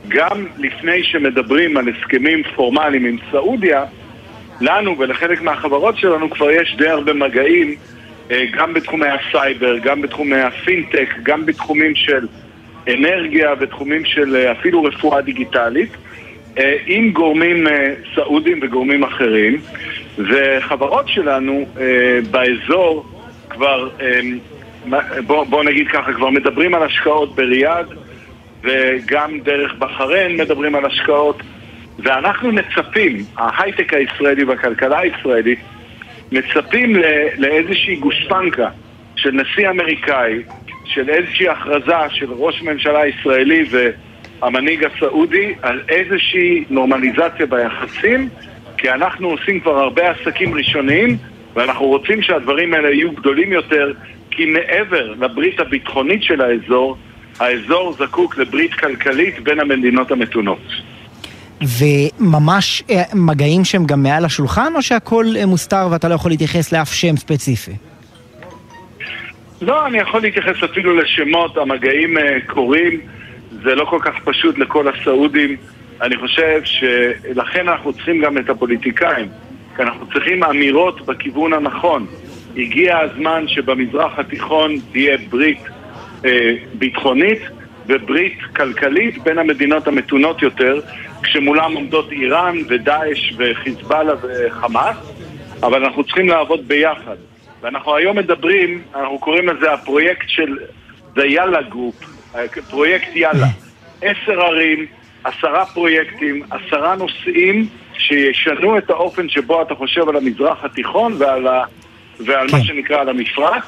גם 0.09 0.47
לפני 0.59 1.05
שמדברים 1.05 1.77
על 1.77 1.89
הסכמים 1.89 2.43
פורמליים 2.55 3.05
עם 3.05 3.17
סעודיה, 3.31 3.85
לנו 4.61 4.99
ולחלק 4.99 5.43
מהחברות 5.43 5.99
שלנו 5.99 6.31
כבר 6.31 6.51
יש 6.51 6.77
די 6.79 6.89
הרבה 6.89 7.13
מגעים, 7.13 7.75
אה, 8.31 8.45
גם 8.53 8.75
בתחומי 8.75 9.07
הסייבר, 9.09 9.79
גם 9.79 10.03
בתחומי 10.03 10.41
הפינטק, 10.41 11.09
גם 11.23 11.47
בתחומים 11.47 11.95
של 11.95 12.27
אנרגיה, 12.89 13.55
בתחומים 13.55 14.05
של 14.05 14.37
אה, 14.37 14.53
אפילו 14.53 14.85
רפואה 14.85 15.21
דיגיטלית, 15.21 15.91
אה, 16.59 16.77
עם 16.87 17.11
גורמים 17.11 17.67
סעודים 18.15 18.59
וגורמים 18.63 19.05
אחרים, 19.05 19.61
וחברות 20.19 21.09
שלנו 21.09 21.67
באזור 22.31 23.07
כבר, 23.51 23.89
בוא, 25.27 25.45
בוא 25.45 25.65
נגיד 25.65 25.89
ככה, 25.89 26.13
כבר 26.13 26.31
מדברים 26.31 26.75
על 26.75 26.83
השקעות 26.83 27.37
בריאד, 27.37 27.87
וגם 28.63 29.41
דרך 29.41 29.75
בחריין 29.79 30.37
מדברים 30.37 30.75
על 30.75 30.87
השקעות, 30.87 31.43
ואנחנו 31.99 32.53
מצפים, 32.53 33.17
ההייטק 33.37 33.95
הישראלי 33.95 34.45
והכלכלה 34.45 34.99
הישראלית, 34.99 35.59
מצפים 36.33 36.97
לאיזושהי 37.39 37.97
גושפנקה 37.97 38.69
של 39.17 39.31
נשיא 39.31 39.71
אמריקאי, 39.71 40.43
של 40.85 41.11
איזושהי 41.11 41.49
הכרזה 41.49 41.95
של 42.11 42.33
ראש 42.33 42.63
ממשלה 42.63 43.07
ישראלי 43.07 43.65
והמנהיג 43.71 44.85
הסעודי 44.85 45.55
על 45.63 45.81
איזושהי 45.89 46.65
נורמליזציה 46.71 47.47
ביחסים, 47.47 48.29
כי 48.79 48.91
אנחנו 48.91 49.29
עושים 49.29 49.61
כבר 49.61 49.79
הרבה 49.79 50.11
עסקים 50.11 50.55
ראשוניים 50.55 51.17
ואנחנו 51.55 51.87
רוצים 51.87 52.23
שהדברים 52.23 52.75
האלה 52.75 52.91
יהיו 52.91 53.13
גדולים 53.13 53.53
יותר, 53.53 53.93
כי 54.37 54.45
מעבר 54.45 55.15
לברית 55.19 55.61
הביטחונית 55.61 56.23
של 56.23 56.41
האזור, 56.41 56.97
האזור 57.41 57.93
זקוק 57.93 58.39
לברית 58.39 58.75
כלכלית 58.75 59.41
בין 59.41 59.61
המדינות 59.61 60.11
המתונות. 60.11 60.59
וממש 61.61 62.83
אה, 62.91 63.03
מגעים 63.15 63.65
שהם 63.65 63.85
גם 63.87 64.03
מעל 64.03 64.25
השולחן, 64.25 64.73
או 64.77 64.83
שהכל 64.83 65.27
אה, 65.37 65.47
מוסתר 65.47 65.89
ואתה 65.91 66.09
לא 66.09 66.15
יכול 66.15 66.31
להתייחס 66.31 66.73
לאף 66.73 66.93
שם 66.93 67.17
ספציפי? 67.17 67.73
לא, 69.61 69.87
אני 69.87 69.99
יכול 69.99 70.23
להתייחס 70.23 70.63
אפילו 70.65 70.97
לשמות, 70.97 71.57
המגעים 71.57 72.19
אה, 72.19 72.39
קורים, 72.47 73.01
זה 73.63 73.75
לא 73.75 73.85
כל 73.85 73.99
כך 74.03 74.15
פשוט 74.25 74.59
לכל 74.59 74.89
הסעודים. 74.89 75.57
אני 76.03 76.17
חושב 76.17 76.61
שלכן 76.65 77.69
אנחנו 77.69 77.93
צריכים 77.93 78.23
גם 78.23 78.39
את 78.39 78.51
הפוליטיקאים, 78.51 79.29
כי 79.77 79.83
אנחנו 79.83 80.07
צריכים 80.13 80.45
אמירות 80.45 81.07
בכיוון 81.07 81.53
הנכון. 81.53 82.07
הגיע 82.57 82.99
הזמן 82.99 83.45
שבמזרח 83.49 84.19
התיכון 84.19 84.77
תהיה 84.93 85.19
ברית 85.31 85.63
אה, 86.25 86.55
ביטחונית 86.75 87.39
וברית 87.87 88.39
כלכלית 88.57 89.23
בין 89.23 89.39
המדינות 89.39 89.89
המתונות 89.89 90.43
יותר, 90.43 90.81
כשמולם 91.23 91.73
עומדות 91.75 92.13
איראן 92.13 92.57
ודאעש 92.69 93.33
וחיזבאללה 93.37 94.13
וחמאס, 94.23 94.97
אבל 95.63 95.85
אנחנו 95.85 96.05
צריכים 96.05 96.29
לעבוד 96.29 96.69
ביחד. 96.69 97.17
ואנחנו 97.61 97.97
היום 97.97 98.19
מדברים, 98.19 98.83
אנחנו 98.95 99.19
קוראים 99.19 99.49
לזה 99.49 99.73
הפרויקט 99.73 100.29
של 100.29 100.57
The 101.17 101.21
Yalla 101.21 101.73
Group, 101.75 102.07
פרויקט 102.71 103.09
יאללה. 103.15 103.47
עשר 104.03 104.41
ערים, 104.41 104.87
עשרה 105.25 105.67
פרויקטים, 105.67 106.43
עשרה 106.51 106.97
נושאים 106.97 107.69
שישנו 107.99 108.79
את 108.79 108.91
האופן 108.91 109.29
שבו 109.29 109.63
אתה 109.63 109.75
חושב 109.75 110.09
על 110.09 110.17
המזרח 110.17 110.65
התיכון 110.65 111.15
ועל, 111.19 111.47
ועל 112.27 112.47
מה 112.53 112.65
שנקרא 112.65 112.97
על 113.01 113.09
המפרץ. 113.09 113.63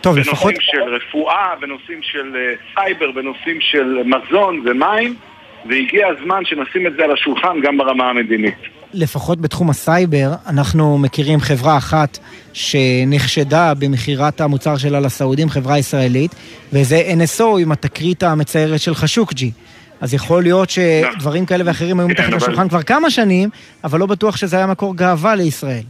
טוב, 0.00 0.14
בנושאים 0.14 0.32
לפחות- 0.34 0.54
של 0.60 0.82
רפואה, 0.94 1.48
בנושאים 1.60 1.98
של 2.02 2.36
אה, 2.36 2.40
סייבר, 2.74 3.10
בנושאים 3.10 3.58
של 3.60 3.84
מזון 4.04 4.64
ומים, 4.66 5.14
והגיע 5.68 6.06
הזמן 6.08 6.42
שנשים 6.44 6.86
את 6.86 6.92
זה 6.96 7.04
על 7.04 7.12
השולחן 7.12 7.60
גם 7.62 7.78
ברמה 7.78 8.10
המדינית. 8.10 8.54
לפחות 8.94 9.40
בתחום 9.40 9.70
הסייבר, 9.70 10.30
אנחנו 10.48 10.98
מכירים 10.98 11.40
חברה 11.40 11.76
אחת 11.76 12.18
שנחשדה 12.52 13.74
במכירת 13.74 14.40
המוצר 14.40 14.76
שלה 14.76 15.00
לסעודים, 15.00 15.50
חברה 15.50 15.78
ישראלית, 15.78 16.34
וזה 16.72 17.02
NSO 17.24 17.44
עם 17.60 17.72
התקרית 17.72 18.22
המצערת 18.22 18.80
של 18.80 18.94
חשוקג'י. 18.94 19.50
אז 20.00 20.14
יכול 20.14 20.42
להיות 20.42 20.70
שדברים 20.70 21.46
כאלה 21.46 21.64
ואחרים 21.66 22.00
היו 22.00 22.08
מתחת 22.08 22.26
אבל- 22.28 22.36
לשולחן 22.36 22.68
כבר 22.68 22.82
כמה 22.82 23.10
שנים, 23.10 23.48
אבל 23.84 23.98
לא 24.00 24.06
בטוח 24.06 24.36
שזה 24.36 24.56
היה 24.56 24.66
מקור 24.66 24.96
גאווה 24.96 25.34
לישראל. 25.34 25.82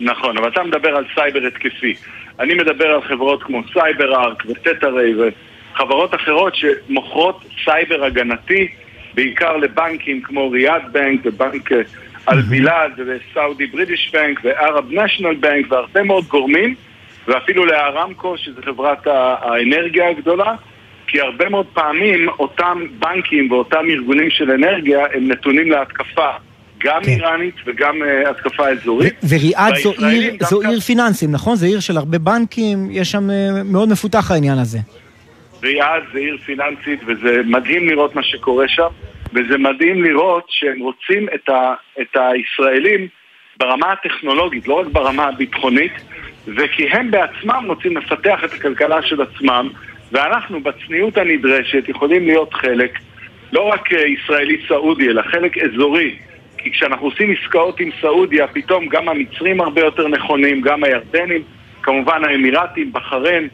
נכון, 0.00 0.38
אבל 0.38 0.48
אתה 0.48 0.62
מדבר 0.62 0.96
על 0.96 1.04
סייבר 1.14 1.46
התקפי. 1.46 1.94
אני 2.40 2.54
מדבר 2.54 2.86
על 2.86 3.02
חברות 3.02 3.42
כמו 3.42 3.62
סייבר 3.72 4.14
ארק 4.14 4.42
וטטריי 4.46 5.12
וחברות 5.14 6.14
אחרות 6.14 6.54
שמוכרות 6.54 7.44
סייבר 7.64 8.04
הגנתי, 8.04 8.68
בעיקר 9.14 9.56
לבנקים 9.56 10.22
כמו 10.22 10.50
ריאד 10.50 10.82
בנק 10.92 11.20
ובנק 11.24 11.72
אה, 11.72 11.80
אל-בילד 12.28 12.92
וסאודי 13.06 13.66
בריטיש 13.66 14.10
בנק 14.12 14.40
וערב 14.44 14.92
נשיונל 14.92 15.34
בנק 15.34 15.72
והרבה 15.72 16.02
מאוד 16.02 16.24
גורמים, 16.24 16.74
ואפילו 17.26 17.66
לארמקו, 17.66 18.38
שזו 18.38 18.62
חברת 18.64 19.06
האנרגיה 19.06 20.08
הגדולה, 20.08 20.54
כי 21.06 21.20
הרבה 21.20 21.48
מאוד 21.48 21.66
פעמים 21.66 22.28
אותם 22.28 22.82
בנקים 22.98 23.52
ואותם 23.52 23.84
ארגונים 23.90 24.30
של 24.30 24.50
אנרגיה 24.50 25.06
הם 25.14 25.28
נתונים 25.28 25.70
להתקפה. 25.70 26.30
גם 26.84 27.00
איראנית 27.06 27.54
וגם 27.66 28.02
אה, 28.02 28.30
התקפה 28.30 28.68
אזורית. 28.68 29.14
וריאד 29.28 29.74
זו 29.82 29.92
עיר, 29.92 30.30
דווקא- 30.30 30.44
זו 30.44 30.60
עיר 30.62 30.80
פיננסים, 30.80 31.32
נכון? 31.32 31.56
זו 31.56 31.66
עיר 31.66 31.80
של 31.80 31.96
הרבה 31.96 32.18
בנקים, 32.18 32.88
יש 32.90 33.10
שם 33.10 33.30
אה, 33.30 33.62
מאוד 33.64 33.88
מפותח 33.88 34.30
העניין 34.30 34.58
הזה. 34.58 34.78
ריאד 35.62 36.02
זה 36.12 36.18
עיר 36.18 36.36
פיננסית 36.46 37.00
וזה 37.06 37.40
מדהים 37.44 37.88
לראות 37.88 38.14
מה 38.14 38.22
שקורה 38.22 38.68
שם 38.68 38.88
וזה 39.32 39.58
מדהים 39.58 40.04
לראות 40.04 40.44
שהם 40.48 40.80
רוצים 40.80 41.26
את, 41.34 41.48
ה, 41.48 41.74
את 42.00 42.16
הישראלים 42.16 43.08
ברמה 43.58 43.92
הטכנולוגית, 43.92 44.68
לא 44.68 44.74
רק 44.74 44.86
ברמה 44.86 45.24
הביטחונית 45.28 45.92
וכי 46.56 46.88
הם 46.90 47.10
בעצמם 47.10 47.64
רוצים 47.66 47.96
לפתח 47.96 48.38
את 48.44 48.52
הכלכלה 48.52 49.02
של 49.02 49.22
עצמם 49.22 49.68
ואנחנו 50.12 50.60
בצניעות 50.62 51.16
הנדרשת 51.18 51.88
יכולים 51.88 52.26
להיות 52.26 52.54
חלק 52.54 52.98
לא 53.52 53.60
רק 53.62 53.92
אה, 53.92 53.98
ישראלי-סעודי 54.06 55.08
אלא 55.08 55.22
חלק 55.22 55.58
אזורי 55.58 56.16
כי 56.58 56.70
כשאנחנו 56.70 57.06
עושים 57.06 57.34
עסקאות 57.40 57.80
עם 57.80 57.90
סעודיה 58.00 58.46
פתאום 58.46 58.86
גם 58.86 59.08
המצרים 59.08 59.60
הרבה 59.60 59.80
יותר 59.80 60.08
נכונים, 60.08 60.60
גם 60.60 60.84
הירדנים, 60.84 61.42
כמובן 61.82 62.24
האמירתים, 62.24 62.92
בחריין 62.92 63.48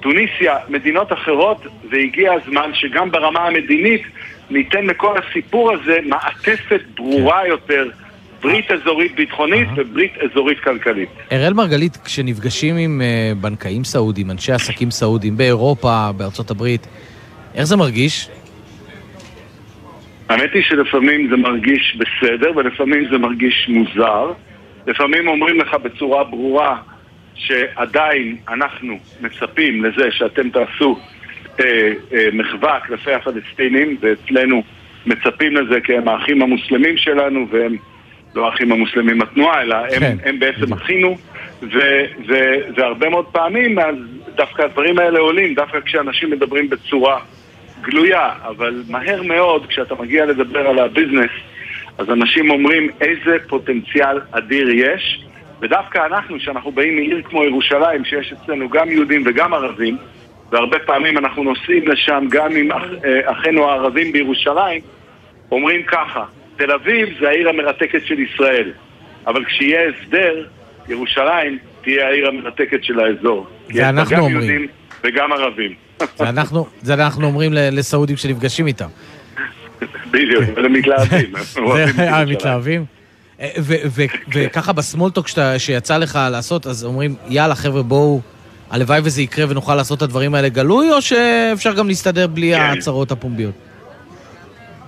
טוניסיה, 0.00 0.56
מדינות 0.68 1.12
אחרות, 1.12 1.66
והגיע 1.90 2.32
הזמן 2.32 2.70
שגם 2.74 3.10
ברמה 3.10 3.40
המדינית 3.40 4.02
ניתן 4.50 4.86
לכל 4.86 5.14
הסיפור 5.18 5.72
הזה 5.72 5.98
מעטפת 6.06 6.80
ברורה 6.96 7.46
יותר, 7.48 7.88
ברית 8.42 8.70
אזורית 8.70 9.14
ביטחונית 9.14 9.68
וברית 9.76 10.12
אזורית 10.18 10.60
כלכלית. 10.60 11.08
אראל 11.32 11.52
מרגלית, 11.52 11.96
כשנפגשים 11.96 12.76
עם 12.76 13.02
אה, 13.02 13.32
בנקאים 13.40 13.84
סעודים, 13.84 14.30
אנשי 14.30 14.52
עסקים 14.52 14.90
סעודים 14.90 15.36
באירופה, 15.36 16.12
בארצות 16.16 16.50
הברית, 16.50 16.86
איך 17.54 17.64
זה 17.64 17.76
מרגיש? 17.76 18.28
האמת 20.28 20.54
היא 20.54 20.62
שלפעמים 20.62 21.28
זה 21.30 21.36
מרגיש 21.36 21.96
בסדר 21.96 22.52
ולפעמים 22.56 23.08
זה 23.10 23.18
מרגיש 23.18 23.68
מוזר. 23.68 24.32
לפעמים 24.86 25.28
אומרים 25.28 25.60
לך 25.60 25.74
בצורה 25.74 26.24
ברורה 26.24 26.76
שעדיין 27.34 28.36
אנחנו 28.48 28.98
מצפים 29.20 29.84
לזה 29.84 30.10
שאתם 30.10 30.50
תעשו 30.50 30.98
אה, 31.60 31.92
אה, 32.12 32.28
מחווה 32.32 32.80
כלפי 32.80 33.12
הפלסטינים 33.12 33.96
ואצלנו 34.00 34.62
מצפים 35.06 35.56
לזה 35.56 35.80
כי 35.80 35.96
הם 35.96 36.08
האחים 36.08 36.42
המוסלמים 36.42 36.96
שלנו 36.96 37.46
והם 37.50 37.76
לא 38.34 38.46
האחים 38.46 38.72
המוסלמים 38.72 39.22
התנועה 39.22 39.62
אלא 39.62 39.76
הם, 39.76 40.00
כן. 40.00 40.16
הם 40.24 40.38
בעצם 40.38 40.72
אחינו 40.72 41.16
ו, 41.62 41.78
ו, 42.28 42.34
והרבה 42.76 43.08
מאוד 43.08 43.26
פעמים 43.26 43.78
אז 43.78 43.96
דווקא 44.34 44.62
הדברים 44.62 44.98
האלה 44.98 45.18
עולים 45.18 45.54
דווקא 45.54 45.80
כשאנשים 45.80 46.30
מדברים 46.30 46.70
בצורה 46.70 47.20
גלויה, 47.84 48.30
אבל 48.42 48.82
מהר 48.88 49.22
מאוד 49.22 49.66
כשאתה 49.66 49.94
מגיע 49.94 50.26
לדבר 50.26 50.68
על 50.68 50.78
הביזנס 50.78 51.30
אז 51.98 52.10
אנשים 52.10 52.50
אומרים 52.50 52.90
איזה 53.00 53.36
פוטנציאל 53.48 54.20
אדיר 54.30 54.68
יש. 54.68 55.24
ודווקא 55.60 56.06
אנחנו, 56.06 56.40
שאנחנו 56.40 56.72
באים 56.72 56.96
מעיר 56.96 57.22
כמו 57.22 57.44
ירושלים, 57.44 58.04
שיש 58.04 58.32
אצלנו 58.32 58.68
גם 58.68 58.90
יהודים 58.90 59.22
וגם 59.26 59.54
ערבים 59.54 59.96
והרבה 60.50 60.78
פעמים 60.78 61.18
אנחנו 61.18 61.42
נוסעים 61.44 61.88
לשם 61.88 62.24
גם 62.30 62.56
עם 62.56 62.72
אח, 62.72 62.82
אה, 63.04 63.32
אחינו 63.32 63.70
הערבים 63.70 64.12
בירושלים 64.12 64.80
אומרים 65.52 65.82
ככה, 65.82 66.24
תל 66.56 66.72
אביב 66.72 67.08
זה 67.20 67.28
העיר 67.28 67.48
המרתקת 67.48 68.06
של 68.06 68.20
ישראל 68.20 68.72
אבל 69.26 69.44
כשיהיה 69.44 69.80
הסדר, 69.88 70.46
ירושלים 70.88 71.58
תהיה 71.82 72.08
העיר 72.08 72.28
המרתקת 72.28 72.84
של 72.84 73.00
האזור. 73.00 73.46
יש 73.68 73.76
בה 73.76 73.88
אנחנו 73.88 74.16
גם 74.16 74.22
אומרים. 74.22 74.66
וגם 75.04 75.32
ערבים 75.32 75.83
זה 75.98 76.28
אנחנו, 76.28 76.66
זה 76.82 76.94
אנחנו 76.94 77.26
אומרים 77.26 77.52
לסעודים 77.52 78.16
כשנפגשים 78.16 78.66
איתם. 78.66 78.88
בדיוק, 80.10 80.44
אבל 80.54 80.64
הם 80.64 80.72
מתלהבים. 80.72 81.32
אה. 81.98 82.24
מתלהבים? 82.24 82.84
אה, 83.40 83.48
ו- 83.58 84.02
וככה 84.34 84.72
בסמולטוק 84.72 85.26
שיצא 85.58 85.96
לך 85.96 86.18
לעשות, 86.30 86.66
אז 86.66 86.84
אומרים, 86.84 87.14
יאללה 87.28 87.54
חבר'ה 87.54 87.82
בואו, 87.82 88.20
הלוואי 88.70 89.00
וזה 89.04 89.22
יקרה 89.22 89.46
ונוכל 89.48 89.74
לעשות 89.74 89.98
את 89.98 90.02
הדברים 90.02 90.34
האלה 90.34 90.48
גלוי, 90.48 90.92
או 90.92 91.02
שאפשר 91.02 91.74
גם 91.74 91.88
להסתדר 91.88 92.26
בלי 92.26 92.52
כן. 92.54 92.60
ההצהרות 92.60 93.10
הפומביות? 93.10 93.54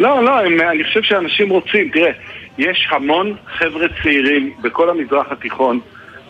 לא, 0.00 0.24
לא, 0.24 0.40
הם, 0.40 0.60
אני 0.60 0.84
חושב 0.84 1.02
שאנשים 1.02 1.50
רוצים, 1.50 1.90
תראה, 1.92 2.10
יש 2.58 2.88
המון 2.90 3.34
חבר'ה 3.58 3.86
צעירים 4.02 4.52
בכל 4.62 4.90
המזרח 4.90 5.26
התיכון, 5.30 5.80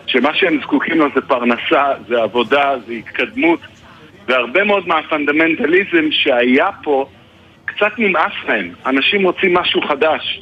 שמה 0.07 0.29
שהם 0.33 0.59
זקוקים 0.61 0.97
לו 0.97 1.05
זה 1.15 1.21
פרנסה, 1.21 1.85
זה 2.07 2.21
עבודה, 2.21 2.73
זה 2.87 2.93
התקדמות, 2.93 3.59
והרבה 4.27 4.63
מאוד 4.63 4.87
מהפונדמנטליזם 4.87 6.11
שהיה 6.11 6.67
פה, 6.83 7.09
קצת 7.65 7.91
נמאס 7.97 8.33
להם. 8.47 8.71
אנשים 8.85 9.23
רוצים 9.23 9.53
משהו 9.53 9.81
חדש. 9.81 10.41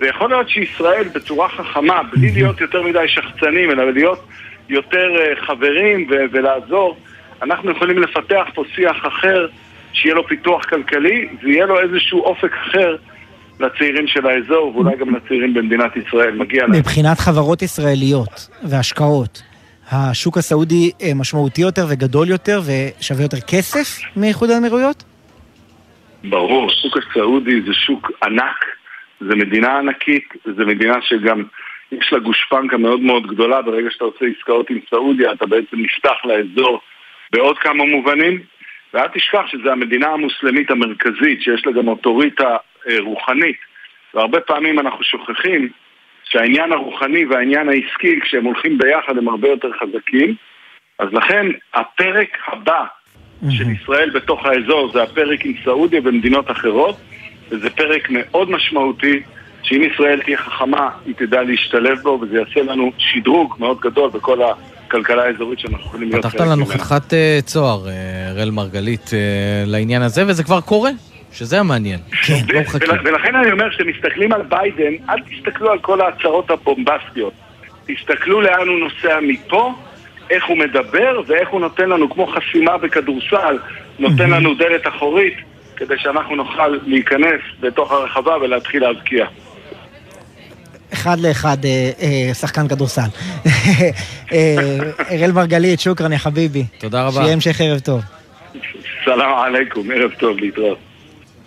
ויכול 0.00 0.30
להיות 0.30 0.48
שישראל 0.48 1.08
בצורה 1.14 1.48
חכמה, 1.48 2.02
בלי 2.12 2.30
להיות 2.32 2.60
יותר 2.60 2.82
מדי 2.82 3.08
שחצנים, 3.08 3.70
אלא 3.70 3.92
להיות 3.92 4.26
יותר 4.68 5.08
אה, 5.18 5.46
חברים 5.46 6.08
ו- 6.10 6.24
ולעזור, 6.32 6.96
אנחנו 7.42 7.70
יכולים 7.70 7.98
לפתח 7.98 8.44
פה 8.54 8.64
שיח 8.74 8.96
אחר, 9.08 9.46
שיהיה 9.92 10.14
לו 10.14 10.26
פיתוח 10.26 10.64
כלכלי, 10.64 11.28
ויהיה 11.42 11.66
לו 11.66 11.80
איזשהו 11.80 12.20
אופק 12.20 12.52
אחר 12.52 12.96
לצעירים 13.60 14.06
של 14.06 14.26
האזור, 14.26 14.72
ואולי 14.76 14.96
גם 14.96 15.14
לצעירים 15.14 15.54
במדינת 15.54 15.96
ישראל. 15.96 16.34
מגיע 16.34 16.62
להם. 16.62 16.78
מבחינת 16.78 17.18
חברות 17.18 17.62
ישראליות 17.62 18.48
והשקעות, 18.62 19.42
השוק 19.92 20.38
הסעודי 20.38 20.90
אה, 21.02 21.14
משמעותי 21.14 21.60
יותר 21.60 21.82
וגדול 21.90 22.28
יותר 22.28 22.60
ושווה 22.66 23.22
יותר 23.22 23.40
כסף 23.40 24.00
מאיחוד 24.16 24.50
האמירויות? 24.50 25.04
ברור, 26.24 26.70
השוק 26.70 26.96
הסעודי 26.96 27.62
זה 27.66 27.74
שוק 27.74 28.10
ענק, 28.24 28.64
זה 29.20 29.36
מדינה 29.36 29.78
ענקית, 29.78 30.28
זה 30.44 30.64
מדינה 30.64 30.94
שגם 31.02 31.42
יש 31.92 32.12
לה 32.12 32.18
גושפנקה 32.18 32.76
מאוד 32.76 33.00
מאוד 33.00 33.26
גדולה, 33.26 33.62
ברגע 33.62 33.90
שאתה 33.90 34.04
עושה 34.04 34.24
עסקאות 34.38 34.70
עם 34.70 34.78
סעודיה 34.90 35.32
אתה 35.32 35.46
בעצם 35.46 35.76
נפתח 35.76 36.24
לאזור 36.24 36.80
בעוד 37.32 37.58
כמה 37.58 37.84
מובנים, 37.84 38.40
ואל 38.94 39.08
תשכח 39.14 39.42
שזו 39.46 39.70
המדינה 39.70 40.08
המוסלמית 40.08 40.70
המרכזית, 40.70 41.42
שיש 41.42 41.66
לה 41.66 41.72
גם 41.72 41.88
אוטוריטה 41.88 42.56
אה, 42.88 43.00
רוחנית, 43.00 43.56
והרבה 44.14 44.40
פעמים 44.40 44.78
אנחנו 44.78 45.04
שוכחים 45.04 45.68
שהעניין 46.28 46.72
הרוחני 46.72 47.24
והעניין 47.24 47.68
העסקי, 47.68 48.20
כשהם 48.20 48.44
הולכים 48.44 48.78
ביחד 48.78 49.18
הם 49.18 49.28
הרבה 49.28 49.48
יותר 49.48 49.68
חזקים, 49.80 50.34
אז 50.98 51.08
לכן 51.12 51.46
הפרק 51.74 52.28
הבא 52.46 52.84
של 53.50 53.70
ישראל 53.70 54.10
בתוך 54.10 54.46
האזור 54.46 54.92
זה 54.92 55.02
הפרק 55.02 55.44
עם 55.44 55.52
סעודיה 55.64 56.00
ומדינות 56.04 56.50
אחרות 56.50 56.96
וזה 57.50 57.70
פרק 57.70 58.08
מאוד 58.10 58.50
משמעותי 58.50 59.22
שאם 59.62 59.82
ישראל 59.92 60.20
תהיה 60.24 60.38
חכמה 60.38 60.90
היא 61.06 61.14
תדע 61.14 61.42
להשתלב 61.42 61.98
בו 62.02 62.18
וזה 62.22 62.38
יעשה 62.38 62.62
לנו 62.72 62.92
שדרוג 62.98 63.54
מאוד 63.58 63.80
גדול 63.80 64.10
בכל 64.10 64.38
הכלכלה 64.42 65.24
האזורית 65.24 65.58
שאנחנו 65.58 65.86
יכולים 65.86 66.08
להיות 66.10 66.26
פתחת 66.26 66.40
לנו 66.40 66.66
חתיכת 66.66 67.14
אה, 67.14 67.38
צוהר, 67.44 67.88
אה, 67.88 68.30
אראל 68.30 68.50
מרגלית, 68.50 69.10
אה, 69.12 69.18
לעניין 69.66 70.02
הזה, 70.02 70.24
וזה 70.26 70.44
כבר 70.44 70.60
קורה, 70.60 70.90
שזה 71.38 71.60
המעניין. 71.60 72.00
לא 72.48 72.60
מחכים. 72.60 72.90
ול- 72.90 72.98
ולכן 73.08 73.34
אני 73.36 73.52
אומר, 73.52 73.70
כשאתם 73.70 73.88
מסתכלים 73.88 74.32
על 74.32 74.42
ביידן, 74.42 74.92
אל 75.10 75.16
תסתכלו 75.20 75.70
על 75.70 75.78
כל 75.78 76.00
ההצהרות 76.00 76.50
הבומבסטיות. 76.50 77.32
תסתכלו 77.86 78.40
לאן 78.40 78.68
הוא 78.68 78.78
נוסע 78.78 79.18
מפה, 79.22 79.74
איך 80.30 80.44
הוא 80.46 80.58
מדבר, 80.58 81.20
ואיך 81.26 81.48
הוא 81.48 81.60
נותן 81.60 81.88
לנו, 81.88 82.10
כמו 82.10 82.26
חסימה 82.26 82.78
בכדורסל, 82.78 83.58
נותן 83.98 84.30
לנו 84.30 84.54
דלת 84.54 84.86
אחורית, 84.86 85.34
כדי 85.76 85.94
שאנחנו 85.98 86.36
נוכל 86.36 86.68
להיכנס 86.86 87.40
בתוך 87.60 87.92
הרחבה 87.92 88.36
ולהתחיל 88.36 88.82
להבקיע. 88.82 89.26
אחד 90.92 91.20
לאחד 91.20 91.56
אה, 91.64 91.90
אה, 92.02 92.34
שחקן 92.34 92.68
כדורסל. 92.68 93.00
אה, 94.32 94.56
אראל 95.10 95.32
מרגלית, 95.32 95.80
שוכרן 95.80 96.12
יא 96.12 96.18
חביבי. 96.18 96.64
תודה 96.78 97.02
רבה. 97.06 97.20
שיהיה 97.20 97.32
המשך 97.32 97.60
ערב 97.60 97.78
טוב. 97.78 98.00
סלאם 99.04 99.38
עליכום, 99.44 99.90
ערב 99.90 100.10
טוב, 100.18 100.38
להתראות. 100.38 100.78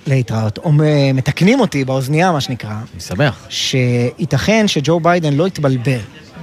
להתראות. 0.08 0.60
אה, 0.66 1.12
מתקנים 1.14 1.60
אותי 1.60 1.86
באוזנייה, 1.86 2.32
מה 2.32 2.42
שנקרא. 2.42 2.70
אני 2.94 3.02
שמח. 3.02 3.46
שייתכן 3.50 4.68
שג'ו 4.68 5.00
ביידן 5.00 5.34
לא 5.34 5.48
יתבלבל 5.48 6.00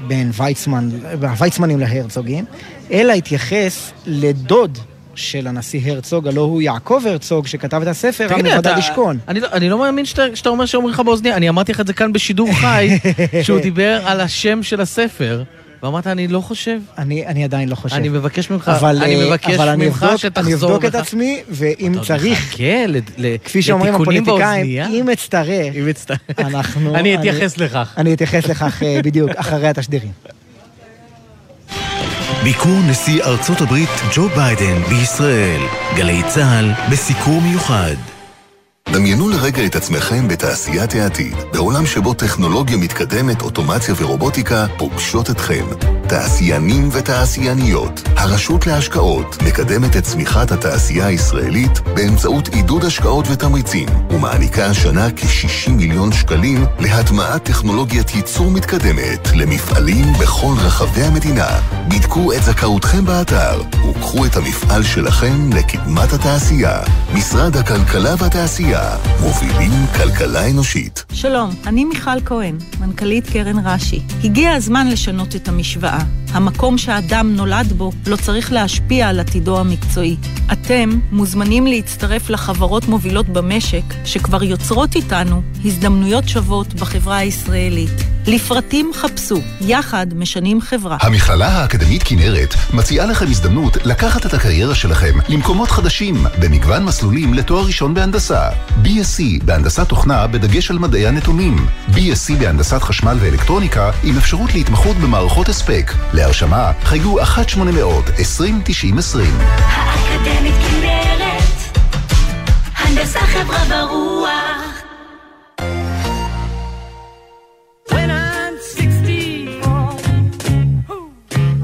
בין 0.06 0.30
ויצמן, 0.36 0.88
הוויצמנים 1.22 1.78
להרצוגים, 1.78 2.44
אלא 2.92 3.12
יתייחס 3.12 3.92
לדוד 4.06 4.78
של 5.14 5.46
הנשיא 5.46 5.92
הרצוג, 5.92 6.28
הלא 6.28 6.40
הוא 6.40 6.62
יעקב 6.62 7.02
הרצוג, 7.06 7.46
שכתב 7.46 7.82
את 7.82 7.88
הספר, 7.88 8.26
אתה- 8.58 8.76
לשכון. 8.76 9.18
אני 9.28 9.40
לא- 9.40 9.48
אני 9.52 9.68
לא 9.68 9.78
מאמין 9.78 10.04
שאתה 10.04 10.22
שאתה 10.34 10.48
אומר 10.48 10.66
שאומרים 10.66 10.94
לך 10.94 11.00
באוזניה, 11.00 11.36
אני 11.36 11.48
אמרתי 11.48 11.72
לך 11.72 11.80
את 11.80 11.86
זה 11.86 11.92
כאן 11.92 12.12
בשידור 12.12 12.48
חי, 12.52 12.98
שהוא 13.42 13.60
דיבר 13.60 14.00
על 14.04 14.20
השם 14.20 14.62
של 14.62 14.80
הספר, 14.80 15.42
ואמרת, 15.82 16.06
אני 16.06 16.28
לא 16.28 16.40
חושב. 16.40 16.78
אני, 16.98 17.26
אני 17.26 17.44
עדיין 17.44 17.68
לא 17.68 17.74
חושב. 17.74 17.96
אני 17.96 18.08
מבקש 18.08 18.50
ממך, 18.50 18.68
אבל, 18.68 19.02
אני 19.02 19.22
אה, 19.22 19.26
מבקש 19.26 19.54
אבל 19.54 19.68
אני 19.68 19.86
ממך 19.86 20.02
אבדוק, 20.02 20.16
שתחזור 20.18 20.44
אני 20.46 20.54
אבדוק 20.54 20.84
את. 20.84 20.94
עצמי, 20.94 21.40
ואם 21.50 21.92
אתה 21.94 22.04
צריך, 22.04 22.38
מחכה 22.48 22.86
ל- 23.18 23.36
כפי 23.44 23.62
שאומרים 23.62 23.94
הפוליטיקאים, 23.94 24.38
באוזנייה? 24.38 24.88
אם 24.88 25.08
אצטרך, 25.88 26.20
אנחנו... 26.38 26.94
אני 26.94 27.14
אתייחס 27.16 27.58
לכך. 27.58 27.94
אני 27.96 28.14
אתייחס 28.14 28.46
לכך 28.46 28.82
אה, 28.82 29.00
בדיוק, 29.04 29.30
אחרי 29.36 29.68
התשדירים. 29.68 30.12
ביקור 32.42 32.78
נשיא 32.90 33.22
ארצות 33.22 33.60
הברית 33.60 33.88
ג'ו 34.14 34.28
ביידן 34.28 34.82
בישראל. 34.88 35.60
גלי 35.96 36.22
צה"ל 36.28 36.70
בסיקור 36.90 37.40
מיוחד. 37.40 37.94
דמיינו 38.92 39.28
לרגע 39.28 39.66
את 39.66 39.76
עצמכם 39.76 40.28
בתעשיית 40.28 40.94
העתיד, 40.94 41.36
בעולם 41.52 41.86
שבו 41.86 42.14
טכנולוגיה 42.14 42.76
מתקדמת, 42.76 43.42
אוטומציה 43.42 43.94
ורובוטיקה 43.98 44.66
פוגשות 44.78 45.30
אתכם. 45.30 45.97
תעשיינים 46.08 46.88
ותעשייניות, 46.92 48.02
הרשות 48.16 48.66
להשקעות 48.66 49.36
מקדמת 49.46 49.96
את 49.96 50.02
צמיחת 50.04 50.52
התעשייה 50.52 51.06
הישראלית 51.06 51.80
באמצעות 51.80 52.48
עידוד 52.48 52.84
השקעות 52.84 53.26
ותמריצים, 53.30 53.88
ומעניקה 54.10 54.66
השנה 54.66 55.08
כ-60 55.16 55.70
מיליון 55.70 56.12
שקלים 56.12 56.64
להטמעת 56.80 57.44
טכנולוגיית 57.44 58.14
ייצור 58.14 58.50
מתקדמת 58.50 59.28
למפעלים 59.34 60.04
בכל 60.20 60.54
רחבי 60.58 61.02
המדינה. 61.02 61.48
בדקו 61.88 62.32
את 62.32 62.42
זכאותכם 62.42 63.04
באתר, 63.04 63.62
וקחו 63.90 64.26
את 64.26 64.36
המפעל 64.36 64.82
שלכם 64.82 65.50
לקדמת 65.52 66.12
התעשייה. 66.12 66.80
משרד 67.14 67.56
הכלכלה 67.56 68.14
והתעשייה, 68.18 68.96
מובילים 69.20 69.86
כלכלה 69.96 70.50
אנושית. 70.50 71.04
שלום, 71.12 71.50
אני 71.66 71.84
מיכל 71.84 72.20
כהן, 72.24 72.58
מנכ"לית 72.80 73.30
קרן 73.30 73.66
רש"י. 73.66 74.02
הגיע 74.24 74.52
הזמן 74.52 74.88
לשנות 74.88 75.36
את 75.36 75.48
המשוואה. 75.48 75.97
המקום 76.32 76.78
שהאדם 76.78 77.36
נולד 77.36 77.72
בו 77.72 77.92
לא 78.06 78.16
צריך 78.16 78.52
להשפיע 78.52 79.08
על 79.08 79.20
עתידו 79.20 79.60
המקצועי. 79.60 80.16
אתם 80.52 80.90
מוזמנים 81.12 81.66
להצטרף 81.66 82.30
לחברות 82.30 82.88
מובילות 82.88 83.28
במשק 83.28 83.82
שכבר 84.04 84.42
יוצרות 84.42 84.96
איתנו 84.96 85.42
הזדמנויות 85.64 86.28
שוות 86.28 86.74
בחברה 86.74 87.16
הישראלית. 87.16 88.17
לפרטים 88.28 88.90
חפשו, 88.94 89.42
יחד 89.60 90.06
משנים 90.14 90.60
חברה. 90.60 90.96
המכללה 91.00 91.48
האקדמית 91.48 92.02
כנרת 92.02 92.54
מציעה 92.74 93.06
לכם 93.06 93.26
הזדמנות 93.26 93.76
לקחת 93.84 94.26
את 94.26 94.34
הקריירה 94.34 94.74
שלכם 94.74 95.12
למקומות 95.28 95.70
חדשים 95.70 96.14
במגוון 96.40 96.84
מסלולים 96.84 97.34
לתואר 97.34 97.64
ראשון 97.66 97.94
בהנדסה. 97.94 98.50
BSc 98.84 99.44
בהנדסת 99.44 99.88
תוכנה 99.88 100.26
בדגש 100.26 100.70
על 100.70 100.78
מדעי 100.78 101.06
הנתונים. 101.06 101.66
BSc 101.88 102.34
בהנדסת 102.38 102.82
חשמל 102.82 103.16
ואלקטרוניקה 103.20 103.90
עם 104.04 104.16
אפשרות 104.16 104.54
להתמחות 104.54 104.96
במערכות 104.96 105.48
הספק. 105.48 105.92
להרשמה 106.12 106.72
חייגו 106.82 107.20
1-800-2090-20. 107.20 107.24
האקדמית 109.58 110.54
כנרת, 110.70 111.78
הנדסה 112.76 113.20
חברה 113.20 113.84
ורוח. 113.84 114.67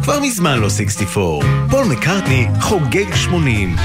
כבר 0.05 0.21
מזמן 0.21 0.59
לא 0.59 0.71
64. 0.71 1.47
פול 1.71 1.87
מקארטני 1.87 2.47
חוגג 2.61 3.15
80. 3.15 3.77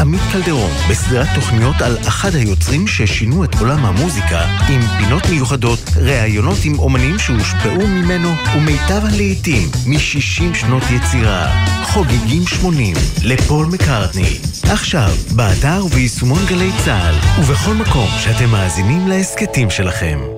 עמית 0.00 0.20
קלדרון, 0.32 0.70
בסדרת 0.90 1.26
תוכניות 1.34 1.76
על 1.80 1.98
אחד 2.08 2.34
היוצרים 2.34 2.86
ששינו 2.86 3.44
את 3.44 3.54
עולם 3.60 3.84
המוזיקה, 3.84 4.40
עם 4.68 4.80
פינות 4.98 5.22
מיוחדות, 5.30 5.78
ראיונות 5.96 6.58
עם 6.64 6.78
אומנים 6.78 7.18
שהושפעו 7.18 7.86
ממנו, 7.86 8.28
ומיטב 8.56 9.04
הלעיתים 9.04 9.68
מ-60 9.86 10.54
שנות 10.54 10.82
יצירה. 10.90 11.66
חוגגים 11.84 12.46
80 12.46 12.96
לפול 13.24 13.66
מקארטני. 13.66 14.38
עכשיו, 14.62 15.10
באתר 15.36 15.84
וביישומון 15.84 16.46
גלי 16.48 16.70
צה"ל, 16.84 17.14
ובכל 17.40 17.74
מקום 17.74 18.08
שאתם 18.18 18.48
מאזינים 18.50 19.08
להסכתים 19.08 19.70
שלכם. 19.70 20.35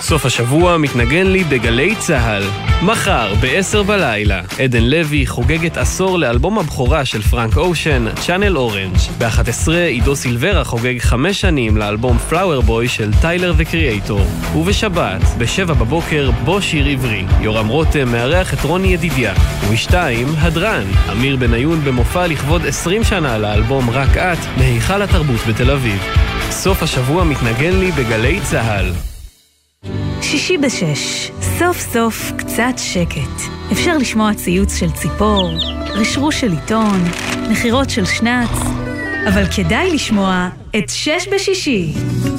סוף 0.00 0.26
השבוע 0.26 0.76
מתנגן 0.76 1.26
לי 1.26 1.44
בגלי 1.44 1.94
צה"ל. 1.94 2.42
מחר, 2.82 3.34
ב-10 3.40 3.82
בלילה, 3.82 4.40
עדן 4.58 4.82
לוי 4.82 5.26
חוגגת 5.26 5.76
עשור 5.76 6.18
לאלבום 6.18 6.58
הבכורה 6.58 7.04
של 7.04 7.22
פרנק 7.22 7.56
אושן, 7.56 8.06
צ'אנל 8.14 8.56
אורנג'. 8.56 8.96
ב-11 9.18 9.70
עידו 9.72 10.16
סילברה 10.16 10.64
חוגג 10.64 10.98
חמש 10.98 11.40
שנים 11.40 11.76
לאלבום 11.76 12.18
פלאואר 12.18 12.60
בוי 12.60 12.88
של 12.88 13.10
טיילר 13.20 13.54
וקריאייטור. 13.56 14.20
ובשבת, 14.56 15.22
ב-7 15.38 15.64
בבוקר, 15.66 16.30
בו 16.44 16.62
שיר 16.62 16.86
עברי. 16.86 17.24
יורם 17.40 17.68
רותם 17.68 18.12
מארח 18.12 18.54
את 18.54 18.64
רוני 18.64 18.88
ידידיה. 18.88 19.34
וב-2, 19.68 19.94
הדרן, 20.38 20.84
אמיר 21.12 21.36
בניון 21.36 21.84
במופע 21.84 22.26
לכבוד 22.26 22.66
20 22.66 23.04
שנה 23.04 23.38
לאלבום 23.38 23.90
רק 23.90 24.16
את, 24.16 24.38
מהיכל 24.56 25.02
התרבות 25.02 25.40
בתל 25.48 25.70
אביב. 25.70 26.02
סוף 26.50 26.82
השבוע 26.82 27.24
מתנגן 27.24 27.72
לי 27.80 27.90
בגלי 27.90 28.40
צה"ל. 28.40 29.09
שישי 30.30 30.58
בשש, 30.58 31.30
סוף 31.58 31.80
סוף 31.80 32.32
קצת 32.38 32.74
שקט. 32.76 33.50
אפשר 33.72 33.96
לשמוע 33.98 34.34
ציוץ 34.34 34.76
של 34.76 34.90
ציפור, 34.90 35.50
רשרוש 35.88 36.40
של 36.40 36.52
עיתון, 36.52 37.00
נחירות 37.50 37.90
של 37.90 38.04
שנץ, 38.04 38.50
אבל 39.28 39.44
כדאי 39.56 39.94
לשמוע 39.94 40.48
את 40.78 40.88
שש 40.88 41.28
בשישי. 41.32 41.92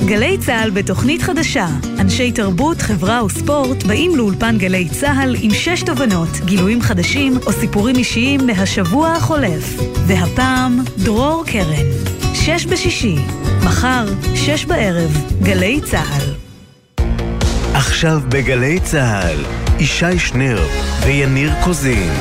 גלי 0.06 0.38
צה"ל 0.38 0.70
בתוכנית 0.70 1.22
חדשה. 1.22 1.68
אנשי 2.00 2.32
תרבות, 2.32 2.82
חברה 2.82 3.26
וספורט 3.26 3.84
באים 3.84 4.16
לאולפן 4.16 4.58
גלי 4.58 4.90
צה"ל 4.90 5.36
עם 5.42 5.54
שש 5.54 5.84
תובנות, 5.84 6.30
גילויים 6.46 6.82
חדשים 6.82 7.34
או 7.46 7.52
סיפורים 7.52 7.96
אישיים 7.96 8.48
מהשבוע 8.48 9.12
החולף. 9.12 9.82
והפעם, 10.08 10.80
דרור 10.98 11.44
קרן. 11.48 11.86
שש 12.34 12.66
בשישי. 12.66 13.16
מחר, 13.64 14.06
שש 14.36 14.66
בערב, 14.66 15.12
גלי 15.42 15.82
צה"ל. 15.82 16.51
עכשיו 17.82 18.20
בגלי 18.30 18.80
צה"ל, 18.80 19.46
ישי 19.80 20.20
שנר 20.20 20.68
ויניר 21.06 21.52
קוזין. 21.64 22.12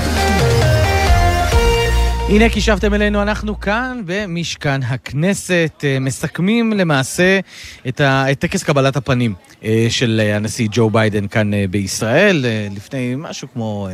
הנה 2.28 2.48
כי 2.48 2.60
שבתם 2.60 2.94
אלינו, 2.94 3.22
אנחנו 3.22 3.60
כאן 3.60 4.02
במשכן 4.06 4.82
הכנסת, 4.82 5.84
אה, 5.84 5.98
מסכמים 6.00 6.72
למעשה 6.72 7.40
את, 7.88 8.00
ה, 8.00 8.32
את 8.32 8.38
טקס 8.38 8.62
קבלת 8.62 8.96
הפנים 8.96 9.34
אה, 9.64 9.86
של 9.88 10.20
אה, 10.24 10.36
הנשיא 10.36 10.68
ג'ו 10.70 10.90
ביידן 10.90 11.28
כאן 11.28 11.50
בישראל, 11.70 12.46
לפני 12.76 13.14
משהו 13.16 13.48
כמו 13.52 13.88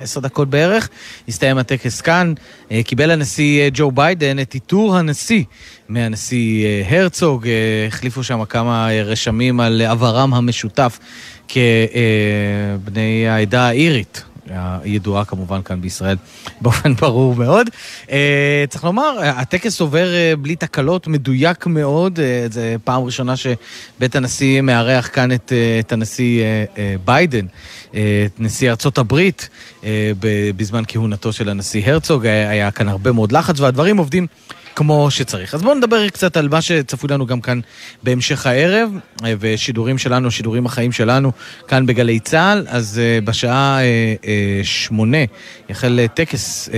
עשר 0.00 0.20
דקות 0.20 0.50
בערך, 0.50 0.88
הסתיים 1.28 1.58
הטקס 1.58 2.00
כאן, 2.00 2.34
קיבל 2.84 3.10
הנשיא 3.10 3.70
ג'ו 3.74 3.90
ביידן 3.90 4.38
את 4.38 4.54
עיטור 4.54 4.96
הנשיא 4.96 5.44
מהנשיא 5.88 6.66
הרצוג, 6.88 7.46
החליפו 7.88 8.22
שם 8.22 8.44
כמה 8.44 8.88
רשמים 9.04 9.60
על 9.60 9.82
עברם 9.82 10.34
המשותף 10.34 10.98
כבני 11.48 13.28
העדה 13.28 13.68
האירית. 13.68 14.24
הידועה 14.52 15.24
כמובן 15.24 15.62
כאן 15.62 15.80
בישראל 15.80 16.16
באופן 16.60 16.94
ברור 16.94 17.34
מאוד. 17.34 17.70
אה, 18.10 18.64
צריך 18.68 18.84
לומר, 18.84 19.18
הטקס 19.20 19.80
עובר 19.80 20.14
אה, 20.14 20.32
בלי 20.36 20.56
תקלות, 20.56 21.06
מדויק 21.06 21.66
מאוד. 21.66 22.20
אה, 22.20 22.46
זה 22.50 22.76
פעם 22.84 23.02
ראשונה 23.02 23.34
שבית 23.36 24.16
הנשיא 24.16 24.60
מארח 24.60 25.10
כאן 25.12 25.32
את, 25.32 25.52
את 25.80 25.92
הנשיא 25.92 26.44
ביידן, 27.04 27.46
את 27.90 27.96
נשיא 28.38 28.70
ארצות 28.70 28.98
הברית, 28.98 29.48
בזמן 30.56 30.82
כהונתו 30.88 31.32
של 31.32 31.48
הנשיא 31.48 31.82
הרצוג. 31.86 32.26
היה 32.26 32.70
כאן 32.70 32.88
הרבה 32.88 33.12
מאוד 33.12 33.32
לחץ 33.32 33.60
והדברים 33.60 33.96
עובדים. 33.96 34.26
כמו 34.78 35.10
שצריך. 35.10 35.54
אז 35.54 35.62
בואו 35.62 35.74
נדבר 35.74 36.08
קצת 36.08 36.36
על 36.36 36.48
מה 36.48 36.62
שצפוי 36.62 37.10
לנו 37.10 37.26
גם 37.26 37.40
כאן 37.40 37.60
בהמשך 38.02 38.46
הערב, 38.46 38.90
אה, 39.24 39.34
ושידורים 39.40 39.98
שלנו, 39.98 40.30
שידורים 40.30 40.66
החיים 40.66 40.92
שלנו, 40.92 41.32
כאן 41.68 41.86
בגלי 41.86 42.20
צה"ל. 42.20 42.66
אז 42.68 43.00
אה, 43.00 43.24
בשעה 43.24 43.78
אה, 43.80 44.26
שמונה 44.62 45.18
יחל 45.68 46.00
טקס 46.14 46.68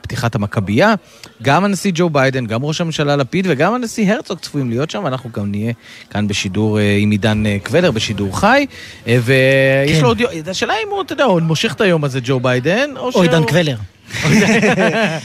פתיחת 0.00 0.34
המכבייה. 0.34 0.94
גם 1.42 1.64
הנשיא 1.64 1.92
ג'ו 1.94 2.10
ביידן, 2.10 2.46
גם 2.46 2.64
ראש 2.64 2.80
הממשלה 2.80 3.16
לפיד 3.16 3.46
וגם 3.50 3.74
הנשיא 3.74 4.12
הרצוג 4.12 4.38
צפויים 4.38 4.70
להיות 4.70 4.90
שם, 4.90 5.06
אנחנו 5.06 5.30
גם 5.32 5.50
נהיה 5.50 5.72
כאן 6.10 6.28
בשידור 6.28 6.78
עם 6.78 7.10
עידן 7.10 7.42
קבלר, 7.62 7.90
בשידור 7.90 8.40
חי. 8.40 8.66
ויש 9.06 9.96
כן. 9.96 10.02
לו 10.02 10.08
עוד... 10.08 10.22
השאלה 10.50 10.74
אם 10.84 10.88
הוא, 10.90 11.02
אתה 11.02 11.12
יודע, 11.12 11.24
הוא 11.24 11.40
מושך 11.40 11.72
את 11.72 11.80
היום 11.80 12.04
הזה, 12.04 12.20
ג'ו 12.24 12.40
ביידן, 12.40 12.90
או, 12.96 13.10
או 13.14 13.22
עידן 13.22 13.44
קבלר. 13.44 13.76
אה, 14.24 15.18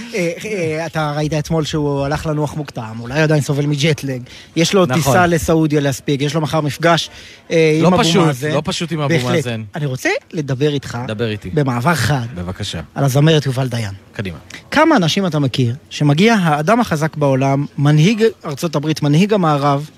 אה, 0.45 0.85
אתה 0.85 1.13
ראית 1.15 1.33
אתמול 1.33 1.65
שהוא 1.65 2.05
הלך 2.05 2.25
לנוח 2.25 2.55
מוקדם, 2.55 2.97
אולי 2.99 3.21
עדיין 3.21 3.41
סובל 3.41 3.65
מג'טלג. 3.65 4.21
יש 4.55 4.73
לו 4.73 4.85
נכון. 4.85 4.95
טיסה 4.95 5.27
לסעודיה 5.27 5.81
להספיק, 5.81 6.21
יש 6.21 6.33
לו 6.35 6.41
מחר 6.41 6.61
מפגש 6.61 7.09
אה, 7.51 7.73
עם 7.77 7.83
לא 7.83 7.87
אבו 7.87 8.25
מאזן. 8.25 8.51
לא 8.51 8.61
פשוט 8.65 8.91
עם 8.91 8.99
אבו 8.99 9.13
מאזן. 9.23 9.63
אני 9.75 9.85
רוצה 9.85 10.09
לדבר 10.33 10.73
איתך, 10.73 10.97
דבר 11.07 11.29
איתי. 11.29 11.49
במעבר 11.49 11.95
חד, 11.95 12.25
בבקשה. 12.35 12.81
על 12.95 13.03
הזמרת 13.03 13.45
יובל 13.45 13.67
דיין. 13.67 13.91
קדימה. 14.13 14.37
כמה 14.71 14.95
אנשים 14.95 15.25
אתה 15.25 15.39
מכיר 15.39 15.75
שמגיע 15.89 16.33
האדם 16.33 16.79
החזק 16.79 17.15
בעולם, 17.15 17.65
מנהיג 17.77 18.23
ארצות 18.45 18.75
הברית, 18.75 19.03
מנהיג 19.03 19.33
המערב, 19.33 19.89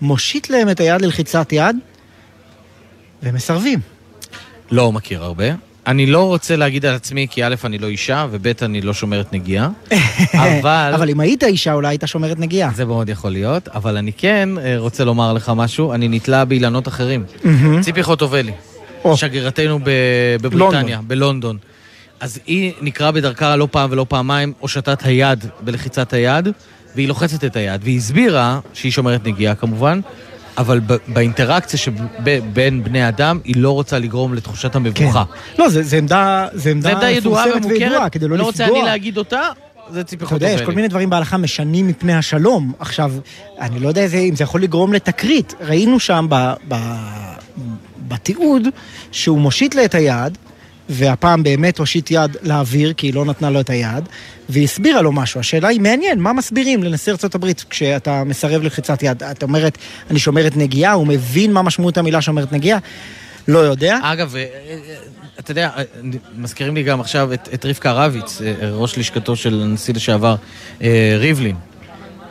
מושיט 0.00 0.50
להם 0.50 0.70
את 0.70 0.80
היד 0.80 1.02
ללחיצת 1.02 1.52
יד, 1.52 1.76
והם 3.22 3.34
מסרבים. 3.34 3.80
לא 4.70 4.92
מכיר 4.92 5.24
הרבה. 5.24 5.65
אני 5.86 6.06
לא 6.06 6.26
רוצה 6.26 6.56
להגיד 6.56 6.86
על 6.86 6.94
עצמי, 6.94 7.26
כי 7.30 7.44
א', 7.44 7.54
אני 7.64 7.78
לא 7.78 7.86
אישה, 7.86 8.26
וב', 8.30 8.52
אני 8.62 8.80
לא 8.80 8.94
שומרת 8.94 9.32
נגיעה, 9.32 9.68
אבל... 10.34 10.92
אבל 10.94 11.10
אם 11.10 11.20
היית 11.20 11.44
אישה, 11.44 11.72
אולי 11.72 11.88
היית 11.88 12.02
שומרת 12.06 12.38
נגיעה. 12.38 12.70
זה 12.74 12.84
מאוד 12.84 13.08
יכול 13.08 13.30
להיות, 13.30 13.68
אבל 13.68 13.96
אני 13.96 14.12
כן 14.12 14.48
אה, 14.58 14.74
רוצה 14.78 15.04
לומר 15.04 15.32
לך 15.32 15.52
משהו, 15.56 15.92
אני 15.92 16.08
נתלה 16.08 16.44
באילנות 16.44 16.88
אחרים. 16.88 17.24
ציפי 17.80 18.02
חוטובלי, 18.02 18.52
שגרירתנו 19.14 19.78
בבריטניה, 20.40 21.00
בלונדון. 21.06 21.58
אז 22.20 22.38
היא 22.46 22.72
נקראה 22.80 23.12
בדרכה 23.12 23.56
לא 23.56 23.68
פעם 23.70 23.90
ולא 23.92 24.06
פעמיים 24.08 24.52
הושטת 24.58 25.04
היד 25.04 25.44
בלחיצת 25.60 26.12
היד, 26.12 26.48
והיא 26.94 27.08
לוחצת 27.08 27.44
את 27.44 27.56
היד, 27.56 27.80
והיא 27.84 27.96
הסבירה, 27.96 28.60
שהיא 28.72 28.92
שומרת 28.92 29.26
נגיעה 29.26 29.54
כמובן, 29.54 30.00
אבל 30.58 30.80
באינטראקציה 31.08 31.78
שבין 31.78 32.84
בני 32.84 33.08
אדם, 33.08 33.38
היא 33.44 33.56
לא 33.56 33.70
רוצה 33.70 33.98
לגרום 33.98 34.34
לתחושת 34.34 34.76
המבוכה. 34.76 35.24
כן. 35.24 35.62
לא, 35.62 35.68
זה 35.68 35.96
עמדה, 35.96 37.10
ידועה 37.10 37.44
ומוכרת, 37.56 38.12
כדי 38.12 38.28
לא, 38.28 38.38
לא 38.38 38.44
רוצה 38.44 38.66
אני 38.66 38.82
להגיד 38.82 39.18
אותה. 39.18 39.40
זה 39.90 40.04
ציפי 40.04 40.24
חוטובלי. 40.24 40.46
אתה 40.46 40.52
יודע, 40.52 40.62
יש 40.62 40.66
כל 40.66 40.74
מיני 40.74 40.88
דברים 40.88 41.10
בהלכה 41.10 41.36
משנים 41.36 41.88
מפני 41.88 42.14
השלום. 42.14 42.72
עכשיו, 42.78 43.12
אני 43.60 43.80
לא 43.80 43.88
יודע 43.88 44.06
אם 44.18 44.36
זה 44.36 44.44
יכול 44.44 44.62
לגרום 44.62 44.92
לתקרית. 44.92 45.54
ראינו 45.60 46.00
שם 46.00 46.26
ב, 46.28 46.52
ב, 46.68 46.74
בתיעוד 48.08 48.62
שהוא 49.12 49.38
מושיט 49.38 49.74
לה 49.74 49.84
את 49.84 49.94
היד, 49.94 50.38
והפעם 50.88 51.42
באמת 51.42 51.78
הושיט 51.78 52.10
יד 52.10 52.36
לאוויר, 52.42 52.92
כי 52.92 53.06
היא 53.06 53.14
לא 53.14 53.24
נתנה 53.24 53.50
לו 53.50 53.60
את 53.60 53.70
היד, 53.70 54.08
והיא 54.48 54.64
הסבירה 54.64 55.02
לו 55.02 55.12
משהו. 55.12 55.40
השאלה 55.40 55.68
היא, 55.68 55.80
מעניין, 55.80 56.20
מה 56.20 56.32
מסבירים 56.32 56.82
לנשיא 56.82 57.12
הברית 57.34 57.64
כשאתה 57.70 58.24
מסרב 58.24 58.62
לחיצת 58.62 59.02
יד? 59.02 59.22
את 59.22 59.42
אומרת, 59.42 59.78
אני 60.10 60.18
שומרת 60.18 60.56
נגיעה, 60.56 60.92
הוא 60.92 61.06
מבין 61.06 61.52
מה 61.52 61.62
משמעות 61.62 61.98
המילה 61.98 62.22
שומרת 62.22 62.52
נגיעה? 62.52 62.78
לא 63.48 63.58
יודע. 63.58 63.98
אגב, 64.02 64.36
אה, 64.36 64.42
אה, 64.42 64.78
אתה 65.38 65.50
יודע, 65.50 65.70
אה, 65.76 65.82
מזכירים 66.36 66.74
לי 66.74 66.82
גם 66.82 67.00
עכשיו 67.00 67.32
את, 67.32 67.48
את 67.54 67.66
רבקה 67.66 67.92
רביץ, 67.92 68.42
ראש 68.62 68.98
לשכתו 68.98 69.36
של 69.36 69.62
הנשיא 69.62 69.94
לשעבר 69.94 70.36
ריבלין. 71.18 71.56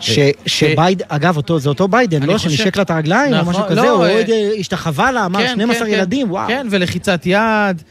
ש, 0.05 0.19
שבייד, 0.45 1.01
אגב, 1.07 1.37
אותו, 1.37 1.59
זה 1.59 1.69
אותו 1.69 1.87
ביידן, 1.87 2.23
לא? 2.23 2.33
חושב... 2.33 2.49
שנשק 2.49 2.75
לה 2.77 2.83
את 2.83 2.91
הרגליים 2.91 3.33
נכון, 3.33 3.45
או 3.45 3.49
משהו 3.51 3.63
כזה, 3.69 3.75
לא, 3.75 3.89
הוא 3.89 4.19
עוד 4.19 4.25
השתחווה 4.59 5.11
לה, 5.11 5.25
אמר 5.25 5.39
כן, 5.39 5.53
12 5.53 5.75
כן, 5.75 5.85
כן, 5.85 5.97
ילדים, 5.97 6.31
וואו. 6.31 6.47
כן, 6.47 6.67
ולחיצת 6.71 7.21
יד, 7.25 7.81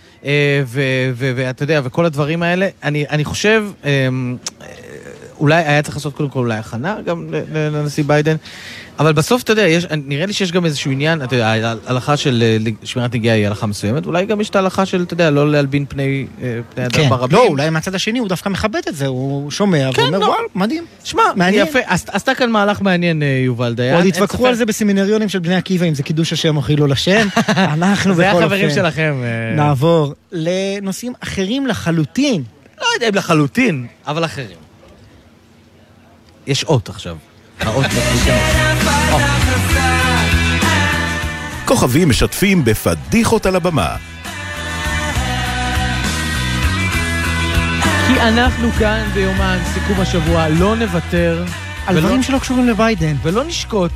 ואתה 1.15 1.63
יודע, 1.63 1.81
וכל 1.85 2.05
הדברים 2.05 2.43
האלה. 2.43 2.69
אני, 2.83 3.05
אני 3.11 3.25
חושב, 3.25 3.65
אולי 5.41 5.63
היה 5.65 5.83
צריך 5.83 5.97
לעשות 5.97 6.15
קודם 6.15 6.29
כל 6.29 6.39
אולי 6.39 6.59
הכנה 6.59 6.97
גם 7.07 7.29
לנשיא 7.55 8.05
ביידן. 8.05 8.37
אבל 8.99 9.13
בסוף, 9.13 9.43
אתה 9.43 9.53
יודע, 9.53 9.63
יש, 9.63 9.87
נראה 10.07 10.27
לי 10.27 10.33
שיש 10.33 10.53
גם 10.53 10.65
איזשהו 10.65 10.91
עניין, 10.91 11.23
אתה 11.23 11.35
יודע, 11.35 11.55
ההלכה 11.87 12.17
של 12.17 12.43
אה, 12.43 12.73
שמירת 12.85 13.15
נגיעה 13.15 13.37
היא 13.37 13.47
הלכה 13.47 13.67
מסוימת, 13.67 14.07
אולי 14.07 14.27
גם 14.27 14.41
יש 14.41 14.51
את 14.51 14.57
ההלכה 14.57 14.87
של, 14.87 15.03
אתה 15.03 15.15
יודע, 15.15 15.31
לא 15.31 15.51
להלבין 15.51 15.87
פני, 15.89 16.27
אה, 16.43 16.61
פני 16.75 16.87
אדם 16.87 16.93
כן. 16.93 17.09
ברבים. 17.09 17.39
לא, 17.39 17.47
אולי 17.47 17.71
מהצד 17.71 17.95
השני 17.95 18.19
הוא 18.19 18.29
דווקא 18.29 18.49
מכבד 18.49 18.81
את 18.89 18.97
זה, 18.97 19.07
הוא 19.07 19.51
שומע 19.51 19.91
כן, 19.95 20.03
ואומר, 20.03 20.19
לא. 20.19 20.27
וואל, 20.27 20.45
מדהים. 20.55 20.85
שמע, 21.05 21.23
מעניין. 21.37 21.67
יפה, 21.67 21.79
עשתה 21.87 22.35
כאן 22.35 22.51
מהלך 22.51 22.81
מעניין, 22.81 23.23
אה, 23.23 23.43
יובל 23.45 23.75
דיין. 23.75 23.95
עוד 23.95 24.07
התווכחו 24.07 24.47
על 24.47 24.55
זה 24.55 24.67
בסמינריונים 24.67 25.29
של 25.29 25.39
בני 25.39 25.55
עקיבא, 25.55 25.87
אם 25.87 25.95
זה 25.95 26.03
קידוש 26.03 26.33
השם 26.33 26.57
או 26.57 26.63
חילול 26.63 26.93
השם. 26.93 27.29
אנחנו 27.49 28.15
בכל 28.15 28.23
אופן. 28.23 28.39
זה 28.39 28.45
החברים 28.45 28.71
שלכם. 28.71 29.23
נעבור 29.57 30.15
לנושאים 30.33 31.13
אחרים 31.21 31.67
לחלוטין. 31.67 32.43
לא 32.81 32.87
יודע 32.95 33.09
אם 33.09 33.15
לחלוטין, 33.15 33.87
אבל 34.07 34.25
אחרים. 34.25 34.57
יש 36.47 36.65
אות 36.65 36.89
עכשיו. 36.89 37.17
האות 37.61 37.87
כוכבים 41.65 42.09
משתפים 42.09 42.65
בפדיחות 42.65 43.47
על 43.47 43.57
הבמה. 43.57 43.97
כי 48.07 48.21
אנחנו 48.21 48.73
כאן 48.73 49.09
ביומן 49.15 49.59
סיכום 49.75 50.01
השבוע, 50.01 50.49
לא 50.49 50.77
נוותר. 50.77 51.45
על 51.87 52.01
דברים 52.01 52.23
שלא 52.23 52.39
קשורים 52.39 52.69
לביידן. 52.69 53.17
ולא 53.23 53.45
נשקוט 53.45 53.93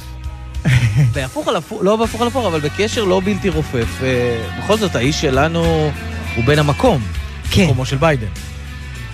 בהפוך 1.14 1.48
על 1.48 1.56
הפוך, 1.56 1.82
לא 1.82 1.96
בהפוך 1.96 2.20
על 2.20 2.26
הפוך, 2.28 2.46
אבל 2.46 2.60
בקשר 2.60 3.04
לא 3.04 3.20
בלתי 3.24 3.48
רופף. 3.48 4.02
אה, 4.02 4.48
בכל 4.58 4.76
זאת, 4.76 4.96
האיש 4.96 5.20
שלנו 5.20 5.90
הוא 6.36 6.44
בן 6.44 6.58
המקום. 6.58 7.02
כן. 7.50 7.64
מקומו 7.64 7.86
של 7.86 7.96
ביידן. 7.96 8.26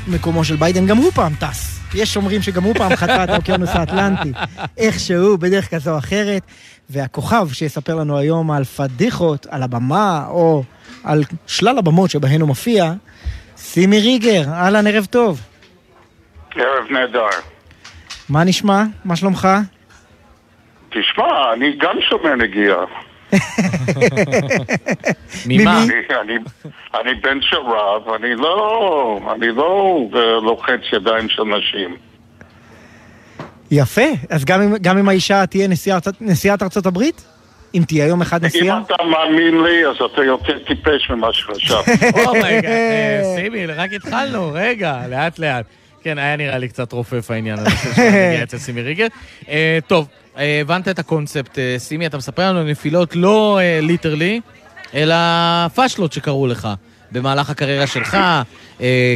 מקומו 0.06 0.44
של 0.44 0.56
ביידן, 0.56 0.86
גם 0.86 0.96
הוא 0.96 1.10
פעם 1.14 1.34
טס. 1.34 1.80
יש 1.94 2.16
אומרים 2.16 2.42
שגם 2.42 2.62
הוא 2.62 2.74
פעם 2.74 2.96
חצה 2.96 3.24
את 3.24 3.28
האוקיינוס 3.28 3.70
האטלנטי. 3.70 4.32
איכשהו, 4.78 5.38
בדרך 5.38 5.74
כזו 5.74 5.92
או 5.92 5.98
אחרת. 5.98 6.42
והכוכב 6.90 7.48
שיספר 7.52 7.94
לנו 7.94 8.18
היום 8.18 8.50
על 8.50 8.64
פדיחות, 8.64 9.46
על 9.50 9.62
הבמה, 9.62 10.26
או 10.28 10.62
על 11.04 11.22
שלל 11.46 11.78
הבמות 11.78 12.10
שבהן 12.10 12.40
הוא 12.40 12.46
מופיע, 12.46 12.92
סימי 13.56 14.00
ריגר, 14.00 14.42
אהלן, 14.48 14.86
ערב 14.86 15.04
טוב. 15.04 15.40
ערב 16.54 16.90
נהדר. 16.90 17.26
מה 18.28 18.44
נשמע? 18.44 18.82
מה 19.04 19.16
שלומך? 19.16 19.48
תשמע, 20.88 21.52
אני 21.52 21.76
גם 21.78 21.96
שומע 22.08 22.34
נגיעה. 22.36 22.84
ממה? 25.46 25.84
אני, 25.84 25.92
אני, 26.20 26.34
אני 26.94 27.14
בן 27.14 27.38
של 27.40 27.56
רב, 27.56 28.08
אני 28.14 28.34
לא, 28.34 29.20
אני 29.34 29.48
לא 29.48 29.98
לוחץ 30.42 30.80
ידיים 30.92 31.28
של 31.28 31.42
נשים. 31.42 31.96
יפה. 33.70 34.02
אז 34.30 34.44
גם 34.44 34.62
אם, 34.62 34.76
גם 34.82 34.98
אם 34.98 35.08
האישה 35.08 35.46
תהיה 35.46 35.68
נשיאת 36.20 36.62
ארצות 36.62 36.86
הברית? 36.86 37.24
אם 37.74 37.82
תהיה 37.86 38.06
יום 38.06 38.22
אחד 38.22 38.42
אם 38.42 38.46
נשיאה? 38.46 38.80
אתה 38.86 39.04
מאמין 39.04 39.62
לי, 39.62 39.86
אז 39.86 39.96
אתה 40.12 40.24
יותר 40.24 40.58
טיפש 40.58 41.10
ממה 41.10 41.32
שחשבתי. 41.32 41.90
Oh 42.26 42.36
my 42.36 42.45
God, 42.45 42.64
אה, 42.72 43.22
סימי, 43.36 43.66
רק 43.66 43.92
התחלנו, 43.92 44.50
רגע, 44.52 44.96
לאט 45.10 45.38
לאט. 45.38 45.64
כן, 46.04 46.18
היה 46.18 46.36
נראה 46.36 46.58
לי 46.58 46.68
קצת 46.68 46.92
רופף 46.92 47.30
העניין 47.30 47.58
הזה 47.58 47.70
של 47.70 47.92
שנגיע 47.94 48.42
אצל 48.42 48.58
סימי 48.58 48.82
ריגר. 48.82 49.06
אה, 49.48 49.78
טוב, 49.86 50.08
אה, 50.38 50.60
הבנת 50.60 50.88
את 50.88 50.98
הקונספט, 50.98 51.58
אה, 51.58 51.74
סימי, 51.78 52.06
אתה 52.06 52.16
מספר 52.16 52.42
לנו 52.42 52.62
נפילות 52.62 53.16
לא 53.16 53.58
literally, 53.82 54.40
אלא 54.94 55.14
פאשלות 55.74 56.12
שקרו 56.12 56.46
לך 56.46 56.68
במהלך 57.12 57.50
הקריירה 57.50 57.86
שלך, 57.86 58.18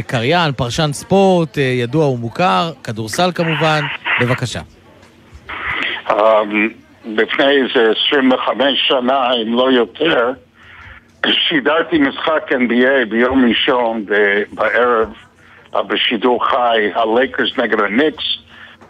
קריין, 0.07 0.51
פרשן 0.51 0.89
ספורט, 0.93 1.57
ידוע 1.57 2.07
ומוכר, 2.07 2.71
כדורסל 2.83 3.31
כמובן, 3.35 3.81
בבקשה. 4.21 4.61
אמ, 6.11 6.69
לפני 7.05 7.45
איזה 7.45 7.91
25 8.07 8.79
שנה, 8.87 9.33
אם 9.33 9.53
לא 9.53 9.71
יותר, 9.71 10.31
שידרתי 11.27 11.97
משחק 11.97 12.51
NBA 12.51 13.05
ביום 13.09 13.45
ראשון 13.49 14.05
בערב 14.53 15.13
בשידור 15.73 16.45
חי, 16.45 16.89
הלייקרס 16.95 17.57
נגד 17.57 17.79
הניקס 17.81 18.23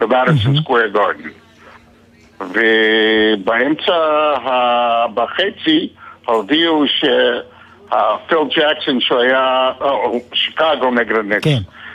במדיסון 0.00 0.56
סקוויר 0.56 0.86
גארדן. 0.86 1.30
ובאמצע, 2.40 3.94
בחצי, 5.14 5.88
הודיעו 6.26 6.84
שפיל 6.86 8.38
ג'קסון 8.56 9.00
שהוא 9.00 9.20
היה, 9.20 9.72
או, 9.80 10.20
שיקגו 10.32 10.90
נגד 10.90 11.16
הניקס, 11.16 11.48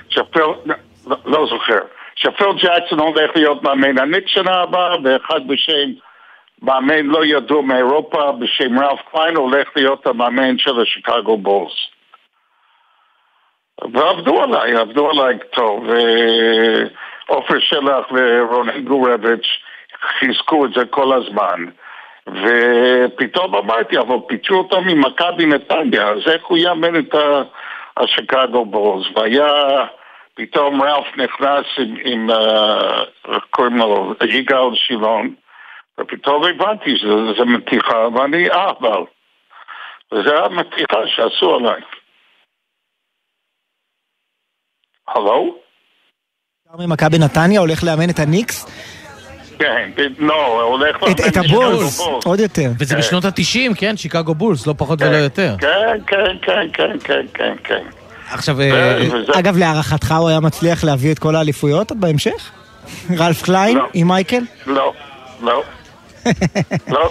שפיל, 0.10 0.42
לא, 0.66 1.16
לא 1.26 1.48
זוכר, 1.50 1.80
שפיל 2.16 2.48
ג'קסון 2.58 3.00
הולך 3.00 3.32
להיות 3.36 3.64
מאמן 3.64 3.98
הניקס 3.98 4.32
שנה 4.32 4.56
הבאה, 4.56 4.96
ואחד 5.04 5.48
בשם 5.48 5.92
מאמן 6.62 7.06
לא 7.06 7.26
ידוע 7.26 7.62
מאירופה 7.62 8.32
בשם 8.32 8.80
רלף 8.80 9.00
קליין 9.12 9.36
הולך 9.36 9.68
להיות 9.76 10.08
המאמן 10.08 10.58
של 10.58 10.82
השיקגו 10.82 11.38
בולס. 11.38 11.95
ועבדו 13.82 14.44
עליי, 14.44 14.76
עבדו 14.76 15.10
עליי 15.10 15.38
טוב. 15.52 15.90
ועופר 17.28 17.60
שלח 17.60 18.06
ורונן 18.12 18.84
גורביץ' 18.84 19.48
חיזקו 20.20 20.66
את 20.66 20.74
זה 20.74 20.86
כל 20.86 21.14
הזמן. 21.14 21.66
ופתאום 22.28 23.56
אמרתי, 23.56 23.98
אבל 23.98 24.16
פיצו 24.28 24.56
אותו 24.56 24.82
ממכבי 24.82 25.46
נתניה, 25.46 26.10
אז 26.10 26.28
איך 26.28 26.46
הוא 26.46 26.58
יאמן 26.58 27.00
את 27.00 27.16
השיקגו 27.98 28.66
בולס? 28.66 29.08
והיה, 29.16 29.86
פתאום 30.36 30.82
רלף 30.82 31.18
נכנס 31.18 31.66
עם, 31.78 31.96
עם 32.06 32.32
אה, 32.32 33.04
איך 33.34 33.44
קוראים 33.50 33.78
לו, 33.78 34.14
יגאל 34.30 34.76
שילון, 34.76 35.34
ופתאום 36.00 36.44
הבנתי 36.44 36.98
שזה 36.98 37.46
מתיחה, 37.46 38.08
ואני 38.14 38.52
אהבל. 38.52 39.04
וזה 40.12 40.44
המתיחה 40.44 41.08
שעשו 41.08 41.56
עליי. 41.56 41.82
הלו? 45.16 45.56
ממכבי 46.80 47.18
נתניה 47.20 47.60
הולך 47.60 47.84
לאמן 47.84 48.10
את 48.10 48.20
הניקס? 48.20 48.66
כן, 49.60 49.90
לא, 50.18 50.62
הולך 50.62 50.96
את- 51.12 51.20
את 51.28 51.36
לאמן 51.38 51.50
הבולס. 51.50 52.00
עוד 52.26 52.40
יותר. 52.40 52.70
וזה 52.80 52.94
כן. 52.96 53.00
בשנות 53.02 53.26
ה-90, 53.26 53.76
כן? 53.78 53.98
שיקגו 53.98 54.36
בולס, 54.36 54.68
לא 54.68 54.74
פחות 54.78 55.02
ולא 55.02 55.16
יותר. 55.16 55.56
כן, 55.60 55.68
כן, 56.08 56.38
כן, 56.42 56.68
כן, 56.74 56.98
כן, 57.04 57.26
כן, 57.34 57.56
כן. 57.64 57.84
עכשיו, 58.32 58.62
אה, 58.62 58.98
אגב, 59.40 59.58
להערכתך 59.58 60.12
הוא 60.20 60.30
היה 60.30 60.40
מצליח 60.40 60.84
להביא 60.84 61.12
את 61.12 61.20
כל 61.20 61.36
האליפויות 61.36 61.92
עוד 61.92 62.02
בהמשך? 62.02 62.52
רלף 63.20 63.42
קליין 63.44 63.78
לא. 63.78 63.84
עם 63.94 64.08
מייקל? 64.08 64.44
לא, 64.68 64.94
לא, 65.42 65.64
לא. 66.88 67.10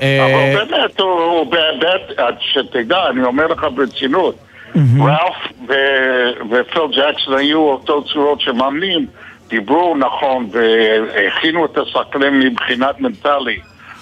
אה, 0.00 0.24
אבל 0.26 0.64
באמת, 0.66 1.00
הוא 1.00 1.46
באמת, 1.50 2.18
שתדע, 2.40 2.98
אני 3.10 3.22
אומר 3.24 3.46
לך 3.46 3.66
ברצינות, 3.74 4.34
רלף 4.76 5.52
ו- 5.68 6.50
ופיל 6.50 6.82
ג'קסון 6.96 7.34
היו 7.38 7.58
אותו 7.58 8.04
צורות 8.04 8.40
של 8.40 8.52
מאמנים, 8.52 9.06
דיברו 9.48 9.96
נכון 9.96 10.48
והכינו 10.52 11.64
את 11.64 11.78
השחקנים 11.78 12.40
מבחינת 12.40 13.00
מנטלי, 13.00 13.58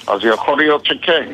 אז 0.09 0.21
יכול 0.25 0.59
להיות 0.59 0.87
שכן. 0.87 1.25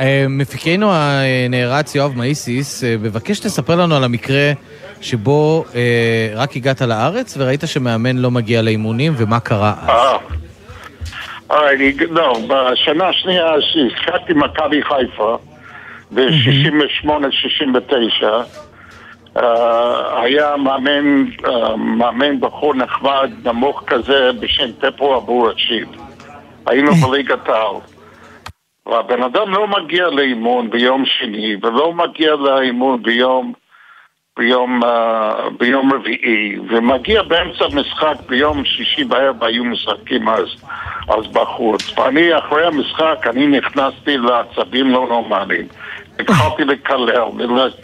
אה, 0.00 0.24
מפיקנו 0.28 0.90
הנערץ 0.92 1.94
יואב 1.94 2.12
מאיסיס, 2.16 2.84
אה, 2.84 2.94
מבקש 3.00 3.36
שתספר 3.36 3.76
לנו 3.76 3.96
על 3.96 4.04
המקרה 4.04 4.52
שבו 5.00 5.64
אה, 5.74 6.32
רק 6.34 6.56
הגעת 6.56 6.82
לארץ 6.82 7.36
וראית 7.38 7.60
שמאמן 7.66 8.16
לא 8.16 8.30
מגיע 8.30 8.62
לאימונים 8.62 9.12
ומה 9.16 9.40
קרה 9.40 9.74
אז. 9.82 9.88
אה. 9.88 10.16
לא, 12.10 12.38
בשנה 12.48 13.08
השנייה 13.08 13.52
שהשחקתי 13.60 14.32
מכבי 14.32 14.82
חיפה, 14.82 15.38
ב-68-69, 16.12 18.24
היה 20.22 20.56
מאמן, 20.56 21.24
אה, 21.46 21.76
מאמן 21.76 22.40
בחור 22.40 22.74
נחמד, 22.74 23.30
נמוך 23.44 23.82
כזה, 23.86 24.30
בשם 24.40 24.72
פפו 24.80 25.16
אבו 25.16 25.42
רשיד. 25.42 25.88
היינו 26.66 26.94
בליגת 26.94 27.48
העל. 27.48 27.76
והבן 28.86 29.22
אדם 29.22 29.54
לא 29.54 29.68
מגיע 29.68 30.08
לאימון 30.08 30.70
ביום 30.70 31.04
שני, 31.06 31.56
ולא 31.62 31.92
מגיע 31.92 32.34
לאימון 32.34 33.02
ביום, 33.02 33.52
ביום, 34.38 34.82
uh, 34.82 34.86
ביום 35.58 35.92
רביעי, 35.92 36.56
ומגיע 36.68 37.22
באמצע 37.22 37.64
משחק 37.74 38.14
ביום 38.28 38.64
שישי 38.64 39.04
בערב, 39.04 39.44
היו 39.44 39.64
משחקים 39.64 40.28
אז, 40.28 40.48
אז 41.08 41.26
בחוץ. 41.32 41.98
ואני, 41.98 42.38
אחרי 42.38 42.66
המשחק, 42.66 43.26
אני 43.26 43.46
נכנסתי 43.46 44.18
לעצבים 44.18 44.90
לא 44.90 45.06
נורמליים. 45.08 45.66
התחלתי 46.20 46.64
לקלל 46.64 47.10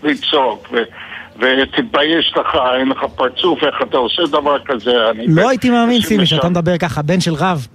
ולצעוק, 0.03 0.69
ותתבייש 1.39 2.35
לך, 2.37 2.59
אין 2.79 2.89
לך 2.89 3.05
פרצוף, 3.17 3.65
איך 3.65 3.75
אתה 3.83 3.97
עושה 3.97 4.23
דבר 4.27 4.59
כזה. 4.65 4.95
לא 5.29 5.49
הייתי 5.49 5.71
מאמין, 5.71 6.01
סימי, 6.01 6.27
שאתה 6.27 6.49
מדבר 6.49 6.79
ככה, 6.79 7.03
בן 7.03 7.21
של 7.21 7.35
רב. 7.35 7.67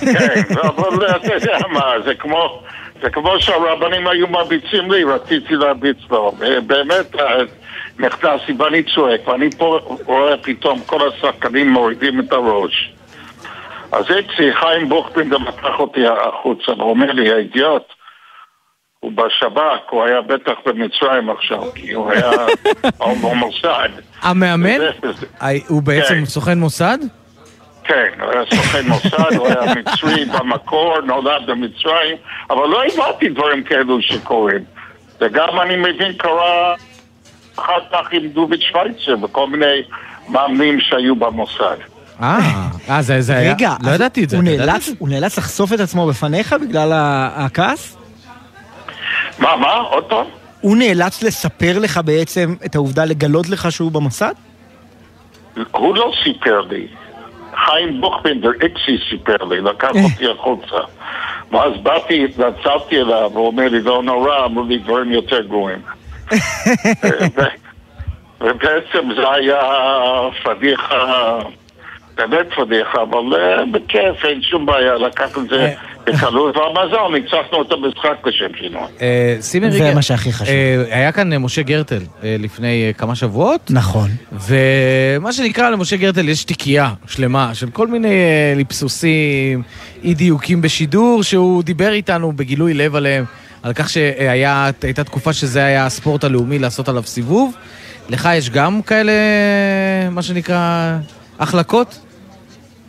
כן, 0.00 0.42
אבל 0.62 1.16
אתה 1.16 1.34
יודע 1.34 1.58
מה, 1.72 1.92
זה 2.04 2.14
כמו, 2.14 2.62
זה 3.02 3.10
כמו 3.10 3.40
שהרבנים 3.40 4.06
היו 4.06 4.28
מרביצים 4.28 4.90
לי, 4.92 5.04
רציתי 5.04 5.54
להרביץ 5.54 5.96
לו. 6.10 6.32
באמת, 6.66 7.16
נכנסתי 7.98 8.52
ואני 8.58 8.82
צועק, 8.94 9.28
ואני 9.28 9.50
פה 9.50 9.78
רואה 10.06 10.36
פתאום 10.36 10.80
כל 10.86 11.08
השחקנים 11.08 11.72
מורידים 11.72 12.20
את 12.20 12.32
הראש. 12.32 12.92
אז 13.92 14.04
אצלי, 14.04 14.54
חיים 14.54 14.88
בוכבין 14.88 15.28
גם 15.28 15.42
לקח 15.42 15.78
אותי 15.78 16.00
החוצה, 16.06 16.72
ואומר 16.78 17.12
לי, 17.12 17.32
האידיוט, 17.32 17.82
הוא 19.02 19.12
בשב"כ, 19.12 19.60
הוא 19.90 20.04
היה 20.04 20.20
בטח 20.22 20.52
במצרים 20.66 21.30
עכשיו, 21.30 21.62
כי 21.74 21.92
הוא 21.92 22.10
היה 22.10 22.30
במוסד. 23.22 23.88
המאמן? 24.22 24.78
הוא 25.68 25.82
בעצם 25.82 26.14
כן. 26.14 26.24
סוכן 26.24 26.58
מוסד? 26.58 26.98
כן, 27.84 27.94
הוא 28.20 28.30
היה 28.30 28.42
סוכן 28.54 28.88
מוסד, 28.88 29.36
הוא 29.36 29.46
היה 29.48 29.74
מצרי 29.74 30.24
במקור, 30.38 31.00
נולד 31.00 31.46
במצרים, 31.46 32.16
אבל 32.50 32.66
לא 32.68 32.82
הבנתי 32.84 33.28
דברים 33.28 33.64
כאלו 33.64 34.02
שקורים. 34.02 34.64
וגם 35.20 35.60
אני 35.62 35.76
מבין 35.76 36.12
קרה 36.18 36.74
אחר 37.56 37.78
כך 37.92 38.08
עם 38.12 38.26
דוביץ' 38.28 38.60
שווייצר 38.72 39.24
וכל 39.24 39.46
מיני 39.46 39.82
מאמנים 40.28 40.80
שהיו 40.80 41.16
במוסד. 41.16 41.76
אה, 42.22 42.38
אה, 42.90 43.02
זה 43.02 43.20
זה 43.20 43.36
היה... 43.36 43.52
רגע, 43.54 43.72
לא 43.82 43.90
ידעתי 43.90 44.24
את 44.24 44.30
זה. 44.30 44.36
הוא 44.98 45.08
נאלץ- 45.08 45.38
לחשוף 45.38 45.72
את 45.72 45.80
עצמו 45.80 46.06
בפניך 46.06 46.52
בגלל 46.68 46.90
הכעס? 47.36 47.96
מה, 49.38 49.56
מה? 49.56 49.74
עוד 49.74 50.04
פעם? 50.04 50.26
הוא 50.60 50.76
נאלץ 50.76 51.22
לספר 51.22 51.78
לך 51.78 52.00
בעצם 52.04 52.54
את 52.64 52.74
העובדה, 52.74 53.04
לגלות 53.04 53.48
לך 53.48 53.72
שהוא 53.72 53.92
במוסד? 53.92 54.34
הוא 55.70 55.96
לא 55.96 56.12
סיפר 56.24 56.60
לי. 56.60 56.86
חיים 57.66 58.00
בוכבינדר 58.00 58.50
איקסי 58.62 58.98
סיפר 59.10 59.44
לי, 59.44 59.60
לקח 59.60 59.88
אותי 59.88 60.30
החוצה. 60.30 60.76
ואז 61.52 61.72
באתי, 61.82 62.24
התנצלתי 62.24 63.00
אליו, 63.00 63.30
הוא 63.34 63.46
אומר 63.46 63.68
לי, 63.68 63.80
לא 63.80 64.02
נורא, 64.02 64.44
אמרו 64.44 64.64
לי 64.64 64.78
דברים 64.78 65.12
יותר 65.12 65.40
גרועים. 65.40 65.82
ו- 67.36 67.54
ובעצם 68.40 69.08
זה 69.16 69.30
היה 69.30 69.60
פדיחה, 70.42 71.38
באמת 72.14 72.46
פדיחה, 72.56 73.02
אבל 73.02 73.36
אה, 73.36 73.64
בכיף, 73.70 74.24
אין 74.24 74.42
שום 74.42 74.66
בעיה, 74.66 74.94
לקח 74.94 75.38
את 75.38 75.48
זה 75.48 75.74
בקלות, 76.06 76.56
והמזל, 76.56 77.20
ניצחנו 77.20 77.62
את 77.62 77.72
המשחק 77.72 78.26
לשם 78.26 78.54
שינוי. 78.58 78.82
אה, 79.00 79.36
זה 79.38 79.94
מה 79.94 80.02
שהכי 80.02 80.32
חשוב. 80.32 80.48
אה, 80.48 80.84
היה 80.90 81.12
כאן 81.12 81.32
אה, 81.32 81.38
משה 81.38 81.62
גרטל 81.62 82.02
לפני 82.22 82.92
כמה 82.98 83.14
שבועות. 83.14 83.70
נכון. 83.70 84.10
ומה 84.32 85.32
שנקרא, 85.32 85.70
למשה 85.70 85.96
גרטל 85.96 86.28
יש 86.28 86.44
תיקייה 86.44 86.92
שלמה 87.06 87.54
של 87.54 87.70
כל 87.70 87.86
מיני 87.86 88.16
ליפסוסים, 88.56 89.62
אי 90.04 90.14
דיוקים 90.14 90.62
בשידור, 90.62 91.22
שהוא 91.22 91.62
דיבר 91.62 91.92
איתנו 91.92 92.32
בגילוי 92.32 92.74
לב 92.74 92.96
עליהם, 92.96 93.24
על 93.62 93.72
כך 93.72 93.90
שהייתה 93.90 95.04
תקופה 95.04 95.32
שזה 95.32 95.64
היה 95.64 95.86
הספורט 95.86 96.24
הלאומי 96.24 96.58
לעשות 96.58 96.88
עליו 96.88 97.02
סיבוב. 97.02 97.54
לך 98.10 98.28
יש 98.34 98.50
גם 98.50 98.82
כאלה, 98.82 99.12
מה 100.10 100.22
שנקרא, 100.22 100.96
החלקות? 101.38 102.11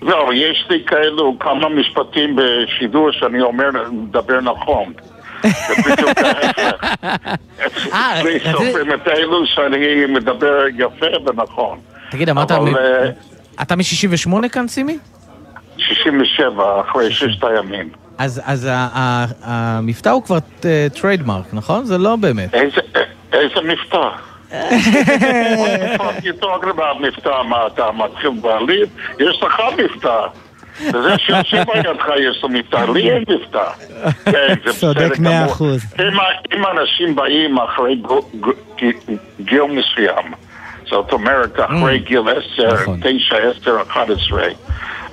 לא, 0.04 0.30
יש 0.34 0.66
לי 0.70 0.84
כאלו 0.88 1.36
כמה 1.40 1.70
משפטים 1.70 2.36
בשידור 2.36 3.12
שאני 3.12 3.42
אומר, 3.42 3.70
מדבר 3.92 4.42
נכון. 4.42 4.94
זה 5.68 5.74
בדיוק 5.92 6.18
ההפך. 6.18 6.88
אצלי 7.90 8.40
סופרים 8.52 8.94
את 8.94 9.08
אלו 9.08 9.48
שאני 9.48 10.06
מדבר 10.06 10.64
יפה 10.78 11.06
ונכון. 11.26 11.80
תגיד, 12.12 12.30
אמרת, 12.30 12.52
אה, 12.52 12.58
אתה 13.62 13.76
מ-68 13.76 14.50
כאן, 14.52 14.68
סימי? 14.68 14.98
67, 15.78 16.82
אחרי 16.82 17.12
ששת 17.12 17.44
הימים. 17.44 17.90
אז, 18.18 18.68
המבטא 19.44 20.10
הוא 20.10 20.24
כבר 20.24 20.38
trademark, 21.02 21.46
נכון? 21.54 21.86
זה 21.86 21.98
לא 21.98 22.16
באמת. 22.16 22.54
איזה- 22.54 22.82
איזה 23.34 23.62
מבטא? 23.64 24.10
Talking 26.42 26.70
about 26.70 27.02
מבטא? 27.02 27.42
מה, 27.50 27.68
אתה 27.68 27.92
מתחיל 27.92 28.32
בעליב? 28.42 28.90
יש 29.20 29.44
לך 29.44 29.62
מבטא. 29.78 30.28
וזה 30.82 31.18
שיושב 31.18 31.64
על 31.74 31.80
ידך 31.80 32.06
יש 32.20 32.44
לו 32.44 32.50
מבטא, 32.50 32.86
לי 32.94 33.12
אין 33.12 33.24
מבטא. 33.30 33.72
כן, 34.26 34.54
זה 34.66 34.80
צודק 34.80 35.20
מאה. 35.20 35.46
אחוז. 35.46 35.94
אם 36.54 36.64
אנשים 36.66 37.16
באים 37.16 37.58
אחרי 37.58 38.02
גיל 39.40 39.64
מסוים, 39.64 40.34
זאת 40.86 41.14
אומרת, 41.14 41.60
אחרי 41.60 42.00
גיל 42.00 42.22
10, 42.56 42.76
9, 43.02 43.36
10, 43.62 43.82
11, 43.82 44.48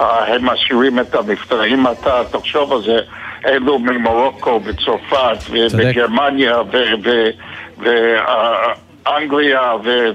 אה, 0.00 0.34
הם 0.34 0.44
משאירים 0.44 0.98
את 0.98 1.14
המבטא. 1.14 1.64
אם 1.64 1.86
אתה 1.86 2.22
תחשוב 2.30 2.72
על 2.72 2.82
זה, 2.82 2.98
אלו 3.46 3.78
ממרוקו 3.78 4.60
וצרפת 4.64 5.38
ואנגליה 9.06 9.72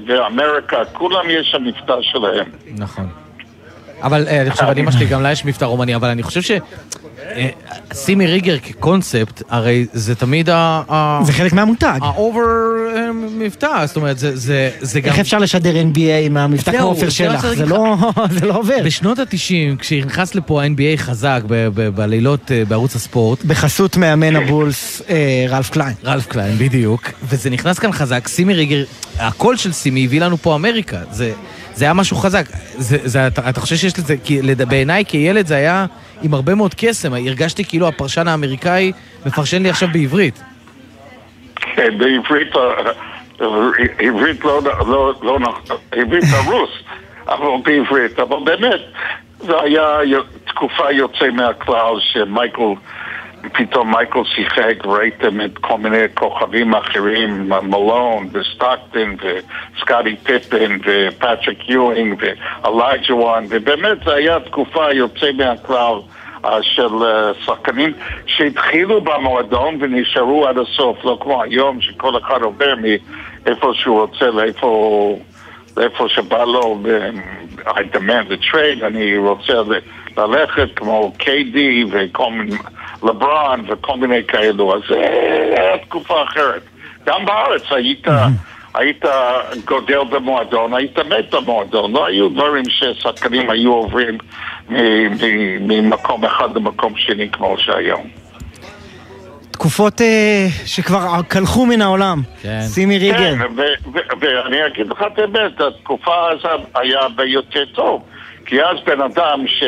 ואמריקה, 0.07 0.85
כולם 0.93 1.25
יש 1.29 1.55
המבטא 1.55 2.01
שלהם. 2.01 2.45
נכון. 2.77 3.24
אבל 4.03 4.27
אה, 4.27 4.41
אני 4.41 4.51
חושב, 4.51 4.65
על 4.65 4.77
אמא 4.79 4.91
שלי 4.91 5.05
גם 5.05 5.21
לה 5.23 5.31
יש 5.31 5.45
מבטא 5.45 5.65
רומני, 5.65 5.95
אבל 5.95 6.09
אני 6.09 6.23
חושב 6.23 6.41
ש... 6.41 6.51
אה, 6.51 7.49
סימי 7.93 8.27
ריגר 8.27 8.57
כקונספט, 8.59 9.41
הרי 9.49 9.85
זה 9.93 10.15
תמיד 10.15 10.49
ה... 10.49 10.81
זה 11.25 11.33
חלק 11.33 11.53
מהמותג. 11.53 11.99
ה 12.01 12.09
over 12.09 12.41
אה, 12.95 13.11
מבטא, 13.13 13.85
זאת 13.85 13.95
אומרת, 13.95 14.17
זה- 14.19 14.69
גם... 15.01 15.09
איך 15.11 15.19
אפשר 15.19 15.37
לשדר 15.39 15.73
NBA 15.93 16.25
עם 16.25 16.37
המבטא 16.37 16.71
כמו 16.71 16.81
עופר 16.87 17.09
שלח? 17.09 17.45
זה 17.53 17.65
לא 17.65 17.95
לא 18.47 18.57
עובר. 18.57 18.75
בשנות 18.85 19.19
ה-90, 19.19 19.79
כשנכנס 19.79 20.35
לפה 20.35 20.63
ה-NBA 20.63 20.97
חזק 20.97 21.41
בלילות 21.95 22.51
בערוץ 22.67 22.95
הספורט, 22.95 23.43
בחסות 23.45 23.97
מאמן 23.97 24.35
הבולס 24.35 25.01
רלף 25.49 25.69
קליין. 25.69 25.93
רלף 26.05 26.25
קליין, 26.27 26.57
בדיוק, 26.57 27.11
וזה 27.29 27.49
נכנס 27.49 27.79
כאן 27.79 27.91
חזק, 27.91 28.27
סימי 28.27 28.53
ריגר, 28.53 28.83
הקול 29.19 29.57
של 29.57 29.71
סימי 29.71 30.05
הביא 30.05 30.21
לנו 30.21 30.37
פה 30.37 30.55
אמריקה, 30.55 30.97
זה, 31.11 31.31
זה 31.75 31.85
היה 31.85 31.93
משהו 31.93 32.17
חזק. 32.17 32.45
זה, 32.77 32.97
זה, 33.03 33.27
אתה, 33.27 33.49
אתה 33.49 33.59
חושב 33.61 33.75
שיש 33.75 33.99
לזה, 33.99 34.15
כי 34.23 34.41
לד- 34.41 34.69
בעיניי 34.69 35.03
כילד 35.07 35.47
זה 35.47 35.55
היה 35.55 35.85
עם 36.21 36.33
הרבה 36.33 36.55
מאוד 36.55 36.73
קסם, 36.77 37.13
הרגשתי 37.13 37.63
כאילו 37.65 37.87
הפרשן 37.87 38.27
האמריקאי 38.27 38.91
מפרשן 39.25 39.63
לי 39.63 39.69
עכשיו 39.69 39.89
בעברית. 39.93 40.43
כן, 41.75 41.97
בעברית, 41.97 42.55
אה, 42.55 42.91
עברית 43.99 44.43
לא, 44.45 44.61
לא, 44.87 45.13
לא 45.21 45.39
נכון, 45.39 45.61
עברית 45.91 46.23
הרוס, 46.33 46.69
אבל 47.27 47.45
בעברית, 47.65 48.19
אבל 48.19 48.37
באמת, 48.45 48.79
זה 49.39 49.53
היה 49.63 49.83
תקופה 50.47 50.91
יוצא 50.91 51.29
מהכלל 51.33 51.95
שמייקל, 52.13 52.61
פתאום 53.53 53.91
מייקל 53.91 54.23
שיחק, 54.23 54.85
ראיתם 54.85 55.41
את 55.41 55.57
כל 55.57 55.77
מיני 55.77 56.03
כוכבים 56.13 56.73
אחרים, 56.73 57.49
מלון 57.49 58.29
וסטוקטון 58.31 59.15
וסקוטי 59.15 60.15
פיפן 60.23 60.77
ופטריק 60.85 61.69
יואינג 61.69 62.23
ואולאג'ואן, 62.63 63.43
ובאמת 63.49 63.97
זה 64.05 64.13
היה 64.13 64.39
תקופה 64.39 64.93
יוצא 64.93 65.31
מהכלל. 65.37 65.95
אה, 66.45 66.63
של 66.63 67.03
אה, 67.03 67.31
שחקנים 67.45 67.93
שהתחילו 68.25 69.01
במועדון 69.01 69.77
ונשארו 69.81 70.47
עד 70.47 70.57
הסוף, 70.57 71.05
לא 71.05 71.17
כמו 71.21 71.43
היום 71.43 71.81
שכל 71.81 72.17
אחד 72.17 72.41
עובר 72.41 72.75
מאיפה 73.45 73.71
שהוא 73.73 74.01
רוצה 74.01 74.25
לאיפה, 74.25 75.19
לאיפה 75.77 76.09
שבא 76.09 76.43
לו, 76.43 76.83
I 77.67 77.95
demand 77.95 78.31
a 78.31 78.51
trade, 78.51 78.85
אני 78.85 79.17
רוצה 79.17 79.53
ללכת 80.17 80.67
כמו 80.75 81.13
KD 81.19 81.57
וכל 81.91 82.31
מיני, 82.31 82.57
לברון 83.03 83.65
וכל 83.67 83.97
מיני 83.97 84.23
כאלו, 84.27 84.75
אז 84.75 84.81
זה 84.89 84.99
היה 85.57 85.77
תקופה 85.77 86.23
אחרת. 86.23 86.61
גם 87.05 87.25
בארץ 87.25 87.63
היית... 87.71 88.07
היית 88.75 89.05
גודל 89.65 90.03
במועדון, 90.09 90.73
היית 90.73 90.99
מת 90.99 91.33
במועדון. 91.33 91.91
לא 91.91 92.05
היו 92.05 92.29
דברים 92.29 92.63
ששחקנים 92.69 93.49
היו 93.49 93.73
עוברים 93.73 94.17
ממקום 95.59 96.25
אחד 96.25 96.55
למקום 96.55 96.93
שני 96.97 97.29
כמו 97.29 97.55
שהיום. 97.57 98.07
תקופות 99.51 100.01
אה, 100.01 100.47
שכבר 100.65 101.21
קלחו 101.27 101.65
מן 101.65 101.81
העולם. 101.81 102.21
סימי 102.61 102.97
ריגר. 102.97 103.17
כן, 103.17 103.37
ואני 104.19 104.67
אגיד 104.67 104.87
לך 104.87 105.03
את 105.13 105.19
האמת, 105.19 105.61
התקופה 105.61 106.29
הזאת 106.29 106.61
היה 106.75 106.99
הרבה 106.99 107.23
יותר 107.23 107.65
טוב. 107.65 108.03
כי 108.45 108.63
אז 108.63 108.77
בן 108.85 109.01
אדם 109.01 109.47
ש... 109.47 109.63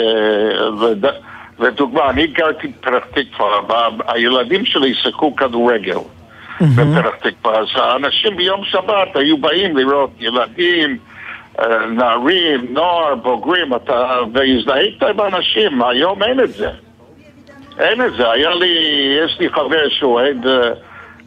לד- 0.81 1.13
לדוגמה, 1.59 2.09
אני 2.09 2.27
גרתי 2.27 2.67
בפתח 2.67 3.05
תקווה, 3.13 3.59
והילדים 3.97 4.65
שלי 4.65 4.93
שיחקו 4.93 5.35
כדורגל. 5.35 5.97
בפתח 6.61 7.15
תקווה, 7.29 7.59
אז 7.59 7.67
האנשים 7.75 8.35
ביום 8.35 8.63
שבת 8.65 9.15
היו 9.15 9.37
באים 9.37 9.77
לראות 9.77 10.09
ילדים, 10.19 10.97
אה, 11.59 11.85
נערים, 11.85 12.65
נוער, 12.69 13.15
בוגרים, 13.15 13.75
אתה, 13.75 14.19
והזדהית 14.33 15.03
עם 15.03 15.21
אנשים, 15.21 15.83
היום 15.83 16.23
אין 16.23 16.39
את 16.39 16.49
זה. 16.53 16.69
אין 17.79 18.05
את 18.05 18.13
זה. 18.13 18.31
היה 18.31 18.49
לי, 18.55 18.67
יש 19.25 19.39
לי 19.39 19.49
חבר 19.49 19.89
שהוא 19.89 20.13
אוהד 20.13 20.47
אה, 20.47 20.69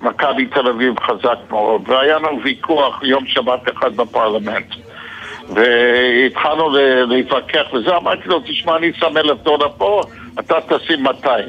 מכבי 0.01 0.47
תל 0.47 0.69
אביב 0.69 0.95
חזק 1.01 1.39
מאוד, 1.51 1.83
והיה 1.87 2.17
לנו 2.19 2.41
ויכוח 2.45 3.01
יום 3.03 3.27
שבת 3.27 3.61
אחד 3.79 3.97
בפרלמנט. 3.97 4.75
והתחלנו 5.55 6.69
להתווכח 7.07 7.65
וזה, 7.73 7.97
אמרתי 7.97 8.29
לו, 8.29 8.41
תשמע, 8.41 8.77
אני 8.77 8.93
שם 8.99 9.17
אלף 9.17 9.43
דולר 9.43 9.69
פה, 9.79 10.01
אתה 10.39 10.55
תשים 10.69 11.03
200, 11.03 11.49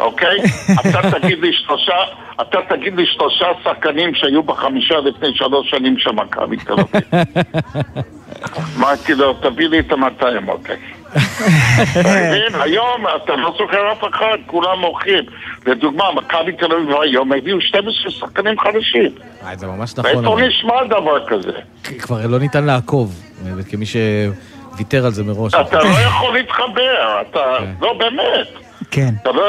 אוקיי? 0.00 0.38
אתה 0.80 1.18
תגיד 1.18 1.38
לי 1.38 1.52
שלושה, 1.52 1.96
אתה 2.40 2.58
תגיד 2.68 2.96
לי 2.96 3.06
שלושה 3.06 3.46
שחקנים 3.64 4.14
שהיו 4.14 4.42
בחמישה 4.42 4.98
לפני 4.98 5.34
שלוש 5.34 5.70
שנים 5.70 5.98
של 5.98 6.10
מכבי 6.10 6.56
תל 6.56 6.72
אביב. 6.72 7.02
אמרתי 8.78 9.14
לו, 9.14 9.32
תביא 9.32 9.68
לי 9.68 9.78
את 9.78 9.92
ה-200, 9.92 10.48
אוקיי. 10.48 10.76
אתה 11.12 12.00
מבין? 12.00 12.60
היום 12.60 13.06
אתה 13.16 13.36
לא 13.36 13.54
זוכר 13.58 13.92
אף 13.92 14.04
אחד, 14.14 14.38
כולם 14.46 14.78
מוכרים. 14.78 15.24
לדוגמה, 15.66 16.04
מכבי 16.14 16.52
תל 16.52 16.72
אביב 16.72 17.00
היום 17.02 17.32
הביאו 17.32 17.60
12 17.60 18.10
שחקנים 18.10 18.60
חדשים. 18.60 19.10
אה, 19.46 19.56
זה 19.56 19.66
ממש 19.66 19.94
נכון. 19.96 20.10
איפה 20.10 20.40
נשמע 20.40 20.84
דבר 20.84 21.26
כזה? 21.26 21.52
כבר 21.98 22.26
לא 22.26 22.38
ניתן 22.38 22.64
לעקוב, 22.64 23.14
באמת, 23.44 23.64
כמי 23.68 23.84
שוויתר 23.86 25.06
על 25.06 25.12
זה 25.12 25.24
מראש. 25.24 25.54
אתה 25.54 25.78
לא 25.78 26.00
יכול 26.06 26.34
להתחבר, 26.34 27.20
אתה... 27.30 27.40
לא, 27.80 27.92
באמת. 27.98 28.48
כן. 28.90 29.14
אתה 29.22 29.32
לא... 29.32 29.44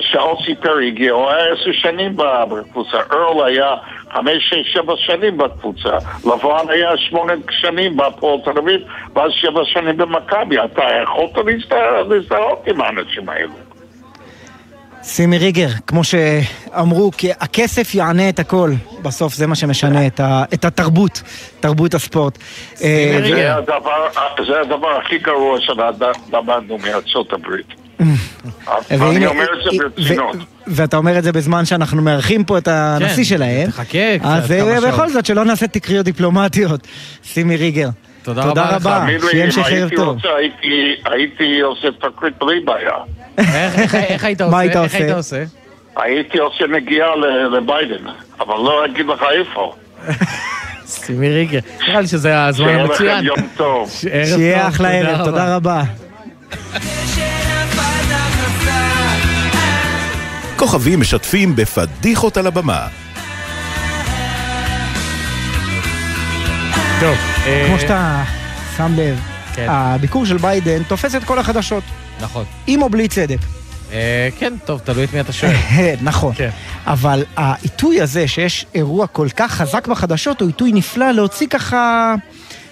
שאוסי 0.00 0.54
פרי 0.62 0.88
הגיע, 0.88 1.12
הוא 1.12 1.30
היה 1.30 1.52
עשר 1.52 1.72
שנים 1.72 2.16
בקבוצה, 2.16 2.96
ארל 3.12 3.46
היה 3.46 3.74
חמש, 4.12 4.50
שש, 4.50 4.72
שבע 4.72 4.94
שנים 4.96 5.38
בקבוצה, 5.38 5.96
לבואן 6.24 6.68
היה 6.68 6.96
שמונה 6.96 7.32
שנים 7.50 7.96
בהפועל 7.96 8.40
תל 8.44 8.58
אביב, 8.58 8.80
ואז 9.14 9.32
שבע 9.32 9.64
שנים 9.64 9.96
במכבי, 9.96 10.56
אתה 10.64 10.82
יכולת 11.02 11.38
להזדהות 12.08 12.66
עם 12.66 12.80
האנשים 12.80 13.28
האלו. 13.28 13.61
סימי 15.02 15.38
ריגר, 15.38 15.68
כמו 15.86 16.00
שאמרו, 16.04 17.10
כי 17.16 17.30
הכסף 17.40 17.94
יענה 17.94 18.28
את 18.28 18.38
הכל. 18.38 18.72
בסוף 19.02 19.34
זה 19.34 19.46
מה 19.46 19.54
שמשנה 19.54 20.06
את, 20.06 20.20
ה, 20.20 20.44
את 20.54 20.64
התרבות, 20.64 21.22
תרבות 21.60 21.94
הספורט. 21.94 22.38
אה, 22.82 23.20
זה 23.30 23.56
הדבר- 23.56 24.08
זה 24.46 24.60
הדבר 24.60 24.98
הכי 25.04 25.18
גרוע 25.18 25.58
שלמדנו 25.60 26.78
מארצות 26.78 27.32
הברית. 27.32 27.66
והנה- 28.90 29.16
אני 29.16 29.26
אומר 29.26 29.44
את 29.44 29.72
זה 29.72 29.84
ו- 29.86 29.90
ברצינות. 29.96 30.36
ואתה 30.66 30.96
אומר 30.96 31.18
את 31.18 31.24
זה 31.24 31.32
בזמן 31.32 31.64
שאנחנו 31.64 32.02
מארחים 32.02 32.44
פה 32.44 32.58
את 32.58 32.68
הנשיא 32.68 33.16
כן, 33.16 33.24
שלהם. 33.24 33.70
תחכה 33.70 34.18
קצת, 34.18 34.26
אז 34.28 34.52
אה. 34.52 34.92
בכל 34.92 35.08
זאת, 35.08 35.26
שלא 35.26 35.44
נעשה 35.44 35.66
תקריות 35.66 36.04
דיפלומטיות. 36.04 36.80
סימי 37.24 37.56
ריגר. 37.56 37.88
תודה 38.22 38.42
תודה 38.42 38.76
רבה 38.76 39.06
שיהיה 39.30 39.44
אם 39.44 39.48
המשך 39.48 39.58
ערב 39.58 39.68
הייתי 39.72 39.96
טוב. 39.96 40.08
רוצה, 40.08 40.28
הייתי- 40.38 40.94
הייתי 41.04 41.60
עושה 41.60 41.88
תקרית 42.00 42.34
בלי 42.40 42.60
בעיה. 42.60 42.92
איך- 43.38 43.78
איך- 43.78 43.94
איך 43.94 44.24
היית 44.24 44.42
מה 44.42 44.46
עושה? 44.46 44.58
היית 44.58 44.76
עושה? 44.76 44.98
היית 44.98 45.12
עושה? 45.12 45.44
הייתי 45.96 46.38
עושה 46.38 46.64
נגיעה 46.66 47.08
לביידן, 47.56 48.04
אבל 48.40 48.54
לא 48.54 48.84
אגיד 48.86 49.06
לך 49.06 49.22
איפה. 49.38 49.74
סימי 50.86 51.28
ריגר. 51.28 51.58
נראה 51.88 52.00
לי 52.00 52.06
שזה 52.06 52.44
הזמן 52.46 52.66
שיהיה 52.66 52.82
לכם 52.84 52.90
המצוין. 52.92 53.24
יום 53.24 53.36
טוב. 53.56 53.90
שיהיה 54.34 54.68
אחלה 54.68 54.90
ערב, 54.90 55.24
תודה 55.24 55.56
רבה. 55.56 55.82
כוכבים 60.56 61.00
משתפים 61.00 61.56
בפדיחות 61.56 62.36
על 62.36 62.46
הבמה. 62.46 62.86
טוב, 67.02 67.16
אה, 67.46 67.64
כמו 67.68 67.78
שאתה 67.78 68.22
שם 68.76 68.92
לב, 68.96 69.20
כן. 69.54 69.66
הביקור 69.68 70.26
של 70.26 70.36
ביידן 70.36 70.82
תופס 70.82 71.14
את 71.14 71.24
כל 71.24 71.38
החדשות, 71.38 71.82
נכון. 72.20 72.44
עם 72.66 72.82
או 72.82 72.88
בלי 72.88 73.08
צדק. 73.08 73.38
אה, 73.92 74.28
כן, 74.38 74.52
טוב, 74.64 74.80
תלוי 74.84 75.04
את 75.04 75.14
מי 75.14 75.20
אתה 75.20 75.32
שואל. 75.32 75.52
נכון. 76.02 76.34
כן. 76.34 76.50
אבל 76.86 77.24
העיתוי 77.36 78.00
הזה 78.00 78.28
שיש 78.28 78.66
אירוע 78.74 79.06
כל 79.06 79.28
כך 79.36 79.52
חזק 79.52 79.86
בחדשות, 79.86 80.40
הוא 80.40 80.48
עיתוי 80.48 80.72
נפלא 80.72 81.10
להוציא 81.10 81.46
ככה 81.46 82.14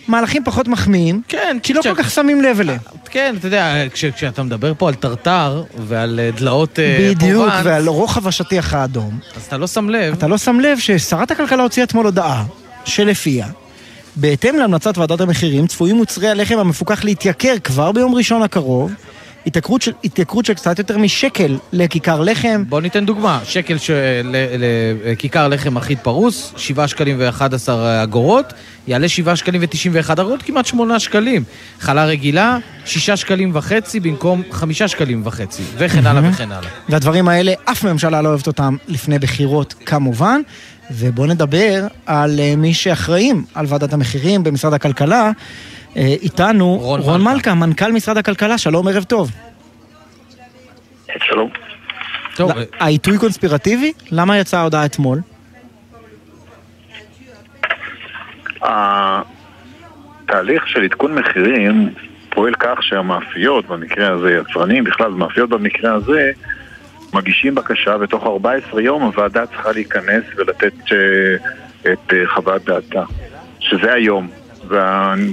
מהלכים 0.08 0.44
פחות 0.44 0.68
מחמיאים, 0.68 1.22
כן, 1.28 1.56
כי 1.62 1.72
לא 1.74 1.82
כל 1.82 1.94
כך 1.94 2.10
שמים 2.10 2.42
לב 2.42 2.60
אליהם. 2.60 2.78
כן, 3.10 3.34
אתה 3.38 3.46
יודע, 3.46 3.88
כש- 3.92 4.04
כשאתה 4.04 4.42
מדבר 4.42 4.72
פה 4.78 4.88
על 4.88 4.94
טרטר 4.94 5.62
ועל 5.86 6.20
אה, 6.22 6.30
דלאות 6.30 6.78
אה, 6.78 7.08
בדיוק, 7.10 7.52
ועל 7.64 7.88
רוחב 7.88 8.26
השטיח 8.28 8.74
האדום. 8.74 9.18
אז 9.36 9.42
אתה 9.42 9.58
לא 9.58 9.66
שם 9.66 9.90
לב. 9.90 10.14
אתה 10.14 10.26
לא 10.26 10.38
שם 10.38 10.60
לב 10.60 10.78
ששרת 10.78 11.30
הכלכלה 11.30 11.62
הוציאה 11.62 11.84
אתמול 11.84 12.06
הודעה 12.06 12.44
שלפיה, 12.84 13.46
בהתאם 14.16 14.56
להמלצת 14.56 14.98
ועדת 14.98 15.20
המחירים, 15.20 15.66
צפויים 15.66 15.96
מוצרי 15.96 16.28
הלחם 16.28 16.58
המפוקח 16.58 17.04
להתייקר 17.04 17.54
כבר 17.64 17.92
ביום 17.92 18.14
ראשון 18.14 18.42
הקרוב. 18.42 18.92
התייקרות 19.46 19.82
של, 19.82 19.92
התייקרות 20.04 20.44
של 20.44 20.54
קצת 20.54 20.78
יותר 20.78 20.98
משקל 20.98 21.58
לכיכר 21.72 22.20
לחם. 22.20 22.64
בוא 22.68 22.80
ניתן 22.80 23.06
דוגמה, 23.06 23.40
שקל 23.44 23.78
של- 23.78 24.36
לכיכר 25.04 25.48
לחם 25.48 25.76
אחיד 25.76 25.98
פרוס, 25.98 26.52
7 26.56 26.88
שקלים 26.88 27.16
ו-11 27.20 27.68
אגורות, 28.02 28.52
יעלה 28.88 29.08
7 29.08 29.36
שקלים 29.36 29.60
ו-91 29.62 30.12
אגורות, 30.12 30.42
כמעט 30.42 30.66
8 30.66 30.98
שקלים. 30.98 31.44
חלה 31.80 32.04
רגילה, 32.04 32.58
6 32.84 33.10
שקלים 33.10 33.50
וחצי 33.54 34.00
במקום 34.00 34.42
5 34.50 34.82
שקלים 34.82 35.22
וחצי, 35.24 35.62
וכן 35.78 36.06
הלאה 36.06 36.30
וכן 36.30 36.52
הלאה. 36.52 36.68
והדברים 36.88 37.28
האלה, 37.28 37.52
אף 37.64 37.84
ממשלה 37.84 38.22
לא 38.22 38.28
אוהבת 38.28 38.46
אותם 38.46 38.76
לפני 38.88 39.18
בחירות 39.18 39.74
כמובן. 39.86 40.40
ובואו 40.90 41.26
נדבר 41.26 41.86
על 42.06 42.40
אה, 42.40 42.54
מי 42.56 42.74
שאחראים 42.74 43.44
על 43.54 43.66
ועדת 43.68 43.92
המחירים 43.92 44.42
במשרד 44.42 44.72
הכלכלה. 44.72 45.30
אה, 45.96 46.14
איתנו 46.22 46.78
רון 46.80 47.00
רון 47.00 47.22
מלכה. 47.22 47.34
מלכה, 47.34 47.54
מנכ"ל 47.54 47.92
משרד 47.92 48.16
הכלכלה, 48.16 48.58
שלום, 48.58 48.88
ערב 48.88 49.02
טוב. 49.02 49.30
שלום. 51.18 51.50
טוב, 52.36 52.50
לא, 52.50 52.62
העיתוי 52.80 53.18
קונספירטיבי? 53.18 53.92
למה 54.10 54.38
יצאה 54.38 54.60
ההודעה 54.60 54.84
אתמול? 54.84 55.20
התהליך 60.22 60.68
של 60.68 60.84
עדכון 60.84 61.14
מחירים 61.14 61.94
פועל 62.30 62.54
כך 62.54 62.82
שהמאפיות, 62.82 63.66
במקרה 63.66 64.08
הזה 64.08 64.38
יצרנים, 64.40 64.84
בכלל 64.84 65.10
מאפיות 65.10 65.50
במקרה 65.50 65.94
הזה, 65.94 66.32
מגישים 67.12 67.54
בקשה 67.54 67.98
בתוך 67.98 68.24
14 68.24 68.82
יום 68.82 69.02
הוועדה 69.02 69.46
צריכה 69.46 69.72
להיכנס 69.72 70.24
ולתת 70.36 70.92
אה, 70.92 71.92
את 71.92 72.12
אה, 72.12 72.18
חוות 72.34 72.64
דעתה, 72.64 73.02
שזה 73.60 73.92
היום. 73.92 74.28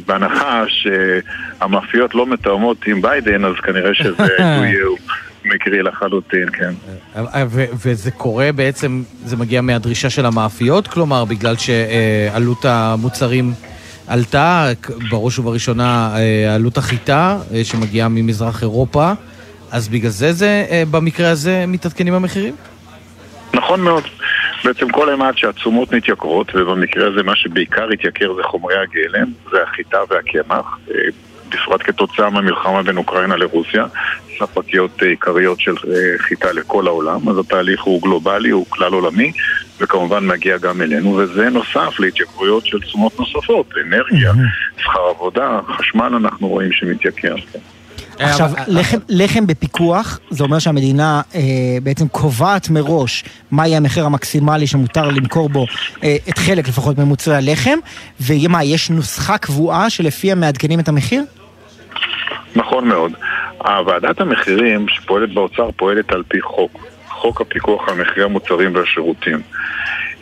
בהנחה 0.06 0.64
שהמאפיות 0.67 2.15
לא 2.15 2.27
מתאמות 2.27 2.88
עם 2.88 3.01
ביידן, 3.01 3.45
אז 3.45 3.56
כנראה 3.56 3.93
שזה 3.93 4.23
עיתוי 4.38 4.81
הוא 4.81 4.97
מקרי 5.45 5.83
לחלוטין, 5.83 6.49
כן. 6.53 6.73
אה, 7.15 7.43
וזה 7.73 8.11
קורה 8.11 8.51
בעצם, 8.51 9.03
זה 9.25 9.38
מגיע 9.38 9.61
מהדרישה 9.61 10.09
של 10.09 10.25
המאפיות, 10.25 10.88
כלומר, 10.88 11.25
בגלל 11.25 11.56
שעלות 11.56 12.65
המוצרים 12.65 13.53
עלתה, 14.07 14.72
בראש 15.09 15.39
ובראשונה 15.39 16.15
אה, 16.15 16.56
עלות 16.56 16.77
החיטה 16.77 17.38
אה, 17.53 17.64
שמגיעה 17.64 18.09
ממזרח 18.09 18.61
אירופה, 18.61 19.11
אז 19.72 19.88
בגלל 19.88 20.12
זה 20.12 20.34
זה, 20.34 20.66
אה, 20.72 20.84
במקרה 20.92 21.30
הזה, 21.30 21.66
מתעדכנים 21.68 22.14
המחירים? 22.14 22.56
נכון 23.54 23.82
מאוד. 23.82 24.04
בעצם 24.64 24.90
כל 24.90 25.10
אימת 25.10 25.38
שהתשומות 25.38 25.94
מתייקרות, 25.94 26.56
ובמקרה 26.56 27.08
הזה 27.08 27.24
מה 27.24 27.36
שבעיקר 27.36 27.88
התייקר 27.94 28.34
זה 28.36 28.44
חומרי 28.44 28.76
הגלם, 28.78 29.28
זה 29.52 29.58
החיטה 29.64 29.98
והקמח, 30.10 30.78
אה, 30.92 30.96
בפרט 31.50 31.82
כתוצאה 31.84 32.30
מהמלחמה 32.30 32.84
בין 32.84 32.98
אוקראינה 32.98 33.36
לרוסיה, 33.38 33.86
ספקיות 34.40 35.04
אה, 35.04 35.08
עיקריות 35.08 35.60
של 35.60 35.76
חיטה 36.18 36.52
לכל 36.52 36.88
העולם, 36.88 37.30
אז 37.30 37.38
התהליך 37.38 37.82
הוא 37.82 38.02
גלובלי, 38.02 38.50
הוא 38.50 38.66
כלל 38.70 38.94
עולמי, 38.94 39.32
וכמובן 39.80 40.28
מגיע 40.28 40.58
גם 40.58 40.82
אלינו, 40.82 41.16
וזה 41.16 41.50
נוסף 41.50 42.00
להתייקרויות 42.00 42.66
של 42.66 42.80
תשומות 42.80 43.20
נוספות, 43.20 43.74
אנרגיה, 43.86 44.34
שכר 44.78 45.10
עבודה, 45.10 45.60
חשמל 45.78 46.14
אנחנו 46.16 46.48
רואים 46.48 46.72
שמתייקר. 46.72 47.36
כן. 47.54 47.60
עכשיו, 48.20 48.52
לחם, 48.68 48.98
לחם 49.10 49.48
בפיקוח, 49.48 50.20
זה 50.30 50.44
אומר 50.44 50.60
שהמדינה 50.60 51.22
אה, 51.36 51.42
בעצם 51.84 52.08
קובעת 52.08 52.70
מראש 52.70 53.24
מה 53.52 53.68
יהיה 53.68 53.78
המחיר 53.78 54.06
המקסימלי 54.06 54.68
שמותר 54.68 55.08
למכור 55.08 55.50
בו 55.50 55.66
אה, 56.04 56.16
את 56.30 56.38
חלק 56.38 56.68
לפחות 56.68 56.98
ממוצרי 56.98 57.36
הלחם, 57.36 57.78
ומה, 58.22 58.64
יש 58.64 58.90
נוסחה 58.90 59.38
קבועה 59.38 59.90
שלפיה 59.90 60.36
מעדכנים 60.36 60.80
את 60.80 60.88
המחיר? 60.88 61.24
נכון 62.56 62.88
מאוד. 62.88 63.12
ועדת 63.86 64.22
המחירים 64.22 64.86
שפועלת 64.90 65.34
באוצר 65.34 65.70
פועלת 65.72 66.12
על 66.12 66.24
פי 66.28 66.42
חוק, 66.42 66.88
חוק 67.10 67.42
הפיקוח 67.42 67.90
על 67.90 68.02
מחירי 68.02 68.26
המוצרים 68.26 68.76
והשירותים. 68.76 69.42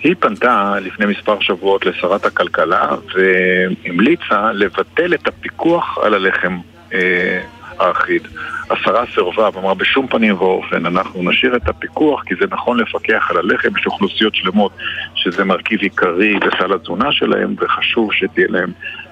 היא 0.03 0.15
פנתה 0.19 0.73
לפני 0.81 1.05
מספר 1.05 1.39
שבועות 1.39 1.85
לשרת 1.85 2.25
הכלכלה 2.25 2.87
והמליצה 3.15 4.51
לבטל 4.53 5.13
את 5.13 5.27
הפיקוח 5.27 5.97
על 6.03 6.13
הלחם 6.13 6.57
אה, 6.93 7.41
האחיד. 7.79 8.27
השרה 8.69 9.03
סירבה 9.13 9.49
ואמרה 9.53 9.73
בשום 9.73 10.07
פנים 10.07 10.37
ואופן 10.37 10.85
אנחנו 10.85 11.29
נשאיר 11.29 11.55
את 11.55 11.67
הפיקוח 11.69 12.23
כי 12.23 12.35
זה 12.39 12.45
נכון 12.51 12.79
לפקח 12.79 13.27
על 13.31 13.37
הלחם, 13.37 13.69
יש 13.79 13.85
אוכלוסיות 13.85 14.35
שלמות 14.35 14.71
שזה 15.15 15.43
מרכיב 15.43 15.81
עיקרי 15.81 16.39
בסל 16.39 16.73
התזונה 16.73 17.11
שלהם 17.11 17.55
וחשוב 17.59 18.13
שתהיה 18.13 18.47
להם 18.49 18.71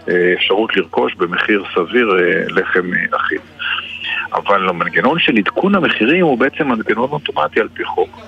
אה, 0.10 0.34
אפשרות 0.34 0.78
לרכוש 0.78 1.16
במחיר 1.16 1.64
סביר 1.76 2.18
אה, 2.20 2.44
לחם 2.50 2.94
אה, 2.94 3.18
אחיד. 3.18 3.42
אבל 4.34 4.70
המנגנון 4.70 5.20
של 5.20 5.38
עדכון 5.38 5.76
המחירים 5.76 6.26
הוא 6.26 6.38
בעצם 6.38 6.68
מנגנון 6.68 7.10
אוטומטי 7.12 7.60
על 7.60 7.68
פי 7.74 7.86
חוק. 7.86 8.20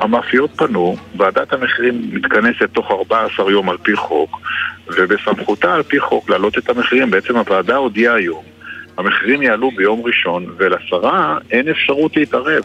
המאפיות 0.00 0.50
פנו, 0.56 0.96
ועדת 1.16 1.52
המחירים 1.52 2.08
מתכנסת 2.12 2.68
תוך 2.72 2.90
14 2.90 3.50
יום 3.50 3.70
על 3.70 3.76
פי 3.76 3.96
חוק, 3.96 4.40
ובסמכותה 4.86 5.74
על 5.74 5.82
פי 5.82 6.00
חוק 6.00 6.30
להעלות 6.30 6.58
את 6.58 6.68
המחירים. 6.68 7.10
בעצם 7.10 7.36
הוועדה 7.36 7.76
הודיעה 7.76 8.14
היום, 8.14 8.53
המחירים 8.98 9.42
יעלו 9.42 9.70
ביום 9.76 10.02
ראשון, 10.04 10.46
ולשרה 10.56 11.38
אין 11.50 11.68
אפשרות 11.68 12.16
להתערב. 12.16 12.62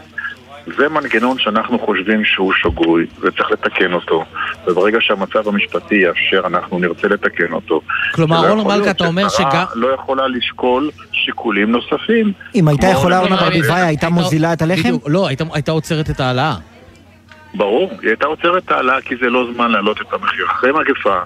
זה 0.78 0.90
מנגנון 0.90 1.40
שאנחנו 1.40 1.80
חושבים 1.80 2.26
שהוא 2.26 2.54
שגוי 2.54 3.06
וצריך 3.22 3.52
לתקן 3.52 3.94
אותו 3.94 4.26
וברגע 4.68 4.98
שהמצב 5.02 5.48
המשפטי 5.48 5.96
יאפשר 5.96 6.42
אנחנו 6.48 6.80
נרצה 6.80 7.08
לתקן 7.08 7.52
אותו. 7.54 7.82
כלומר, 8.12 8.50
רון 8.50 8.60
יכול 8.60 8.76
מלכה, 8.78 8.92
אתה 8.92 9.08
אומר 9.08 9.30
שגם... 9.30 9.64
לא 9.76 9.88
יכולה 9.88 10.28
לשקול 10.28 10.90
שיקולים 11.12 11.72
נוספים. 11.72 12.32
אם 12.56 12.68
הייתה 12.68 12.88
יכולה 12.88 13.20
אורנה 13.20 13.36
ברביבאי, 13.36 13.82
הייתה 13.82 14.10
מוזילה 14.10 14.54
את 14.54 14.62
הלחם? 14.62 14.90
לא, 15.08 15.28
הייתה- 15.28 15.44
הייתה 15.54 15.72
עוצרת 15.72 16.10
את 16.10 16.20
ההעלאה. 16.20 16.54
ברור, 17.54 17.90
היא 18.02 18.10
הייתה 18.10 18.28
עוצרת 18.28 18.64
את 18.66 18.72
ההעלאה 18.72 19.02
כי 19.02 19.16
זה 19.22 19.30
לא 19.30 19.48
זמן 19.54 19.72
להעלות 19.72 20.02
את 20.02 20.14
המחיר. 20.14 20.46
אחרי 20.46 20.72
מגפה 20.72 21.20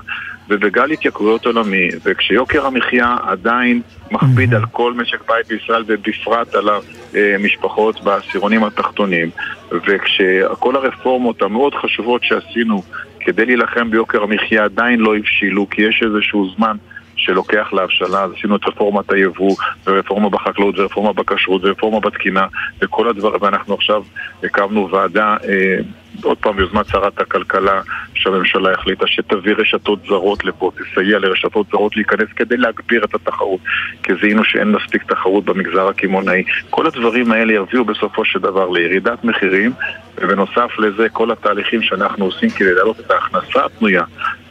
ובגל 0.50 0.92
התייקרויות 0.92 1.46
עולמי, 1.46 1.90
וכשיוקר 2.04 2.66
המחיה 2.66 3.18
עדיין 3.24 3.82
מכביד 4.12 4.54
על 4.54 4.66
כל 4.72 4.94
משק 4.94 5.28
בית 5.28 5.48
בישראל 5.48 5.84
ובפרט 5.88 6.56
על 6.56 6.70
המשפחות 7.14 8.04
בעשירונים 8.04 8.64
התחתונים, 8.64 9.30
וכשכל 9.72 10.76
הרפורמות 10.76 11.42
המאוד 11.42 11.74
חשובות 11.76 12.24
שעשינו 12.24 12.84
כדי 13.20 13.46
להילחם 13.46 13.92
ביוקר 13.92 14.24
המחיה 14.24 14.64
עדיין 14.64 15.00
לא 15.00 15.16
הבשילו, 15.16 15.70
כי 15.70 15.82
יש 15.82 16.04
איזשהו 16.06 16.50
זמן 16.56 16.78
שלוקח 17.16 17.74
להבשלה, 17.74 18.24
אז 18.24 18.32
עשינו 18.38 18.56
את 18.56 18.68
רפורמת 18.68 19.12
היבוא, 19.12 19.56
ורפורמה 19.88 20.30
בחקלאות, 20.30 20.80
ורפורמה 20.80 21.14
בכשרות, 21.14 21.62
ורפורמה 21.64 22.00
בתקינה, 22.00 22.48
וכל 22.82 23.10
הדברים, 23.10 23.42
ואנחנו 23.42 23.74
עכשיו 23.74 24.04
הקמנו 24.44 24.92
ועדה, 24.92 25.38
אה, 25.44 25.78
עוד 26.24 26.38
פעם 26.38 26.56
ביוזמת 26.56 26.88
שרת 26.88 27.20
הכלכלה, 27.20 27.82
שהממשלה 28.14 28.72
החליטה 28.72 29.08
שתביא 29.08 29.54
רשתות 29.58 30.00
זרות 30.08 30.46
לפה, 30.46 30.72
תסייע 30.76 31.20
לרשתות 31.20 31.68
זרות 31.72 31.96
להיכנס 31.96 32.28
כדי 32.36 32.58
להגביר 32.58 33.04
את 33.04 33.16
התחרות, 33.16 33.60
כי 34.04 34.14
זיהינו 34.22 34.44
שאין 34.44 34.72
מספיק 34.72 35.04
תחרות 35.04 35.46
במגזר 35.46 35.88
הקמעונאי. 35.88 36.44
כל 36.70 36.88
הדברים 36.88 37.32
האלה 37.32 37.54
יביאו 37.54 37.86
בסופו 37.86 38.26
של 38.26 38.40
דבר 38.40 38.70
לירידת 38.70 39.24
מחירים, 39.24 39.72
ובנוסף 40.18 40.80
לזה 40.80 41.10
כל 41.10 41.32
התהליכים 41.32 41.82
שאנחנו 41.82 42.26
עושים 42.26 42.50
כדי 42.50 42.74
להעלות 42.74 43.00
את 43.00 43.12
ההכנסה 43.12 43.66
הפנויה 43.66 44.04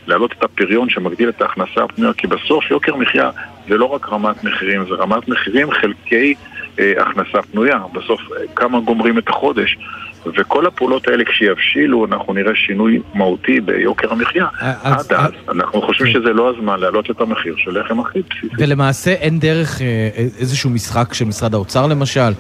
להעלות 0.06 0.32
את 0.32 0.42
הפריון 0.44 0.90
שמגדיל 0.90 1.28
את 1.28 1.42
ההכנסה 1.42 1.84
הפנויה, 1.84 2.12
כי 2.12 2.26
בסוף 2.26 2.70
יוקר 2.70 2.96
מחיה 2.96 3.30
זה 3.68 3.76
לא 3.76 3.84
רק 3.84 4.08
רמת 4.08 4.44
מחירים, 4.44 4.84
זה 4.84 4.94
רמת 4.94 5.28
מחירים 5.28 5.70
חלקי 5.70 6.34
אה, 6.78 6.92
הכנסה 6.98 7.42
פנויה. 7.42 7.78
בסוף 7.92 8.20
אה, 8.20 8.36
כמה 8.56 8.80
גומרים 8.80 9.18
את 9.18 9.28
החודש. 9.28 9.78
וכל 10.26 10.66
הפעולות 10.66 11.08
האלה 11.08 11.24
כשיבשילו, 11.24 12.06
אנחנו 12.06 12.32
נראה 12.32 12.52
שינוי 12.54 13.00
מהותי 13.14 13.60
ביוקר 13.60 14.12
המחיה. 14.12 14.46
עד 14.60 15.12
אז, 15.12 15.30
אנחנו 15.48 15.82
חושבים 15.82 16.12
שזה 16.12 16.32
לא 16.32 16.54
הזמן 16.56 16.80
להעלות 16.80 17.10
את 17.10 17.20
המחיר 17.20 17.54
של 17.56 17.80
לחם 17.80 18.00
אחיד 18.00 18.22
בסיסי. 18.30 18.54
ולמעשה 18.58 19.12
אין 19.12 19.38
דרך 19.38 19.82
אה, 19.82 20.08
איזשהו 20.16 20.70
משחק 20.70 21.14
של 21.14 21.24
משרד 21.24 21.54
האוצר 21.54 21.86
למשל? 21.86 22.32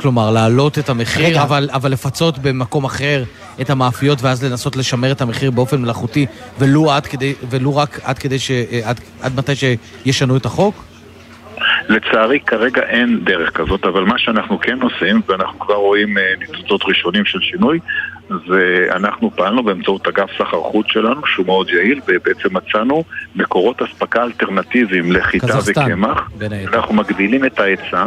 כלומר, 0.00 0.30
להעלות 0.30 0.78
את 0.78 0.88
המחיר, 0.88 1.26
רגע. 1.26 1.42
אבל, 1.42 1.68
אבל 1.72 1.92
לפצות 1.92 2.38
במקום 2.38 2.84
אחר 2.84 3.24
את 3.60 3.70
המאפיות, 3.70 4.22
ואז 4.22 4.44
לנסות 4.44 4.76
לשמר 4.76 5.12
את 5.12 5.20
המחיר 5.20 5.50
באופן 5.50 5.82
מלאכותי, 5.82 6.26
ולו, 6.58 6.92
עד 6.92 7.06
כדי, 7.06 7.34
ולו 7.50 7.76
רק 7.76 8.00
עד, 8.04 8.18
כדי 8.18 8.38
ש, 8.38 8.50
אה, 8.50 8.80
עד, 8.84 9.00
עד 9.22 9.36
מתי 9.36 9.52
שישנו 9.54 10.36
את 10.36 10.46
החוק? 10.46 10.74
לצערי 11.88 12.40
כרגע 12.40 12.82
אין 12.82 13.24
דרך 13.24 13.50
כזאת, 13.50 13.84
אבל 13.84 14.04
מה 14.04 14.18
שאנחנו 14.18 14.60
כן 14.60 14.78
עושים, 14.82 15.20
ואנחנו 15.28 15.58
כבר 15.58 15.74
רואים 15.74 16.18
אה, 16.18 16.22
ניצוצות 16.38 16.80
ראשונים 16.84 17.24
של 17.24 17.40
שינוי, 17.40 17.78
זה 18.48 18.86
אנחנו 18.90 19.30
פעלנו 19.36 19.62
באמצעות 19.62 20.08
אגף 20.08 20.30
סחר 20.38 20.60
חוץ 20.60 20.86
שלנו, 20.88 21.26
שהוא 21.26 21.46
מאוד 21.46 21.68
יעיל, 21.70 22.00
ובעצם 22.08 22.48
מצאנו 22.56 23.04
מקורות 23.36 23.82
אספקה 23.82 24.22
אלטרנטיביים 24.22 25.12
לחיטה 25.12 25.58
וקמח. 25.66 26.30
אנחנו 26.72 26.94
מגדילים 26.94 27.44
את 27.44 27.60
ההיצע, 27.60 28.04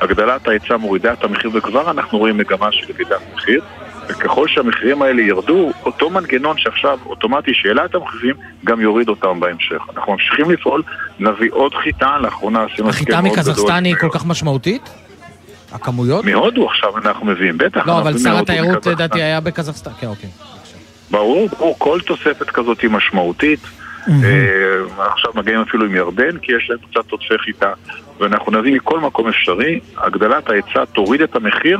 הגדלת 0.00 0.48
ההיצע 0.48 0.76
מורידה 0.76 1.12
את 1.12 1.24
המחיר, 1.24 1.50
וכבר 1.54 1.90
אנחנו 1.90 2.18
רואים 2.18 2.36
מגמה 2.36 2.72
של 2.72 2.90
ירידת 2.90 3.20
מחיר. 3.34 3.60
וככל 4.08 4.48
שהמחירים 4.48 5.02
האלה 5.02 5.22
ירדו, 5.22 5.70
אותו 5.84 6.10
מנגנון 6.10 6.58
שעכשיו 6.58 6.98
אוטומטי 7.06 7.50
שהעלה 7.54 7.84
את 7.84 7.94
המחירים, 7.94 8.34
גם 8.64 8.80
יוריד 8.80 9.08
אותם 9.08 9.40
בהמשך. 9.40 9.82
אנחנו 9.96 10.12
ממשיכים 10.12 10.50
לפעול, 10.50 10.82
נביא 11.18 11.50
עוד 11.52 11.74
חיטה, 11.74 12.18
לאחרונה 12.18 12.64
עשינו 12.72 12.88
החיטה. 12.88 13.20
מקזחסטן 13.20 13.84
היא 13.84 13.94
כל 13.94 14.08
כך 14.12 14.26
משמעותית? 14.26 14.90
הכמויות? 15.72 16.24
מהודו 16.24 16.68
עכשיו 16.68 16.98
אנחנו 16.98 17.26
מביאים, 17.26 17.58
בטח. 17.58 17.86
לא, 17.86 17.98
אבל 17.98 18.18
שר 18.18 18.38
התיירות. 18.38 18.86
לדעתי 18.86 19.22
היה 19.22 19.40
בקזחסטן. 19.40 19.90
כן, 20.00 20.06
אוקיי. 20.06 20.30
ברור, 21.10 21.48
ברור, 21.48 21.74
כל 21.78 22.00
תוספת 22.06 22.50
כזאת 22.50 22.80
היא 22.80 22.90
משמעותית. 22.90 23.60
אה, 24.08 25.04
עכשיו 25.12 25.30
מגיעים 25.34 25.60
אפילו 25.60 25.84
עם 25.84 25.94
ירדן, 25.94 26.38
כי 26.38 26.52
יש 26.52 26.70
להם 26.70 26.78
קצת 26.90 27.10
עודפי 27.10 27.38
חיטה. 27.38 27.72
ואנחנו 28.20 28.52
נביא 28.52 28.74
מכל 28.74 29.00
מקום 29.00 29.28
אפשרי, 29.28 29.80
הגדלת 29.96 30.50
ההיצע 30.50 30.84
תוריד 30.84 31.20
את 31.20 31.36
המחיר. 31.36 31.78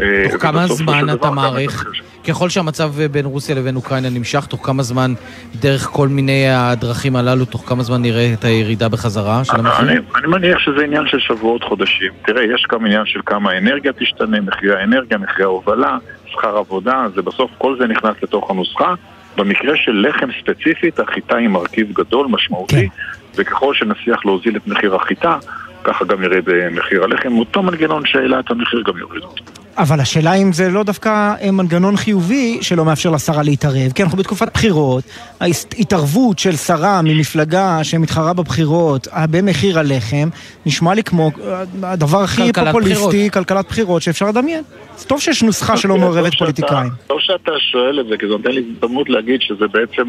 אה, 0.00 0.28
תוך 0.30 0.42
כמה 0.42 0.66
זמן 0.66 1.10
אתה 1.12 1.30
מעריך, 1.30 1.84
ככל 2.28 2.48
שהמצב 2.48 2.92
בין 3.10 3.26
רוסיה 3.26 3.54
לבין 3.54 3.76
אוקראינה 3.76 4.10
נמשך, 4.10 4.46
תוך 4.46 4.66
כמה 4.66 4.82
זמן, 4.82 5.14
דרך 5.60 5.82
כל 5.82 6.08
מיני 6.08 6.48
הדרכים 6.48 7.16
הללו, 7.16 7.44
תוך 7.44 7.68
כמה 7.68 7.82
זמן 7.82 8.02
נראה 8.02 8.32
את 8.32 8.44
הירידה 8.44 8.88
בחזרה 8.88 9.44
של 9.44 9.52
אני, 9.52 9.68
המחיר? 9.68 10.02
אני 10.16 10.26
מניח 10.26 10.58
שזה 10.58 10.84
עניין 10.84 11.06
של 11.06 11.18
שבועות, 11.18 11.64
חודשים. 11.64 12.12
תראה, 12.26 12.44
יש 12.44 12.66
גם 12.72 12.86
עניין 12.86 13.06
של 13.06 13.20
כמה 13.26 13.50
האנרגיה 13.50 13.92
תשתנה, 13.92 14.40
מחירי 14.40 14.80
האנרגיה, 14.80 15.18
מחירי 15.18 15.44
ההובלה, 15.44 15.98
שכר 16.26 16.56
עבודה, 16.56 17.06
זה 17.14 17.22
בסוף, 17.22 17.50
כל 17.58 17.76
זה 17.78 17.86
נכנס 17.86 18.14
לתוך 18.22 18.50
הנוסחה. 18.50 18.94
במקרה 19.36 19.76
של 19.76 20.06
לחם 20.08 20.28
ספציפית, 20.40 21.00
החיטה 21.00 21.36
היא 21.36 21.48
מרכיב 21.48 21.92
גדול, 21.92 22.26
משמעותי, 22.30 22.88
וככל 23.34 23.74
שנצליח 23.74 24.26
להוזיל 24.26 24.56
את 24.56 24.66
מחיר 24.66 24.94
החיטה, 24.94 25.38
ככה 25.84 26.04
גם 26.04 26.22
ירד 26.22 26.48
אה, 26.48 26.68
מחיר 26.70 27.04
הלחם. 27.04 27.38
אותו 27.38 27.62
מנגנון 27.62 28.06
שהעלה 28.06 28.40
את 28.40 28.50
המחיר 28.50 28.82
גם 28.86 28.98
יוריד 28.98 29.22
אותו. 29.22 29.63
אבל 29.76 30.00
השאלה 30.00 30.34
אם 30.34 30.52
זה 30.52 30.70
לא 30.70 30.82
דווקא 30.82 31.34
אה, 31.42 31.50
מנגנון 31.50 31.96
חיובי 31.96 32.58
שלא 32.62 32.84
מאפשר 32.84 33.10
לשרה 33.10 33.42
להתערב, 33.42 33.92
כי 33.94 34.02
אנחנו 34.02 34.18
בתקופת 34.18 34.48
בחירות, 34.54 35.04
ההתערבות 35.40 36.38
של 36.38 36.56
שרה 36.56 37.00
ממפלגה 37.02 37.78
שמתחרה 37.84 38.32
בבחירות 38.32 39.08
אה, 39.08 39.26
במחיר 39.26 39.78
הלחם, 39.78 40.28
נשמע 40.66 40.94
לי 40.94 41.02
כמו 41.02 41.30
אה, 41.46 41.62
הדבר 41.82 42.22
הכי 42.22 42.42
כלכלת 42.46 42.66
פופוליסטי, 42.66 43.04
בחירות. 43.06 43.32
כלכלת 43.32 43.66
בחירות 43.68 44.02
שאפשר 44.02 44.26
לדמיין. 44.28 44.62
זה 44.96 45.06
טוב 45.06 45.20
שיש 45.20 45.42
נוסחה 45.42 45.76
שלא 45.76 45.96
מעורבת 45.96 46.32
שאתה- 46.32 46.38
פוליטיקאים. 46.38 46.90
טוב 47.06 47.18
שאתה 47.20 47.52
שואל 47.72 48.00
את 48.00 48.06
זה, 48.06 48.16
כי 48.16 48.26
זה 48.26 48.32
נותן 48.32 48.50
לי 48.50 48.64
הזדמנות 48.74 49.08
להגיד 49.08 49.40
שזה 49.40 49.64
בעצם 49.72 50.02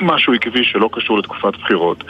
משהו 0.00 0.32
עקבי 0.34 0.64
שלא 0.64 0.88
קשור 0.92 1.18
לתקופת 1.18 1.56
בחירות. 1.62 2.04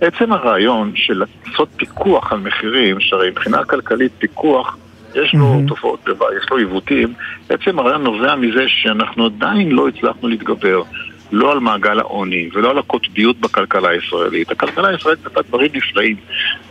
עצם 0.00 0.32
הרעיון 0.32 0.92
של 0.94 1.24
לעשות 1.46 1.68
פיקוח 1.76 2.32
על 2.32 2.38
מחירים, 2.38 2.96
שהרי 3.00 3.30
מבחינה 3.30 3.64
כלכלית 3.64 4.12
פיקוח, 4.18 4.76
יש 5.22 5.34
לו 5.34 5.60
תופעות 5.68 6.00
לוואי, 6.06 6.36
יש 6.36 6.50
לו 6.50 6.56
עיוותים, 6.56 7.14
עצם 7.48 7.78
הרעיון 7.78 8.02
נובע 8.02 8.34
מזה 8.34 8.64
שאנחנו 8.68 9.26
עדיין 9.26 9.72
לא 9.72 9.88
הצלחנו 9.88 10.28
להתגבר. 10.28 10.82
לא 11.32 11.52
על 11.52 11.60
מעגל 11.60 11.98
העוני 11.98 12.48
ולא 12.54 12.70
על 12.70 12.78
הקוטביות 12.78 13.40
בכלכלה 13.40 13.88
הישראלית. 13.88 14.50
הכלכלה 14.50 14.88
הישראלית 14.88 15.26
עשתה 15.26 15.42
דברים 15.42 15.70
נפלאים, 15.74 16.16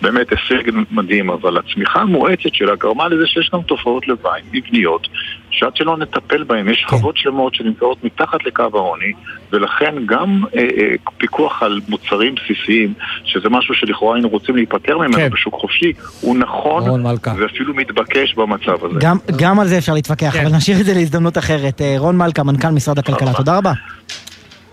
באמת 0.02 0.28
הישג 0.32 0.72
מדהים, 0.92 1.30
אבל 1.30 1.58
הצמיחה 1.58 2.00
המואצת 2.00 2.54
שלה 2.54 2.76
גרמה 2.76 3.08
לזה 3.08 3.28
שיש 3.28 3.50
גם 3.54 3.62
תופעות 3.62 4.08
לוואי 4.08 4.42
מבניות, 4.52 5.08
שעד 5.50 5.76
שלא 5.76 5.98
נטפל 5.98 6.44
בהן, 6.44 6.70
יש 6.70 6.86
שכבות 6.88 7.18
שלמות 7.18 7.56
שנמצאות 7.56 8.04
מתחת 8.04 8.46
לקו 8.46 8.64
העוני, 8.74 9.14
ולכן 9.52 9.96
גם 10.06 10.44
אה, 10.56 10.62
אה, 10.62 10.96
פיקוח 11.18 11.64
על 11.64 11.80
מוצרים 11.90 12.36
בסיסיים, 12.36 12.94
שזה 13.24 13.50
משהו 13.50 13.76
שלכאורה 13.76 14.16
היינו 14.16 14.30
רוצים 14.30 14.56
להיפטר 14.56 14.98
ממנו 14.98 15.14
כן. 15.14 15.30
בשוק 15.30 15.54
חופשי, 15.54 15.94
הוא 16.22 16.38
נכון. 16.38 17.06
ואפילו 17.38 17.74
מתבקש 17.74 18.34
במצב 18.34 18.86
הזה. 18.86 19.00
גם, 19.00 19.18
גם 19.38 19.60
על 19.60 19.68
זה 19.68 19.78
אפשר 19.78 19.94
להתווכח, 19.94 20.36
אבל 20.36 20.56
נשאיר 20.56 20.80
את 20.80 20.86
זה 20.86 20.94
להזדמנות 20.94 21.38
אחרת. 21.38 21.82
אה, 21.82 21.96
רון 21.98 22.18
מלכה, 22.18 22.44
מנכ"ל 22.44 22.70
משרד 22.70 23.00
הכלכלה, 23.00 23.34
תודה 23.34 23.58
רבה. 23.58 23.72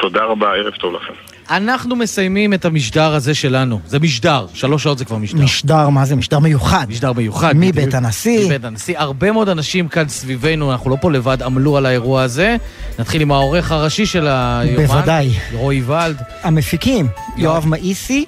תודה 0.03 0.25
רבה, 0.25 0.47
ערב 0.47 0.73
טוב 0.73 0.95
לכם. 0.95 1.13
אנחנו 1.51 1.97
מסיימים 1.97 2.55
את 2.55 2.65
המשדר 2.65 3.15
הזה 3.15 3.35
שלנו. 3.35 3.81
זה 3.87 3.99
משדר, 3.99 4.47
שלוש 4.55 4.83
שעות 4.83 4.99
זה 4.99 5.05
כבר 5.05 5.17
משדר. 5.17 5.43
משדר, 5.43 5.89
מה 5.89 6.05
זה? 6.05 6.17
משדר 6.17 6.39
מיוחד. 6.39 6.87
משדר 6.89 7.13
מיוחד. 7.13 7.53
מבית. 7.57 7.95
הנשיא. 7.95 8.47
מבית 8.47 8.65
הנשיא. 8.65 8.99
הרבה 8.99 9.33
מאוד 9.33 9.49
אנשים 9.49 9.89
כאן 9.89 10.09
סביבנו, 10.09 10.73
אנחנו 10.73 10.91
לא 10.91 10.97
פה 11.01 11.11
לבד, 11.11 11.43
עמלו 11.43 11.77
על 11.77 11.87
האירוע 11.87 12.23
הזה. 12.23 12.57
נתחיל 12.99 13.23
עם 13.23 13.33
העורך 13.33 13.73
הראשי 13.73 14.07
של 14.07 14.27
היומן. 14.29 14.87
בוודאי. 14.87 15.31
רועי 15.53 15.83
ולד. 15.83 16.17
המפיקים, 16.43 17.07
יואב 17.37 17.67
מאיסי, 17.67 18.25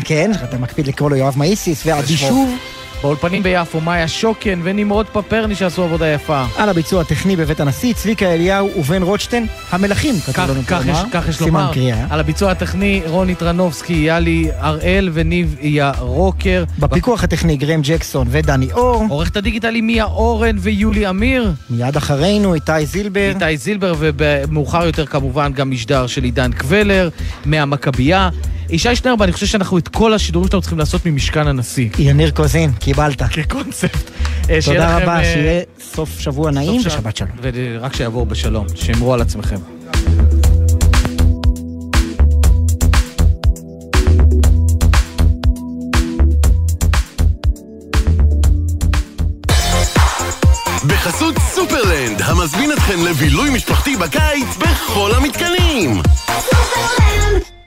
וכן, 0.00 0.30
אתה 0.44 0.58
מקפיד 0.58 0.86
לקרוא 0.86 1.10
לו 1.10 1.16
יואב 1.16 1.34
מאיסיס, 1.36 1.86
ועדי 1.86 2.16
שמו. 2.16 2.28
שוב. 2.28 2.58
באולפנים 3.04 3.42
ביפו, 3.42 3.80
מאיה 3.80 4.08
שוקן 4.08 4.60
ונמרוד 4.62 5.06
פפרני 5.06 5.54
שעשו 5.54 5.82
עבודה 5.82 6.06
יפה. 6.06 6.44
על 6.56 6.68
הביצוע 6.68 7.00
הטכני 7.00 7.36
בבית 7.36 7.60
הנשיא, 7.60 7.94
צביקה 7.94 8.26
אליהו 8.26 8.70
ובן 8.76 9.02
רוטשטיין, 9.02 9.46
המלכים, 9.70 10.14
כתוב 10.20 10.44
לנו 10.50 10.62
פה 10.62 10.78
לומר. 10.78 11.02
כך 11.12 11.28
יש 11.28 11.36
סימן 11.36 11.60
לומר. 11.60 11.72
קריאה. 11.72 12.06
על 12.10 12.20
הביצוע 12.20 12.50
הטכני, 12.50 13.02
רוני 13.06 13.34
טרנובסקי, 13.34 13.92
יאלי 13.92 14.48
הראל 14.58 15.10
וניב 15.12 15.56
ירוקר. 15.60 16.64
בפיקוח 16.78 17.24
הטכני, 17.24 17.56
גרם 17.56 17.80
ג'קסון 17.82 18.26
ודני 18.30 18.72
אור. 18.72 19.06
עורכת 19.08 19.36
הדיגיטלי 19.36 19.80
מיה 19.80 20.04
אורן 20.04 20.56
ויולי 20.60 21.08
אמיר. 21.08 21.52
מיד 21.70 21.96
אחרינו, 21.96 22.54
איתי 22.54 22.86
זילבר. 22.86 23.32
איתי 23.34 23.56
זילבר, 23.56 23.94
ומאוחר 23.98 24.86
יותר 24.86 25.06
כמובן 25.06 25.52
גם 25.52 25.70
משדר 25.70 26.06
של 26.06 26.24
עידן 26.24 26.52
קבלר, 26.52 27.08
מהמכבייה. 27.44 28.28
ישי 28.70 28.96
שנרבה, 28.96 29.24
אני 29.24 29.32
חושב 29.32 29.46
שאנחנו 29.46 29.78
את 29.78 29.88
כל 29.88 30.14
השידורים 30.14 30.48
שלנו 30.48 30.60
צריכים 30.60 30.78
לעשות 30.78 31.06
ממשכן 31.06 31.46
הנשיא. 31.46 31.88
יניר 31.98 32.30
קוזין, 32.30 32.72
קיבלת. 32.72 33.22
כקונספט. 33.22 34.10
אה, 34.50 34.58
תודה 34.64 34.98
רבה, 34.98 35.18
אה, 35.18 35.24
שיהיה 35.24 35.62
סוף 35.80 36.20
שבוע 36.20 36.50
נעים. 36.50 36.80
ושבת 36.84 37.16
שלום. 37.16 37.30
ורק 37.42 37.96
שיעבור 37.96 38.26
בשלום. 38.26 38.66
שמרו 38.74 39.14
על 39.14 39.22
עצמכם. 39.22 39.56
בחסות 50.86 51.34
סופרלנד, 51.38 52.22
המזמין 52.22 52.72
אתכם 52.72 53.04
לבילוי 53.04 53.50
משפחתי 53.50 53.96
בקיץ 53.96 54.56
בכל 54.58 55.10
המתקנים. 55.16 56.02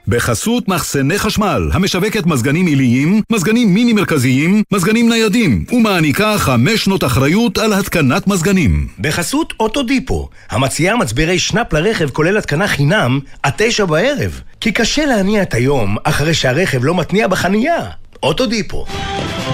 בחסות 0.08 0.68
מחסני 0.68 1.18
חשמל, 1.18 1.70
המשווקת 1.72 2.26
מזגנים 2.26 2.66
עיליים, 2.66 3.22
מזגנים 3.32 3.74
מיני 3.74 3.92
מרכזיים, 3.92 4.62
מזגנים 4.72 5.08
ניידים, 5.08 5.64
ומעניקה 5.72 6.38
חמש 6.38 6.84
שנות 6.84 7.04
אחריות 7.04 7.58
על 7.58 7.72
התקנת 7.72 8.26
מזגנים. 8.26 8.88
בחסות 8.98 9.54
אוטודיפו, 9.60 10.28
המציעה 10.50 10.96
מצברי 10.96 11.38
שנאפ 11.38 11.72
לרכב 11.72 12.10
כולל 12.10 12.38
התקנה 12.38 12.68
חינם 12.68 13.20
עד 13.42 13.52
תשע 13.56 13.84
בערב. 13.84 14.40
כי 14.60 14.72
קשה 14.72 15.06
להניע 15.06 15.42
את 15.42 15.54
היום 15.54 15.96
אחרי 16.04 16.34
שהרכב 16.34 16.84
לא 16.84 16.94
מתניע 16.94 17.28
בחנייה. 17.28 17.84
אוטודיפו. 18.22 18.86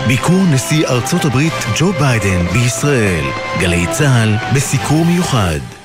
ביקור 0.06 0.42
נשיא 0.52 0.86
ארצות 0.86 1.24
הברית 1.24 1.52
ג'ו 1.78 1.92
ביידן 1.92 2.46
בישראל. 2.52 3.24
גלי 3.60 3.86
צה"ל 3.92 4.34
בסיקור 4.54 5.04
מיוחד. 5.04 5.83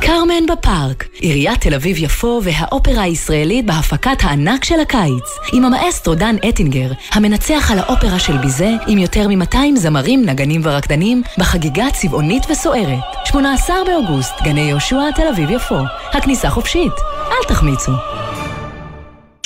קרמן 0.00 0.46
בפארק, 0.52 1.04
עיריית 1.20 1.60
תל 1.60 1.74
אביב-יפו 1.74 2.40
והאופרה 2.44 3.02
הישראלית 3.02 3.66
בהפקת 3.66 4.16
הענק 4.20 4.64
של 4.64 4.80
הקיץ, 4.80 5.24
עם 5.52 5.64
המאסטרו 5.64 6.14
דן 6.14 6.36
אטינגר, 6.48 6.92
המנצח 7.12 7.70
על 7.72 7.78
האופרה 7.78 8.18
של 8.18 8.36
ביזה, 8.36 8.70
עם 8.86 8.98
יותר 8.98 9.28
מ-200 9.28 9.76
זמרים, 9.76 10.24
נגנים 10.24 10.60
ורקדנים, 10.64 11.22
בחגיגה 11.38 11.86
צבעונית 11.92 12.42
וסוערת. 12.50 12.98
18 13.24 13.76
באוגוסט, 13.86 14.34
גני 14.42 14.60
יהושע, 14.60 15.10
תל 15.14 15.28
אביב-יפו. 15.28 15.78
הכניסה 16.12 16.50
חופשית, 16.50 16.92
אל 17.30 17.48
תחמיצו. 17.48 17.92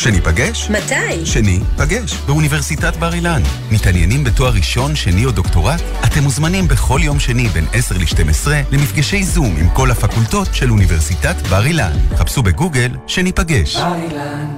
שניפגש? 0.01 0.71
מתי? 0.71 1.27
שני, 1.27 1.61
פגש, 1.77 2.15
באוניברסיטת 2.27 2.97
בר 2.97 3.15
אילן. 3.15 3.43
מתעניינים 3.71 4.25
בתואר 4.25 4.53
ראשון, 4.53 4.97
שני 4.97 5.25
או 5.25 5.31
דוקטורט? 5.31 5.81
אתם 6.05 6.23
מוזמנים 6.23 6.69
בכל 6.69 7.01
יום 7.03 7.21
שני 7.21 7.49
בין 7.49 7.65
10 7.73 7.95
ל-12 7.99 8.49
למפגשי 8.73 9.25
זום 9.25 9.57
עם 9.57 9.69
כל 9.69 9.91
הפקולטות 9.91 10.49
של 10.53 10.71
אוניברסיטת 10.71 11.35
בר 11.51 11.67
אילן. 11.67 11.93
חפשו 12.17 12.43
בגוגל 12.43 12.91
שניפגש. 13.07 13.77
בר 13.77 13.95
אילן. 13.95 14.49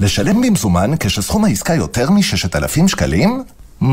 לשלם 0.00 0.42
במזומן 0.42 0.90
כשסכום 1.00 1.44
העסקה 1.44 1.74
יותר 1.74 2.10
מ-6,000 2.10 2.88
שקלים? 2.88 3.44
Mm, 3.82 3.86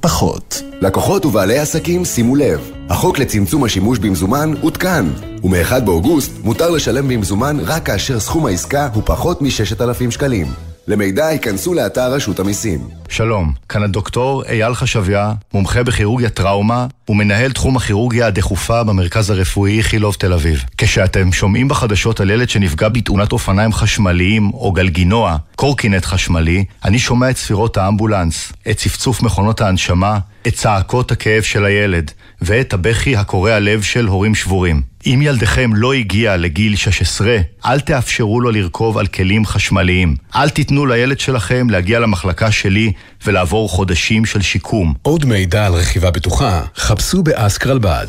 פחות. 0.00 0.62
לקוחות 0.80 1.26
ובעלי 1.26 1.58
עסקים, 1.58 2.04
שימו 2.04 2.36
לב, 2.36 2.70
החוק 2.88 3.18
לצמצום 3.18 3.64
השימוש 3.64 3.98
במזומן 3.98 4.54
עודכן, 4.60 5.04
ומ-1 5.44 5.80
באוגוסט 5.80 6.32
מותר 6.44 6.70
לשלם 6.70 7.08
במזומן 7.08 7.56
רק 7.60 7.86
כאשר 7.86 8.20
סכום 8.20 8.46
העסקה 8.46 8.88
הוא 8.94 9.02
פחות 9.06 9.42
מ-6,000 9.42 10.10
שקלים. 10.10 10.69
למידע 10.90 11.30
ייכנסו 11.32 11.74
לאתר 11.74 12.12
רשות 12.12 12.40
המיסים. 12.40 12.88
שלום, 13.08 13.52
כאן 13.68 13.82
הדוקטור 13.82 14.44
אייל 14.44 14.74
חשביה, 14.74 15.32
מומחה 15.54 15.82
בכירורגיה 15.82 16.28
טראומה 16.28 16.86
ומנהל 17.08 17.52
תחום 17.52 17.76
הכירורגיה 17.76 18.26
הדחופה 18.26 18.84
במרכז 18.84 19.30
הרפואי 19.30 19.78
איכילוב 19.78 20.14
תל 20.14 20.32
אביב. 20.32 20.64
כשאתם 20.78 21.32
שומעים 21.32 21.68
בחדשות 21.68 22.20
על 22.20 22.30
ילד 22.30 22.48
שנפגע 22.48 22.88
בתאונת 22.88 23.32
אופניים 23.32 23.72
חשמליים 23.72 24.50
או 24.54 24.72
גלגינוע, 24.72 25.36
קורקינט 25.56 26.04
חשמלי, 26.04 26.64
אני 26.84 26.98
שומע 26.98 27.30
את 27.30 27.36
ספירות 27.36 27.76
האמבולנס, 27.76 28.52
את 28.70 28.76
צפצוף 28.76 29.22
מכונות 29.22 29.60
ההנשמה, 29.60 30.18
את 30.46 30.54
צעקות 30.54 31.12
הכאב 31.12 31.42
של 31.42 31.64
הילד, 31.64 32.10
ואת 32.42 32.72
הבכי 32.72 33.16
הקורע 33.16 33.58
לב 33.58 33.82
של 33.82 34.06
הורים 34.06 34.34
שבורים. 34.34 34.82
אם 35.06 35.20
ילדכם 35.22 35.74
לא 35.74 35.92
הגיע 35.92 36.36
לגיל 36.36 36.76
16, 36.76 37.36
אל 37.66 37.80
תאפשרו 37.80 38.40
לו 38.40 38.50
לרכוב 38.50 38.98
על 38.98 39.06
כלים 39.06 39.46
חשמליים. 39.46 40.16
אל 40.36 40.48
תיתנו 40.48 40.86
לילד 40.86 41.20
שלכם 41.20 41.70
להגיע 41.70 41.98
למחלקה 41.98 42.50
שלי 42.50 42.92
ולעבור 43.26 43.68
חודשים 43.68 44.24
של 44.24 44.42
שיקום. 44.42 44.94
עוד 45.02 45.24
מידע 45.24 45.66
על 45.66 45.72
רכיבה 45.72 46.10
בטוחה, 46.10 46.62
חפשו 46.76 47.22
באסקרלבד. 47.22 48.06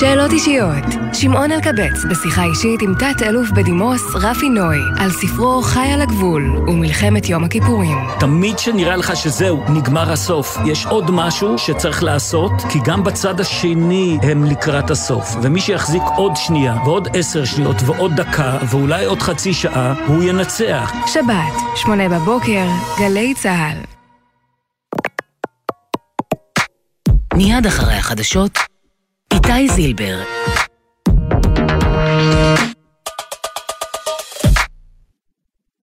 שאלות 0.00 0.32
אישיות. 0.32 0.84
שמעון 1.12 1.52
אלקבץ 1.52 2.04
בשיחה 2.10 2.44
אישית 2.44 2.82
עם 2.82 2.94
תת-אלוף 2.94 3.50
בדימוס 3.50 4.02
רפי 4.14 4.48
נוי 4.48 4.76
על 4.98 5.10
ספרו 5.10 5.62
חי 5.62 5.88
על 5.94 6.00
הגבול 6.00 6.56
ומלחמת 6.68 7.28
יום 7.28 7.44
הכיפורים. 7.44 7.98
תמיד 8.20 8.58
שנראה 8.58 8.96
לך 8.96 9.16
שזהו, 9.16 9.64
נגמר 9.68 10.12
הסוף. 10.12 10.58
יש 10.66 10.86
עוד 10.86 11.10
משהו 11.10 11.58
שצריך 11.58 12.02
לעשות, 12.02 12.52
כי 12.72 12.78
גם 12.84 13.04
בצד 13.04 13.40
השני 13.40 14.18
הם 14.22 14.44
לקראת 14.44 14.90
הסוף. 14.90 15.36
ומי 15.42 15.60
שיחזיק 15.60 16.02
עוד 16.16 16.32
שנייה, 16.36 16.76
ועוד 16.84 17.08
עשר 17.16 17.44
שניות, 17.44 17.76
ועוד 17.86 18.16
דקה, 18.16 18.58
ואולי 18.70 19.04
עוד 19.04 19.22
חצי 19.22 19.54
שעה, 19.54 19.94
הוא 20.06 20.22
ינצח. 20.22 20.92
שבת, 21.06 21.76
שמונה 21.76 22.08
בבוקר, 22.08 22.66
גלי 22.98 23.34
צה"ל. 23.34 23.78
מיד 27.34 27.66
אחרי 27.66 27.94
החדשות, 27.94 28.71
איתי 29.32 29.68
זילבר. 29.68 30.18